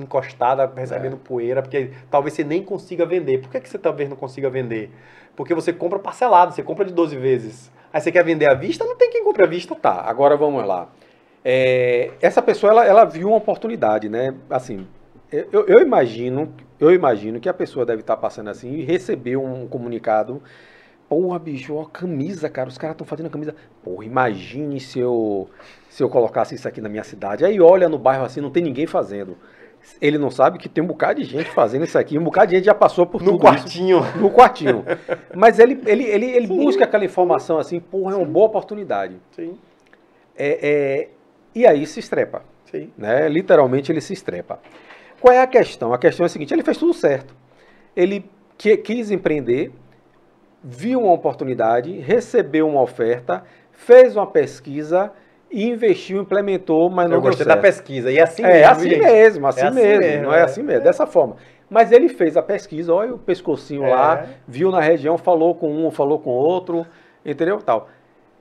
encostada, 0.00 0.70
recebendo 0.74 1.14
É. 1.16 1.18
poeira, 1.28 1.62
porque 1.62 1.90
talvez 2.10 2.34
você 2.34 2.44
nem 2.44 2.62
consiga 2.62 3.04
vender. 3.06 3.38
Por 3.38 3.50
que, 3.50 3.60
que 3.60 3.68
você 3.68 3.78
talvez 3.78 4.08
não 4.08 4.16
consiga 4.16 4.48
vender? 4.50 4.90
Porque 5.36 5.54
você 5.54 5.72
compra 5.72 5.98
parcelado, 5.98 6.52
você 6.54 6.62
compra 6.62 6.84
de 6.84 6.92
12 6.92 7.16
vezes. 7.16 7.70
Aí 7.92 8.00
você 8.00 8.12
quer 8.12 8.24
vender 8.24 8.50
à 8.50 8.54
vista, 8.54 8.84
não 8.84 8.96
tem 8.96 9.10
quem 9.10 9.24
compre 9.24 9.44
à 9.44 9.46
vista. 9.46 9.74
Tá, 9.74 10.02
agora 10.06 10.36
vamos 10.36 10.66
lá. 10.66 10.88
É, 11.44 12.10
essa 12.20 12.42
pessoa, 12.42 12.72
ela, 12.72 12.84
ela 12.86 13.04
viu 13.04 13.28
uma 13.28 13.36
oportunidade, 13.36 14.08
né? 14.08 14.34
Assim, 14.50 14.86
eu, 15.30 15.66
eu 15.66 15.78
imagino, 15.80 16.52
eu 16.80 16.92
imagino 16.92 17.40
que 17.40 17.48
a 17.48 17.54
pessoa 17.54 17.86
deve 17.86 18.00
estar 18.00 18.16
passando 18.16 18.48
assim 18.50 18.72
e 18.74 18.82
recebeu 18.84 19.42
um 19.44 19.66
comunicado. 19.66 20.42
Porra, 21.08 21.38
bicho, 21.38 21.74
ó, 21.74 21.84
camisa, 21.86 22.50
cara, 22.50 22.68
os 22.68 22.76
caras 22.76 22.94
estão 22.94 23.06
fazendo 23.06 23.30
camisa. 23.30 23.54
Porra, 23.82 24.04
imagine 24.04 24.78
se 24.78 24.98
eu, 24.98 25.48
se 25.88 26.02
eu 26.02 26.08
colocasse 26.10 26.54
isso 26.54 26.68
aqui 26.68 26.80
na 26.82 26.88
minha 26.88 27.04
cidade. 27.04 27.44
Aí 27.46 27.60
olha 27.60 27.88
no 27.88 27.98
bairro 27.98 28.24
assim, 28.24 28.40
não 28.42 28.50
tem 28.50 28.62
ninguém 28.62 28.86
fazendo. 28.86 29.36
Ele 30.02 30.18
não 30.18 30.30
sabe 30.30 30.58
que 30.58 30.68
tem 30.68 30.84
um 30.84 30.86
bocado 30.86 31.22
de 31.22 31.26
gente 31.26 31.50
fazendo 31.50 31.84
isso 31.84 31.96
aqui, 31.98 32.18
um 32.18 32.24
bocado 32.24 32.48
de 32.50 32.56
gente 32.56 32.66
já 32.66 32.74
passou 32.74 33.06
por 33.06 33.22
No 33.22 33.32
tudo 33.38 33.44
isso 33.54 33.62
quartinho. 33.62 34.00
no 34.16 34.30
quartinho. 34.30 34.84
Mas 35.34 35.58
ele, 35.58 35.80
ele, 35.86 36.04
ele, 36.04 36.26
ele 36.26 36.46
busca 36.46 36.84
aquela 36.84 37.04
informação 37.04 37.58
assim, 37.58 37.80
porra, 37.80 38.12
é 38.12 38.16
uma 38.16 38.26
boa 38.26 38.46
oportunidade. 38.46 39.16
Sim, 39.30 39.56
É, 40.36 40.68
é, 40.68 41.08
e 41.54 41.66
aí 41.66 41.86
se 41.86 42.00
estrepa, 42.00 42.42
sim. 42.70 42.90
né? 42.96 43.28
Literalmente 43.28 43.90
ele 43.92 44.00
se 44.00 44.12
estrepa. 44.12 44.58
Qual 45.20 45.32
é 45.34 45.40
a 45.40 45.46
questão? 45.46 45.92
A 45.92 45.98
questão 45.98 46.24
é 46.24 46.26
a 46.26 46.28
seguinte, 46.28 46.54
ele 46.54 46.62
fez 46.62 46.76
tudo 46.78 46.92
certo. 46.94 47.34
Ele 47.96 48.24
que- 48.56 48.76
quis 48.76 49.10
empreender, 49.10 49.72
viu 50.62 51.00
uma 51.02 51.12
oportunidade, 51.12 51.92
recebeu 52.00 52.68
uma 52.68 52.80
oferta, 52.82 53.42
fez 53.72 54.16
uma 54.16 54.26
pesquisa 54.26 55.12
e 55.50 55.66
investiu, 55.66 56.20
implementou, 56.20 56.90
mas 56.90 57.08
não 57.08 57.16
Eu 57.16 57.22
gostei 57.22 57.44
certo. 57.44 57.56
da 57.56 57.62
pesquisa. 57.62 58.10
E 58.10 58.18
é 58.18 58.22
assim 58.22 58.42
É 58.44 58.52
mesmo, 58.52 58.70
assim 58.72 58.90
gente. 58.90 59.02
mesmo, 59.02 59.46
assim, 59.46 59.60
assim 59.62 59.74
mesmo, 59.74 60.00
mesmo, 60.00 60.22
não 60.24 60.34
é 60.34 60.40
é. 60.40 60.42
assim 60.42 60.62
mesmo, 60.62 60.84
dessa 60.84 61.06
forma. 61.06 61.36
Mas 61.70 61.92
ele 61.92 62.08
fez 62.08 62.36
a 62.36 62.42
pesquisa, 62.42 62.92
olha 62.94 63.14
o 63.14 63.18
pescocinho 63.18 63.84
É. 63.84 63.94
lá, 63.94 64.26
viu 64.46 64.70
na 64.70 64.80
região, 64.80 65.18
falou 65.18 65.54
com 65.54 65.70
um, 65.86 65.90
falou 65.90 66.18
com 66.18 66.30
outro, 66.30 66.86
entendeu? 67.24 67.58
Tal. 67.58 67.88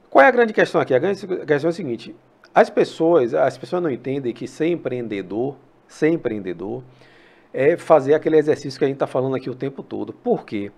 Qual 0.10 0.24
é 0.24 0.28
a 0.28 0.32
grande 0.32 0.53
questão 0.53 0.80
aqui? 0.80 0.93
A 0.93 0.99
grande 0.99 1.26
questão 1.45 1.70
é 1.70 1.72
a 1.72 1.74
seguinte: 1.74 2.16
as 2.58 2.72
pessoas, 2.72 3.36
as 3.36 3.55
pessoas 3.55 3.84
não 3.84 3.91
entendem 3.91 4.34
que 4.34 4.47
ser 4.47 4.66
empreendedor, 4.66 5.55
ser 5.88 6.10
empreendedor, 6.10 6.84
é 7.53 7.78
fazer 7.78 8.16
aquele 8.16 8.36
exercício 8.36 8.80
que 8.80 8.84
a 8.84 8.88
gente 8.88 8.95
está 8.95 9.05
falando 9.05 9.36
aqui 9.36 9.47
o 9.47 9.53
tempo 9.53 9.84
todo. 9.84 10.12
Por 10.12 10.43
quê? 10.43 10.72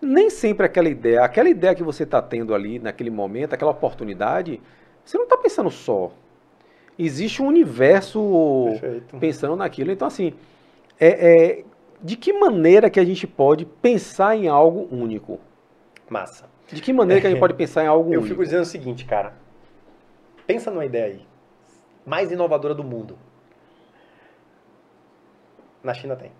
Nem 0.00 0.28
sempre 0.28 0.66
aquela 0.66 0.88
ideia, 0.88 1.22
aquela 1.22 1.48
ideia 1.48 1.76
que 1.76 1.82
você 1.84 2.02
está 2.02 2.20
tendo 2.20 2.52
ali 2.52 2.80
naquele 2.80 3.08
momento, 3.08 3.52
aquela 3.52 3.70
oportunidade, 3.70 4.60
você 5.04 5.16
não 5.16 5.22
está 5.22 5.36
pensando 5.36 5.70
só. 5.70 6.10
Existe 6.98 7.40
um 7.40 7.46
universo 7.46 8.70
Perfeito. 8.80 9.16
pensando 9.18 9.54
naquilo. 9.54 9.92
Então, 9.92 10.08
assim, 10.08 10.34
é, 10.98 11.60
é, 11.60 11.64
de 12.02 12.16
que 12.16 12.32
maneira 12.32 12.90
que 12.90 12.98
a 12.98 13.04
gente 13.04 13.28
pode 13.28 13.64
pensar 13.64 14.34
em 14.34 14.48
algo 14.48 14.88
único? 14.90 15.38
Massa. 16.10 16.46
De 16.66 16.82
que 16.82 16.92
maneira 16.92 17.20
que 17.20 17.28
a 17.28 17.30
gente 17.30 17.38
pode 17.46 17.54
pensar 17.54 17.84
em 17.84 17.86
algo 17.86 18.12
Eu 18.12 18.18
único? 18.18 18.34
fico 18.34 18.42
dizendo 18.42 18.62
o 18.62 18.66
seguinte, 18.66 19.04
cara. 19.04 19.40
Pensa 20.46 20.70
numa 20.70 20.84
ideia 20.84 21.06
aí. 21.06 21.26
Mais 22.04 22.30
inovadora 22.32 22.74
do 22.74 22.84
mundo. 22.84 23.18
Na 25.82 25.94
China 25.94 26.16
tem. 26.16 26.30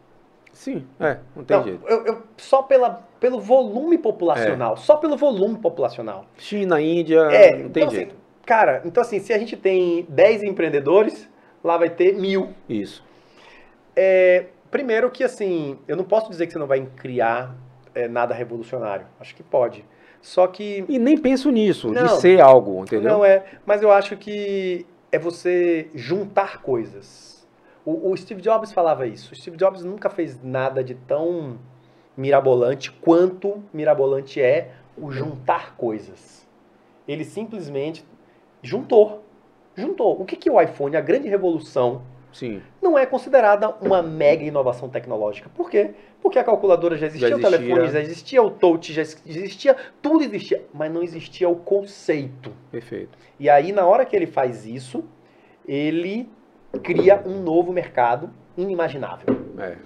Sim, 0.53 0.86
é, 1.00 1.18
não 1.34 1.44
tem 1.44 1.57
Não, 1.57 1.64
jeito. 1.64 1.86
eu, 1.88 2.05
eu- 2.05 2.22
só 2.36 2.62
pela, 2.62 3.03
pelo 3.18 3.40
volume 3.40 3.96
populacional. 3.96 4.76
Só 4.76 4.96
pelo 4.96 5.16
volume 5.16 5.59
populacional. 5.59 6.26
China, 6.36 6.80
Índia, 6.80 7.20
É, 7.20 7.50
não 7.57 7.70
tem 7.70 7.82
então, 7.84 7.90
jeito. 7.90 8.11
assim, 8.11 8.18
cara, 8.44 8.82
então 8.84 9.00
assim, 9.00 9.18
se 9.18 9.32
a 9.32 9.38
gente 9.38 9.57
tem 9.57 10.05
10 10.11 10.42
empreendedores, 10.42 11.28
lá 11.64 11.78
vai 11.78 11.88
ter 11.88 12.12
mil. 12.14 12.50
Isso. 12.68 13.03
É, 13.96 14.46
primeiro 14.70 15.11
que 15.11 15.24
assim, 15.24 15.79
eu 15.88 15.96
não 15.96 16.04
posso 16.04 16.29
dizer 16.29 16.46
que 16.46 16.53
você 16.53 16.58
não 16.58 16.66
vai 16.66 16.84
criar 16.96 17.57
é, 17.95 18.07
nada 18.07 18.34
revolucionário. 18.34 19.07
Acho 19.18 19.34
que 19.34 19.42
pode. 19.42 19.84
Só 20.22 20.46
que 20.46 20.84
E 20.88 20.99
nem 21.00 21.18
penso 21.18 21.50
nisso, 21.50 21.88
de 21.88 22.00
Não. 22.00 22.20
ser 22.20 22.40
algo, 22.40 22.80
entendeu? 22.82 23.11
Não 23.11 23.24
é, 23.24 23.44
mas 23.66 23.82
eu 23.82 23.90
acho 23.90 24.16
que 24.16 24.86
é 25.11 25.18
você 25.18 25.90
juntar 25.94 26.62
coisas. 26.62 27.46
O, 27.84 28.11
o 28.12 28.16
Steve 28.16 28.40
Jobs 28.40 28.72
falava 28.72 29.04
isso. 29.07 29.32
O 29.32 29.36
Steve 29.36 29.57
Jobs 29.57 29.82
nunca 29.82 30.08
fez 30.08 30.40
nada 30.42 30.84
de 30.84 30.94
tão 30.94 31.58
mirabolante 32.16 32.90
quanto 32.92 33.62
mirabolante 33.74 34.40
é 34.40 34.70
o 34.96 35.11
juntar 35.11 35.76
coisas. 35.76 36.46
Ele 37.08 37.24
simplesmente 37.24 38.04
juntou. 38.62 39.24
Juntou. 39.74 40.20
O 40.20 40.24
que, 40.24 40.36
que 40.36 40.49
o 40.49 40.61
iPhone? 40.61 40.96
A 40.96 41.00
grande 41.00 41.28
revolução 41.28 42.03
Sim. 42.33 42.63
não 42.80 42.99
é 42.99 43.04
considerada 43.07 43.75
uma 43.80 44.03
mega 44.03 44.42
inovação 44.42 44.88
tecnológica. 44.88 45.50
Por 45.54 45.68
quê? 45.71 45.91
Porque 46.22 46.38
a 46.38 46.45
calculadora 46.45 46.96
já 46.96 47.07
existia, 47.07 47.29
Já 47.29 47.37
o 47.37 47.41
telefone 47.41 47.71
existia. 47.72 47.92
já 47.92 48.00
existia, 48.00 48.42
o 48.42 48.50
touch 48.50 48.92
já 48.92 49.03
existia, 49.03 49.76
tudo 50.00 50.22
existia, 50.25 50.64
mas 50.72 50.92
não 50.92 51.03
existia 51.03 51.49
o 51.49 51.57
conceito. 51.57 52.53
Perfeito. 52.71 53.18
E 53.41 53.50
aí, 53.50 53.72
na 53.72 53.84
hora 53.87 54.04
que 54.04 54.14
ele 54.14 54.26
faz 54.26 54.64
isso, 54.67 55.04
ele 55.67 56.29
cria 56.83 57.22
um 57.26 57.42
novo 57.42 57.72
mercado 57.72 58.30
inimaginável. 58.57 59.26
É. 59.59 59.76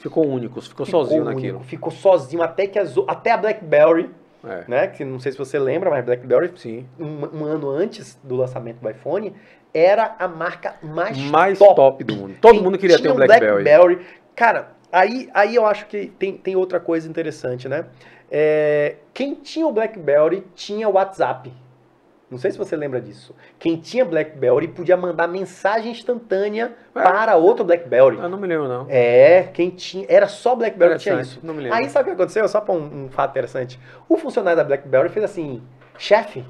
Ficou 0.00 0.26
único, 0.26 0.60
ficou, 0.60 0.86
Ficou 0.86 1.02
sozinho 1.02 1.22
único, 1.24 1.34
naquilo. 1.36 1.60
Ficou 1.60 1.90
sozinho 1.90 2.42
até 2.42 2.66
que 2.66 2.78
as 2.78 2.94
até 3.06 3.32
a 3.32 3.36
BlackBerry, 3.36 4.08
É. 4.44 4.64
né? 4.66 4.86
Que 4.86 5.04
não 5.04 5.18
sei 5.18 5.32
se 5.32 5.38
você 5.38 5.58
lembra, 5.58 5.90
mas 5.90 6.04
BlackBerry, 6.04 6.52
Sim. 6.56 6.86
um, 6.98 7.40
um 7.40 7.44
ano 7.44 7.68
antes 7.68 8.18
do 8.22 8.36
lançamento 8.36 8.78
do 8.78 8.88
iPhone, 8.88 9.34
era 9.72 10.16
a 10.18 10.26
marca 10.28 10.74
mais, 10.82 11.16
Mais 11.18 11.58
top. 11.58 11.74
top. 11.76 12.04
do 12.04 12.14
mundo. 12.16 12.34
Todo 12.40 12.54
Quem 12.54 12.62
mundo 12.62 12.78
queria 12.78 13.00
ter 13.00 13.10
um 13.10 13.14
BlackBerry. 13.14 13.62
BlackBerry. 13.64 14.06
Cara, 14.34 14.70
aí, 14.90 15.28
aí 15.32 15.54
eu 15.54 15.66
acho 15.66 15.86
que 15.86 16.06
tem, 16.18 16.36
tem 16.36 16.56
outra 16.56 16.80
coisa 16.80 17.08
interessante, 17.08 17.68
né? 17.68 17.86
É, 18.30 18.96
quem 19.12 19.34
tinha 19.34 19.66
o 19.66 19.72
BlackBerry 19.72 20.46
tinha 20.54 20.88
o 20.88 20.92
WhatsApp. 20.92 21.52
Não 22.30 22.38
sei 22.38 22.52
se 22.52 22.58
você 22.58 22.76
lembra 22.76 23.00
disso. 23.00 23.34
Quem 23.58 23.76
tinha 23.76 24.04
BlackBerry 24.04 24.68
podia 24.68 24.96
mandar 24.96 25.26
mensagem 25.26 25.90
instantânea 25.90 26.72
É. 26.94 27.02
para 27.02 27.34
outro 27.34 27.64
BlackBerry. 27.64 28.18
Eu 28.18 28.28
não 28.28 28.38
me 28.38 28.46
lembro, 28.46 28.68
não. 28.68 28.86
É, 28.88 29.48
quem 29.52 29.70
tinha. 29.70 30.06
Era 30.08 30.28
só 30.28 30.54
BlackBerry 30.54 30.94
que 30.94 31.00
tinha 31.00 31.20
isso. 31.20 31.40
Não 31.42 31.52
me 31.52 31.62
lembro. 31.62 31.76
Aí 31.76 31.88
sabe 31.90 32.04
o 32.04 32.14
que 32.14 32.20
aconteceu? 32.22 32.46
Só 32.46 32.60
para 32.60 32.72
um, 32.72 33.06
um 33.06 33.08
fato 33.10 33.30
interessante. 33.32 33.80
O 34.08 34.16
funcionário 34.16 34.56
da 34.58 34.62
BlackBerry 34.62 35.08
fez 35.08 35.24
assim: 35.24 35.60
chefe, 35.98 36.44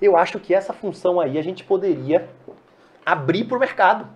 eu 0.00 0.16
acho 0.16 0.40
que 0.40 0.52
essa 0.52 0.72
função 0.72 1.20
aí 1.20 1.38
a 1.38 1.42
gente 1.42 1.62
poderia 1.62 2.28
abrir 3.04 3.44
para 3.44 3.56
o 3.56 3.60
mercado. 3.60 4.08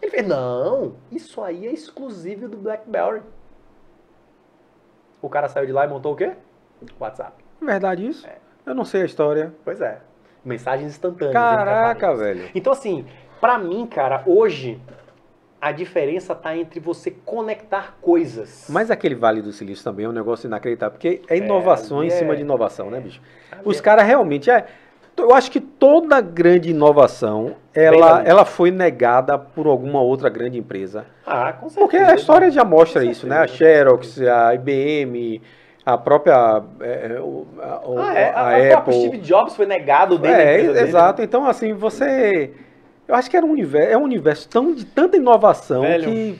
Ele 0.00 0.10
fez: 0.10 0.26
não, 0.26 0.94
isso 1.10 1.42
aí 1.42 1.66
é 1.66 1.72
exclusivo 1.72 2.48
do 2.48 2.56
BlackBerry. 2.56 3.22
O 5.20 5.28
cara 5.28 5.48
saiu 5.48 5.66
de 5.66 5.72
lá 5.72 5.84
e 5.84 5.88
montou 5.88 6.12
o 6.12 6.16
quê? 6.16 6.32
WhatsApp. 7.00 7.42
Verdade 7.60 8.06
isso? 8.06 8.26
É. 8.26 8.36
Eu 8.64 8.74
não 8.74 8.84
sei 8.84 9.02
a 9.02 9.06
história. 9.06 9.54
Pois 9.64 9.80
é. 9.80 10.00
Mensagens 10.44 10.90
instantâneas. 10.90 11.32
Caraca, 11.32 12.14
velho. 12.14 12.50
Então, 12.54 12.72
assim, 12.72 13.06
pra 13.40 13.58
mim, 13.58 13.86
cara, 13.86 14.22
hoje 14.26 14.80
a 15.60 15.72
diferença 15.72 16.34
tá 16.34 16.56
entre 16.56 16.78
você 16.78 17.10
conectar 17.10 17.96
coisas. 18.00 18.66
Mas 18.68 18.90
aquele 18.90 19.14
Vale 19.14 19.42
do 19.42 19.52
Silício 19.52 19.82
também 19.82 20.04
é 20.04 20.08
um 20.08 20.12
negócio 20.12 20.46
inacreditável, 20.46 20.92
porque 20.92 21.22
é 21.28 21.36
inovação 21.38 21.98
ali 21.98 22.08
em 22.08 22.10
cima 22.10 22.34
é- 22.34 22.36
de 22.36 22.42
inovação, 22.42 22.90
né, 22.90 23.00
bicho? 23.00 23.20
Os 23.64 23.78
é- 23.78 23.82
caras 23.82 24.06
realmente. 24.06 24.50
É, 24.50 24.66
eu 25.18 25.34
acho 25.34 25.50
que 25.50 25.60
toda 25.60 26.20
grande 26.20 26.70
inovação 26.70 27.56
ela, 27.74 28.22
ela 28.24 28.44
foi 28.44 28.70
negada 28.70 29.38
por 29.38 29.66
alguma 29.66 30.00
outra 30.00 30.28
grande 30.28 30.58
empresa. 30.58 31.04
Ah, 31.26 31.52
com 31.52 31.68
certeza. 31.68 31.80
Porque 31.80 31.96
a 31.96 32.14
história 32.14 32.50
já 32.50 32.64
mostra 32.64 33.02
Com 33.02 33.10
isso, 33.10 33.26
né? 33.26 33.36
A 33.36 33.48
certeza. 33.48 33.56
Xerox, 33.58 34.20
a 34.22 34.54
IBM, 34.54 35.42
a 35.84 35.96
própria 35.98 36.62
é, 36.80 37.12
é, 37.16 37.20
o- 37.20 37.46
a, 37.60 37.80
Ah, 37.98 38.14
é, 38.18 38.30
a 38.30 38.40
a, 38.40 38.48
a 38.48 38.50
próprio 38.50 38.76
Apple. 38.78 38.94
Steve 38.94 39.18
Jobs 39.18 39.54
foi 39.54 39.66
negado 39.66 40.18
dentro 40.18 40.36
da 40.36 40.42
É, 40.42 40.54
empresa 40.54 40.72
dele. 40.74 40.88
exato. 40.88 41.22
Então, 41.22 41.46
assim, 41.46 41.72
você. 41.74 42.50
Eu 43.08 43.14
acho 43.14 43.30
que 43.30 43.36
era 43.36 43.46
um 43.46 43.52
universo, 43.52 43.92
é 43.92 43.96
um 43.96 44.02
universo 44.02 44.48
tão, 44.48 44.74
de 44.74 44.84
tanta 44.84 45.16
inovação 45.16 45.82
Velho, 45.82 46.10
que 46.10 46.38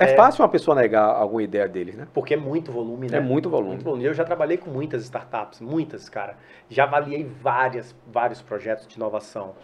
é, 0.00 0.12
é- 0.12 0.16
fácil 0.16 0.42
uma 0.42 0.48
pessoa 0.48 0.74
negar 0.74 1.04
alguma 1.04 1.42
ideia 1.42 1.68
deles, 1.68 1.96
né? 1.96 2.06
Porque 2.12 2.34
é 2.34 2.36
muito 2.36 2.70
volume, 2.72 3.08
né? 3.08 3.18
É 3.18 3.20
muito 3.20 3.48
volume. 3.50 3.70
Muito 3.70 3.84
volume. 3.84 4.04
Eu 4.04 4.14
já 4.14 4.24
trabalhei 4.24 4.56
com 4.56 4.70
muitas 4.70 5.02
startups, 5.02 5.60
muitas, 5.60 6.08
cara. 6.08 6.36
Já 6.68 6.84
avaliei 6.84 7.24
várias, 7.24 7.94
vários 8.06 8.40
projetos 8.42 8.86
de 8.86 8.96
inovação. 8.96 9.54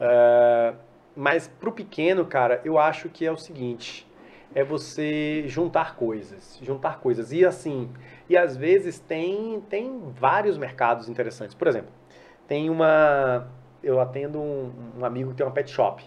Ah, 0.00 0.74
mas 1.14 1.48
pro 1.48 1.72
pequeno, 1.72 2.24
cara, 2.24 2.60
eu 2.64 2.78
acho 2.78 3.08
que 3.08 3.26
é 3.26 3.30
o 3.30 3.36
seguinte: 3.36 4.06
é 4.54 4.64
você 4.64 5.44
juntar 5.46 5.96
coisas. 5.96 6.58
Juntar 6.62 7.00
coisas. 7.00 7.32
E 7.32 7.44
assim, 7.44 7.90
e 8.28 8.36
às 8.36 8.56
vezes 8.56 8.98
tem, 8.98 9.60
tem 9.68 10.00
vários 10.18 10.56
mercados 10.56 11.08
interessantes. 11.08 11.54
Por 11.54 11.68
exemplo, 11.68 11.90
tem 12.48 12.70
uma. 12.70 13.48
Eu 13.82 14.00
atendo 14.00 14.38
um, 14.38 14.72
um 14.98 15.04
amigo 15.04 15.30
que 15.30 15.36
tem 15.36 15.46
uma 15.46 15.52
pet 15.52 15.70
shop. 15.70 16.04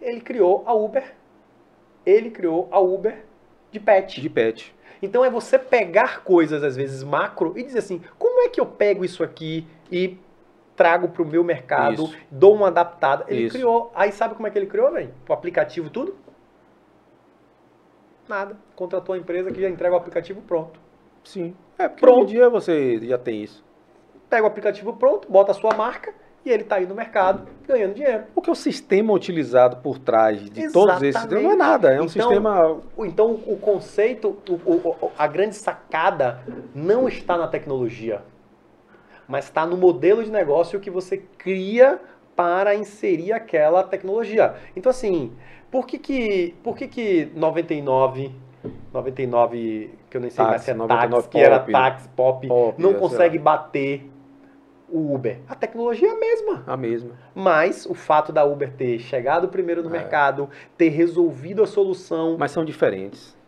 Ele 0.00 0.20
criou 0.20 0.62
a 0.66 0.72
Uber. 0.72 1.14
Ele 2.04 2.30
criou 2.30 2.68
a 2.70 2.80
Uber 2.80 3.24
de 3.70 3.78
pet. 3.78 4.20
De 4.20 4.28
pet. 4.28 4.74
Então 5.02 5.24
é 5.24 5.30
você 5.30 5.58
pegar 5.58 6.22
coisas, 6.22 6.62
às 6.62 6.76
vezes, 6.76 7.02
macro, 7.02 7.54
e 7.56 7.62
dizer 7.62 7.78
assim, 7.78 8.02
como 8.18 8.42
é 8.42 8.48
que 8.48 8.60
eu 8.60 8.66
pego 8.66 9.04
isso 9.04 9.22
aqui 9.22 9.66
e 9.90 10.18
trago 10.76 11.08
para 11.08 11.22
o 11.22 11.26
meu 11.26 11.44
mercado, 11.44 12.04
Isso. 12.04 12.16
dou 12.30 12.54
uma 12.54 12.68
adaptada. 12.68 13.26
Ele 13.28 13.44
Isso. 13.44 13.54
criou. 13.54 13.92
Aí 13.94 14.10
sabe 14.12 14.34
como 14.34 14.46
é 14.46 14.50
que 14.50 14.58
ele 14.58 14.66
criou, 14.66 14.90
velho? 14.90 15.12
O 15.28 15.32
aplicativo 15.32 15.90
tudo? 15.90 16.16
Nada. 18.26 18.56
Contratou 18.74 19.14
a 19.14 19.18
empresa 19.18 19.50
que 19.50 19.60
já 19.60 19.68
entrega 19.68 19.94
o 19.94 19.98
aplicativo 19.98 20.40
pronto. 20.40 20.80
Sim. 21.22 21.54
É, 21.78 21.86
porque 21.88 22.00
Pronto. 22.00 22.22
em 22.22 22.26
dia 22.26 22.48
você 22.48 22.98
já 23.06 23.18
tem 23.18 23.42
isso. 23.42 23.64
Pega 24.28 24.44
o 24.44 24.46
aplicativo 24.46 24.94
pronto, 24.94 25.30
bota 25.30 25.50
a 25.50 25.54
sua 25.54 25.74
marca 25.74 26.14
e 26.44 26.50
ele 26.50 26.64
tá 26.64 26.76
aí 26.76 26.86
no 26.86 26.94
mercado 26.94 27.46
ganhando 27.68 27.94
dinheiro. 27.94 28.24
Porque 28.34 28.50
o 28.50 28.54
sistema 28.54 29.12
utilizado 29.12 29.76
por 29.76 29.98
trás 29.98 30.40
de 30.50 30.72
todos 30.72 30.96
esses 31.02 31.16
Exatamente. 31.16 31.44
não 31.44 31.52
é 31.52 31.56
nada. 31.56 31.88
É 31.90 32.00
um 32.00 32.04
Então, 32.04 32.08
sistema. 32.08 32.80
O- 32.96 33.04
Então, 33.04 33.32
o 33.46 33.56
conceito, 33.56 34.38
o- 34.48 34.54
o- 35.06 35.10
a 35.18 35.26
grande 35.26 35.54
sacada 35.56 36.40
não 36.74 37.06
está 37.08 37.36
na 37.36 37.46
tecnologia, 37.46 38.22
mas 39.28 39.44
está 39.44 39.66
no 39.66 39.76
modelo 39.76 40.24
de 40.24 40.30
negócio 40.30 40.80
que 40.80 40.90
você 40.90 41.18
cria 41.38 42.00
para 42.34 42.74
inserir 42.74 43.32
aquela 43.32 43.82
tecnologia. 43.82 44.54
Então, 44.74 44.88
assim, 44.88 45.32
por 45.70 45.86
que 45.86 45.98
que, 45.98 46.54
por 46.62 46.74
que, 46.74 46.88
que 46.88 47.30
99, 47.36 48.32
99, 48.92 49.90
que 50.08 50.16
eu 50.16 50.20
nem 50.20 50.30
sei 50.30 50.44
mais 50.44 50.62
se 50.62 50.70
é 50.70 50.74
Táxi, 50.74 50.88
táxi, 50.88 51.08
99 51.10 51.28
que 51.28 51.38
era 51.38 51.60
pop. 51.60 51.72
táxi, 51.72 52.08
pop, 52.16 52.48
Pop, 52.48 52.82
não 52.82 52.90
sei 52.92 52.98
consegue 52.98 53.38
bater 53.38 54.09
o 54.92 55.14
Uber? 55.14 55.38
A 55.48 55.54
tecnologia 55.54 56.08
é 56.08 56.12
a 56.12 56.18
mesma. 56.18 56.64
A 56.66 56.76
mesma. 56.76 57.12
Mas 57.34 57.86
o 57.86 57.94
fato 57.94 58.32
da 58.32 58.44
Uber 58.44 58.72
ter 58.72 58.98
chegado 58.98 59.48
primeiro 59.48 59.82
no 59.82 59.88
É. 59.88 59.92
mercado, 59.92 60.48
ter 60.76 60.88
resolvido 60.88 61.62
a 61.62 61.66
solução. 61.66 62.36
Mas 62.38 62.50
são 62.50 62.64
diferentes. 62.64 63.38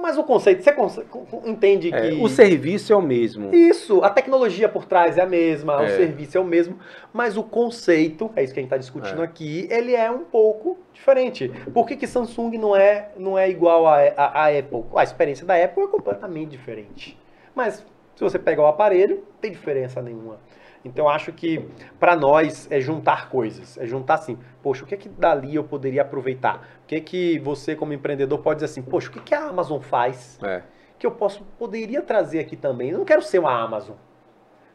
Mas 0.00 0.16
o 0.16 0.22
conceito, 0.22 0.62
você 0.62 1.04
entende 1.44 1.92
É, 1.92 2.10
que. 2.10 2.22
o 2.22 2.28
serviço 2.28 2.92
é 2.92 2.96
o 2.96 3.02
mesmo. 3.02 3.52
Isso, 3.52 4.04
a 4.04 4.08
tecnologia 4.08 4.68
por 4.68 4.84
trás 4.84 5.18
é 5.18 5.22
a 5.22 5.26
mesma, 5.26 5.76
o 5.80 5.82
É. 5.86 5.88
serviço 5.96 6.38
é 6.38 6.40
o 6.40 6.44
mesmo, 6.44 6.78
mas 7.12 7.36
o 7.36 7.42
conceito, 7.42 8.30
é 8.36 8.44
isso 8.44 8.54
que 8.54 8.60
a 8.60 8.62
gente 8.62 8.68
está 8.68 8.76
discutindo 8.76 9.20
É. 9.22 9.24
aqui, 9.24 9.66
ele 9.68 9.96
é 9.96 10.08
um 10.08 10.20
pouco 10.20 10.78
diferente. 10.92 11.48
Por 11.74 11.84
que, 11.84 11.96
que 11.96 12.06
Samsung 12.06 12.56
não 12.58 12.76
é, 12.76 13.08
não 13.16 13.36
é 13.36 13.50
igual 13.50 13.88
a, 13.88 13.96
a, 14.16 14.44
a 14.44 14.56
Apple? 14.56 14.84
A 14.94 15.02
experiência 15.02 15.44
da 15.44 15.56
Apple 15.60 15.82
é 15.82 15.88
completamente 15.88 16.50
diferente. 16.50 17.18
Mas 17.52 17.84
se 18.18 18.24
você 18.24 18.36
pegar 18.36 18.64
o 18.64 18.66
aparelho, 18.66 19.18
não 19.18 19.38
tem 19.40 19.52
diferença 19.52 20.02
nenhuma. 20.02 20.40
Então 20.84 21.08
acho 21.08 21.32
que 21.32 21.64
para 22.00 22.16
nós 22.16 22.66
é 22.68 22.80
juntar 22.80 23.28
coisas, 23.28 23.78
é 23.78 23.86
juntar 23.86 24.14
assim, 24.14 24.36
poxa, 24.60 24.82
o 24.82 24.88
que 24.88 24.94
é 24.94 24.98
que 24.98 25.08
dali 25.08 25.54
eu 25.54 25.62
poderia 25.62 26.02
aproveitar? 26.02 26.68
O 26.82 26.86
que 26.88 26.96
é 26.96 27.00
que 27.00 27.38
você 27.38 27.76
como 27.76 27.92
empreendedor 27.92 28.40
pode 28.40 28.56
dizer 28.56 28.72
assim, 28.72 28.82
poxa, 28.82 29.08
o 29.08 29.12
que, 29.12 29.20
que 29.20 29.34
a 29.36 29.46
Amazon 29.46 29.80
faz 29.80 30.36
É. 30.42 30.62
que 30.98 31.06
eu 31.06 31.12
posso 31.12 31.44
poderia 31.60 32.02
trazer 32.02 32.40
aqui 32.40 32.56
também. 32.56 32.90
Eu 32.90 32.98
não 32.98 33.04
quero 33.04 33.22
ser 33.22 33.38
uma 33.38 33.52
Amazon, 33.52 33.94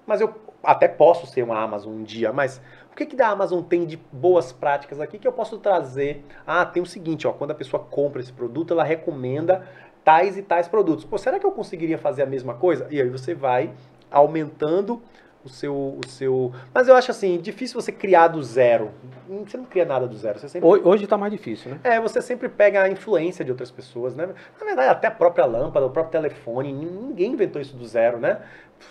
mas 0.07 0.21
eu 0.21 0.33
até 0.63 0.87
posso 0.87 1.27
ser 1.27 1.43
uma 1.43 1.61
Amazon 1.61 1.91
um 1.91 2.03
dia. 2.03 2.31
Mas 2.31 2.61
o 2.93 2.95
que 2.95 3.05
que 3.05 3.15
da 3.17 3.27
Amazon 3.27 3.61
tem 3.61 3.85
de 3.85 3.97
boas 4.09 4.53
práticas 4.53 5.01
aqui 5.01 5.19
que 5.19 5.27
eu 5.27 5.33
posso 5.33 5.57
trazer? 5.57 6.23
Ah, 6.47 6.65
tem 6.65 6.81
o 6.81 6.85
seguinte, 6.85 7.27
ó, 7.27 7.33
quando 7.33 7.51
a 7.51 7.55
pessoa 7.55 7.83
compra 7.83 8.21
esse 8.21 8.31
produto, 8.31 8.73
ela 8.73 8.85
recomenda 8.85 9.67
tais 10.03 10.37
e 10.37 10.41
tais 10.41 10.67
produtos. 10.67 11.05
Pô, 11.05 11.17
será 11.17 11.39
que 11.39 11.45
eu 11.45 11.51
conseguiria 11.51 11.97
fazer 11.97 12.23
a 12.23 12.25
mesma 12.25 12.53
coisa? 12.53 12.87
E 12.91 13.01
aí 13.01 13.09
você 13.09 13.33
vai 13.33 13.71
aumentando 14.11 15.01
o 15.43 15.49
seu, 15.49 15.73
o 15.75 16.07
seu. 16.07 16.53
Mas 16.73 16.87
eu 16.87 16.95
acho 16.95 17.11
assim, 17.11 17.37
difícil 17.41 17.79
você 17.81 17.91
criar 17.91 18.29
do 18.29 18.41
zero. 18.41 18.91
Você 19.45 19.57
não 19.57 19.65
cria 19.65 19.83
nada 19.83 20.07
do 20.07 20.15
zero. 20.15 20.39
Você 20.39 20.47
sempre 20.47 20.67
Ho- 20.69 20.87
Hoje 20.87 21.05
tá 21.05 21.17
mais 21.17 21.31
difícil, 21.33 21.71
né? 21.71 21.79
é, 21.83 21.99
você 21.99 22.21
sempre 22.21 22.47
pega 22.47 22.81
a 22.83 22.89
influência 22.89 23.43
de 23.43 23.51
outras 23.51 23.69
pessoas, 23.71 24.15
né? 24.15 24.27
Na 24.59 24.65
verdade, 24.65 24.89
até 24.89 25.07
a 25.07 25.11
própria 25.11 25.45
lâmpada, 25.45 25.85
o 25.85 25.89
próprio 25.89 26.11
telefone, 26.21 26.71
ninguém 26.71 27.33
inventou 27.33 27.61
isso 27.61 27.75
do 27.75 27.85
zero, 27.85 28.19
né? 28.19 28.39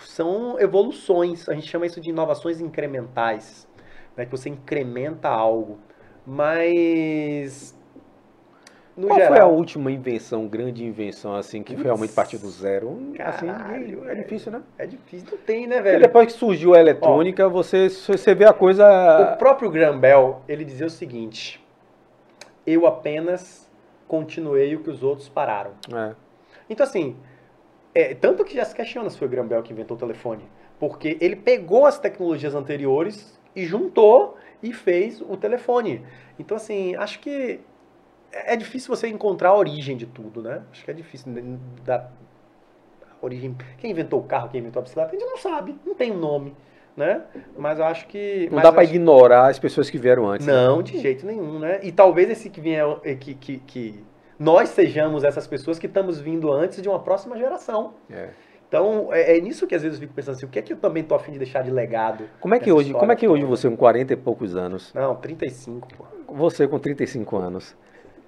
São 0.05 0.59
evoluções, 0.59 1.47
a 1.49 1.53
gente 1.53 1.67
chama 1.67 1.85
isso 1.87 1.99
de 2.01 2.09
inovações 2.11 2.59
incrementais, 2.61 3.67
né? 4.15 4.25
Que 4.25 4.31
você 4.31 4.49
incrementa 4.49 5.29
algo. 5.29 5.79
Mas. 6.25 7.75
No 8.95 9.07
Qual 9.07 9.17
geral, 9.17 9.33
foi 9.33 9.41
a 9.41 9.47
última 9.47 9.91
invenção, 9.91 10.47
grande 10.47 10.85
invenção, 10.85 11.35
assim, 11.35 11.63
que 11.63 11.73
realmente 11.73 12.13
partiu 12.13 12.37
do 12.37 12.49
zero? 12.49 13.11
Assim, 13.19 13.47
caralho, 13.47 14.07
é 14.07 14.11
é. 14.11 14.15
difícil, 14.15 14.51
né? 14.51 14.61
É 14.77 14.85
difícil, 14.85 15.27
não 15.31 15.37
tem, 15.39 15.65
né, 15.65 15.77
Porque 15.77 15.89
velho? 15.89 16.01
depois 16.01 16.27
que 16.27 16.33
surgiu 16.33 16.75
a 16.75 16.79
eletrônica, 16.79 17.49
você, 17.49 17.89
você 17.89 18.35
vê 18.35 18.45
a 18.45 18.51
O 18.51 18.53
coisa. 18.53 19.35
próprio 19.39 19.71
Graham 19.71 19.99
Bell, 19.99 20.41
ele 20.47 20.63
dizia 20.63 20.85
o 20.85 20.91
seguinte: 20.91 21.63
Eu 22.67 22.85
apenas 22.85 23.67
continuei 24.07 24.75
o 24.75 24.83
que 24.83 24.91
os 24.91 25.01
outros 25.01 25.27
pararam. 25.27 25.71
É. 25.91 26.13
Então, 26.69 26.85
assim, 26.85 27.15
é, 27.95 28.13
tanto 28.13 28.45
que 28.45 28.55
já 28.55 28.63
se 28.63 28.75
questiona 28.75 29.09
se 29.09 29.17
foi 29.17 29.27
o 29.27 29.31
Graham 29.31 29.47
Bell 29.47 29.63
que 29.63 29.73
inventou 29.73 29.97
o 29.97 29.99
telefone. 29.99 30.43
Porque 30.79 31.17
ele 31.19 31.35
pegou 31.35 31.85
as 31.87 31.97
tecnologias 31.97 32.53
anteriores 32.53 33.39
e 33.55 33.65
juntou 33.65 34.37
e 34.61 34.71
fez 34.71 35.19
o 35.21 35.35
telefone. 35.35 36.05
Então, 36.37 36.57
assim, 36.57 36.95
acho 36.95 37.19
que 37.19 37.59
é 38.33 38.55
difícil 38.55 38.95
você 38.95 39.07
encontrar 39.07 39.49
a 39.49 39.55
origem 39.57 39.95
de 39.97 40.05
tudo, 40.05 40.41
né? 40.41 40.61
Acho 40.71 40.83
que 40.83 40.91
é 40.91 40.93
difícil 40.93 41.31
né, 41.31 41.57
da 41.85 42.07
origem. 43.21 43.55
Quem 43.77 43.91
inventou 43.91 44.19
o 44.19 44.23
carro, 44.23 44.49
quem 44.49 44.59
inventou 44.59 44.79
a 44.79 44.83
bicicleta, 44.83 45.09
a 45.15 45.19
gente 45.19 45.25
não 45.29 45.37
sabe, 45.37 45.75
não 45.85 45.95
tem 45.95 46.11
um 46.11 46.17
nome, 46.17 46.55
né? 46.95 47.21
Mas 47.57 47.79
eu 47.79 47.85
acho 47.85 48.07
que. 48.07 48.49
Não 48.51 48.61
dá 48.61 48.71
pra 48.71 48.81
acho- 48.81 48.91
ignorar 48.91 49.47
as 49.49 49.59
pessoas 49.59 49.89
que 49.89 49.97
vieram 49.97 50.27
antes. 50.29 50.45
né? 50.47 50.53
não, 50.53 50.81
de 50.81 50.97
jeito 50.99 51.25
nenhum, 51.25 51.59
né? 51.59 51.79
E 51.83 51.91
talvez 51.91 52.29
esse 52.29 52.49
que 52.49 52.59
vier, 52.61 52.85
que, 53.19 53.33
que, 53.35 53.57
que 53.59 54.03
nós 54.39 54.69
sejamos 54.69 55.23
essas 55.23 55.47
pessoas 55.47 55.79
que 55.79 55.85
estamos 55.87 56.19
vindo 56.19 56.51
antes 56.51 56.81
de 56.81 56.89
uma 56.89 56.99
próxima 56.99 57.37
geração. 57.37 57.93
É. 58.09 58.29
Então, 58.67 59.09
é, 59.13 59.37
é 59.37 59.39
nisso 59.41 59.67
que 59.67 59.75
às 59.75 59.83
vezes 59.83 59.97
eu 59.97 60.01
fico 60.01 60.15
pensando 60.15 60.33
assim, 60.35 60.47
o 60.47 60.49
que 60.49 60.57
é 60.57 60.61
que 60.63 60.73
eu 60.73 60.77
também 60.77 61.03
tô 61.03 61.13
afim 61.13 61.31
de 61.31 61.37
deixar 61.37 61.61
de 61.61 61.69
legado? 61.69 62.23
Como 62.39 62.55
é 62.55 62.59
que 62.59 62.71
hoje, 62.71 62.91
como 62.91 63.11
é 63.11 63.15
que 63.15 63.27
hoje 63.27 63.43
você, 63.43 63.69
com 63.69 63.77
40 63.77 64.13
e 64.13 64.15
poucos 64.15 64.55
anos, 64.55 64.91
Não, 64.95 65.15
35, 65.15 65.87
pô. 65.95 66.05
você 66.33 66.67
com 66.67 66.79
35 66.79 67.37
anos, 67.37 67.77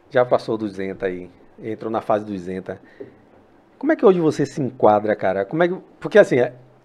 já 0.10 0.24
passou 0.26 0.58
dos 0.58 0.72
200 0.72 1.04
aí, 1.04 1.30
entrou 1.62 1.92
na 1.92 2.02
fase 2.02 2.26
dos 2.26 2.34
200. 2.34 2.76
Como 3.78 3.92
é 3.92 3.96
que 3.96 4.06
hoje 4.06 4.20
você 4.20 4.46
se 4.46 4.62
enquadra, 4.62 5.16
cara? 5.16 5.46
Como 5.46 5.62
é 5.64 5.68
que, 5.68 5.76
porque 6.00 6.18
assim, 6.18 6.38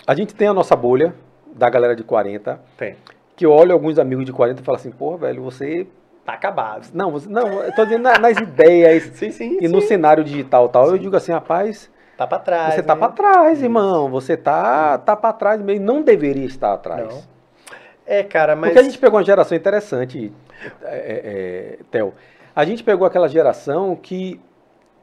a 0.07 0.15
gente 0.15 0.35
tem 0.35 0.49
a 0.49 0.55
nossa 0.55 0.75
bolha, 0.77 1.15
da 1.55 1.69
galera 1.69 1.97
de 1.97 2.05
40, 2.05 2.61
Tem. 2.77 2.95
que 3.37 3.45
eu 3.45 3.51
olho 3.53 3.73
alguns 3.73 3.99
amigos 3.99 4.25
de 4.25 4.33
40 4.33 4.61
e 4.61 4.65
falo 4.65 4.77
assim, 4.77 4.91
porra, 4.91 5.19
velho, 5.19 5.43
você. 5.43 5.87
Tá 6.25 6.35
acabado. 6.35 6.89
Não, 6.95 7.11
você, 7.11 7.29
não, 7.29 7.63
eu 7.63 7.75
tô 7.75 7.85
dizendo 7.85 8.03
na- 8.03 8.19
nas 8.19 8.37
ideias 8.37 9.05
Sim, 9.19 9.31
sim. 9.31 9.59
e 9.61 9.67
no 9.67 9.81
sim. 9.81 9.89
cenário 9.89 10.23
digital 10.23 10.67
e 10.67 10.69
tal. 10.69 10.87
Eu 10.87 10.93
Sim. 10.93 10.99
digo 10.99 11.17
assim, 11.17 11.33
rapaz, 11.33 11.91
Tá 12.17 12.27
pra 12.27 12.39
trás. 12.39 12.75
você 12.75 12.83
tá 12.83 12.95
né? 12.95 12.99
pra 13.01 13.09
trás, 13.09 13.57
Isso. 13.59 13.65
irmão. 13.67 14.11
Você 14.11 14.37
tá, 14.37 14.99
tá 14.99 15.17
pra 15.17 15.33
trás 15.33 15.61
mesmo. 15.63 15.85
Não 15.87 16.03
deveria 16.03 16.45
estar 16.45 16.75
atrás. 16.75 17.09
Não. 17.09 17.23
É, 18.07 18.23
cara, 18.23 18.55
mas. 18.55 18.71
Porque 18.71 18.79
a 18.81 18.83
gente 18.83 18.99
pegou 18.99 19.19
uma 19.19 19.25
geração 19.25 19.57
interessante, 19.57 20.33
é, 20.83 20.95
é, 20.95 21.21
é, 21.25 21.79
Theo. 21.91 22.13
A 22.55 22.65
gente 22.65 22.83
pegou 22.83 23.07
aquela 23.07 23.29
geração 23.29 23.95
que, 23.97 24.41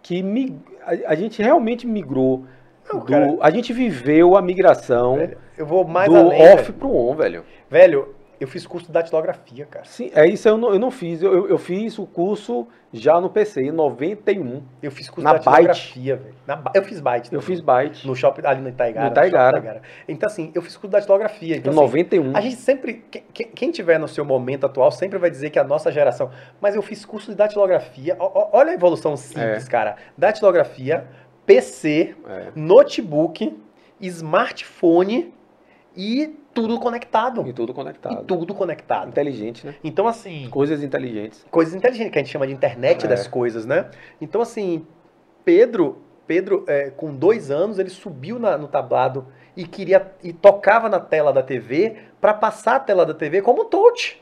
que 0.01 0.21
mig- 0.23 0.55
a, 0.85 1.11
a 1.11 1.15
gente 1.15 1.41
realmente 1.41 1.85
migrou. 1.87 2.43
Não, 2.91 2.99
do- 2.99 3.05
cara. 3.05 3.37
a 3.41 3.49
gente 3.49 3.73
viveu 3.73 4.37
a 4.37 4.41
migração 4.41 5.15
Velho, 5.15 5.37
eu 5.57 5.65
vou 5.65 5.85
mais 5.85 6.09
do 6.09 6.15
além. 6.17 6.41
off 6.53 6.63
velho. 6.63 6.73
pro 6.73 6.95
on, 6.95 7.15
velho. 7.15 7.43
Velho, 7.69 8.15
eu 8.39 8.47
fiz 8.47 8.65
curso 8.67 8.87
de 8.87 8.93
datilografia, 8.93 9.65
cara. 9.65 9.85
Sim, 9.85 10.11
é 10.13 10.27
isso 10.27 10.47
eu 10.47 10.57
não, 10.57 10.71
eu 10.73 10.79
não 10.79 10.91
fiz. 10.91 11.21
Eu, 11.21 11.33
eu- 11.33 11.49
eu 11.49 11.57
fiz 11.57 11.97
o 11.97 12.05
curso 12.05 12.67
já 12.93 13.19
no 13.19 13.29
PC, 13.29 13.61
em 13.63 13.71
91. 13.71 14.61
Eu 14.81 14.91
fiz 14.91 15.09
curso 15.09 15.23
Na 15.23 15.33
de 15.37 15.43
datilografia, 15.45 16.15
velho. 16.17 16.35
Eu 16.73 16.83
fiz 16.83 16.99
Byte. 16.99 17.33
Eu 17.33 17.41
fiz 17.41 17.59
Byte. 17.61 18.05
No 18.07 18.15
shopping, 18.15 18.41
ali 18.45 18.61
no 18.61 18.69
Itaigara. 18.69 19.05
No 19.07 19.11
Itaigara. 19.11 19.57
shopping 19.57 19.81
Então, 20.07 20.27
assim, 20.27 20.51
eu 20.53 20.61
fiz 20.61 20.73
curso 20.75 20.87
de 20.87 20.93
datilografia. 20.93 21.55
Então, 21.57 21.71
em 21.73 21.75
assim, 21.75 21.85
91. 21.85 22.35
A 22.37 22.41
gente 22.41 22.55
sempre, 22.57 23.03
que- 23.09 23.21
que- 23.33 23.43
quem 23.45 23.71
tiver 23.71 23.97
no 23.99 24.07
seu 24.07 24.23
momento 24.23 24.65
atual, 24.65 24.91
sempre 24.91 25.17
vai 25.17 25.29
dizer 25.29 25.49
que 25.49 25.57
é 25.57 25.61
a 25.61 25.65
nossa 25.65 25.91
geração. 25.91 26.29
Mas 26.61 26.75
eu 26.75 26.81
fiz 26.81 27.03
curso 27.05 27.31
de 27.31 27.37
datilografia. 27.37 28.15
Olha 28.19 28.71
a 28.71 28.73
evolução 28.73 29.17
simples, 29.17 29.67
cara. 29.67 29.95
Datilografia, 30.17 31.05
PC, 31.45 32.15
É, 32.27 32.47
notebook, 32.55 33.57
smartphone 33.99 35.33
e 35.97 36.27
tudo 36.53 36.79
conectado. 36.79 37.45
e 37.47 37.51
tudo 37.51 37.71
E 37.71 37.75
conectado. 37.75 38.23
tudo 38.25 38.53
conectado. 38.53 39.09
Inteligente, 39.09 39.65
né? 39.65 39.75
Então, 39.83 40.07
assim, 40.07 40.47
Coisas 40.49 40.83
inteligentes. 40.83 41.45
coisas 41.51 41.73
inteligentes, 41.73 42.11
que 42.13 42.19
a 42.19 42.21
gente 42.23 42.31
chama 42.31 42.45
de 42.47 42.53
internet 42.53 43.05
É. 43.05 43.09
das 43.09 43.27
coisas, 43.27 43.65
né? 43.65 43.89
Então, 44.21 44.41
assim, 44.41 44.85
Pedro, 45.43 45.97
Pedro 46.27 46.63
é, 46.67 46.89
com 46.91 47.13
dois 47.15 47.49
anos, 47.51 47.79
ele 47.79 47.89
subiu 47.89 48.37
na- 48.37 48.57
no 48.57 48.67
tablado 48.67 49.27
e 49.55 49.65
queria 49.65 50.11
e 50.23 50.31
tocava 50.33 50.87
na 50.89 50.99
tela 50.99 51.31
da 51.33 51.41
TV 51.41 51.95
para 52.21 52.33
passar 52.33 52.75
a 52.75 52.79
tela 52.79 53.05
da 53.05 53.13
TV 53.13 53.41
como 53.41 53.65
touch. 53.65 54.21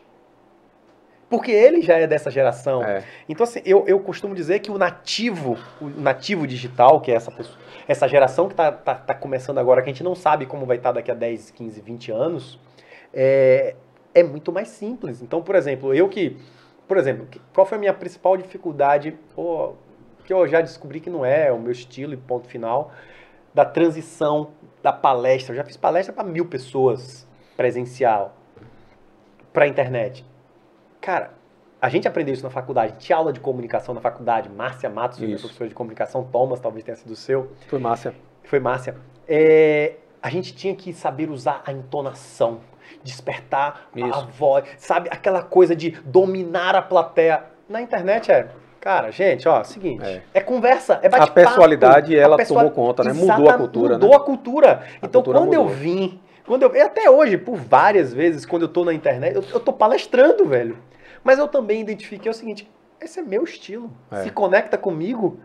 Porque 1.30 1.52
ele 1.52 1.82
já 1.82 1.98
é 1.98 2.06
dessa 2.06 2.30
geração. 2.30 2.84
É. 2.84 3.04
Então, 3.28 3.44
assim, 3.44 3.62
eu, 3.66 3.84
eu 3.88 4.00
costumo 4.00 4.36
dizer 4.36 4.60
que 4.60 4.70
o 4.70 4.78
nativo, 4.78 5.58
o 5.82 5.88
nativo 5.88 6.46
digital, 6.46 7.02
que 7.02 7.12
é 7.12 7.16
essa, 7.16 7.32
pessoa, 7.32 7.58
essa 7.88 8.08
geração 8.08 8.48
que 8.48 8.54
está 8.54 8.72
tá, 8.72 8.96
tá 8.96 9.14
começando 9.14 9.58
agora, 9.58 9.82
que 9.82 9.90
a 9.90 9.94
gente 9.94 10.04
não 10.04 10.14
sabe 10.14 10.46
como 10.46 10.66
vai 10.66 10.78
estar 10.78 10.92
daqui 10.92 11.10
a 11.10 11.16
10, 11.16 11.52
15, 11.52 11.82
20 11.82 12.12
anos, 12.12 12.60
é, 13.14 13.76
é 14.14 14.24
muito 14.24 14.52
mais 14.52 14.68
simples. 14.68 15.22
Então, 15.22 15.42
por 15.42 15.56
exemplo, 15.56 15.94
eu 15.94 16.08
que. 16.08 16.38
Por 16.88 16.98
exemplo, 16.98 17.28
qual 17.52 17.66
foi 17.66 17.78
a 17.78 17.82
minha 17.82 17.94
principal 17.94 18.38
dificuldade, 18.38 19.18
ou, 19.36 19.76
que 20.24 20.32
eu 20.32 20.48
já 20.48 20.62
descobri 20.62 21.00
que 21.00 21.10
não 21.10 21.26
é 21.26 21.52
o 21.52 21.60
meu 21.60 21.72
estilo 21.72 22.14
e 22.14 22.18
ponto 22.18 22.48
final, 22.48 22.92
da 23.54 23.66
transição 23.66 24.52
da 24.84 24.94
palestra. 24.94 25.54
Eu 25.54 25.58
já 25.58 25.64
fiz 25.64 25.78
palestra 25.78 26.14
para 26.14 26.24
mil 26.24 26.46
pessoas 26.46 27.28
presencial, 27.58 28.36
para 29.52 29.68
internet. 29.68 30.24
Cara, 31.06 31.30
a 31.80 31.88
gente 31.88 32.08
aprendeu 32.08 32.34
isso 32.34 32.44
na 32.44 32.50
faculdade. 32.50 32.96
Tinha 32.98 33.16
aula 33.16 33.32
de 33.32 33.40
comunicação 33.40 33.94
na 33.94 34.02
faculdade. 34.02 34.50
Márcia 34.50 34.90
Matos, 34.90 35.20
minha 35.20 35.38
professora 35.38 35.70
de 35.70 35.76
comunicação. 35.76 36.24
Thomas, 36.32 36.60
talvez 36.60 36.84
tenha 36.84 36.96
sido 36.98 37.12
o 37.12 37.16
seu. 37.16 37.52
Foi 37.68 37.78
massa. 37.78 38.12
Foi 38.44 38.60
Márcia. 38.60 38.96
É, 39.28 39.94
a 40.20 40.28
gente 40.32 40.56
tinha 40.56 40.76
que 40.76 40.92
saber 40.94 41.30
usar 41.30 41.62
a 41.64 41.72
entonação, 41.72 42.62
despertar 43.04 43.88
a 43.96 44.00
Isso. 44.00 44.28
voz, 44.36 44.64
sabe? 44.80 45.08
Aquela 45.12 45.44
coisa 45.44 45.76
de 45.76 45.92
dominar 46.04 46.76
a 46.76 46.82
plateia. 46.82 47.44
Na 47.70 47.80
internet 47.84 48.32
é. 48.32 48.48
Cara, 48.82 49.12
gente, 49.12 49.48
ó, 49.48 49.64
seguinte, 49.64 50.04
é, 50.04 50.22
É. 50.34 50.42
conversa, 50.42 50.94
é 51.04 51.08
A 51.08 51.10
bate-papo. 51.10 51.34
personalidade, 51.34 52.16
A 52.18 52.22
ela 52.22 52.38
pessoa- 52.38 52.62
tomou 52.62 52.72
conta, 52.72 53.04
né? 53.04 53.14
Mudou 53.14 53.48
a 53.50 53.54
cultura, 53.58 53.94
Mudou 53.94 54.10
né? 54.10 54.16
a 54.16 54.20
cultura. 54.20 54.84
então, 54.98 55.22
cultura 55.24 55.40
quando 55.40 55.54
eu 55.54 55.64
mudou. 55.64 55.76
vim, 55.76 56.20
quando 56.46 56.62
eu, 56.64 56.76
e 56.76 56.82
até 56.82 57.10
hoje, 57.10 57.36
por 57.38 57.56
várias 57.56 58.14
vezes, 58.14 58.44
quando 58.46 58.62
eu 58.64 58.68
tô 58.68 58.86
na 58.86 58.94
internet, 58.94 59.36
eu, 59.36 59.44
eu 59.54 59.60
tô 59.60 59.74
palestrando, 59.74 60.46
velho. 60.46 60.78
Mas 61.26 61.40
eu 61.40 61.48
também 61.48 61.82
identifiquei 61.82 62.30
o 62.30 62.34
seguinte, 62.34 62.70
esse 63.02 63.20
é 63.20 63.24
meu 63.24 63.44
estilo. 63.44 63.90
É. 64.12 64.22
Se 64.24 64.30
conecta 64.30 64.78
comigo 64.78 65.40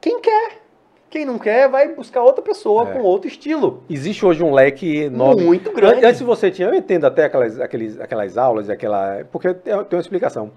quem 0.00 0.20
quer. 0.20 0.62
Quem 1.08 1.24
não 1.24 1.38
quer, 1.38 1.68
vai 1.68 1.94
buscar 1.94 2.22
outra 2.22 2.42
pessoa 2.42 2.88
É. 2.90 2.92
com 2.94 3.00
outro 3.00 3.28
estilo. 3.28 3.84
Existe 3.88 4.26
hoje 4.26 4.42
um 4.42 4.52
leque 4.52 5.02
enorme. 5.04 5.44
Muito 5.44 5.70
grande. 5.70 6.04
Antes 6.04 6.20
você 6.22 6.50
tinha, 6.50 6.66
eu 6.68 6.74
entendo 6.74 7.04
até 7.04 7.26
aquelas, 7.26 7.60
aqueles, 7.60 8.00
aquelas 8.00 8.36
aulas, 8.36 8.68
aquela, 8.68 9.24
porque 9.30 9.54
tem, 9.54 9.72
tem 9.84 9.96
uma 9.96 10.00
explicação. 10.00 10.50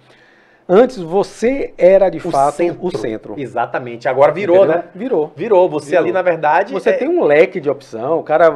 Antes 0.68 0.98
você 0.98 1.74
era 1.78 2.10
de 2.10 2.18
O 2.18 2.32
fato 2.32 2.56
centro. 2.56 2.80
o 2.86 2.98
centro. 2.98 3.34
Exatamente. 3.38 4.08
Agora 4.08 4.32
virou, 4.32 4.58
Entendeu? 4.64 4.76
né? 4.78 4.84
Virou. 4.96 5.32
Virou. 5.36 5.70
Você 5.70 5.90
Virou. 5.92 6.04
ali, 6.04 6.12
na 6.14 6.22
verdade. 6.22 6.74
Você 6.74 6.92
é- 6.92 6.94
tem 6.94 7.08
um 7.10 7.24
leque 7.24 7.60
de 7.60 7.70
opção, 7.70 8.20
o 8.20 8.24
cara, 8.24 8.52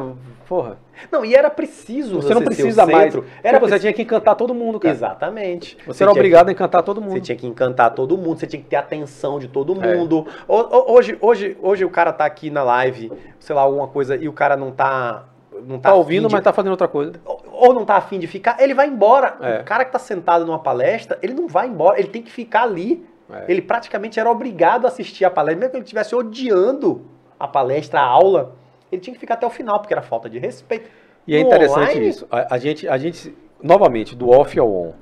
porra, 0.48 0.78
Não, 1.10 1.24
e 1.24 1.34
era 1.34 1.50
preciso. 1.50 2.16
você 2.20 2.28
não 2.34 2.38
ser 2.40 2.42
o 2.42 2.46
precisa 2.46 2.86
mais. 2.86 3.14
Era 3.14 3.24
Era 3.42 3.58
você 3.60 3.78
tinha 3.78 3.92
que 3.92 4.02
encantar 4.02 4.36
todo 4.36 4.54
mundo, 4.54 4.78
cara. 4.80 4.94
Exatamente. 4.94 5.76
Você 5.86 6.02
era 6.02 6.12
tinha 6.12 6.20
obrigado 6.20 6.44
que- 6.46 6.50
a 6.50 6.52
encantar 6.52 6.82
todo 6.82 7.00
mundo. 7.00 7.12
Você 7.14 7.20
tinha 7.20 7.36
que 7.36 7.46
encantar 7.46 7.90
todo 7.94 8.16
mundo, 8.16 8.38
você 8.38 8.46
tinha 8.46 8.60
que 8.62 8.68
ter 8.68 8.76
a 8.76 8.80
atenção 8.80 9.38
de 9.38 9.48
todo 9.48 9.82
É. 9.84 9.96
mundo. 9.96 10.26
Ho- 10.46 10.92
Hoje, 10.92 11.16
hoje, 11.20 11.56
hoje 11.60 11.84
o 11.84 11.90
cara 11.90 12.12
tá 12.12 12.24
aqui 12.24 12.50
na 12.50 12.62
live, 12.62 13.10
sei 13.40 13.54
lá, 13.56 13.62
alguma 13.62 13.88
coisa, 13.88 14.16
e 14.16 14.28
o 14.28 14.32
cara 14.32 14.56
não 14.56 14.70
tá. 14.70 15.24
Não 15.66 15.78
tá 15.78 15.90
Tá 15.90 15.94
ouvindo, 15.94 16.26
de- 16.26 16.34
mas 16.34 16.42
tá 16.42 16.52
fazendo 16.52 16.72
outra 16.72 16.88
coisa. 16.88 17.12
ou 17.24 17.72
não 17.72 17.84
tá 17.84 17.94
afim 17.96 18.18
de 18.18 18.26
ficar, 18.26 18.56
ele 18.60 18.74
vai 18.74 18.88
embora. 18.88 19.36
É. 19.40 19.60
O 19.60 19.64
cara 19.64 19.84
que 19.84 19.92
tá 19.92 19.98
sentado 20.00 20.44
numa 20.44 20.58
palestra, 20.58 21.16
ele 21.22 21.32
não 21.32 21.46
vai 21.46 21.68
embora, 21.68 21.98
ele 21.98 22.08
tem 22.08 22.20
que 22.22 22.30
ficar 22.30 22.64
ali. 22.64 23.06
É. 23.32 23.44
Ele 23.48 23.62
praticamente 23.62 24.18
era 24.20 24.28
obrigado 24.30 24.84
a 24.84 24.88
assistir 24.88 25.24
a 25.24 25.30
palestra, 25.30 25.60
mesmo 25.60 25.70
que 25.70 25.76
ele 25.78 25.84
estivesse 25.84 26.14
odiando 26.14 27.02
a 27.40 27.46
palestra, 27.48 28.00
a 28.00 28.04
aula, 28.04 28.52
ele 28.94 29.02
tinha 29.02 29.14
que 29.14 29.20
ficar 29.20 29.34
até 29.34 29.46
o 29.46 29.50
final, 29.50 29.78
porque 29.80 29.92
era 29.92 30.02
falta 30.02 30.28
de 30.28 30.38
respeito. 30.38 30.88
E 31.26 31.34
é 31.34 31.40
interessante 31.40 31.90
online- 31.90 32.08
isso. 32.08 32.26
A, 32.30 32.54
a 32.54 32.58
gente, 32.58 32.88
a 32.88 32.96
gente, 32.98 33.34
novamente, 33.62 34.14
do 34.14 34.30
off 34.30 34.58
ao 34.58 34.70
on. 34.70 34.92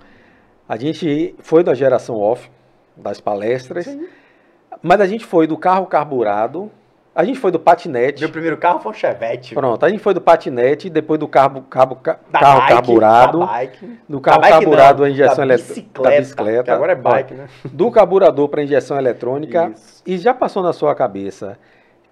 A 0.69 0.77
gente 0.77 1.35
foi 1.39 1.63
da 1.63 1.75
geração 1.75 2.17
off, 2.17 2.51
das 2.97 3.21
palestras, 3.21 3.85
Sim. 3.85 4.07
mas 4.83 5.01
a 5.01 5.07
gente 5.07 5.25
foi 5.25 5.47
do 5.47 5.57
carro 5.57 5.87
carburado, 5.87 6.71
a 7.15 7.25
gente 7.25 7.39
foi 7.39 7.51
do 7.51 7.59
patinete. 7.59 8.23
Meu 8.23 8.31
primeiro 8.31 8.57
carro 8.57 8.79
foi 8.79 8.93
um 8.93 8.95
Chevette. 8.95 9.55
Pronto, 9.55 9.85
a 9.85 9.89
gente 9.89 10.01
foi 10.01 10.15
do 10.15 10.21
patinete, 10.21 10.89
depois 10.89 11.21
do 11.21 11.29
carro, 11.29 11.63
carro, 11.69 11.97
carro 11.97 12.21
bike, 12.31 12.69
carburado, 12.69 13.39
bike. 13.41 13.99
do 14.09 14.21
carro 14.21 14.41
bike 14.41 14.53
carburado 14.53 14.99
não, 15.01 15.07
a 15.07 15.11
injeção 15.11 15.47
bicicleta, 15.47 16.03
da 16.03 16.17
bicicleta, 16.19 16.63
que 16.65 16.71
agora 16.71 16.93
é 16.93 16.95
bike, 16.95 17.35
né? 17.35 17.49
do 17.65 17.91
carburador 17.91 18.49
para 18.49 18.63
injeção 18.63 18.97
eletrônica. 18.97 19.73
Isso. 19.75 20.03
E 20.07 20.17
já 20.17 20.33
passou 20.33 20.63
na 20.63 20.73
sua 20.73 20.95
cabeça 20.95 21.59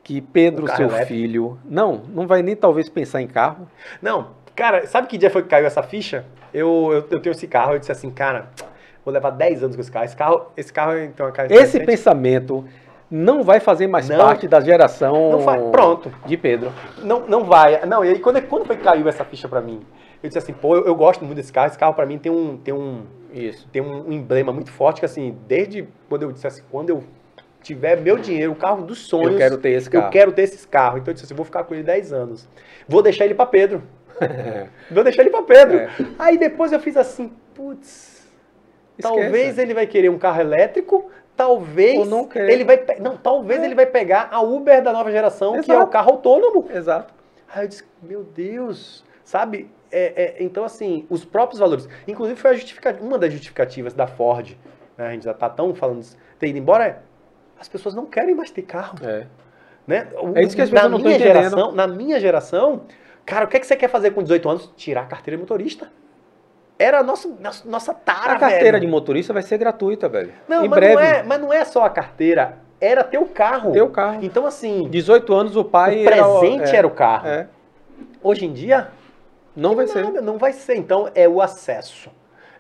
que 0.02 0.20
Pedro, 0.20 0.64
Um 0.64 0.68
seu 0.68 0.86
elétrico? 0.86 1.06
filho, 1.06 1.58
não, 1.64 2.02
não 2.14 2.26
vai 2.26 2.42
nem 2.42 2.56
talvez 2.56 2.88
pensar 2.88 3.20
em 3.22 3.26
carro? 3.26 3.68
Não, 4.00 4.28
cara, 4.56 4.86
sabe 4.86 5.06
que 5.06 5.18
dia 5.18 5.30
foi 5.30 5.42
que 5.42 5.48
caiu 5.48 5.66
essa 5.66 5.82
ficha? 5.82 6.24
Eu, 6.52 6.88
eu, 6.92 7.06
eu 7.10 7.20
tenho 7.20 7.32
esse 7.32 7.46
carro, 7.46 7.74
eu 7.74 7.78
disse 7.78 7.92
assim, 7.92 8.10
cara, 8.10 8.48
vou 9.04 9.12
levar 9.14 9.30
10 9.30 9.62
anos 9.62 9.76
com 9.76 9.82
esse 9.82 9.90
carro. 9.92 10.04
Esse 10.04 10.16
carro, 10.16 10.46
esse 10.56 10.72
carro 10.72 10.98
então, 10.98 11.26
é 11.26 11.28
um 11.28 11.32
carro 11.32 11.48
Esse 11.52 11.78
pensamento 11.84 12.64
não 13.10 13.42
vai 13.42 13.60
fazer 13.60 13.86
mais 13.88 14.08
Não. 14.08 14.18
parte 14.18 14.46
da 14.48 14.60
geração 14.60 15.32
Não 15.32 15.40
faz- 15.40 15.62
pronto. 15.70 16.12
de 16.26 16.36
Pedro. 16.36 16.72
Não, 17.02 17.26
não 17.26 17.44
vai. 17.44 17.84
Não, 17.86 18.04
e 18.04 18.08
aí 18.08 18.18
quando, 18.18 18.40
quando 18.42 18.64
foi 18.66 18.76
que 18.76 18.82
caiu 18.84 19.08
essa 19.08 19.24
ficha 19.24 19.48
pra 19.48 19.60
mim? 19.60 19.80
Eu 20.22 20.28
disse 20.28 20.38
assim, 20.38 20.52
pô, 20.52 20.76
eu, 20.76 20.84
eu 20.86 20.94
gosto 20.94 21.24
muito 21.24 21.36
desse 21.36 21.52
carro. 21.52 21.68
Esse 21.68 21.78
carro 21.78 21.94
pra 21.94 22.04
mim 22.06 22.18
tem 22.18 22.30
um, 22.30 22.56
tem 22.56 22.72
um, 22.74 23.02
Isso. 23.32 23.66
tem 23.72 23.80
um 23.82 24.12
emblema 24.12 24.52
muito 24.52 24.70
forte 24.70 25.00
que 25.00 25.06
assim, 25.06 25.36
desde 25.48 25.88
quando 26.08 26.22
eu 26.22 26.32
disse 26.32 26.46
assim, 26.46 26.62
quando 26.70 26.90
eu 26.90 27.02
tiver 27.62 27.96
meu 28.00 28.16
dinheiro, 28.16 28.52
o 28.52 28.56
carro 28.56 28.84
dos 28.84 28.98
sonhos, 29.06 29.32
Eu 29.32 29.38
quero 29.38 29.58
ter 29.58 29.70
esse 29.70 29.90
carro. 29.90 30.06
eu 30.06 30.10
quero 30.10 30.32
ter 30.32 30.42
esses 30.42 30.64
carros. 30.66 31.00
Então 31.00 31.10
eu 31.12 31.14
disse 31.14 31.26
assim, 31.26 31.34
vou 31.34 31.44
ficar 31.44 31.64
com 31.64 31.74
ele 31.74 31.82
10 31.82 32.12
anos. 32.12 32.48
Vou 32.88 33.02
deixar 33.02 33.24
ele 33.24 33.34
pra 33.34 33.46
Pedro. 33.46 33.82
Vou 34.90 35.02
deixar 35.02 35.22
ele 35.22 35.30
pra 35.30 35.42
Pedro. 35.42 35.78
É. 35.78 35.88
Aí 36.18 36.36
depois 36.36 36.72
eu 36.72 36.80
fiz 36.80 36.94
assim, 36.96 37.32
putz, 37.54 38.28
talvez 39.00 39.56
ele 39.58 39.72
vai 39.72 39.86
querer 39.86 40.10
um 40.10 40.18
carro 40.18 40.40
elétrico, 40.42 41.10
talvez 41.34 41.98
ele 42.34 42.64
vai 42.64 42.84
não, 42.98 43.16
talvez 43.16 43.62
É. 43.62 43.64
ele 43.64 43.74
vai 43.74 43.86
pegar 43.86 44.28
a 44.30 44.42
Uber 44.42 44.82
da 44.82 44.92
nova 44.92 45.10
geração, 45.10 45.62
que 45.62 45.70
é 45.70 45.74
o 45.74 45.78
Exato. 45.78 45.90
carro 45.90 46.10
autônomo. 46.10 46.68
Exato. 46.70 47.14
Aí 47.52 47.64
eu 47.64 47.68
disse, 47.68 47.84
meu 48.02 48.22
Deus, 48.22 49.04
sabe? 49.24 49.70
É, 49.90 50.36
é, 50.40 50.42
então, 50.42 50.64
assim, 50.64 51.06
os 51.10 51.24
próprios 51.24 51.58
valores. 51.58 51.88
Inclusive, 52.06 52.38
foi 52.38 52.56
uma 53.00 53.18
das 53.18 53.32
justificativas 53.32 53.92
da 53.94 54.06
Ford, 54.06 54.56
né? 54.96 55.06
a 55.08 55.10
gente 55.12 55.24
já 55.24 55.34
tá 55.34 55.48
tão 55.48 55.74
falando 55.74 56.02
isso, 56.02 56.16
ter 56.38 56.48
ido 56.48 56.58
embora, 56.58 56.86
é, 56.86 56.98
as 57.60 57.68
pessoas 57.68 57.94
não 57.94 58.06
querem 58.06 58.34
mais 58.34 58.50
ter 58.50 58.62
carro. 58.62 58.96
É. 59.02 59.26
Né? 59.86 60.08
O- 60.20 60.36
É 60.36 60.42
isso 60.42 60.56
que 60.56 60.62
as 60.62 60.70
na 60.70 60.82
pessoas 60.82 60.90
não 60.92 60.98
tão 60.98 61.06
minha 61.06 61.16
entendendo. 61.16 61.34
geração, 61.42 61.72
Na 61.72 61.86
minha 61.86 62.18
geração, 62.18 62.82
cara, 63.26 63.44
o 63.44 63.48
que, 63.48 63.56
é 63.56 63.60
que 63.60 63.66
você 63.66 63.76
quer 63.76 63.88
fazer 63.88 64.12
com 64.12 64.22
18 64.22 64.48
anos? 64.48 64.72
Tirar 64.76 65.02
a 65.02 65.06
carteira 65.06 65.36
de 65.36 65.40
motorista. 65.42 65.88
Era 66.78 67.00
a 67.00 67.02
nossa, 67.02 67.28
nossa, 67.38 67.68
nossa 67.68 67.92
tara, 67.92 68.32
A 68.32 68.38
carteira 68.38 68.72
velho. 68.78 68.80
de 68.80 68.86
motorista 68.86 69.34
vai 69.34 69.42
ser 69.42 69.58
gratuita, 69.58 70.08
velho. 70.08 70.32
Não, 70.48 70.64
em 70.64 70.68
mas, 70.68 70.78
breve. 70.80 70.94
Não 70.94 71.02
é, 71.02 71.22
mas 71.22 71.40
não 71.40 71.52
é 71.52 71.62
só 71.66 71.84
a 71.84 71.90
carteira, 71.90 72.58
era 72.80 73.04
ter 73.04 73.18
o 73.18 73.26
carro. 73.26 73.72
Ter 73.72 73.82
o 73.82 73.90
carro. 73.90 74.20
Então, 74.22 74.46
assim, 74.46 74.88
18 74.88 75.34
anos 75.34 75.56
o 75.56 75.64
pai 75.64 76.00
o 76.00 76.04
presente 76.06 76.70
é, 76.74 76.76
era 76.76 76.86
o 76.86 76.90
carro. 76.90 77.28
É. 77.28 77.46
Hoje 78.22 78.46
em 78.46 78.52
dia, 78.52 78.88
Não 79.54 79.74
vai 79.76 79.86
ser. 79.86 80.04
Nada, 80.04 80.20
não 80.22 80.38
vai 80.38 80.52
ser. 80.54 80.76
Então 80.76 81.10
é 81.14 81.28
o 81.28 81.42
acesso. 81.42 82.08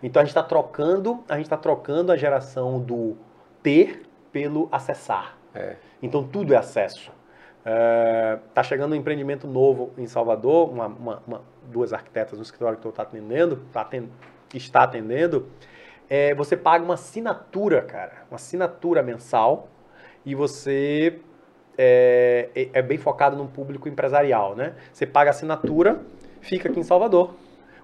Então 0.02 0.20
a 0.20 0.24
gente 0.24 0.30
está 0.32 0.42
trocando, 0.42 1.22
a 1.28 1.36
gente 1.36 1.46
está 1.46 1.56
trocando 1.56 2.10
a 2.12 2.16
geração 2.16 2.78
do 2.80 3.16
ter 3.62 4.02
pelo 4.32 4.68
acessar. 4.70 5.36
É. 5.54 5.76
Então 6.02 6.22
tudo 6.24 6.54
é 6.54 6.56
acesso. 6.56 7.12
Está 8.48 8.62
chegando 8.62 8.92
um 8.92 8.94
empreendimento 8.94 9.46
novo 9.46 9.92
em 9.98 10.06
Salvador, 10.06 10.70
uma, 10.70 10.86
uma- 10.86 11.22
uma- 11.26 11.42
duas 11.70 11.92
arquitetas 11.92 12.38
no 12.38 12.42
escritório 12.42 12.78
que 12.78 12.86
eu 12.86 12.90
estou 12.90 13.02
atendendo, 13.02 13.56
tá 13.72 13.88
está 14.54 14.82
atendendo. 14.82 15.46
É, 16.08 16.34
você 16.34 16.56
paga 16.56 16.84
uma 16.84 16.94
assinatura, 16.94 17.82
cara, 17.82 18.24
uma 18.30 18.36
assinatura 18.36 19.02
mensal 19.02 19.68
e 20.24 20.34
você 20.34 21.20
é, 21.78 22.48
é- 22.54 22.68
é 22.74 22.82
bem 22.82 22.98
focado 22.98 23.36
no 23.36 23.46
público 23.46 23.88
empresarial, 23.88 24.54
né? 24.56 24.74
Você 24.92 25.06
paga 25.06 25.30
a 25.30 25.32
assinatura, 25.32 26.00
fica 26.40 26.68
aqui 26.68 26.80
em 26.80 26.82
Salvador. 26.82 27.34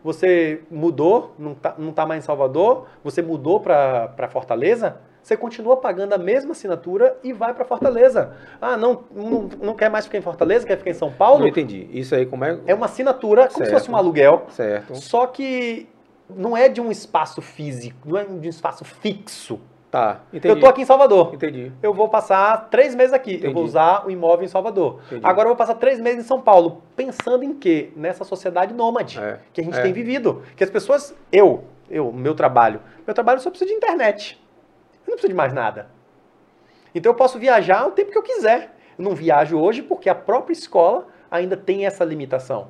Você 0.02 0.62
mudou, 0.70 1.35
não 1.39 1.55
tá, 1.55 1.74
não 1.78 1.93
tá 1.93 2.05
mais 2.05 2.23
em 2.23 2.27
Salvador, 2.27 2.86
você 3.02 3.23
mudou 3.23 3.60
para 3.60 4.28
Fortaleza, 4.31 4.98
você 5.27 5.36
continua 5.36 5.77
pagando 5.78 6.12
a 6.12 6.19
mesma 6.19 6.53
assinatura 6.53 7.19
e 7.24 7.32
vai 7.32 7.53
para 7.53 7.65
Fortaleza. 7.65 8.32
Ah, 8.61 8.77
não, 8.77 9.03
não, 9.12 9.48
não 9.61 9.74
quer 9.74 9.90
mais 9.90 10.05
ficar 10.05 10.19
em 10.19 10.23
Fortaleza, 10.23 10.65
quer 10.65 10.78
ficar 10.78 10.90
em 10.93 10.94
São 10.94 11.11
Paulo? 11.11 11.40
Não 11.40 11.48
entendi. 11.48 11.89
Isso 11.93 12.15
aí 12.15 12.24
como 12.24 12.44
é? 12.44 12.61
É 12.65 12.73
uma 12.73 12.86
assinatura, 12.86 13.48
como 13.48 13.55
se 13.55 13.59
Certo. 13.65 13.73
fosse 13.73 13.90
um 13.90 13.97
aluguel, 13.97 14.47
Certo. 14.51 14.94
só 14.94 15.27
que 15.27 15.89
não 16.31 16.57
é 16.57 16.69
de 16.69 16.81
um 16.81 16.93
espaço 16.93 17.43
físico, 17.43 17.97
não 18.09 18.16
é 18.16 18.24
de 18.24 18.47
um 18.47 18.51
espaço 18.51 18.85
fixo. 18.85 19.59
Tá, 19.90 20.20
entendi. 20.32 20.55
Eu 20.55 20.61
tô 20.61 20.66
aqui 20.69 20.82
em 20.82 20.85
Salvador. 20.85 21.35
Entendi. 21.35 21.73
Eu 21.82 21.93
vou 21.93 22.09
passar 22.09 22.69
três 22.70 22.94
meses 22.94 23.12
aqui. 23.12 23.32
Eu 23.32 23.36
Entendi. 23.39 23.55
vou 23.55 23.65
usar 23.65 24.07
o 24.07 24.11
imóvel 24.12 24.44
em 24.44 24.48
Salvador. 24.48 25.01
Entendi. 25.07 25.23
Agora 25.27 25.47
eu 25.47 25.51
vou 25.51 25.57
passar 25.57 25.74
três 25.74 25.98
meses 25.98 26.24
em 26.24 26.28
São 26.28 26.40
Paulo. 26.40 26.82
Pensando 26.94 27.43
em 27.43 27.53
quê? 27.53 27.90
Nessa 27.97 28.23
sociedade 28.23 28.73
nômade 28.73 29.19
É. 29.19 29.40
que 29.53 29.61
a 29.61 29.65
gente 29.65 29.77
É. 29.78 29.82
tem 29.82 29.93
vivido. 29.93 30.43
Que 30.55 30.62
as 30.62 30.70
pessoas, 30.70 31.16
eu, 31.32 31.65
eu, 31.90 32.12
meu 32.12 32.35
trabalho, 32.35 32.81
meu 33.05 33.12
trabalho 33.15 33.40
só 33.40 33.51
precisa 33.51 33.69
de 33.70 33.77
internet. 33.77 34.40
Eu 35.07 35.11
não 35.11 35.15
preciso 35.15 35.28
de 35.28 35.35
mais 35.35 35.53
nada. 35.53 35.89
Então 36.95 37.11
eu 37.12 37.16
posso 37.16 37.39
viajar 37.39 37.87
o 37.87 37.91
tempo 37.93 38.11
que 38.11 38.19
eu 38.19 38.23
quiser. 38.23 38.74
Eu 38.99 39.05
não 39.05 39.15
viajo 39.15 39.59
hoje 39.59 39.83
porque 39.83 40.09
a 40.09 40.15
própria 40.15 40.53
escola 40.53 41.07
ainda 41.31 41.57
tem 41.57 41.87
essa 41.87 42.05
limitação. 42.05 42.69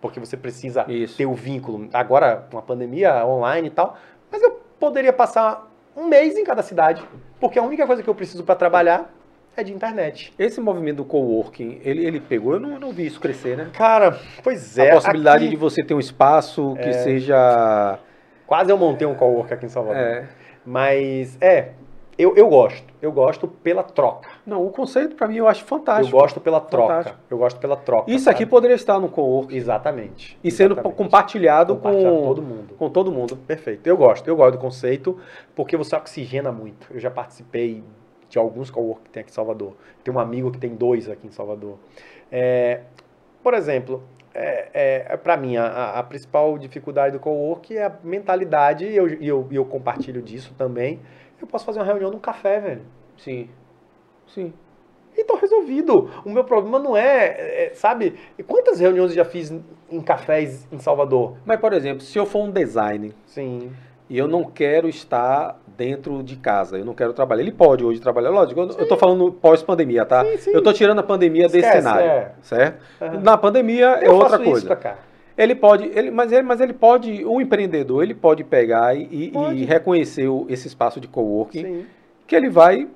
Porque 0.00 0.20
você 0.20 0.36
precisa 0.36 0.84
Isso. 0.88 1.16
ter 1.16 1.26
o 1.26 1.34
vínculo. 1.34 1.88
Agora, 1.92 2.46
com 2.50 2.58
a 2.58 2.62
pandemia 2.62 3.24
online 3.24 3.68
e 3.68 3.70
tal. 3.70 3.96
Mas 4.30 4.42
eu 4.42 4.60
poderia 4.78 5.12
passar 5.12 5.70
um 5.96 6.06
mês 6.06 6.36
em 6.36 6.44
cada 6.44 6.62
cidade. 6.62 7.02
Porque 7.40 7.58
a 7.58 7.62
única 7.62 7.86
coisa 7.86 8.02
que 8.02 8.10
eu 8.10 8.14
preciso 8.14 8.44
para 8.44 8.54
trabalhar 8.54 9.12
é 9.56 9.62
de 9.62 9.72
internet. 9.72 10.32
Esse 10.38 10.60
movimento 10.60 10.96
do 10.98 11.04
coworking, 11.04 11.80
ele, 11.84 12.04
ele 12.06 12.20
pegou, 12.20 12.54
eu 12.54 12.60
não, 12.60 12.72
eu 12.72 12.80
não 12.80 12.90
vi 12.90 13.06
isso 13.06 13.20
crescer, 13.20 13.56
né? 13.56 13.70
Cara, 13.74 14.18
pois 14.42 14.78
é. 14.78 14.90
a 14.90 14.94
possibilidade 14.94 15.44
aqui- 15.44 15.50
de 15.50 15.56
você 15.56 15.84
ter 15.84 15.94
um 15.94 16.00
espaço 16.00 16.74
que 16.82 16.92
seja. 16.94 17.98
Quase 18.46 18.70
eu 18.70 18.78
montei 18.78 19.06
um 19.06 19.14
cowork 19.14 19.52
aqui 19.52 19.66
em 19.66 19.68
Salvador. 19.68 20.00
É. 20.00 20.28
Mas, 20.64 21.36
é, 21.40 21.72
eu, 22.18 22.36
eu 22.36 22.48
gosto. 22.48 22.92
Eu 23.00 23.10
gosto 23.10 23.48
pela 23.48 23.82
troca. 23.82 24.28
Não, 24.46 24.64
o 24.64 24.70
conceito 24.70 25.16
pra 25.16 25.26
mim 25.26 25.36
eu 25.36 25.48
acho 25.48 25.64
fantástico. 25.64 26.14
Eu 26.14 26.20
gosto 26.20 26.40
pela 26.40 26.60
troca. 26.60 26.94
Fantástico. 26.94 27.18
Eu 27.30 27.38
gosto 27.38 27.58
pela 27.58 27.76
troca. 27.76 28.10
Isso 28.10 28.30
aqui 28.30 28.40
sabe? 28.40 28.50
poderia 28.50 28.74
estar 28.76 29.00
no 29.00 29.08
coworking 29.08 29.56
Exatamente. 29.56 30.38
e 30.44 30.50
sendo 30.50 30.74
Exatamente. 30.74 30.96
compartilhado, 30.96 31.74
Compartilhar 31.76 32.10
com 32.10 32.22
todo 32.22 32.42
mundo. 32.42 32.74
com 32.78 32.90
todo 32.90 33.12
mundo. 33.12 33.36
Perfeito. 33.36 33.86
Eu 33.86 33.96
gosto. 33.96 34.28
Eu 34.28 34.36
gosto 34.36 34.52
do 34.52 34.58
conceito 34.58 35.18
porque 35.54 35.76
você 35.76 35.96
oxigena 35.96 36.52
muito. 36.52 36.86
Eu 36.92 37.00
já 37.00 37.10
participei 37.10 37.82
de 38.28 38.38
alguns 38.38 38.70
cowork 38.70 39.02
que 39.04 39.10
tem 39.10 39.20
aqui 39.22 39.30
em 39.30 39.34
Salvador. 39.34 39.72
Tem 40.04 40.14
um 40.14 40.18
amigo 40.18 40.50
que 40.50 40.58
tem 40.58 40.74
dois 40.74 41.08
aqui 41.08 41.26
em 41.26 41.30
Salvador. 41.32 41.76
É, 42.30 42.82
por 43.42 43.52
exemplo, 43.54 44.02
é, 44.34 45.04
é, 45.10 45.16
para 45.16 45.36
mim, 45.36 45.56
a- 45.56 45.98
a, 45.98 46.02
principal 46.02 46.56
dificuldade 46.58 47.12
do 47.12 47.20
cowork 47.20 47.76
é 47.76 47.84
a 47.84 47.92
mentalidade, 48.02 48.84
e 48.84 48.96
eu, 48.96 49.08
e 49.08 49.26
eu, 49.28 49.46
eu 49.50 49.64
compartilho 49.64 50.22
disso 50.22 50.54
também. 50.56 51.00
Eu 51.40 51.46
posso 51.46 51.64
fazer 51.64 51.78
uma 51.80 51.84
reunião 51.86 52.10
num 52.10 52.18
café, 52.18 52.60
velho. 52.60 52.82
Sim. 53.16 53.48
Sim. 54.26 54.52
E 55.16 55.24
tô 55.24 55.36
resolvido. 55.36 56.10
O 56.24 56.30
meu 56.30 56.44
problema 56.44 56.78
não 56.78 56.96
é, 56.96 57.66
é, 57.66 57.72
sabe? 57.74 58.18
E 58.38 58.42
quantas 58.42 58.80
reuniões 58.80 59.10
eu 59.10 59.16
já 59.16 59.24
fiz 59.24 59.50
em- 59.50 59.62
em 59.90 60.00
cafés 60.00 60.66
em 60.72 60.78
Salvador? 60.78 61.36
Mas, 61.44 61.60
por 61.60 61.72
exemplo, 61.72 62.00
se 62.00 62.18
eu 62.18 62.24
for 62.24 62.44
um 62.44 62.50
designer 62.50 63.12
Sim. 63.26 63.72
E 64.12 64.18
eu 64.18 64.28
não 64.28 64.44
quero 64.44 64.90
estar 64.90 65.58
dentro 65.74 66.22
de 66.22 66.36
casa, 66.36 66.76
eu 66.76 66.84
não 66.84 66.92
quero 66.92 67.14
trabalhar. 67.14 67.40
Ele 67.40 67.50
pode 67.50 67.82
hoje 67.82 67.98
trabalhar, 67.98 68.28
lógico, 68.28 68.60
eu, 68.60 68.68
eu 68.68 68.86
tô 68.86 68.94
falando 68.94 69.32
pós-pandemia, 69.32 70.04
tá? 70.04 70.22
Sim, 70.22 70.36
sim. 70.36 70.50
Eu 70.52 70.62
tô 70.62 70.70
tirando 70.70 70.98
a 70.98 71.02
pandemia 71.02 71.44
desse 71.44 71.60
Esquece, 71.60 71.78
cenário, 71.78 72.06
é. 72.10 72.32
certo? 72.42 72.82
Aham. 73.00 73.20
Na 73.20 73.38
pandemia 73.38 73.86
é 74.02 74.06
Eu 74.06 74.12
outra 74.12 74.28
faço 74.32 74.44
coisa. 74.44 74.58
Isso 74.58 74.66
pra 74.66 74.76
cá. 74.76 74.98
Ele 75.36 75.54
pode, 75.54 75.90
ele, 75.94 76.10
mas, 76.10 76.30
ele, 76.30 76.42
mas 76.42 76.60
ele 76.60 76.74
pode, 76.74 77.24
o 77.24 77.40
empreendedor, 77.40 78.02
ele 78.02 78.12
pode 78.14 78.44
pegar 78.44 78.94
e, 78.94 79.30
Pode. 79.32 79.56
e 79.56 79.64
reconhecer 79.64 80.28
o- 80.28 80.44
esse 80.50 80.68
espaço 80.68 81.00
de 81.00 81.08
coworking, 81.08 81.62
Sim. 81.62 81.86
que 82.26 82.36
ele 82.36 82.50
vai 82.50 82.86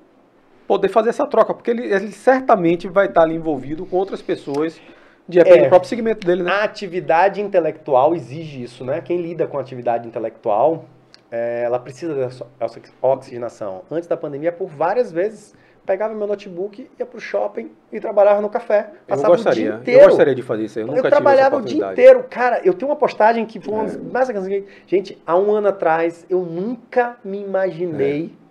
poder 0.69 0.89
fazer 0.89 1.09
essa 1.09 1.27
troca, 1.27 1.55
porque 1.55 1.71
ele, 1.71 1.91
ele 1.91 2.13
certamente 2.13 2.89
vai 2.89 3.07
estar 3.07 3.23
ali 3.23 3.35
envolvido 3.35 3.87
com 3.87 3.97
outras 3.97 4.21
pessoas, 4.21 4.79
de 5.27 5.39
repente, 5.39 5.61
É. 5.65 5.69
próprio 5.71 5.89
segmento 5.89 6.27
dele, 6.27 6.43
né? 6.43 6.51
A 6.51 6.65
atividade 6.65 7.41
intelectual 7.41 8.15
exige 8.15 8.63
isso, 8.63 8.85
né? 8.85 9.01
Quem 9.01 9.23
lida 9.23 9.47
com 9.47 9.59
atividade 9.59 10.07
intelectual, 10.07 10.85
é, 11.31 11.63
ela 11.65 11.79
precisa 11.79 12.15
dessa 12.15 12.47
ox- 12.61 12.93
oxigenação. 13.03 13.83
Antes 13.91 14.09
da 14.09 14.17
pandemia, 14.17 14.53
por 14.53 14.69
várias 14.69 15.11
vezes, 15.13 15.55
pegava 15.85 16.15
meu 16.15 16.27
notebook, 16.27 16.91
ia 16.99 17.07
pro 17.07 17.21
shopping 17.21 17.71
e 17.93 18.01
trabalhava 18.01 18.41
no 18.41 18.49
café. 18.49 18.91
eu 18.93 18.99
Passava 19.07 19.29
o 19.35 19.37
gostaria, 19.37 19.71
dia 19.73 19.75
inteiro. 19.81 20.01
eu 20.03 20.09
gostaria 20.09 20.35
de 20.35 20.43
fazer 20.43 20.65
isso 20.65 20.79
eu 20.79 20.83
Eu, 20.83 20.87
nunca 20.89 21.01
essa 21.01 21.11
trabalhava 21.11 21.57
o 21.57 21.63
dia 21.63 21.93
inteiro. 21.93 22.25
Cara, 22.29 22.61
eu 22.65 22.75
tenho 22.75 22.91
uma 22.91 22.97
postagem 22.97 23.47
que 23.47 23.61
foi 23.61 23.73
uma 23.75 23.85
das 23.85 23.95
É. 23.95 23.99
mais 23.99 24.29
bacanas. 24.29 24.65
Gente, 24.87 25.21
há 25.27 25.37
um 25.37 25.53
ano 25.53 25.69
atrás, 25.69 26.27
eu 26.29 26.41
nunca 26.43 27.17
me 27.25 27.41
imaginei 27.43 28.33
É. 28.33 28.47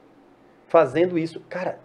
fazendo 0.68 1.18
isso. 1.18 1.42
Cara, 1.50 1.80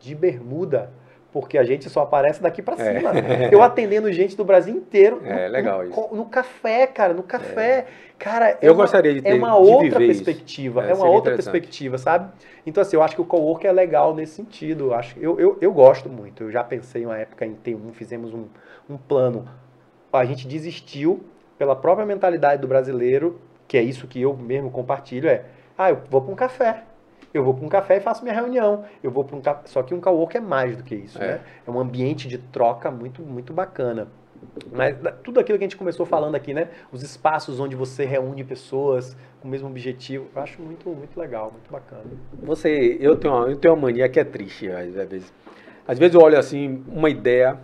de 0.00 0.14
bermuda. 0.14 0.90
Porque 1.38 1.58
a 1.58 1.64
gente 1.64 1.90
só 1.90 2.00
aparece 2.00 2.40
daqui 2.42 2.62
pra 2.62 2.76
É. 2.82 2.94
cima. 2.98 3.10
Eu 3.52 3.62
atendendo 3.62 4.10
gente 4.10 4.34
do 4.34 4.42
Brasil 4.42 4.74
inteiro. 4.74 5.20
É, 5.22 5.44
no- 5.46 5.52
legal 5.52 5.78
no, 5.80 5.84
isso. 5.84 5.92
co- 5.92 6.16
No 6.16 6.24
café, 6.24 6.86
cara, 6.86 7.12
no 7.12 7.22
café. 7.22 7.84
Cara, 8.18 8.52
é 8.52 8.58
Eu 8.62 8.72
uma- 8.72 8.84
gostaria 8.84 9.12
de 9.12 9.20
ter, 9.20 9.28
é 9.28 9.34
uma 9.34 9.54
outra 9.54 9.98
perspectiva. 9.98 10.86
É, 10.86 10.92
É, 10.92 10.94
uma 10.94 11.06
outra 11.10 11.34
perspectiva, 11.34 11.98
sabe? 11.98 12.32
Então, 12.66 12.80
assim, 12.80 12.96
eu 12.96 13.02
acho 13.02 13.14
que 13.14 13.20
o 13.20 13.24
cowork 13.26 13.66
é 13.66 13.70
legal 13.72 14.14
nesse 14.14 14.32
sentido. 14.32 14.86
Eu, 14.86 14.94
acho, 14.94 15.18
eu, 15.18 15.38
eu, 15.38 15.58
eu 15.60 15.70
gosto 15.74 16.08
muito. 16.08 16.44
Eu 16.44 16.50
já 16.50 16.64
pensei 16.64 17.04
uma 17.04 17.18
época 17.18 17.44
em 17.44 17.52
ter 17.52 17.74
um, 17.74 17.92
fizemos 17.92 18.32
um, 18.32 18.46
um 18.88 18.96
plano. 18.96 19.46
A 20.10 20.24
gente 20.24 20.48
desistiu 20.48 21.22
pela 21.58 21.76
própria 21.76 22.06
mentalidade 22.06 22.62
do 22.62 22.66
brasileiro, 22.66 23.38
que 23.68 23.76
é 23.76 23.82
isso 23.82 24.06
que 24.06 24.22
eu 24.22 24.34
mesmo 24.34 24.70
compartilho, 24.70 25.28
é, 25.28 25.42
ah, 25.76 25.90
eu 25.90 25.98
vou 26.08 26.22
para 26.22 26.32
um 26.32 26.34
café. 26.34 26.84
Eu 27.36 27.44
vou 27.44 27.52
para 27.54 27.66
um 27.66 27.68
café 27.68 27.98
e 27.98 28.00
faço 28.00 28.22
minha 28.22 28.34
reunião. 28.34 28.84
Eu 29.02 29.10
vou 29.10 29.22
para 29.24 29.36
um 29.36 29.40
café. 29.40 29.62
Só 29.66 29.82
que 29.82 29.92
um 29.94 30.00
cowork 30.00 30.36
é 30.36 30.40
mais 30.40 30.76
do 30.76 30.82
que 30.82 30.94
isso, 30.94 31.22
É. 31.22 31.26
né? 31.34 31.40
É 31.66 31.70
um 31.70 31.78
ambiente 31.78 32.26
de 32.26 32.38
troca 32.38 32.90
muito, 32.90 33.20
muito 33.22 33.52
bacana. 33.52 34.08
Mas 34.72 34.96
tudo 35.22 35.40
aquilo 35.40 35.58
que 35.58 35.64
a 35.64 35.66
gente 35.66 35.76
começou 35.76 36.06
falando 36.06 36.34
aqui, 36.34 36.54
né? 36.54 36.68
Os 36.92 37.02
espaços 37.02 37.58
onde 37.60 37.74
você 37.76 38.04
reúne 38.04 38.42
pessoas 38.44 39.16
com 39.40 39.48
o 39.48 39.50
mesmo 39.50 39.68
objetivo, 39.68 40.26
eu 40.34 40.42
acho 40.42 40.60
muito, 40.62 40.88
muito 40.90 41.18
legal, 41.18 41.50
muito 41.52 41.70
bacana. 41.70 42.04
Você, 42.42 42.96
eu 43.00 43.16
tenho, 43.16 43.34
uma, 43.34 43.48
eu 43.48 43.56
tenho 43.56 43.74
uma 43.74 43.82
mania 43.82 44.08
que 44.08 44.18
é 44.20 44.24
triste 44.24 44.70
às 44.70 44.94
vezes. 44.94 45.32
Às 45.86 45.98
vezes 45.98 46.14
eu 46.14 46.20
olho 46.20 46.38
assim, 46.38 46.82
uma 46.88 47.08
ideia, 47.08 47.58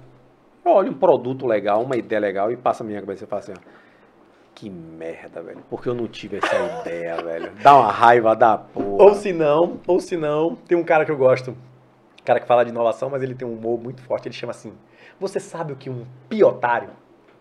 eu 0.64 0.72
olho 0.72 0.90
um 0.90 0.94
produto 0.94 1.46
legal, 1.46 1.82
uma 1.82 1.96
ideia 1.96 2.20
legal 2.20 2.52
e 2.52 2.56
passa 2.56 2.82
a 2.84 2.86
minha 2.86 3.00
cabeça 3.00 3.24
e 3.24 3.26
falo 3.26 3.40
assim, 3.40 3.52
ó, 3.52 3.81
que 4.54 4.68
merda, 4.70 5.42
velho. 5.42 5.62
Porque 5.68 5.88
eu 5.88 5.94
não 5.94 6.06
tive 6.06 6.38
essa 6.38 6.54
ideia, 6.80 7.16
velho. 7.22 7.52
Dá 7.62 7.74
uma 7.76 7.90
raiva 7.90 8.34
da 8.36 8.56
porra. 8.58 9.04
Ou 9.04 9.14
se 9.14 9.32
não, 9.32 9.80
ou 9.86 9.98
se 10.00 10.16
não, 10.16 10.56
tem 10.56 10.76
um 10.76 10.84
cara 10.84 11.04
que 11.04 11.10
eu 11.10 11.16
gosto, 11.16 11.56
cara 12.24 12.38
que 12.40 12.46
fala 12.46 12.64
de 12.64 12.70
inovação, 12.70 13.10
mas 13.10 13.22
ele 13.22 13.34
tem 13.34 13.46
um 13.46 13.54
humor 13.54 13.80
muito 13.80 14.02
forte, 14.02 14.28
ele 14.28 14.34
chama 14.34 14.50
assim, 14.52 14.72
você 15.18 15.40
sabe 15.40 15.72
o 15.72 15.76
que 15.76 15.90
um 15.90 16.04
piotário? 16.28 16.90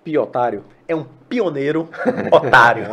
Piotário. 0.03 0.63
É 0.88 0.95
um 0.95 1.05
pioneiro 1.29 1.88
otário. 2.31 2.85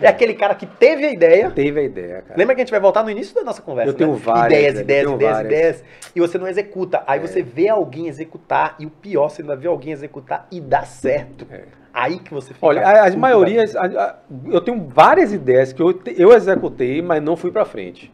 É 0.00 0.06
aquele 0.06 0.34
cara 0.34 0.54
que 0.54 0.64
teve 0.64 1.04
a 1.04 1.12
ideia, 1.12 1.50
Teve 1.50 1.80
a 1.80 1.82
ideia, 1.82 2.22
cara. 2.22 2.38
Lembra 2.38 2.54
que 2.54 2.60
a 2.60 2.64
gente 2.64 2.70
vai 2.70 2.78
voltar 2.78 3.02
no 3.02 3.10
início 3.10 3.34
da 3.34 3.42
nossa 3.42 3.60
conversa? 3.60 3.90
Eu 3.90 3.94
tenho 3.94 4.12
né? 4.12 4.20
várias, 4.22 4.58
ideias, 4.60 4.80
ideias, 4.80 5.10
ideias, 5.10 5.32
várias. 5.32 5.52
ideias, 5.52 5.84
e 6.14 6.20
você 6.20 6.38
não 6.38 6.46
executa. 6.46 7.02
Aí 7.04 7.18
É. 7.18 7.22
você 7.26 7.42
vê 7.42 7.68
alguém 7.68 8.06
executar 8.06 8.76
e 8.78 8.86
o 8.86 8.90
pior, 8.90 9.28
você 9.28 9.42
ainda 9.42 9.56
vê 9.56 9.66
alguém 9.66 9.92
executar 9.92 10.46
e 10.52 10.60
dá 10.60 10.84
certo. 10.84 11.46
É. 11.50 11.64
Aí 11.94 12.18
que 12.18 12.34
você 12.34 12.52
fica. 12.52 12.66
Olha, 12.66 13.02
as 13.04 13.14
maiorias, 13.14 13.76
a- 13.76 13.84
a- 13.86 14.16
eu 14.46 14.60
tenho 14.60 14.88
várias 14.88 15.32
ideias 15.32 15.72
que 15.72 15.80
eu, 15.80 15.96
eu 16.16 16.32
executei, 16.32 17.00
mas 17.00 17.22
não 17.22 17.36
fui 17.36 17.52
pra 17.52 17.64
frente. 17.64 18.12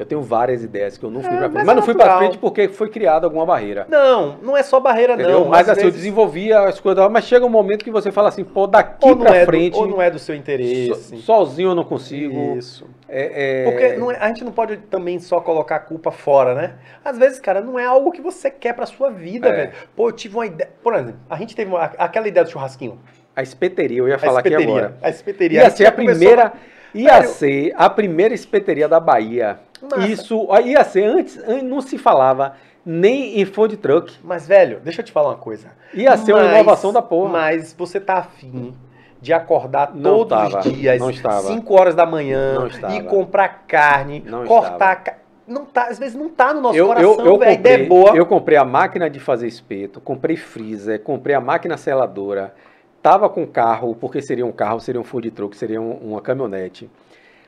Eu 0.00 0.06
tenho 0.06 0.22
várias 0.22 0.64
ideias 0.64 0.96
que 0.96 1.04
eu 1.04 1.10
não 1.10 1.20
fui 1.20 1.28
É, 1.28 1.36
pra 1.36 1.40
frente. 1.40 1.52
mas 1.56 1.66
Mas, 1.66 1.72
é 1.72 1.76
não 1.76 1.82
fui 1.82 1.94
pra 1.94 2.16
frente 2.16 2.38
porque 2.38 2.68
foi 2.68 2.88
criada 2.88 3.26
alguma 3.26 3.44
barreira. 3.44 3.86
Não, 3.86 4.38
não 4.42 4.56
é 4.56 4.62
só 4.62 4.80
barreira, 4.80 5.12
Entendeu? 5.12 5.40
não. 5.40 5.48
Mas 5.48 5.68
assim, 5.68 5.80
eu 5.80 5.84
vezes, 5.84 5.98
desenvolvia 6.00 6.60
as 6.60 6.80
coisas, 6.80 7.10
mas 7.10 7.24
chega 7.26 7.44
um 7.44 7.50
momento 7.50 7.84
que 7.84 7.90
você 7.90 8.10
fala 8.10 8.30
assim, 8.30 8.42
pô, 8.42 8.66
daqui 8.66 9.06
ou 9.06 9.14
pra 9.14 9.36
é 9.36 9.44
frente, 9.44 9.74
do, 9.74 9.80
ou 9.80 9.86
não 9.86 10.00
é 10.00 10.10
do 10.10 10.18
seu 10.18 10.34
so- 10.34 10.40
interesse. 10.40 11.18
sozinho 11.18 11.72
eu 11.72 11.74
não 11.74 11.84
consigo. 11.84 12.56
Isso. 12.56 12.86
É, 13.06 13.64
é- 13.66 13.70
Porque 13.70 13.92
não 13.98 14.10
é- 14.10 14.16
a 14.18 14.28
gente 14.28 14.42
não 14.42 14.52
pode 14.52 14.78
também 14.78 15.18
só 15.18 15.38
colocar 15.38 15.76
a 15.76 15.80
culpa 15.80 16.10
fora, 16.10 16.54
né? 16.54 16.76
Às 17.04 17.18
vezes, 17.18 17.38
cara, 17.38 17.60
não 17.60 17.78
é 17.78 17.84
algo 17.84 18.10
que 18.10 18.22
você 18.22 18.50
quer 18.50 18.72
pra 18.72 18.86
sua 18.86 19.10
vida, 19.10 19.48
É. 19.48 19.52
velho. 19.52 19.72
Pô, 19.94 20.08
eu 20.08 20.12
tive 20.12 20.34
uma 20.34 20.46
ideia. 20.46 20.70
Por 20.82 20.94
exemplo, 20.94 21.20
a 21.28 21.36
gente 21.36 21.54
teve 21.54 21.70
uma- 21.70 21.82
aquela 21.98 22.26
ideia 22.26 22.42
do 22.44 22.50
churrasquinho. 22.50 22.98
a 23.36 23.42
espeteria, 23.42 23.98
eu 23.98 24.08
ia 24.08 24.18
falar 24.18 24.40
aqui 24.40 24.54
agora. 24.54 24.96
A 25.00 25.08
espeteria. 25.08 25.60
Ia 25.62 25.70
ser 25.70 25.86
a 25.86 25.92
começou- 25.92 26.14
primeira, 26.18 26.52
ia 26.94 27.22
ser 27.24 27.72
a 27.76 27.88
primeira 27.90 28.34
espeteria 28.34 28.88
da 28.88 29.00
Bahia. 29.00 29.58
Massa. 29.82 30.06
Isso, 30.08 30.46
ia 30.64 30.84
ser 30.84 31.04
antes, 31.04 31.38
an- 31.38 31.62
não 31.62 31.80
se 31.80 31.96
falava 31.98 32.54
nem 32.84 33.40
em 33.40 33.44
food 33.44 33.76
truck. 33.76 34.12
Mas, 34.22 34.46
velho, 34.46 34.80
deixa 34.82 35.00
eu 35.00 35.04
te 35.04 35.12
falar 35.12 35.30
uma 35.30 35.36
coisa. 35.36 35.68
Ia 35.94 36.16
ser 36.16 36.32
uma 36.34 36.44
inovação 36.44 36.92
da 36.92 37.00
porra. 37.02 37.30
Mas 37.30 37.72
você 37.76 37.98
tá 38.00 38.14
afim 38.18 38.74
de 39.20 39.32
acordar 39.32 39.92
Não 39.94 40.24
todos 40.24 40.28
tava, 40.52 40.58
os 40.68 40.72
dias, 40.74 40.98
não 40.98 41.10
estava. 41.10 41.42
5 41.42 41.74
horas 41.74 41.94
da 41.94 42.06
manhã, 42.06 42.68
e 42.96 43.02
comprar 43.02 43.64
carne, 43.68 44.22
Não 44.26 44.44
cortar 44.46 44.96
ca- 44.96 45.16
não 45.46 45.64
tá, 45.66 45.88
às 45.88 45.98
vezes 45.98 46.14
não 46.14 46.28
tá 46.30 46.54
no 46.54 46.60
nosso 46.60 46.78
eu, 46.78 46.86
coração, 46.86 47.10
eu, 47.18 47.26
eu 47.26 47.38
velho. 47.38 47.50
A 47.50 47.54
ideia 47.54 47.78
comprei, 47.78 47.84
é 47.84 47.88
boa. 47.88 48.16
eu 48.16 48.24
comprei 48.26 48.56
a 48.56 48.64
máquina 48.64 49.10
de 49.10 49.18
fazer 49.18 49.48
espeto, 49.48 50.00
comprei 50.00 50.36
freezer, 50.36 51.00
comprei 51.02 51.34
a 51.34 51.40
máquina 51.40 51.76
seladora, 51.76 52.54
tava 53.02 53.28
com 53.28 53.46
carro, 53.46 53.94
porque 53.94 54.20
seria 54.20 54.44
um 54.46 54.52
carro, 54.52 54.80
seria 54.80 55.00
um 55.00 55.04
food 55.04 55.30
truck, 55.30 55.56
seria 55.56 55.80
um- 55.80 55.92
uma 56.10 56.20
caminhonete. 56.20 56.90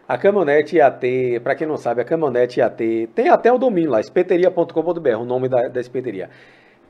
A 0.09 0.19
caminhonete 0.19 0.77
ia 0.77 0.91
ter, 0.91 1.41
para 1.41 1.55
quem 1.55 1.67
não 1.67 1.77
sabe, 1.77 2.01
a 2.01 2.05
caminhonete 2.05 2.61
ia 2.61 2.69
ter, 2.69 3.09
tem 3.15 3.29
até 3.29 3.53
o 3.53 3.59
domínio 3.59 3.91
lá, 3.91 4.01
espeteria.com.br, 4.01 5.17
o 5.19 5.25
nome 5.25 5.49
da, 5.49 5.69
da 5.69 5.81
espeteria. 5.81 6.29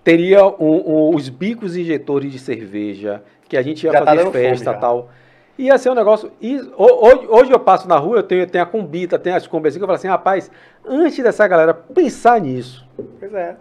Teria 0.03 0.45
um- 0.47 1.11
um- 1.11 1.15
os 1.15 1.29
bicos 1.29 1.77
injetores 1.77 2.33
de 2.33 2.39
cerveja, 2.39 3.23
que 3.49 3.57
a 3.57 3.63
gente 3.63 3.85
ia 3.85 3.93
Já 3.93 3.99
tá 4.01 4.07
fazer 4.07 4.21
fome 4.23 4.33
festa 4.33 4.71
e 4.73 4.81
tal. 4.81 5.11
Ia 5.59 5.77
ser 5.79 5.91
um 5.91 5.95
negócio. 5.95 6.33
e 6.41 6.57
ho- 6.57 7.07
hoje, 7.07 7.27
hoje 7.29 7.53
eu 7.53 7.61
passo 7.61 7.87
na 7.87 7.97
rua, 7.99 8.17
eu 8.17 8.23
tenho, 8.23 8.47
tenho 8.47 8.65
a 8.65 8.67
combita, 8.67 9.19
tenho 9.19 9.37
as 9.37 9.47
combis 9.47 9.73
assim, 9.73 9.79
que 9.79 9.85
eu 9.85 9.87
falo 9.87 9.97
assim, 9.97 10.09
rapaz, 10.09 10.51
antes 10.85 11.23
dessa 11.23 11.47
galera 11.47 11.75
pensar 11.75 12.41
nisso, 12.41 12.85
Pois 13.21 13.33
é. 13.35 13.55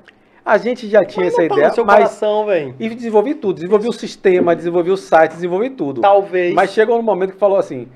A 0.46 0.58
gente 0.58 0.88
já 0.90 1.04
tinha 1.06 1.26
Mas 1.26 1.34
essa 1.34 1.48
tá 1.48 1.56
ideia, 1.56 1.72
seu 1.72 1.86
mas. 1.86 1.96
coração, 1.98 2.46
velho. 2.46 2.76
E 2.80 2.90
desenvolvi 2.90 3.36
tudo, 3.36 3.56
desenvolvi 3.56 3.88
o 3.88 3.94
sistema, 3.94 4.56
desenvolvi 4.56 4.92
o 4.92 4.98
site, 4.98 5.32
desenvolvi 5.34 5.70
tudo. 5.70 6.02
Talvez. 6.02 6.54
Mas 6.54 6.72
chegou 6.72 6.98
no 6.98 7.04
momento 7.04 7.34
que 7.34 7.38
falou 7.40 7.58
assim: 7.58 7.88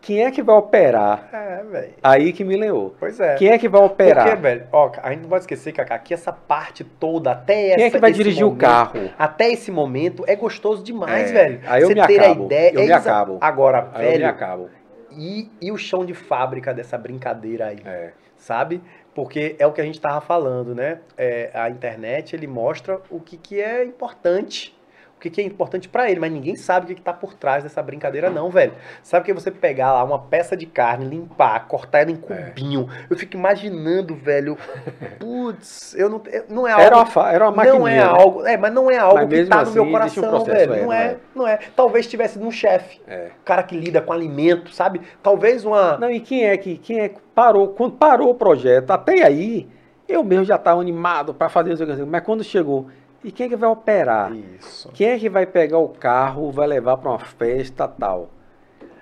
quem 0.00 0.24
é 0.24 0.30
que 0.30 0.42
vai 0.42 0.54
operar? 0.56 1.28
É, 1.32 1.62
velho. 1.64 1.94
Aí 2.02 2.32
que 2.32 2.44
me 2.44 2.56
leou. 2.56 2.94
Pois 3.00 3.18
é. 3.18 3.34
Quem 3.34 3.48
é 3.48 3.58
que 3.58 3.68
vai 3.68 3.82
operar? 3.82 4.24
Porque, 4.24 4.40
velho, 4.40 4.64
ó, 4.72 4.90
a 5.02 5.10
gente 5.10 5.22
não 5.22 5.28
pode 5.28 5.42
esquecer, 5.42 5.72
Cacá, 5.72 5.98
que 5.98 6.14
essa 6.14 6.32
parte 6.32 6.84
toda, 6.84 7.32
até 7.32 7.68
essa, 7.68 7.76
Quem 7.76 7.84
é 7.86 7.90
que 7.90 7.98
vai 7.98 8.12
dirigir 8.12 8.44
o 8.44 8.48
momento, 8.48 8.60
carro? 8.60 9.10
Até 9.18 9.50
esse 9.50 9.70
momento 9.72 10.22
é 10.26 10.36
gostoso 10.36 10.82
demais, 10.84 11.30
É, 11.30 11.34
velho. 11.34 11.60
aí 11.66 11.82
eu 11.82 11.88
Você 11.88 11.94
me 11.94 12.06
ter 12.06 12.20
acabo, 12.20 12.42
a 12.42 12.46
ideia. 12.46 12.70
eu 12.74 12.80
é 12.80 12.84
me 12.84 12.90
exa- 12.92 12.96
acabo. 12.98 13.38
Agora, 13.40 13.90
Aí 13.94 14.04
eu 14.06 14.10
me 14.12 14.18
velho, 14.18 14.28
acabo. 14.28 14.68
e, 15.10 15.50
e 15.60 15.72
o 15.72 15.76
chão 15.76 16.04
de 16.04 16.14
fábrica 16.14 16.72
dessa 16.74 16.96
brincadeira 16.98 17.66
aí, 17.66 17.78
É. 17.84 18.10
sabe? 18.36 18.80
Porque 19.16 19.56
é 19.58 19.66
o 19.66 19.72
que 19.72 19.80
a 19.80 19.84
gente 19.84 19.98
tava 19.98 20.20
falando, 20.20 20.74
né? 20.74 21.00
É, 21.16 21.50
a 21.54 21.70
internet, 21.70 22.36
ele 22.36 22.46
mostra 22.46 23.00
o 23.08 23.18
que, 23.18 23.38
que 23.38 23.58
é 23.58 23.82
importante. 23.82 24.75
O 25.16 25.18
que, 25.18 25.30
que 25.30 25.40
é 25.40 25.44
importante 25.44 25.88
pra 25.88 26.10
ele, 26.10 26.20
mas 26.20 26.30
ninguém 26.30 26.54
sabe 26.56 26.84
o 26.84 26.88
que, 26.88 26.94
que 26.96 27.00
tá 27.00 27.10
por 27.12 27.32
trás 27.32 27.62
dessa 27.62 27.82
brincadeira, 27.82 28.28
não, 28.28 28.50
velho. 28.50 28.74
Sabe 29.02 29.24
que 29.24 29.32
você 29.32 29.50
pegar 29.50 29.90
lá 29.94 30.04
uma 30.04 30.18
peça 30.18 30.54
de 30.54 30.66
carne, 30.66 31.06
limpar, 31.06 31.66
cortar 31.66 32.00
ela 32.00 32.10
em 32.10 32.20
É. 32.28 32.42
cubinho. 32.50 32.86
Eu 33.08 33.16
fico 33.16 33.34
imaginando, 33.34 34.14
velho. 34.14 34.58
Putz, 35.18 35.94
eu 35.94 36.10
não, 36.10 36.22
não 36.50 36.68
é 36.68 36.72
algo. 36.72 36.82
Era 36.84 36.96
uma, 36.98 37.32
era 37.32 37.48
uma 37.48 37.64
não 37.64 37.88
é 37.88 37.94
né? 37.96 38.02
algo, 38.02 38.46
é, 38.46 38.56
mas 38.58 38.72
não 38.74 38.90
é 38.90 38.98
algo 38.98 39.14
Mas 39.16 39.28
que 39.28 39.34
mesmo 39.36 39.50
tá 39.50 39.64
no 39.64 39.70
meu 39.70 39.82
assim, 39.84 39.96
existe 39.96 40.20
um 40.20 40.22
coração, 40.22 40.44
processo, 40.44 40.68
velho. 40.70 40.74
é, 40.74 40.84
não 40.84 40.92
é, 40.92 41.04
é. 41.06 41.16
não 41.34 41.48
é. 41.48 41.58
Talvez 41.74 42.06
tivesse 42.06 42.38
num 42.38 42.50
chefe, 42.50 43.00
É. 43.08 43.30
cara 43.42 43.62
que 43.62 43.74
lida 43.74 44.02
com 44.02 44.12
alimento, 44.12 44.70
sabe? 44.70 45.00
Talvez 45.22 45.64
uma 45.64 45.96
Não, 45.96 46.10
e 46.10 46.20
quem 46.20 46.44
é 46.44 46.56
que 46.58 46.76
quem 46.76 47.00
é 47.00 47.08
que 47.08 47.20
parou? 47.34 47.68
Quando 47.68 47.94
parou 47.94 48.28
o 48.30 48.34
projeto, 48.34 48.90
até 48.90 49.24
aí, 49.24 49.66
eu 50.06 50.22
mesmo 50.22 50.44
já 50.44 50.56
estava 50.56 50.78
animado 50.78 51.32
para 51.32 51.48
fazer 51.48 51.72
isso. 51.72 52.06
Mas 52.06 52.22
quando 52.22 52.44
chegou, 52.44 52.86
e 53.24 53.32
quem 53.32 53.46
é 53.46 53.48
que 53.48 53.56
vai 53.56 53.68
operar? 53.68 54.32
isso. 54.58 54.90
Quem 54.92 55.08
é 55.10 55.18
que 55.18 55.28
vai 55.28 55.46
pegar 55.46 55.78
o 55.78 55.88
carro, 55.88 56.50
vai 56.50 56.66
levar 56.66 56.96
para 56.96 57.10
uma 57.10 57.18
festa 57.18 57.86
tal? 57.88 58.30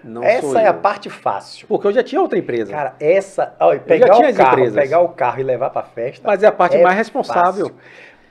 Não 0.03 0.23
Essa 0.23 0.61
é 0.61 0.67
a 0.67 0.75
parte 0.75 1.09
fácil. 1.09 1.67
Porque 1.67 1.87
eu 1.87 1.93
já 1.93 2.03
tinha 2.03 2.21
outra 2.21 2.39
empresa. 2.39 2.71
Cara, 2.71 2.95
essa, 3.01 3.55
olha, 3.59 3.79
já 3.79 3.85
pegar 3.85 4.11
tinha 4.15 4.27
o 4.27 4.31
as 4.31 4.37
carro, 4.37 4.53
empresas. 4.53 4.75
pegar 4.83 5.01
o 5.01 5.09
carro 5.09 5.41
e 5.41 5.43
levar 5.43 5.71
pra 5.71 5.83
festa. 5.83 6.23
mas 6.27 6.43
é 6.43 6.47
a 6.47 6.53
parte 6.53 6.77
é 6.77 6.83
mais 6.83 6.97
responsável. 6.97 7.71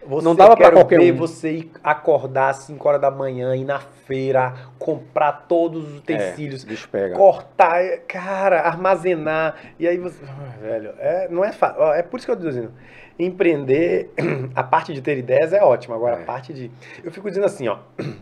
Você, 0.05 0.25
Não 0.25 0.35
dava 0.35 0.55
pra 0.57 0.65
quero 0.65 0.75
qualquer 0.77 0.99
ver 0.99 1.13
um. 1.13 1.15
você 1.15 1.51
ir 1.53 1.71
acordar 1.81 2.49
às 2.49 2.57
5 2.57 2.87
horas 2.89 2.99
da 3.01 3.09
manhã, 3.09 3.55
ir 3.55 3.63
na 3.63 3.79
feira, 3.79 4.53
comprar 4.77 5.45
todos 5.47 5.87
os 5.87 5.97
utensílios, 5.99 6.63
É, 6.65 6.67
bicho 6.67 6.89
pega. 6.89 7.15
cortar, 7.15 7.81
cara, 8.05 8.61
armazenar. 8.63 9.55
E 9.79 9.87
aí 9.87 9.97
você. 9.97 10.19
Velho, 10.61 10.93
é, 10.99 11.27
não 11.29 11.43
é 11.43 11.53
fácil. 11.53 11.81
É 11.93 12.03
por 12.03 12.17
isso 12.17 12.25
que 12.27 12.31
eu 12.33 12.37
tô 12.37 12.43
dizendo. 12.47 12.73
Empreender, 13.19 14.11
a 14.55 14.63
parte 14.63 14.93
de 14.93 15.01
ter 15.01 15.17
ideias 15.17 15.53
é 15.53 15.63
ótima. 15.63 15.95
Agora, 15.95 16.17
É. 16.17 16.21
a 16.23 16.25
parte 16.25 16.53
de. 16.53 16.71
Eu 17.03 17.11
fico 17.11 17.27
dizendo 17.29 17.45
assim, 17.45 17.67
ó. 17.67 17.77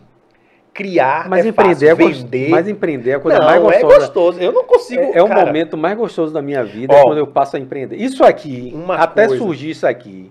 Criar. 0.74 1.28
Mas 1.28 1.44
é 1.44 1.48
empreender, 1.50 1.86
é 1.86 1.90
fácil, 1.90 2.08
gos- 2.08 2.22
vender. 2.22 2.48
mas 2.48 2.66
empreender 2.68 3.10
é 3.10 3.14
a 3.16 3.20
coisa 3.20 3.38
não, 3.38 3.44
mais 3.46 3.58
é 3.62 3.62
gostosa. 3.82 3.98
gostoso. 3.98 4.40
Eu 4.40 4.52
não 4.52 4.64
consigo. 4.64 5.02
É, 5.02 5.18
é 5.18 5.22
o 5.22 5.28
momento 5.28 5.76
mais 5.76 5.96
gostoso 5.98 6.32
da 6.32 6.40
minha 6.40 6.64
vida 6.64 6.94
Ó. 6.94 6.98
é 6.98 7.02
quando 7.02 7.18
eu 7.18 7.26
passo 7.26 7.56
a 7.56 7.60
empreender. 7.60 7.96
Isso 7.96 8.24
aqui, 8.24 8.74
até 8.88 9.26
coisa. 9.26 9.42
surgir 9.44 9.68
isso 9.70 9.86
aqui, 9.86 10.30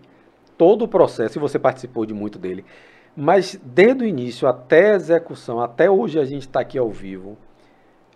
todo 0.57 0.83
o 0.83 0.87
processo, 0.87 1.37
e 1.37 1.39
você 1.39 1.59
participou 1.59 2.07
de 2.07 2.13
muito 2.15 2.39
dele, 2.39 2.65
mas 3.15 3.59
desde 3.63 4.03
o 4.03 4.07
início 4.07 4.47
até 4.47 4.93
a 4.93 4.95
execução, 4.95 5.59
até 5.59 5.91
hoje 5.91 6.19
a 6.19 6.25
gente 6.25 6.47
está 6.47 6.59
aqui 6.61 6.77
ao 6.79 6.89
vivo. 6.89 7.37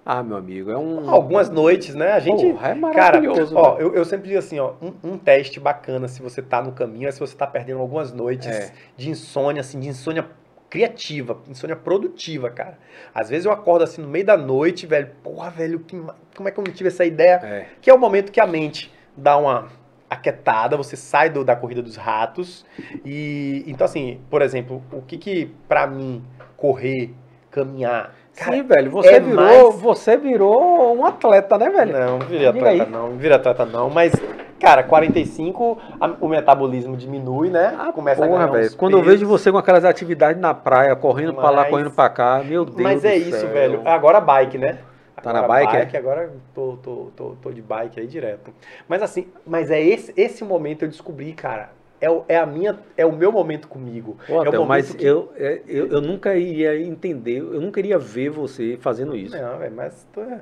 Ah, 0.06 0.22
meu 0.22 0.38
amigo, 0.38 0.70
é 0.70 0.78
um. 0.78 1.10
Algumas 1.10 1.50
noites, 1.50 1.96
né? 1.96 2.12
A 2.12 2.20
gente. 2.20 2.46
Porra, 2.46 2.68
é 2.70 2.76
Cara, 2.76 3.20
maravilhoso. 3.22 3.56
ó, 3.58 3.74
velho. 3.76 3.88
eu, 3.88 3.96
eu 3.96 4.06
sempre 4.06 4.28
digo 4.28 4.38
assim, 4.38 4.60
ó, 4.60 4.74
um, 4.80 4.94
um 5.04 5.18
teste 5.18 5.60
bacana 5.60 6.08
se 6.08 6.22
você 6.22 6.44
tá 6.44 6.62
no 6.62 6.72
caminho 6.74 7.08
é 7.08 7.12
se 7.12 7.20
você 7.20 7.36
tá 7.36 7.48
perdendo 7.48 7.80
algumas 7.80 8.14
noites 8.14 8.48
É. 8.48 8.72
de 8.96 9.10
insônia, 9.10 9.62
assim, 9.62 9.80
de 9.80 9.88
insônia 9.88 10.28
criativa, 10.70 11.40
insônia 11.48 11.76
produtiva, 11.76 12.50
cara. 12.52 12.78
Às 13.16 13.30
vezes 13.30 13.46
eu 13.46 13.52
acordo 13.52 13.84
assim 13.84 14.02
no 14.02 14.08
meio 14.08 14.26
da 14.26 14.38
noite, 14.38 14.86
velho, 14.86 15.10
porra, 15.24 15.50
velho, 15.50 15.80
que 15.80 16.00
como 16.36 16.50
é 16.50 16.52
que 16.52 16.60
eu 16.60 16.64
não 16.64 16.72
tive 16.74 16.90
essa 16.90 17.04
ideia? 17.06 17.40
É. 17.44 17.66
Que 17.82 17.90
é 17.90 17.94
o 17.94 17.98
momento 17.98 18.32
que 18.32 18.40
a 18.42 18.46
mente 18.48 18.94
dá 19.18 19.38
uma 19.38 19.70
aquietada, 20.08 20.78
você 20.78 20.96
sai 20.96 21.30
do- 21.32 21.44
da 21.44 21.56
corrida 21.56 21.82
dos 21.82 21.96
ratos 21.96 22.64
e 23.04 23.64
então 23.66 23.86
assim, 23.86 24.20
por 24.30 24.42
exemplo, 24.44 24.84
o 24.92 25.02
que 25.02 25.18
que 25.18 25.52
para 25.68 25.88
mim 25.88 26.24
correr, 26.58 27.12
caminhar, 27.50 28.14
cara, 28.36 28.52
Sim, 28.58 28.64
velho, 28.64 28.92
você 28.92 29.10
é 29.10 29.20
virou, 29.20 29.36
mais- 29.44 29.76
você 29.82 30.18
virou 30.18 30.96
um 30.98 31.06
atleta, 31.06 31.58
né, 31.58 31.70
velho? 31.70 31.94
Não, 31.94 32.20
não 32.20 32.28
virei 32.28 32.48
atleta 32.48 32.70
aí. 32.84 32.90
não, 32.90 33.10
não 33.10 33.18
virei 33.18 33.36
atleta 33.38 33.66
não, 33.66 33.90
mas, 33.90 34.14
cara, 34.60 34.84
45, 34.84 35.78
a- 36.00 36.16
o 36.22 36.28
metabolismo 36.28 36.96
diminui, 36.98 37.50
né? 37.50 37.76
Ah, 37.80 37.92
Começa 37.94 38.24
a 38.24 38.28
porra, 38.28 38.40
ganhar 38.46 38.52
uns 38.52 38.58
velho. 38.58 38.78
Quando 38.78 38.98
eu 38.98 39.04
vejo 39.04 39.26
você 39.28 39.52
com 39.52 39.58
aquelas 39.58 39.86
atividades 39.86 40.42
na 40.42 40.54
praia, 40.54 40.96
correndo 40.96 41.34
pra 41.34 41.50
lá, 41.50 41.62
Mas- 41.62 41.70
correndo 41.70 41.92
pra 41.92 42.10
cá, 42.10 42.42
meu 42.46 42.66
Deus 42.66 42.80
Mas 42.82 43.06
é 43.06 43.16
isso, 43.16 43.40
céu. 43.40 43.50
velho. 43.50 43.82
Agora 43.86 44.20
bike, 44.20 44.58
né? 44.58 44.78
Tá 45.24 45.34
na 45.34 45.40
Agora 45.40 45.66
bike, 45.66 45.96
é? 45.96 46.00
agora 46.00 46.30
tô, 46.54 46.78
tô, 46.84 47.08
tô, 47.16 47.30
tô 47.42 47.52
de 47.52 47.62
bike 47.62 48.00
aí 48.00 48.06
direto. 48.06 48.52
Mas 48.88 49.02
assim, 49.02 49.28
mas 49.48 49.72
é 49.72 49.82
esse, 49.82 50.14
esse 50.16 50.44
momento 50.44 50.84
eu 50.84 50.90
descobri, 50.90 51.34
cara. 51.34 51.70
É, 52.06 52.10
o- 52.10 52.24
é 52.30 52.38
a 52.38 52.46
minha, 52.46 52.78
é 52.96 53.04
o 53.04 53.12
meu 53.12 53.32
momento 53.32 53.68
comigo. 53.68 54.16
Pô, 54.28 54.44
é 54.44 54.46
momento 54.46 54.68
mas 54.68 54.94
que- 54.94 55.04
eu, 55.04 55.32
é, 55.36 55.62
eu, 55.68 55.88
eu 55.88 56.02
nunca 56.02 56.36
iria 56.36 56.80
entender, 56.80 57.40
eu 57.40 57.60
nunca 57.60 57.80
iria 57.80 57.98
ver 57.98 58.30
você 58.30 58.78
fazendo 58.80 59.18
isso. 59.18 59.36
Não, 59.36 59.58
velho, 59.58 59.76
mas 59.76 60.06
tu 60.14 60.22
é- 60.22 60.42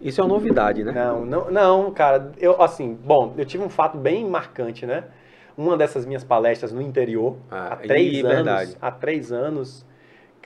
Isso 0.00 0.20
é 0.20 0.24
uma 0.24 0.34
novidade, 0.34 0.84
né? 0.84 0.92
Não, 0.92 1.26
não, 1.26 1.50
não, 1.50 1.90
cara. 1.90 2.30
Eu, 2.38 2.62
assim, 2.62 2.94
bom, 2.94 3.34
eu 3.36 3.44
tive 3.44 3.64
um 3.64 3.68
fato 3.68 3.98
bem 3.98 4.24
marcante, 4.24 4.86
né? 4.86 5.02
Uma 5.58 5.76
dessas 5.76 6.06
minhas 6.06 6.22
palestras 6.22 6.70
no 6.70 6.80
interior, 6.80 7.36
Ah, 7.50 7.72
há 7.72 7.76
três 7.76 8.18
e 8.18 8.20
anos. 8.20 8.34
verdade. 8.34 8.76
Há 8.80 8.90
três 8.92 9.32
anos, 9.32 9.84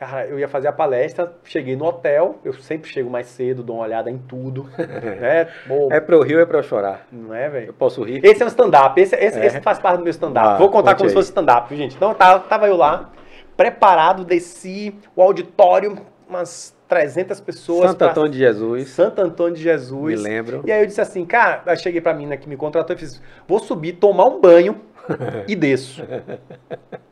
cara, 0.00 0.26
eu 0.26 0.38
ia 0.38 0.48
fazer 0.48 0.66
a 0.66 0.72
palestra, 0.72 1.30
cheguei 1.44 1.76
no 1.76 1.84
hotel, 1.84 2.38
eu 2.42 2.54
sempre 2.54 2.88
chego 2.90 3.10
mais 3.10 3.26
cedo, 3.26 3.62
dou 3.62 3.76
uma 3.76 3.84
olhada 3.84 4.10
em 4.10 4.16
tudo, 4.16 4.66
né? 5.20 5.46
Pô, 5.68 5.88
É 5.92 6.00
pra 6.00 6.16
eu 6.16 6.22
rir 6.22 6.36
ou 6.36 6.40
é 6.40 6.46
pra 6.46 6.58
eu 6.58 6.62
chorar? 6.62 7.06
Não 7.12 7.34
é, 7.34 7.48
velho? 7.50 7.66
Eu 7.66 7.72
posso 7.74 8.02
rir? 8.02 8.24
Esse 8.24 8.42
é 8.42 8.46
um 8.46 8.48
stand-up, 8.48 8.98
esse, 8.98 9.14
esse, 9.14 9.38
É. 9.38 9.44
esse 9.46 9.60
faz 9.60 9.78
parte 9.78 9.98
do 9.98 10.02
meu 10.04 10.10
stand-up. 10.10 10.48
Ah, 10.48 10.56
Vou 10.56 10.70
contar 10.70 10.94
como 10.94 11.08
se 11.08 11.12
aí. 11.12 11.18
fosse 11.18 11.28
stand-up, 11.28 11.76
gente. 11.76 11.94
Então, 11.96 12.14
tava, 12.14 12.40
tava 12.40 12.66
eu 12.66 12.76
lá, 12.76 13.10
preparado, 13.56 14.24
desci 14.24 14.94
o 15.14 15.20
auditório, 15.20 15.98
umas 16.26 16.74
300 16.88 17.38
pessoas. 17.40 17.90
Santo 17.90 17.98
pra- 17.98 18.10
Antônio 18.10 18.30
de 18.30 18.38
Jesus, 18.38 18.88
Santo 18.88 19.20
Antônio 19.20 19.52
de 19.54 19.60
me 19.64 19.70
Jesus. 19.70 20.22
lembro. 20.22 20.62
E 20.64 20.72
aí 20.72 20.80
eu 20.82 20.86
disse 20.86 21.00
assim, 21.02 21.26
cara, 21.26 21.62
aí 21.66 21.76
cheguei 21.76 22.00
pra 22.00 22.14
mina 22.14 22.36
que 22.38 22.48
me 22.48 22.56
contratou 22.56 22.96
e 22.96 22.98
fiz, 22.98 23.20
vou 23.46 23.58
subir, 23.58 23.92
tomar 23.92 24.24
um 24.24 24.40
banho 24.40 24.80
e 25.46 25.54
desço. 25.54 26.02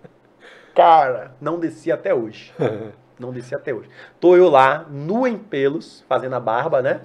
Cara, 0.78 1.32
não 1.40 1.58
desci 1.58 1.90
até 1.90 2.14
hoje. 2.14 2.52
Não 3.18 3.32
desci 3.32 3.52
até 3.52 3.74
hoje. 3.74 3.88
Tô 4.20 4.36
eu 4.36 4.48
lá, 4.48 4.86
nu 4.88 5.26
em 5.26 5.36
pelos, 5.36 6.04
fazendo 6.08 6.36
a 6.36 6.38
barba, 6.38 6.80
né? 6.80 7.00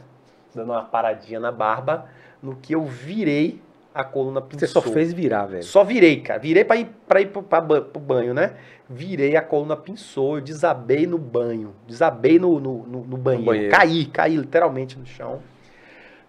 Dando 0.54 0.72
uma 0.72 0.84
paradinha 0.84 1.40
na 1.40 1.52
barba, 1.52 2.06
no 2.40 2.56
que 2.56 2.76
eu 2.76 2.86
virei 2.86 3.60
a 3.96 4.04
coluna 4.04 4.40
pinçou. 4.40 4.60
Você 4.60 4.68
só 4.68 4.80
fez 4.80 5.12
virar, 5.12 5.48
velho. 5.48 5.64
Só 5.64 5.84
virei, 5.84 6.22
cara. 6.22 6.40
Virei 6.40 6.64
pra 6.64 6.76
ir, 6.76 6.86
pra 7.08 7.20
ir 7.20 7.32
pro, 7.32 7.42
pra 7.42 7.60
pro 7.64 8.00
banho, 8.00 8.32
né? 8.32 8.54
Virei, 8.88 9.36
a 9.36 9.42
coluna 9.42 9.76
pinçou, 9.76 10.36
eu 10.38 10.42
desabei 10.44 11.08
no 11.08 11.18
banho. 11.18 11.74
Desabei 11.88 12.38
no, 12.38 12.60
no, 12.60 12.86
no- 12.86 13.04
no 13.06 13.18
banheiro. 13.18 13.46
banheiro. 13.48 13.72
Caí, 13.76 14.06
caí 14.06 14.36
literalmente 14.38 15.00
no 15.00 15.08
chão. 15.08 15.42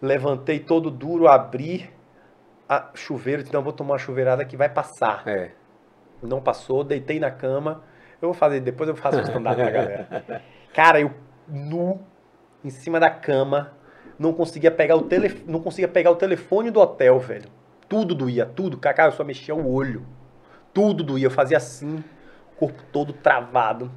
Levantei 0.00 0.60
todo 0.60 0.90
duro, 0.90 1.28
abri 1.28 1.90
a 2.66 2.88
chuveiro, 2.94 3.44
não, 3.52 3.62
vou 3.62 3.72
tomar 3.74 3.92
uma 3.92 3.98
chuveirada 3.98 4.46
que 4.46 4.56
vai 4.56 4.70
passar. 4.70 5.22
É. 5.28 5.50
Não 6.26 6.40
passou, 6.40 6.82
deitei 6.82 7.20
na 7.20 7.30
cama. 7.30 7.82
Eu 8.20 8.28
vou 8.28 8.34
fazer, 8.34 8.60
depois 8.60 8.88
eu 8.88 8.96
faço 8.96 9.18
o 9.18 9.20
stand-up 9.20 9.56
pra 9.56 9.70
galera. 9.70 10.42
Cara, 10.72 11.00
eu 11.00 11.10
nu, 11.46 12.00
em 12.64 12.70
cima 12.70 12.98
da 12.98 13.10
cama, 13.10 13.72
não 14.18 14.32
conseguia 14.32 14.70
pegar 14.70 14.96
o 14.96 15.02
telefone, 15.02 15.44
não 15.46 15.60
conseguia 15.60 15.88
pegar 15.88 16.10
o 16.10 16.16
telefone 16.16 16.70
do 16.70 16.80
hotel, 16.80 17.18
velho. 17.18 17.48
Tudo 17.88 18.14
doía, 18.14 18.46
tudo. 18.46 18.78
Cara, 18.78 19.06
eu 19.06 19.12
só 19.12 19.22
mexia 19.22 19.54
o 19.54 19.72
olho. 19.72 20.06
Tudo 20.72 21.04
doía, 21.04 21.26
eu 21.26 21.30
fazia 21.30 21.58
assim, 21.58 22.02
corpo 22.56 22.82
todo 22.90 23.12
travado. 23.12 23.90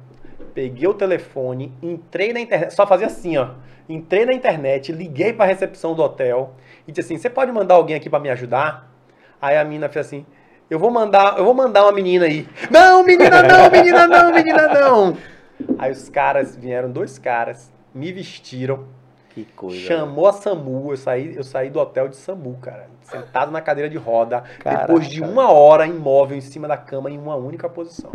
Peguei 0.54 0.86
o 0.86 0.94
telefone, 0.94 1.72
entrei 1.82 2.32
na 2.32 2.40
internet, 2.40 2.74
só 2.74 2.86
fazia 2.86 3.06
assim, 3.06 3.36
ó. 3.36 3.54
Entrei 3.88 4.26
na 4.26 4.32
internet, 4.32 4.92
liguei 4.92 5.32
pra 5.32 5.46
recepção 5.46 5.94
do 5.94 6.02
hotel 6.02 6.54
e 6.86 6.92
disse 6.92 7.12
assim: 7.12 7.20
"Você 7.20 7.30
pode 7.30 7.50
mandar 7.50 7.74
alguém 7.74 7.96
aqui 7.96 8.10
pra 8.10 8.20
me 8.20 8.28
ajudar?" 8.28 8.92
Aí 9.40 9.56
a 9.56 9.64
menina 9.64 9.88
fez 9.88 10.06
assim: 10.06 10.26
"Eu 10.70 10.78
vou 10.78 10.90
mandar, 10.90 11.38
eu 11.38 11.44
vou 11.44 11.54
mandar 11.54 11.84
uma 11.84 11.92
menina 11.92 12.26
aí". 12.26 12.48
Não, 12.70 13.02
menina 13.04 13.42
não, 13.42 13.70
menina 13.70 14.06
não, 14.06 14.32
menina 14.32 14.68
não. 14.68 15.16
Aí 15.78 15.90
os 15.90 16.08
caras 16.08 16.54
vieram, 16.54 16.88
dois 16.90 17.18
caras, 17.18 17.70
me 17.92 18.12
vestiram, 18.12 18.84
Que 19.30 19.44
coisa. 19.56 19.76
chamou 19.76 20.28
a 20.28 20.32
SAMU, 20.32 20.92
eu 20.92 20.96
saí, 20.96 21.34
eu 21.34 21.42
saí 21.42 21.68
do 21.68 21.80
hotel 21.80 22.06
de 22.08 22.14
SAMU, 22.14 22.56
cara, 22.62 22.88
sentado 23.02 23.50
na 23.50 23.60
cadeira 23.60 23.90
de 23.90 23.96
roda, 23.98 24.44
Caraca. 24.60 24.86
depois 24.86 25.08
de 25.08 25.20
uma 25.20 25.50
hora 25.50 25.84
imóvel 25.84 26.38
em 26.38 26.40
cima 26.40 26.68
da 26.68 26.76
cama 26.76 27.10
em 27.10 27.18
uma 27.18 27.34
única 27.34 27.68
posição. 27.68 28.12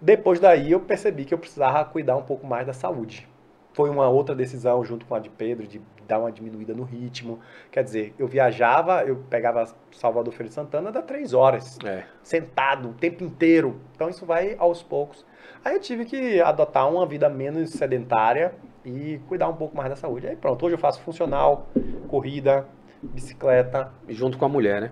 Depois 0.00 0.38
daí 0.38 0.70
eu 0.70 0.78
percebi 0.80 1.24
que 1.24 1.34
eu 1.34 1.38
precisava 1.38 1.84
cuidar 1.84 2.16
um 2.16 2.22
pouco 2.22 2.46
mais 2.46 2.64
da 2.66 2.72
saúde. 2.72 3.26
Foi 3.72 3.90
uma 3.90 4.08
outra 4.08 4.34
decisão 4.34 4.84
junto 4.84 5.04
com 5.04 5.14
a 5.14 5.18
de 5.18 5.28
Pedro 5.28 5.66
de 5.66 5.80
dar 6.08 6.18
uma 6.18 6.32
diminuída 6.32 6.74
no 6.74 6.82
ritmo. 6.82 7.38
Quer 7.70 7.84
dizer, 7.84 8.14
eu 8.18 8.26
viajava, 8.26 9.04
eu 9.04 9.16
pegava 9.28 9.64
Salvador 9.92 10.32
Feira 10.32 10.48
de 10.48 10.54
Santana 10.54 10.90
dá 10.90 11.02
três 11.02 11.34
horas, 11.34 11.78
É. 11.84 12.02
sentado 12.22 12.88
o 12.88 12.94
tempo 12.94 13.22
inteiro. 13.22 13.78
Então 13.94 14.08
isso 14.08 14.24
vai 14.24 14.56
aos 14.58 14.82
poucos. 14.82 15.24
Aí 15.64 15.74
eu 15.74 15.80
tive 15.80 16.04
que 16.06 16.40
adotar 16.40 16.90
uma 16.90 17.04
vida 17.04 17.28
menos 17.28 17.70
sedentária 17.70 18.54
e 18.84 19.20
cuidar 19.28 19.48
um 19.48 19.54
pouco 19.54 19.76
mais 19.76 19.90
da 19.90 19.96
saúde. 19.96 20.26
Aí 20.26 20.34
pronto, 20.34 20.64
hoje 20.64 20.74
eu 20.74 20.78
faço 20.78 21.00
funcional, 21.02 21.68
corrida, 22.08 22.66
bicicleta. 23.02 23.92
Junto 24.08 24.38
com 24.38 24.46
a 24.46 24.48
mulher, 24.48 24.80
né? 24.80 24.90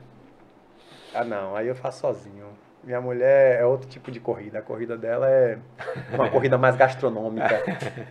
Ah 1.14 1.24
não, 1.24 1.56
aí 1.56 1.66
eu 1.66 1.74
faço 1.74 2.00
sozinho. 2.00 2.46
Minha 2.84 3.00
mulher 3.00 3.58
é 3.60 3.64
outro 3.64 3.88
tipo 3.88 4.12
de 4.12 4.20
corrida. 4.20 4.58
A 4.58 4.62
corrida 4.62 4.96
dela 4.96 5.28
é 5.28 5.58
uma 6.12 6.28
corrida 6.30 6.56
mais 6.58 6.76
gastronômica. 6.76 7.62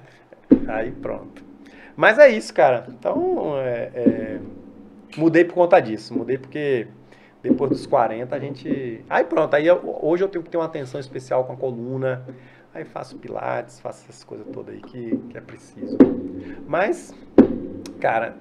Aí 0.67 0.91
pronto. 0.91 1.44
Mas 1.95 2.19
é 2.19 2.29
isso, 2.29 2.53
cara. 2.53 2.85
Então, 2.89 3.57
é, 3.59 3.91
é, 3.95 4.39
mudei 5.17 5.45
por 5.45 5.53
conta 5.55 5.79
disso. 5.79 6.13
Mudei 6.13 6.37
porque 6.37 6.87
depois 7.41 7.71
dos 7.71 7.85
40 7.85 8.35
a 8.35 8.39
gente. 8.39 9.03
Aí 9.09 9.23
pronto, 9.23 9.53
aí 9.55 9.67
eu- 9.67 9.99
hoje 10.01 10.23
eu 10.23 10.27
tenho 10.29 10.43
que 10.43 10.49
ter 10.49 10.57
uma 10.57 10.65
atenção 10.65 10.99
especial 10.99 11.45
com 11.45 11.53
a 11.53 11.57
coluna. 11.57 12.25
Aí 12.73 12.83
faço 12.83 13.17
pilates, 13.17 13.79
faço 13.79 14.03
essas 14.03 14.23
coisas 14.23 14.45
todas 14.51 14.75
aí 14.75 14.81
que, 14.81 15.17
que 15.29 15.37
é 15.37 15.41
preciso. 15.41 15.97
Mas, 16.67 17.13
cara, 17.99 18.35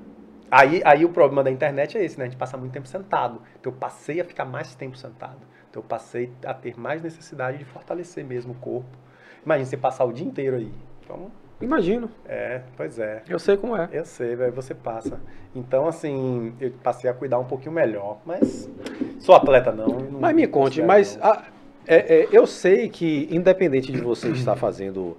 aí, 0.51 0.83
aí 0.85 1.05
o 1.05 1.09
problema 1.11 1.45
da 1.45 1.51
internet 1.51 1.97
é 1.97 2.05
esse, 2.05 2.19
né? 2.19 2.25
A 2.25 2.29
gente 2.29 2.39
passa 2.39 2.57
muito 2.57 2.73
tempo 2.73 2.89
sentado. 2.89 3.41
Então 3.61 3.73
eu 3.73 3.79
passei 3.79 4.21
a 4.21 4.25
ficar 4.25 4.45
mais 4.45 4.75
tempo 4.75 4.97
sentado. 4.97 5.39
Então 5.71 5.83
eu 5.83 5.87
passei 5.89 6.33
a 6.45 6.55
ter 6.55 6.79
mais 6.79 7.03
necessidade 7.03 7.59
de 7.59 7.65
fortalecer 7.65 8.25
mesmo 8.25 8.53
o 8.53 8.57
corpo. 8.57 8.97
Imagina 9.45 9.67
você 9.67 9.77
passar 9.77 10.05
o 10.05 10.13
dia 10.13 10.27
inteiro 10.27 10.57
aí. 10.57 10.73
Então, 11.05 11.31
Imagino. 11.65 12.11
é, 12.27 12.61
pois 12.77 12.99
é. 12.99 13.23
Eu 13.29 13.39
sei 13.39 13.57
como 13.57 13.77
é. 13.77 13.89
Eu 13.93 14.05
sei, 14.05 14.37
velho, 14.37 14.53
você 14.53 14.75
passa. 14.75 15.19
Então, 15.55 15.87
assim, 15.87 16.53
eu 16.61 16.73
passei 16.83 17.09
a 17.09 17.15
cuidar 17.15 17.39
um 17.39 17.45
pouquinho 17.45 17.73
melhor. 17.73 18.19
Mas 18.25 18.69
sou 19.19 19.35
atleta 19.35 19.73
não. 19.73 19.87
não 19.87 20.21
Mas 20.21 20.35
me 20.35 20.47
conte, 20.47 20.83
mas 20.83 21.17
não. 21.17 21.27
ah, 21.27 21.45
é, 21.87 21.97
é, 21.97 22.29
eu 22.33 22.47
sei 22.47 22.89
que, 22.89 23.29
independente 23.31 23.93
de 23.93 24.01
você 24.01 24.29
estar 24.31 24.57
fazendo 24.57 25.17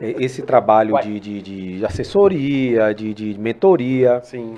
é, 0.00 0.10
esse 0.22 0.42
trabalho 0.42 0.98
de, 1.00 1.20
de, 1.20 1.42
de 1.42 1.84
assessoria, 1.84 2.92
de, 2.94 3.14
de 3.14 3.38
mentoria, 3.38 4.20
Sim. 4.22 4.56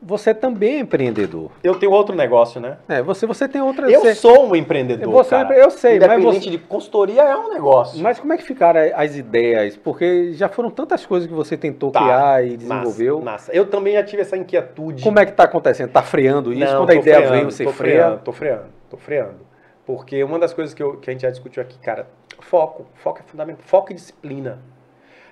Você 0.00 0.32
também 0.32 0.76
é 0.76 0.78
empreendedor. 0.80 1.50
Eu 1.62 1.74
tenho 1.78 1.90
outro 1.92 2.14
negócio, 2.14 2.60
né? 2.60 2.78
É, 2.88 3.02
você, 3.02 3.26
você 3.26 3.48
tem 3.48 3.60
outra. 3.60 3.90
Eu 3.90 4.00
você- 4.00 4.14
sou 4.14 4.46
um 4.48 4.54
empreendedor. 4.54 5.10
Você 5.12 5.34
é 5.34 5.42
cara. 5.44 5.54
eu 5.56 5.70
sei, 5.70 5.98
mas 5.98 6.04
Independente 6.12 6.44
você- 6.44 6.50
de 6.50 6.58
consultoria 6.58 7.22
é 7.22 7.36
um 7.36 7.52
negócio. 7.52 8.00
Mas 8.02 8.20
como 8.20 8.32
é 8.32 8.36
que 8.36 8.44
ficaram 8.44 8.80
as 8.94 9.16
ideias? 9.16 9.76
Porque 9.76 10.32
já 10.34 10.48
foram 10.48 10.70
tantas 10.70 11.04
coisas 11.04 11.28
que 11.28 11.34
você 11.34 11.56
tentou 11.56 11.90
Tá, 11.90 12.00
criar 12.00 12.46
e 12.46 12.56
desenvolveu. 12.56 13.16
Massa, 13.20 13.30
massa. 13.32 13.52
Eu 13.52 13.66
também 13.66 13.94
já 13.94 14.04
tive 14.04 14.22
essa 14.22 14.36
inquietude. 14.36 15.02
Como 15.02 15.18
é 15.18 15.26
que 15.26 15.32
tá 15.32 15.44
acontecendo? 15.44 15.90
Tá 15.90 16.02
freando 16.02 16.52
isso? 16.52 16.64
Não, 16.72 16.82
Quando 16.86 16.90
a 16.90 16.94
ideia 16.94 17.16
freando, 17.16 17.34
vem, 17.36 17.44
você 17.44 17.64
tô 17.64 17.72
freia? 17.72 17.94
freando, 18.02 18.20
tô 18.22 18.32
freando, 18.32 18.64
tô 18.90 18.96
freando. 18.96 19.48
Porque 19.84 20.22
uma 20.22 20.38
das 20.38 20.52
coisas 20.54 20.74
que, 20.74 20.82
eu- 20.82 20.96
que 20.98 21.10
a 21.10 21.12
gente 21.12 21.22
já 21.22 21.30
discutiu 21.30 21.62
aqui, 21.62 21.78
cara, 21.78 22.06
foco. 22.40 22.86
Foco 22.94 23.18
é 23.20 23.22
fundamental. 23.22 23.62
Foco 23.64 23.90
e 23.90 23.94
disciplina. 23.94 24.58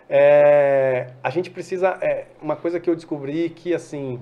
É, 0.08 1.08
a 1.22 1.30
gente 1.30 1.50
precisa. 1.50 1.98
é, 2.00 2.26
uma 2.40 2.56
coisa 2.56 2.78
que 2.80 2.88
eu 2.88 2.94
descobri 2.94 3.50
que, 3.50 3.74
assim. 3.74 4.20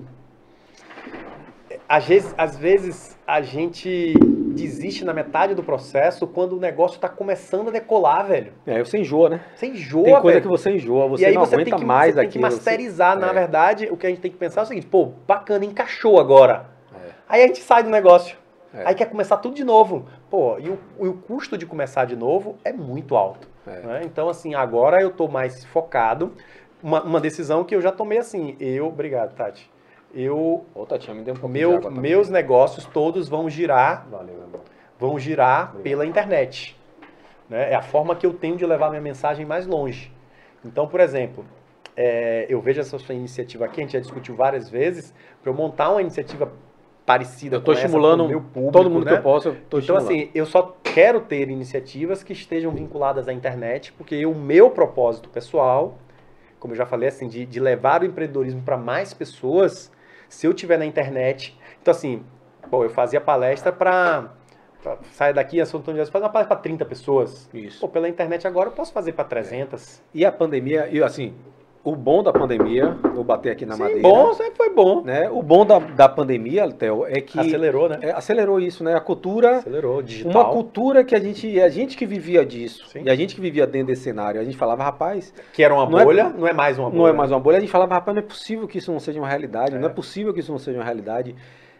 Às 1.87 2.05
vezes, 2.05 2.33
às 2.37 2.57
vezes 2.57 3.17
a 3.27 3.41
gente 3.41 4.13
desiste 4.55 5.03
na 5.05 5.13
metade 5.13 5.53
do 5.53 5.61
processo 5.61 6.25
quando 6.25 6.53
o 6.53 6.59
negócio 6.59 6.99
tá 6.99 7.07
começando 7.09 7.67
a 7.67 7.71
decolar, 7.71 8.25
velho. 8.25 8.53
É, 8.65 8.79
você 8.83 8.97
enjoa, 8.99 9.29
né? 9.29 9.41
Você 9.55 9.67
enjoa, 9.67 10.03
tem 10.03 10.13
coisa 10.21 10.39
velho. 10.39 10.41
que 10.41 10.47
você 10.47 10.71
enjoa, 10.71 11.07
você 11.07 11.23
e 11.23 11.25
aí 11.27 11.33
não 11.35 11.45
você 11.45 11.55
aguenta 11.55 11.69
tem 11.71 11.79
que, 11.79 11.85
mais 11.85 12.15
você 12.15 12.21
tem 12.21 12.29
que 12.29 12.37
aquilo. 12.37 12.49
você- 12.49 12.55
masterizar. 12.55 13.19
Na 13.19 13.29
É. 13.29 13.33
verdade, 13.33 13.87
o 13.91 13.97
que 13.97 14.07
a 14.07 14.09
gente 14.09 14.21
tem 14.21 14.31
que 14.31 14.37
pensar 14.37 14.61
é 14.61 14.63
o 14.63 14.67
seguinte, 14.67 14.87
pô, 14.87 15.11
bacana, 15.27 15.63
encaixou 15.65 16.19
agora. 16.19 16.67
É. 16.95 17.09
Aí 17.29 17.43
a 17.43 17.47
gente 17.47 17.61
sai 17.61 17.83
do 17.83 17.89
negócio. 17.89 18.35
É. 18.73 18.87
Aí 18.87 18.95
quer 18.95 19.05
começar 19.09 19.37
tudo 19.37 19.53
de 19.55 19.63
novo. 19.63 20.05
Pô, 20.29 20.57
e 20.57 20.69
o, 20.69 20.79
e 21.01 21.07
o 21.07 21.13
custo 21.13 21.57
de 21.57 21.65
começar 21.65 22.05
de 22.05 22.15
novo 22.15 22.55
é 22.63 22.73
muito 22.73 23.15
alto. 23.15 23.47
É. 23.67 23.79
né? 23.81 24.01
Então, 24.05 24.27
assim, 24.29 24.53
agora 24.55 25.01
eu 25.01 25.11
tô 25.11 25.27
mais 25.27 25.63
focado. 25.65 26.31
Uma, 26.81 27.01
uma 27.03 27.19
decisão 27.19 27.63
que 27.63 27.75
eu 27.75 27.81
já 27.81 27.91
tomei 27.91 28.17
assim. 28.17 28.55
Eu, 28.59 28.87
obrigado, 28.87 29.33
Tati. 29.35 29.69
Eu, 30.15 30.65
Ô, 30.73 30.87
me 31.13 31.21
dê 31.23 31.31
um 31.31 31.33
de 31.33 31.47
meu, 31.49 31.81
também. 31.81 31.99
meus 32.01 32.29
negócios 32.29 32.85
todos 32.85 33.27
vão 33.27 33.49
girar 33.49 34.07
Valeu, 34.09 34.35
vão 34.97 35.19
girar 35.19 35.71
Obrigado. 35.71 35.83
pela 35.83 36.05
internet. 36.05 36.79
né? 37.49 37.71
É 37.73 37.75
a 37.75 37.81
forma 37.81 38.15
que 38.15 38.25
eu 38.25 38.33
tenho 38.33 38.55
de 38.55 38.65
levar 38.65 38.89
minha 38.89 39.01
mensagem 39.01 39.45
mais 39.45 39.67
longe. 39.67 40.09
Então, 40.63 40.87
por 40.87 41.01
exemplo, 41.01 41.45
é, 41.97 42.45
eu 42.47 42.61
vejo 42.61 42.79
essa 42.79 42.97
sua 42.97 43.13
iniciativa 43.13 43.65
aqui, 43.65 43.81
a 43.81 43.83
gente 43.83 43.91
já 43.93 43.99
discutiu 43.99 44.35
várias 44.35 44.69
vezes, 44.69 45.13
para 45.43 45.51
eu 45.51 45.53
montar 45.53 45.89
uma 45.91 46.01
iniciativa 46.01 46.49
parecida 47.05 47.57
Eu 47.57 47.59
tô 47.59 47.65
com 47.65 47.71
essa 47.73 47.85
estimulando 47.85 48.23
pro 48.23 48.29
meu 48.29 48.41
público, 48.41 48.71
todo 48.71 48.89
mundo 48.89 49.05
né? 49.05 49.11
que 49.11 49.17
eu 49.17 49.21
posso, 49.21 49.49
eu 49.49 49.53
tô 49.69 49.79
Então, 49.79 49.97
estimulando. 49.97 50.05
assim, 50.07 50.31
eu 50.33 50.45
só 50.45 50.75
quero 50.81 51.19
ter 51.19 51.49
iniciativas 51.49 52.23
que 52.23 52.31
estejam 52.31 52.71
vinculadas 52.71 53.27
à 53.27 53.33
internet, 53.33 53.91
porque 53.93 54.25
o 54.25 54.33
meu 54.33 54.69
propósito 54.71 55.27
pessoal, 55.29 55.97
como 56.57 56.73
eu 56.73 56.77
já 56.77 56.85
falei, 56.85 57.09
assim, 57.09 57.27
de, 57.27 57.45
de 57.45 57.59
levar 57.59 58.01
o 58.01 58.05
empreendedorismo 58.05 58.61
para 58.63 58.77
mais 58.77 59.13
pessoas, 59.13 59.91
se 60.35 60.45
eu 60.45 60.53
tiver 60.53 60.77
na 60.77 60.85
internet. 60.85 61.57
Então, 61.81 61.91
assim, 61.91 62.23
pô, 62.69 62.83
eu 62.83 62.89
fazia 62.89 63.21
palestra 63.21 63.71
para. 63.71 64.33
Sai 65.11 65.33
daqui, 65.33 65.59
a 65.59 65.65
São 65.65 65.79
Antônio 65.79 65.95
de 65.95 66.01
Jesus, 66.01 66.11
faz 66.11 66.23
uma 66.23 66.29
palestra 66.29 66.55
para 66.55 66.63
30 66.63 66.85
pessoas. 66.85 67.49
Isso. 67.53 67.79
Pô, 67.79 67.87
pela 67.87 68.07
internet 68.07 68.45
agora 68.45 68.69
eu 68.69 68.73
posso 68.73 68.93
fazer 68.93 69.13
para 69.13 69.23
300. 69.23 70.01
E 70.13 70.25
a 70.25 70.31
pandemia, 70.31 70.87
e 70.91 71.01
assim, 71.01 71.33
o 71.85 71.95
bom 71.95 72.23
da 72.23 72.33
pandemia, 72.33 72.97
vou 73.13 73.23
bater 73.23 73.51
aqui 73.51 73.63
na 73.65 73.75
Sim, 73.75 73.81
madeira. 73.83 74.01
bom, 74.01 74.33
sempre 74.33 74.55
foi 74.57 74.71
bom. 74.71 75.03
Né? 75.03 75.29
O 75.29 75.43
bom 75.43 75.63
da, 75.63 75.77
da 75.77 76.09
pandemia, 76.09 76.67
Theo, 76.71 77.05
é 77.05 77.21
que 77.21 77.39
Acelerou, 77.39 77.87
né? 77.87 77.99
é, 78.01 78.11
acelerou 78.11 78.59
isso, 78.59 78.83
né? 78.83 78.95
A 78.95 78.99
cultura, 78.99 79.57
Acelerou, 79.57 80.01
digital. 80.01 80.31
uma 80.31 80.51
cultura 80.51 81.03
que 81.03 81.13
a 81.15 81.19
gente, 81.19 81.61
a 81.61 81.69
gente 81.69 81.95
que 81.95 82.05
vivia 82.07 82.43
disso, 82.43 82.87
Sim. 82.89 83.03
e 83.05 83.09
a 83.09 83.15
gente 83.15 83.35
que 83.35 83.39
vivia 83.39 83.67
dentro 83.67 83.87
desse 83.87 84.01
cenário, 84.01 84.41
a 84.41 84.43
gente 84.43 84.57
falava, 84.57 84.83
rapaz, 84.83 85.31
Que 85.53 85.63
era 85.63 85.73
uma 85.75 85.87
Não 85.87 85.99
é- 85.99 86.03
bolha, 86.03 86.29
não 86.29 86.47
é 86.47 86.53
mais 86.53 86.79
uma 86.79 86.89
bolha. 86.89 86.97
não 87.03 87.07
é 87.07 87.13
mais 87.13 87.31
uma 87.31 87.39
bolha, 87.39 87.57
a 87.57 87.61
gente 87.61 87.71
falava, 87.71 87.93
rapaz, 87.93 88.15
não 88.15 88.23
é 88.23 88.25
possível 88.25 88.67
que 88.67 88.79
isso 88.79 88.91
não 88.91 88.99
seja 88.99 89.19
uma 89.19 89.29
realidade, 89.29 89.75
É. 89.75 89.79
não 89.79 89.87
é 89.87 89.91
possível 89.91 90.33
que 90.33 90.39
isso 90.39 90.51
não 90.51 90.59
seja 90.59 90.79
uma 90.79 90.83
realidade. 90.85 91.35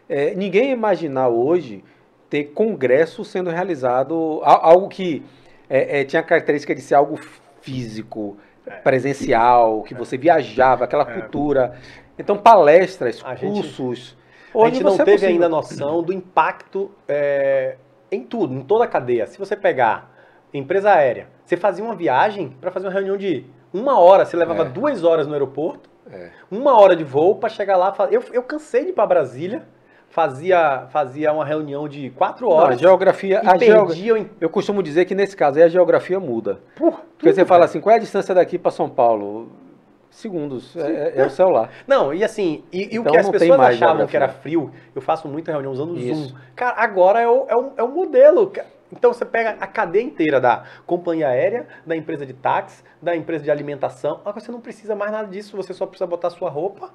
É, 0.08 0.36
ninguém 0.36 0.70
imaginar 0.70 1.28
hoje 1.28 1.82
ter 2.30 2.44
congresso 2.54 3.24
sendo 3.24 3.50
realizado, 3.50 4.40
algo 4.44 4.86
que 4.88 5.24
é, 5.68 6.00
é, 6.00 6.04
tinha 6.04 6.20
a 6.20 6.22
característica 6.22 6.72
de 6.76 6.80
ser 6.80 6.94
algo 6.94 7.18
físico, 7.60 8.36
presencial, 8.82 9.82
que 9.82 9.94
você 9.94 10.16
viajava, 10.16 10.84
aquela 10.84 11.04
É. 11.08 11.20
cultura. 11.20 11.74
Então, 12.18 12.36
palestras, 12.36 13.22
A 13.24 13.34
gente- 13.34 13.52
cursos. 13.52 14.16
A 14.54 14.58
Hoje 14.58 14.74
gente 14.76 14.84
não 14.84 14.94
é 14.94 14.96
teve 14.96 15.10
possível. 15.12 15.28
ainda 15.28 15.48
noção 15.48 16.02
do 16.02 16.12
impacto 16.12 16.90
é, 17.06 17.76
em 18.10 18.22
tudo, 18.22 18.54
em 18.54 18.62
toda 18.62 18.84
a 18.84 18.88
cadeia. 18.88 19.26
Se 19.26 19.38
você 19.38 19.54
pegar 19.54 20.10
empresa 20.54 20.90
aérea, 20.92 21.28
você 21.44 21.56
fazia 21.56 21.84
uma 21.84 21.94
viagem 21.94 22.56
para 22.60 22.70
fazer 22.70 22.86
uma 22.86 22.92
reunião 22.92 23.16
de 23.18 23.44
uma 23.74 23.98
hora, 24.00 24.24
você 24.24 24.36
levava 24.36 24.62
É. 24.62 24.64
duas 24.66 25.04
horas 25.04 25.26
no 25.26 25.34
aeroporto, 25.34 25.90
É. 26.10 26.30
uma 26.50 26.80
hora 26.80 26.96
de 26.96 27.04
voo 27.04 27.36
para 27.36 27.50
chegar 27.50 27.76
lá. 27.76 27.94
Eu, 28.10 28.22
eu 28.32 28.42
cansei 28.42 28.84
de 28.84 28.90
ir 28.90 28.92
para 28.94 29.06
Brasília, 29.06 29.64
fazia, 30.16 30.86
fazia 30.88 31.30
uma 31.30 31.44
reunião 31.44 31.86
de 31.86 32.08
quatro 32.08 32.48
Não, 32.48 32.58
a 32.58 32.62
horas. 32.62 32.80
geografia, 32.80 33.42
a 33.44 33.58
geogra- 33.58 33.86
perdia 33.88 34.18
em... 34.18 34.30
eu 34.40 34.48
costumo 34.48 34.82
dizer 34.82 35.04
que 35.04 35.14
nesse 35.14 35.36
caso 35.36 35.58
aí 35.58 35.64
a 35.64 35.68
geografia 35.68 36.18
muda. 36.18 36.58
Por 36.74 36.92
Porque 36.92 37.04
tudo, 37.18 37.34
você 37.34 37.44
fala 37.44 37.60
cara. 37.60 37.64
assim, 37.66 37.80
qual 37.82 37.92
é 37.92 37.96
a 37.96 38.00
distância 38.00 38.34
daqui 38.34 38.56
para 38.58 38.70
São 38.70 38.88
Paulo? 38.88 39.52
Segundos, 40.10 40.74
é, 40.74 41.12
é 41.20 41.26
o 41.26 41.28
celular. 41.28 41.68
Não, 41.86 42.14
e 42.14 42.24
assim, 42.24 42.64
e, 42.72 42.94
e 42.94 42.98
o 42.98 43.02
Então 43.02 43.12
que 43.12 43.18
as 43.18 43.28
pessoas 43.28 43.50
achavam 43.60 43.76
geografia. 43.76 44.06
que 44.06 44.16
era 44.16 44.28
frio, 44.28 44.70
eu 44.94 45.02
faço 45.02 45.28
muita 45.28 45.52
reunião 45.52 45.70
usando 45.70 45.90
o 45.92 46.00
Zoom. 46.00 46.34
Cara, 46.54 46.80
agora 46.82 47.20
é 47.20 47.28
o, 47.28 47.44
é 47.46 47.54
o, 47.54 47.72
é 47.76 47.82
o 47.82 47.88
modelo. 47.88 48.50
Então 48.90 49.12
você 49.12 49.26
pega 49.26 49.56
a 49.60 49.66
cadeia 49.66 50.02
inteira 50.02 50.40
da 50.40 50.64
companhia 50.86 51.28
aérea, 51.28 51.66
da 51.84 51.94
empresa 51.94 52.24
de 52.24 52.32
táxi, 52.32 52.82
da 53.02 53.14
empresa 53.14 53.44
de 53.44 53.50
alimentação. 53.50 54.20
Agora 54.24 54.40
você 54.40 54.50
não 54.50 54.60
precisa 54.62 54.94
mais 54.96 55.12
nada 55.12 55.28
disso, 55.28 55.54
você 55.54 55.74
só 55.74 55.84
precisa 55.84 56.06
botar 56.06 56.30
sua 56.30 56.48
roupa. 56.48 56.88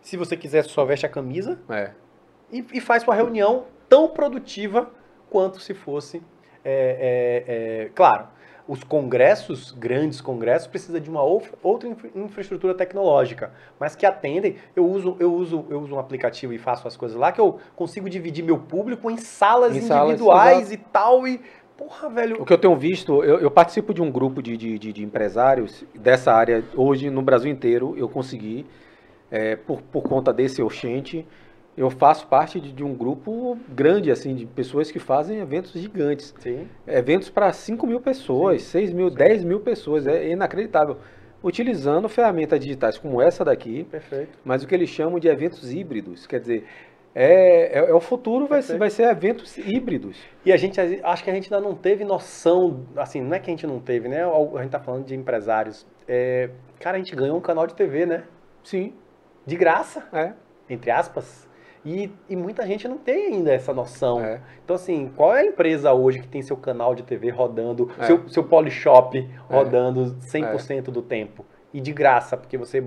Se 0.00 0.16
você 0.16 0.34
quiser, 0.38 0.64
só 0.64 0.82
veste 0.86 1.04
a 1.04 1.08
camisa 1.10 1.58
É. 1.68 1.90
e, 2.52 2.64
e 2.74 2.80
faz 2.80 3.02
sua 3.02 3.14
reunião 3.14 3.64
tão 3.88 4.08
produtiva 4.08 4.90
quanto 5.30 5.58
se 5.60 5.74
fosse. 5.74 6.22
é, 6.64 7.44
é, 7.46 7.84
é, 7.86 7.90
claro, 7.94 8.26
os 8.68 8.84
congressos, 8.84 9.72
grandes 9.72 10.20
congressos, 10.20 10.68
precisa 10.68 11.00
de 11.00 11.10
uma 11.10 11.20
ou- 11.20 11.42
outra 11.60 11.88
infra- 11.88 12.08
infraestrutura 12.14 12.72
tecnológica, 12.74 13.50
mas 13.80 13.96
que 13.96 14.06
atendem. 14.06 14.54
Eu 14.76 14.86
uso, 14.88 15.16
eu 15.18 15.34
uso, 15.34 15.64
eu 15.68 15.80
uso 15.80 15.94
um 15.96 15.98
aplicativo 15.98 16.52
e 16.52 16.58
faço 16.58 16.86
as 16.86 16.96
coisas 16.96 17.16
lá 17.18 17.32
que 17.32 17.40
eu 17.40 17.58
consigo 17.74 18.08
dividir 18.08 18.44
meu 18.44 18.58
público 18.58 19.10
em 19.10 19.16
salas 19.16 19.76
Em 19.76 19.80
salas, 19.80 20.10
individuais 20.10 20.70
e 20.70 20.76
tal 20.76 21.26
e 21.26 21.40
porra, 21.76 22.08
velho. 22.08 22.40
O 22.40 22.46
que 22.46 22.52
eu 22.52 22.58
tenho 22.58 22.76
visto, 22.76 23.24
eu, 23.24 23.40
eu 23.40 23.50
participo 23.50 23.92
de 23.92 24.00
um 24.00 24.10
grupo 24.12 24.40
de, 24.40 24.56
de, 24.56 24.78
de- 24.78 24.92
de 24.92 25.02
empresários 25.02 25.84
dessa 25.92 26.32
área. 26.32 26.62
Hoje, 26.76 27.10
no 27.10 27.22
Brasil 27.22 27.50
inteiro, 27.50 27.94
eu 27.98 28.08
consegui, 28.08 28.64
é, 29.30 29.56
por, 29.56 29.82
por 29.82 30.02
conta 30.04 30.32
desse 30.32 30.62
Oxente, 30.62 31.26
eu 31.76 31.88
faço 31.88 32.26
parte 32.26 32.60
de, 32.60 32.72
de 32.72 32.84
um 32.84 32.94
grupo 32.94 33.56
grande, 33.68 34.10
assim, 34.10 34.34
de 34.34 34.44
pessoas 34.44 34.90
que 34.90 34.98
fazem 34.98 35.38
eventos 35.38 35.72
gigantes. 35.72 36.34
Sim. 36.38 36.68
Eventos 36.86 37.30
para 37.30 37.52
5 37.52 37.86
mil 37.86 38.00
pessoas, 38.00 38.62
6 38.62 38.92
mil, 38.92 39.08
10 39.08 39.44
mil 39.44 39.60
pessoas. 39.60 40.06
É 40.06 40.28
inacreditável. 40.28 40.98
Utilizando 41.42 42.08
ferramentas 42.08 42.60
digitais 42.60 42.98
como 42.98 43.20
essa 43.20 43.44
daqui, 43.44 43.84
Perfeito. 43.84 44.38
mas 44.44 44.62
o 44.62 44.66
que 44.66 44.74
eles 44.74 44.88
chamam 44.90 45.18
de 45.18 45.28
eventos 45.28 45.72
híbridos. 45.72 46.26
Quer 46.26 46.38
dizer, 46.40 46.64
é, 47.14 47.78
é, 47.78 47.90
é 47.90 47.94
o 47.94 48.00
futuro, 48.00 48.46
vai 48.46 48.62
ser, 48.62 48.78
vai 48.78 48.90
ser 48.90 49.04
eventos 49.04 49.56
híbridos. 49.58 50.16
E 50.44 50.52
a 50.52 50.56
gente, 50.56 50.78
acho 50.80 51.24
que 51.24 51.30
a 51.30 51.34
gente 51.34 51.52
ainda 51.52 51.66
não 51.66 51.74
teve 51.74 52.04
noção, 52.04 52.86
assim, 52.96 53.20
não 53.20 53.34
é 53.34 53.40
que 53.40 53.50
a 53.50 53.52
gente 53.52 53.66
não 53.66 53.80
teve, 53.80 54.08
né? 54.08 54.22
A 54.24 54.62
gente 54.62 54.70
tá 54.70 54.78
falando 54.78 55.04
de 55.04 55.14
empresários. 55.14 55.86
É, 56.06 56.50
cara, 56.78 56.96
a 56.96 57.00
gente 57.00 57.16
ganhou 57.16 57.36
um 57.36 57.40
canal 57.40 57.66
de 57.66 57.74
TV, 57.74 58.06
né? 58.06 58.24
Sim, 58.62 58.92
De 59.44 59.56
graça, 59.56 60.06
é. 60.12 60.32
entre 60.70 60.90
aspas. 60.90 61.50
E, 61.84 62.10
e 62.28 62.36
muita 62.36 62.64
gente 62.66 62.86
não 62.86 62.96
tem 62.96 63.34
ainda 63.34 63.52
essa 63.52 63.74
noção. 63.74 64.20
é. 64.20 64.40
Então, 64.64 64.76
assim, 64.76 65.10
qual 65.16 65.34
é 65.34 65.40
a 65.40 65.44
empresa 65.44 65.92
hoje 65.92 66.20
que 66.20 66.28
tem 66.28 66.40
seu 66.40 66.56
canal 66.56 66.94
de 66.94 67.02
TV 67.02 67.30
rodando, 67.30 67.90
É. 67.98 68.06
seu, 68.06 68.28
seu 68.28 68.44
Polishop 68.44 69.28
rodando 69.48 70.14
100% 70.20 70.84
do 70.84 71.02
tempo? 71.02 71.44
E 71.74 71.80
de 71.80 71.92
graça, 71.92 72.36
porque 72.36 72.56
você 72.56 72.84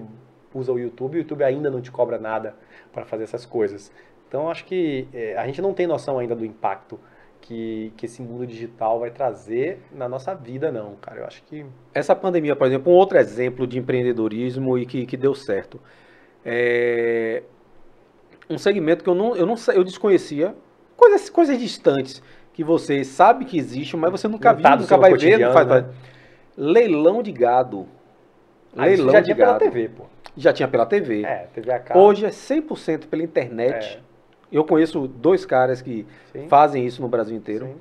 usa 0.53 0.71
o 0.71 0.79
YouTube 0.79 1.15
e 1.15 1.17
o 1.17 1.21
YouTube 1.21 1.43
ainda 1.43 1.69
não 1.69 1.81
te 1.81 1.91
cobra 1.91 2.17
nada 2.17 2.55
para 2.93 3.03
fazer 3.03 3.23
essas 3.23 3.45
coisas. 3.45 3.91
Então, 4.27 4.49
acho 4.49 4.63
que 4.65 5.07
é, 5.13 5.35
a 5.37 5.45
gente 5.45 5.61
não 5.61 5.73
tem 5.73 5.85
noção 5.85 6.17
ainda 6.17 6.35
do 6.35 6.45
impacto 6.45 6.97
que, 7.41 7.91
que 7.97 8.05
esse 8.05 8.21
mundo 8.21 8.47
digital 8.47 8.99
vai 8.99 9.11
trazer 9.11 9.79
na 9.91 10.07
nossa 10.07 10.33
vida, 10.33 10.71
não, 10.71 10.95
cara. 10.95 11.19
Eu 11.19 11.25
acho 11.25 11.43
que. 11.43 11.65
Essa 11.93 12.15
pandemia, 12.15 12.55
por 12.55 12.65
exemplo, 12.65 12.91
um 12.91 12.95
outro 12.95 13.17
exemplo 13.17 13.67
de 13.67 13.77
empreendedorismo 13.77 14.77
e 14.77 14.85
que, 14.85 15.05
que 15.05 15.17
deu 15.17 15.35
certo. 15.35 15.79
É 16.43 17.43
um 18.49 18.57
segmento 18.57 19.03
que 19.03 19.09
eu 19.09 19.15
não, 19.15 19.35
eu 19.35 19.45
não 19.45 19.55
eu 19.73 19.83
desconhecia, 19.83 20.55
coisas, 20.95 21.29
coisas 21.29 21.57
distantes 21.59 22.21
que 22.53 22.63
você 22.63 23.03
sabe 23.03 23.45
que 23.45 23.57
existe, 23.57 23.97
mas 23.97 24.11
você 24.11 24.27
nunca 24.27 24.49
Não 24.51 24.55
viu, 24.57 24.63
tá 24.63 24.75
nunca 24.77 24.97
vai 24.97 25.13
ver, 25.15 25.37
não 25.39 25.51
faz, 25.53 25.67
né? 25.67 25.81
faz. 25.81 25.95
Leilão 26.57 27.21
de 27.21 27.31
gado. 27.31 27.85
Ah, 28.75 28.85
Leilão 28.85 29.11
já 29.11 29.19
de 29.19 29.25
tinha 29.25 29.35
pela 29.35 29.51
gado. 29.53 29.59
TV, 29.59 29.89
pô. 29.89 30.03
Já 30.37 30.53
tinha 30.53 30.67
pela 30.67 30.85
TV. 30.85 31.23
É, 31.23 31.47
TV 31.53 31.71
a 31.71 31.79
cabo. 31.79 31.99
Hoje 31.99 32.25
é 32.25 32.29
100% 32.29 33.07
pela 33.07 33.23
internet. 33.23 33.97
É. 34.01 34.05
Eu 34.51 34.63
conheço 34.63 35.07
dois 35.07 35.45
caras 35.45 35.81
que 35.81 36.05
Sim, 36.31 36.47
fazem 36.47 36.85
isso 36.85 37.01
no 37.01 37.07
Brasil 37.09 37.35
inteiro. 37.35 37.65
sim. 37.65 37.75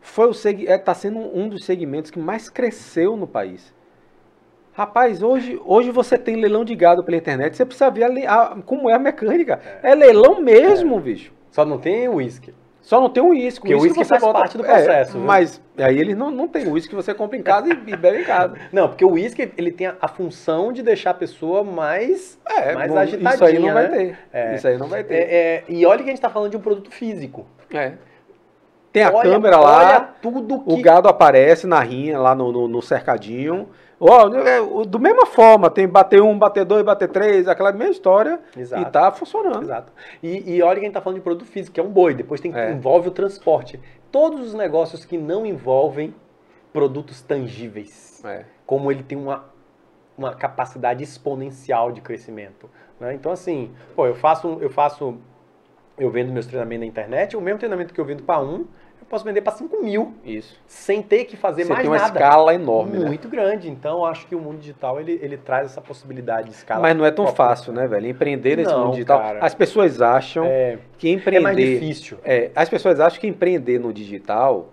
foi 0.00 0.28
o 0.28 0.32
seg... 0.32 0.66
é, 0.66 0.78
tá 0.78 0.94
sendo 0.94 1.18
um 1.18 1.48
dos 1.48 1.64
segmentos 1.64 2.10
que 2.10 2.18
mais 2.18 2.48
cresceu 2.48 3.16
no 3.16 3.26
país. 3.26 3.74
Rapaz, 4.76 5.22
hoje, 5.22 5.58
hoje 5.64 5.90
você 5.90 6.18
tem 6.18 6.36
leilão 6.36 6.62
de 6.62 6.76
gado 6.76 7.02
pela 7.02 7.16
internet, 7.16 7.56
você 7.56 7.64
precisa 7.64 7.90
ver 7.90 8.26
a 8.26 8.34
a- 8.34 8.56
como 8.66 8.90
é 8.90 8.92
a 8.92 8.98
mecânica. 8.98 9.58
É, 9.82 9.94
leilão 9.94 10.42
mesmo, 10.42 11.00
bicho. 11.00 11.32
Só 11.50 11.64
não 11.64 11.78
tem 11.78 12.06
uísque. 12.10 12.52
Só 12.82 13.00
não 13.00 13.08
tem 13.08 13.22
o 13.22 13.28
uísque. 13.30 13.60
Porque 13.60 13.74
o 13.74 13.80
uísque 13.80 14.04
faz 14.04 14.22
parte 14.22 14.58
do 14.58 14.64
é, 14.66 14.68
processo, 14.68 15.12
viu? 15.12 15.22
mas 15.22 15.62
aí 15.78 15.98
ele 15.98 16.14
não, 16.14 16.30
não 16.30 16.46
tem 16.46 16.68
uísque 16.70 16.90
que 16.90 16.94
você 16.94 17.14
compra 17.14 17.38
em 17.38 17.42
casa 17.42 17.68
e, 17.68 17.90
e 17.90 17.96
bebe 17.96 18.20
em 18.20 18.24
casa. 18.24 18.54
Não, 18.70 18.86
porque 18.88 19.04
o 19.04 19.12
uísque 19.12 19.50
ele 19.56 19.72
tem 19.72 19.86
a, 19.86 19.96
a 19.98 20.06
função 20.08 20.70
de 20.72 20.82
deixar 20.82 21.10
a 21.10 21.14
pessoa 21.14 21.64
mais. 21.64 22.38
É, 22.46 22.74
Mais 22.74 22.90
não- 22.90 22.98
agitadinha, 22.98 23.34
isso 23.34 23.44
aí 23.46 23.58
não 23.58 23.72
vai 23.72 23.88
né? 23.88 23.96
ter. 23.96 24.18
É. 24.30 24.54
Isso 24.54 24.68
aí 24.68 24.76
não 24.76 24.86
vai 24.88 25.02
ter. 25.04 25.14
É, 25.14 25.18
é, 25.20 25.64
e 25.70 25.86
olha 25.86 26.02
que 26.02 26.10
a 26.10 26.12
gente 26.12 26.20
tá 26.20 26.28
falando 26.28 26.50
de 26.50 26.58
um 26.58 26.60
produto 26.60 26.90
físico. 26.90 27.46
É. 27.72 27.92
Tem 28.92 29.02
a 29.02 29.10
olha, 29.12 29.30
câmera 29.30 29.58
Olha 29.58 29.66
lá, 29.66 30.00
tudo 30.22 30.60
que. 30.60 30.72
o 30.72 30.82
gado 30.82 31.08
aparece 31.08 31.66
na 31.66 31.80
rinha, 31.80 32.18
lá 32.18 32.34
no, 32.34 32.52
no, 32.52 32.68
no 32.68 32.82
cercadinho. 32.82 33.68
Ó, 33.98 34.28
é, 34.34 34.84
do 34.86 34.98
mesma 34.98 35.24
forma, 35.24 35.70
tem 35.70 35.88
bater 35.88 36.20
um, 36.20 36.38
bater 36.38 36.64
dois, 36.64 36.84
bater 36.84 37.08
três, 37.08 37.48
aquela 37.48 37.72
mesma 37.72 37.92
história. 37.92 38.40
Exato. 38.56 38.82
E 38.82 38.90
tá 38.90 39.10
funcionando. 39.10 39.62
Exato. 39.62 39.92
E, 40.22 40.54
e 40.56 40.62
olha 40.62 40.74
que 40.74 40.80
a 40.80 40.84
gente 40.84 40.94
tá 40.94 41.00
falando 41.00 41.16
de 41.18 41.22
produto 41.24 41.46
físico, 41.48 41.74
que 41.74 41.80
é 41.80 41.82
um 41.82 41.88
boi. 41.88 42.14
Depois 42.14 42.40
tem 42.40 42.54
É. 42.54 42.72
envolve 42.72 43.08
o 43.08 43.10
transporte. 43.10 43.80
Todos 44.12 44.48
os 44.48 44.54
negócios 44.54 45.04
que 45.04 45.16
não 45.16 45.46
envolvem 45.46 46.14
produtos 46.72 47.22
tangíveis. 47.22 48.22
É. 48.24 48.44
como 48.66 48.90
ele 48.90 49.02
tem 49.02 49.16
uma, 49.16 49.44
uma 50.18 50.34
capacidade 50.34 51.02
exponencial 51.02 51.92
de 51.92 52.00
crescimento. 52.00 52.68
né? 52.98 53.14
Então, 53.14 53.30
assim, 53.30 53.70
pô, 53.94 54.06
eu 54.06 54.14
faço, 54.14 54.58
eu 54.60 54.68
faço, 54.68 55.16
eu 55.96 56.10
vendo 56.10 56.32
meus 56.32 56.46
treinamentos 56.46 56.80
na 56.80 56.86
internet, 56.86 57.36
o 57.36 57.40
mesmo 57.40 57.58
treinamento 57.58 57.94
que 57.94 58.00
eu 58.00 58.04
vendo 58.04 58.24
para 58.24 58.40
um, 58.40 58.66
eu 59.06 59.10
posso 59.10 59.24
vender 59.24 59.40
para 59.40 59.52
5 59.52 59.82
mil, 59.82 60.12
Isso. 60.24 60.58
sem 60.66 61.00
ter 61.00 61.24
que 61.26 61.36
fazer 61.36 61.62
Você 61.62 61.68
mais 61.68 61.82
tem 61.82 61.90
uma 61.90 61.96
nada. 61.96 62.18
escala 62.18 62.52
enorme, 62.52 62.98
né? 62.98 63.06
muito 63.06 63.28
grande. 63.28 63.70
Então, 63.70 63.98
eu 63.98 64.04
acho 64.04 64.26
que 64.26 64.34
o 64.34 64.40
mundo 64.40 64.58
digital 64.58 65.00
ele, 65.00 65.18
ele 65.22 65.36
traz 65.36 65.66
essa 65.70 65.80
possibilidade 65.80 66.48
de 66.48 66.54
escala. 66.56 66.80
Mas 66.82 66.96
não 66.96 67.04
é 67.04 67.10
tão 67.12 67.24
própria. 67.26 67.46
fácil, 67.46 67.72
né, 67.72 67.86
velho? 67.86 68.08
Empreender 68.08 68.56
nesse 68.56 68.70
Não, 68.72 68.86
mundo 68.86 68.92
digital. 68.94 69.20
cara. 69.20 69.38
As 69.40 69.54
pessoas 69.54 70.02
acham 70.02 70.44
É, 70.44 70.78
que 70.98 71.08
é 71.08 71.12
empreender. 71.12 71.40
mais 71.44 71.56
difícil. 71.56 72.18
É, 72.24 72.50
as 72.56 72.68
pessoas 72.68 72.98
acham 72.98 73.20
que 73.20 73.28
empreender 73.28 73.78
no 73.78 73.92
digital 73.92 74.72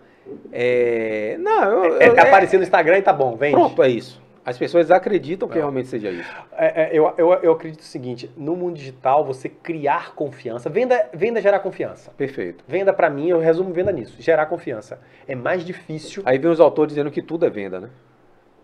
é. 0.52 1.36
Não, 1.40 1.86
eu, 1.86 2.02
É, 2.02 2.06
é 2.08 2.20
aparecer 2.22 2.58
no 2.58 2.64
Instagram 2.64 2.98
e 2.98 3.02
tá 3.02 3.14
bom, 3.14 3.36
vende. 3.36 3.54
Pronto, 3.56 3.84
é 3.84 3.90
isso. 3.90 4.23
As 4.46 4.58
pessoas 4.58 4.92
acreditam 4.92 5.48
que 5.48 5.56
Não. 5.56 5.62
realmente 5.62 5.88
seja 5.88 6.10
isso. 6.10 6.30
É, 6.58 6.84
é, 6.84 6.90
eu, 6.92 7.14
eu, 7.18 7.34
eu 7.36 7.52
acredito 7.54 7.80
o 7.80 7.86
seguinte: 7.86 8.30
no 8.36 8.56
mundo 8.56 8.76
digital, 8.76 9.24
você 9.24 9.48
criar 9.48 10.14
confiança, 10.16 10.70
venda, 10.70 11.10
venda 11.14 11.42
gerar 11.42 11.60
confiança. 11.60 12.12
Perfeito. 12.18 12.64
Venda 12.68 12.92
pra 12.92 13.10
mim, 13.10 13.30
eu 13.30 13.40
resumo 13.40 13.72
venda 13.74 13.92
nisso, 13.92 14.22
gerar 14.22 14.46
confiança. 14.48 15.00
É 15.28 15.34
mais 15.36 15.64
difícil. 15.64 16.24
Aí 16.26 16.38
vem 16.38 16.52
os 16.52 16.60
autores 16.60 16.94
dizendo 16.94 17.10
que 17.10 17.22
tudo 17.22 17.46
é 17.46 17.50
venda, 17.50 17.80
né? 17.80 17.90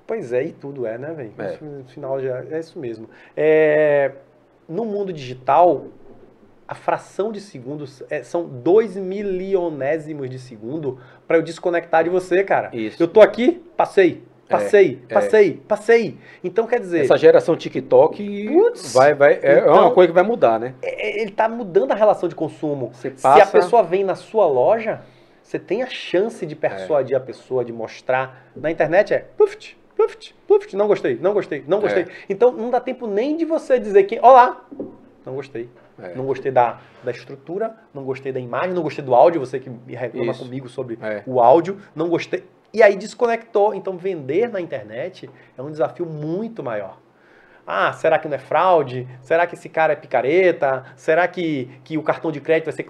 Pois 0.05 0.33
é, 0.33 0.43
e 0.43 0.51
tudo 0.51 0.85
é, 0.85 0.97
né, 0.97 1.13
velho? 1.13 1.33
É. 1.37 1.57
No 1.63 1.83
final 1.85 2.19
já 2.19 2.43
é 2.49 2.59
isso 2.59 2.77
mesmo. 2.79 3.09
É, 3.37 4.11
no 4.67 4.83
mundo 4.83 5.13
digital, 5.13 5.85
a 6.67 6.75
fração 6.75 7.31
de 7.31 7.39
segundos 7.39 8.03
é- 8.09 8.23
são 8.23 8.43
2 8.43 8.97
milionésimos 8.97 10.29
de 10.29 10.39
segundo 10.39 10.99
pra 11.27 11.37
eu 11.37 11.41
desconectar 11.41 12.03
de 12.03 12.09
você, 12.09 12.43
cara. 12.43 12.69
Isso. 12.73 13.01
Eu 13.01 13.07
tô 13.07 13.21
aqui, 13.21 13.63
passei, 13.77 14.23
passei, 14.49 14.99
é. 15.07 15.13
passei, 15.13 15.61
passei. 15.67 16.17
Então 16.43 16.65
quer 16.67 16.79
dizer, 16.79 17.01
Essa 17.05 17.17
geração 17.17 17.55
TikTok 17.55 18.47
Putz, 18.47 18.93
vai, 18.93 19.13
vai, 19.13 19.33
é, 19.33 19.39
é 19.43 19.59
então- 19.59 19.73
uma 19.73 19.91
coisa 19.91 20.07
que 20.09 20.13
vai 20.13 20.23
mudar, 20.23 20.59
né? 20.59 20.73
é- 20.81 21.21
ele 21.21 21.31
tá 21.31 21.47
mudando 21.47 21.91
a 21.91 21.95
relação 21.95 22.27
de 22.27 22.35
consumo. 22.35 22.89
Você 22.93 23.11
Se 23.15 23.25
a 23.27 23.31
passa. 23.31 23.51
pessoa 23.51 23.83
vem 23.83 24.03
na 24.03 24.15
sua 24.15 24.45
loja, 24.47 25.01
você 25.43 25.57
tem 25.59 25.81
a 25.83 25.87
chance 25.87 26.45
de 26.45 26.55
persuadir 26.55 27.15
a 27.15 27.19
pessoa, 27.19 27.63
de 27.63 27.71
mostrar. 27.71 28.47
Na 28.55 28.69
internet 28.71 29.13
é 29.13 29.19
pluft, 29.37 29.77
pluft, 29.95 30.35
pluft, 30.47 30.75
não 30.75 30.87
gostei, 30.87 31.17
não 31.21 31.33
gostei, 31.33 31.63
não 31.67 31.79
gostei. 31.79 32.03
É. 32.03 32.07
Então 32.29 32.51
não 32.51 32.69
dá 32.69 32.79
tempo 32.79 33.07
nem 33.07 33.35
de 33.37 33.45
você 33.45 33.79
dizer 33.79 34.03
que, 34.03 34.19
olá, 34.19 34.65
não 35.25 35.33
gostei. 35.35 35.69
É. 36.01 36.15
Não 36.15 36.25
gostei 36.25 36.49
da, 36.49 36.79
da 37.03 37.11
estrutura, 37.11 37.75
não 37.93 38.03
gostei 38.05 38.31
da 38.31 38.39
imagem, 38.39 38.73
não 38.73 38.81
gostei 38.81 39.03
do 39.03 39.13
áudio, 39.13 39.41
você 39.41 39.59
que 39.59 39.69
me 39.69 39.93
reclama 39.95 40.31
Isso. 40.31 40.43
comigo 40.45 40.69
sobre 40.69 40.97
É. 41.01 41.23
o 41.27 41.41
áudio, 41.41 41.77
não 41.93 42.07
gostei. 42.07 42.43
E 42.73 42.83
aí 42.83 42.95
desconectou. 42.95 43.73
Então 43.73 43.97
vender 43.97 44.49
na 44.49 44.59
internet 44.61 45.29
é 45.57 45.61
um 45.61 45.69
desafio 45.71 46.05
muito 46.05 46.63
maior. 46.63 46.97
Ah, 47.65 47.93
será 47.93 48.17
que 48.17 48.27
não 48.27 48.35
é 48.35 48.39
fraude? 48.39 49.07
Será 49.21 49.45
que 49.45 49.53
esse 49.55 49.69
cara 49.69 49.93
é 49.93 49.95
picareta? 49.95 50.85
Será 50.95 51.27
que, 51.27 51.69
que 51.83 51.97
o 51.97 52.03
cartão 52.03 52.31
de 52.31 52.41
crédito 52.41 52.65
vai 52.65 52.73
ser. 52.73 52.87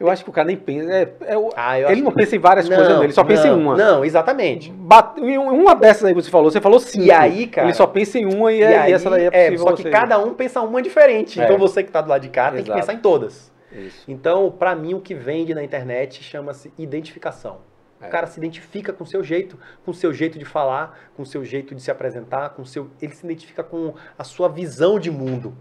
Eu 0.00 0.08
acho 0.08 0.22
que 0.22 0.30
o 0.30 0.32
cara 0.32 0.46
nem 0.46 0.56
pensa. 0.56 0.92
é- 0.92 1.12
é 1.26 1.36
o- 1.38 1.50
Ah, 1.56 1.78
ele 1.80 2.02
não 2.02 2.12
que- 2.12 2.18
pensa 2.18 2.36
em 2.36 2.38
várias 2.38 2.68
coisas 2.68 2.86
nele, 2.88 3.04
ele 3.06 3.12
só 3.12 3.24
pensa 3.24 3.48
em 3.48 3.50
não, 3.50 3.58
uma. 3.58 3.76
Não, 3.76 4.04
exatamente. 4.04 4.70
Bate- 4.70 5.20
uma 5.20 5.74
dessas 5.74 6.04
aí 6.04 6.14
que 6.14 6.22
você 6.22 6.30
falou, 6.30 6.50
você 6.50 6.60
falou 6.60 6.78
cinco. 6.78 7.04
E 7.06 7.10
aí, 7.10 7.46
cara- 7.48 7.66
Ele 7.66 7.74
só 7.74 7.86
pensa 7.86 8.16
em 8.18 8.24
uma 8.26 8.52
e, 8.52 8.58
E 8.58 8.62
é- 8.62 8.78
aí, 8.78 8.90
e 8.92 8.94
essa 8.94 9.10
daí 9.10 9.24
é 9.24 9.26
é, 9.26 9.30
possível 9.50 9.58
só 9.58 9.72
que 9.74 9.82
você- 9.82 9.90
cada 9.90 10.18
um 10.18 10.34
pensa 10.34 10.60
uma 10.60 10.80
diferente. 10.80 11.40
É. 11.40 11.44
Então 11.44 11.58
você 11.58 11.82
que 11.82 11.90
tá 11.90 12.00
do 12.00 12.08
lado 12.10 12.22
de 12.22 12.28
cá 12.28 12.52
tem 12.52 12.62
que 12.62 12.68
Exato. 12.70 12.78
pensar 12.78 12.92
em 12.92 12.98
todas. 12.98 13.50
Isso. 13.72 14.04
Então, 14.06 14.52
pra 14.52 14.74
mim, 14.76 14.94
o 14.94 15.00
que 15.00 15.14
vende 15.14 15.52
na 15.54 15.64
internet 15.64 16.22
chama-se 16.22 16.72
identificação. 16.78 17.56
É. 18.00 18.06
O 18.06 18.10
cara 18.10 18.26
se 18.26 18.38
identifica 18.38 18.92
com 18.92 19.04
o 19.04 19.06
seu 19.06 19.22
jeito, 19.24 19.58
com 19.84 19.90
o 19.90 19.94
seu 19.94 20.12
jeito 20.12 20.38
de 20.38 20.44
falar, 20.44 21.10
com 21.16 21.22
o 21.22 21.26
seu 21.26 21.44
jeito 21.44 21.74
de 21.74 21.82
se 21.82 21.90
apresentar, 21.90 22.50
com 22.50 22.64
seu, 22.64 22.90
ele 23.02 23.14
se 23.14 23.24
identifica 23.24 23.62
com 23.62 23.94
a 24.16 24.24
sua 24.24 24.48
visão 24.48 24.98
de 24.98 25.10
mundo. 25.10 25.56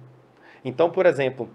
Então, 0.63 0.89
por 0.89 1.05
exemplo, 1.05 1.49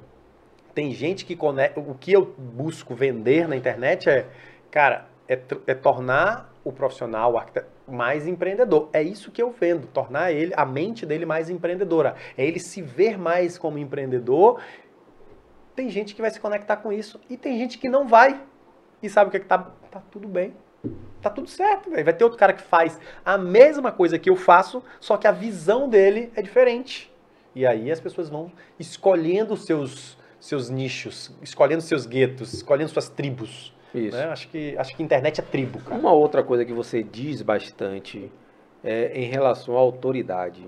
tem 0.75 0.91
gente 0.93 1.25
que 1.25 1.37
conecta, 1.37 1.81
o 1.81 1.95
que 1.95 2.13
eu 2.13 2.25
busco 2.25 2.95
vender 2.95 3.47
na 3.47 3.57
internet 3.57 4.09
é, 4.09 4.27
cara, 4.71 5.07
é, 5.29 5.39
é 5.67 5.75
tornar 5.75 6.53
o 6.65 6.73
profissional, 6.73 7.33
o 7.33 7.39
arquiteto, 7.39 7.69
mais 7.87 8.27
empreendedor. 8.27 8.89
É 8.93 9.03
isso 9.03 9.31
que 9.31 9.43
eu 9.43 9.51
vendo, 9.51 9.87
tornar 9.89 10.33
ele, 10.33 10.53
a 10.57 10.65
mente 10.65 11.05
dele 11.05 11.27
mais 11.27 11.51
empreendedora. 11.51 12.15
É 12.37 12.45
ele 12.45 12.59
se 12.59 12.81
ver 12.81 13.19
mais 13.19 13.59
como 13.59 13.79
empreendedor. 13.79 14.61
Tem 15.75 15.91
gente 15.91 16.15
que 16.15 16.21
vai 16.21 16.31
se 16.31 16.41
conectar 16.41 16.77
com 16.77 16.93
isso 16.93 17.21
e 17.29 17.37
tem 17.37 17.59
gente 17.59 17.79
que 17.79 17.89
não 17.89 18.07
vai. 18.07 18.41
E 19.03 19.09
sabe 19.09 19.29
o 19.29 19.31
que, 19.31 19.37
é 19.39 19.41
que 19.41 19.47
tá, 19.47 19.59
tá 19.91 20.01
tudo 20.11 20.29
bem. 20.29 20.55
Tá 21.21 21.31
tudo 21.31 21.49
certo, 21.49 21.91
velho. 21.91 22.05
Vai 22.05 22.13
ter 22.13 22.25
outro 22.25 22.39
cara 22.39 22.53
que 22.53 22.63
faz 22.63 22.99
a 23.25 23.39
mesma 23.39 23.93
coisa 23.93 24.19
que 24.19 24.29
eu 24.29 24.37
faço, 24.37 24.83
só 25.01 25.17
que 25.17 25.27
a 25.27 25.33
visão 25.33 25.89
dele 25.89 26.33
é 26.35 26.43
diferente. 26.43 27.13
E 27.55 27.67
aí 27.67 27.91
as 27.91 28.01
pessoas 28.01 28.29
vão 28.29 28.51
escolhendo 28.79 29.57
seus, 29.57 30.19
seus 30.41 30.69
nichos, 30.69 31.31
escolhendo 31.41 31.83
seus 31.83 32.07
guetos, 32.07 32.53
escolhendo 32.53 32.91
suas 32.91 33.09
tribos. 33.09 33.73
Isso. 33.95 34.17
né? 34.17 34.25
Acho, 34.25 34.49
que, 34.49 34.77
acho 34.77 34.97
que 34.97 35.03
internet 35.03 35.41
é 35.41 35.45
tribo, 35.45 35.79
cara. 35.81 36.01
Uma 36.01 36.13
outra 36.13 36.43
coisa 36.43 36.65
que 36.65 36.73
você 36.73 37.03
diz 37.03 37.43
bastante 37.43 38.33
é 38.83 39.13
em 39.15 39.27
relação 39.27 39.77
à 39.77 39.81
autoridade. 39.81 40.67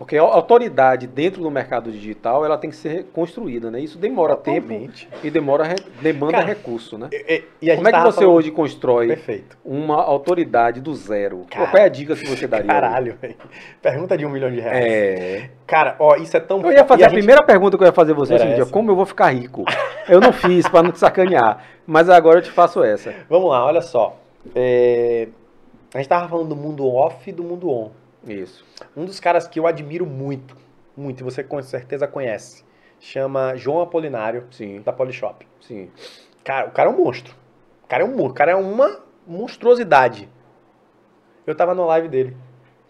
Porque 0.00 0.16
a 0.16 0.22
autoridade 0.22 1.06
dentro 1.06 1.42
do 1.42 1.50
mercado 1.50 1.92
digital, 1.92 2.42
ela 2.42 2.56
tem 2.56 2.70
que 2.70 2.76
ser 2.76 3.04
construída, 3.12 3.70
né? 3.70 3.80
Isso 3.80 3.98
demora 3.98 4.34
tempo 4.34 4.66
Totalmente. 4.68 5.06
e 5.22 5.30
demora, 5.30 5.62
re- 5.64 5.76
demanda 6.00 6.32
Cara, 6.32 6.46
recurso, 6.46 6.96
né? 6.96 7.10
E, 7.12 7.44
e- 7.60 7.70
a 7.70 7.76
Como 7.76 7.86
é 7.86 7.92
que 7.92 8.00
você 8.00 8.20
falando- 8.22 8.32
hoje 8.34 8.50
constrói 8.50 9.08
Perfeito. 9.08 9.58
uma 9.62 10.02
autoridade 10.02 10.80
do 10.80 10.94
zero? 10.94 11.44
Cara, 11.50 11.66
Qual 11.66 11.82
é 11.82 11.84
a 11.84 11.88
dica 11.90 12.16
que 12.16 12.26
você 12.26 12.46
daria? 12.46 12.66
Caralho, 12.66 13.14
velho. 13.20 13.36
Pergunta 13.82 14.16
de 14.16 14.24
um 14.24 14.30
milhão 14.30 14.50
de 14.50 14.58
reais. 14.58 14.84
É. 14.86 15.50
Cara, 15.66 15.96
ó, 15.98 16.16
isso 16.16 16.34
é 16.34 16.40
tão 16.40 16.62
Eu 16.62 16.72
ia 16.72 16.82
fazer 16.86 17.02
e 17.02 17.04
a, 17.04 17.08
gente- 17.10 17.18
primeira 17.18 17.42
pergunta 17.44 17.76
que 17.76 17.82
eu 17.84 17.86
ia 17.86 17.92
fazer 17.92 18.12
a 18.12 18.14
você, 18.14 18.34
é 18.36 18.38
seguinte, 18.38 18.58
ó, 18.58 18.62
essa. 18.62 18.72
como 18.72 18.90
eu 18.90 18.96
vou 18.96 19.04
ficar 19.04 19.28
rico? 19.34 19.64
Eu 20.08 20.18
não 20.18 20.32
fiz 20.32 20.66
para 20.66 20.82
não 20.82 20.92
te 20.92 20.98
sacanear, 20.98 21.62
mas 21.86 22.08
agora 22.08 22.38
eu 22.38 22.42
te 22.42 22.50
faço 22.50 22.82
essa. 22.82 23.12
Vamos 23.28 23.50
lá, 23.50 23.66
olha 23.66 23.82
só. 23.82 24.16
É, 24.54 25.28
A 25.94 25.98
gente 25.98 26.08
tava 26.08 26.26
falando 26.26 26.48
do 26.48 26.56
mundo 26.56 26.86
off 26.88 27.28
e 27.28 27.32
do 27.34 27.44
mundo 27.44 27.68
on. 27.70 27.90
Isso. 28.26 28.64
Um 28.96 29.04
dos 29.04 29.18
caras 29.20 29.48
que 29.48 29.58
eu 29.58 29.66
admiro 29.66 30.06
muito, 30.06 30.56
muito, 30.96 31.20
e 31.20 31.24
você 31.24 31.42
com 31.42 31.60
certeza 31.62 32.06
conhece, 32.06 32.64
chama 32.98 33.56
João 33.56 33.80
Apolinário, 33.80 34.46
Sim, 34.50 34.80
da 34.82 34.92
Polishop. 34.92 35.46
sim. 35.60 35.90
Cara, 36.44 36.68
o 36.68 36.70
cara 36.70 36.90
é 36.90 36.92
um 36.92 36.96
monstro. 37.04 37.34
O 37.84 37.86
cara 37.86 38.02
é 38.02 38.06
um 38.06 38.10
monstro. 38.10 38.30
O 38.30 38.34
cara 38.34 38.50
é 38.52 38.56
uma 38.56 39.00
monstruosidade. 39.26 40.28
Eu 41.46 41.54
tava 41.54 41.74
na 41.74 41.84
live 41.84 42.08
dele. 42.08 42.36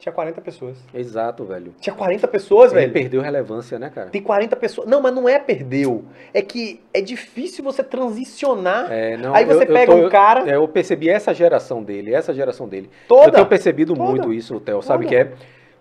Tinha 0.00 0.12
40 0.12 0.40
pessoas. 0.40 0.78
Exato, 0.94 1.44
velho. 1.44 1.74
Tinha 1.78 1.94
40 1.94 2.26
pessoas, 2.26 2.72
Ele 2.72 2.80
velho. 2.80 2.92
perdeu 2.94 3.20
relevância, 3.20 3.78
né, 3.78 3.90
cara? 3.94 4.08
Tem 4.08 4.22
40 4.22 4.56
pessoas. 4.56 4.88
Não, 4.88 5.00
mas 5.02 5.14
não 5.14 5.28
é 5.28 5.38
perdeu. 5.38 6.04
É 6.34 6.40
que 6.40 6.80
é 6.92 7.02
difícil 7.02 7.62
você 7.62 7.84
transicionar. 7.84 8.90
É, 8.90 9.16
não, 9.18 9.34
Aí 9.34 9.44
você 9.44 9.58
eu- 9.58 9.68
eu 9.68 9.74
pega 9.74 9.92
tô- 9.92 9.98
um 10.06 10.08
cara. 10.08 10.50
É, 10.50 10.56
eu 10.56 10.66
percebi 10.66 11.08
essa 11.10 11.34
geração 11.34 11.82
dele, 11.82 12.14
essa 12.14 12.32
geração 12.32 12.66
dele. 12.66 12.88
Toda. 13.06 13.26
Eu 13.28 13.32
tenho 13.32 13.46
percebido 13.46 13.94
Toda. 13.94 14.08
muito 14.10 14.32
isso, 14.32 14.58
Theo. 14.58 14.80
Sabe 14.82 15.04
que 15.06 15.14
é 15.14 15.32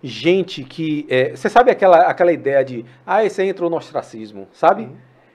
gente 0.02 0.64
que. 0.64 1.06
é, 1.08 1.30
você 1.30 1.48
sabe 1.48 1.70
aquela, 1.70 2.00
aquela 2.02 2.32
ideia 2.32 2.62
de. 2.64 2.84
Ah, 3.06 3.24
esse 3.24 3.40
aí 3.40 3.48
entrou 3.48 3.70
no 3.70 3.76
ostracismo, 3.76 4.46
sabe? 4.52 4.88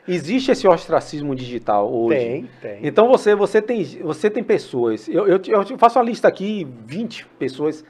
Existe 0.07 0.51
esse 0.51 0.67
ostracismo 0.67 1.33
digital 1.35 1.91
hoje. 1.91 2.19
Tem, 2.19 2.49
tem. 2.61 2.79
Então 2.83 3.07
você, 3.07 3.33
você, 3.33 3.59
tem, 3.59 3.83
você 3.83 4.29
tem 4.29 4.43
pessoas. 4.43 5.07
Eu, 5.09 5.25
eu, 5.27 5.41
eu 5.47 5.77
faço 5.79 5.97
uma 5.97 6.05
lista 6.05 6.27
aqui, 6.27 6.67
20 6.85 7.25
pessoas, 7.39 7.83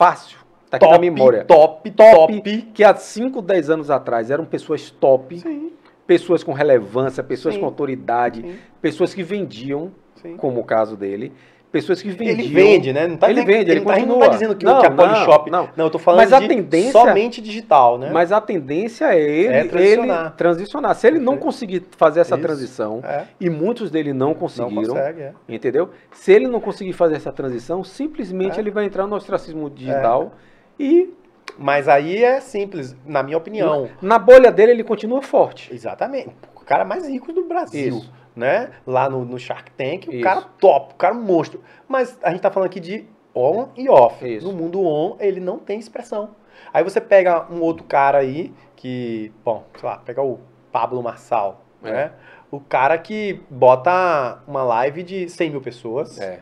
fácil. 0.00 0.38
Tá 0.70 0.78
aqui 0.78 0.86
top, 0.86 0.94
na 0.94 0.98
memória. 0.98 1.44
top, 1.44 1.90
Top, 1.90 2.32
top. 2.40 2.62
que 2.72 2.82
há 2.82 2.94
5, 2.94 3.42
10 3.42 3.68
anos 3.70 3.90
atrás 3.90 4.30
eram 4.30 4.46
pessoas 4.46 4.90
top, 4.90 5.38
Sim, 5.38 5.72
pessoas 6.06 6.42
com 6.42 6.54
relevância, 6.54 7.22
pessoas 7.22 7.54
Sim. 7.54 7.60
com 7.60 7.66
autoridade, 7.66 8.40
sim, 8.40 8.56
pessoas 8.80 9.12
que 9.12 9.22
vendiam, 9.22 9.92
como 10.38 10.58
o 10.60 10.64
caso 10.64 10.96
dele, 10.96 11.32
pessoas 11.70 12.02
que 12.02 12.08
vendiam. 12.10 12.38
Ele 12.38 12.48
vende, 12.48 12.92
né? 12.92 13.06
Não 13.06 13.16
tá 13.16 13.30
Ele 13.30 13.40
dizendo- 13.40 13.56
vende, 13.58 13.70
ele 13.70 13.80
não 13.80 13.86
tá- 13.86 13.92
não 13.92 13.98
continua. 14.06 14.20
tá 14.26 14.28
dizendo 14.32 14.56
que, 14.56 14.64
Não, 14.64 14.80
que 14.80 14.86
a 14.86 14.90
não, 14.90 14.96
Polishop. 14.96 15.50
não. 15.50 15.68
Não, 15.76 15.84
eu 15.86 15.90
tô 15.90 15.98
falando 15.98 16.20
Mas 16.20 16.32
a 16.32 16.40
tendência- 16.40 16.92
somente 16.92 17.40
digital, 17.40 17.98
né? 17.98 18.10
Mas 18.12 18.32
a 18.32 18.40
tendência 18.40 19.04
é 19.14 19.20
ele, 19.20 19.54
É 19.54 19.64
transicionar. 19.64 20.20
ele 20.26 20.30
transicionar. 20.36 20.94
Se 20.96 21.06
ele 21.06 21.18
não 21.18 21.36
conseguir 21.36 21.82
fazer 21.96 22.20
essa 22.20 22.34
Isso. 22.34 22.42
transição, 22.42 23.00
É, 23.04 23.24
e 23.40 23.48
muitos 23.48 23.90
dele 23.90 24.12
não 24.12 24.28
não 24.28 24.34
conseguiram, 24.34 24.94
consegue, 24.94 25.20
é. 25.22 25.32
entendeu? 25.48 25.90
Se 26.12 26.32
ele 26.32 26.46
não 26.48 26.60
conseguir 26.60 26.92
fazer 26.92 27.16
essa 27.16 27.32
transição, 27.32 27.82
simplesmente 27.84 28.56
É. 28.58 28.60
ele 28.60 28.70
vai 28.70 28.84
entrar 28.84 29.06
no 29.06 29.16
ostracismo 29.16 29.68
digital 29.70 30.32
e 30.78 31.10
Mas 31.58 31.88
aí 31.88 32.22
é 32.24 32.40
simples, 32.40 32.96
na 33.04 33.22
minha 33.22 33.36
opinião. 33.36 33.88
na 34.00 34.18
bolha 34.18 34.50
dele 34.52 34.72
ele 34.72 34.84
continua 34.84 35.20
forte. 35.20 35.72
Exatamente. 35.74 36.30
O 36.54 36.64
cara 36.64 36.84
mais 36.84 37.06
rico 37.08 37.32
do 37.32 37.44
Brasil, 37.44 37.88
Isso. 37.98 38.12
Né? 38.36 38.70
Lá 38.86 39.08
no, 39.08 39.24
no 39.24 39.38
Shark 39.38 39.70
Tank, 39.72 40.08
o 40.08 40.12
Isso. 40.12 40.22
cara 40.22 40.42
top, 40.58 40.94
o 40.94 40.96
cara 40.96 41.14
monstro. 41.14 41.60
Mas 41.88 42.18
a 42.22 42.30
gente 42.30 42.40
tá 42.40 42.50
falando 42.50 42.68
aqui 42.68 42.80
de 42.80 43.04
on 43.34 43.68
e 43.76 43.88
off. 43.88 44.26
Isso. 44.26 44.46
No 44.46 44.52
mundo 44.52 44.80
on, 44.84 45.16
ele 45.20 45.40
não 45.40 45.58
tem 45.58 45.78
expressão. 45.78 46.30
Aí 46.72 46.84
você 46.84 47.00
pega 47.00 47.46
um 47.50 47.60
outro 47.60 47.84
cara 47.84 48.18
aí, 48.18 48.52
que, 48.76 49.32
bom, 49.44 49.64
sei 49.78 49.88
lá, 49.88 49.98
pega 49.98 50.22
o 50.22 50.38
Pablo 50.72 51.02
Marçal, 51.02 51.64
É. 51.82 51.90
né? 51.92 52.12
O 52.50 52.58
cara 52.60 52.98
que 52.98 53.40
bota 53.48 54.42
uma 54.46 54.62
live 54.64 55.02
de 55.04 55.28
100 55.28 55.50
mil 55.50 55.60
pessoas. 55.60 56.20
É. 56.20 56.40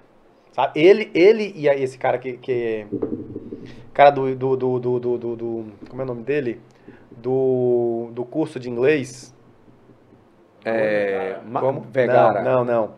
Sabe? 0.53 0.81
Ele, 0.81 1.11
ele 1.15 1.53
e 1.55 1.69
esse 1.69 1.99
cara 1.99 2.17
que. 2.19 2.33
que 2.39 2.87
cara 3.93 4.11
do, 4.11 4.35
do, 4.35 4.57
do, 4.57 4.79
do, 4.79 4.99
do, 5.01 5.19
do- 5.19 5.37
do- 5.37 5.65
Como 5.89 6.01
é 6.01 6.05
o 6.05 6.09
nome 6.09 6.23
dele? 6.23 6.61
Do, 7.11 8.09
do 8.13 8.25
curso 8.25 8.59
de 8.59 8.71
inglês. 8.71 9.35
É, 10.69 11.39
Ma- 11.47 11.61
Como? 11.61 11.81
Vegara. 11.91 12.43
Não, 12.43 12.65
não, 12.65 12.65
não. 12.65 12.91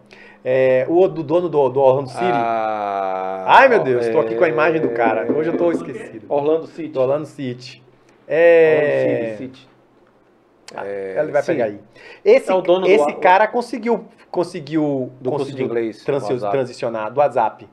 É, 0.44 0.86
o 0.88 1.06
do 1.06 1.22
dono 1.22 1.48
do, 1.48 1.68
do 1.68 1.80
Orlando 1.80 2.09
City. 2.09 2.24
Ah, 2.24 3.44
Ai, 3.47 3.68
meu 3.68 3.82
Deus, 3.82 4.09
tô 4.09 4.20
aqui 4.20 4.34
com 4.34 4.44
a 4.44 4.48
é, 4.48 4.51
imagem 4.51 4.80
do 4.80 4.88
cara. 4.90 5.30
Hoje 5.30 5.51
eu 5.51 5.56
tô 5.56 5.70
esquecido. 5.70 6.24
Orlando 6.28 6.66
City. 6.66 6.88
Do 6.88 7.01
Orlando 7.01 7.26
City. 7.26 7.82
É. 8.26 9.18
Orlando 9.22 9.36
City. 9.38 9.68
É, 10.76 11.16
Ele 11.18 11.32
vai 11.32 11.42
sim. 11.42 11.52
pegar 11.52 11.64
aí. 11.66 11.80
Esse, 12.24 12.51
É 12.51 12.55
o 12.55 12.60
dono 12.62 12.86
do- 12.86 12.90
esse 12.90 13.12
cara 13.14 13.47
conseguiu, 13.48 14.06
conseguiu, 14.30 15.10
Do 15.20 15.30
conseguiu 15.32 15.66
inglês, 15.66 16.05
transi- 16.05 16.28
do 16.28 16.32
WhatsApp. 16.34 16.52
transicionar 16.52 17.12
do 17.12 17.18
WhatsApp. 17.18 17.68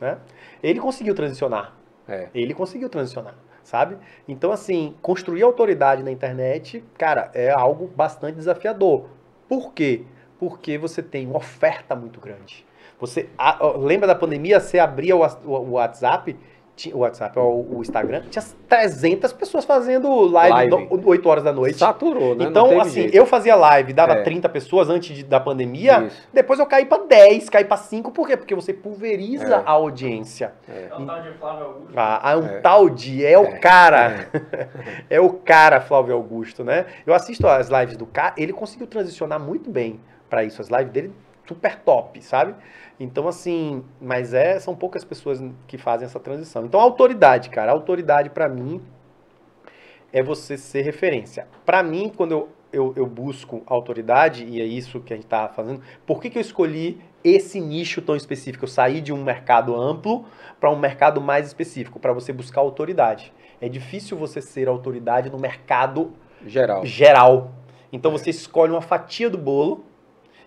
Né? 0.00 0.18
Ele 0.62 0.78
conseguiu 0.78 1.14
transicionar. 1.14 1.72
É. 2.08 2.28
Ele 2.34 2.52
conseguiu 2.52 2.88
transicionar, 2.90 3.34
sabe? 3.64 3.96
Então, 4.28 4.52
assim, 4.52 4.94
construir 5.00 5.42
autoridade 5.42 6.02
na 6.02 6.10
internet, 6.10 6.84
cara, 6.98 7.30
é 7.32 7.50
algo 7.50 7.86
bastante 7.96 8.34
desafiador. 8.36 9.06
Por 9.48 9.72
quê? 9.72 10.02
Porque 10.38 10.78
você 10.78 11.02
tem 11.02 11.26
uma 11.26 11.36
oferta 11.38 11.94
muito 11.94 12.20
grande. 12.20 12.64
Você 12.98 13.28
a- 13.36 13.58
lembra 13.76 14.06
da 14.06 14.14
pandemia? 14.14 14.60
Você 14.60 14.78
abria 14.78 15.16
o, 15.16 15.20
o- 15.44 15.70
WhatsApp, 15.72 16.36
o 16.94 16.98
WhatsApp, 16.98 17.38
ó, 17.38 17.42
o, 17.44 17.80
Instagram, 17.82 18.22
tinha 18.30 18.42
300 18.68 19.32
pessoas 19.34 19.64
fazendo 19.64 20.08
live, 20.22 20.70
Live. 20.70 20.70
do- 20.96 21.08
8 21.08 21.28
horas 21.28 21.44
da 21.44 21.52
noite. 21.52 21.76
Saturou, 21.78 22.34
né? 22.34 22.46
Então, 22.46 22.80
assim, 22.80 23.02
jeito. 23.02 23.14
eu 23.14 23.26
fazia 23.26 23.54
live, 23.54 23.92
dava 23.92 24.14
É. 24.14 24.22
30 24.22 24.48
pessoas 24.48 24.88
antes 24.88 25.14
de- 25.16 25.22
da 25.22 25.38
pandemia, 25.38 26.04
Isso. 26.06 26.28
depois 26.32 26.58
eu 26.58 26.66
caí 26.66 26.86
pra 26.86 26.98
10, 26.98 27.48
caí 27.50 27.64
pra 27.64 27.76
5, 27.76 28.10
por 28.10 28.26
quê? 28.26 28.36
Porque 28.36 28.54
você 28.54 28.72
pulveriza 28.72 29.56
É. 29.56 29.62
a 29.66 29.70
audiência. 29.72 30.52
É. 30.68 30.88
É 30.90 30.94
o 30.96 31.04
tal 31.06 31.22
de 31.22 31.32
Flávio 31.32 31.64
Augusto. 31.66 31.92
Ah, 31.94 32.20
ah, 32.32 32.36
um 32.38 32.46
É. 32.46 32.60
tal 32.60 32.88
de, 32.88 33.24
é 33.26 33.38
o 33.38 33.44
É. 33.44 33.58
cara. 33.58 34.28
É. 35.10 35.20
o 35.20 35.30
cara, 35.30 35.80
Flávio 35.80 36.14
Augusto, 36.14 36.64
né? 36.64 36.86
Eu 37.06 37.12
assisto 37.14 37.46
as 37.46 37.68
lives 37.68 37.96
do 37.96 38.06
cara, 38.06 38.34
ele 38.36 38.52
conseguiu 38.52 38.86
transicionar 38.86 39.38
muito 39.38 39.70
bem 39.70 40.00
pra 40.30 40.42
isso. 40.42 40.60
As 40.62 40.68
lives 40.68 40.90
dele 40.90 41.12
super 41.46 41.76
top, 41.80 42.22
sabe? 42.22 42.54
Então, 43.02 43.26
assim, 43.26 43.82
mas 44.00 44.32
é, 44.32 44.60
são 44.60 44.76
poucas 44.76 45.02
pessoas 45.02 45.42
que 45.66 45.76
fazem 45.76 46.06
essa 46.06 46.20
transição. 46.20 46.64
Então, 46.64 46.80
autoridade, 46.80 47.50
cara, 47.50 47.72
autoridade 47.72 48.30
pra 48.30 48.48
mim 48.48 48.80
é 50.12 50.22
você 50.22 50.56
ser 50.56 50.82
referência. 50.82 51.48
Pra 51.66 51.82
mim, 51.82 52.12
quando 52.16 52.30
eu, 52.30 52.48
eu, 52.72 52.92
eu 52.94 53.06
busco 53.06 53.60
autoridade, 53.66 54.44
e 54.44 54.60
é 54.60 54.64
isso 54.64 55.00
que 55.00 55.12
a 55.12 55.16
gente 55.16 55.26
tá 55.26 55.48
fazendo, 55.48 55.82
por 56.06 56.20
que, 56.20 56.30
que 56.30 56.38
eu 56.38 56.40
escolhi 56.40 57.00
esse 57.24 57.60
nicho 57.60 58.00
tão 58.00 58.14
específico? 58.14 58.66
Eu 58.66 58.68
saí 58.68 59.00
de 59.00 59.12
um 59.12 59.24
mercado 59.24 59.74
amplo 59.74 60.24
para 60.60 60.70
um 60.70 60.78
mercado 60.78 61.20
mais 61.20 61.48
específico, 61.48 61.98
para 61.98 62.12
você 62.12 62.32
buscar 62.32 62.60
autoridade. 62.60 63.32
É 63.60 63.68
difícil 63.68 64.16
você 64.16 64.40
ser 64.40 64.68
autoridade 64.68 65.28
no 65.28 65.40
mercado 65.40 66.12
Geral. 66.46 66.86
geral. 66.86 67.50
Então 67.92 68.12
você 68.12 68.30
escolhe 68.30 68.70
uma 68.70 68.80
fatia 68.80 69.28
do 69.28 69.38
bolo 69.38 69.84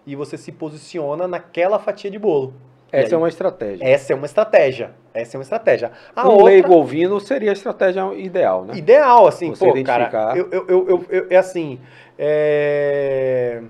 e 0.06 0.16
você 0.16 0.38
se 0.38 0.52
posiciona 0.52 1.28
naquela 1.28 1.80
fatia 1.80 2.12
de 2.12 2.20
bolo. 2.20 2.54
Essa 2.92 3.16
é 3.16 3.18
uma 3.18 3.28
estratégia. 3.28 3.86
essa 3.86 4.14
é 4.14 4.16
uma 4.16 4.26
estratégia. 4.26 4.92
Essa 5.14 5.36
é 5.36 5.38
uma 5.38 5.44
estratégia. 5.44 5.92
A 6.16 6.28
um 6.28 6.32
outra, 6.32 6.46
leigo 6.46 6.74
ouvindo 6.74 7.20
seria 7.20 7.50
a 7.50 7.54
estratégia 7.54 8.14
ideal, 8.14 8.64
né? 8.64 8.76
Ideal, 8.76 9.28
assim, 9.28 9.50
Você 9.50 9.66
pô, 9.66 9.72
identificar. 9.72 10.10
cara, 10.10 10.38
eu, 10.38 10.50
eu, 10.52 10.68
eu, 10.68 10.88
eu- 10.90 11.06
eu- 11.10 11.28
é 11.30 11.36
assim, 11.36 11.80
é... 12.18 13.62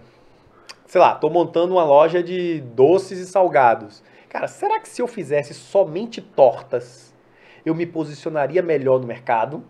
sei 0.86 1.02
lá, 1.02 1.16
tô 1.16 1.30
montando 1.30 1.74
uma 1.74 1.84
loja 1.84 2.22
de 2.22 2.62
doces 2.62 3.20
e 3.20 3.26
salgados. 3.26 4.04
Cara, 4.30 4.48
será 4.48 4.80
que 4.80 4.90
se 4.90 5.02
eu 5.02 5.08
fizesse 5.08 5.54
somente 5.54 6.22
tortas, 6.22 7.14
eu 7.66 7.74
me 7.74 7.86
posicionaria 7.86 8.62
melhor 8.62 9.00
no 9.00 9.08
mercado? 9.08 9.64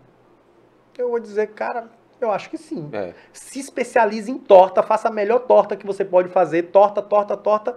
Eu 0.98 1.10
vou 1.10 1.20
dizer, 1.20 1.48
cara, 1.48 1.88
eu 2.20 2.30
acho 2.30 2.48
que 2.50 2.58
sim. 2.58 2.88
É. 2.92 3.12
Se 3.32 3.58
especialize 3.60 4.30
em 4.30 4.38
torta, 4.38 4.82
faça 4.82 5.08
a 5.08 5.10
melhor 5.12 5.40
torta 5.40 5.76
que 5.76 5.86
você 5.86 6.04
pode 6.04 6.28
fazer, 6.28 6.64
torta, 6.64 7.00
torta, 7.02 7.36
torta. 7.36 7.76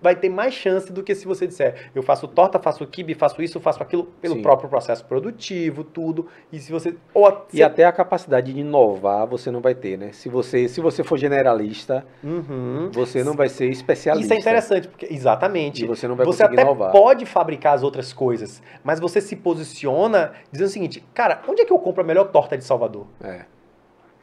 vai 0.00 0.14
ter 0.14 0.28
mais 0.28 0.54
chance 0.54 0.92
do 0.92 1.02
que 1.02 1.12
se 1.12 1.26
você 1.26 1.44
disser, 1.44 1.90
eu 1.92 2.04
faço 2.04 2.28
torta, 2.28 2.56
faço 2.60 2.86
quibe, 2.86 3.14
faço 3.14 3.42
isso, 3.42 3.58
faço 3.58 3.82
aquilo, 3.82 4.04
pelo 4.22 4.36
Sim. 4.36 4.42
próprio 4.42 4.68
processo 4.70 5.04
produtivo, 5.04 5.82
tudo. 5.82 6.28
E 6.52 6.60
se 6.60 6.70
você. 6.70 6.94
Ou 7.12 7.46
E 7.52 7.60
até 7.64 7.84
a 7.84 7.90
capacidade 7.90 8.52
de 8.52 8.60
inovar 8.60 9.26
você 9.26 9.50
não 9.50 9.60
vai 9.60 9.74
ter, 9.74 9.98
né? 9.98 10.12
Se 10.12 10.28
você, 10.28 10.68
se 10.68 10.80
você 10.80 11.02
for 11.02 11.18
generalista, 11.18 12.06
Uhum. 12.22 12.90
você 12.92 13.24
não 13.24 13.34
vai 13.34 13.48
ser 13.48 13.70
especialista. 13.70 14.34
Isso 14.34 14.34
é 14.34 14.40
interessante, 14.40 14.86
porque 14.86 15.08
exatamente. 15.12 15.82
E 15.82 15.88
você 15.88 16.06
não 16.06 16.14
vai 16.14 16.24
você 16.24 16.44
conseguir 16.44 16.60
até 16.60 16.70
inovar. 16.70 16.92
pode 16.92 17.26
fabricar 17.26 17.74
as 17.74 17.82
outras 17.82 18.12
coisas, 18.12 18.62
mas 18.84 19.00
você 19.00 19.20
se 19.20 19.34
posiciona 19.34 20.30
dizendo 20.52 20.68
o 20.68 20.70
seguinte, 20.70 21.04
cara, 21.12 21.42
onde 21.48 21.62
é 21.62 21.64
que 21.64 21.72
eu 21.72 21.78
compro 21.80 22.04
a 22.04 22.06
melhor 22.06 22.26
torta 22.28 22.56
de 22.56 22.62
Salvador? 22.62 23.04
É. 23.20 23.46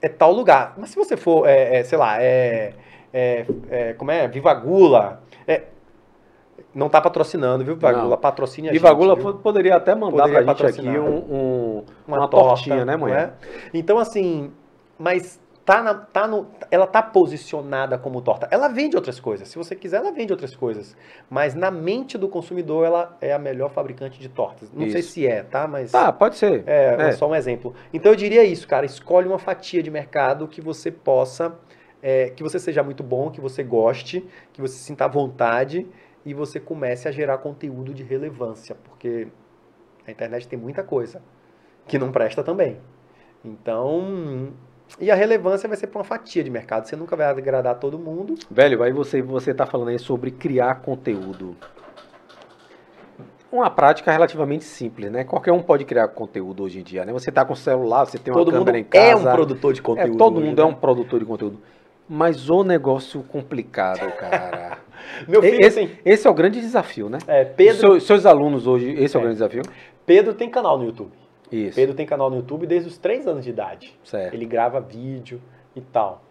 É 0.01 0.09
tal 0.09 0.31
lugar. 0.31 0.73
Mas 0.77 0.89
se 0.89 0.95
você 0.95 1.15
for, 1.17 1.47
é, 1.47 1.77
é, 1.79 1.83
sei 1.83 1.97
lá, 1.97 2.21
é, 2.21 2.73
é, 3.13 3.45
é, 3.69 3.93
como 3.93 4.11
é, 4.11 4.27
Viva 4.27 4.53
Gula, 4.53 5.21
é, 5.47 5.63
não 6.73 6.89
tá 6.89 6.99
patrocinando, 7.01 7.63
viu, 7.63 7.75
Viva 7.75 7.91
Não. 7.91 8.01
Gula? 8.03 8.17
Patrocine 8.17 8.69
a 8.69 8.71
Viva 8.71 8.89
gente. 8.89 8.97
Gula 8.97 9.15
viu? 9.15 9.23
po- 9.33 9.39
poderia 9.39 9.75
até 9.75 9.95
mandar 9.95 10.27
pra 10.29 10.41
gente 10.43 10.63
aqui 10.79 10.99
um, 10.99 11.15
um- 11.17 11.83
uma, 12.07 12.17
uma 12.17 12.27
torta, 12.27 12.47
tortinha, 12.49 12.85
né, 12.85 12.95
mulher? 12.95 13.33
Então, 13.73 13.97
assim, 13.97 14.51
mas 14.99 15.39
tá 15.65 15.81
na, 15.81 15.93
tá 15.95 16.27
no, 16.27 16.47
ela 16.69 16.85
tá 16.85 17.01
posicionada 17.01 17.97
como 17.97 18.21
torta. 18.21 18.47
Ela 18.51 18.67
vende 18.67 18.95
outras 18.95 19.19
coisas. 19.19 19.47
Se 19.47 19.57
você 19.57 19.75
quiser, 19.75 19.97
ela 19.97 20.11
vende 20.11 20.31
outras 20.31 20.55
coisas. 20.55 20.95
Mas 21.29 21.55
na 21.55 21.71
mente 21.71 22.17
do 22.17 22.29
consumidor, 22.29 22.85
ela 22.85 23.17
é 23.19 23.33
a 23.33 23.39
melhor 23.39 23.71
fabricante 23.71 24.19
de 24.19 24.29
tortas. 24.29 24.71
Não 24.71 24.87
sei 24.89 24.99
Isso. 24.99 25.11
se 25.13 25.25
é, 25.27 25.41
tá? 25.41 25.67
Mas 25.67 25.91
Tá, 25.91 26.11
pode 26.11 26.35
ser. 26.37 26.63
é, 26.67 27.07
É. 27.09 27.11
só 27.13 27.27
um 27.27 27.33
exemplo. 27.35 27.73
Então 27.91 28.11
eu 28.11 28.15
diria 28.15 28.43
isso, 28.43 28.67
cara. 28.67 28.85
Escolhe 28.85 29.27
uma 29.27 29.39
fatia 29.39 29.81
de 29.81 29.89
mercado 29.89 30.47
que 30.47 30.61
você 30.61 30.91
possa, 30.91 31.55
é, 32.01 32.29
que 32.29 32.43
você 32.43 32.59
seja 32.59 32.83
muito 32.83 33.01
bom, 33.01 33.31
que 33.31 33.41
você 33.41 33.63
goste, 33.63 34.23
que 34.53 34.61
você 34.61 34.75
sinta 34.77 35.05
à 35.05 35.07
vontade 35.07 35.87
e 36.23 36.33
você 36.33 36.59
comece 36.59 37.07
a 37.07 37.11
gerar 37.11 37.39
conteúdo 37.39 37.91
de 37.93 38.03
relevância, 38.03 38.75
porque 38.83 39.27
a 40.07 40.11
internet 40.11 40.47
tem 40.47 40.59
muita 40.59 40.83
coisa 40.83 41.23
que 41.87 41.97
não 41.97 42.11
presta 42.11 42.43
também. 42.43 42.77
Então, 43.43 44.53
e 44.99 45.09
a 45.11 45.15
relevância 45.15 45.67
vai 45.67 45.77
ser 45.77 45.87
para 45.87 45.99
uma 45.99 46.03
fatia 46.05 46.43
de 46.43 46.49
mercado. 46.49 46.85
Você 46.87 46.95
nunca 46.95 47.15
vai 47.15 47.25
agradar 47.27 47.75
todo 47.79 47.97
mundo. 47.99 48.35
Velho, 48.49 48.81
aí 48.83 48.91
você, 48.91 49.21
você 49.21 49.53
tá 49.53 49.65
falando 49.65 49.89
aí 49.89 49.99
sobre 49.99 50.31
criar 50.31 50.75
conteúdo. 50.75 51.55
Uma 53.51 53.69
prática 53.69 54.11
relativamente 54.11 54.65
simples, 54.65 55.09
né? 55.11 55.23
Qualquer 55.23 55.51
um 55.53 55.61
pode 55.61 55.85
criar 55.85 56.07
conteúdo 56.09 56.63
hoje 56.63 56.79
em 56.79 56.83
dia, 56.83 57.05
né? 57.05 57.13
Você 57.13 57.31
tá 57.31 57.45
com 57.45 57.53
o 57.53 57.55
celular, 57.55 58.05
você 58.05 58.17
tem 58.17 58.33
uma 58.33 58.39
todo 58.39 58.51
mundo 58.51 58.65
câmera 58.65 58.79
em 58.79 58.83
casa. 58.83 59.05
é 59.09 59.15
um 59.15 59.35
produtor 59.35 59.73
de 59.73 59.79
É, 59.79 59.83
conteúdo. 59.83 60.17
todo 60.17 60.37
hoje, 60.37 60.45
mundo 60.47 60.57
né? 60.57 60.63
é 60.63 60.65
um 60.65 60.73
produtor 60.73 61.19
de 61.19 61.25
conteúdo. 61.25 61.59
Mas 62.07 62.49
o 62.49 62.63
negócio 62.63 63.23
complicado, 63.23 64.11
cara. 64.17 64.77
Meu 65.27 65.41
filho, 65.41 65.61
esse, 65.61 65.79
assim, 65.79 65.91
esse 66.03 66.27
é 66.27 66.29
o 66.29 66.33
grande 66.33 66.59
desafio, 66.59 67.07
né? 67.09 67.17
é, 67.27 67.45
Pedro, 67.45 67.77
Seu- 67.79 68.01
seus 68.01 68.25
alunos 68.25 68.67
hoje, 68.67 68.91
esse 68.91 69.15
é, 69.15 69.19
o 69.19 69.21
É. 69.21 69.23
grande 69.23 69.35
desafio? 69.37 69.61
Pedro 70.05 70.33
tem 70.33 70.49
canal 70.49 70.77
no 70.77 70.85
YouTube. 70.85 71.11
Isso. 71.51 71.75
Pedro 71.75 71.95
tem 71.95 72.05
canal 72.05 72.29
no 72.29 72.37
YouTube 72.37 72.65
desde 72.65 72.89
os 72.89 72.97
3 72.97 73.27
anos 73.27 73.43
de 73.43 73.49
idade. 73.51 73.97
Certo. 74.03 74.33
Ele 74.33 74.45
grava 74.45 74.79
vídeo 74.81 75.41
e 75.75 75.81
tal. 75.81 76.23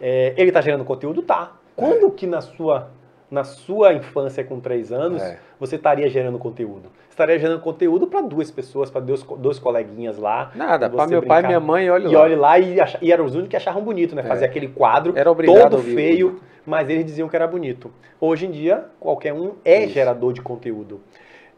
É, 0.00 0.34
ele 0.36 0.52
tá 0.52 0.60
gerando 0.60 0.84
conteúdo? 0.84 1.22
Tá. 1.22 1.52
Quando 1.74 2.10
que 2.10 2.26
na 2.26 2.40
sua, 2.40 2.90
na 3.30 3.44
sua 3.44 3.94
infância 3.94 4.44
com 4.44 4.60
3 4.60 4.92
anos 4.92 5.22
É. 5.22 5.38
você 5.58 5.76
estaria 5.76 6.08
gerando 6.08 6.38
conteúdo? 6.38 6.90
Estaria 7.08 7.38
gerando 7.38 7.60
conteúdo 7.60 8.06
para 8.06 8.20
duas 8.20 8.48
pessoas, 8.50 8.90
para 8.90 9.00
dois, 9.00 9.22
dois 9.38 9.58
coleguinhas 9.58 10.18
lá. 10.18 10.52
Nada, 10.54 10.86
E 10.86 10.90
para 10.90 11.06
meu 11.08 11.20
pai 11.22 11.38
e 11.40 11.42
brincar. 11.42 11.48
minha 11.48 11.60
mãe, 11.60 11.90
olha 11.90 12.06
E 12.08 12.14
lá. 12.14 12.20
olhe 12.22 12.36
lá 12.36 12.58
e, 12.60 12.76
e 13.02 13.10
eram 13.12 13.24
os 13.24 13.32
únicos 13.34 13.50
que 13.50 13.56
achavam 13.56 13.82
bonito, 13.82 14.14
né? 14.14 14.22
É. 14.22 14.24
Fazer 14.24 14.44
aquele 14.44 14.68
quadro 14.68 15.12
todo 15.44 15.78
feio, 15.78 16.40
mas 16.64 16.88
eles 16.88 17.04
diziam 17.04 17.28
que 17.28 17.34
era 17.34 17.46
bonito. 17.48 17.90
Hoje 18.20 18.46
em 18.46 18.50
dia, 18.52 18.84
qualquer 19.00 19.32
um 19.32 19.54
é 19.64 19.84
Isso. 19.84 19.94
gerador 19.94 20.32
de 20.32 20.40
conteúdo. 20.42 21.00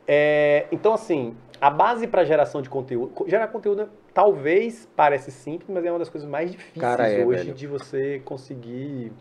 É, 0.09 0.65
então, 0.73 0.95
assim, 0.95 1.35
a 1.61 1.69
base 1.71 2.07
para 2.07 2.25
geração 2.25 2.63
de 2.63 2.71
conteúdo. 2.71 3.13
co- 3.13 3.29
Gerar 3.29 3.49
conteúdo 3.49 3.89
talvez 4.15 4.89
parece 4.97 5.31
simples, 5.31 5.69
mas 5.69 5.85
é 5.85 5.91
uma 5.93 5.99
das 5.99 6.09
coisas 6.09 6.29
mais 6.29 6.51
difíceis 6.51 6.81
Cara, 6.81 7.09
é, 7.09 7.25
hoje 7.25 7.45
velho. 7.45 7.55
de 7.55 7.67
você 7.67 8.21
conseguir 8.25 9.13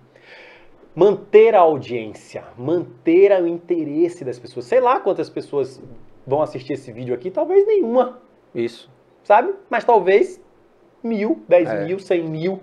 manter 0.95 1.55
a 1.55 1.59
audiência, 1.59 2.43
manter 2.57 3.31
o 3.41 3.47
interesse 3.47 4.23
das 4.25 4.39
pessoas. 4.39 4.65
Sei 4.65 4.79
lá 4.79 4.99
quantas 4.99 5.29
pessoas 5.29 5.81
vão 6.25 6.41
assistir 6.41 6.73
esse 6.73 6.91
vídeo 6.91 7.13
aqui, 7.13 7.29
talvez 7.31 7.65
nenhuma 7.65 8.19
Isso. 8.53 8.89
sabe? 9.23 9.53
Mas 9.69 9.83
talvez 9.85 10.41
mil, 11.03 11.41
dez 11.47 11.69
É. 11.69 11.85
mil, 11.85 11.99
cem 11.99 12.23
mil. 12.23 12.59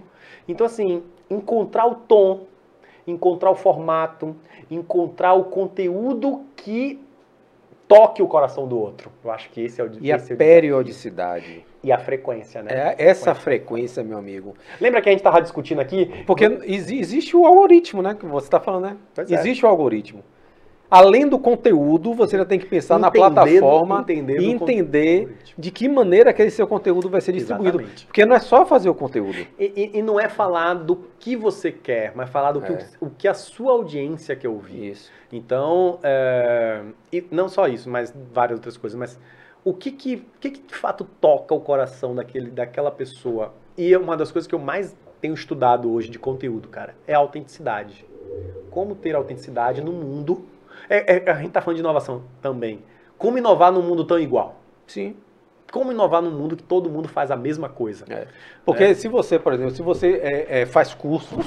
Então, 0.48 0.66
assim, 0.66 1.02
encontrar 1.30 1.86
o 1.86 1.94
tom, 1.94 2.46
encontrar 3.06 3.50
o 3.50 3.54
formato, 3.54 4.36
encontrar 4.70 5.34
o 5.34 5.44
conteúdo 5.44 6.44
que 6.56 7.00
toque 7.88 8.22
o 8.22 8.26
coração 8.26 8.66
do 8.66 8.78
outro. 8.78 9.10
Eu 9.24 9.30
acho 9.30 9.48
que 9.50 9.60
esse 9.62 9.80
é 9.80 9.84
o 9.84 9.90
E 10.00 10.12
a 10.12 10.16
é 10.16 10.18
periodicidade. 10.18 11.64
E 11.82 11.92
a 11.92 11.98
frequência, 11.98 12.62
né? 12.62 12.70
É 12.72 13.08
essa 13.08 13.34
frequência, 13.34 14.02
meu 14.02 14.18
amigo. 14.18 14.54
Lembra 14.80 15.00
que 15.00 15.08
a 15.08 15.12
gente 15.12 15.20
estava 15.20 15.40
discutindo 15.40 15.80
aqui? 15.80 16.24
Porque 16.26 16.44
exi- 16.64 16.98
existe 16.98 17.36
o 17.36 17.46
algoritmo, 17.46 18.02
né? 18.02 18.14
Que 18.18 18.26
você 18.26 18.46
está 18.46 18.58
falando, 18.58 18.84
né? 18.84 18.96
Pois 19.14 19.30
é. 19.30 19.34
Existe 19.34 19.64
o 19.64 19.68
algoritmo. 19.68 20.22
Além 20.88 21.28
do 21.28 21.38
conteúdo, 21.38 22.14
você 22.14 22.36
já 22.38 22.44
tem 22.44 22.58
que 22.60 22.66
pensar 22.66 22.98
na 22.98 23.08
Entender 23.08 23.18
plataforma 23.18 24.00
entender 24.00 24.40
e 24.40 24.46
entender 24.50 25.36
de 25.58 25.70
que 25.72 25.88
maneira 25.88 26.30
aquele 26.30 26.50
seu 26.50 26.66
conteúdo 26.66 27.08
vai 27.10 27.20
ser 27.20 27.32
distribuído. 27.32 27.78
Exatamente. 27.78 28.06
Porque 28.06 28.24
não 28.24 28.36
é 28.36 28.38
só 28.40 28.64
fazer 28.64 28.88
o 28.88 28.94
conteúdo. 28.94 29.36
E, 29.58 29.72
e- 29.76 29.98
e 29.98 30.02
não 30.02 30.20
é 30.20 30.28
falar 30.28 30.74
do 30.74 30.96
que 31.18 31.34
você 31.36 31.72
quer, 31.72 32.12
mas 32.14 32.30
falar 32.30 32.52
do 32.52 32.60
que, 32.60 32.72
É. 32.72 32.78
o, 33.00 33.06
o 33.06 33.10
que 33.10 33.26
a 33.26 33.34
sua 33.34 33.72
audiência 33.72 34.36
quer 34.36 34.48
ouvir. 34.48 34.90
Isso. 34.90 35.10
Então, 35.32 35.98
é, 36.04 36.82
e 37.12 37.24
não 37.32 37.48
só 37.48 37.66
isso, 37.66 37.90
mas 37.90 38.14
várias 38.32 38.58
outras 38.58 38.76
coisas. 38.76 38.96
Mas 38.98 39.18
o 39.64 39.74
que 39.74 39.90
que, 39.90 40.22
que, 40.40 40.50
que 40.50 40.60
de 40.68 40.74
fato 40.74 41.04
toca 41.20 41.52
o 41.52 41.60
coração 41.60 42.14
daquele, 42.14 42.48
daquela 42.50 42.92
pessoa? 42.92 43.52
E 43.76 43.92
é 43.92 43.98
uma 43.98 44.16
das 44.16 44.30
coisas 44.30 44.46
que 44.46 44.54
eu 44.54 44.58
mais 44.60 44.94
tenho 45.20 45.34
estudado 45.34 45.90
hoje 45.92 46.08
de 46.10 46.18
conteúdo, 46.18 46.68
cara, 46.68 46.94
é 47.08 47.14
a 47.14 47.18
autenticidade. 47.18 48.04
Como 48.70 48.94
ter 48.94 49.16
autenticidade 49.16 49.80
no 49.82 49.90
mundo. 49.92 50.44
É- 50.88 51.16
é- 51.24 51.30
a 51.30 51.34
gente 51.34 51.50
tá 51.50 51.60
falando 51.60 51.76
de 51.76 51.82
inovação 51.82 52.22
também. 52.40 52.82
Como 53.18 53.38
inovar 53.38 53.72
num 53.72 53.82
mundo 53.82 54.04
tão 54.04 54.18
igual? 54.18 54.56
Sim. 54.86 55.16
Como 55.72 55.90
inovar 55.90 56.22
num 56.22 56.30
mundo 56.30 56.56
que 56.56 56.62
todo 56.62 56.88
mundo 56.88 57.08
faz 57.08 57.30
a 57.30 57.36
mesma 57.36 57.68
coisa? 57.68 58.04
Porque 58.64 58.84
É. 58.84 58.94
se 58.94 59.08
você, 59.08 59.38
por 59.38 59.52
exemplo, 59.52 59.72
se 59.74 59.82
você 59.82 60.20
é, 60.22 60.60
é, 60.62 60.66
faz 60.66 60.94
cursos, 60.94 61.44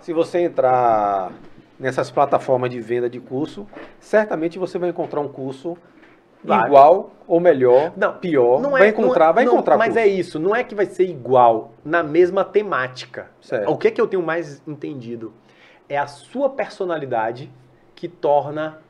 se 0.00 0.12
você 0.12 0.40
entrar 0.40 1.30
nessas 1.78 2.10
plataformas 2.10 2.70
de 2.70 2.80
venda 2.80 3.08
de 3.08 3.20
curso, 3.20 3.66
certamente 4.00 4.58
você 4.58 4.78
vai 4.78 4.90
encontrar 4.90 5.20
um 5.20 5.28
curso 5.28 5.76
Vai. 6.42 6.66
igual 6.66 7.10
ou 7.26 7.38
melhor, 7.40 7.92
Não, 7.96 8.14
pior. 8.18 8.60
Não 8.60 8.70
vai 8.72 8.86
é- 8.86 8.88
encontrar, 8.88 9.26
não- 9.28 9.34
vai 9.34 9.44
não, 9.44 9.52
encontrar 9.52 9.76
Mas 9.78 9.88
curso. 9.94 9.98
é 10.00 10.06
isso, 10.06 10.38
não 10.38 10.54
é 10.54 10.64
que 10.64 10.74
vai 10.74 10.86
ser 10.86 11.04
igual 11.08 11.72
na 11.84 12.02
mesma 12.02 12.44
temática. 12.44 13.30
Certo. 13.40 13.70
O 13.70 13.76
que, 13.78 13.90
que 13.90 14.00
eu 14.00 14.06
tenho 14.06 14.22
mais 14.22 14.60
entendido? 14.66 15.32
É 15.88 15.96
a 15.96 16.06
sua 16.06 16.48
personalidade 16.50 17.50
que 18.04 18.08
torna 18.08 18.82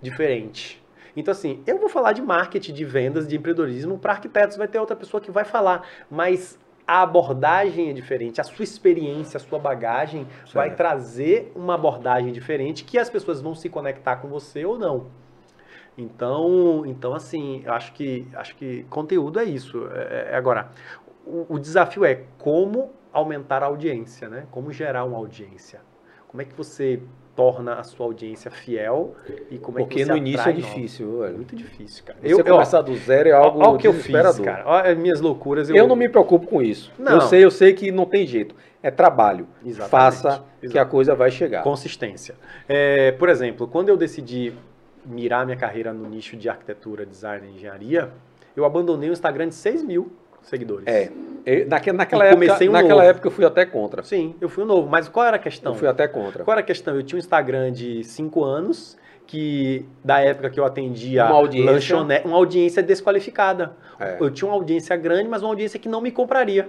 diferente. 0.00 0.82
Então, 1.14 1.32
assim, 1.32 1.62
eu 1.66 1.78
vou 1.78 1.90
falar 1.90 2.12
de 2.14 2.22
marketing, 2.22 2.72
de 2.72 2.82
vendas, 2.82 3.28
de 3.28 3.36
empreendedorismo. 3.36 3.98
Para 3.98 4.12
arquitetos 4.12 4.56
vai 4.56 4.66
ter 4.66 4.78
outra 4.78 4.96
pessoa 4.96 5.20
que 5.20 5.30
vai 5.30 5.44
falar, 5.44 5.86
mas 6.10 6.58
a 6.86 7.02
abordagem 7.02 7.90
é 7.90 7.92
diferente, 7.92 8.40
a 8.40 8.44
sua 8.44 8.62
experiência, 8.62 9.36
a 9.36 9.40
sua 9.40 9.58
bagagem 9.58 10.26
vai 10.54 10.68
Certo. 10.68 10.78
trazer 10.78 11.52
uma 11.54 11.74
abordagem 11.74 12.32
diferente 12.32 12.84
que 12.84 12.98
as 12.98 13.10
pessoas 13.10 13.42
vão 13.42 13.54
se 13.54 13.68
conectar 13.68 14.16
com 14.16 14.28
você 14.28 14.64
ou 14.64 14.78
não. 14.78 15.06
Então, 15.96 16.84
então 16.86 17.14
assim, 17.14 17.62
eu 17.66 17.72
acho 17.74 17.92
que 17.92 18.26
acho 18.34 18.56
que 18.56 18.84
conteúdo 18.84 19.38
é 19.38 19.44
isso. 19.44 19.86
É, 19.92 20.30
é- 20.32 20.36
agora, 20.36 20.70
o, 21.26 21.54
o 21.54 21.58
desafio 21.58 22.02
é 22.02 22.24
como 22.38 22.90
aumentar 23.12 23.62
a 23.62 23.66
audiência, 23.66 24.26
né? 24.30 24.46
Como 24.50 24.72
gerar 24.72 25.04
uma 25.04 25.18
audiência. 25.18 25.82
Como 26.26 26.40
é 26.40 26.46
que 26.46 26.54
você 26.54 27.02
torna 27.34 27.74
a 27.74 27.82
sua 27.82 28.06
audiência 28.06 28.50
fiel 28.50 29.14
e 29.50 29.58
como 29.58 29.78
é 29.78 29.82
que 29.82 29.88
Porque 29.88 30.04
você 30.04 30.10
no 30.10 30.16
início 30.16 30.48
é 30.48 30.52
difícil, 30.52 31.22
É 31.22 31.26
velho. 31.26 31.36
muito 31.36 31.56
difícil, 31.56 32.04
cara. 32.04 32.18
Você 32.22 32.34
ó, 32.34 32.44
começar 32.44 32.82
do 32.82 32.94
zero 32.96 33.28
é 33.28 33.32
algo 33.32 33.58
Olha 33.60 33.68
o 33.70 33.78
que 33.78 33.86
eu 33.88 33.94
fiz, 33.94 34.38
cara. 34.40 34.62
Olha 34.66 34.92
as 34.92 34.98
minhas 34.98 35.20
loucuras. 35.20 35.70
Eu 35.70 35.86
não 35.86 35.96
me 35.96 36.08
preocupo 36.08 36.46
com 36.46 36.60
isso. 36.62 36.92
Não. 36.98 37.12
Eu 37.12 37.20
sei, 37.22 37.44
eu 37.44 37.50
sei 37.50 37.72
que 37.72 37.90
não 37.90 38.04
tem 38.04 38.26
jeito. 38.26 38.54
É 38.82 38.90
trabalho. 38.90 39.46
Exatamente. 39.64 39.90
Faça 39.90 40.28
que 40.28 40.66
a 40.66 40.66
Exatamente. 40.66 40.90
coisa 40.90 41.14
vai 41.14 41.30
chegar. 41.30 41.62
Consistência. 41.62 42.34
É, 42.68 43.12
por 43.12 43.28
exemplo, 43.28 43.66
quando 43.66 43.88
eu 43.88 43.96
decidi 43.96 44.52
mirar 45.06 45.44
minha 45.44 45.56
carreira 45.56 45.92
no 45.92 46.08
nicho 46.08 46.36
de 46.36 46.48
arquitetura, 46.48 47.06
design 47.06 47.46
e 47.48 47.54
engenharia, 47.54 48.10
eu 48.56 48.64
abandonei 48.64 49.08
o 49.08 49.12
Instagram 49.12 49.48
de 49.48 49.54
6 49.54 49.82
mil 49.82 50.12
seguidores. 50.42 50.86
É. 50.86 51.10
Eu- 51.44 51.66
naquela 51.66 52.24
E 52.24 52.28
época, 52.28 52.64
um 52.64 52.70
naquela 52.72 52.94
novo. 53.02 53.10
época 53.10 53.26
eu 53.26 53.30
fui 53.32 53.44
até 53.44 53.64
contra. 53.66 54.02
Sim, 54.02 54.34
eu 54.40 54.48
fui 54.48 54.62
o 54.62 54.66
novo. 54.66 54.88
Mas 54.88 55.08
qual 55.08 55.26
era 55.26 55.36
a 55.36 55.40
questão? 55.40 55.72
Eu 55.72 55.78
fui 55.78 55.88
até 55.88 56.06
contra. 56.06 56.44
Qual 56.44 56.52
era 56.52 56.60
a 56.60 56.64
questão? 56.64 56.94
Eu 56.94 57.02
tinha 57.02 57.16
um 57.16 57.18
Instagram 57.20 57.72
de 57.72 58.04
5 58.04 58.44
anos, 58.44 58.96
que 59.26 59.84
da 60.04 60.20
época 60.20 60.50
que 60.50 60.60
eu 60.60 60.64
atendia 60.64 61.24
Uma 61.26 61.34
audiência. 61.36 61.72
lanchonete, 61.72 62.26
uma 62.26 62.36
audiência 62.36 62.82
desqualificada. 62.82 63.72
É. 63.98 64.16
Eu 64.20 64.30
tinha 64.30 64.48
uma 64.48 64.54
audiência 64.54 64.94
grande, 64.96 65.28
mas 65.28 65.42
uma 65.42 65.48
audiência 65.50 65.78
que 65.78 65.88
não 65.88 66.00
me 66.00 66.10
compraria. 66.10 66.68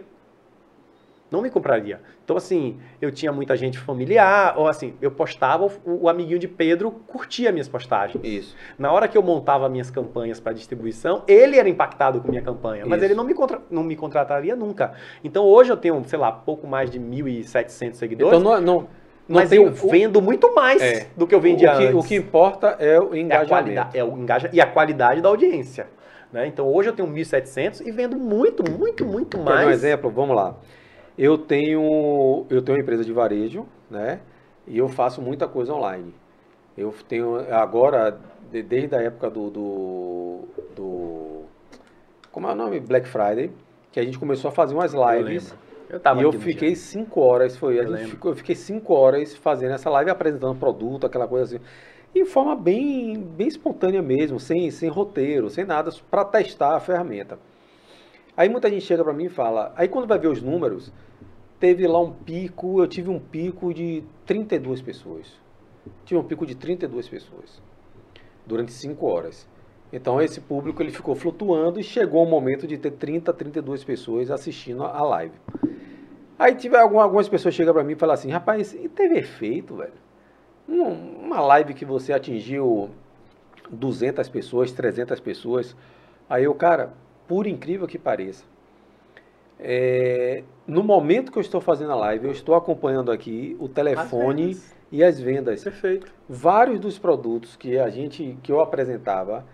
Não 1.33 1.41
me 1.41 1.49
compraria. 1.49 1.99
Então, 2.23 2.37
assim, 2.37 2.77
eu 3.01 3.11
tinha 3.11 3.31
muita 3.31 3.57
gente 3.57 3.79
familiar, 3.79 4.53
ou 4.55 4.67
assim, 4.67 4.93
eu 5.01 5.09
postava, 5.09 5.65
o, 5.83 6.03
o 6.03 6.07
amiguinho 6.07 6.37
de 6.37 6.47
Pedro 6.47 6.91
curtia 6.91 7.51
minhas 7.51 7.67
postagens. 7.67 8.23
Isso. 8.23 8.55
Na 8.77 8.91
hora 8.91 9.07
que 9.07 9.17
eu 9.17 9.23
montava 9.23 9.67
minhas 9.67 9.89
campanhas 9.89 10.39
para 10.39 10.53
distribuição, 10.53 11.23
ele 11.27 11.57
era 11.57 11.67
impactado 11.67 12.21
com 12.21 12.29
minha 12.29 12.43
campanha, 12.43 12.85
mas 12.85 12.97
Isso. 12.97 13.05
ele 13.07 13.15
não 13.15 13.23
me, 13.23 13.33
contra- 13.33 13.59
não 13.71 13.81
me 13.81 13.95
contrataria 13.95 14.55
nunca. 14.55 14.93
Então 15.23 15.43
hoje 15.43 15.71
eu 15.71 15.77
tenho, 15.77 15.99
sei 16.05 16.19
lá, 16.19 16.31
pouco 16.31 16.67
mais 16.67 16.91
de 16.91 16.99
1.700 16.99 17.95
seguidores, 17.95 18.37
Então 18.39 18.51
não, 18.51 18.61
não, 18.61 18.81
não 18.81 18.87
mas 19.27 19.51
eu 19.51 19.65
o- 19.65 19.71
vendo 19.71 20.21
muito 20.21 20.53
mais 20.53 20.83
É. 20.83 21.07
do 21.17 21.25
que 21.25 21.33
eu 21.33 21.41
vendia 21.41 21.73
o 21.73 21.77
que, 21.79 21.83
antes. 21.85 21.95
o 22.05 22.07
que 22.07 22.15
importa 22.15 22.75
é 22.79 22.99
o 22.99 23.11
é 23.15 23.17
a 23.17 23.21
engajamento. 23.21 23.49
qualidade, 23.49 23.97
é 23.97 24.03
o 24.03 24.15
engaja 24.19 24.51
e 24.53 24.61
a 24.61 24.67
qualidade 24.67 25.19
da 25.19 25.29
audiência. 25.29 25.87
Né? 26.31 26.45
Então 26.45 26.67
hoje 26.71 26.89
eu 26.89 26.93
tenho 26.93 27.07
1.700 27.09 27.81
e 27.81 27.91
vendo 27.91 28.17
muito, 28.17 28.63
muito, 28.71 29.03
muito 29.03 29.37
Quer 29.37 29.43
dar 29.43 29.51
um 29.51 29.55
mais. 29.65 29.69
exemplo? 29.71 30.11
Vamos 30.11 30.35
lá. 30.35 30.55
Eu 31.17 31.37
tenho, 31.37 32.45
eu 32.49 32.61
tenho 32.61 32.77
uma 32.77 32.81
empresa 32.81 33.03
de 33.05 33.13
varejo, 33.13 33.65
né? 33.89 34.19
E 34.67 34.77
eu 34.77 34.87
faço 34.89 35.21
muita 35.21 35.47
coisa 35.47 35.73
online. 35.73 36.13
Eu 36.77 36.93
tenho 37.07 37.37
agora, 37.53 38.19
de- 38.51 38.63
desde 38.63 38.95
a 38.95 39.01
época 39.01 39.29
do, 39.29 39.49
do, 39.49 40.39
do- 40.75 41.43
Como 42.31 42.47
é 42.47 42.51
o 42.51 42.55
nome? 42.55 42.79
Black 42.79 43.07
Friday, 43.07 43.51
que 43.91 43.99
a 43.99 44.03
gente 44.03 44.17
começou 44.17 44.49
a 44.49 44.51
fazer 44.51 44.73
umas 44.73 44.93
Eu 44.93 45.27
lives. 45.27 45.55
Eu 45.89 45.99
tava 45.99 46.21
e 46.21 46.23
eu 46.23 46.31
fiquei 46.33 46.69
dia. 46.69 46.75
cinco 46.75 47.21
horas, 47.21 47.55
foi. 47.57 47.79
A 47.79 47.83
Eu 47.83 47.97
gente 47.97 48.05
ficou, 48.11 48.31
eu 48.31 48.35
fiquei 48.35 48.55
cinco 48.55 48.93
horas 48.93 49.35
fazendo 49.35 49.73
essa 49.73 49.89
live, 49.89 50.09
apresentando 50.09 50.57
produto, 50.57 51.05
aquela 51.05 51.27
coisa 51.27 51.57
assim. 51.57 51.65
De 52.13 52.25
forma 52.25 52.55
bem, 52.55 53.19
bem 53.19 53.47
espontânea 53.47 54.01
mesmo, 54.01 54.39
sem, 54.39 54.69
sem 54.71 54.89
roteiro, 54.89 55.49
sem 55.49 55.65
nada, 55.65 55.91
para 56.09 56.25
testar 56.25 56.75
a 56.75 56.79
ferramenta. 56.79 57.37
Aí 58.35 58.49
muita 58.49 58.69
gente 58.69 58.83
chega 58.85 59.03
para 59.03 59.13
mim 59.13 59.25
e 59.25 59.29
fala, 59.29 59.71
aí 59.75 59.87
quando 59.87 60.07
vai 60.07 60.17
ver 60.17 60.27
os 60.27 60.41
números, 60.41 60.91
teve 61.59 61.87
lá 61.87 61.99
um 62.01 62.11
pico, 62.11 62.81
eu 62.81 62.87
tive 62.87 63.09
um 63.09 63.19
pico 63.19 63.73
de 63.73 64.03
32 64.25 64.81
pessoas. 64.81 65.39
Tive 66.05 66.19
um 66.19 66.23
pico 66.23 66.45
de 66.45 66.55
32 66.55 67.07
pessoas 67.07 67.61
durante 68.45 68.71
5 68.71 69.05
horas. 69.05 69.47
Então 69.91 70.19
esse 70.19 70.41
público 70.41 70.81
ele 70.81 70.91
ficou 70.91 71.13
flutuando 71.15 71.79
e 71.79 71.83
chegou 71.83 72.23
o 72.23 72.29
momento 72.29 72.65
de 72.65 72.77
ter 72.77 72.91
30, 72.91 73.31
32 73.31 73.83
pessoas 73.83 74.31
assistindo 74.31 74.83
a 74.83 75.03
live. 75.03 75.35
Aí 76.39 76.57
algum- 76.75 76.99
algumas 76.99 77.29
pessoas 77.29 77.53
chegam 77.53 77.73
para 77.73 77.83
mim 77.83 77.93
e 77.93 77.95
falam 77.95 78.15
assim, 78.15 78.31
rapaz, 78.31 78.73
e 78.73 78.89
teve 78.89 79.19
efeito, 79.19 79.75
velho? 79.75 79.93
Um- 80.67 81.23
Uma 81.23 81.39
live 81.41 81.73
que 81.73 81.85
você 81.85 82.11
atingiu 82.11 82.89
200 83.69 84.27
pessoas, 84.27 84.71
300 84.71 85.19
pessoas. 85.19 85.75
Aí 86.29 86.43
eu, 86.43 86.55
cara, 86.55 86.93
por 87.27 87.47
incrível 87.47 87.87
que 87.87 87.97
pareça, 87.97 88.43
é, 89.59 90.43
no 90.67 90.83
momento 90.83 91.31
que 91.31 91.37
eu 91.37 91.41
estou 91.41 91.61
fazendo 91.61 91.91
a 91.91 91.95
live, 91.95 92.25
eu 92.25 92.31
estou 92.31 92.55
acompanhando 92.55 93.11
aqui 93.11 93.55
o 93.59 93.67
telefone 93.69 94.47
vezes. 94.47 94.75
e 94.91 95.03
as 95.03 95.19
vendas. 95.19 95.63
Perfeito. 95.63 96.11
Vários 96.27 96.79
dos 96.79 96.97
produtos 96.99 97.55
que 97.55 97.77
a 97.77 97.89
gente, 97.89 98.37
que 98.43 98.51
eu 98.51 98.59
apresentava, 98.59 99.45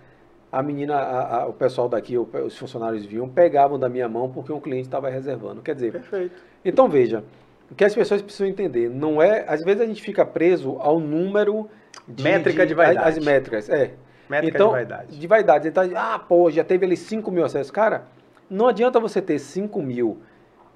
a 0.52 0.64
menina, 0.64 0.96
a- 0.96 1.42
a- 1.42 1.48
o 1.48 1.54
pessoal 1.54 1.88
daqui, 1.88 2.18
os 2.18 2.58
funcionários 2.58 3.06
viam, 3.06 3.30
pegavam 3.30 3.78
da 3.78 3.88
minha 3.88 4.10
mão 4.10 4.30
porque 4.32 4.52
um 4.52 4.60
cliente 4.60 4.88
estava 4.88 5.10
reservando. 5.10 5.62
Quer 5.62 5.76
dizer, 5.76 5.92
Perfeito. 5.92 6.36
então 6.66 6.90
veja, 6.90 7.24
o 7.70 7.76
que 7.76 7.84
as 7.86 7.94
pessoas 7.94 8.20
precisam 8.22 8.48
entender, 8.48 8.90
não 8.90 9.22
é, 9.22 9.46
às 9.48 9.64
vezes 9.64 9.82
a 9.82 9.86
gente 9.86 10.02
fica 10.02 10.26
preso 10.26 10.78
ao 10.80 11.00
número 11.00 11.70
de 12.08 12.24
Métrica 12.24 12.66
de 12.66 12.74
vaidade. 12.74 13.08
As, 13.10 13.18
as 13.20 13.24
métricas, 13.26 13.70
é. 13.70 13.92
Métrica 14.30 14.58
então, 14.58 14.68
de 14.68 14.74
vaidade. 14.74 15.20
De 15.20 15.28
vaidade. 15.28 15.68
Então, 15.68 15.84
ah, 15.96 16.20
pô, 16.20 16.52
já 16.52 16.64
teve 16.64 16.86
ali 16.86 16.96
5 16.96 17.32
mil 17.32 17.44
acessos. 17.44 17.72
Cara, 17.72 18.04
não 18.50 18.68
adianta 18.68 19.00
você 19.00 19.22
ter 19.22 19.40
5 19.40 19.82
mil 19.82 20.20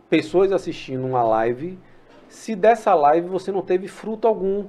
pessoas 0.09 0.51
assistindo 0.51 1.05
uma 1.05 1.23
live 1.23 1.77
se 2.34 2.55
dessa 2.55 2.95
live 2.95 3.27
você 3.27 3.51
não 3.51 3.61
teve 3.61 3.88
fruto 3.88 4.27
algum. 4.27 4.65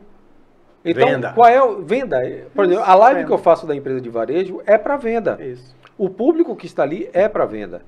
Então, 0.84 1.08
Venda. 1.08 1.32
qual 1.32 1.48
é 1.48 1.62
o. 1.62 1.82
Venda. 1.82 2.20
Por 2.54 2.66
exemplo, 2.66 2.84
a 2.84 2.94
live 2.94 3.20
venda. 3.20 3.26
que 3.26 3.32
eu 3.32 3.38
faço 3.38 3.66
da 3.66 3.74
empresa 3.74 4.02
de 4.02 4.10
varejo 4.10 4.60
é 4.66 4.76
para 4.76 4.98
venda. 4.98 5.38
Isso. 5.42 5.74
O 5.96 6.10
público 6.10 6.54
que 6.54 6.66
está 6.66 6.82
ali 6.82 7.08
é 7.14 7.26
para 7.26 7.46
venda. 7.46 7.80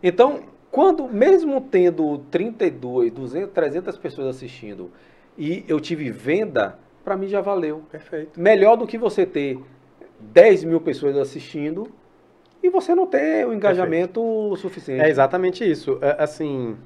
Então, 0.00 0.40
quando, 0.70 1.08
mesmo 1.08 1.60
tendo 1.60 2.18
32, 2.30 3.12
200, 3.12 3.52
300 3.52 3.98
pessoas 3.98 4.36
assistindo 4.36 4.92
e 5.36 5.64
eu 5.66 5.80
tive 5.80 6.08
venda, 6.10 6.78
para 7.04 7.16
mim 7.16 7.26
já 7.26 7.40
valeu. 7.40 7.82
Perfeito. 7.90 8.40
Melhor 8.40 8.76
do 8.76 8.86
que 8.86 8.96
você 8.96 9.26
ter 9.26 9.58
10 10.20 10.64
mil 10.64 10.80
pessoas 10.80 11.16
assistindo 11.16 11.88
e 12.62 12.70
você 12.70 12.94
não 12.94 13.06
ter 13.06 13.46
o 13.46 13.52
engajamento 13.52 14.54
suficiente. 14.56 15.02
É 15.02 15.08
exatamente 15.08 15.68
isso. 15.68 15.98
É, 16.00 16.16
assim, 16.22 16.76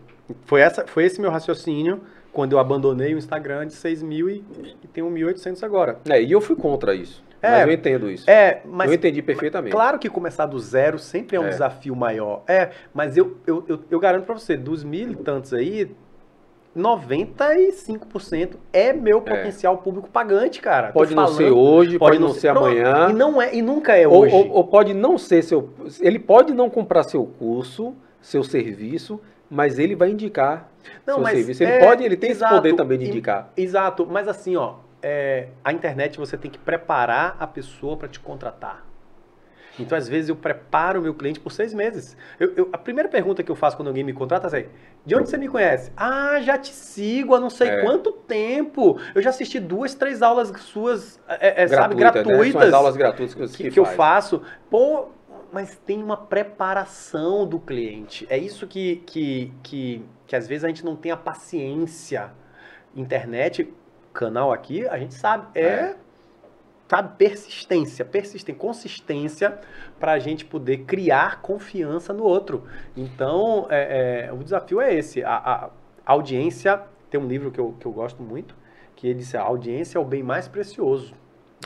foi, 0.44 0.60
essa, 0.60 0.86
foi 0.86 1.04
esse 1.04 1.20
meu 1.20 1.30
raciocínio 1.30 2.00
quando 2.32 2.52
eu 2.52 2.58
abandonei 2.58 3.14
o 3.14 3.18
Instagram 3.18 3.66
de 3.66 3.74
6 3.74 4.02
mil 4.02 4.28
e, 4.30 4.44
e 4.82 4.86
tenho 4.88 5.10
1.800 5.10 5.62
agora. 5.62 5.98
É, 6.08 6.22
e 6.22 6.30
eu 6.30 6.40
fui 6.40 6.56
contra 6.56 6.94
isso. 6.94 7.24
É. 7.42 7.50
mas 7.52 7.66
eu 7.66 7.72
entendo 7.72 8.10
isso. 8.10 8.30
É, 8.30 8.60
mas 8.66 8.90
eu 8.90 8.94
entendi 8.96 9.22
perfeitamente. 9.22 9.72
Claro 9.72 9.98
que 9.98 10.10
começar 10.10 10.44
do 10.44 10.58
zero 10.58 10.98
sempre 10.98 11.36
é 11.36 11.40
um 11.40 11.46
É. 11.46 11.48
desafio 11.48 11.96
maior. 11.96 12.42
É, 12.46 12.70
mas 12.92 13.16
eu, 13.16 13.38
eu, 13.46 13.64
eu, 13.66 13.80
eu 13.90 13.98
garanto 13.98 14.26
pra 14.26 14.34
você, 14.34 14.56
dos 14.56 14.84
mil 14.84 15.12
e 15.12 15.16
tantos 15.16 15.54
aí, 15.54 15.90
95% 16.76 18.56
é 18.72 18.92
meu 18.92 19.20
potencial 19.20 19.78
público 19.78 20.08
pagante, 20.08 20.60
cara. 20.60 20.92
Pode 20.92 21.14
não 21.14 21.24
falando- 21.24 21.36
ser 21.38 21.50
hoje, 21.50 21.98
pode, 21.98 22.18
não 22.18 22.32
ser 22.32 22.52
Pronto. 22.52 22.66
amanhã. 22.66 23.08
E 23.10 23.12
não 23.12 23.40
é, 23.42 23.54
e 23.54 23.62
nunca 23.62 23.96
é 23.96 24.06
Ou, 24.06 24.22
hoje. 24.22 24.34
ou- 24.34 24.50
ou 24.52 24.64
pode 24.64 24.94
não 24.94 25.18
ser 25.18 25.42
seu. 25.42 25.70
Ele 26.00 26.18
pode 26.18 26.52
não 26.54 26.70
comprar 26.70 27.02
seu 27.02 27.24
curso, 27.24 27.94
seu 28.20 28.42
serviço, 28.44 29.20
mas 29.50 29.78
ele 29.78 29.94
vai 29.96 30.10
indicar 30.10 30.68
Não, 31.06 31.16
seu 31.16 31.26
serviço. 31.26 31.62
Ele 31.62 31.72
é, 31.72 31.84
pode, 31.84 32.04
ele 32.04 32.16
tem 32.16 32.30
exato. 32.30 32.54
esse 32.54 32.62
poder 32.62 32.74
também 32.76 32.98
de 32.98 33.08
indicar. 33.08 33.50
Exato, 33.56 34.06
mas 34.08 34.28
assim, 34.28 34.56
ó, 34.56 34.74
é, 35.02 35.48
a 35.64 35.72
internet 35.72 36.18
você 36.18 36.36
tem 36.36 36.50
que 36.50 36.58
preparar 36.58 37.36
a 37.40 37.46
pessoa 37.46 37.96
para 37.96 38.08
te 38.08 38.20
contratar. 38.20 38.84
Então, 39.82 39.96
às 39.96 40.08
vezes, 40.08 40.28
eu 40.28 40.36
preparo 40.36 41.00
o 41.00 41.02
meu 41.02 41.14
cliente 41.14 41.40
por 41.40 41.50
seis 41.52 41.72
meses. 41.74 42.16
Eu- 42.38 42.52
eu- 42.56 42.68
a 42.72 42.78
primeira 42.78 43.08
pergunta 43.08 43.42
que 43.42 43.50
eu 43.50 43.56
faço 43.56 43.76
quando 43.76 43.88
alguém 43.88 44.04
me 44.04 44.12
contrata 44.12 44.46
é 44.46 44.60
assim, 44.60 44.68
de 45.04 45.14
onde 45.14 45.28
você 45.30 45.36
me 45.36 45.48
conhece? 45.48 45.90
Ah, 45.96 46.40
já 46.40 46.58
te 46.58 46.72
sigo 46.72 47.34
há 47.34 47.40
não 47.40 47.50
sei 47.50 47.68
É. 47.68 47.82
quanto 47.82 48.12
tempo. 48.12 48.98
Eu 49.14 49.22
já 49.22 49.30
assisti 49.30 49.58
duas, 49.58 49.94
três 49.94 50.22
aulas 50.22 50.52
suas, 50.60 51.20
é, 51.28 51.62
é, 51.64 51.68
sabe, 51.68 51.94
Gratuita, 51.94 52.18
né? 52.18 52.24
São 52.24 52.38
gratuitas 52.38 52.68
as 52.68 52.74
aulas 52.74 52.96
gratuitas 52.96 53.34
que, 53.34 53.40
você 53.40 53.56
que, 53.56 53.70
que 53.70 53.80
eu 53.80 53.84
faço. 53.86 54.42
Pô, 54.70 55.08
mas 55.52 55.76
tem 55.84 56.02
uma 56.02 56.16
preparação 56.16 57.46
do 57.46 57.58
cliente. 57.58 58.26
É 58.30 58.38
isso 58.38 58.66
que, 58.66 58.96
que, 59.06 59.52
que, 59.62 60.04
que 60.26 60.36
às 60.36 60.46
vezes 60.46 60.64
a 60.64 60.68
gente 60.68 60.84
não 60.84 60.94
tem 60.94 61.10
a 61.10 61.16
paciência. 61.16 62.30
Internet, 62.94 63.72
canal 64.12 64.52
aqui, 64.52 64.86
a 64.88 64.98
gente 64.98 65.14
sabe, 65.14 65.46
é, 65.54 65.62
É. 65.64 65.96
sabe, 66.90 67.16
persistência, 67.16 68.04
persistência, 68.04 68.58
consistência 68.58 69.60
para 70.00 70.10
a 70.10 70.18
gente 70.18 70.44
poder 70.44 70.78
criar 70.78 71.40
confiança 71.40 72.12
no 72.12 72.24
outro. 72.24 72.64
Então, 72.96 73.68
é, 73.70 74.26
é, 74.26 74.32
o 74.32 74.38
desafio 74.38 74.80
é 74.80 74.92
esse. 74.92 75.22
A, 75.22 75.36
a 75.36 75.70
audiência, 76.04 76.82
tem 77.08 77.20
um 77.20 77.28
livro 77.28 77.52
que 77.52 77.60
eu, 77.60 77.76
que 77.78 77.86
eu 77.86 77.92
gosto 77.92 78.20
muito, 78.20 78.56
que 78.96 79.06
ele 79.06 79.20
diz, 79.20 79.32
a 79.36 79.42
audiência 79.42 79.98
é 79.98 80.00
o 80.00 80.04
bem 80.04 80.24
mais 80.24 80.48
precioso. 80.48 81.14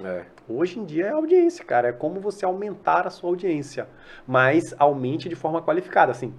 É. 0.05 0.25
Hoje 0.47 0.79
em 0.79 0.85
dia 0.85 1.07
é 1.07 1.11
audiência, 1.13 1.65
cara. 1.65 1.89
É 1.89 1.93
como 1.93 2.21
você 2.21 2.45
aumentar 2.45 3.07
a 3.07 3.11
sua 3.11 3.31
audiência. 3.31 3.89
Mas 4.27 4.75
aumente 4.79 5.27
de 5.27 5.35
forma 5.35 5.63
qualificada, 5.63 6.13
assim. 6.13 6.35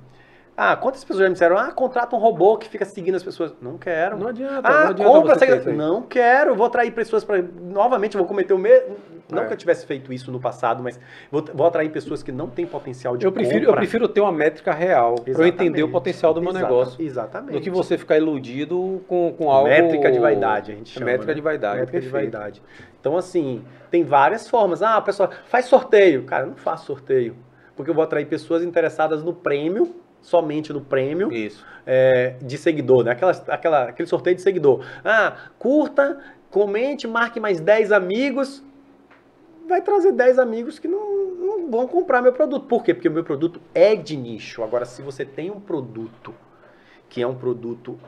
Ah, 0.57 0.73
quantas 0.75 1.03
pessoas 1.03 1.19
já 1.23 1.27
me 1.27 1.33
disseram, 1.33 1.57
ah, 1.57 1.71
contrata 1.71 2.15
um 2.15 2.19
robô 2.19 2.57
que 2.57 2.69
fica 2.69 2.85
seguindo 2.85 3.15
as 3.15 3.23
pessoas. 3.23 3.53
Não 3.61 3.77
quero. 3.77 4.17
Não 4.17 4.27
adianta, 4.27 4.61
ah, 4.67 4.83
não 4.85 4.89
adianta 4.91 5.11
compra 5.11 5.35
você 5.35 5.45
aí. 5.45 5.73
Não 5.75 6.01
quero, 6.01 6.55
vou 6.55 6.65
atrair 6.67 6.91
pessoas 6.91 7.25
para 7.25 7.41
Novamente, 7.41 8.15
vou 8.15 8.25
cometer 8.25 8.53
o 8.53 8.57
mesmo. 8.57 8.95
Não 9.29 9.41
É. 9.43 9.47
que 9.47 9.53
eu 9.53 9.57
tivesse 9.57 9.85
feito 9.87 10.13
isso 10.13 10.31
no 10.31 10.39
passado, 10.39 10.83
mas 10.83 10.99
vou, 11.31 11.43
vou 11.53 11.65
atrair 11.65 11.89
pessoas 11.89 12.21
que 12.21 12.31
não 12.31 12.47
têm 12.47 12.65
potencial 12.65 13.17
de 13.17 13.25
Eu 13.25 13.31
prefiro, 13.31 13.57
eu 13.57 13.65
compra. 13.65 13.81
prefiro 13.81 14.07
ter 14.07 14.21
uma 14.21 14.31
métrica 14.31 14.71
real 14.71 15.15
para 15.15 15.33
eu 15.33 15.47
entender 15.47 15.81
o 15.83 15.89
potencial 15.89 16.31
do 16.33 16.39
meu 16.41 16.51
Exata- 16.51 16.65
negócio. 16.67 17.01
Exatamente. 17.03 17.53
Do 17.53 17.59
que 17.61 17.69
você 17.71 17.97
ficar 17.97 18.17
iludido 18.17 19.03
com, 19.07 19.33
com 19.37 19.51
algo. 19.51 19.67
Métrica 19.67 20.11
de 20.11 20.19
vaidade, 20.19 20.71
a 20.71 20.75
gente 20.75 20.89
chama. 20.91 21.07
Métrica 21.07 21.31
né? 21.31 21.33
de 21.33 21.41
vaidade. 21.41 21.79
Métrica 21.79 21.99
de 21.99 22.07
perfeito. 22.07 22.31
vaidade. 22.33 22.61
Então, 23.01 23.17
assim, 23.17 23.63
tem 23.91 24.03
várias 24.03 24.47
formas. 24.47 24.81
Ah, 24.83 24.97
a 24.97 25.01
pessoa 25.01 25.29
faz 25.47 25.65
sorteio. 25.65 26.23
Cara, 26.23 26.43
eu 26.43 26.49
não 26.51 26.55
faço 26.55 26.85
sorteio. 26.85 27.35
Porque 27.75 27.89
eu 27.89 27.95
vou 27.95 28.03
atrair 28.03 28.25
pessoas 28.25 28.63
interessadas 28.63 29.23
no 29.23 29.33
prêmio, 29.33 29.95
somente 30.25 30.73
no 30.73 30.81
prêmio 30.81 31.31
Isso. 31.31 31.63
é, 31.85 32.35
de 32.41 32.57
seguidor, 32.57 33.03
né? 33.03 33.11
Aquela, 33.11 33.31
aquela, 33.47 33.83
aquele 33.83 34.09
sorteio 34.09 34.35
de 34.35 34.41
seguidor. 34.41 34.83
Ah, 35.03 35.35
curta, 35.59 36.19
comente, 36.49 37.07
marque 37.07 37.39
mais 37.39 37.59
10 37.59 37.91
amigos. 37.91 38.63
Vai 39.67 39.81
trazer 39.81 40.11
10 40.11 40.39
amigos 40.39 40.79
que 40.79 40.87
não, 40.87 41.35
não 41.35 41.69
vão 41.69 41.87
comprar 41.87 42.23
meu 42.23 42.33
produto. 42.33 42.65
Por 42.65 42.83
quê? 42.83 42.93
Porque 42.93 43.07
o 43.07 43.11
meu 43.11 43.23
produto 43.23 43.61
é 43.73 43.95
de 43.95 44.17
nicho. 44.17 44.63
Agora, 44.63 44.83
se 44.83 45.01
você 45.03 45.23
tem 45.23 45.51
um 45.51 45.59
produto 45.59 46.33
que 47.07 47.21
é 47.21 47.27
um 47.27 47.35
produto 47.35 47.99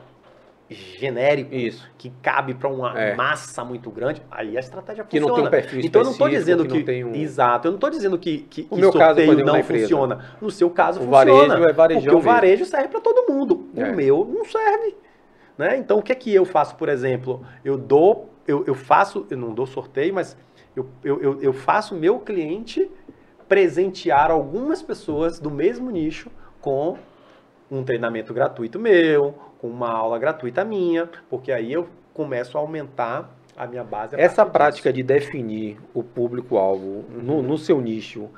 genérico 0.70 1.54
Isso. 1.54 1.88
que 1.96 2.10
cabe 2.22 2.54
para 2.54 2.68
uma 2.68 2.98
É. 2.98 3.14
massa 3.14 3.64
muito 3.64 3.90
grande, 3.90 4.22
aí 4.30 4.56
a 4.56 4.60
estratégia 4.60 5.02
Que 5.04 5.18
não 5.18 5.28
funciona. 5.28 5.50
tem 5.50 5.58
um 5.58 5.62
perfil 5.62 5.80
então 5.84 6.00
eu 6.02 6.04
não 6.04 6.12
estou 6.12 6.28
dizendo 6.28 6.66
que 6.66 6.82
que, 6.82 7.02
não 7.04 7.10
um- 7.10 7.14
exato, 7.14 7.68
eu 7.68 7.72
não 7.72 7.76
estou 7.76 7.90
dizendo 7.90 8.18
que, 8.18 8.38
que, 8.50 8.62
O 8.70 8.74
que 8.74 8.80
meu 8.80 8.92
caso, 8.92 9.20
não 9.44 9.62
funciona. 9.62 10.24
No 10.40 10.50
seu 10.50 10.68
caso 10.70 11.00
O 11.00 11.04
funciona. 11.04 11.48
varejo 11.48 11.68
é 11.68 11.72
varejão 11.72 12.02
porque 12.02 12.16
o 12.16 12.20
varejo 12.20 12.64
serve 12.66 12.88
para 12.88 13.00
todo 13.00 13.32
mundo. 13.32 13.68
É. 13.76 13.84
O 13.90 13.96
meu 13.96 14.24
não 14.24 14.44
serve. 14.44 14.94
Né? 15.56 15.76
Então 15.78 15.98
o 15.98 16.02
que 16.02 16.12
é 16.12 16.14
que 16.14 16.32
eu 16.34 16.44
faço, 16.44 16.76
por 16.76 16.88
exemplo? 16.88 17.44
Eu 17.64 17.76
dou, 17.76 18.30
eu, 18.46 18.64
eu 18.66 18.74
faço, 18.74 19.26
eu 19.30 19.36
não 19.36 19.52
dou 19.54 19.66
sorteio, 19.66 20.14
mas 20.14 20.36
eu, 20.76 20.86
eu, 21.02 21.20
eu, 21.22 21.42
eu 21.42 21.52
faço 21.52 21.94
o 21.94 21.98
meu 21.98 22.18
cliente 22.20 22.88
presentear 23.48 24.30
algumas 24.30 24.82
pessoas 24.82 25.40
do 25.40 25.50
mesmo 25.50 25.90
nicho 25.90 26.30
com 26.60 26.96
um 27.70 27.82
treinamento 27.84 28.32
gratuito 28.34 28.78
meu, 28.78 29.34
com 29.60 29.68
uma 29.68 29.90
aula 29.90 30.18
gratuita 30.18 30.64
minha, 30.64 31.08
porque 31.28 31.52
aí 31.52 31.72
eu 31.72 31.88
começo 32.14 32.56
a 32.56 32.60
aumentar 32.60 33.30
a 33.56 33.66
minha 33.66 33.84
base. 33.84 34.14
a 34.16 34.20
Essa 34.20 34.44
prática 34.46 34.92
disso. 34.92 35.06
de 35.06 35.14
definir 35.14 35.78
o 35.92 36.02
público-alvo 36.02 37.04
no, 37.10 37.42
no 37.42 37.58
seu 37.58 37.80
nicho, 37.80 38.28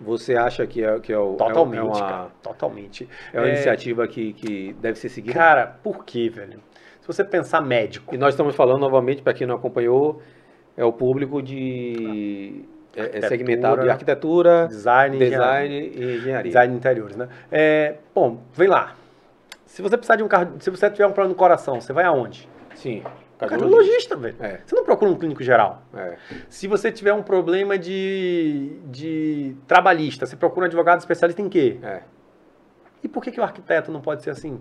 você 0.00 0.36
acha 0.36 0.66
que 0.66 0.84
é, 0.84 1.00
que 1.00 1.12
é, 1.12 1.18
o, 1.18 1.34
é 1.34 1.36
Totalmente, 1.36 1.78
é 1.78 1.82
uma, 1.82 1.98
cara. 1.98 2.28
Totalmente. 2.42 3.08
é 3.32 3.38
uma 3.40 3.46
É- 3.46 3.52
iniciativa 3.52 4.06
que, 4.06 4.32
que 4.34 4.72
deve 4.74 4.98
ser 4.98 5.08
seguida? 5.08 5.34
Cara, 5.34 5.66
por 5.66 6.04
quê, 6.04 6.28
velho? 6.28 6.60
Se 7.00 7.06
você 7.06 7.24
pensar 7.24 7.60
médico, 7.62 8.14
E 8.14 8.18
nós 8.18 8.34
estamos 8.34 8.54
falando 8.54 8.80
novamente, 8.80 9.22
para 9.22 9.32
quem 9.32 9.46
não 9.46 9.54
acompanhou, 9.54 10.20
é 10.76 10.84
o 10.84 10.92
público 10.92 11.40
de 11.40 11.94
é, 12.04 12.68
é 12.68 12.75
Arquitetura, 13.00 13.28
segmentado 13.28 13.82
de 13.82 13.90
arquitetura, 13.90 14.66
design, 14.68 15.18
design 15.18 15.74
e 15.94 16.16
engenharia. 16.16 16.42
design 16.50 16.72
de 16.72 16.78
interiores, 16.78 17.16
né? 17.16 17.28
É, 17.50 17.96
bom, 18.14 18.40
vem 18.54 18.68
lá. 18.68 18.94
Se 19.66 19.82
você 19.82 19.96
precisar 19.96 20.16
de 20.16 20.22
um 20.22 20.28
carro, 20.28 20.54
se 20.60 20.70
você 20.70 20.88
tiver 20.90 21.06
um 21.06 21.12
problema 21.12 21.28
no 21.30 21.34
coração, 21.34 21.80
você 21.80 21.92
vai 21.92 22.04
aonde? 22.04 22.48
Sim. 22.74 23.02
Cardiologista, 23.38 24.16
velho. 24.16 24.34
É, 24.40 24.60
Você 24.64 24.74
não 24.74 24.82
procura 24.84 25.10
um 25.10 25.14
clínico 25.14 25.42
geral. 25.42 25.82
é. 25.94 26.16
Se 26.48 26.66
você 26.66 26.90
tiver 26.90 27.12
um 27.12 27.22
problema 27.22 27.76
de, 27.78 28.78
de 28.86 29.54
trabalhista, 29.66 30.24
você 30.24 30.36
procura 30.36 30.64
um 30.64 30.68
advogado 30.68 31.00
especialista 31.00 31.42
em 31.42 31.48
quê? 31.50 31.78
É. 31.82 32.00
E 33.04 33.08
por 33.08 33.22
que, 33.22 33.30
que 33.30 33.38
o 33.38 33.42
arquiteto 33.44 33.92
não 33.92 34.00
pode 34.00 34.22
ser 34.22 34.30
assim? 34.30 34.58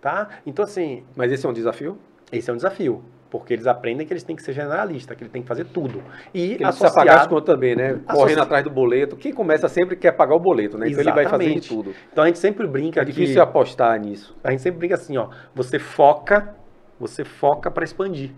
Tá? 0.00 0.28
Então, 0.44 0.64
assim, 0.64 1.04
Mas 1.14 1.30
esse 1.30 1.46
é 1.46 1.48
um 1.48 1.52
desafio? 1.52 1.96
esse 2.32 2.50
é 2.50 2.52
um 2.52 2.56
desafio. 2.56 3.04
Porque 3.32 3.54
eles 3.54 3.66
aprendem 3.66 4.06
que 4.06 4.12
eles 4.12 4.22
têm 4.22 4.36
que 4.36 4.42
ser 4.42 4.52
generalista, 4.52 5.14
que 5.14 5.24
ele 5.24 5.30
tem 5.30 5.40
que 5.40 5.48
fazer 5.48 5.64
tudo. 5.64 6.02
E 6.34 6.52
ele 6.52 6.58
precisa 6.58 6.92
pagar 6.92 7.12
as 7.14 7.20
associado... 7.20 7.28
contas 7.30 7.54
também, 7.54 7.74
né? 7.74 7.98
Correndo 8.06 8.42
atrás 8.42 8.62
do 8.62 8.68
boleto. 8.68 9.16
Quem 9.16 9.32
começa 9.32 9.68
sempre 9.68 9.96
quer 9.96 10.12
pagar 10.12 10.34
o 10.34 10.38
boleto, 10.38 10.76
né? 10.76 10.86
Então 10.86 11.00
ele 11.00 11.12
vai 11.12 11.26
fazer 11.26 11.54
de 11.54 11.66
tudo. 11.66 11.94
Então 12.12 12.24
a 12.24 12.26
gente 12.26 12.38
sempre 12.38 12.66
brinca 12.66 13.00
É 13.00 13.04
que... 13.06 13.10
difícil 13.10 13.40
apostar 13.40 13.98
nisso. 13.98 14.36
A 14.44 14.50
gente 14.50 14.60
sempre 14.60 14.80
brinca 14.80 14.96
assim, 14.96 15.16
ó. 15.16 15.30
Você 15.54 15.78
foca, 15.78 16.54
você 17.00 17.24
foca 17.24 17.70
para 17.70 17.84
expandir. 17.84 18.32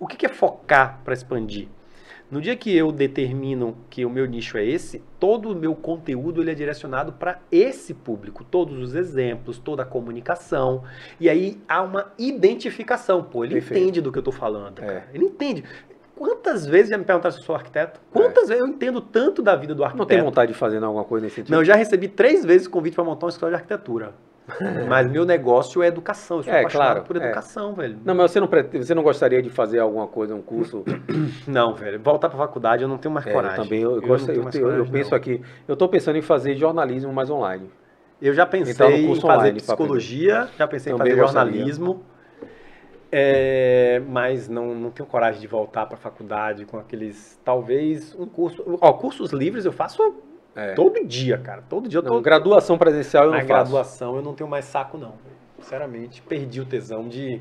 O 0.00 0.06
que 0.08 0.16
que 0.16 0.26
é 0.26 0.28
focar 0.28 0.98
para 1.04 1.14
expandir? 1.14 1.68
No 2.30 2.40
dia 2.40 2.54
que 2.54 2.74
eu 2.76 2.92
determino 2.92 3.76
que 3.90 4.04
o 4.04 4.10
meu 4.10 4.24
nicho 4.24 4.56
é 4.56 4.64
esse, 4.64 5.02
todo 5.18 5.50
o 5.50 5.56
meu 5.56 5.74
conteúdo 5.74 6.40
ele 6.40 6.52
é 6.52 6.54
direcionado 6.54 7.12
para 7.12 7.40
esse 7.50 7.92
público, 7.92 8.44
todos 8.44 8.78
os 8.78 8.94
exemplos, 8.94 9.58
toda 9.58 9.82
a 9.82 9.84
comunicação. 9.84 10.84
E 11.18 11.28
aí 11.28 11.60
há 11.68 11.82
uma 11.82 12.12
identificação, 12.16 13.24
pô, 13.24 13.44
ele 13.44 13.54
Perfeito. 13.54 13.82
entende 13.82 14.00
do 14.00 14.12
que 14.12 14.18
eu 14.18 14.22
tô 14.22 14.30
falando, 14.30 14.80
É. 14.80 15.04
Ele 15.12 15.24
entende. 15.24 15.64
Quantas 16.14 16.66
vezes 16.66 16.90
já 16.90 16.98
me 16.98 17.04
perguntaram 17.04 17.32
se 17.32 17.40
eu 17.40 17.44
sou 17.44 17.54
arquiteto? 17.54 17.98
Quantas 18.12 18.48
vezes 18.48 18.62
eu 18.62 18.68
entendo 18.68 19.00
tanto 19.00 19.42
da 19.42 19.56
vida 19.56 19.74
do 19.74 19.82
arquiteto? 19.82 19.98
Não 19.98 20.06
tem 20.06 20.22
vontade 20.22 20.52
de 20.52 20.58
fazer 20.58 20.82
alguma 20.84 21.02
coisa 21.02 21.24
nesse 21.24 21.36
sentido? 21.36 21.52
Não, 21.52 21.60
eu 21.60 21.64
já 21.64 21.74
recebi 21.74 22.08
três 22.08 22.44
vezes 22.44 22.68
convite 22.68 22.94
para 22.94 23.02
montar 23.02 23.26
uma 23.26 23.30
escola 23.30 23.50
de 23.50 23.56
arquitetura. 23.56 24.14
Mas 24.88 25.10
meu 25.10 25.24
negócio 25.24 25.82
é 25.82 25.86
educação. 25.86 26.38
Eu 26.38 26.42
sou 26.42 26.52
É, 26.52 26.58
apaixonado 26.60 26.92
claro, 26.92 27.06
por 27.06 27.16
é. 27.16 27.24
educação, 27.24 27.74
velho. 27.74 27.98
Não, 28.04 28.14
mas 28.14 28.30
você 28.30 28.40
não, 28.40 28.48
você 28.48 28.94
não 28.94 29.02
gostaria 29.02 29.42
de 29.42 29.50
fazer 29.50 29.78
alguma 29.78 30.06
coisa, 30.06 30.34
um 30.34 30.42
curso? 30.42 30.84
Não, 31.46 31.74
velho. 31.74 32.00
Voltar 32.00 32.28
pra 32.28 32.38
faculdade 32.38 32.82
eu 32.82 32.88
não 32.88 32.98
tenho 32.98 33.12
mais 33.14 33.26
É, 33.26 33.32
coragem. 33.32 33.58
eu 33.58 33.62
também, 33.64 33.80
eu, 33.82 34.00
não 34.00 34.08
gosto- 34.08 34.30
eu, 34.30 34.42
mais 34.42 34.54
eu- 34.54 34.60
eu 34.62 34.66
coragem, 34.74 34.92
penso 34.92 35.10
não. 35.10 35.16
aqui, 35.16 35.40
eu 35.68 35.72
estou 35.74 35.88
pensando 35.88 36.16
em 36.16 36.22
fazer 36.22 36.54
jornalismo 36.56 37.12
mais 37.12 37.30
online. 37.30 37.70
Eu 38.20 38.34
já 38.34 38.44
pensei 38.46 38.86
em 38.86 39.06
curso 39.06 39.22
fazer 39.22 39.38
online 39.38 39.60
psicologia, 39.60 40.48
já 40.58 40.68
pensei 40.68 40.92
em 40.92 40.96
Também 40.96 41.12
fazer 41.12 41.22
gostaria. 41.22 41.52
jornalismo. 41.52 42.04
é, 43.12 44.00
mas 44.08 44.48
não, 44.48 44.74
não 44.74 44.90
tenho 44.90 45.08
coragem 45.08 45.40
de 45.40 45.46
voltar 45.46 45.86
pra 45.86 45.96
faculdade 45.96 46.64
com 46.64 46.78
aqueles. 46.78 47.38
Talvez 47.44 48.14
um 48.18 48.26
curso. 48.26 48.62
Ó, 48.80 48.92
cursos 48.92 49.32
livres 49.32 49.64
eu 49.64 49.72
faço 49.72 50.14
É. 50.56 50.72
todo 50.74 51.04
dia, 51.04 51.38
cara. 51.38 51.62
Todo 51.68 51.88
dia 51.88 51.98
eu 51.98 52.02
tô. 52.02 52.14
Não, 52.14 52.22
graduação 52.22 52.76
presencial 52.76 53.24
eu 53.24 53.30
Na 53.30 53.38
não 53.38 53.46
faço. 53.46 53.70
graduação 53.70 54.16
eu 54.16 54.22
não 54.22 54.34
tenho 54.34 54.48
mais 54.50 54.64
saco, 54.64 54.98
não. 54.98 55.14
Sinceramente, 55.60 56.20
perdi 56.22 56.60
o 56.60 56.64
tesão 56.64 57.08
de. 57.08 57.40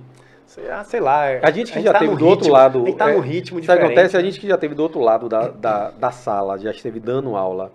Sei, 0.85 0.99
lá. 0.99 1.25
A 1.43 1.51
gente 1.51 1.71
que 1.71 1.79
já 1.79 1.93
tá 1.93 1.99
teve 1.99 2.15
do 2.15 2.25
outro 2.25 2.45
ritmo- 2.45 2.53
lado, 2.53 2.81
A 2.81 2.85
gente 2.87 2.97
tá 2.97 3.11
é, 3.11 3.13
no 3.15 3.19
ritmo 3.19 3.57
Sabe 3.57 3.57
o 3.57 3.61
que 3.61 3.61
diferente. 3.61 3.83
acontece? 3.99 4.17
A 4.17 4.21
gente 4.21 4.39
que 4.39 4.47
já 4.47 4.57
teve 4.57 4.73
do 4.73 4.81
outro 4.81 4.99
lado 4.99 5.29
da, 5.29 5.47
da, 5.49 5.91
da 5.91 6.11
sala, 6.11 6.57
já 6.57 6.71
esteve 6.71 6.99
dando 6.99 7.35
aula. 7.35 7.71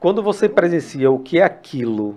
Quando 0.00 0.20
você 0.22 0.48
presencia 0.48 1.10
o 1.10 1.18
que 1.20 1.38
é 1.38 1.44
aquilo, 1.44 2.16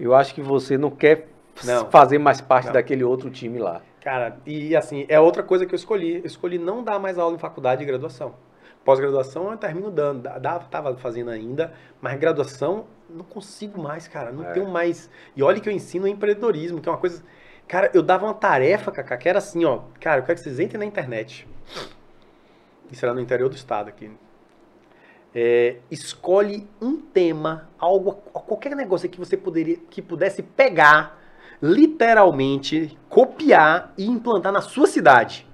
eu 0.00 0.14
acho 0.14 0.34
que 0.34 0.40
você 0.40 0.78
não 0.78 0.90
quer 0.90 1.28
Não. 1.64 1.86
fazer 1.90 2.18
mais 2.18 2.40
parte 2.40 2.66
Não. 2.66 2.72
daquele 2.72 3.04
outro 3.04 3.30
time 3.30 3.58
lá. 3.58 3.82
Cara, 4.00 4.38
e 4.46 4.74
assim, 4.74 5.04
é 5.08 5.20
outra 5.20 5.42
coisa 5.42 5.66
que 5.66 5.74
eu 5.74 5.76
escolhi. 5.76 6.16
Eu 6.16 6.24
escolhi 6.26 6.58
não 6.58 6.82
dar 6.82 6.98
mais 6.98 7.18
aula 7.18 7.34
em 7.34 7.38
faculdade 7.38 7.82
e 7.82 7.86
graduação. 7.86 8.32
Pós-graduação 8.88 9.50
eu 9.50 9.56
termino 9.58 9.90
dando, 9.90 10.22
dá- 10.22 10.58
tava 10.60 10.96
fazendo 10.96 11.28
ainda, 11.30 11.74
mas 12.00 12.18
graduação 12.18 12.86
não 13.10 13.22
consigo 13.22 13.78
mais, 13.78 14.08
cara. 14.08 14.32
Não 14.32 14.44
É. 14.48 14.52
tenho 14.52 14.66
mais. 14.66 15.10
E 15.36 15.42
olha 15.42 15.60
que 15.60 15.68
eu 15.68 15.72
ensino 15.74 16.08
empreendedorismo, 16.08 16.80
que 16.80 16.88
é 16.88 16.92
uma 16.92 16.96
coisa. 16.96 17.22
Cara, 17.66 17.90
eu 17.92 18.02
dava 18.02 18.24
uma 18.24 18.32
tarefa, 18.32 18.90
Cacá, 18.90 19.18
que 19.18 19.28
era 19.28 19.40
assim, 19.40 19.62
ó. 19.66 19.80
Cara, 20.00 20.22
eu 20.22 20.24
quero 20.24 20.38
que 20.38 20.42
vocês 20.42 20.58
entrem 20.58 20.78
na 20.78 20.86
internet. 20.86 21.46
Isso 22.90 23.04
era 23.04 23.12
no 23.12 23.20
interior 23.20 23.50
do 23.50 23.56
estado 23.56 23.88
aqui. 23.90 24.10
É, 25.34 25.76
escolhe 25.90 26.66
um 26.80 26.96
tema, 26.98 27.68
algo, 27.78 28.12
qualquer 28.32 28.74
negócio 28.74 29.06
que 29.10 29.18
você 29.18 29.36
poderia, 29.36 29.76
que 29.90 30.00
pudesse 30.00 30.42
pegar, 30.42 31.20
literalmente, 31.60 32.98
copiar 33.10 33.92
e 33.98 34.06
implantar 34.06 34.50
na 34.50 34.62
sua 34.62 34.86
cidade. 34.86 35.46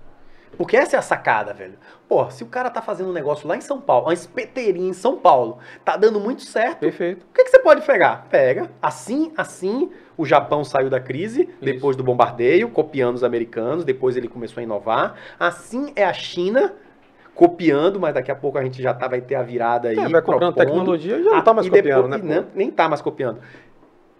Porque 0.56 0.76
essa 0.76 0.96
é 0.96 0.98
a 0.98 1.02
sacada, 1.02 1.52
velho. 1.52 1.74
Pô, 2.08 2.30
se 2.30 2.42
o 2.42 2.46
cara 2.46 2.70
tá 2.70 2.80
fazendo 2.82 3.10
um 3.10 3.12
negócio 3.12 3.46
lá 3.48 3.56
em 3.56 3.60
São 3.60 3.80
Paulo, 3.80 4.06
uma 4.06 4.14
espeteirinha 4.14 4.88
em 4.88 4.92
São 4.92 5.16
Paulo, 5.16 5.58
tá 5.84 5.96
dando 5.96 6.20
muito 6.20 6.42
certo, 6.42 6.80
Perfeito. 6.80 7.26
o 7.28 7.34
que, 7.34 7.44
que 7.44 7.50
você 7.50 7.58
pode 7.58 7.82
pegar? 7.82 8.26
Pega. 8.30 8.70
Assim, 8.80 9.32
assim, 9.36 9.90
o 10.16 10.24
Japão 10.24 10.64
saiu 10.64 10.88
da 10.88 11.00
crise 11.00 11.48
depois 11.60 11.96
do 11.96 12.04
bombardeio, 12.04 12.68
copiando 12.68 13.16
os 13.16 13.24
americanos, 13.24 13.84
depois 13.84 14.16
ele 14.16 14.28
começou 14.28 14.60
a 14.60 14.64
inovar. 14.64 15.14
Assim 15.38 15.92
é 15.96 16.04
a 16.04 16.12
China 16.12 16.72
copiando, 17.34 17.98
mas 17.98 18.14
daqui 18.14 18.30
a 18.30 18.34
pouco 18.36 18.56
a 18.58 18.62
gente 18.62 18.80
já 18.80 18.94
tá, 18.94 19.08
vai 19.08 19.20
ter 19.20 19.34
a 19.34 19.42
virada 19.42 19.88
aí. 19.88 19.98
É, 19.98 20.08
vai 20.08 20.22
comprando 20.22 20.54
tecnologia 20.54 21.18
e 21.18 21.24
já 21.24 21.30
não 21.30 21.42
tá 21.42 21.52
mais 21.52 21.68
copiando, 21.68 22.10
depois- 22.10 22.22
né? 22.22 22.44
nem 22.54 22.70
tá 22.70 22.88
mais 22.88 23.02
copiando. 23.02 23.40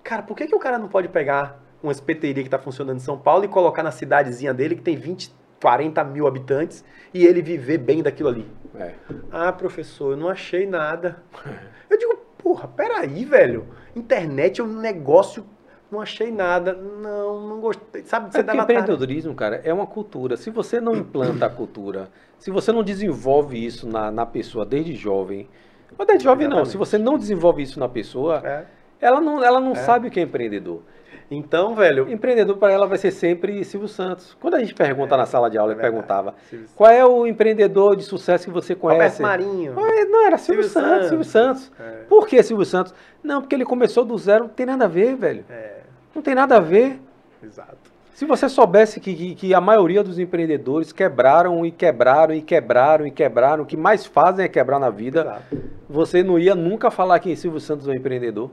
Cara, 0.03 0.23
por 0.23 0.37
que, 0.37 0.47
que 0.47 0.55
o 0.55 0.59
cara 0.59 0.79
não 0.79 0.89
pode 0.89 1.09
pegar 1.09 1.63
uma 1.83 1.93
espeteria 1.93 2.43
que 2.43 2.51
tá 2.51 2.59
funcionando 2.59 2.97
em 2.97 3.01
São 3.01 3.17
Paulo 3.19 3.45
e 3.45 3.49
colocar 3.49 3.83
na 3.83 3.91
cidadezinha 3.91 4.53
dele 4.53 4.75
que 4.75 4.83
tem 4.83 4.97
20, 4.97 5.33
40 5.61 6.03
mil 6.05 6.27
habitantes 6.27 6.85
e 7.13 7.25
ele 7.27 7.43
viver 7.43 7.79
bem 7.79 8.03
daquilo 8.03 8.29
ali? 8.29 8.47
É. 8.77 8.93
Ah, 9.31 9.53
professor, 9.53 10.13
eu 10.13 10.17
não 10.17 10.29
achei 10.29 10.67
nada. 10.67 11.23
Eu 11.89 11.99
digo, 11.99 12.17
porra, 12.39 12.67
peraí, 12.67 13.25
velho. 13.25 13.67
Internet 13.95 14.61
é 14.61 14.65
um 14.65 14.81
negócio, 14.81 15.45
não 15.93 16.01
achei 16.01 16.33
nada. 16.33 16.73
Não, 16.73 17.47
não 17.49 17.61
gostei. 17.61 18.03
Sabe, 18.03 18.33
você 18.33 18.41
É 18.41 18.43
tarefa. 18.43 18.65
empreendedorismo, 18.65 19.33
cara, 19.35 19.61
é 19.63 19.73
uma 19.73 19.87
cultura. 19.87 20.37
Se 20.37 20.51
você 20.51 20.81
não 20.81 20.97
implanta 20.97 21.47
a 21.47 21.51
cultura, 21.51 22.09
se 22.39 22.51
você 22.51 22.73
não 22.73 22.83
desenvolve 22.83 23.65
isso 23.65 23.87
na, 23.87 24.11
na 24.11 24.27
pessoa 24.27 24.67
desde 24.67 24.97
jovem, 24.97 25.49
ou 25.97 26.05
desde 26.05 26.25
jovem 26.25 26.49
não, 26.49 26.63
Exatamente. 26.63 26.71
se 26.73 26.77
você 26.79 26.99
não 26.99 27.17
desenvolve 27.17 27.63
isso 27.63 27.79
na 27.79 27.89
pessoa, 27.89 28.43
É. 28.45 28.65
ela 29.01 29.21
não, 29.21 29.45
ela 29.45 29.61
não 29.61 29.73
É. 29.73 29.77
sabe 29.77 30.09
o 30.09 30.11
que 30.11 30.19
é 30.19 30.23
empreendedor. 30.25 30.83
Então, 31.31 31.75
velho. 31.75 32.11
Empreendedor 32.11 32.57
para 32.57 32.73
ela 32.73 32.87
vai 32.87 32.99
ser 32.99 33.11
sempre 33.11 33.65
Silvio 33.65 33.89
Santos. 33.89 34.37
Quando 34.41 34.55
a 34.55 34.61
gente 34.61 34.75
pergunta 34.75 35.17
na 35.17 35.27
sala 35.27 35.49
de 35.51 35.57
aula, 35.59 35.73
é 35.73 35.75
eu 35.77 35.81
perguntava, 35.81 36.35
qual 36.77 36.91
é 36.91 37.05
o 37.05 37.27
empreendedor 37.27 37.97
de 37.97 38.05
sucesso 38.05 38.45
que 38.45 38.51
você 38.51 38.75
Roberto 38.75 38.99
conhece? 38.99 39.23
Marinho. 39.23 39.75
Ah, 39.77 40.05
Não, 40.07 40.27
era 40.27 40.39
Silvio, 40.39 40.65
Silvio 40.65 40.89
Santos, 40.89 41.09
Silvio 41.09 41.25
Santos. 41.25 41.73
É. 41.81 41.91
Por 42.09 42.27
que 42.27 42.43
Silvio 42.43 42.65
Santos? 42.65 42.95
Não, 43.23 43.41
porque 43.41 43.55
ele 43.55 43.65
começou 43.65 44.05
do 44.05 44.17
zero, 44.19 44.45
não 44.45 44.51
tem 44.51 44.67
nada 44.67 44.85
a 44.85 44.89
ver, 44.89 45.17
velho. 45.17 45.45
É, 45.51 45.79
Não 46.15 46.23
tem 46.23 46.35
nada 46.35 46.57
a 46.57 46.61
ver. 46.61 47.01
exato. 47.43 47.95
Se 48.15 48.25
você 48.25 48.49
soubesse 48.49 49.01
que, 49.01 49.13
que, 49.13 49.35
que 49.35 49.55
a 49.55 49.61
maioria 49.61 50.01
dos 50.05 50.21
empreendedores 50.21 50.93
quebraram 50.93 51.67
e 51.67 51.73
quebraram 51.73 52.33
e 52.33 52.41
quebraram 52.41 53.05
e 53.07 53.11
quebraram, 53.11 53.65
o 53.65 53.67
que 53.67 53.77
mais 53.77 54.07
fazem 54.07 54.45
é 54.45 54.49
quebrar 54.49 54.79
na 54.79 54.89
vida, 54.89 55.23
exato. 55.23 55.43
você 55.89 56.23
não 56.23 56.39
ia 56.39 56.55
nunca 56.55 56.93
falar 56.93 57.19
que 57.19 57.35
Silvio 57.35 57.59
Santos 57.59 57.89
é 57.89 57.91
um 57.91 57.95
empreendedor. 57.95 58.53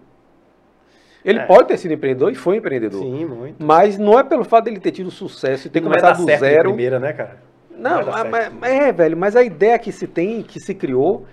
Ele 1.24 1.40
É. 1.40 1.46
pode 1.46 1.68
ter 1.68 1.78
sido 1.78 1.94
empreendedor 1.94 2.32
e 2.32 2.36
foi 2.36 2.58
empreendedor. 2.58 3.02
Sim, 3.02 3.26
muito. 3.26 3.64
Mas 3.64 3.98
não 3.98 4.18
é 4.18 4.24
pelo 4.24 4.44
fato 4.44 4.66
dele 4.66 4.80
ter 4.80 4.92
tido 4.92 5.12
sucesso 5.12 5.68
e 5.68 5.70
ter 5.70 5.80
Não 5.82 5.90
começado 5.90 6.18
do 6.18 6.26
zero. 6.26 6.70
primeira, 6.70 7.00
né, 7.00 7.14
cara? 7.14 7.38
Não, 7.78 8.04
dar 8.04 8.26
mas, 8.26 8.52
é, 8.64 8.92
velho, 8.92 9.18
mas 9.18 9.36
a 9.36 9.44
ideia 9.44 9.78
que 9.80 9.92
se 9.92 10.08
tem, 10.08 10.42
que 10.44 10.60
se 10.60 10.74
criou, 10.76 11.26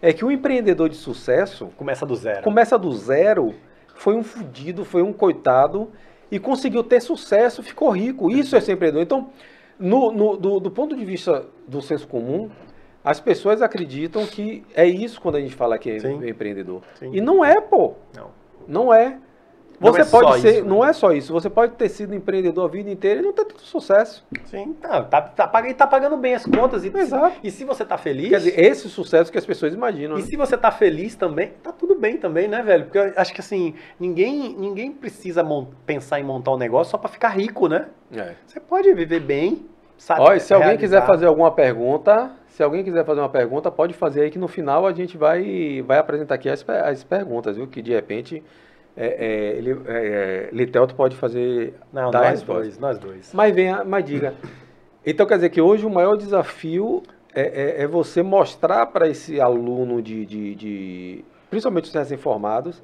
é 0.00 0.12
que 0.12 0.24
o 0.24 0.30
empreendedor 0.30 0.88
de 0.88 0.96
sucesso 0.96 1.68
Começa 1.76 2.06
do 2.06 2.14
zero. 2.16 2.42
começa 2.42 2.78
do 2.78 2.90
zero, 2.92 3.54
foi 3.96 4.14
um 4.14 4.22
fudido, 4.22 4.84
foi 4.84 5.02
um 5.02 5.12
coitado, 5.12 5.90
e 6.30 6.38
conseguiu 6.38 6.82
ter 6.82 7.00
sucesso, 7.00 7.62
ficou 7.62 7.90
rico. 7.90 8.30
Isso 8.30 8.56
é 8.56 8.60
ser 8.60 8.72
empreendedor. 8.72 9.02
Então, 9.02 9.30
no, 9.78 10.10
no- 10.12 10.36
do, 10.36 10.60
do 10.60 10.70
ponto 10.70 10.96
de 10.96 11.04
vista 11.04 11.44
do 11.66 11.82
senso 11.82 12.06
comum, 12.06 12.48
as 13.04 13.18
pessoas 13.20 13.60
acreditam 13.62 14.24
que 14.26 14.64
é 14.74 14.86
isso 14.86 15.20
quando 15.20 15.36
a 15.36 15.40
gente 15.40 15.54
fala 15.54 15.78
que 15.78 15.90
é 15.90 15.98
Sim. 15.98 16.26
empreendedor. 16.28 16.82
Sim. 16.98 17.10
E 17.12 17.20
não 17.20 17.44
é, 17.44 17.60
pô. 17.60 17.94
Não. 18.16 18.30
Não 18.68 18.94
é. 18.94 19.18
Você 19.80 20.02
é 20.02 20.04
pode 20.04 20.40
ser, 20.42 20.50
isso, 20.50 20.62
né? 20.62 20.68
não 20.68 20.84
é 20.84 20.92
só 20.92 21.10
isso. 21.10 21.32
Você 21.32 21.48
pode 21.48 21.72
ter 21.72 21.88
sido 21.88 22.14
empreendedor 22.14 22.66
a 22.66 22.68
vida 22.68 22.90
inteira 22.90 23.20
e 23.20 23.22
não 23.22 23.32
ter 23.32 23.46
tido 23.46 23.62
sucesso. 23.62 24.22
Sim, 24.44 24.74
tá, 24.74 25.02
tá, 25.02 25.22
tá, 25.22 25.48
pag- 25.48 25.72
tá 25.72 25.86
pagando 25.86 26.18
bem 26.18 26.34
as 26.34 26.44
contas. 26.44 26.84
E, 26.84 26.88
Exato. 26.94 27.36
e 27.42 27.50
se 27.50 27.64
você 27.64 27.82
tá 27.82 27.96
feliz. 27.96 28.28
Quer 28.28 28.38
dizer, 28.38 28.60
esse 28.60 28.90
sucesso 28.90 29.32
que 29.32 29.38
as 29.38 29.46
pessoas 29.46 29.72
imaginam. 29.72 30.18
E 30.18 30.20
né? 30.20 30.26
se 30.26 30.36
você 30.36 30.58
tá 30.58 30.70
feliz 30.70 31.14
também, 31.14 31.52
tá 31.62 31.72
tudo 31.72 31.94
bem 31.94 32.18
também, 32.18 32.46
né, 32.46 32.62
velho? 32.62 32.84
Porque 32.84 32.98
eu 32.98 33.12
acho 33.16 33.32
que 33.32 33.40
assim, 33.40 33.74
ninguém, 33.98 34.54
ninguém 34.54 34.92
precisa 34.92 35.42
pensar 35.86 36.20
em 36.20 36.24
montar 36.24 36.52
um 36.52 36.58
negócio 36.58 36.90
só 36.90 36.98
pra 36.98 37.08
ficar 37.08 37.30
rico, 37.30 37.66
né? 37.66 37.86
É. 38.14 38.34
Você 38.46 38.60
pode 38.60 38.92
viver 38.92 39.20
bem, 39.20 39.64
sabe? 39.96 40.36
E 40.36 40.40
se 40.40 40.52
alguém 40.52 40.68
realizar. 40.72 41.00
quiser 41.00 41.06
fazer 41.06 41.24
alguma 41.24 41.52
pergunta, 41.52 42.32
se 42.48 42.62
alguém 42.62 42.84
quiser 42.84 43.06
fazer 43.06 43.20
uma 43.20 43.28
pergunta, 43.30 43.70
pode 43.70 43.94
fazer 43.94 44.22
aí 44.22 44.30
que 44.30 44.38
no 44.38 44.48
final 44.48 44.86
a 44.86 44.92
gente 44.92 45.16
vai, 45.16 45.82
vai 45.86 45.96
apresentar 45.96 46.34
aqui 46.34 46.50
as, 46.50 46.62
as 46.68 47.02
perguntas, 47.02 47.56
viu? 47.56 47.66
Que 47.66 47.80
de 47.80 47.92
repente 47.92 48.42
é, 48.96 49.06
é, 49.06 49.56
ele, 49.56 49.70
é, 49.70 49.76
é, 49.86 50.48
Litelto 50.52 50.94
pode 50.94 51.16
fazer 51.16 51.74
Não, 51.92 52.10
nós 52.10 52.30
resposta. 52.30 52.62
dois, 52.62 52.78
nós 52.78 52.98
dois. 52.98 53.32
Mas 53.32 53.54
venha, 53.54 53.84
mas 53.84 54.04
diga. 54.04 54.34
Então 55.06 55.26
quer 55.26 55.36
dizer 55.36 55.50
que 55.50 55.60
hoje 55.60 55.86
o 55.86 55.90
maior 55.90 56.16
desafio 56.16 57.02
é, 57.34 57.42
é- 57.80 57.82
é 57.82 57.86
você 57.86 58.22
mostrar 58.22 58.86
para 58.86 59.08
esse 59.08 59.40
aluno 59.40 60.02
de, 60.02 60.26
de, 60.26 60.54
de- 60.54 61.24
principalmente 61.48 61.84
os 61.84 61.94
recém-formados, 61.94 62.82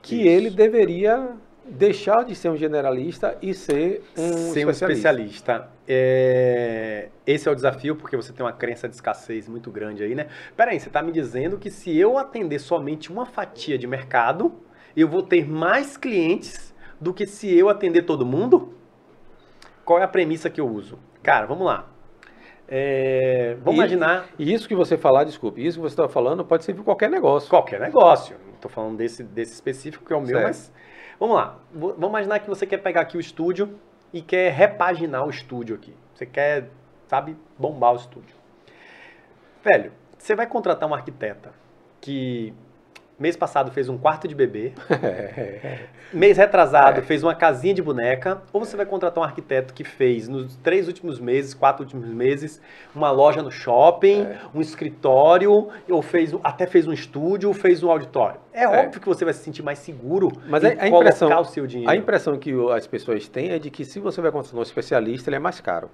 que 0.00 0.16
Isso. 0.16 0.28
ele 0.28 0.50
deveria 0.50 1.30
deixar 1.64 2.24
de 2.24 2.34
ser 2.34 2.48
um 2.48 2.56
generalista 2.56 3.36
e 3.42 3.52
ser 3.54 4.02
um 4.16 4.32
Ser 4.52 4.66
um 4.66 4.70
especialista. 4.70 4.84
especialista. 4.92 5.68
É, 5.86 7.08
Esse 7.26 7.48
é 7.48 7.52
o 7.52 7.54
desafio, 7.54 7.94
porque 7.94 8.16
você 8.16 8.32
tem 8.32 8.44
uma 8.44 8.52
crença 8.52 8.88
de 8.88 8.94
escassez 8.94 9.48
muito 9.48 9.70
grande 9.70 10.02
aí, 10.02 10.14
né? 10.14 10.26
Peraí, 10.56 10.80
você 10.80 10.88
está 10.88 11.00
me 11.02 11.12
dizendo 11.12 11.58
que 11.58 11.70
se 11.70 11.96
eu 11.96 12.18
atender 12.18 12.58
somente 12.58 13.12
uma 13.12 13.24
fatia 13.26 13.78
de 13.78 13.86
mercado, 13.86 14.52
eu 14.96 15.08
vou 15.08 15.22
ter 15.22 15.48
mais 15.48 15.96
clientes 15.96 16.74
do 17.00 17.12
que 17.12 17.26
se 17.26 17.52
eu 17.56 17.68
atender 17.68 18.02
todo 18.02 18.24
mundo? 18.26 18.74
Qual 19.84 19.98
é 19.98 20.02
a 20.04 20.08
premissa 20.08 20.48
que 20.50 20.60
eu 20.60 20.68
uso? 20.68 20.98
Cara, 21.22 21.46
vamos 21.46 21.66
lá. 21.66 21.88
É, 22.68 23.56
vamos 23.60 23.74
E- 23.74 23.78
imaginar 23.78 24.28
E 24.38 24.52
isso 24.52 24.66
que 24.68 24.74
você 24.74 24.96
falar, 24.96 25.24
desculpe, 25.24 25.64
isso 25.64 25.78
que 25.78 25.82
você 25.82 25.92
está 25.94 26.08
falando 26.08 26.44
pode 26.44 26.64
ser 26.64 26.74
para 26.74 26.84
qualquer 26.84 27.10
negócio. 27.10 27.50
qualquer 27.50 27.80
negócio. 27.80 28.36
Não 28.46 28.54
estou 28.54 28.70
falando 28.70 28.96
desse, 28.96 29.22
desse 29.22 29.52
específico 29.52 30.04
que 30.04 30.12
é 30.12 30.16
o 30.16 30.20
meu, 30.20 30.28
Certo. 30.38 30.42
mas 30.44 30.72
vamos 31.18 31.36
lá. 31.36 31.58
Vamos 31.72 32.08
imaginar 32.08 32.38
que 32.38 32.48
você 32.48 32.66
quer 32.66 32.78
pegar 32.78 33.02
aqui 33.02 33.16
o 33.16 33.20
estúdio 33.20 33.78
e 34.12 34.22
quer 34.22 34.52
repaginar 34.52 35.26
o 35.26 35.30
estúdio 35.30 35.74
aqui. 35.76 35.94
Você 36.14 36.24
quer, 36.24 36.70
sabe, 37.08 37.36
bombar 37.58 37.92
o 37.92 37.96
estúdio. 37.96 38.34
Velho, 39.64 39.92
você 40.16 40.34
vai 40.34 40.46
contratar 40.46 40.88
um 40.88 40.94
arquiteta 40.94 41.52
que 42.00 42.54
mês 43.22 43.36
passado 43.36 43.70
fez 43.70 43.88
um 43.88 43.96
quarto 43.96 44.26
de 44.28 44.34
bebê, 44.34 44.72
mês 46.12 46.36
retrasado 46.36 46.98
É. 46.98 47.02
fez 47.02 47.22
uma 47.22 47.34
casinha 47.34 47.72
de 47.72 47.80
boneca, 47.80 48.42
ou 48.52 48.60
você 48.64 48.76
vai 48.76 48.84
contratar 48.84 49.22
um 49.22 49.24
arquiteto 49.24 49.72
que 49.72 49.84
fez 49.84 50.28
nos 50.28 50.56
três 50.56 50.88
últimos 50.88 51.18
meses, 51.20 51.54
quatro 51.54 51.82
últimos 51.84 52.08
meses, 52.08 52.60
uma 52.94 53.10
loja 53.10 53.40
no 53.42 53.50
shopping, 53.50 54.22
É. 54.22 54.38
um 54.54 54.60
escritório, 54.60 55.68
ou 55.88 56.02
fez 56.02 56.34
até 56.42 56.66
fez 56.66 56.86
um 56.86 56.92
estúdio, 56.92 57.48
ou 57.48 57.54
fez 57.54 57.82
um 57.82 57.90
auditório. 57.90 58.40
É, 58.52 58.64
É. 58.64 58.68
óbvio 58.68 59.00
que 59.00 59.06
você 59.08 59.24
vai 59.24 59.32
se 59.32 59.40
sentir 59.42 59.62
mais 59.62 59.78
seguro 59.78 60.30
Mas 60.46 60.64
a- 60.64 60.88
impressão- 60.88 61.40
o 61.40 61.44
seu 61.44 61.66
dinheiro. 61.66 61.90
A 61.90 61.96
impressão 61.96 62.36
que 62.38 62.52
as 62.74 62.86
pessoas 62.86 63.28
têm 63.28 63.50
é 63.50 63.58
de 63.58 63.70
que 63.70 63.84
se 63.84 63.98
você 64.00 64.20
vai 64.20 64.30
contratar 64.32 64.58
um 64.58 64.62
especialista, 64.62 65.30
ele 65.30 65.36
é 65.36 65.38
mais 65.38 65.60
caro. 65.60 65.88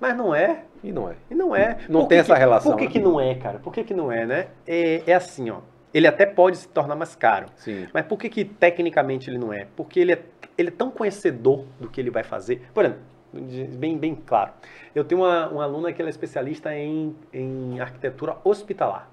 Mas 0.00 0.16
não 0.16 0.34
é. 0.34 0.62
E 0.82 0.90
não 0.90 1.10
é. 1.10 1.14
E 1.30 1.34
não 1.34 1.54
é. 1.54 1.76
Não 1.86 2.00
Por 2.00 2.08
tem 2.08 2.16
que 2.16 2.22
essa 2.22 2.34
relação, 2.34 2.72
Por 2.72 2.78
que, 2.78 2.86
né? 2.86 2.90
que 2.90 2.98
não 2.98 3.20
é, 3.20 3.34
cara? 3.34 3.58
Por 3.58 3.70
que, 3.70 3.84
que 3.84 3.92
não 3.92 4.10
é, 4.10 4.24
né? 4.24 4.46
É, 4.66 5.02
é 5.06 5.12
assim, 5.14 5.50
ó. 5.50 5.58
Ele 5.92 6.06
até 6.06 6.24
pode 6.24 6.56
se 6.56 6.68
tornar 6.68 6.94
mais 6.94 7.16
caro. 7.16 7.46
Sim. 7.56 7.86
Mas 7.92 8.06
por 8.06 8.18
que, 8.18 8.28
que 8.28 8.44
tecnicamente 8.44 9.28
ele 9.28 9.38
não 9.38 9.52
é? 9.52 9.66
Porque 9.76 9.98
ele 9.98 10.12
é, 10.12 10.22
ele 10.56 10.68
é 10.68 10.72
tão 10.72 10.90
conhecedor 10.90 11.64
do 11.80 11.88
que 11.88 12.00
ele 12.00 12.10
vai 12.10 12.22
fazer. 12.22 12.62
Por 12.72 12.84
exemplo, 12.84 13.02
bem, 13.76 13.98
bem 13.98 14.14
claro. 14.14 14.52
Eu 14.94 15.04
tenho 15.04 15.22
uma, 15.22 15.48
uma 15.48 15.64
aluna 15.64 15.92
que 15.92 16.00
ela 16.00 16.08
é 16.08 16.10
especialista 16.10 16.74
em, 16.74 17.14
em 17.32 17.80
arquitetura 17.80 18.36
hospitalar. 18.44 19.08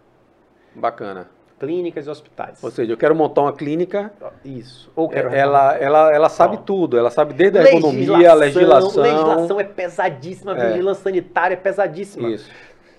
Bacana. 0.75 1.27
Clínicas 1.59 2.05
e 2.05 2.09
hospitais. 2.11 2.63
Ou 2.63 2.69
seja, 2.69 2.93
eu 2.93 2.97
quero 2.97 3.15
montar 3.15 3.41
uma 3.41 3.53
clínica, 3.53 4.13
Isso. 4.45 4.91
Ou 4.95 5.09
quero 5.09 5.29
ela, 5.29 5.75
ela, 5.75 6.13
ela 6.13 6.29
sabe 6.29 6.57
Não. 6.57 6.63
tudo, 6.63 6.99
ela 6.99 7.09
sabe 7.09 7.33
desde 7.33 7.57
a 7.57 7.63
economia, 7.63 8.29
a 8.29 8.35
legislação. 8.35 9.01
Legislação 9.01 9.59
é 9.59 9.63
pesadíssima, 9.63 10.55
É. 10.55 10.69
vigilância 10.69 11.03
sanitária 11.03 11.55
é 11.55 11.57
pesadíssima. 11.57 12.29
Isso. 12.29 12.51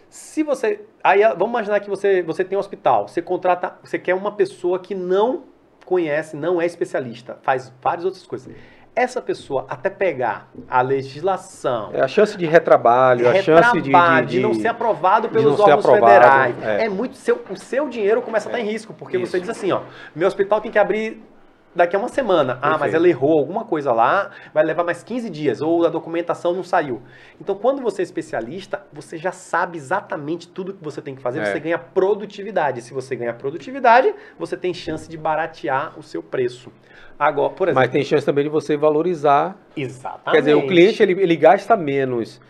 Se 0.09 0.43
você. 0.43 0.81
Aí 1.03 1.23
vamos 1.23 1.49
imaginar 1.49 1.81
que 1.81 1.91
você, 1.91 2.23
você 2.23 2.45
tem 2.45 2.57
um 2.57 2.61
hospital, 2.61 3.09
você 3.09 3.21
contrata. 3.21 3.77
Você 3.83 3.99
quer 3.99 4.15
uma 4.15 4.33
pessoa 4.33 4.79
que 4.79 4.95
não 4.95 5.45
conhece, 5.85 6.37
não 6.37 6.61
é 6.61 6.67
especialista, 6.67 7.39
faz 7.43 7.73
várias 7.81 8.05
outras 8.05 8.27
coisas. 8.27 8.55
Essa 8.95 9.23
pessoa, 9.23 9.65
até 9.69 9.89
pegar 9.89 10.51
a 10.69 10.83
legislação, 10.83 11.91
É 11.95 12.01
a 12.01 12.09
chance 12.09 12.37
de 12.37 12.47
retrabalho, 12.47 13.29
a 13.29 13.35
chance 13.41 13.73
de, 13.75 13.83
de, 13.83 13.91
retrabalho, 13.91 14.27
de 14.27 14.41
não 14.41 14.53
ser 14.53 14.69
aprovado 14.69 15.29
de 15.29 15.35
pelos 15.35 15.61
órgãos 15.61 15.85
aprovado, 15.85 16.07
federais. 16.07 16.63
é. 16.63 16.87
É. 16.87 16.89
muito. 16.89 17.17
Seu, 17.17 17.41
o 17.49 17.57
seu 17.57 17.89
dinheiro 17.89 18.21
começa 18.21 18.49
a 18.49 18.51
estar 18.51 18.61
em 18.61 18.69
risco, 18.69 18.93
porque 18.93 19.17
Isso. 19.17 19.31
você 19.31 19.41
diz 19.41 19.49
assim, 19.49 19.71
ó, 19.71 19.83
meu 20.17 20.27
hospital 20.27 20.61
tem 20.61 20.71
que 20.71 20.79
abrir 20.79 21.23
daqui 21.75 21.95
a 21.95 21.99
uma 21.99 22.09
semana. 22.09 22.59
Ah, 22.63 22.71
mas 22.71 22.79
Perfeito. 22.81 22.97
ela 22.97 23.09
errou 23.09 23.39
alguma 23.39 23.65
coisa 23.65 23.93
lá, 23.93 24.31
vai 24.53 24.65
levar 24.65 24.85
mais 24.85 25.03
15 25.03 25.31
dias, 25.31 25.61
ou 25.61 25.87
a 25.87 25.89
documentação 25.89 26.53
não 26.53 26.63
saiu. 26.63 27.01
Então, 27.41 27.55
quando 27.55 27.81
você 27.83 28.03
é 28.03 28.05
especialista, 28.05 28.83
você 28.93 29.17
já 29.17 29.33
sabe 29.33 29.77
exatamente 29.79 30.49
tudo 30.49 30.73
que 30.75 30.83
você 30.83 31.01
tem 31.01 31.15
que 31.15 31.23
fazer, 31.23 31.41
É. 31.41 31.45
você 31.45 31.61
ganha 31.61 31.79
produtividade. 31.79 32.83
Se 32.83 32.93
você 32.93 33.15
ganha 33.15 33.33
produtividade, 33.33 34.15
você 34.39 34.57
tem 34.57 34.73
chance 34.75 35.09
de 35.09 35.17
baratear 35.17 35.99
o 35.99 36.03
seu 36.03 36.23
preço. 36.23 36.73
Agora, 37.19 37.51
por 37.53 37.69
exemplo, 37.69 37.83
Mas 37.83 37.91
tem 37.91 38.03
chance 38.05 38.25
também 38.25 38.45
de 38.45 38.51
você 38.51 38.77
valorizar. 38.77 39.57
exatamente. 39.77 40.31
Quer 40.33 40.39
dizer, 40.41 40.55
o 40.55 40.67
cliente 40.67 41.03
ele, 41.03 41.13
ele 41.21 41.37
gasta 41.37 41.77
menos. 41.77 42.41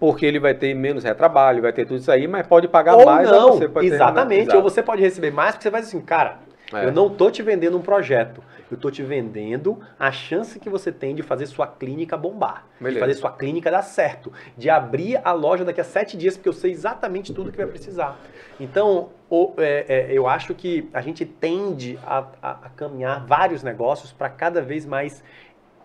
Porque 0.00 0.26
ele 0.26 0.40
vai 0.40 0.52
ter 0.52 0.74
menos 0.74 1.04
retrabalho, 1.04 1.62
vai 1.62 1.72
ter 1.72 1.86
tudo 1.86 1.98
isso 2.00 2.10
aí, 2.10 2.26
mas 2.26 2.44
pode 2.46 2.66
pagar 2.66 2.96
ou 2.96 3.06
mais. 3.06 3.30
não, 3.30 3.50
mas 3.50 3.58
você 3.58 3.68
pode 3.68 3.88
ter- 3.88 3.94
exatamente. 3.94 4.42
Exato. 4.42 4.56
Ou 4.56 4.62
você 4.62 4.82
pode 4.82 5.00
receber 5.00 5.30
mais, 5.30 5.52
porque 5.52 5.62
você 5.62 5.70
vai 5.70 5.80
assim, 5.82 6.00
cara, 6.00 6.40
É. 6.72 6.86
eu 6.86 6.92
não 6.92 7.10
tô 7.10 7.30
te 7.30 7.42
vendendo 7.42 7.76
um 7.76 7.82
projeto, 7.82 8.42
eu 8.70 8.76
tô 8.76 8.90
te 8.90 9.02
vendendo 9.02 9.78
a 9.98 10.10
chance 10.10 10.58
que 10.58 10.70
você 10.70 10.90
tem 10.90 11.14
de 11.14 11.22
fazer 11.22 11.46
sua 11.46 11.66
clínica 11.66 12.16
bombar, 12.16 12.66
de 12.78 12.84
Beleza. 12.84 13.00
fazer 13.00 13.14
sua 13.14 13.32
clínica 13.32 13.70
dar 13.70 13.82
certo, 13.82 14.32
de 14.56 14.70
abrir 14.70 15.20
a 15.22 15.32
loja 15.32 15.64
daqui 15.64 15.80
a 15.80 15.84
sete 15.84 16.16
dias, 16.16 16.36
porque 16.36 16.48
eu 16.48 16.52
sei 16.54 16.70
exatamente 16.72 17.32
tudo 17.34 17.50
que 17.52 17.58
vai 17.58 17.66
precisar. 17.66 18.18
Então, 18.58 19.10
é, 19.58 19.84
é, 19.88 20.12
eu 20.12 20.26
acho 20.26 20.54
que 20.54 20.88
a 20.92 21.00
gente 21.02 21.24
tende 21.26 21.98
a, 22.02 22.26
a- 22.42 22.58
a 22.62 22.68
caminhar 22.70 23.26
vários 23.26 23.62
negócios 23.62 24.12
para 24.12 24.28
cada 24.30 24.62
vez 24.62 24.86
mais 24.86 25.22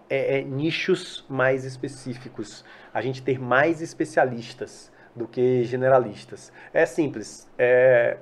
é, 0.10 0.40
é, 0.40 0.42
nichos 0.42 1.26
mais 1.30 1.66
específicos. 1.66 2.64
A 2.94 3.02
gente 3.02 3.22
ter 3.22 3.40
mais 3.40 3.82
especialistas 3.82 4.92
do 5.16 5.28
que 5.28 5.64
generalistas. 5.66 6.52
É 6.74 6.86
simples. 6.86 7.48
É, 7.58 8.18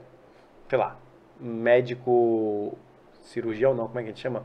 sei 0.69 0.77
lá, 0.77 0.97
médico 1.39 2.77
cirurgião 3.21 3.73
não, 3.73 3.87
como 3.87 3.99
é 3.99 4.03
que 4.03 4.09
a 4.09 4.11
gente 4.11 4.21
chama? 4.21 4.43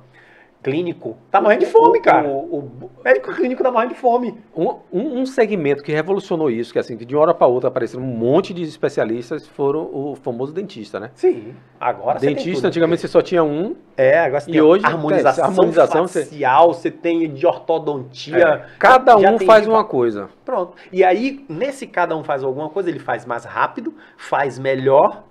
Clínico. 0.62 1.16
Tá 1.28 1.40
morrendo 1.40 1.60
de 1.64 1.66
fome, 1.66 2.00
cara. 2.00 2.28
O- 2.28 2.56
o- 2.84 2.90
Médico 3.04 3.34
clínico 3.34 3.64
tá 3.64 3.72
morrendo 3.72 3.94
de 3.94 3.98
fome. 4.00 4.38
um, 4.56 4.76
um- 4.92 5.26
segmento 5.26 5.82
que 5.82 5.90
revolucionou 5.90 6.48
isso, 6.48 6.72
que 6.72 6.78
assim, 6.78 6.96
que 6.96 7.04
de 7.04 7.16
uma 7.16 7.22
hora 7.22 7.34
para 7.34 7.48
outra 7.48 7.66
apareceram 7.68 8.00
um 8.04 8.06
monte 8.06 8.54
de 8.54 8.62
especialistas, 8.62 9.44
foram 9.48 9.80
o 9.92 10.14
famoso 10.22 10.52
dentista, 10.52 11.00
né? 11.00 11.10
Sim. 11.16 11.56
Agora 11.80 12.20
você 12.20 12.26
dentista, 12.26 12.58
tudo. 12.60 12.66
antigamente 12.68 13.00
você 13.00 13.08
só 13.08 13.20
tinha 13.20 13.42
um. 13.42 13.74
É, 13.96 14.20
agora 14.20 14.40
você 14.40 14.50
E 14.50 14.52
tem 14.52 14.62
hoje, 14.62 14.86
harmonização, 14.86 15.44
é, 15.44 15.48
harmonização, 15.48 16.06
você- 16.06 16.24
facial, 16.26 16.72
você 16.74 16.92
tem 16.92 17.32
de 17.34 17.44
ortodontia. 17.44 18.36
É, 18.38 18.66
cada 18.78 19.16
um 19.16 19.40
faz 19.40 19.66
uma 19.66 19.84
coisa. 19.84 20.28
Pronto. 20.44 20.76
E 20.92 21.02
aí, 21.02 21.44
nesse 21.48 21.88
cada 21.88 22.16
um 22.16 22.22
faz 22.22 22.44
alguma 22.44 22.68
coisa, 22.68 22.88
ele 22.88 23.00
faz 23.00 23.26
mais 23.26 23.44
rápido, 23.44 23.92
faz 24.16 24.60
melhor 24.60 25.24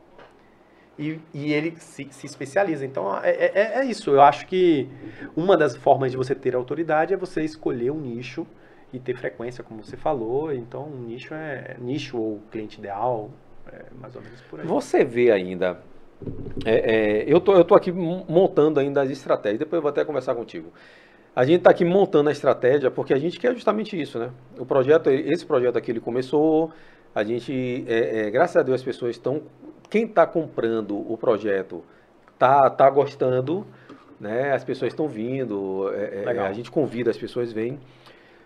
e, 1.01 1.19
e 1.33 1.53
ele 1.53 1.75
se, 1.77 2.07
se 2.11 2.25
especializa. 2.25 2.85
Então, 2.85 3.17
é, 3.23 3.31
é- 3.31 3.79
é 3.79 3.85
isso. 3.85 4.11
Eu 4.11 4.21
acho 4.21 4.45
que 4.47 4.87
uma 5.35 5.57
das 5.57 5.75
formas 5.75 6.11
de 6.11 6.17
você 6.17 6.35
ter 6.35 6.55
autoridade 6.55 7.13
é 7.13 7.17
você 7.17 7.41
escolher 7.43 7.91
um 7.91 7.99
nicho 7.99 8.45
e 8.93 8.99
ter 8.99 9.15
frequência, 9.15 9.63
como 9.63 9.83
você 9.83 9.97
falou. 9.97 10.53
Então, 10.53 10.83
um 10.87 11.07
nicho 11.07 11.33
é 11.33 11.75
nicho 11.79 12.17
ou 12.17 12.39
cliente 12.51 12.79
ideal, 12.79 13.29
é 13.71 13.85
mais 13.99 14.15
ou 14.15 14.21
menos 14.21 14.41
por 14.41 14.59
aí. 14.59 14.67
Você 14.67 15.03
vê 15.03 15.31
ainda. 15.31 15.79
é, 16.65 17.21
é, 17.21 17.23
eu, 17.27 17.39
tô, 17.39 17.53
eu 17.55 17.63
tô 17.63 17.75
aqui 17.75 17.91
mon- 17.91 18.25
montando 18.27 18.79
ainda 18.79 19.01
as 19.01 19.09
estratégias, 19.09 19.59
depois 19.59 19.77
eu 19.77 19.81
vou 19.81 19.89
até 19.89 20.03
conversar 20.05 20.35
contigo. 20.35 20.71
A 21.35 21.45
gente 21.45 21.59
está 21.59 21.71
aqui 21.71 21.85
montando 21.85 22.29
a 22.29 22.31
estratégia 22.31 22.91
porque 22.91 23.13
a 23.13 23.17
gente 23.19 23.39
quer 23.39 23.53
justamente 23.53 23.99
isso, 23.99 24.19
né? 24.19 24.31
O 24.59 24.65
projeto, 24.65 25.09
esse 25.09 25.45
projeto 25.45 25.77
aqui 25.77 25.91
ele 25.91 26.01
começou, 26.01 26.71
a 27.15 27.23
gente, 27.23 27.85
é, 27.87 28.27
é, 28.27 28.31
graças 28.31 28.57
a 28.57 28.63
Deus 28.63 28.81
as 28.81 28.83
pessoas 28.85 29.11
estão, 29.15 29.41
quem 29.91 30.05
está 30.05 30.25
comprando 30.25 30.97
o 30.97 31.17
projeto 31.17 31.83
tá, 32.39 32.69
tá 32.69 32.89
gostando, 32.89 33.67
né? 34.17 34.53
As 34.53 34.63
pessoas 34.63 34.93
estão 34.93 35.07
vindo, 35.07 35.91
é, 35.93 36.23
é, 36.25 36.39
a 36.39 36.53
gente 36.53 36.71
convida, 36.71 37.11
as 37.11 37.17
pessoas 37.17 37.51
vêm. 37.51 37.77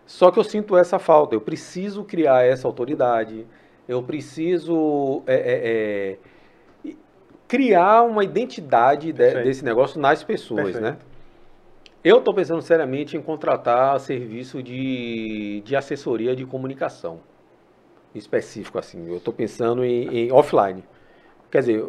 Só 0.07 0.31
que 0.31 0.39
eu 0.39 0.43
sinto 0.43 0.76
essa 0.76 0.97
falta. 0.97 1.35
Eu 1.35 1.41
preciso 1.41 2.03
criar 2.03 2.43
essa 2.43 2.67
autoridade. 2.67 3.45
Eu 3.88 4.01
preciso 4.01 5.22
é, 5.27 5.35
é, 5.35 6.89
é, 6.89 6.93
criar 7.47 8.01
uma 8.01 8.23
identidade 8.23 9.13
de- 9.13 9.43
desse 9.43 9.63
negócio 9.63 10.01
nas 10.01 10.23
pessoas, 10.23 10.73
Perfeito. 10.73 10.84
né? 10.84 10.97
Eu 12.03 12.17
estou 12.17 12.34
pensando 12.34 12.61
seriamente 12.63 13.15
em 13.15 13.22
contratar 13.22 13.99
serviço 13.99 14.63
de, 14.63 15.61
de 15.63 15.76
assessoria 15.76 16.35
de 16.35 16.43
comunicação 16.43 17.19
específico 18.15 18.80
assim. 18.80 19.07
Eu 19.07 19.17
estou 19.17 19.34
pensando 19.34 19.85
em, 19.85 20.07
em 20.07 20.31
offline. 20.31 20.84
Quer 21.56 21.60
dizer, 21.61 21.86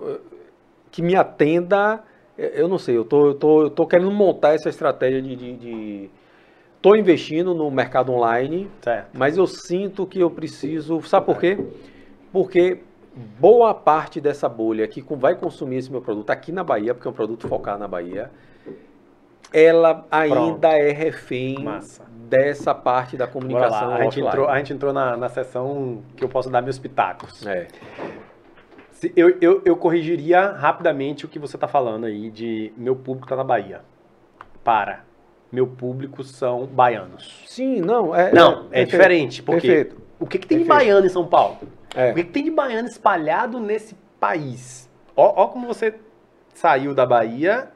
que 0.92 1.02
me 1.02 1.16
atenda. 1.16 2.04
eu- 2.38 2.68
não 2.68 2.78
sei, 2.78 2.96
eu 2.96 3.04
tô, 3.04 3.26
eu 3.26 3.34
tô, 3.34 3.62
eu 3.62 3.70
tô 3.70 3.84
querendo 3.84 4.12
montar 4.12 4.54
essa 4.54 4.68
estratégia 4.68 5.20
de. 5.20 5.34
de, 5.34 5.56
de 5.56 6.10
tô 6.80 6.94
investindo 6.94 7.52
no 7.52 7.68
mercado 7.68 8.12
online, 8.12 8.70
Certo. 8.80 9.08
mas 9.12 9.36
eu 9.36 9.44
sinto 9.44 10.06
que 10.06 10.20
eu 10.20 10.30
preciso. 10.30 11.02
Sabe 11.02 11.26
por 11.26 11.40
quê? 11.40 11.58
Porque 12.32 12.78
boa 13.40 13.74
parte 13.74 14.20
dessa 14.20 14.48
bolha 14.48 14.86
que 14.86 15.02
vai 15.16 15.34
consumir 15.34 15.78
esse 15.78 15.90
meu 15.90 16.00
produto 16.00 16.30
aqui 16.30 16.52
na 16.52 16.62
Bahia, 16.62 16.94
porque 16.94 17.08
é 17.08 17.10
um 17.10 17.14
produto 17.14 17.48
focado 17.48 17.80
na 17.80 17.88
Bahia, 17.88 18.30
ela 19.52 20.06
ainda 20.12 20.36
Pronto. 20.36 20.64
é 20.66 20.92
refém 20.92 21.58
Massa. 21.64 22.04
dessa 22.28 22.72
parte 22.72 23.16
da 23.16 23.26
comunicação. 23.26 23.92
A 23.92 24.02
gente 24.04 24.20
entrou, 24.20 24.48
a 24.48 24.58
gente 24.58 24.72
entrou 24.72 24.92
na, 24.92 25.16
na 25.16 25.28
sessão 25.28 26.02
que 26.16 26.22
eu 26.22 26.28
posso 26.28 26.48
dar 26.50 26.62
meus 26.62 26.78
pitacos. 26.78 27.44
É. 27.44 27.66
Eu, 29.14 29.36
eu, 29.40 29.62
eu 29.64 29.76
corrigiria 29.76 30.52
rapidamente 30.52 31.24
o 31.24 31.28
que 31.28 31.38
você 31.38 31.56
está 31.56 31.68
falando 31.68 32.06
aí 32.06 32.30
de 32.30 32.72
meu 32.76 32.96
público 32.96 33.26
está 33.26 33.36
na 33.36 33.44
Bahia. 33.44 33.80
Para. 34.64 35.04
Meu 35.52 35.66
público 35.66 36.24
são 36.24 36.66
baianos. 36.66 37.42
Sim, 37.46 37.80
não, 37.80 38.14
é. 38.14 38.32
Não, 38.32 38.62
é, 38.70 38.84
perfeito, 38.84 38.90
diferente. 38.90 39.42
Porque 39.42 39.66
Perfeito. 39.68 39.96
o 40.18 40.26
que, 40.26 40.38
que 40.38 40.46
tem 40.46 40.58
de 40.58 40.64
Perfeito. 40.64 40.86
baiano 40.86 41.06
em 41.06 41.10
São 41.10 41.26
Paulo? 41.26 41.58
É. 41.94 42.10
O 42.10 42.14
que, 42.14 42.24
que 42.24 42.30
tem 42.32 42.44
de 42.44 42.50
baiano 42.50 42.88
espalhado 42.88 43.60
nesse 43.60 43.94
país? 44.18 44.88
Ó, 45.14 45.44
ó 45.44 45.46
como 45.48 45.66
você 45.66 45.94
saiu 46.54 46.94
da 46.94 47.06
Bahia. 47.06 47.68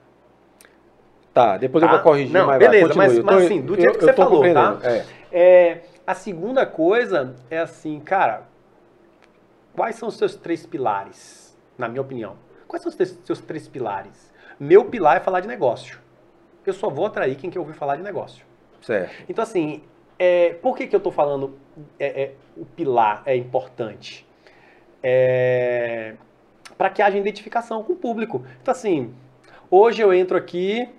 Tá, 1.33 1.57
depois 1.59 1.83
eu 1.83 1.89
Tá? 1.89 1.95
vou 1.95 2.03
corrigir, 2.03 2.33
Não, 2.33 2.47
mas 2.47 2.59
beleza, 2.59 2.89
vai, 2.89 2.97
mas- 2.97 3.19
Eu 3.19 3.25
mas 3.25 3.45
assim, 3.45 3.61
do 3.61 3.77
jeito 3.77 3.99
que 3.99 4.05
eu 4.05 4.09
você 4.09 4.13
tô 4.15 4.23
falou, 4.23 4.53
tá? 4.53 4.79
É. 4.83 5.05
É, 5.33 5.81
a 6.05 6.15
segunda 6.15 6.67
coisa 6.67 7.37
é 7.49 7.59
assim, 7.59 8.01
cara, 8.01 8.43
quais 9.81 9.97
são 9.97 10.11
os 10.11 10.17
seus 10.19 10.35
três 10.35 10.67
pilares, 10.67 11.57
na 11.79 11.89
minha 11.89 12.03
opinião? 12.03 12.37
Quais 12.69 12.83
são 12.83 12.93
os 12.93 13.09
seus 13.25 13.41
três 13.41 13.67
pilares? 13.67 14.31
Meu 14.59 14.85
pilar 14.85 15.17
é 15.17 15.21
falar 15.21 15.41
de 15.41 15.49
negócio. 15.49 15.99
Eu 16.67 16.75
só 16.75 16.91
vou 16.91 17.07
atrair 17.07 17.35
quem 17.35 17.49
quer 17.49 17.59
ouvir 17.59 17.73
falar 17.73 17.97
de 17.97 18.03
negócio. 18.03 18.45
Certo. 18.83 19.25
Então, 19.27 19.43
assim, 19.43 19.83
é, 20.19 20.53
por 20.53 20.77
que, 20.77 20.87
que 20.87 20.95
eu 20.95 20.99
estou 20.99 21.11
falando 21.11 21.59
é, 21.99 22.25
é, 22.25 22.35
o 22.59 22.67
pilar 22.67 23.23
é 23.25 23.35
importante? 23.35 24.27
É, 25.03 26.15
para 26.77 26.91
que 26.91 27.01
haja 27.01 27.17
identificação 27.17 27.83
com 27.83 27.95
o 27.95 27.97
público. 27.97 28.45
Então, 28.61 28.73
assim, 28.73 29.15
hoje 29.71 30.03
eu 30.03 30.13
entro 30.13 30.37
aqui, 30.37 30.91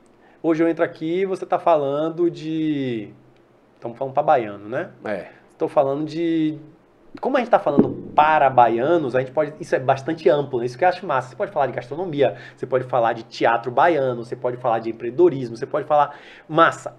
hoje 0.41 0.63
eu 0.63 0.67
entro 0.67 0.83
aqui 0.83 1.19
e 1.19 1.25
você 1.27 1.43
está 1.43 1.59
falando 1.59 2.31
de. 2.31 3.13
Estamos 3.75 3.95
falando 3.95 4.15
para 4.15 4.23
baiano, 4.23 4.67
né? 4.67 4.89
É. 5.05 5.27
Estou 5.51 5.69
falando 5.69 6.03
de. 6.03 6.57
Como 7.19 7.35
a 7.35 7.39
gente 7.39 7.47
está 7.47 7.59
falando 7.59 7.89
para 8.15 8.49
baianos, 8.49 9.15
a 9.15 9.19
gente 9.19 9.31
pode. 9.31 9.53
Isso 9.59 9.75
é 9.75 9.79
bastante 9.79 10.29
amplo, 10.29 10.59
né? 10.59 10.65
isso 10.65 10.77
que 10.77 10.83
eu 10.83 10.87
acho 10.89 11.05
massa. 11.05 11.29
Você 11.29 11.35
pode 11.35 11.51
falar 11.51 11.67
de 11.67 11.73
gastronomia, 11.73 12.37
você 12.55 12.65
pode 12.65 12.85
falar 12.85 13.13
de 13.13 13.23
teatro 13.23 13.69
baiano, 13.69 14.23
você 14.23 14.35
pode 14.35 14.57
falar 14.57 14.79
de 14.79 14.89
empreendedorismo, 14.89 15.57
você 15.57 15.65
pode 15.65 15.85
falar. 15.85 16.17
Massa. 16.47 16.95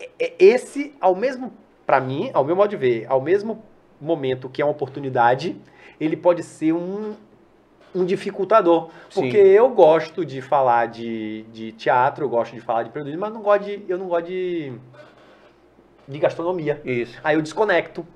É- 0.00 0.10
é 0.18 0.34
Esse, 0.38 0.94
ao 1.00 1.14
mesmo. 1.14 1.52
Para 1.84 2.00
mim, 2.00 2.30
ao 2.34 2.44
meu 2.44 2.54
modo 2.54 2.68
de 2.68 2.76
ver, 2.76 3.06
ao 3.08 3.20
mesmo 3.20 3.62
momento 4.00 4.48
que 4.48 4.60
é 4.60 4.64
uma 4.64 4.72
oportunidade, 4.72 5.56
ele 5.98 6.16
pode 6.16 6.42
ser 6.42 6.72
um, 6.72 7.14
um 7.94 8.04
dificultador. 8.04 8.90
Sim. 9.10 9.22
Porque 9.22 9.36
eu 9.38 9.68
gosto 9.70 10.24
de 10.24 10.40
falar 10.42 10.86
de, 10.86 11.44
de 11.52 11.72
teatro, 11.72 12.24
eu 12.24 12.28
gosto 12.28 12.54
de 12.54 12.60
falar 12.60 12.82
de 12.82 12.90
empreendedorismo, 12.90 13.20
mas 13.20 13.32
não 13.32 13.42
gosto 13.42 13.64
de, 13.64 13.84
eu 13.88 13.98
não 13.98 14.06
gosto 14.06 14.26
de, 14.26 14.72
de 16.06 16.18
gastronomia. 16.18 16.80
Isso. 16.84 17.18
Aí 17.24 17.36
eu 17.36 17.42
desconecto. 17.42 18.06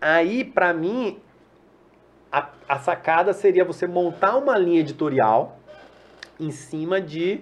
Aí, 0.00 0.44
pra 0.44 0.72
mim, 0.72 1.18
a, 2.32 2.48
a 2.68 2.78
sacada 2.78 3.32
seria 3.32 3.64
você 3.64 3.86
montar 3.86 4.36
uma 4.36 4.56
linha 4.56 4.80
editorial 4.80 5.58
em 6.38 6.50
cima 6.50 7.00
de 7.00 7.40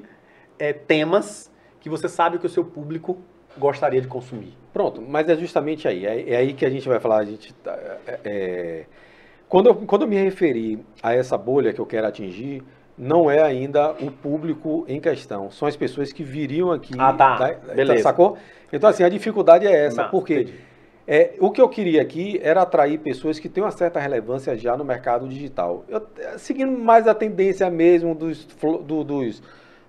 é, 0.59 0.73
temas 0.73 1.51
que 1.81 1.89
você 1.89 2.09
sabe 2.09 2.39
que 2.39 2.47
o 2.47 2.51
seu 2.51 2.65
público 2.65 3.19
gostaria 3.57 4.01
de 4.01 4.09
consumir. 4.09 4.57
Pronto, 4.73 5.01
mas 5.01 5.29
é 5.29 5.37
justamente 5.37 5.87
aí. 5.87 6.05
É, 6.07 6.31
é 6.31 6.37
aí 6.37 6.53
que 6.53 6.65
a 6.65 6.71
gente 6.71 6.89
vai 6.89 6.99
falar. 6.99 7.19
A 7.19 7.25
gente 7.25 7.53
tá- 7.55 7.79
é- 8.07 8.21
é- 8.25 8.85
quando, 9.49 9.67
eu, 9.69 9.75
quando 9.75 10.03
eu 10.03 10.09
me 10.09 10.17
referi 10.17 10.85
a 11.03 11.15
essa 11.15 11.39
bolha 11.39 11.73
que 11.73 11.81
eu 11.81 11.87
quero 11.87 12.07
atingir, 12.07 12.63
não 12.97 13.31
é 13.31 13.41
ainda 13.41 13.93
o 13.93 14.11
público 14.11 14.85
em 14.89 15.01
questão. 15.01 15.51
São 15.51 15.69
as 15.69 15.77
pessoas 15.77 16.13
que 16.13 16.23
viriam 16.25 16.73
aqui. 16.73 16.95
Ah, 16.99 17.13
tá. 17.13 17.55
Beleza. 17.75 18.03
Sacou? 18.03 18.37
Então, 18.73 18.91
assim, 18.91 19.05
a 19.05 19.09
dificuldade 19.09 19.67
é 19.67 19.87
essa. 19.87 20.03
Não, 20.03 20.11
por 20.11 20.27
quê? 20.27 20.41
entendi. 20.41 20.68
É, 21.11 21.33
o 21.41 21.51
que 21.51 21.59
eu 21.59 21.69
queria 21.71 22.03
aqui 22.03 22.39
era 22.43 22.61
atrair 22.61 22.99
pessoas 22.99 23.39
que 23.39 23.49
têm 23.49 23.65
uma 23.65 23.71
certa 23.71 23.99
relevância 23.99 24.55
já 24.59 24.77
no 24.77 24.85
mercado 24.85 25.27
digital. 25.27 25.83
Eu, 25.89 26.03
seguindo 26.37 26.71
mais 26.79 27.09
a 27.09 27.15
tendência 27.15 27.71
mesmo 27.71 28.15
dos, 28.15 28.45
do- 28.85 29.03
dos, 29.05 29.43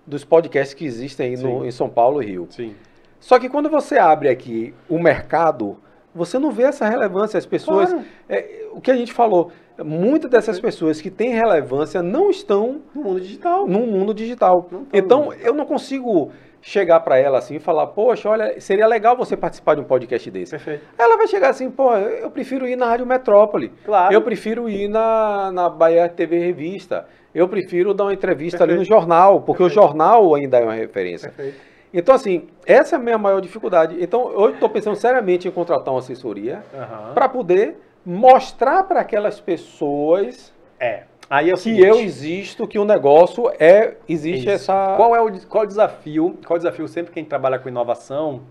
dos 0.08 0.24
podcasts 0.24 0.74
que 0.74 0.86
existem 0.86 1.36
aí 1.36 1.38
no- 1.44 1.66
em 1.66 1.72
São 1.72 1.90
Paulo 1.90 2.24
e 2.24 2.26
Rio. 2.26 2.48
Sim. 2.50 2.74
Só 3.20 3.38
que 3.38 3.50
quando 3.50 3.70
você 3.70 3.98
abre 3.98 4.30
aqui 4.30 4.74
o 4.88 4.98
mercado, 4.98 5.76
você 6.16 6.40
não 6.40 6.52
vê 6.52 6.64
essa 6.64 6.88
relevância. 6.88 7.38
As 7.38 7.46
pessoas. 7.46 7.90
Claro. 7.90 8.06
é, 8.30 8.68
o 8.72 8.80
que 8.80 8.90
a 8.90 8.96
gente 8.96 9.12
falou, 9.12 9.52
muitas 9.84 10.32
dessas 10.32 10.58
pessoas 10.58 11.02
que 11.02 11.10
têm 11.12 11.34
relevância 11.34 12.02
não 12.02 12.30
estão 12.30 12.80
No 12.96 13.04
mundo 13.04 13.20
digital. 13.20 13.68
no 13.68 13.80
mundo 13.82 14.14
digital. 14.14 14.70
Então, 14.94 15.34
eu 15.34 15.54
não 15.54 15.66
consigo 15.66 16.32
chegar 16.62 17.00
para 17.00 17.18
ela 17.18 17.38
assim 17.38 17.56
e 17.56 17.60
falar, 17.60 17.88
poxa, 17.88 18.30
olha, 18.30 18.60
seria 18.60 18.86
legal 18.86 19.16
você 19.16 19.38
participar 19.38 19.76
de 19.76 19.82
um 19.82 19.86
podcast 19.86 20.30
desse. 20.30 20.52
Perfeito. 20.52 20.84
Ela 20.98 21.18
vai 21.18 21.28
chegar 21.28 21.50
assim, 21.50 21.70
pô, 21.72 21.96
eu 21.96 22.30
prefiro 22.30 22.68
ir 22.68 22.76
na 22.76 22.86
Rádio 22.88 23.06
Metrópole. 23.06 23.70
Claro. 23.86 24.14
Eu 24.14 24.22
prefiro 24.22 24.70
ir 24.70 24.88
na, 24.88 25.52
na 25.52 25.70
Bahia 25.70 26.08
TV 26.10 26.38
Revista. 26.40 27.06
Eu 27.34 27.48
prefiro 27.48 27.94
dar 27.94 28.06
uma 28.06 28.14
entrevista 28.14 28.64
ali 28.64 28.74
no 28.74 28.80
Perfeito. 28.80 29.00
jornal, 29.00 29.42
porque 29.42 29.64
Perfeito. 29.64 29.80
o 29.80 29.88
jornal 29.88 30.36
ainda 30.36 30.58
é 30.58 30.64
uma 30.64 30.74
referência. 30.74 31.30
Perfeito. 31.30 31.60
Então, 31.94 32.14
assim, 32.14 32.48
essa 32.68 32.96
é 32.96 33.00
a 33.00 33.02
minha 33.02 33.18
maior 33.18 33.40
dificuldade. 33.40 33.98
Então, 34.00 34.24
hoje 34.24 34.56
estou 34.56 34.70
pensando 34.70 34.96
seriamente 34.96 35.48
em 35.48 35.52
contratar 35.52 35.94
uma 35.94 36.00
assessoria 36.00 36.64
Aham. 36.74 37.14
para 37.14 37.28
poder 37.30 37.78
mostrar 38.06 38.84
para 38.84 39.00
aquelas 39.02 39.40
pessoas 39.40 40.54
É. 40.80 41.04
Aí 41.30 41.50
é 41.50 41.54
que 41.54 41.60
seguinte, 41.60 41.86
eu 41.86 42.00
existo, 42.00 42.68
que 42.68 42.80
o 42.80 42.86
negócio 42.86 43.52
é. 43.60 43.98
Existe 44.08 44.48
Isso. 44.48 44.50
essa. 44.50 44.96
Qual 44.96 45.16
é 45.16 45.22
o, 45.22 45.48
qual 45.48 45.64
é 45.64 45.66
o 45.66 45.70
desafio? 45.70 46.38
Qual 46.46 46.56
é 46.56 46.60
o 46.60 46.64
desafio 46.64 46.88
sempre 46.88 47.14
que 47.14 47.20
a 47.20 47.22
gente 47.22 47.30
trabalha 47.30 47.60
com 47.60 47.70
inovação? 47.70 48.42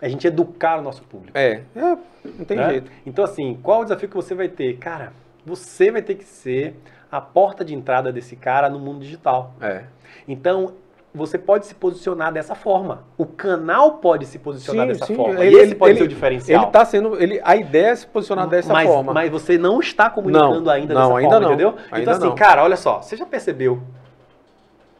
É 0.00 0.06
a 0.06 0.08
gente 0.08 0.26
educar 0.26 0.78
o 0.78 0.82
nosso 0.82 1.02
público. 1.04 1.38
É, 1.38 1.62
é, 1.74 1.96
não 2.24 2.44
tem 2.44 2.56
né? 2.56 2.68
jeito. 2.70 2.90
Então, 3.06 3.24
assim, 3.24 3.58
qual 3.62 3.78
é 3.78 3.80
o 3.82 3.84
desafio 3.84 4.08
que 4.08 4.16
você 4.16 4.34
vai 4.34 4.48
ter? 4.48 4.76
Cara, 4.76 5.12
você 5.44 5.90
vai 5.90 6.02
ter 6.02 6.16
que 6.16 6.24
ser 6.24 6.74
a 7.10 7.20
porta 7.20 7.64
de 7.64 7.74
entrada 7.74 8.12
desse 8.12 8.36
cara 8.36 8.68
no 8.68 8.78
mundo 8.78 9.00
digital. 9.00 9.54
É. 9.60 9.84
Então, 10.26 10.74
você 11.16 11.38
pode 11.38 11.66
se 11.66 11.74
posicionar 11.74 12.32
dessa 12.32 12.54
forma. 12.54 13.04
O 13.16 13.24
canal 13.26 13.92
pode 13.98 14.26
se 14.26 14.38
posicionar 14.38 14.86
Sim, 14.86 14.92
dessa 14.92 15.06
sim, 15.06 15.16
forma. 15.16 15.44
ele- 15.44 15.56
e 15.56 15.60
esse 15.60 15.74
pode 15.74 15.92
ele- 15.92 15.98
ser 15.98 16.04
o 16.04 16.08
diferencial. 16.08 16.62
Ele 16.64 16.70
tá 16.70 16.84
sendo. 16.84 17.20
Ele, 17.20 17.40
a 17.42 17.56
ideia 17.56 17.86
é 17.88 17.96
se 17.96 18.06
posicionar 18.06 18.46
dessa 18.46 18.72
mas, 18.72 18.86
forma. 18.88 19.12
mas 19.14 19.30
você 19.30 19.56
não 19.58 19.80
está 19.80 20.10
comunicando 20.10 20.60
Não, 20.60 20.70
ainda 20.70 20.94
não, 20.94 21.00
dessa 21.08 21.16
ainda 21.18 21.30
forma, 21.30 21.40
não, 21.40 21.48
entendeu? 21.54 21.68
ainda 21.90 22.00
então, 22.02 22.12
assim, 22.14 22.24
não. 22.28 22.34
cara, 22.34 22.62
olha 22.62 22.76
só, 22.76 23.00
você 23.02 23.16
já 23.16 23.24
percebeu 23.26 23.82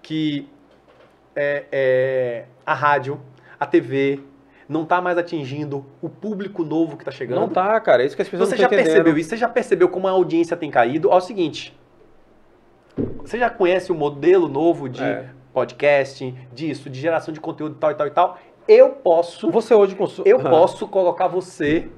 que 0.03 0.49
é, 1.35 1.65
é, 1.71 2.45
a 2.65 2.73
rádio, 2.75 3.21
a 3.61 3.67
TV, 3.67 4.21
não 4.69 4.83
está 4.83 5.01
mais 5.01 5.17
atingindo 5.19 5.85
o 6.01 6.09
público 6.09 6.65
novo 6.65 6.97
que 6.97 7.03
está 7.03 7.13
chegando? 7.13 7.39
não 7.41 7.49
tá, 7.49 7.79
cara. 7.81 8.03
É 8.03 8.07
isso 8.07 8.17
que 8.17 8.23
as 8.23 8.29
pessoas 8.29 8.49
Você 8.49 8.57
já 8.57 8.67
entendendo. 8.67 8.85
percebeu 8.87 9.19
isso? 9.19 9.29
Você 9.31 9.37
já 9.37 9.49
percebeu 9.49 9.89
como 9.89 10.09
a 10.09 10.11
audiência 10.13 10.57
tem 10.57 10.71
caído? 10.71 11.09
Olha 11.09 11.19
o 11.19 11.21
seguinte. 11.21 11.79
Você 13.23 13.39
já 13.39 13.51
conhece 13.51 13.93
o 13.93 13.95
modelo 13.95 14.49
novo 14.49 14.89
de 14.89 15.03
É. 15.03 15.27
podcast, 15.61 16.35
disso, 16.53 16.91
de 16.91 17.01
geração 17.01 17.33
de 17.33 17.41
conteúdo 17.41 17.77
tal 17.77 17.91
e 17.91 17.95
tal 17.95 18.07
e 18.07 18.11
tal? 18.11 18.39
Eu 18.69 18.91
posso, 18.91 19.51
Você 19.51 19.73
hoje 19.75 19.95
consome. 19.95 20.29
eu 20.29 20.39
posso 20.39 20.87
colocar 20.87 21.29
você 21.29 21.89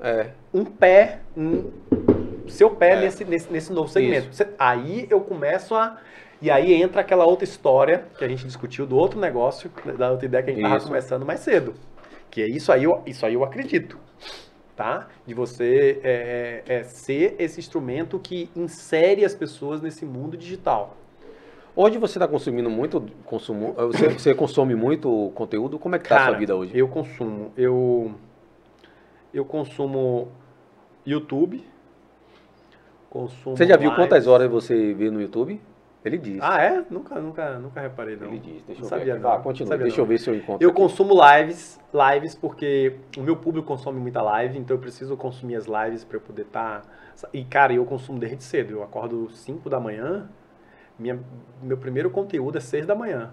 É. 0.00 0.28
um 0.54 0.64
pé, 0.64 1.18
um- 1.36 1.72
seu 2.46 2.70
pé 2.70 2.92
É. 2.92 3.00
nesse, 3.00 3.24
nesse, 3.24 3.52
nesse 3.52 3.72
novo 3.72 3.88
segmento. 3.88 4.28
Você- 4.32 4.46
aí 4.56 5.08
eu 5.10 5.20
começo 5.20 5.74
a. 5.74 5.98
E 6.40 6.48
aí 6.48 6.72
entra 6.80 7.00
aquela 7.00 7.24
outra 7.24 7.42
história 7.44 8.04
que 8.16 8.24
a 8.24 8.28
gente 8.28 8.44
discutiu 8.44 8.86
do 8.86 8.96
outro 8.96 9.18
negócio, 9.18 9.68
da 9.98 10.10
outra 10.12 10.26
ideia 10.26 10.42
que 10.44 10.50
a 10.50 10.54
gente 10.54 10.62
estava 10.64 10.84
começando 10.84 11.26
mais 11.26 11.40
cedo. 11.40 11.74
Que 12.30 12.42
é 12.42 12.46
isso 12.46 12.70
aí, 12.72 12.84
eu, 12.84 13.02
isso 13.04 13.26
aí 13.26 13.34
eu 13.34 13.42
acredito. 13.42 13.98
Tá? 14.76 15.08
De 15.26 15.34
você 15.34 16.00
é, 16.04 16.62
é, 16.68 16.74
é, 16.76 16.82
ser 16.84 17.34
esse 17.38 17.58
instrumento 17.60 18.18
que 18.18 18.48
insere 18.56 19.24
as 19.24 19.34
pessoas 19.34 19.82
nesse 19.82 20.04
mundo 20.04 20.36
digital. 20.36 20.96
Hoje 21.74 21.96
você 21.98 22.18
está 22.18 22.28
consumindo 22.28 22.68
muito 22.68 23.00
consumo, 23.24 23.72
você, 23.72 24.08
você 24.10 24.34
consome 24.34 24.74
muito 24.74 25.32
conteúdo? 25.34 25.78
Como 25.78 25.96
é 25.96 25.98
que 25.98 26.08
tá 26.08 26.22
a 26.22 26.26
sua 26.28 26.36
vida 26.38 26.54
hoje? 26.54 26.76
Eu 26.76 26.86
consumo. 26.86 27.50
Eu, 27.56 28.12
eu 29.32 29.44
consumo 29.44 30.28
YouTube. 31.06 31.64
Consumo 33.08 33.56
Você 33.56 33.66
já 33.66 33.76
viu 33.76 33.90
lives. 33.90 33.96
quantas 34.04 34.26
horas 34.26 34.50
você 34.50 34.92
vê 34.92 35.10
no 35.10 35.20
YouTube? 35.20 35.60
Ele 36.04 36.18
diz. 36.18 36.38
Ah, 36.42 36.60
é? 36.60 36.84
Nunca, 36.90 37.14
nunca, 37.20 37.58
nunca 37.58 37.80
reparei, 37.80 38.16
não. 38.16 38.28
Ele 38.28 38.38
diz. 38.38 38.62
Deixa 38.64 38.80
Não 38.80 38.86
eu 38.86 38.90
sabia, 38.90 39.14
ver. 39.14 39.20
não. 39.20 39.30
Não 39.34 39.42
continua. 39.42 39.68
sabia, 39.68 39.84
Deixa 39.84 39.96
não. 39.98 40.04
eu 40.04 40.08
ver 40.08 40.18
se 40.18 40.28
eu 40.28 40.34
encontro. 40.34 40.64
Eu 40.66 40.70
aqui. 40.70 40.76
consumo 40.80 41.14
lives, 41.14 41.80
lives 41.94 42.34
porque 42.34 42.96
o 43.16 43.22
meu 43.22 43.36
público 43.36 43.66
consome 43.68 43.98
muita 44.00 44.20
live, 44.20 44.58
então 44.58 44.76
eu 44.76 44.80
preciso 44.80 45.16
consumir 45.16 45.54
as 45.56 45.66
lives 45.66 46.04
para 46.04 46.16
eu 46.16 46.20
poder 46.20 46.42
estar. 46.42 46.82
E 47.32 47.44
cara, 47.44 47.72
eu 47.72 47.84
consumo 47.86 48.18
desde 48.18 48.42
cedo. 48.44 48.72
Eu 48.72 48.82
acordo 48.82 49.30
5 49.30 49.70
da 49.70 49.78
manhã. 49.80 50.28
Minha, 50.98 51.18
meu 51.62 51.76
primeiro 51.76 52.10
conteúdo 52.10 52.58
é 52.58 52.60
6 52.60 52.86
da 52.86 52.94
manhã. 52.94 53.32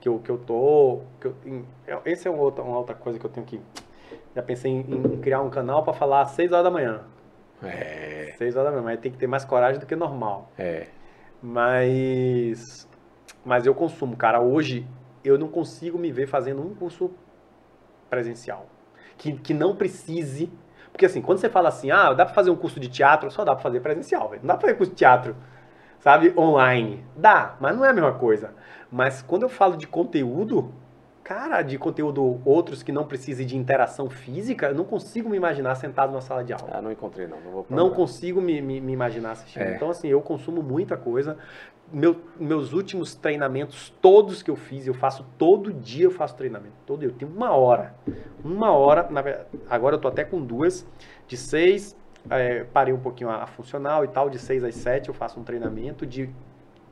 Que 0.00 0.08
eu, 0.08 0.18
que 0.18 0.30
eu 0.30 0.38
tô. 0.38 1.02
Que 1.20 1.26
eu, 1.28 1.36
em- 1.44 1.64
esse 2.06 2.26
é 2.26 2.30
uma 2.30 2.42
outra, 2.42 2.62
uma 2.64 2.78
outra 2.78 2.94
coisa 2.94 3.18
que 3.18 3.24
eu 3.26 3.30
tenho 3.30 3.44
que. 3.46 3.60
Já 4.34 4.42
pensei 4.42 4.70
em, 4.70 4.80
em 4.80 5.20
criar 5.20 5.40
um 5.42 5.50
canal 5.50 5.82
para 5.82 5.92
falar 5.92 6.22
às 6.22 6.30
6 6.30 6.52
horas 6.52 6.64
da 6.64 6.70
manhã. 6.70 7.02
É, 7.62 8.34
6 8.38 8.56
horas 8.56 8.68
da 8.68 8.70
manhã, 8.80 8.84
mas 8.92 9.00
tem 9.00 9.12
que 9.12 9.18
ter 9.18 9.26
mais 9.26 9.44
coragem 9.44 9.78
do 9.80 9.86
que 9.86 9.94
normal. 9.96 10.50
é. 10.58 10.88
Mas. 11.42 12.88
Mas 13.44 13.66
eu 13.66 13.74
consumo, 13.74 14.16
cara. 14.16 14.40
Hoje 14.40 14.86
eu 15.22 15.38
não 15.38 15.48
consigo 15.48 15.98
me 15.98 16.10
ver 16.10 16.26
fazendo 16.26 16.62
um 16.62 16.74
curso 16.74 17.10
presencial. 18.08 18.66
Que, 19.18 19.32
que 19.32 19.54
não 19.54 19.76
precise. 19.76 20.50
Porque 20.90 21.06
assim, 21.06 21.20
quando 21.20 21.38
você 21.38 21.48
fala 21.48 21.68
assim, 21.68 21.90
ah, 21.90 22.12
dá 22.12 22.24
pra 22.24 22.34
fazer 22.34 22.50
um 22.50 22.56
curso 22.56 22.78
de 22.80 22.88
teatro, 22.88 23.30
só 23.30 23.44
dá 23.44 23.52
pra 23.54 23.62
fazer 23.62 23.80
presencial, 23.80 24.28
velho. 24.28 24.42
Não 24.42 24.48
dá 24.48 24.54
pra 24.54 24.62
fazer 24.62 24.74
curso 24.76 24.92
de 24.92 24.96
teatro, 24.98 25.36
sabe, 26.04 26.32
online. 26.38 27.02
Dá, 27.16 27.56
mas 27.58 27.74
não 27.76 27.84
é 27.84 27.88
a 27.88 27.92
mesma 27.92 28.12
coisa. 28.12 28.52
Mas 28.92 29.22
quando 29.22 29.42
eu 29.42 29.48
falo 29.48 29.76
de 29.76 29.86
conteúdo, 29.88 30.70
cara, 31.24 31.62
de 31.62 31.78
conteúdo 31.78 32.40
outros 32.44 32.82
que 32.82 32.92
não 32.92 33.04
precisem 33.06 33.46
de 33.46 33.56
interação 33.56 34.08
física, 34.10 34.66
eu 34.66 34.74
não 34.74 34.84
consigo 34.84 35.28
me 35.30 35.36
imaginar 35.36 35.74
sentado 35.74 36.10
numa 36.12 36.20
sala 36.20 36.44
de 36.44 36.52
aula. 36.52 36.68
Ah, 36.70 36.82
não 36.82 36.92
encontrei 36.92 37.26
não. 37.26 37.40
Não, 37.40 37.50
vou 37.50 37.66
Não 37.70 37.90
consigo 37.90 38.40
me, 38.40 38.60
me- 38.60 38.80
me 38.80 38.92
imaginar 38.92 39.32
assistindo. 39.32 39.62
É. 39.62 39.74
Então, 39.74 39.90
assim, 39.90 40.06
eu 40.06 40.20
consumo 40.20 40.62
muita 40.62 40.96
coisa. 40.96 41.36
Meu- 41.92 42.16
meus 42.38 42.72
últimos 42.72 43.14
treinamentos, 43.14 43.92
todos 44.00 44.42
que 44.42 44.50
eu 44.50 44.56
fiz, 44.56 44.86
eu 44.86 44.94
faço 44.94 45.24
todo 45.38 45.72
dia, 45.72 46.04
eu 46.04 46.10
faço 46.10 46.36
treinamento. 46.36 46.74
Todo 46.86 47.00
dia. 47.00 47.08
Eu 47.08 47.14
tenho 47.14 47.32
uma 47.32 47.50
hora. 47.52 47.94
Uma 48.44 48.70
hora, 48.72 49.08
na 49.10 49.22
agora 49.70 49.96
eu 49.96 50.00
tô 50.00 50.08
até 50.08 50.24
com 50.24 50.40
duas. 50.40 50.86
De 51.26 51.36
seis, 51.36 51.96
é, 52.30 52.64
parei 52.64 52.92
um 52.92 53.00
pouquinho 53.00 53.30
a, 53.30 53.42
a 53.42 53.46
funcional 53.46 54.04
e 54.04 54.08
tal. 54.08 54.30
De 54.30 54.38
seis 54.38 54.64
às 54.64 54.74
sete 54.74 55.08
eu 55.08 55.14
faço 55.14 55.38
um 55.38 55.44
treinamento. 55.44 56.06
De, 56.06 56.26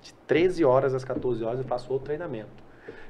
de 0.00 0.14
13 0.26 0.64
horas 0.64 0.94
às 0.94 1.04
14 1.04 1.44
horas 1.44 1.58
eu 1.58 1.64
faço 1.64 1.92
outro 1.92 2.06
treinamento. 2.06 2.62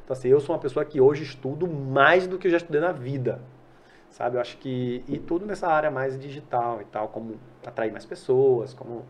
Então, 0.05 0.15
assim, 0.15 0.29
eu 0.29 0.41
sou 0.41 0.55
uma 0.55 0.61
pessoa 0.61 0.85
que 0.85 1.01
hoje 1.01 1.23
estudo 1.23 1.67
mais 1.69 2.27
do 2.27 2.39
que 2.39 2.47
eu 2.47 2.51
já 2.51 2.57
estudei 2.57 2.81
na 2.81 2.93
vida 2.93 3.41
sabe? 4.13 4.37
Eu 4.37 4.41
acho 4.41 4.57
que 4.59 5.03
e 5.09 5.19
tudo 5.19 5.45
nessa 5.45 5.67
área 5.67 5.91
mais 5.91 6.19
digital 6.19 6.81
e 6.81 6.85
tal, 6.85 7.09
como 7.09 7.37
atrair 7.67 7.91
mais 7.91 8.05
pessoas, 8.05 8.73
como, 8.75 9.05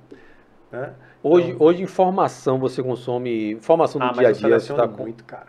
né? 0.70 0.94
Hoje, 1.22 1.54
hoje 1.58 1.82
informação 1.82 2.58
você 2.58 2.82
consome, 2.82 3.52
informação 3.52 4.00
do 4.00 4.06
ah, 4.06 4.12
dia 4.12 4.28
a 4.28 4.32
dia, 4.32 4.34
você 4.34 4.40
seleciono 4.40 4.82
tá 4.82 4.88
com 4.88 5.02
muito, 5.02 5.24
cara. 5.24 5.48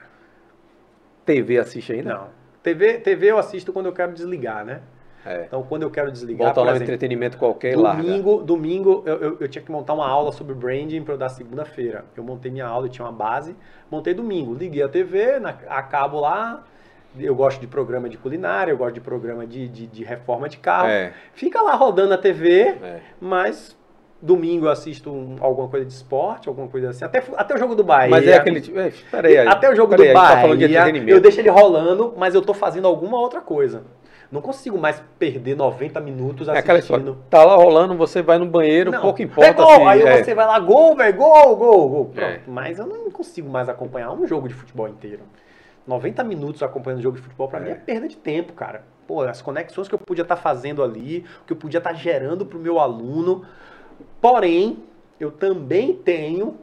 TV 1.25 1.57
assiste 1.57 1.93
ainda? 1.93 2.13
Não. 2.13 2.27
TV, 2.61 2.97
TV 2.99 3.31
eu 3.31 3.37
assisto 3.37 3.71
quando 3.71 3.85
eu 3.85 3.93
quero 3.93 4.13
desligar, 4.13 4.65
né? 4.65 4.81
É. 5.25 5.43
Então, 5.47 5.63
quando 5.63 5.83
eu 5.83 5.89
quero 5.89 6.11
desligar, 6.11 6.47
Bota 6.49 6.61
lá 6.61 6.71
exemplo, 6.71 6.83
entretenimento 6.83 7.37
qualquer 7.37 7.73
e 7.73 7.75
larga. 7.75 8.01
domingo, 8.01 8.43
domingo 8.43 9.03
eu, 9.05 9.17
eu, 9.17 9.37
eu 9.41 9.47
tinha 9.47 9.63
que 9.63 9.71
montar 9.71 9.93
uma 9.93 10.07
aula 10.07 10.31
sobre 10.31 10.53
branding 10.53 11.01
para 11.03 11.13
eu 11.13 11.17
dar 11.17 11.29
segunda-feira. 11.29 12.05
Eu 12.15 12.23
montei 12.23 12.51
minha 12.51 12.65
aula, 12.65 12.87
eu 12.87 12.89
tinha 12.89 13.05
uma 13.05 13.11
base, 13.13 13.55
montei 13.89 14.13
domingo, 14.13 14.53
liguei 14.53 14.83
a 14.83 14.89
TV, 14.89 15.39
na, 15.39 15.49
acabo 15.69 16.19
lá. 16.19 16.63
Eu 17.19 17.35
gosto 17.35 17.61
de 17.61 17.67
programa 17.67 18.09
de 18.09 18.17
culinária, 18.17 18.71
eu 18.71 18.77
gosto 18.77 18.95
de 18.95 19.01
programa 19.01 19.45
de, 19.45 19.67
de, 19.67 19.85
de 19.85 20.03
reforma 20.03 20.49
de 20.49 20.57
carro. 20.57 20.87
É, 20.89 21.13
Fica 21.33 21.61
lá 21.61 21.75
rodando 21.75 22.13
a 22.13 22.17
TV, 22.17 22.61
é. 22.81 22.99
Mas 23.21 23.77
domingo 24.19 24.65
eu 24.65 24.69
assisto 24.71 25.11
um- 25.11 25.35
alguma 25.39 25.67
coisa 25.67 25.85
de 25.85 25.93
esporte, 25.93 26.47
alguma 26.49 26.67
coisa 26.67 26.89
assim. 26.89 27.05
Até, 27.05 27.21
até 27.35 27.53
o 27.53 27.57
jogo 27.57 27.75
do 27.75 27.83
Bahia. 27.83 28.09
Mas 28.09 28.25
é 28.27 28.35
aquele 28.35 28.61
tipo. 28.61 28.79
É, 28.79 28.91
peraí, 29.11 29.37
aí. 29.37 29.47
Até 29.47 29.69
o 29.69 29.75
jogo 29.75 29.95
do 29.95 30.01
a 30.01 30.05
gente 30.05 30.13
Bahia. 30.15 30.35
tá 30.35 30.41
falando 30.41 30.57
de 30.57 30.65
entretenimento. 30.65 31.11
eu 31.11 31.19
deixo 31.21 31.39
ele 31.39 31.49
rolando, 31.49 32.13
mas 32.17 32.33
eu 32.33 32.41
tô 32.41 32.53
fazendo 32.53 32.87
alguma 32.87 33.19
outra 33.19 33.41
coisa. 33.41 33.83
Não 34.33 34.41
consigo 34.41 34.79
mais 34.79 34.99
perder 35.19 35.55
90 35.55 35.99
minutos 35.99 36.47
É 36.47 36.57
aquela 36.57 36.79
assistindo. 36.79 36.97
história. 37.11 37.19
Tá 37.29 37.45
lá 37.45 37.55
rolando, 37.55 37.95
você 37.95 38.23
vai 38.23 38.39
no 38.39 38.47
banheiro, 38.47 38.89
Não, 38.91 38.99
pouco 38.99 39.21
importa. 39.21 39.51
É 39.51 39.53
gol, 39.53 39.75
se- 39.75 39.81
aí 39.83 40.01
é. 40.01 40.23
você 40.23 40.33
vai 40.33 40.47
lá, 40.47 40.59
gol, 40.59 40.95
velho, 40.95 41.15
gol, 41.15 41.55
gol, 41.55 41.87
gol. 41.89 42.05
Pronto. 42.05 42.27
É. 42.27 42.41
Mas 42.47 42.79
eu 42.79 42.87
não 42.87 43.11
consigo 43.11 43.47
mais 43.47 43.69
acompanhar 43.69 44.11
um 44.11 44.25
jogo 44.25 44.47
de 44.47 44.55
futebol 44.55 44.87
inteiro. 44.87 45.21
90 45.85 46.23
minutos 46.23 46.63
acompanhando 46.63 46.99
jogo 47.03 47.17
de 47.17 47.21
futebol, 47.21 47.47
pra 47.47 47.59
É. 47.59 47.61
mim 47.61 47.69
é 47.69 47.75
perda 47.75 48.07
de 48.07 48.17
tempo, 48.17 48.53
cara. 48.53 48.83
Pô, 49.05 49.21
as 49.21 49.39
conexões 49.39 49.87
que 49.87 49.93
eu 49.93 49.99
podia 49.99 50.23
estar 50.23 50.37
fazendo 50.37 50.81
ali, 50.81 51.25
o 51.43 51.45
que 51.45 51.53
eu 51.53 51.57
podia 51.57 51.77
estar 51.77 51.93
gerando 51.93 52.43
pro 52.43 52.57
meu 52.57 52.79
aluno. 52.79 53.45
Porém, 54.19 54.83
eu 55.19 55.29
também 55.31 55.93
tenho 55.93 56.57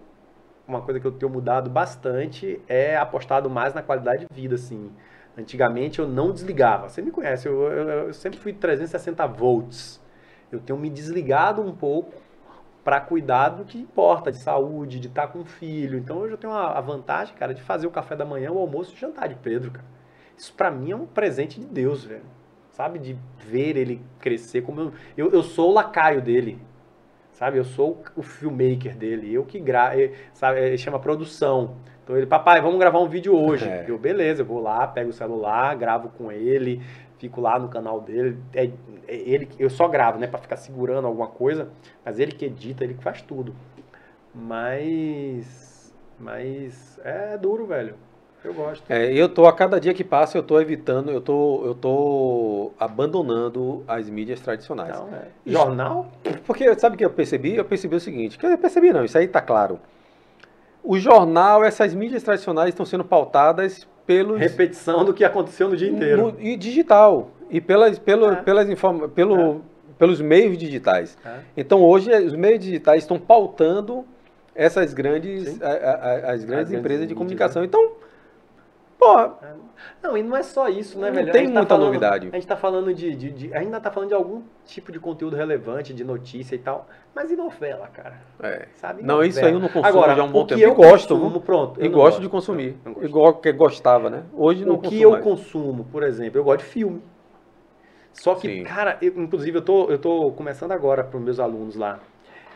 uma 0.66 0.80
coisa 0.80 0.98
que 1.00 1.06
eu 1.06 1.12
tenho 1.12 1.30
mudado 1.30 1.68
bastante 1.70 2.60
é 2.68 2.96
apostado 2.96 3.48
mais 3.50 3.74
na 3.74 3.82
qualidade 3.82 4.26
de 4.28 4.34
vida, 4.40 4.54
assim. 4.56 4.90
Antigamente 5.36 5.98
eu 5.98 6.08
não 6.08 6.32
desligava. 6.32 6.88
Você 6.88 7.00
me 7.02 7.10
conhece, 7.10 7.46
eu, 7.48 7.62
eu- 7.62 7.88
eu 8.08 8.14
sempre 8.14 8.38
fui 8.38 8.52
360 8.52 9.26
volts. 9.26 10.00
Eu 10.50 10.60
tenho 10.60 10.78
me 10.78 10.90
desligado 10.90 11.62
um 11.62 11.74
pouco 11.74 12.12
para 12.84 13.00
cuidar 13.00 13.50
do 13.50 13.64
que 13.64 13.78
importa, 13.78 14.32
de 14.32 14.42
saúde, 14.42 14.98
de 15.00 15.08
estar 15.08 15.28
com 15.28 15.40
o 15.40 15.44
filho. 15.44 15.98
Então 15.98 16.18
hoje 16.18 16.34
eu 16.34 16.38
tenho 16.38 16.52
a, 16.52 16.80
vantagem, 16.80 17.34
cara, 17.36 17.54
de 17.54 17.62
fazer 17.62 17.86
o 17.86 17.90
café 17.90 18.16
da 18.16 18.24
manhã, 18.24 18.50
o 18.52 18.58
almoço 18.58 18.92
e 18.92 18.94
o 18.94 18.98
jantar 18.98 19.28
de 19.28 19.36
Pedro, 19.36 19.70
cara. 19.70 19.86
Isso 20.36 20.52
pra 20.54 20.70
mim 20.70 20.90
é 20.92 20.96
um 20.96 21.06
presente 21.06 21.60
de 21.60 21.66
Deus, 21.66 22.04
velho. 22.04 22.24
Sabe? 22.72 22.98
De 22.98 23.16
ver 23.38 23.76
ele 23.76 24.02
crescer 24.20 24.62
como 24.62 24.80
eu, 24.80 24.92
eu, 25.16 25.30
eu 25.32 25.42
sou 25.42 25.70
o 25.70 25.74
lacaio 25.74 26.22
dele. 26.22 26.58
Sabe? 27.32 27.58
Eu 27.58 27.64
sou 27.64 28.02
o 28.16 28.22
filmmaker 28.22 28.96
dele, 28.96 29.32
eu 29.32 29.44
que 29.44 29.58
gravo, 29.60 29.96
sabe? 30.34 30.60
Ele 30.60 30.76
chama 30.78 30.98
produção. 30.98 31.76
Então 32.10 32.18
ele, 32.18 32.26
papai, 32.26 32.60
vamos 32.60 32.80
gravar 32.80 32.98
um 32.98 33.06
vídeo 33.06 33.32
hoje. 33.36 33.64
É. 33.68 33.84
Eu, 33.86 33.96
beleza, 33.96 34.42
eu 34.42 34.46
vou 34.46 34.60
lá, 34.60 34.84
pego 34.84 35.10
o 35.10 35.12
celular, 35.12 35.76
gravo 35.76 36.08
com 36.18 36.32
ele, 36.32 36.82
fico 37.18 37.40
lá 37.40 37.56
no 37.56 37.68
canal 37.68 38.00
dele. 38.00 38.36
É, 38.52 38.64
é 39.06 39.14
ele, 39.14 39.48
eu 39.60 39.70
só 39.70 39.86
gravo, 39.86 40.18
né, 40.18 40.26
Pra 40.26 40.40
ficar 40.40 40.56
segurando 40.56 41.06
alguma 41.06 41.28
coisa, 41.28 41.68
mas 42.04 42.18
ele 42.18 42.32
que 42.32 42.46
edita, 42.46 42.82
ele 42.82 42.94
que 42.94 43.04
faz 43.04 43.22
tudo. 43.22 43.54
Mas, 44.34 45.94
mas 46.18 46.98
é 47.04 47.38
duro, 47.38 47.64
velho. 47.64 47.94
Eu 48.42 48.54
gosto. 48.54 48.82
É, 48.90 49.12
eu 49.12 49.28
tô, 49.28 49.46
a 49.46 49.52
cada 49.52 49.78
dia 49.78 49.94
que 49.94 50.02
passa, 50.02 50.36
eu 50.36 50.42
tô 50.42 50.60
evitando, 50.60 51.12
eu 51.12 51.20
tô, 51.20 51.64
eu 51.64 51.76
tô 51.76 52.72
abandonando 52.80 53.84
as 53.86 54.10
mídias 54.10 54.40
tradicionais. 54.40 54.96
Então, 54.96 55.10
é. 55.14 55.28
Jornal? 55.46 56.10
Porque 56.44 56.74
sabe 56.74 56.96
o 56.96 56.98
que 56.98 57.04
eu 57.04 57.10
percebi? 57.10 57.54
Eu 57.54 57.64
percebi 57.64 57.94
o 57.94 58.00
seguinte, 58.00 58.36
que 58.36 58.44
eu 58.44 58.58
percebi 58.58 58.92
não, 58.92 59.04
isso 59.04 59.16
aí 59.16 59.28
tá 59.28 59.40
claro. 59.40 59.78
O 60.82 60.98
jornal, 60.98 61.62
essas 61.64 61.94
mídias 61.94 62.22
tradicionais 62.22 62.70
estão 62.70 62.86
sendo 62.86 63.04
pautadas 63.04 63.86
pelos 64.06 64.38
Repetição 64.40 65.04
do 65.04 65.12
que 65.14 65.24
aconteceu 65.24 65.68
no 65.68 65.76
dia 65.76 65.88
inteiro. 65.90 66.32
no- 66.32 66.40
e 66.40 66.56
digital 66.56 67.30
e 67.50 67.60
pelas 67.60 67.98
pelo, 67.98 68.30
É. 68.32 68.36
pelas 68.36 68.68
informa, 68.68 69.08
pelo, 69.08 69.60
pelos 69.98 70.20
meios 70.20 70.56
digitais. 70.58 71.16
É. 71.24 71.38
Então 71.56 71.82
hoje 71.82 72.10
os 72.24 72.34
meios 72.34 72.58
digitais 72.60 73.02
estão 73.02 73.18
pautando 73.18 74.04
essas 74.54 74.92
grandes 74.94 75.60
a- 75.62 75.66
a- 75.66 75.70
a- 75.70 76.14
as 76.14 76.22
grandes 76.22 76.44
grandes 76.44 76.72
empresas 76.72 77.06
de 77.06 77.14
mídias, 77.14 77.18
comunicação. 77.18 77.62
Então, 77.64 77.92
pô, 79.00 79.30
Não, 80.02 80.16
e 80.16 80.22
não 80.22 80.36
é 80.36 80.42
só 80.42 80.68
isso, 80.68 80.98
né, 80.98 81.08
Não 81.08 81.14
velho? 81.16 81.32
tem 81.32 81.40
A 81.40 81.44
gente 81.44 81.52
tá 81.54 81.58
muita 81.60 81.74
falando- 81.74 81.86
novidade. 81.86 82.28
A 82.30 82.34
gente 82.34 82.46
tá 82.46 82.56
falando 82.56 82.94
de, 82.94 83.14
de, 83.16 83.30
de- 83.30 83.54
Ainda 83.54 83.80
tá 83.80 83.90
falando 83.90 84.10
de 84.10 84.14
algum 84.14 84.42
tipo 84.66 84.92
de 84.92 85.00
conteúdo 85.00 85.34
relevante, 85.34 85.92
de 85.94 86.04
notícia 86.04 86.54
e 86.54 86.58
tal. 86.58 86.86
Mas 87.14 87.30
e 87.30 87.36
novela, 87.36 87.88
cara? 87.88 88.20
é. 88.42 88.68
Sabe? 88.74 89.02
Não, 89.02 89.22
isso 89.24 89.40
aí 89.44 89.52
eu 89.52 89.58
não 89.58 89.68
consumo 89.68 89.86
Agora, 89.86 90.14
já 90.14 90.22
há 90.22 90.24
um 90.24 90.30
bom 90.30 90.46
tempo. 90.46 90.60
eu 90.60 90.72
E 90.72 90.74
gosto, 90.74 91.14
consumo, 91.16 91.40
pronto. 91.40 91.80
E 91.80 91.86
eu 91.86 91.90
não 91.90 91.98
gosto 91.98 92.20
de 92.20 92.28
gosto. 92.28 92.30
consumir. 92.30 92.76
Não, 92.84 92.92
não 92.92 92.92
gosto. 92.94 93.08
Igual 93.08 93.34
que 93.34 93.52
gostava, 93.52 94.10
né? 94.10 94.22
Hoje 94.34 94.64
não 94.64 94.74
o 94.74 94.78
que 94.80 95.00
eu 95.00 95.12
mais. 95.12 95.24
consumo, 95.24 95.84
por 95.90 96.02
exemplo, 96.02 96.38
eu 96.38 96.44
gosto 96.44 96.60
de 96.60 96.66
filme. 96.66 97.02
Só 98.12 98.34
que, 98.34 98.48
Sim. 98.48 98.64
cara, 98.64 98.98
eu- 99.00 99.14
inclusive 99.22 99.56
eu 99.58 99.62
tô, 99.62 99.88
eu 99.90 99.98
tô 99.98 100.30
começando 100.32 100.72
agora 100.72 101.02
para 101.04 101.16
os 101.16 101.22
meus 101.24 101.40
alunos 101.40 101.74
lá. 101.76 102.00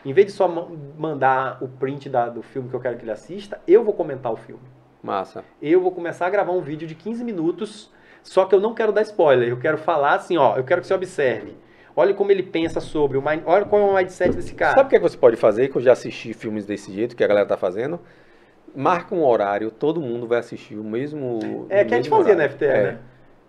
Em 0.05 0.13
vez 0.13 0.27
de 0.27 0.33
só 0.33 0.47
ma- 0.47 0.67
mandar 0.97 1.57
o 1.63 1.67
print 1.67 2.09
da- 2.09 2.29
do 2.29 2.41
filme 2.43 2.69
que 2.69 2.75
eu 2.75 2.79
quero 2.79 2.97
que 2.97 3.03
ele 3.03 3.11
assista, 3.11 3.59
eu 3.67 3.83
vou 3.83 3.93
comentar 3.93 4.31
o 4.31 4.35
filme. 4.35 4.61
Massa. 5.05 5.43
Eu 5.61 5.79
vou 5.81 5.91
começar 5.91 6.25
a 6.25 6.29
gravar 6.29 6.51
um 6.51 6.61
vídeo 6.61 6.87
de 6.87 6.95
15 6.95 7.23
minutos, 7.23 7.91
só 8.23 8.45
que 8.45 8.55
eu 8.55 8.59
não 8.59 8.73
quero 8.73 8.91
dar 8.91 9.03
spoiler. 9.03 9.47
Eu 9.47 9.57
quero 9.59 9.77
falar 9.77 10.15
assim, 10.15 10.35
ó, 10.35 10.57
eu 10.57 10.63
quero 10.63 10.81
que 10.81 10.87
você 10.87 10.93
observe. 10.93 11.55
Olha 11.95 12.13
como 12.13 12.31
ele 12.31 12.43
pensa 12.43 12.81
sobre 12.81 13.17
o 13.17 13.21
mind, 13.21 13.43
olha 13.45 13.63
qual 13.65 13.81
é 13.81 13.85
o 13.85 13.95
mindset 13.95 14.35
desse 14.35 14.53
cara. 14.53 14.73
Sabe 14.75 14.87
o 14.87 14.89
que, 14.89 14.95
é 14.95 14.99
que 14.99 15.03
você 15.07 15.17
pode 15.17 15.37
fazer? 15.37 15.69
Que 15.69 15.77
eu 15.77 15.81
já 15.81 15.93
assisti 15.93 16.33
filmes 16.33 16.65
desse 16.65 16.91
jeito 16.91 17.15
que 17.15 17.23
a 17.23 17.27
galera 17.27 17.45
tá 17.45 17.55
fazendo. 17.55 17.99
Marca 18.75 19.15
um 19.15 19.23
horário, 19.23 19.71
todo 19.71 20.01
mundo 20.01 20.27
vai 20.27 20.39
assistir 20.39 20.75
o 20.75 20.83
mesmo. 20.83 21.65
é 21.69 21.85
que 21.85 21.93
a 21.93 21.97
gente 21.97 22.09
fazia 22.09 22.35
na 22.35 22.49
FTR, 22.49 22.65
É. 22.65 22.83
né? 22.83 22.97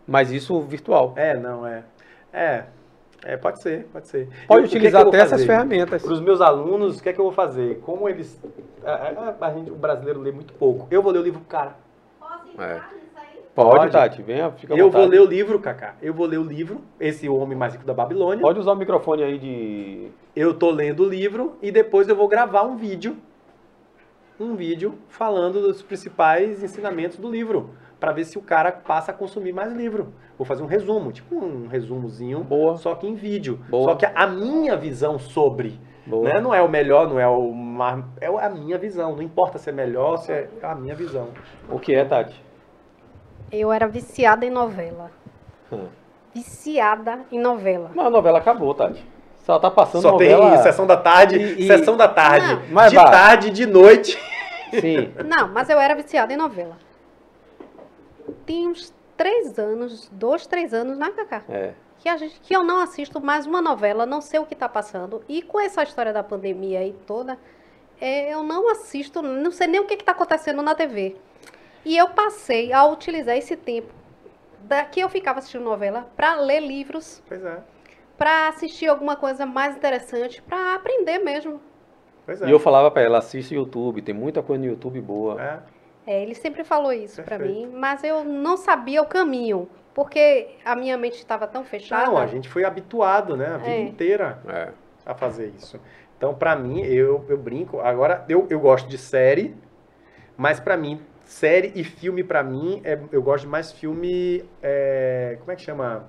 Mas 0.07 0.31
isso 0.31 0.61
virtual. 0.61 1.15
É, 1.17 1.37
não, 1.37 1.67
é. 1.67 1.83
É. 2.33 2.65
É, 3.29 3.37
pode 3.37 3.61
ser, 3.61 3.87
pode 3.93 4.07
ser. 4.07 4.29
Pode 4.47 4.61
Eu- 4.63 4.69
que 4.69 4.77
utilizar 4.77 5.01
que 5.03 5.09
eu 5.09 5.11
vou 5.11 5.21
até 5.21 5.25
essas 5.27 5.45
ferramentas. 5.45 6.01
Para 6.01 6.13
os 6.13 6.21
meus 6.21 6.41
alunos, 6.41 6.99
o 6.99 7.03
que 7.03 7.09
é 7.09 7.13
que 7.13 7.19
eu 7.19 7.25
vou 7.25 7.33
fazer? 7.33 7.81
Como 7.81 8.09
eles. 8.09 8.41
A, 8.85 8.93
a- 8.93 9.47
a 9.49 9.53
gente, 9.53 9.69
o 9.71 9.75
brasileiro 9.75 10.21
lê 10.21 10.31
muito 10.31 10.53
pouco. 10.55 10.87
Eu 10.93 11.03
vou 11.03 11.11
ler 11.11 11.19
o 11.19 11.23
livro 11.23 11.41
pro 11.41 11.49
cara. 11.49 11.75
Posso 12.21 12.61
É. 12.63 12.75
entrar 12.77 12.93
nisso 12.95 13.07
aí? 13.17 13.41
Pode, 13.53 13.79
Pode. 13.79 13.91
Tati, 13.93 14.23
venha, 14.23 14.53
fica 14.53 14.75
à 14.75 14.77
eu 14.79 14.89
vou 14.93 15.05
ler 15.07 15.21
o 15.21 15.25
livro, 15.27 15.59
Kaká. 15.59 15.97
Eu 16.01 16.15
vou 16.15 16.25
ler 16.25 16.39
o 16.39 16.45
livro, 16.45 16.81
esse 17.01 17.29
Homem 17.29 17.59
Mais 17.59 17.73
Rico 17.73 17.85
da 17.85 17.93
Babilônia. 17.95 18.43
Pode 18.43 18.61
usar 18.61 18.71
o 18.73 18.77
microfone 18.77 19.25
aí 19.25 19.39
de. 19.39 20.09
Eu 20.37 20.55
tô 20.55 20.71
lendo 20.71 21.03
o 21.03 21.09
livro 21.09 21.57
e 21.61 21.73
depois 21.73 22.09
eu 22.09 22.15
vou 22.15 22.29
gravar 22.29 22.63
um 22.63 22.77
vídeo. 22.77 23.17
Um 24.39 24.55
vídeo 24.55 24.95
falando 25.09 25.63
dos 25.63 25.83
principais 25.83 26.63
ensinamentos 26.63 27.17
do 27.19 27.29
livro. 27.29 27.71
Para 27.99 28.13
ver 28.13 28.25
se 28.25 28.37
o 28.39 28.43
cara 28.43 28.71
passa 28.73 29.11
a 29.11 29.15
consumir 29.15 29.53
mais 29.53 29.73
livro. 29.73 30.13
Vou 30.37 30.45
fazer 30.47 30.63
um 30.63 30.67
resumo, 30.67 31.13
tipo 31.13 31.35
um 31.35 31.67
resumozinho, 31.67 32.41
Boa. 32.45 32.77
só 32.77 32.95
que 32.95 33.07
em 33.07 33.15
vídeo. 33.15 33.59
Boa. 33.71 33.85
Só 33.91 33.95
que 33.95 34.05
a 34.05 34.27
minha 34.27 34.77
visão 34.77 35.19
sobre 35.19 35.81
Boa. 36.07 36.29
né? 36.29 36.41
Não 36.41 36.55
é 36.55 36.61
o 36.61 36.69
melhor, 36.69 37.09
não 37.09 37.19
é 37.19 37.27
o 37.27 37.51
mais. 37.53 38.05
É 38.21 38.27
a 38.27 38.51
minha 38.51 38.77
visão. 38.77 39.17
Não 39.17 39.23
importa 39.23 39.57
se 39.59 39.71
é 39.71 39.73
melhor, 39.73 40.19
se 40.19 40.31
é 40.31 40.49
a 40.63 40.75
minha 40.75 40.95
visão. 40.95 41.29
O 41.71 41.79
que 41.79 41.95
é, 41.95 42.05
Tati? 42.05 42.45
Eu 43.51 43.73
era 43.73 43.87
viciada 43.89 44.45
em 44.45 44.51
novela. 44.51 45.11
Hum. 45.73 45.87
Viciada 46.35 47.21
em 47.33 47.39
novela. 47.41 47.91
Mas 47.95 48.07
a 48.07 48.11
novela 48.11 48.39
acabou, 48.39 48.75
Tati. 48.75 49.03
Ela 49.49 49.61
tá 49.61 49.71
passando 49.71 50.03
Só 50.03 50.11
novela. 50.13 50.51
tem 50.51 50.63
sessão 50.63 50.87
da 50.87 50.97
tarde, 50.97 51.37
E- 51.39 51.63
e- 51.63 51.67
sessão 51.69 51.97
da 51.97 52.09
tarde. 52.09 52.47
Não. 52.53 52.63
Mas 52.73 52.91
de 52.91 52.97
vá. 52.97 53.11
tarde, 53.11 53.51
de 53.51 53.65
noite. 53.65 54.19
Sim. 54.81 55.13
Não, 55.25 55.49
mas 55.49 55.71
eu 55.71 55.79
era 55.79 55.95
viciada 55.95 56.33
em 56.33 56.37
novela. 56.37 56.77
Tem 58.45 58.69
uns 58.69 58.93
três 59.17 59.59
anos, 59.59 60.09
dois, 60.11 60.47
três 60.47 60.75
anos, 60.75 60.99
né, 60.99 61.11
Cacá? 61.11 61.43
É. 61.49 61.73
Que, 61.99 62.09
a 62.09 62.17
gente, 62.17 62.39
que 62.41 62.55
eu 62.55 62.63
não 62.63 62.81
assisto 62.81 63.21
mais 63.21 63.47
uma 63.47 63.63
novela, 63.63 64.05
não 64.05 64.21
sei 64.21 64.39
o 64.39 64.47
que 64.47 64.55
está 64.55 64.69
passando. 64.69 65.23
E 65.29 65.43
com 65.43 65.59
essa 65.59 65.83
história 65.83 66.13
da 66.13 66.23
pandemia 66.23 66.81
aí 66.81 66.95
toda, 67.07 67.39
é, 68.01 68.33
eu 68.33 68.43
não 68.43 68.71
assisto, 68.71 69.23
não 69.23 69.51
sei 69.51 69.67
nem 69.67 69.81
o 69.81 69.87
que 69.87 69.95
está 69.95 70.13
acontecendo 70.13 70.63
na 70.63 70.75
TV. 70.75 71.17
E 71.85 71.97
eu 71.97 72.09
passei 72.11 72.73
a 72.73 72.85
utilizar 72.85 73.37
esse 73.37 73.57
tempo 73.57 73.93
da 74.61 74.85
que 74.85 75.01
eu 75.01 75.09
ficava 75.09 75.39
assistindo 75.39 75.63
novela 75.65 76.11
para 76.17 76.35
ler 76.37 76.61
livros, 76.61 77.23
Pois 77.27 77.45
é. 77.45 77.63
para 78.19 78.49
assistir 78.49 78.89
alguma 78.89 79.17
coisa 79.17 79.47
mais 79.47 79.77
interessante, 79.77 80.43
para 80.43 80.75
aprender 80.75 81.19
mesmo. 81.19 81.61
Pois 82.27 82.43
é. 82.43 82.49
E 82.49 82.51
eu 82.51 82.59
falava 82.59 82.91
pra 82.91 83.03
ela, 83.03 83.19
assiste 83.19 83.55
YouTube, 83.55 84.03
tem 84.03 84.15
muita 84.15 84.43
coisa 84.43 84.63
no 84.63 84.69
YouTube 84.69 85.01
boa. 85.01 85.41
É. 85.41 85.76
É, 86.07 86.23
ele 86.23 86.35
sempre 86.35 86.63
falou 86.63 86.93
isso 86.93 87.23
para 87.23 87.39
mim, 87.39 87.67
mas 87.75 88.05
eu 88.05 88.25
não 88.25 88.57
sabia 88.57 89.03
o 89.03 89.07
caminho, 89.07 89.69
porque 89.93 90.51
a 90.65 90.77
minha 90.77 90.97
mente 90.97 91.17
estava 91.17 91.47
tão 91.49 91.65
fechada. 91.65 92.07
Não, 92.07 92.17
a 92.17 92.27
gente 92.27 92.49
foi 92.49 92.65
habituado, 92.65 93.37
né? 93.37 93.47
A 93.47 93.57
vida 93.59 93.71
É. 93.71 93.81
inteira 93.83 94.39
É. 94.47 94.69
a 95.05 95.15
fazer 95.15 95.53
isso. 95.59 95.81
Então, 96.17 96.33
pra 96.35 96.55
mim, 96.57 96.81
eu, 96.83 97.25
eu 97.29 97.37
brinco. 97.37 97.81
Agora, 97.81 98.25
eu, 98.29 98.47
eu 98.49 98.61
gosto 98.61 98.89
de 98.89 98.97
série, 98.97 99.55
mas 100.37 100.61
pra 100.61 100.77
mim, 100.77 101.01
série 101.25 101.73
e 101.75 101.83
filme, 101.83 102.23
pra 102.23 102.43
mim, 102.43 102.81
é, 102.85 102.99
eu 103.11 103.23
gosto 103.23 103.45
de 103.45 103.51
mais 103.51 103.73
filme. 103.73 104.45
é, 104.63 105.37
como 105.41 105.51
é 105.51 105.57
que 105.57 105.63
chama? 105.63 106.07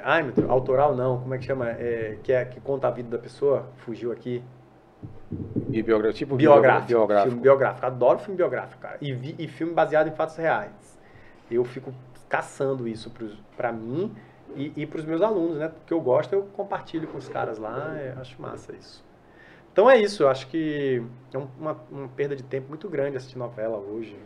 Ai, 0.00 0.22
meu 0.22 0.32
Deus, 0.32 0.50
autoral 0.50 0.94
não. 0.94 1.20
Como 1.20 1.34
é 1.34 1.38
que 1.38 1.44
chama? 1.44 1.70
É, 1.70 2.18
que, 2.22 2.32
é, 2.32 2.44
que 2.44 2.60
conta 2.60 2.88
a 2.88 2.90
vida 2.90 3.16
da 3.16 3.18
pessoa. 3.22 3.68
Fugiu 3.78 4.12
aqui. 4.12 4.42
E 5.70 5.82
biográfico, 5.82 6.18
tipo 6.18 6.36
Biográfico. 6.36 6.86
biográfico. 6.88 7.28
Filme 7.30 7.42
biográfico. 7.42 7.86
Adoro 7.86 8.18
filme 8.18 8.36
biográfico, 8.36 8.80
cara. 8.80 8.96
E, 9.00 9.12
vi- 9.12 9.34
e 9.38 9.46
filme 9.46 9.72
baseado 9.74 10.08
em 10.08 10.12
fatos 10.12 10.36
reais. 10.36 10.98
Eu 11.50 11.64
fico 11.64 11.92
caçando 12.28 12.86
isso 12.88 13.12
pra 13.56 13.70
mim 13.72 14.14
e, 14.56 14.72
e 14.76 14.86
pros 14.86 15.04
meus 15.04 15.20
alunos, 15.20 15.58
né? 15.58 15.68
Porque 15.68 15.92
eu 15.92 16.00
gosto, 16.00 16.32
eu 16.32 16.42
compartilho 16.54 17.06
com 17.08 17.18
os 17.18 17.28
caras 17.28 17.58
lá. 17.58 17.94
acho 18.20 18.40
massa 18.40 18.74
isso. 18.74 19.04
Então 19.72 19.88
é 19.90 19.98
isso. 20.00 20.22
Eu 20.22 20.28
acho 20.28 20.46
que 20.48 21.02
é 21.32 21.38
um- 21.38 21.48
uma, 21.60 21.76
uma 21.90 22.08
perda 22.08 22.34
de 22.34 22.42
tempo 22.42 22.68
muito 22.68 22.88
grande 22.88 23.16
assistir 23.16 23.38
novela 23.38 23.76
hoje. 23.76 24.16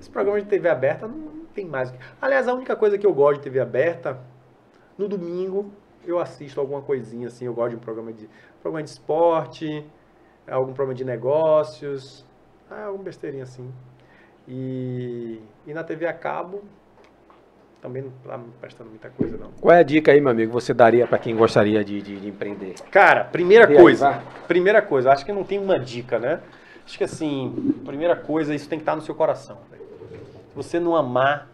Esse 0.00 0.10
programa 0.10 0.40
de 0.40 0.46
TV 0.46 0.68
aberta 0.68 1.06
não, 1.06 1.16
não 1.16 1.44
tem 1.54 1.64
mais. 1.64 1.92
Aliás, 2.20 2.46
a 2.48 2.52
única 2.54 2.74
coisa 2.76 2.98
que 2.98 3.06
eu 3.06 3.14
gosto 3.14 3.38
de 3.38 3.44
TV 3.44 3.60
aberta, 3.60 4.18
no 4.98 5.08
domingo, 5.08 5.72
eu 6.06 6.18
assisto 6.18 6.60
alguma 6.60 6.80
coisinha 6.82 7.28
assim. 7.28 7.44
Eu 7.46 7.54
gosto 7.54 7.70
de 7.70 7.76
um 7.76 7.80
programa 7.80 8.12
de, 8.12 8.28
programa 8.62 8.82
de 8.82 8.90
esporte, 8.90 9.84
algum 10.48 10.72
programa 10.72 10.94
de 10.94 11.04
negócios, 11.04 12.24
ah, 12.70 12.84
alguma 12.84 13.04
besteirinha 13.04 13.42
assim. 13.44 13.70
E, 14.48 15.40
e 15.66 15.74
na 15.74 15.82
TV 15.82 16.06
a 16.06 16.12
cabo, 16.12 16.62
também 17.82 18.02
não 18.02 18.10
tá 18.24 18.38
me 18.38 18.48
prestando 18.60 18.90
muita 18.90 19.10
coisa, 19.10 19.36
não. 19.36 19.50
Qual 19.60 19.74
é 19.74 19.80
a 19.80 19.82
dica 19.82 20.12
aí, 20.12 20.20
meu 20.20 20.30
amigo, 20.30 20.52
você 20.52 20.72
daria 20.72 21.06
pra 21.06 21.18
quem 21.18 21.34
gostaria 21.36 21.84
de, 21.84 22.00
de- 22.00 22.20
de 22.20 22.28
empreender? 22.28 22.74
Cara, 22.90 23.24
primeira 23.24 23.66
aí, 23.68 23.76
coisa, 23.76 24.10
vai. 24.10 24.22
primeira 24.46 24.80
coisa, 24.82 25.12
acho 25.12 25.24
que 25.24 25.32
não 25.32 25.44
tem 25.44 25.58
uma 25.58 25.78
dica, 25.78 26.18
né? 26.18 26.40
Acho 26.84 26.96
que 26.96 27.04
assim, 27.04 27.74
primeira 27.84 28.14
coisa, 28.14 28.54
isso 28.54 28.68
tem 28.68 28.78
que 28.78 28.82
estar 28.82 28.94
no 28.94 29.02
seu 29.02 29.14
coração. 29.14 29.58
Se 29.70 30.54
você 30.54 30.78
não 30.80 30.94
amar 30.94 31.48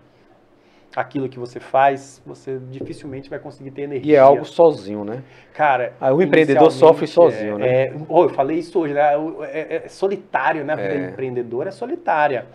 aquilo 0.94 1.28
que 1.28 1.39
você 1.39 1.59
faz, 1.59 2.23
você 2.27 2.59
dificilmente 2.70 3.31
vai 3.31 3.39
conseguir 3.39 3.70
ter 3.70 3.82
energia. 3.82 4.12
E 4.12 4.14
é 4.14 4.19
algo 4.19 4.44
sozinho, 4.44 5.05
né? 5.05 5.23
Cara, 5.55 5.94
Ah, 6.01 6.12
o 6.12 6.23
empreendedor 6.23 6.70
sofre 6.70 7.06
sozinho, 7.06 7.55
é, 7.56 7.59
né? 7.59 7.69
É, 7.85 7.95
oh, 8.09 8.24
eu 8.24 8.29
falei 8.29 8.59
isso 8.59 8.79
hoje, 8.79 8.95
né? 8.95 9.16
O- 9.16 9.43
É, 9.45 9.82
é 9.85 9.88
solitário, 9.88 10.64
né? 10.64 10.72
A 10.74 10.77
vida 10.77 10.95
É. 10.95 11.11
empreendedora 11.11 11.69
é 11.71 11.72
solitária. 11.72 12.46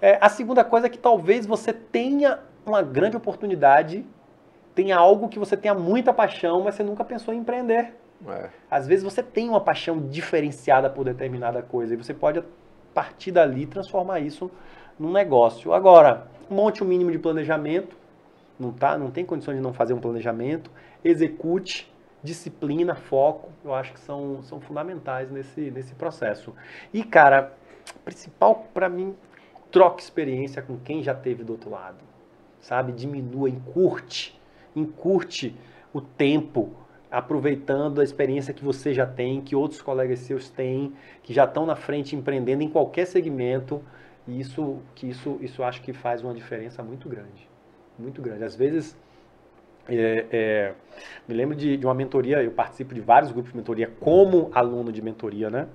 É, 0.00 0.18
a 0.20 0.28
segunda 0.28 0.64
coisa 0.64 0.86
é 0.86 0.90
que 0.90 0.98
talvez 0.98 1.46
você 1.46 1.72
tenha 1.72 2.38
uma 2.66 2.82
grande 2.82 3.16
oportunidade, 3.16 4.04
tenha 4.74 4.96
algo 4.96 5.28
que 5.28 5.38
você 5.38 5.56
tenha 5.56 5.74
muita 5.74 6.12
paixão, 6.12 6.62
mas 6.62 6.74
você 6.74 6.82
nunca 6.82 7.04
pensou 7.04 7.32
em 7.32 7.38
empreender. 7.38 7.94
É. 8.26 8.48
Às 8.70 8.86
vezes 8.86 9.04
você 9.04 9.22
tem 9.22 9.48
uma 9.48 9.60
paixão 9.60 10.00
diferenciada 10.08 10.88
por 10.88 11.04
determinada 11.04 11.62
coisa 11.62 11.92
e 11.94 11.96
você 11.96 12.14
pode, 12.14 12.38
a 12.38 12.42
partir 12.94 13.30
dali, 13.30 13.66
transformar 13.66 14.20
isso 14.20 14.50
num 14.98 15.12
negócio. 15.12 15.72
Agora, 15.72 16.26
monte 16.50 16.82
o 16.82 16.86
mínimo 16.86 17.10
de 17.10 17.18
planejamento, 17.18 17.96
não, 18.58 18.72
tá, 18.72 18.96
não 18.96 19.10
tem 19.10 19.24
condições 19.24 19.56
de 19.56 19.62
não 19.62 19.72
fazer 19.72 19.94
um 19.94 20.00
planejamento, 20.00 20.70
execute, 21.04 21.92
disciplina, 22.22 22.94
foco, 22.94 23.50
eu 23.64 23.74
acho 23.74 23.92
que 23.92 24.00
são, 24.00 24.42
são 24.42 24.60
fundamentais 24.60 25.30
nesse, 25.30 25.70
nesse 25.70 25.94
processo. 25.94 26.54
E, 26.92 27.02
cara, 27.02 27.52
principal 28.04 28.66
para 28.72 28.88
mim, 28.88 29.14
troque 29.70 30.02
experiência 30.02 30.62
com 30.62 30.78
quem 30.78 31.02
já 31.02 31.14
teve 31.14 31.44
do 31.44 31.52
outro 31.52 31.70
lado, 31.70 31.98
sabe? 32.60 32.92
Diminua, 32.92 33.50
encurte, 33.50 34.40
encurte 34.74 35.54
o 35.92 36.00
tempo, 36.00 36.72
aproveitando 37.10 38.00
a 38.00 38.04
experiência 38.04 38.54
que 38.54 38.64
você 38.64 38.94
já 38.94 39.06
tem, 39.06 39.40
que 39.40 39.54
outros 39.54 39.82
colegas 39.82 40.20
seus 40.20 40.48
têm, 40.48 40.94
que 41.22 41.32
já 41.32 41.44
estão 41.44 41.66
na 41.66 41.76
frente 41.76 42.16
empreendendo 42.16 42.62
em 42.62 42.68
qualquer 42.68 43.06
segmento, 43.06 43.82
e 44.26 44.40
isso, 44.40 44.78
que 44.94 45.08
isso, 45.08 45.38
isso 45.40 45.62
acho 45.62 45.82
que 45.82 45.92
faz 45.92 46.22
uma 46.22 46.32
diferença 46.32 46.82
muito 46.82 47.08
grande, 47.08 47.48
muito 47.98 48.22
grande. 48.22 48.44
Às 48.44 48.56
vezes, 48.56 48.96
é, 49.88 50.26
é, 50.32 50.74
me 51.28 51.34
lembro 51.34 51.54
de, 51.54 51.76
de 51.76 51.86
uma 51.86 51.94
mentoria, 51.94 52.42
eu 52.42 52.50
participo 52.50 52.94
de 52.94 53.00
vários 53.00 53.30
grupos 53.32 53.52
de 53.52 53.58
mentoria 53.58 53.90
como 54.00 54.50
aluno 54.54 54.90
de 54.90 55.02
mentoria, 55.02 55.50
né? 55.50 55.68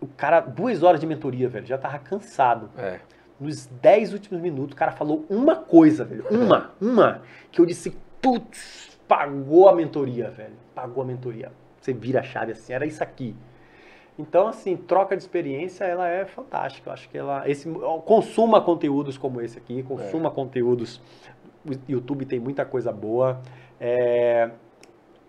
O 0.00 0.06
cara, 0.06 0.40
duas 0.40 0.82
horas 0.82 1.00
de 1.00 1.06
mentoria, 1.06 1.48
velho, 1.48 1.66
já 1.66 1.78
tava 1.78 1.98
cansado. 1.98 2.70
É. 2.76 3.00
Nos 3.38 3.66
dez 3.66 4.12
últimos 4.12 4.40
minutos, 4.40 4.74
o 4.74 4.76
cara 4.76 4.92
falou 4.92 5.24
uma 5.30 5.56
coisa, 5.56 6.04
velho. 6.04 6.26
Uma, 6.30 6.72
uma. 6.80 7.22
Que 7.50 7.60
eu 7.60 7.66
disse, 7.66 7.96
putz, 8.20 8.98
pagou 9.06 9.68
a 9.68 9.74
mentoria, 9.74 10.30
velho. 10.30 10.54
Pagou 10.74 11.02
a 11.02 11.06
mentoria. 11.06 11.52
Você 11.80 11.92
vira 11.92 12.20
a 12.20 12.22
chave 12.22 12.52
assim, 12.52 12.72
era 12.72 12.84
isso 12.84 13.02
aqui. 13.02 13.34
Então, 14.20 14.48
assim, 14.48 14.76
troca 14.76 15.16
de 15.16 15.22
experiência, 15.22 15.84
ela 15.84 16.08
é 16.08 16.24
fantástica. 16.24 16.90
Eu 16.90 16.92
acho 16.94 17.08
que 17.08 17.18
ela. 17.18 17.48
Esse, 17.48 17.68
consuma 18.04 18.60
conteúdos 18.60 19.16
como 19.16 19.40
esse 19.40 19.58
aqui, 19.58 19.82
consuma 19.82 20.30
conteúdos. 20.30 21.00
O 21.66 21.72
YouTube 21.88 22.24
tem 22.24 22.38
muita 22.38 22.64
coisa 22.64 22.92
boa. 22.92 23.40
É, 23.80 24.50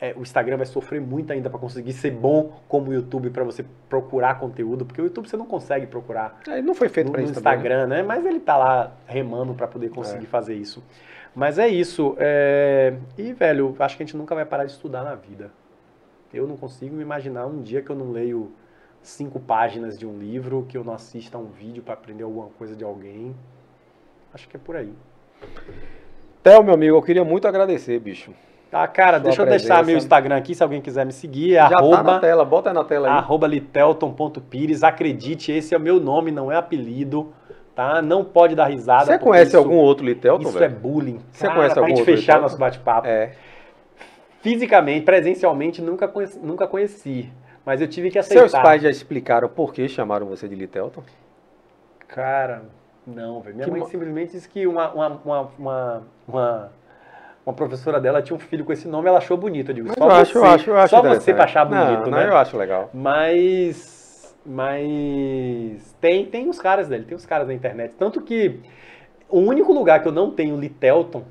é, 0.01 0.13
o 0.17 0.21
Instagram 0.21 0.57
vai 0.57 0.65
sofrer 0.65 0.99
muito 0.99 1.31
ainda 1.31 1.47
para 1.47 1.59
conseguir 1.59 1.93
ser 1.93 2.11
bom 2.11 2.59
como 2.67 2.89
o 2.89 2.93
YouTube 2.93 3.29
para 3.29 3.43
você 3.43 3.63
procurar 3.87 4.39
conteúdo, 4.39 4.83
porque 4.83 4.99
o 4.99 5.05
YouTube 5.05 5.29
você 5.29 5.37
não 5.37 5.45
consegue 5.45 5.85
procurar 5.85 6.39
Ele 6.47 6.63
não 6.63 6.73
foi 6.73 6.89
feito 6.89 7.11
também, 7.11 7.25
né? 7.25 7.31
Instagram, 7.31 7.87
né? 7.87 8.01
Mas 8.01 8.25
ele 8.25 8.39
tá 8.39 8.57
lá 8.57 8.91
remando 9.05 9.53
para 9.53 9.67
poder 9.67 9.89
conseguir 9.89 10.25
fazer 10.25 10.55
isso. 10.55 10.83
Mas 11.35 11.59
é 11.59 11.67
isso. 11.67 12.15
é, 12.17 12.95
E, 13.17 13.31
velho, 13.31 13.75
acho 13.79 13.95
que 13.95 14.03
a 14.03 14.05
gente 14.05 14.17
nunca 14.17 14.33
vai 14.33 14.43
parar 14.43 14.65
de 14.65 14.71
estudar 14.71 15.03
na 15.03 15.15
vida. 15.15 15.51
Eu 16.33 16.47
não 16.47 16.57
consigo 16.57 16.95
me 16.95 17.03
imaginar 17.03 17.45
um 17.45 17.61
dia 17.61 17.81
que 17.81 17.89
eu 17.89 17.95
não 17.95 18.11
leio 18.11 18.51
cinco 19.01 19.39
páginas 19.39 19.97
de 19.97 20.05
um 20.05 20.17
livro, 20.17 20.65
que 20.69 20.77
eu 20.77 20.83
não 20.83 20.93
assista 20.93 21.37
um 21.37 21.45
vídeo 21.47 21.81
para 21.83 21.93
aprender 21.93 22.23
alguma 22.23 22.47
coisa 22.57 22.75
de 22.75 22.83
alguém. 22.83 23.35
Acho 24.33 24.47
que 24.47 24.55
é 24.55 24.59
por 24.63 24.75
aí. 24.75 24.93
Theo, 26.43 26.63
meu 26.63 26.73
amigo, 26.73 26.95
eu 26.95 27.01
queria 27.01 27.23
muito 27.23 27.47
agradecer, 27.47 27.99
bicho. 27.99 28.31
Ah, 28.71 28.87
cara, 28.87 29.17
Sua 29.17 29.23
deixa 29.25 29.41
eu 29.41 29.45
deixar 29.45 29.65
presença. 29.75 29.83
meu 29.85 29.97
Instagram 29.97 30.37
aqui, 30.37 30.55
se 30.55 30.63
alguém 30.63 30.81
quiser 30.81 31.05
me 31.05 31.11
seguir. 31.11 31.55
É 31.55 31.59
Já 31.59 31.69
tá 31.69 31.69
na 31.71 31.77
arroba, 31.97 32.19
tela, 32.19 32.45
bota 32.45 32.69
aí 32.69 32.73
na 32.73 32.83
tela 32.85 33.07
aí. 33.09 33.13
arroba 33.17 33.45
litelton.pires. 33.47 34.81
Acredite, 34.83 35.51
esse 35.51 35.73
é 35.75 35.77
o 35.77 35.81
meu 35.81 35.99
nome, 35.99 36.31
não 36.31 36.49
é 36.51 36.55
apelido. 36.55 37.33
Tá? 37.75 38.01
Não 38.01 38.23
pode 38.23 38.55
dar 38.55 38.65
risada. 38.67 39.05
Você 39.05 39.19
conhece 39.19 39.47
isso- 39.49 39.57
algum 39.57 39.75
outro 39.75 40.05
Litelton, 40.05 40.49
Isso 40.49 40.59
velho? 40.59 40.65
é 40.65 40.69
bullying. 40.75 41.19
Você 41.31 41.43
Cara, 41.47 41.55
conhece 41.55 41.73
pra 41.73 41.83
algum 41.83 41.89
gente 41.89 41.99
outro 41.99 42.15
fechar 42.15 42.33
Litelton? 42.33 42.41
nosso 42.43 42.57
bate-papo. 42.57 43.07
É. 43.07 43.31
fisicamente, 44.41 45.05
presencialmente, 45.05 45.81
nunca 45.81 46.07
conheci, 46.07 46.39
nunca 46.39 46.67
conheci. 46.67 47.29
Mas 47.65 47.81
eu 47.81 47.87
tive 47.87 48.09
que 48.09 48.17
aceitar. 48.17 48.49
Seus 48.49 48.51
pais 48.51 48.81
já 48.81 48.89
explicaram 48.89 49.47
por 49.47 49.73
que 49.73 49.87
chamaram 49.87 50.25
você 50.25 50.47
de 50.47 50.55
Litelton? 50.55 51.03
Cara, 52.07 52.63
não, 53.05 53.39
velho. 53.41 53.55
Minha 53.55 53.65
Que 53.65 53.71
mãe 53.71 53.79
mo- 53.81 53.87
simplesmente 53.87 54.31
disse 54.31 54.49
que 54.49 54.65
uma, 54.67 54.91
uma, 54.91 55.07
uma, 55.57 56.03
uma, 56.27 56.71
uma, 57.45 57.53
professora 57.53 57.99
dela 57.99 58.21
tinha 58.21 58.35
um 58.35 58.39
filho 58.39 58.65
com 58.65 58.73
esse 58.73 58.87
nome, 58.87 59.07
ela 59.07 59.19
achou 59.19 59.37
bonito. 59.37 59.69
Eu 59.71 59.75
digo, 59.75 59.87
Mas 59.87 59.97
só 59.97 60.05
eu 60.05 60.11
você, 60.11 60.21
acho, 60.21 60.37
eu 60.37 60.45
acho, 60.45 60.69
eu 60.71 60.77
acho 60.77 60.95
só 60.95 61.01
você 61.01 61.33
pra 61.33 61.43
achar 61.45 61.69
Não, 61.69 61.85
bonito, 61.85 62.09
não, 62.09 62.17
né? 62.17 62.27
eu 62.27 62.37
acho 62.37 62.57
legal. 62.57 62.89
Mas, 62.93 64.35
mas 64.45 65.95
tem, 66.01 66.25
tem 66.25 66.49
os 66.49 66.59
caras 66.59 66.87
dele, 66.87 67.05
tem 67.05 67.15
os 67.15 67.25
caras 67.25 67.47
da 67.47 67.53
internet. 67.53 67.93
Tanto 67.97 68.21
que 68.21 68.59
o 69.29 69.39
único 69.39 69.71
lugar 69.71 70.01
que 70.01 70.07
eu 70.07 70.11
não 70.11 70.31
tenho 70.31 70.57
Litelton 70.59 71.23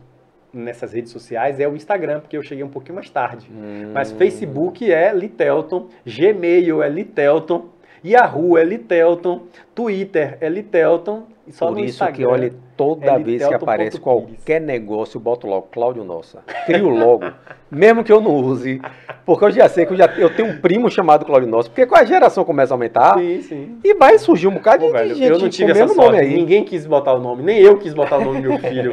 nessas 0.52 0.92
redes 0.92 1.12
sociais 1.12 1.60
é 1.60 1.68
o 1.68 1.76
Instagram, 1.76 2.20
porque 2.20 2.36
eu 2.36 2.42
cheguei 2.42 2.64
um 2.64 2.68
pouquinho 2.68 2.96
mais 2.96 3.10
tarde. 3.10 3.50
Hum. 3.50 3.90
Mas 3.92 4.12
Facebook 4.12 4.90
é 4.90 5.12
Litelton, 5.12 5.88
Gmail 6.04 6.82
é 6.82 6.88
Litelton, 6.88 7.68
Yahoo 8.04 8.56
é 8.56 8.64
Litelton, 8.64 9.46
Twitter 9.74 10.38
é 10.40 10.48
Litelton 10.48 11.26
só 11.52 11.68
Por 11.68 11.78
isso 11.78 11.88
Instagram. 11.90 12.16
que, 12.16 12.26
olha, 12.26 12.52
toda 12.76 13.12
é 13.12 13.18
vez 13.18 13.46
que 13.46 13.54
aparece 13.54 14.00
qualquer 14.00 14.60
negócio, 14.60 15.16
eu 15.18 15.20
boto 15.20 15.46
logo 15.46 15.68
Cláudio 15.70 16.04
Nossa. 16.04 16.42
Crio 16.66 16.88
logo. 16.88 17.24
mesmo 17.70 18.02
que 18.02 18.12
eu 18.12 18.20
não 18.20 18.34
use. 18.34 18.80
Porque 19.24 19.44
eu 19.44 19.50
já 19.50 19.68
sei 19.68 19.86
que 19.86 19.92
eu, 19.92 19.96
já, 19.96 20.06
eu 20.16 20.34
tenho 20.34 20.48
um 20.48 20.58
primo 20.60 20.90
chamado 20.90 21.24
Cláudio 21.24 21.48
Nossa. 21.48 21.68
Porque 21.68 21.86
com 21.86 21.96
a 21.96 22.04
geração 22.04 22.44
começa 22.44 22.72
a 22.72 22.76
aumentar. 22.76 23.18
Sim, 23.18 23.42
sim. 23.42 23.78
E 23.84 23.94
vai 23.94 24.18
surgir 24.18 24.46
um 24.46 24.54
bocado 24.54 24.80
Pô, 24.80 24.86
de, 24.86 24.92
velho, 24.92 25.14
gente 25.14 25.30
eu 25.32 25.38
não 25.38 25.48
tive 25.48 25.70
essa 25.70 25.80
mesmo 25.80 25.94
sorte. 25.94 26.10
nome 26.12 26.18
aí. 26.22 26.34
Ninguém 26.34 26.64
quis 26.64 26.86
botar 26.86 27.14
o 27.14 27.20
nome, 27.20 27.42
nem 27.42 27.58
eu 27.60 27.76
quis 27.78 27.94
botar 27.94 28.18
o 28.18 28.24
nome 28.24 28.42
do 28.42 28.48
meu 28.48 28.58
filho. 28.60 28.92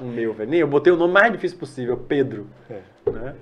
o 0.00 0.04
meu, 0.04 0.32
velho. 0.32 0.50
Nem 0.50 0.60
eu 0.60 0.66
botei 0.66 0.92
o 0.92 0.96
nome 0.96 1.12
mais 1.12 1.32
difícil 1.32 1.58
possível, 1.58 1.96
Pedro. 1.96 2.46
Né? 3.06 3.34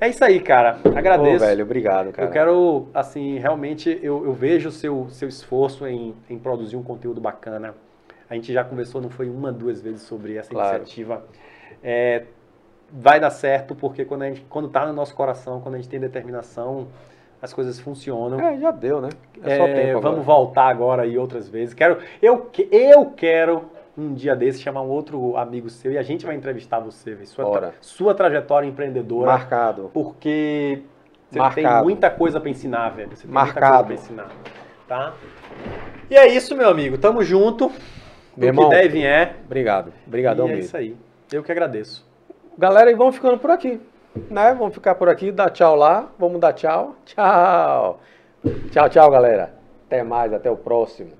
É 0.00 0.08
isso 0.08 0.24
aí, 0.24 0.40
cara. 0.40 0.78
Pô, 0.82 0.90
Agradeço. 0.96 1.44
velho, 1.44 1.64
obrigado, 1.64 2.12
cara. 2.12 2.28
Eu 2.28 2.32
quero, 2.32 2.88
assim, 2.94 3.38
realmente, 3.38 3.98
eu, 4.02 4.24
eu 4.24 4.32
vejo 4.32 4.68
o 4.68 4.72
seu, 4.72 5.06
seu 5.10 5.28
esforço 5.28 5.86
em, 5.86 6.14
em 6.28 6.38
produzir 6.38 6.76
um 6.76 6.82
conteúdo 6.82 7.20
bacana. 7.20 7.74
A 8.30 8.34
gente 8.34 8.52
já 8.52 8.62
conversou, 8.64 9.00
não 9.00 9.08
foi 9.10 9.28
uma, 9.28 9.50
duas 9.52 9.80
vezes 9.80 10.02
sobre 10.02 10.36
essa 10.36 10.50
Claro. 10.50 10.76
iniciativa. 10.78 11.24
É, 11.82 12.24
vai 12.92 13.18
dar 13.20 13.30
certo, 13.30 13.74
porque 13.74 14.04
quando, 14.04 14.22
a 14.22 14.26
gente, 14.28 14.44
quando 14.48 14.68
tá 14.68 14.86
no 14.86 14.92
nosso 14.92 15.14
coração, 15.14 15.60
quando 15.60 15.76
a 15.76 15.78
gente 15.78 15.88
tem 15.88 15.98
determinação, 16.00 16.88
as 17.40 17.52
coisas 17.54 17.78
funcionam. 17.80 18.38
É, 18.40 18.58
já 18.58 18.70
deu, 18.70 19.00
né? 19.00 19.10
É 19.42 19.56
só 19.56 19.64
É, 19.64 19.74
tempo 19.74 19.98
agora. 19.98 20.10
vamos 20.10 20.26
voltar 20.26 20.68
agora 20.68 21.02
aí 21.02 21.16
outras 21.16 21.48
vezes. 21.48 21.72
Quero, 21.74 21.98
eu, 22.20 22.50
eu 22.70 23.06
quero 23.16 23.64
um 23.98 24.14
dia 24.14 24.36
desse 24.36 24.60
chamar 24.60 24.82
um 24.82 24.88
outro 24.88 25.36
amigo 25.36 25.68
seu 25.68 25.90
e 25.92 25.98
a 25.98 26.02
gente 26.02 26.24
vai 26.24 26.36
entrevistar 26.36 26.78
você, 26.78 27.16
sua, 27.26 27.50
tra- 27.50 27.72
sua 27.80 28.14
trajetória 28.14 28.66
empreendedora, 28.66 29.32
Marcado. 29.32 29.90
porque 29.92 30.82
você 31.28 31.38
tem 31.54 31.64
Marcado. 31.64 31.84
muita 31.84 32.08
coisa 32.10 32.40
pra 32.40 32.48
ensinar, 32.48 32.90
velho. 32.90 33.10
Você 33.16 33.24
tem 33.26 33.30
Marcado. 33.34 33.88
muita 33.88 34.02
coisa 34.02 34.14
pra 34.14 34.24
ensinar, 34.24 34.30
tá? 34.86 35.14
E 36.08 36.14
é 36.16 36.26
isso, 36.28 36.56
meu 36.56 36.68
amigo. 36.70 36.96
Tamo 36.96 37.22
junto. 37.22 37.66
Meu 37.68 37.74
o 38.36 38.40
que 38.40 38.46
irmão, 38.46 38.68
der 38.68 38.84
e 38.84 38.88
vier. 38.88 39.34
Obrigado. 39.44 39.92
Obrigadão 40.06 40.46
e 40.46 40.50
é 40.50 40.54
mesmo. 40.54 40.66
isso 40.66 40.76
aí. 40.76 40.96
Eu 41.32 41.42
que 41.42 41.50
agradeço. 41.50 42.06
Galera, 42.56 42.90
e 42.90 42.94
vamos 42.94 43.16
ficando 43.16 43.36
por 43.38 43.50
aqui. 43.50 43.80
Né? 44.30 44.54
Vamos 44.58 44.72
ficar 44.74 44.94
por 44.94 45.08
aqui, 45.08 45.30
dar 45.32 45.50
tchau 45.50 45.74
lá. 45.76 46.08
Vamos 46.18 46.40
dar 46.40 46.52
tchau. 46.52 46.94
Tchau. 47.04 48.00
Tchau, 48.70 48.88
tchau, 48.88 49.10
galera. 49.10 49.52
Até 49.86 50.02
mais, 50.04 50.32
até 50.32 50.50
o 50.50 50.56
próximo. 50.56 51.10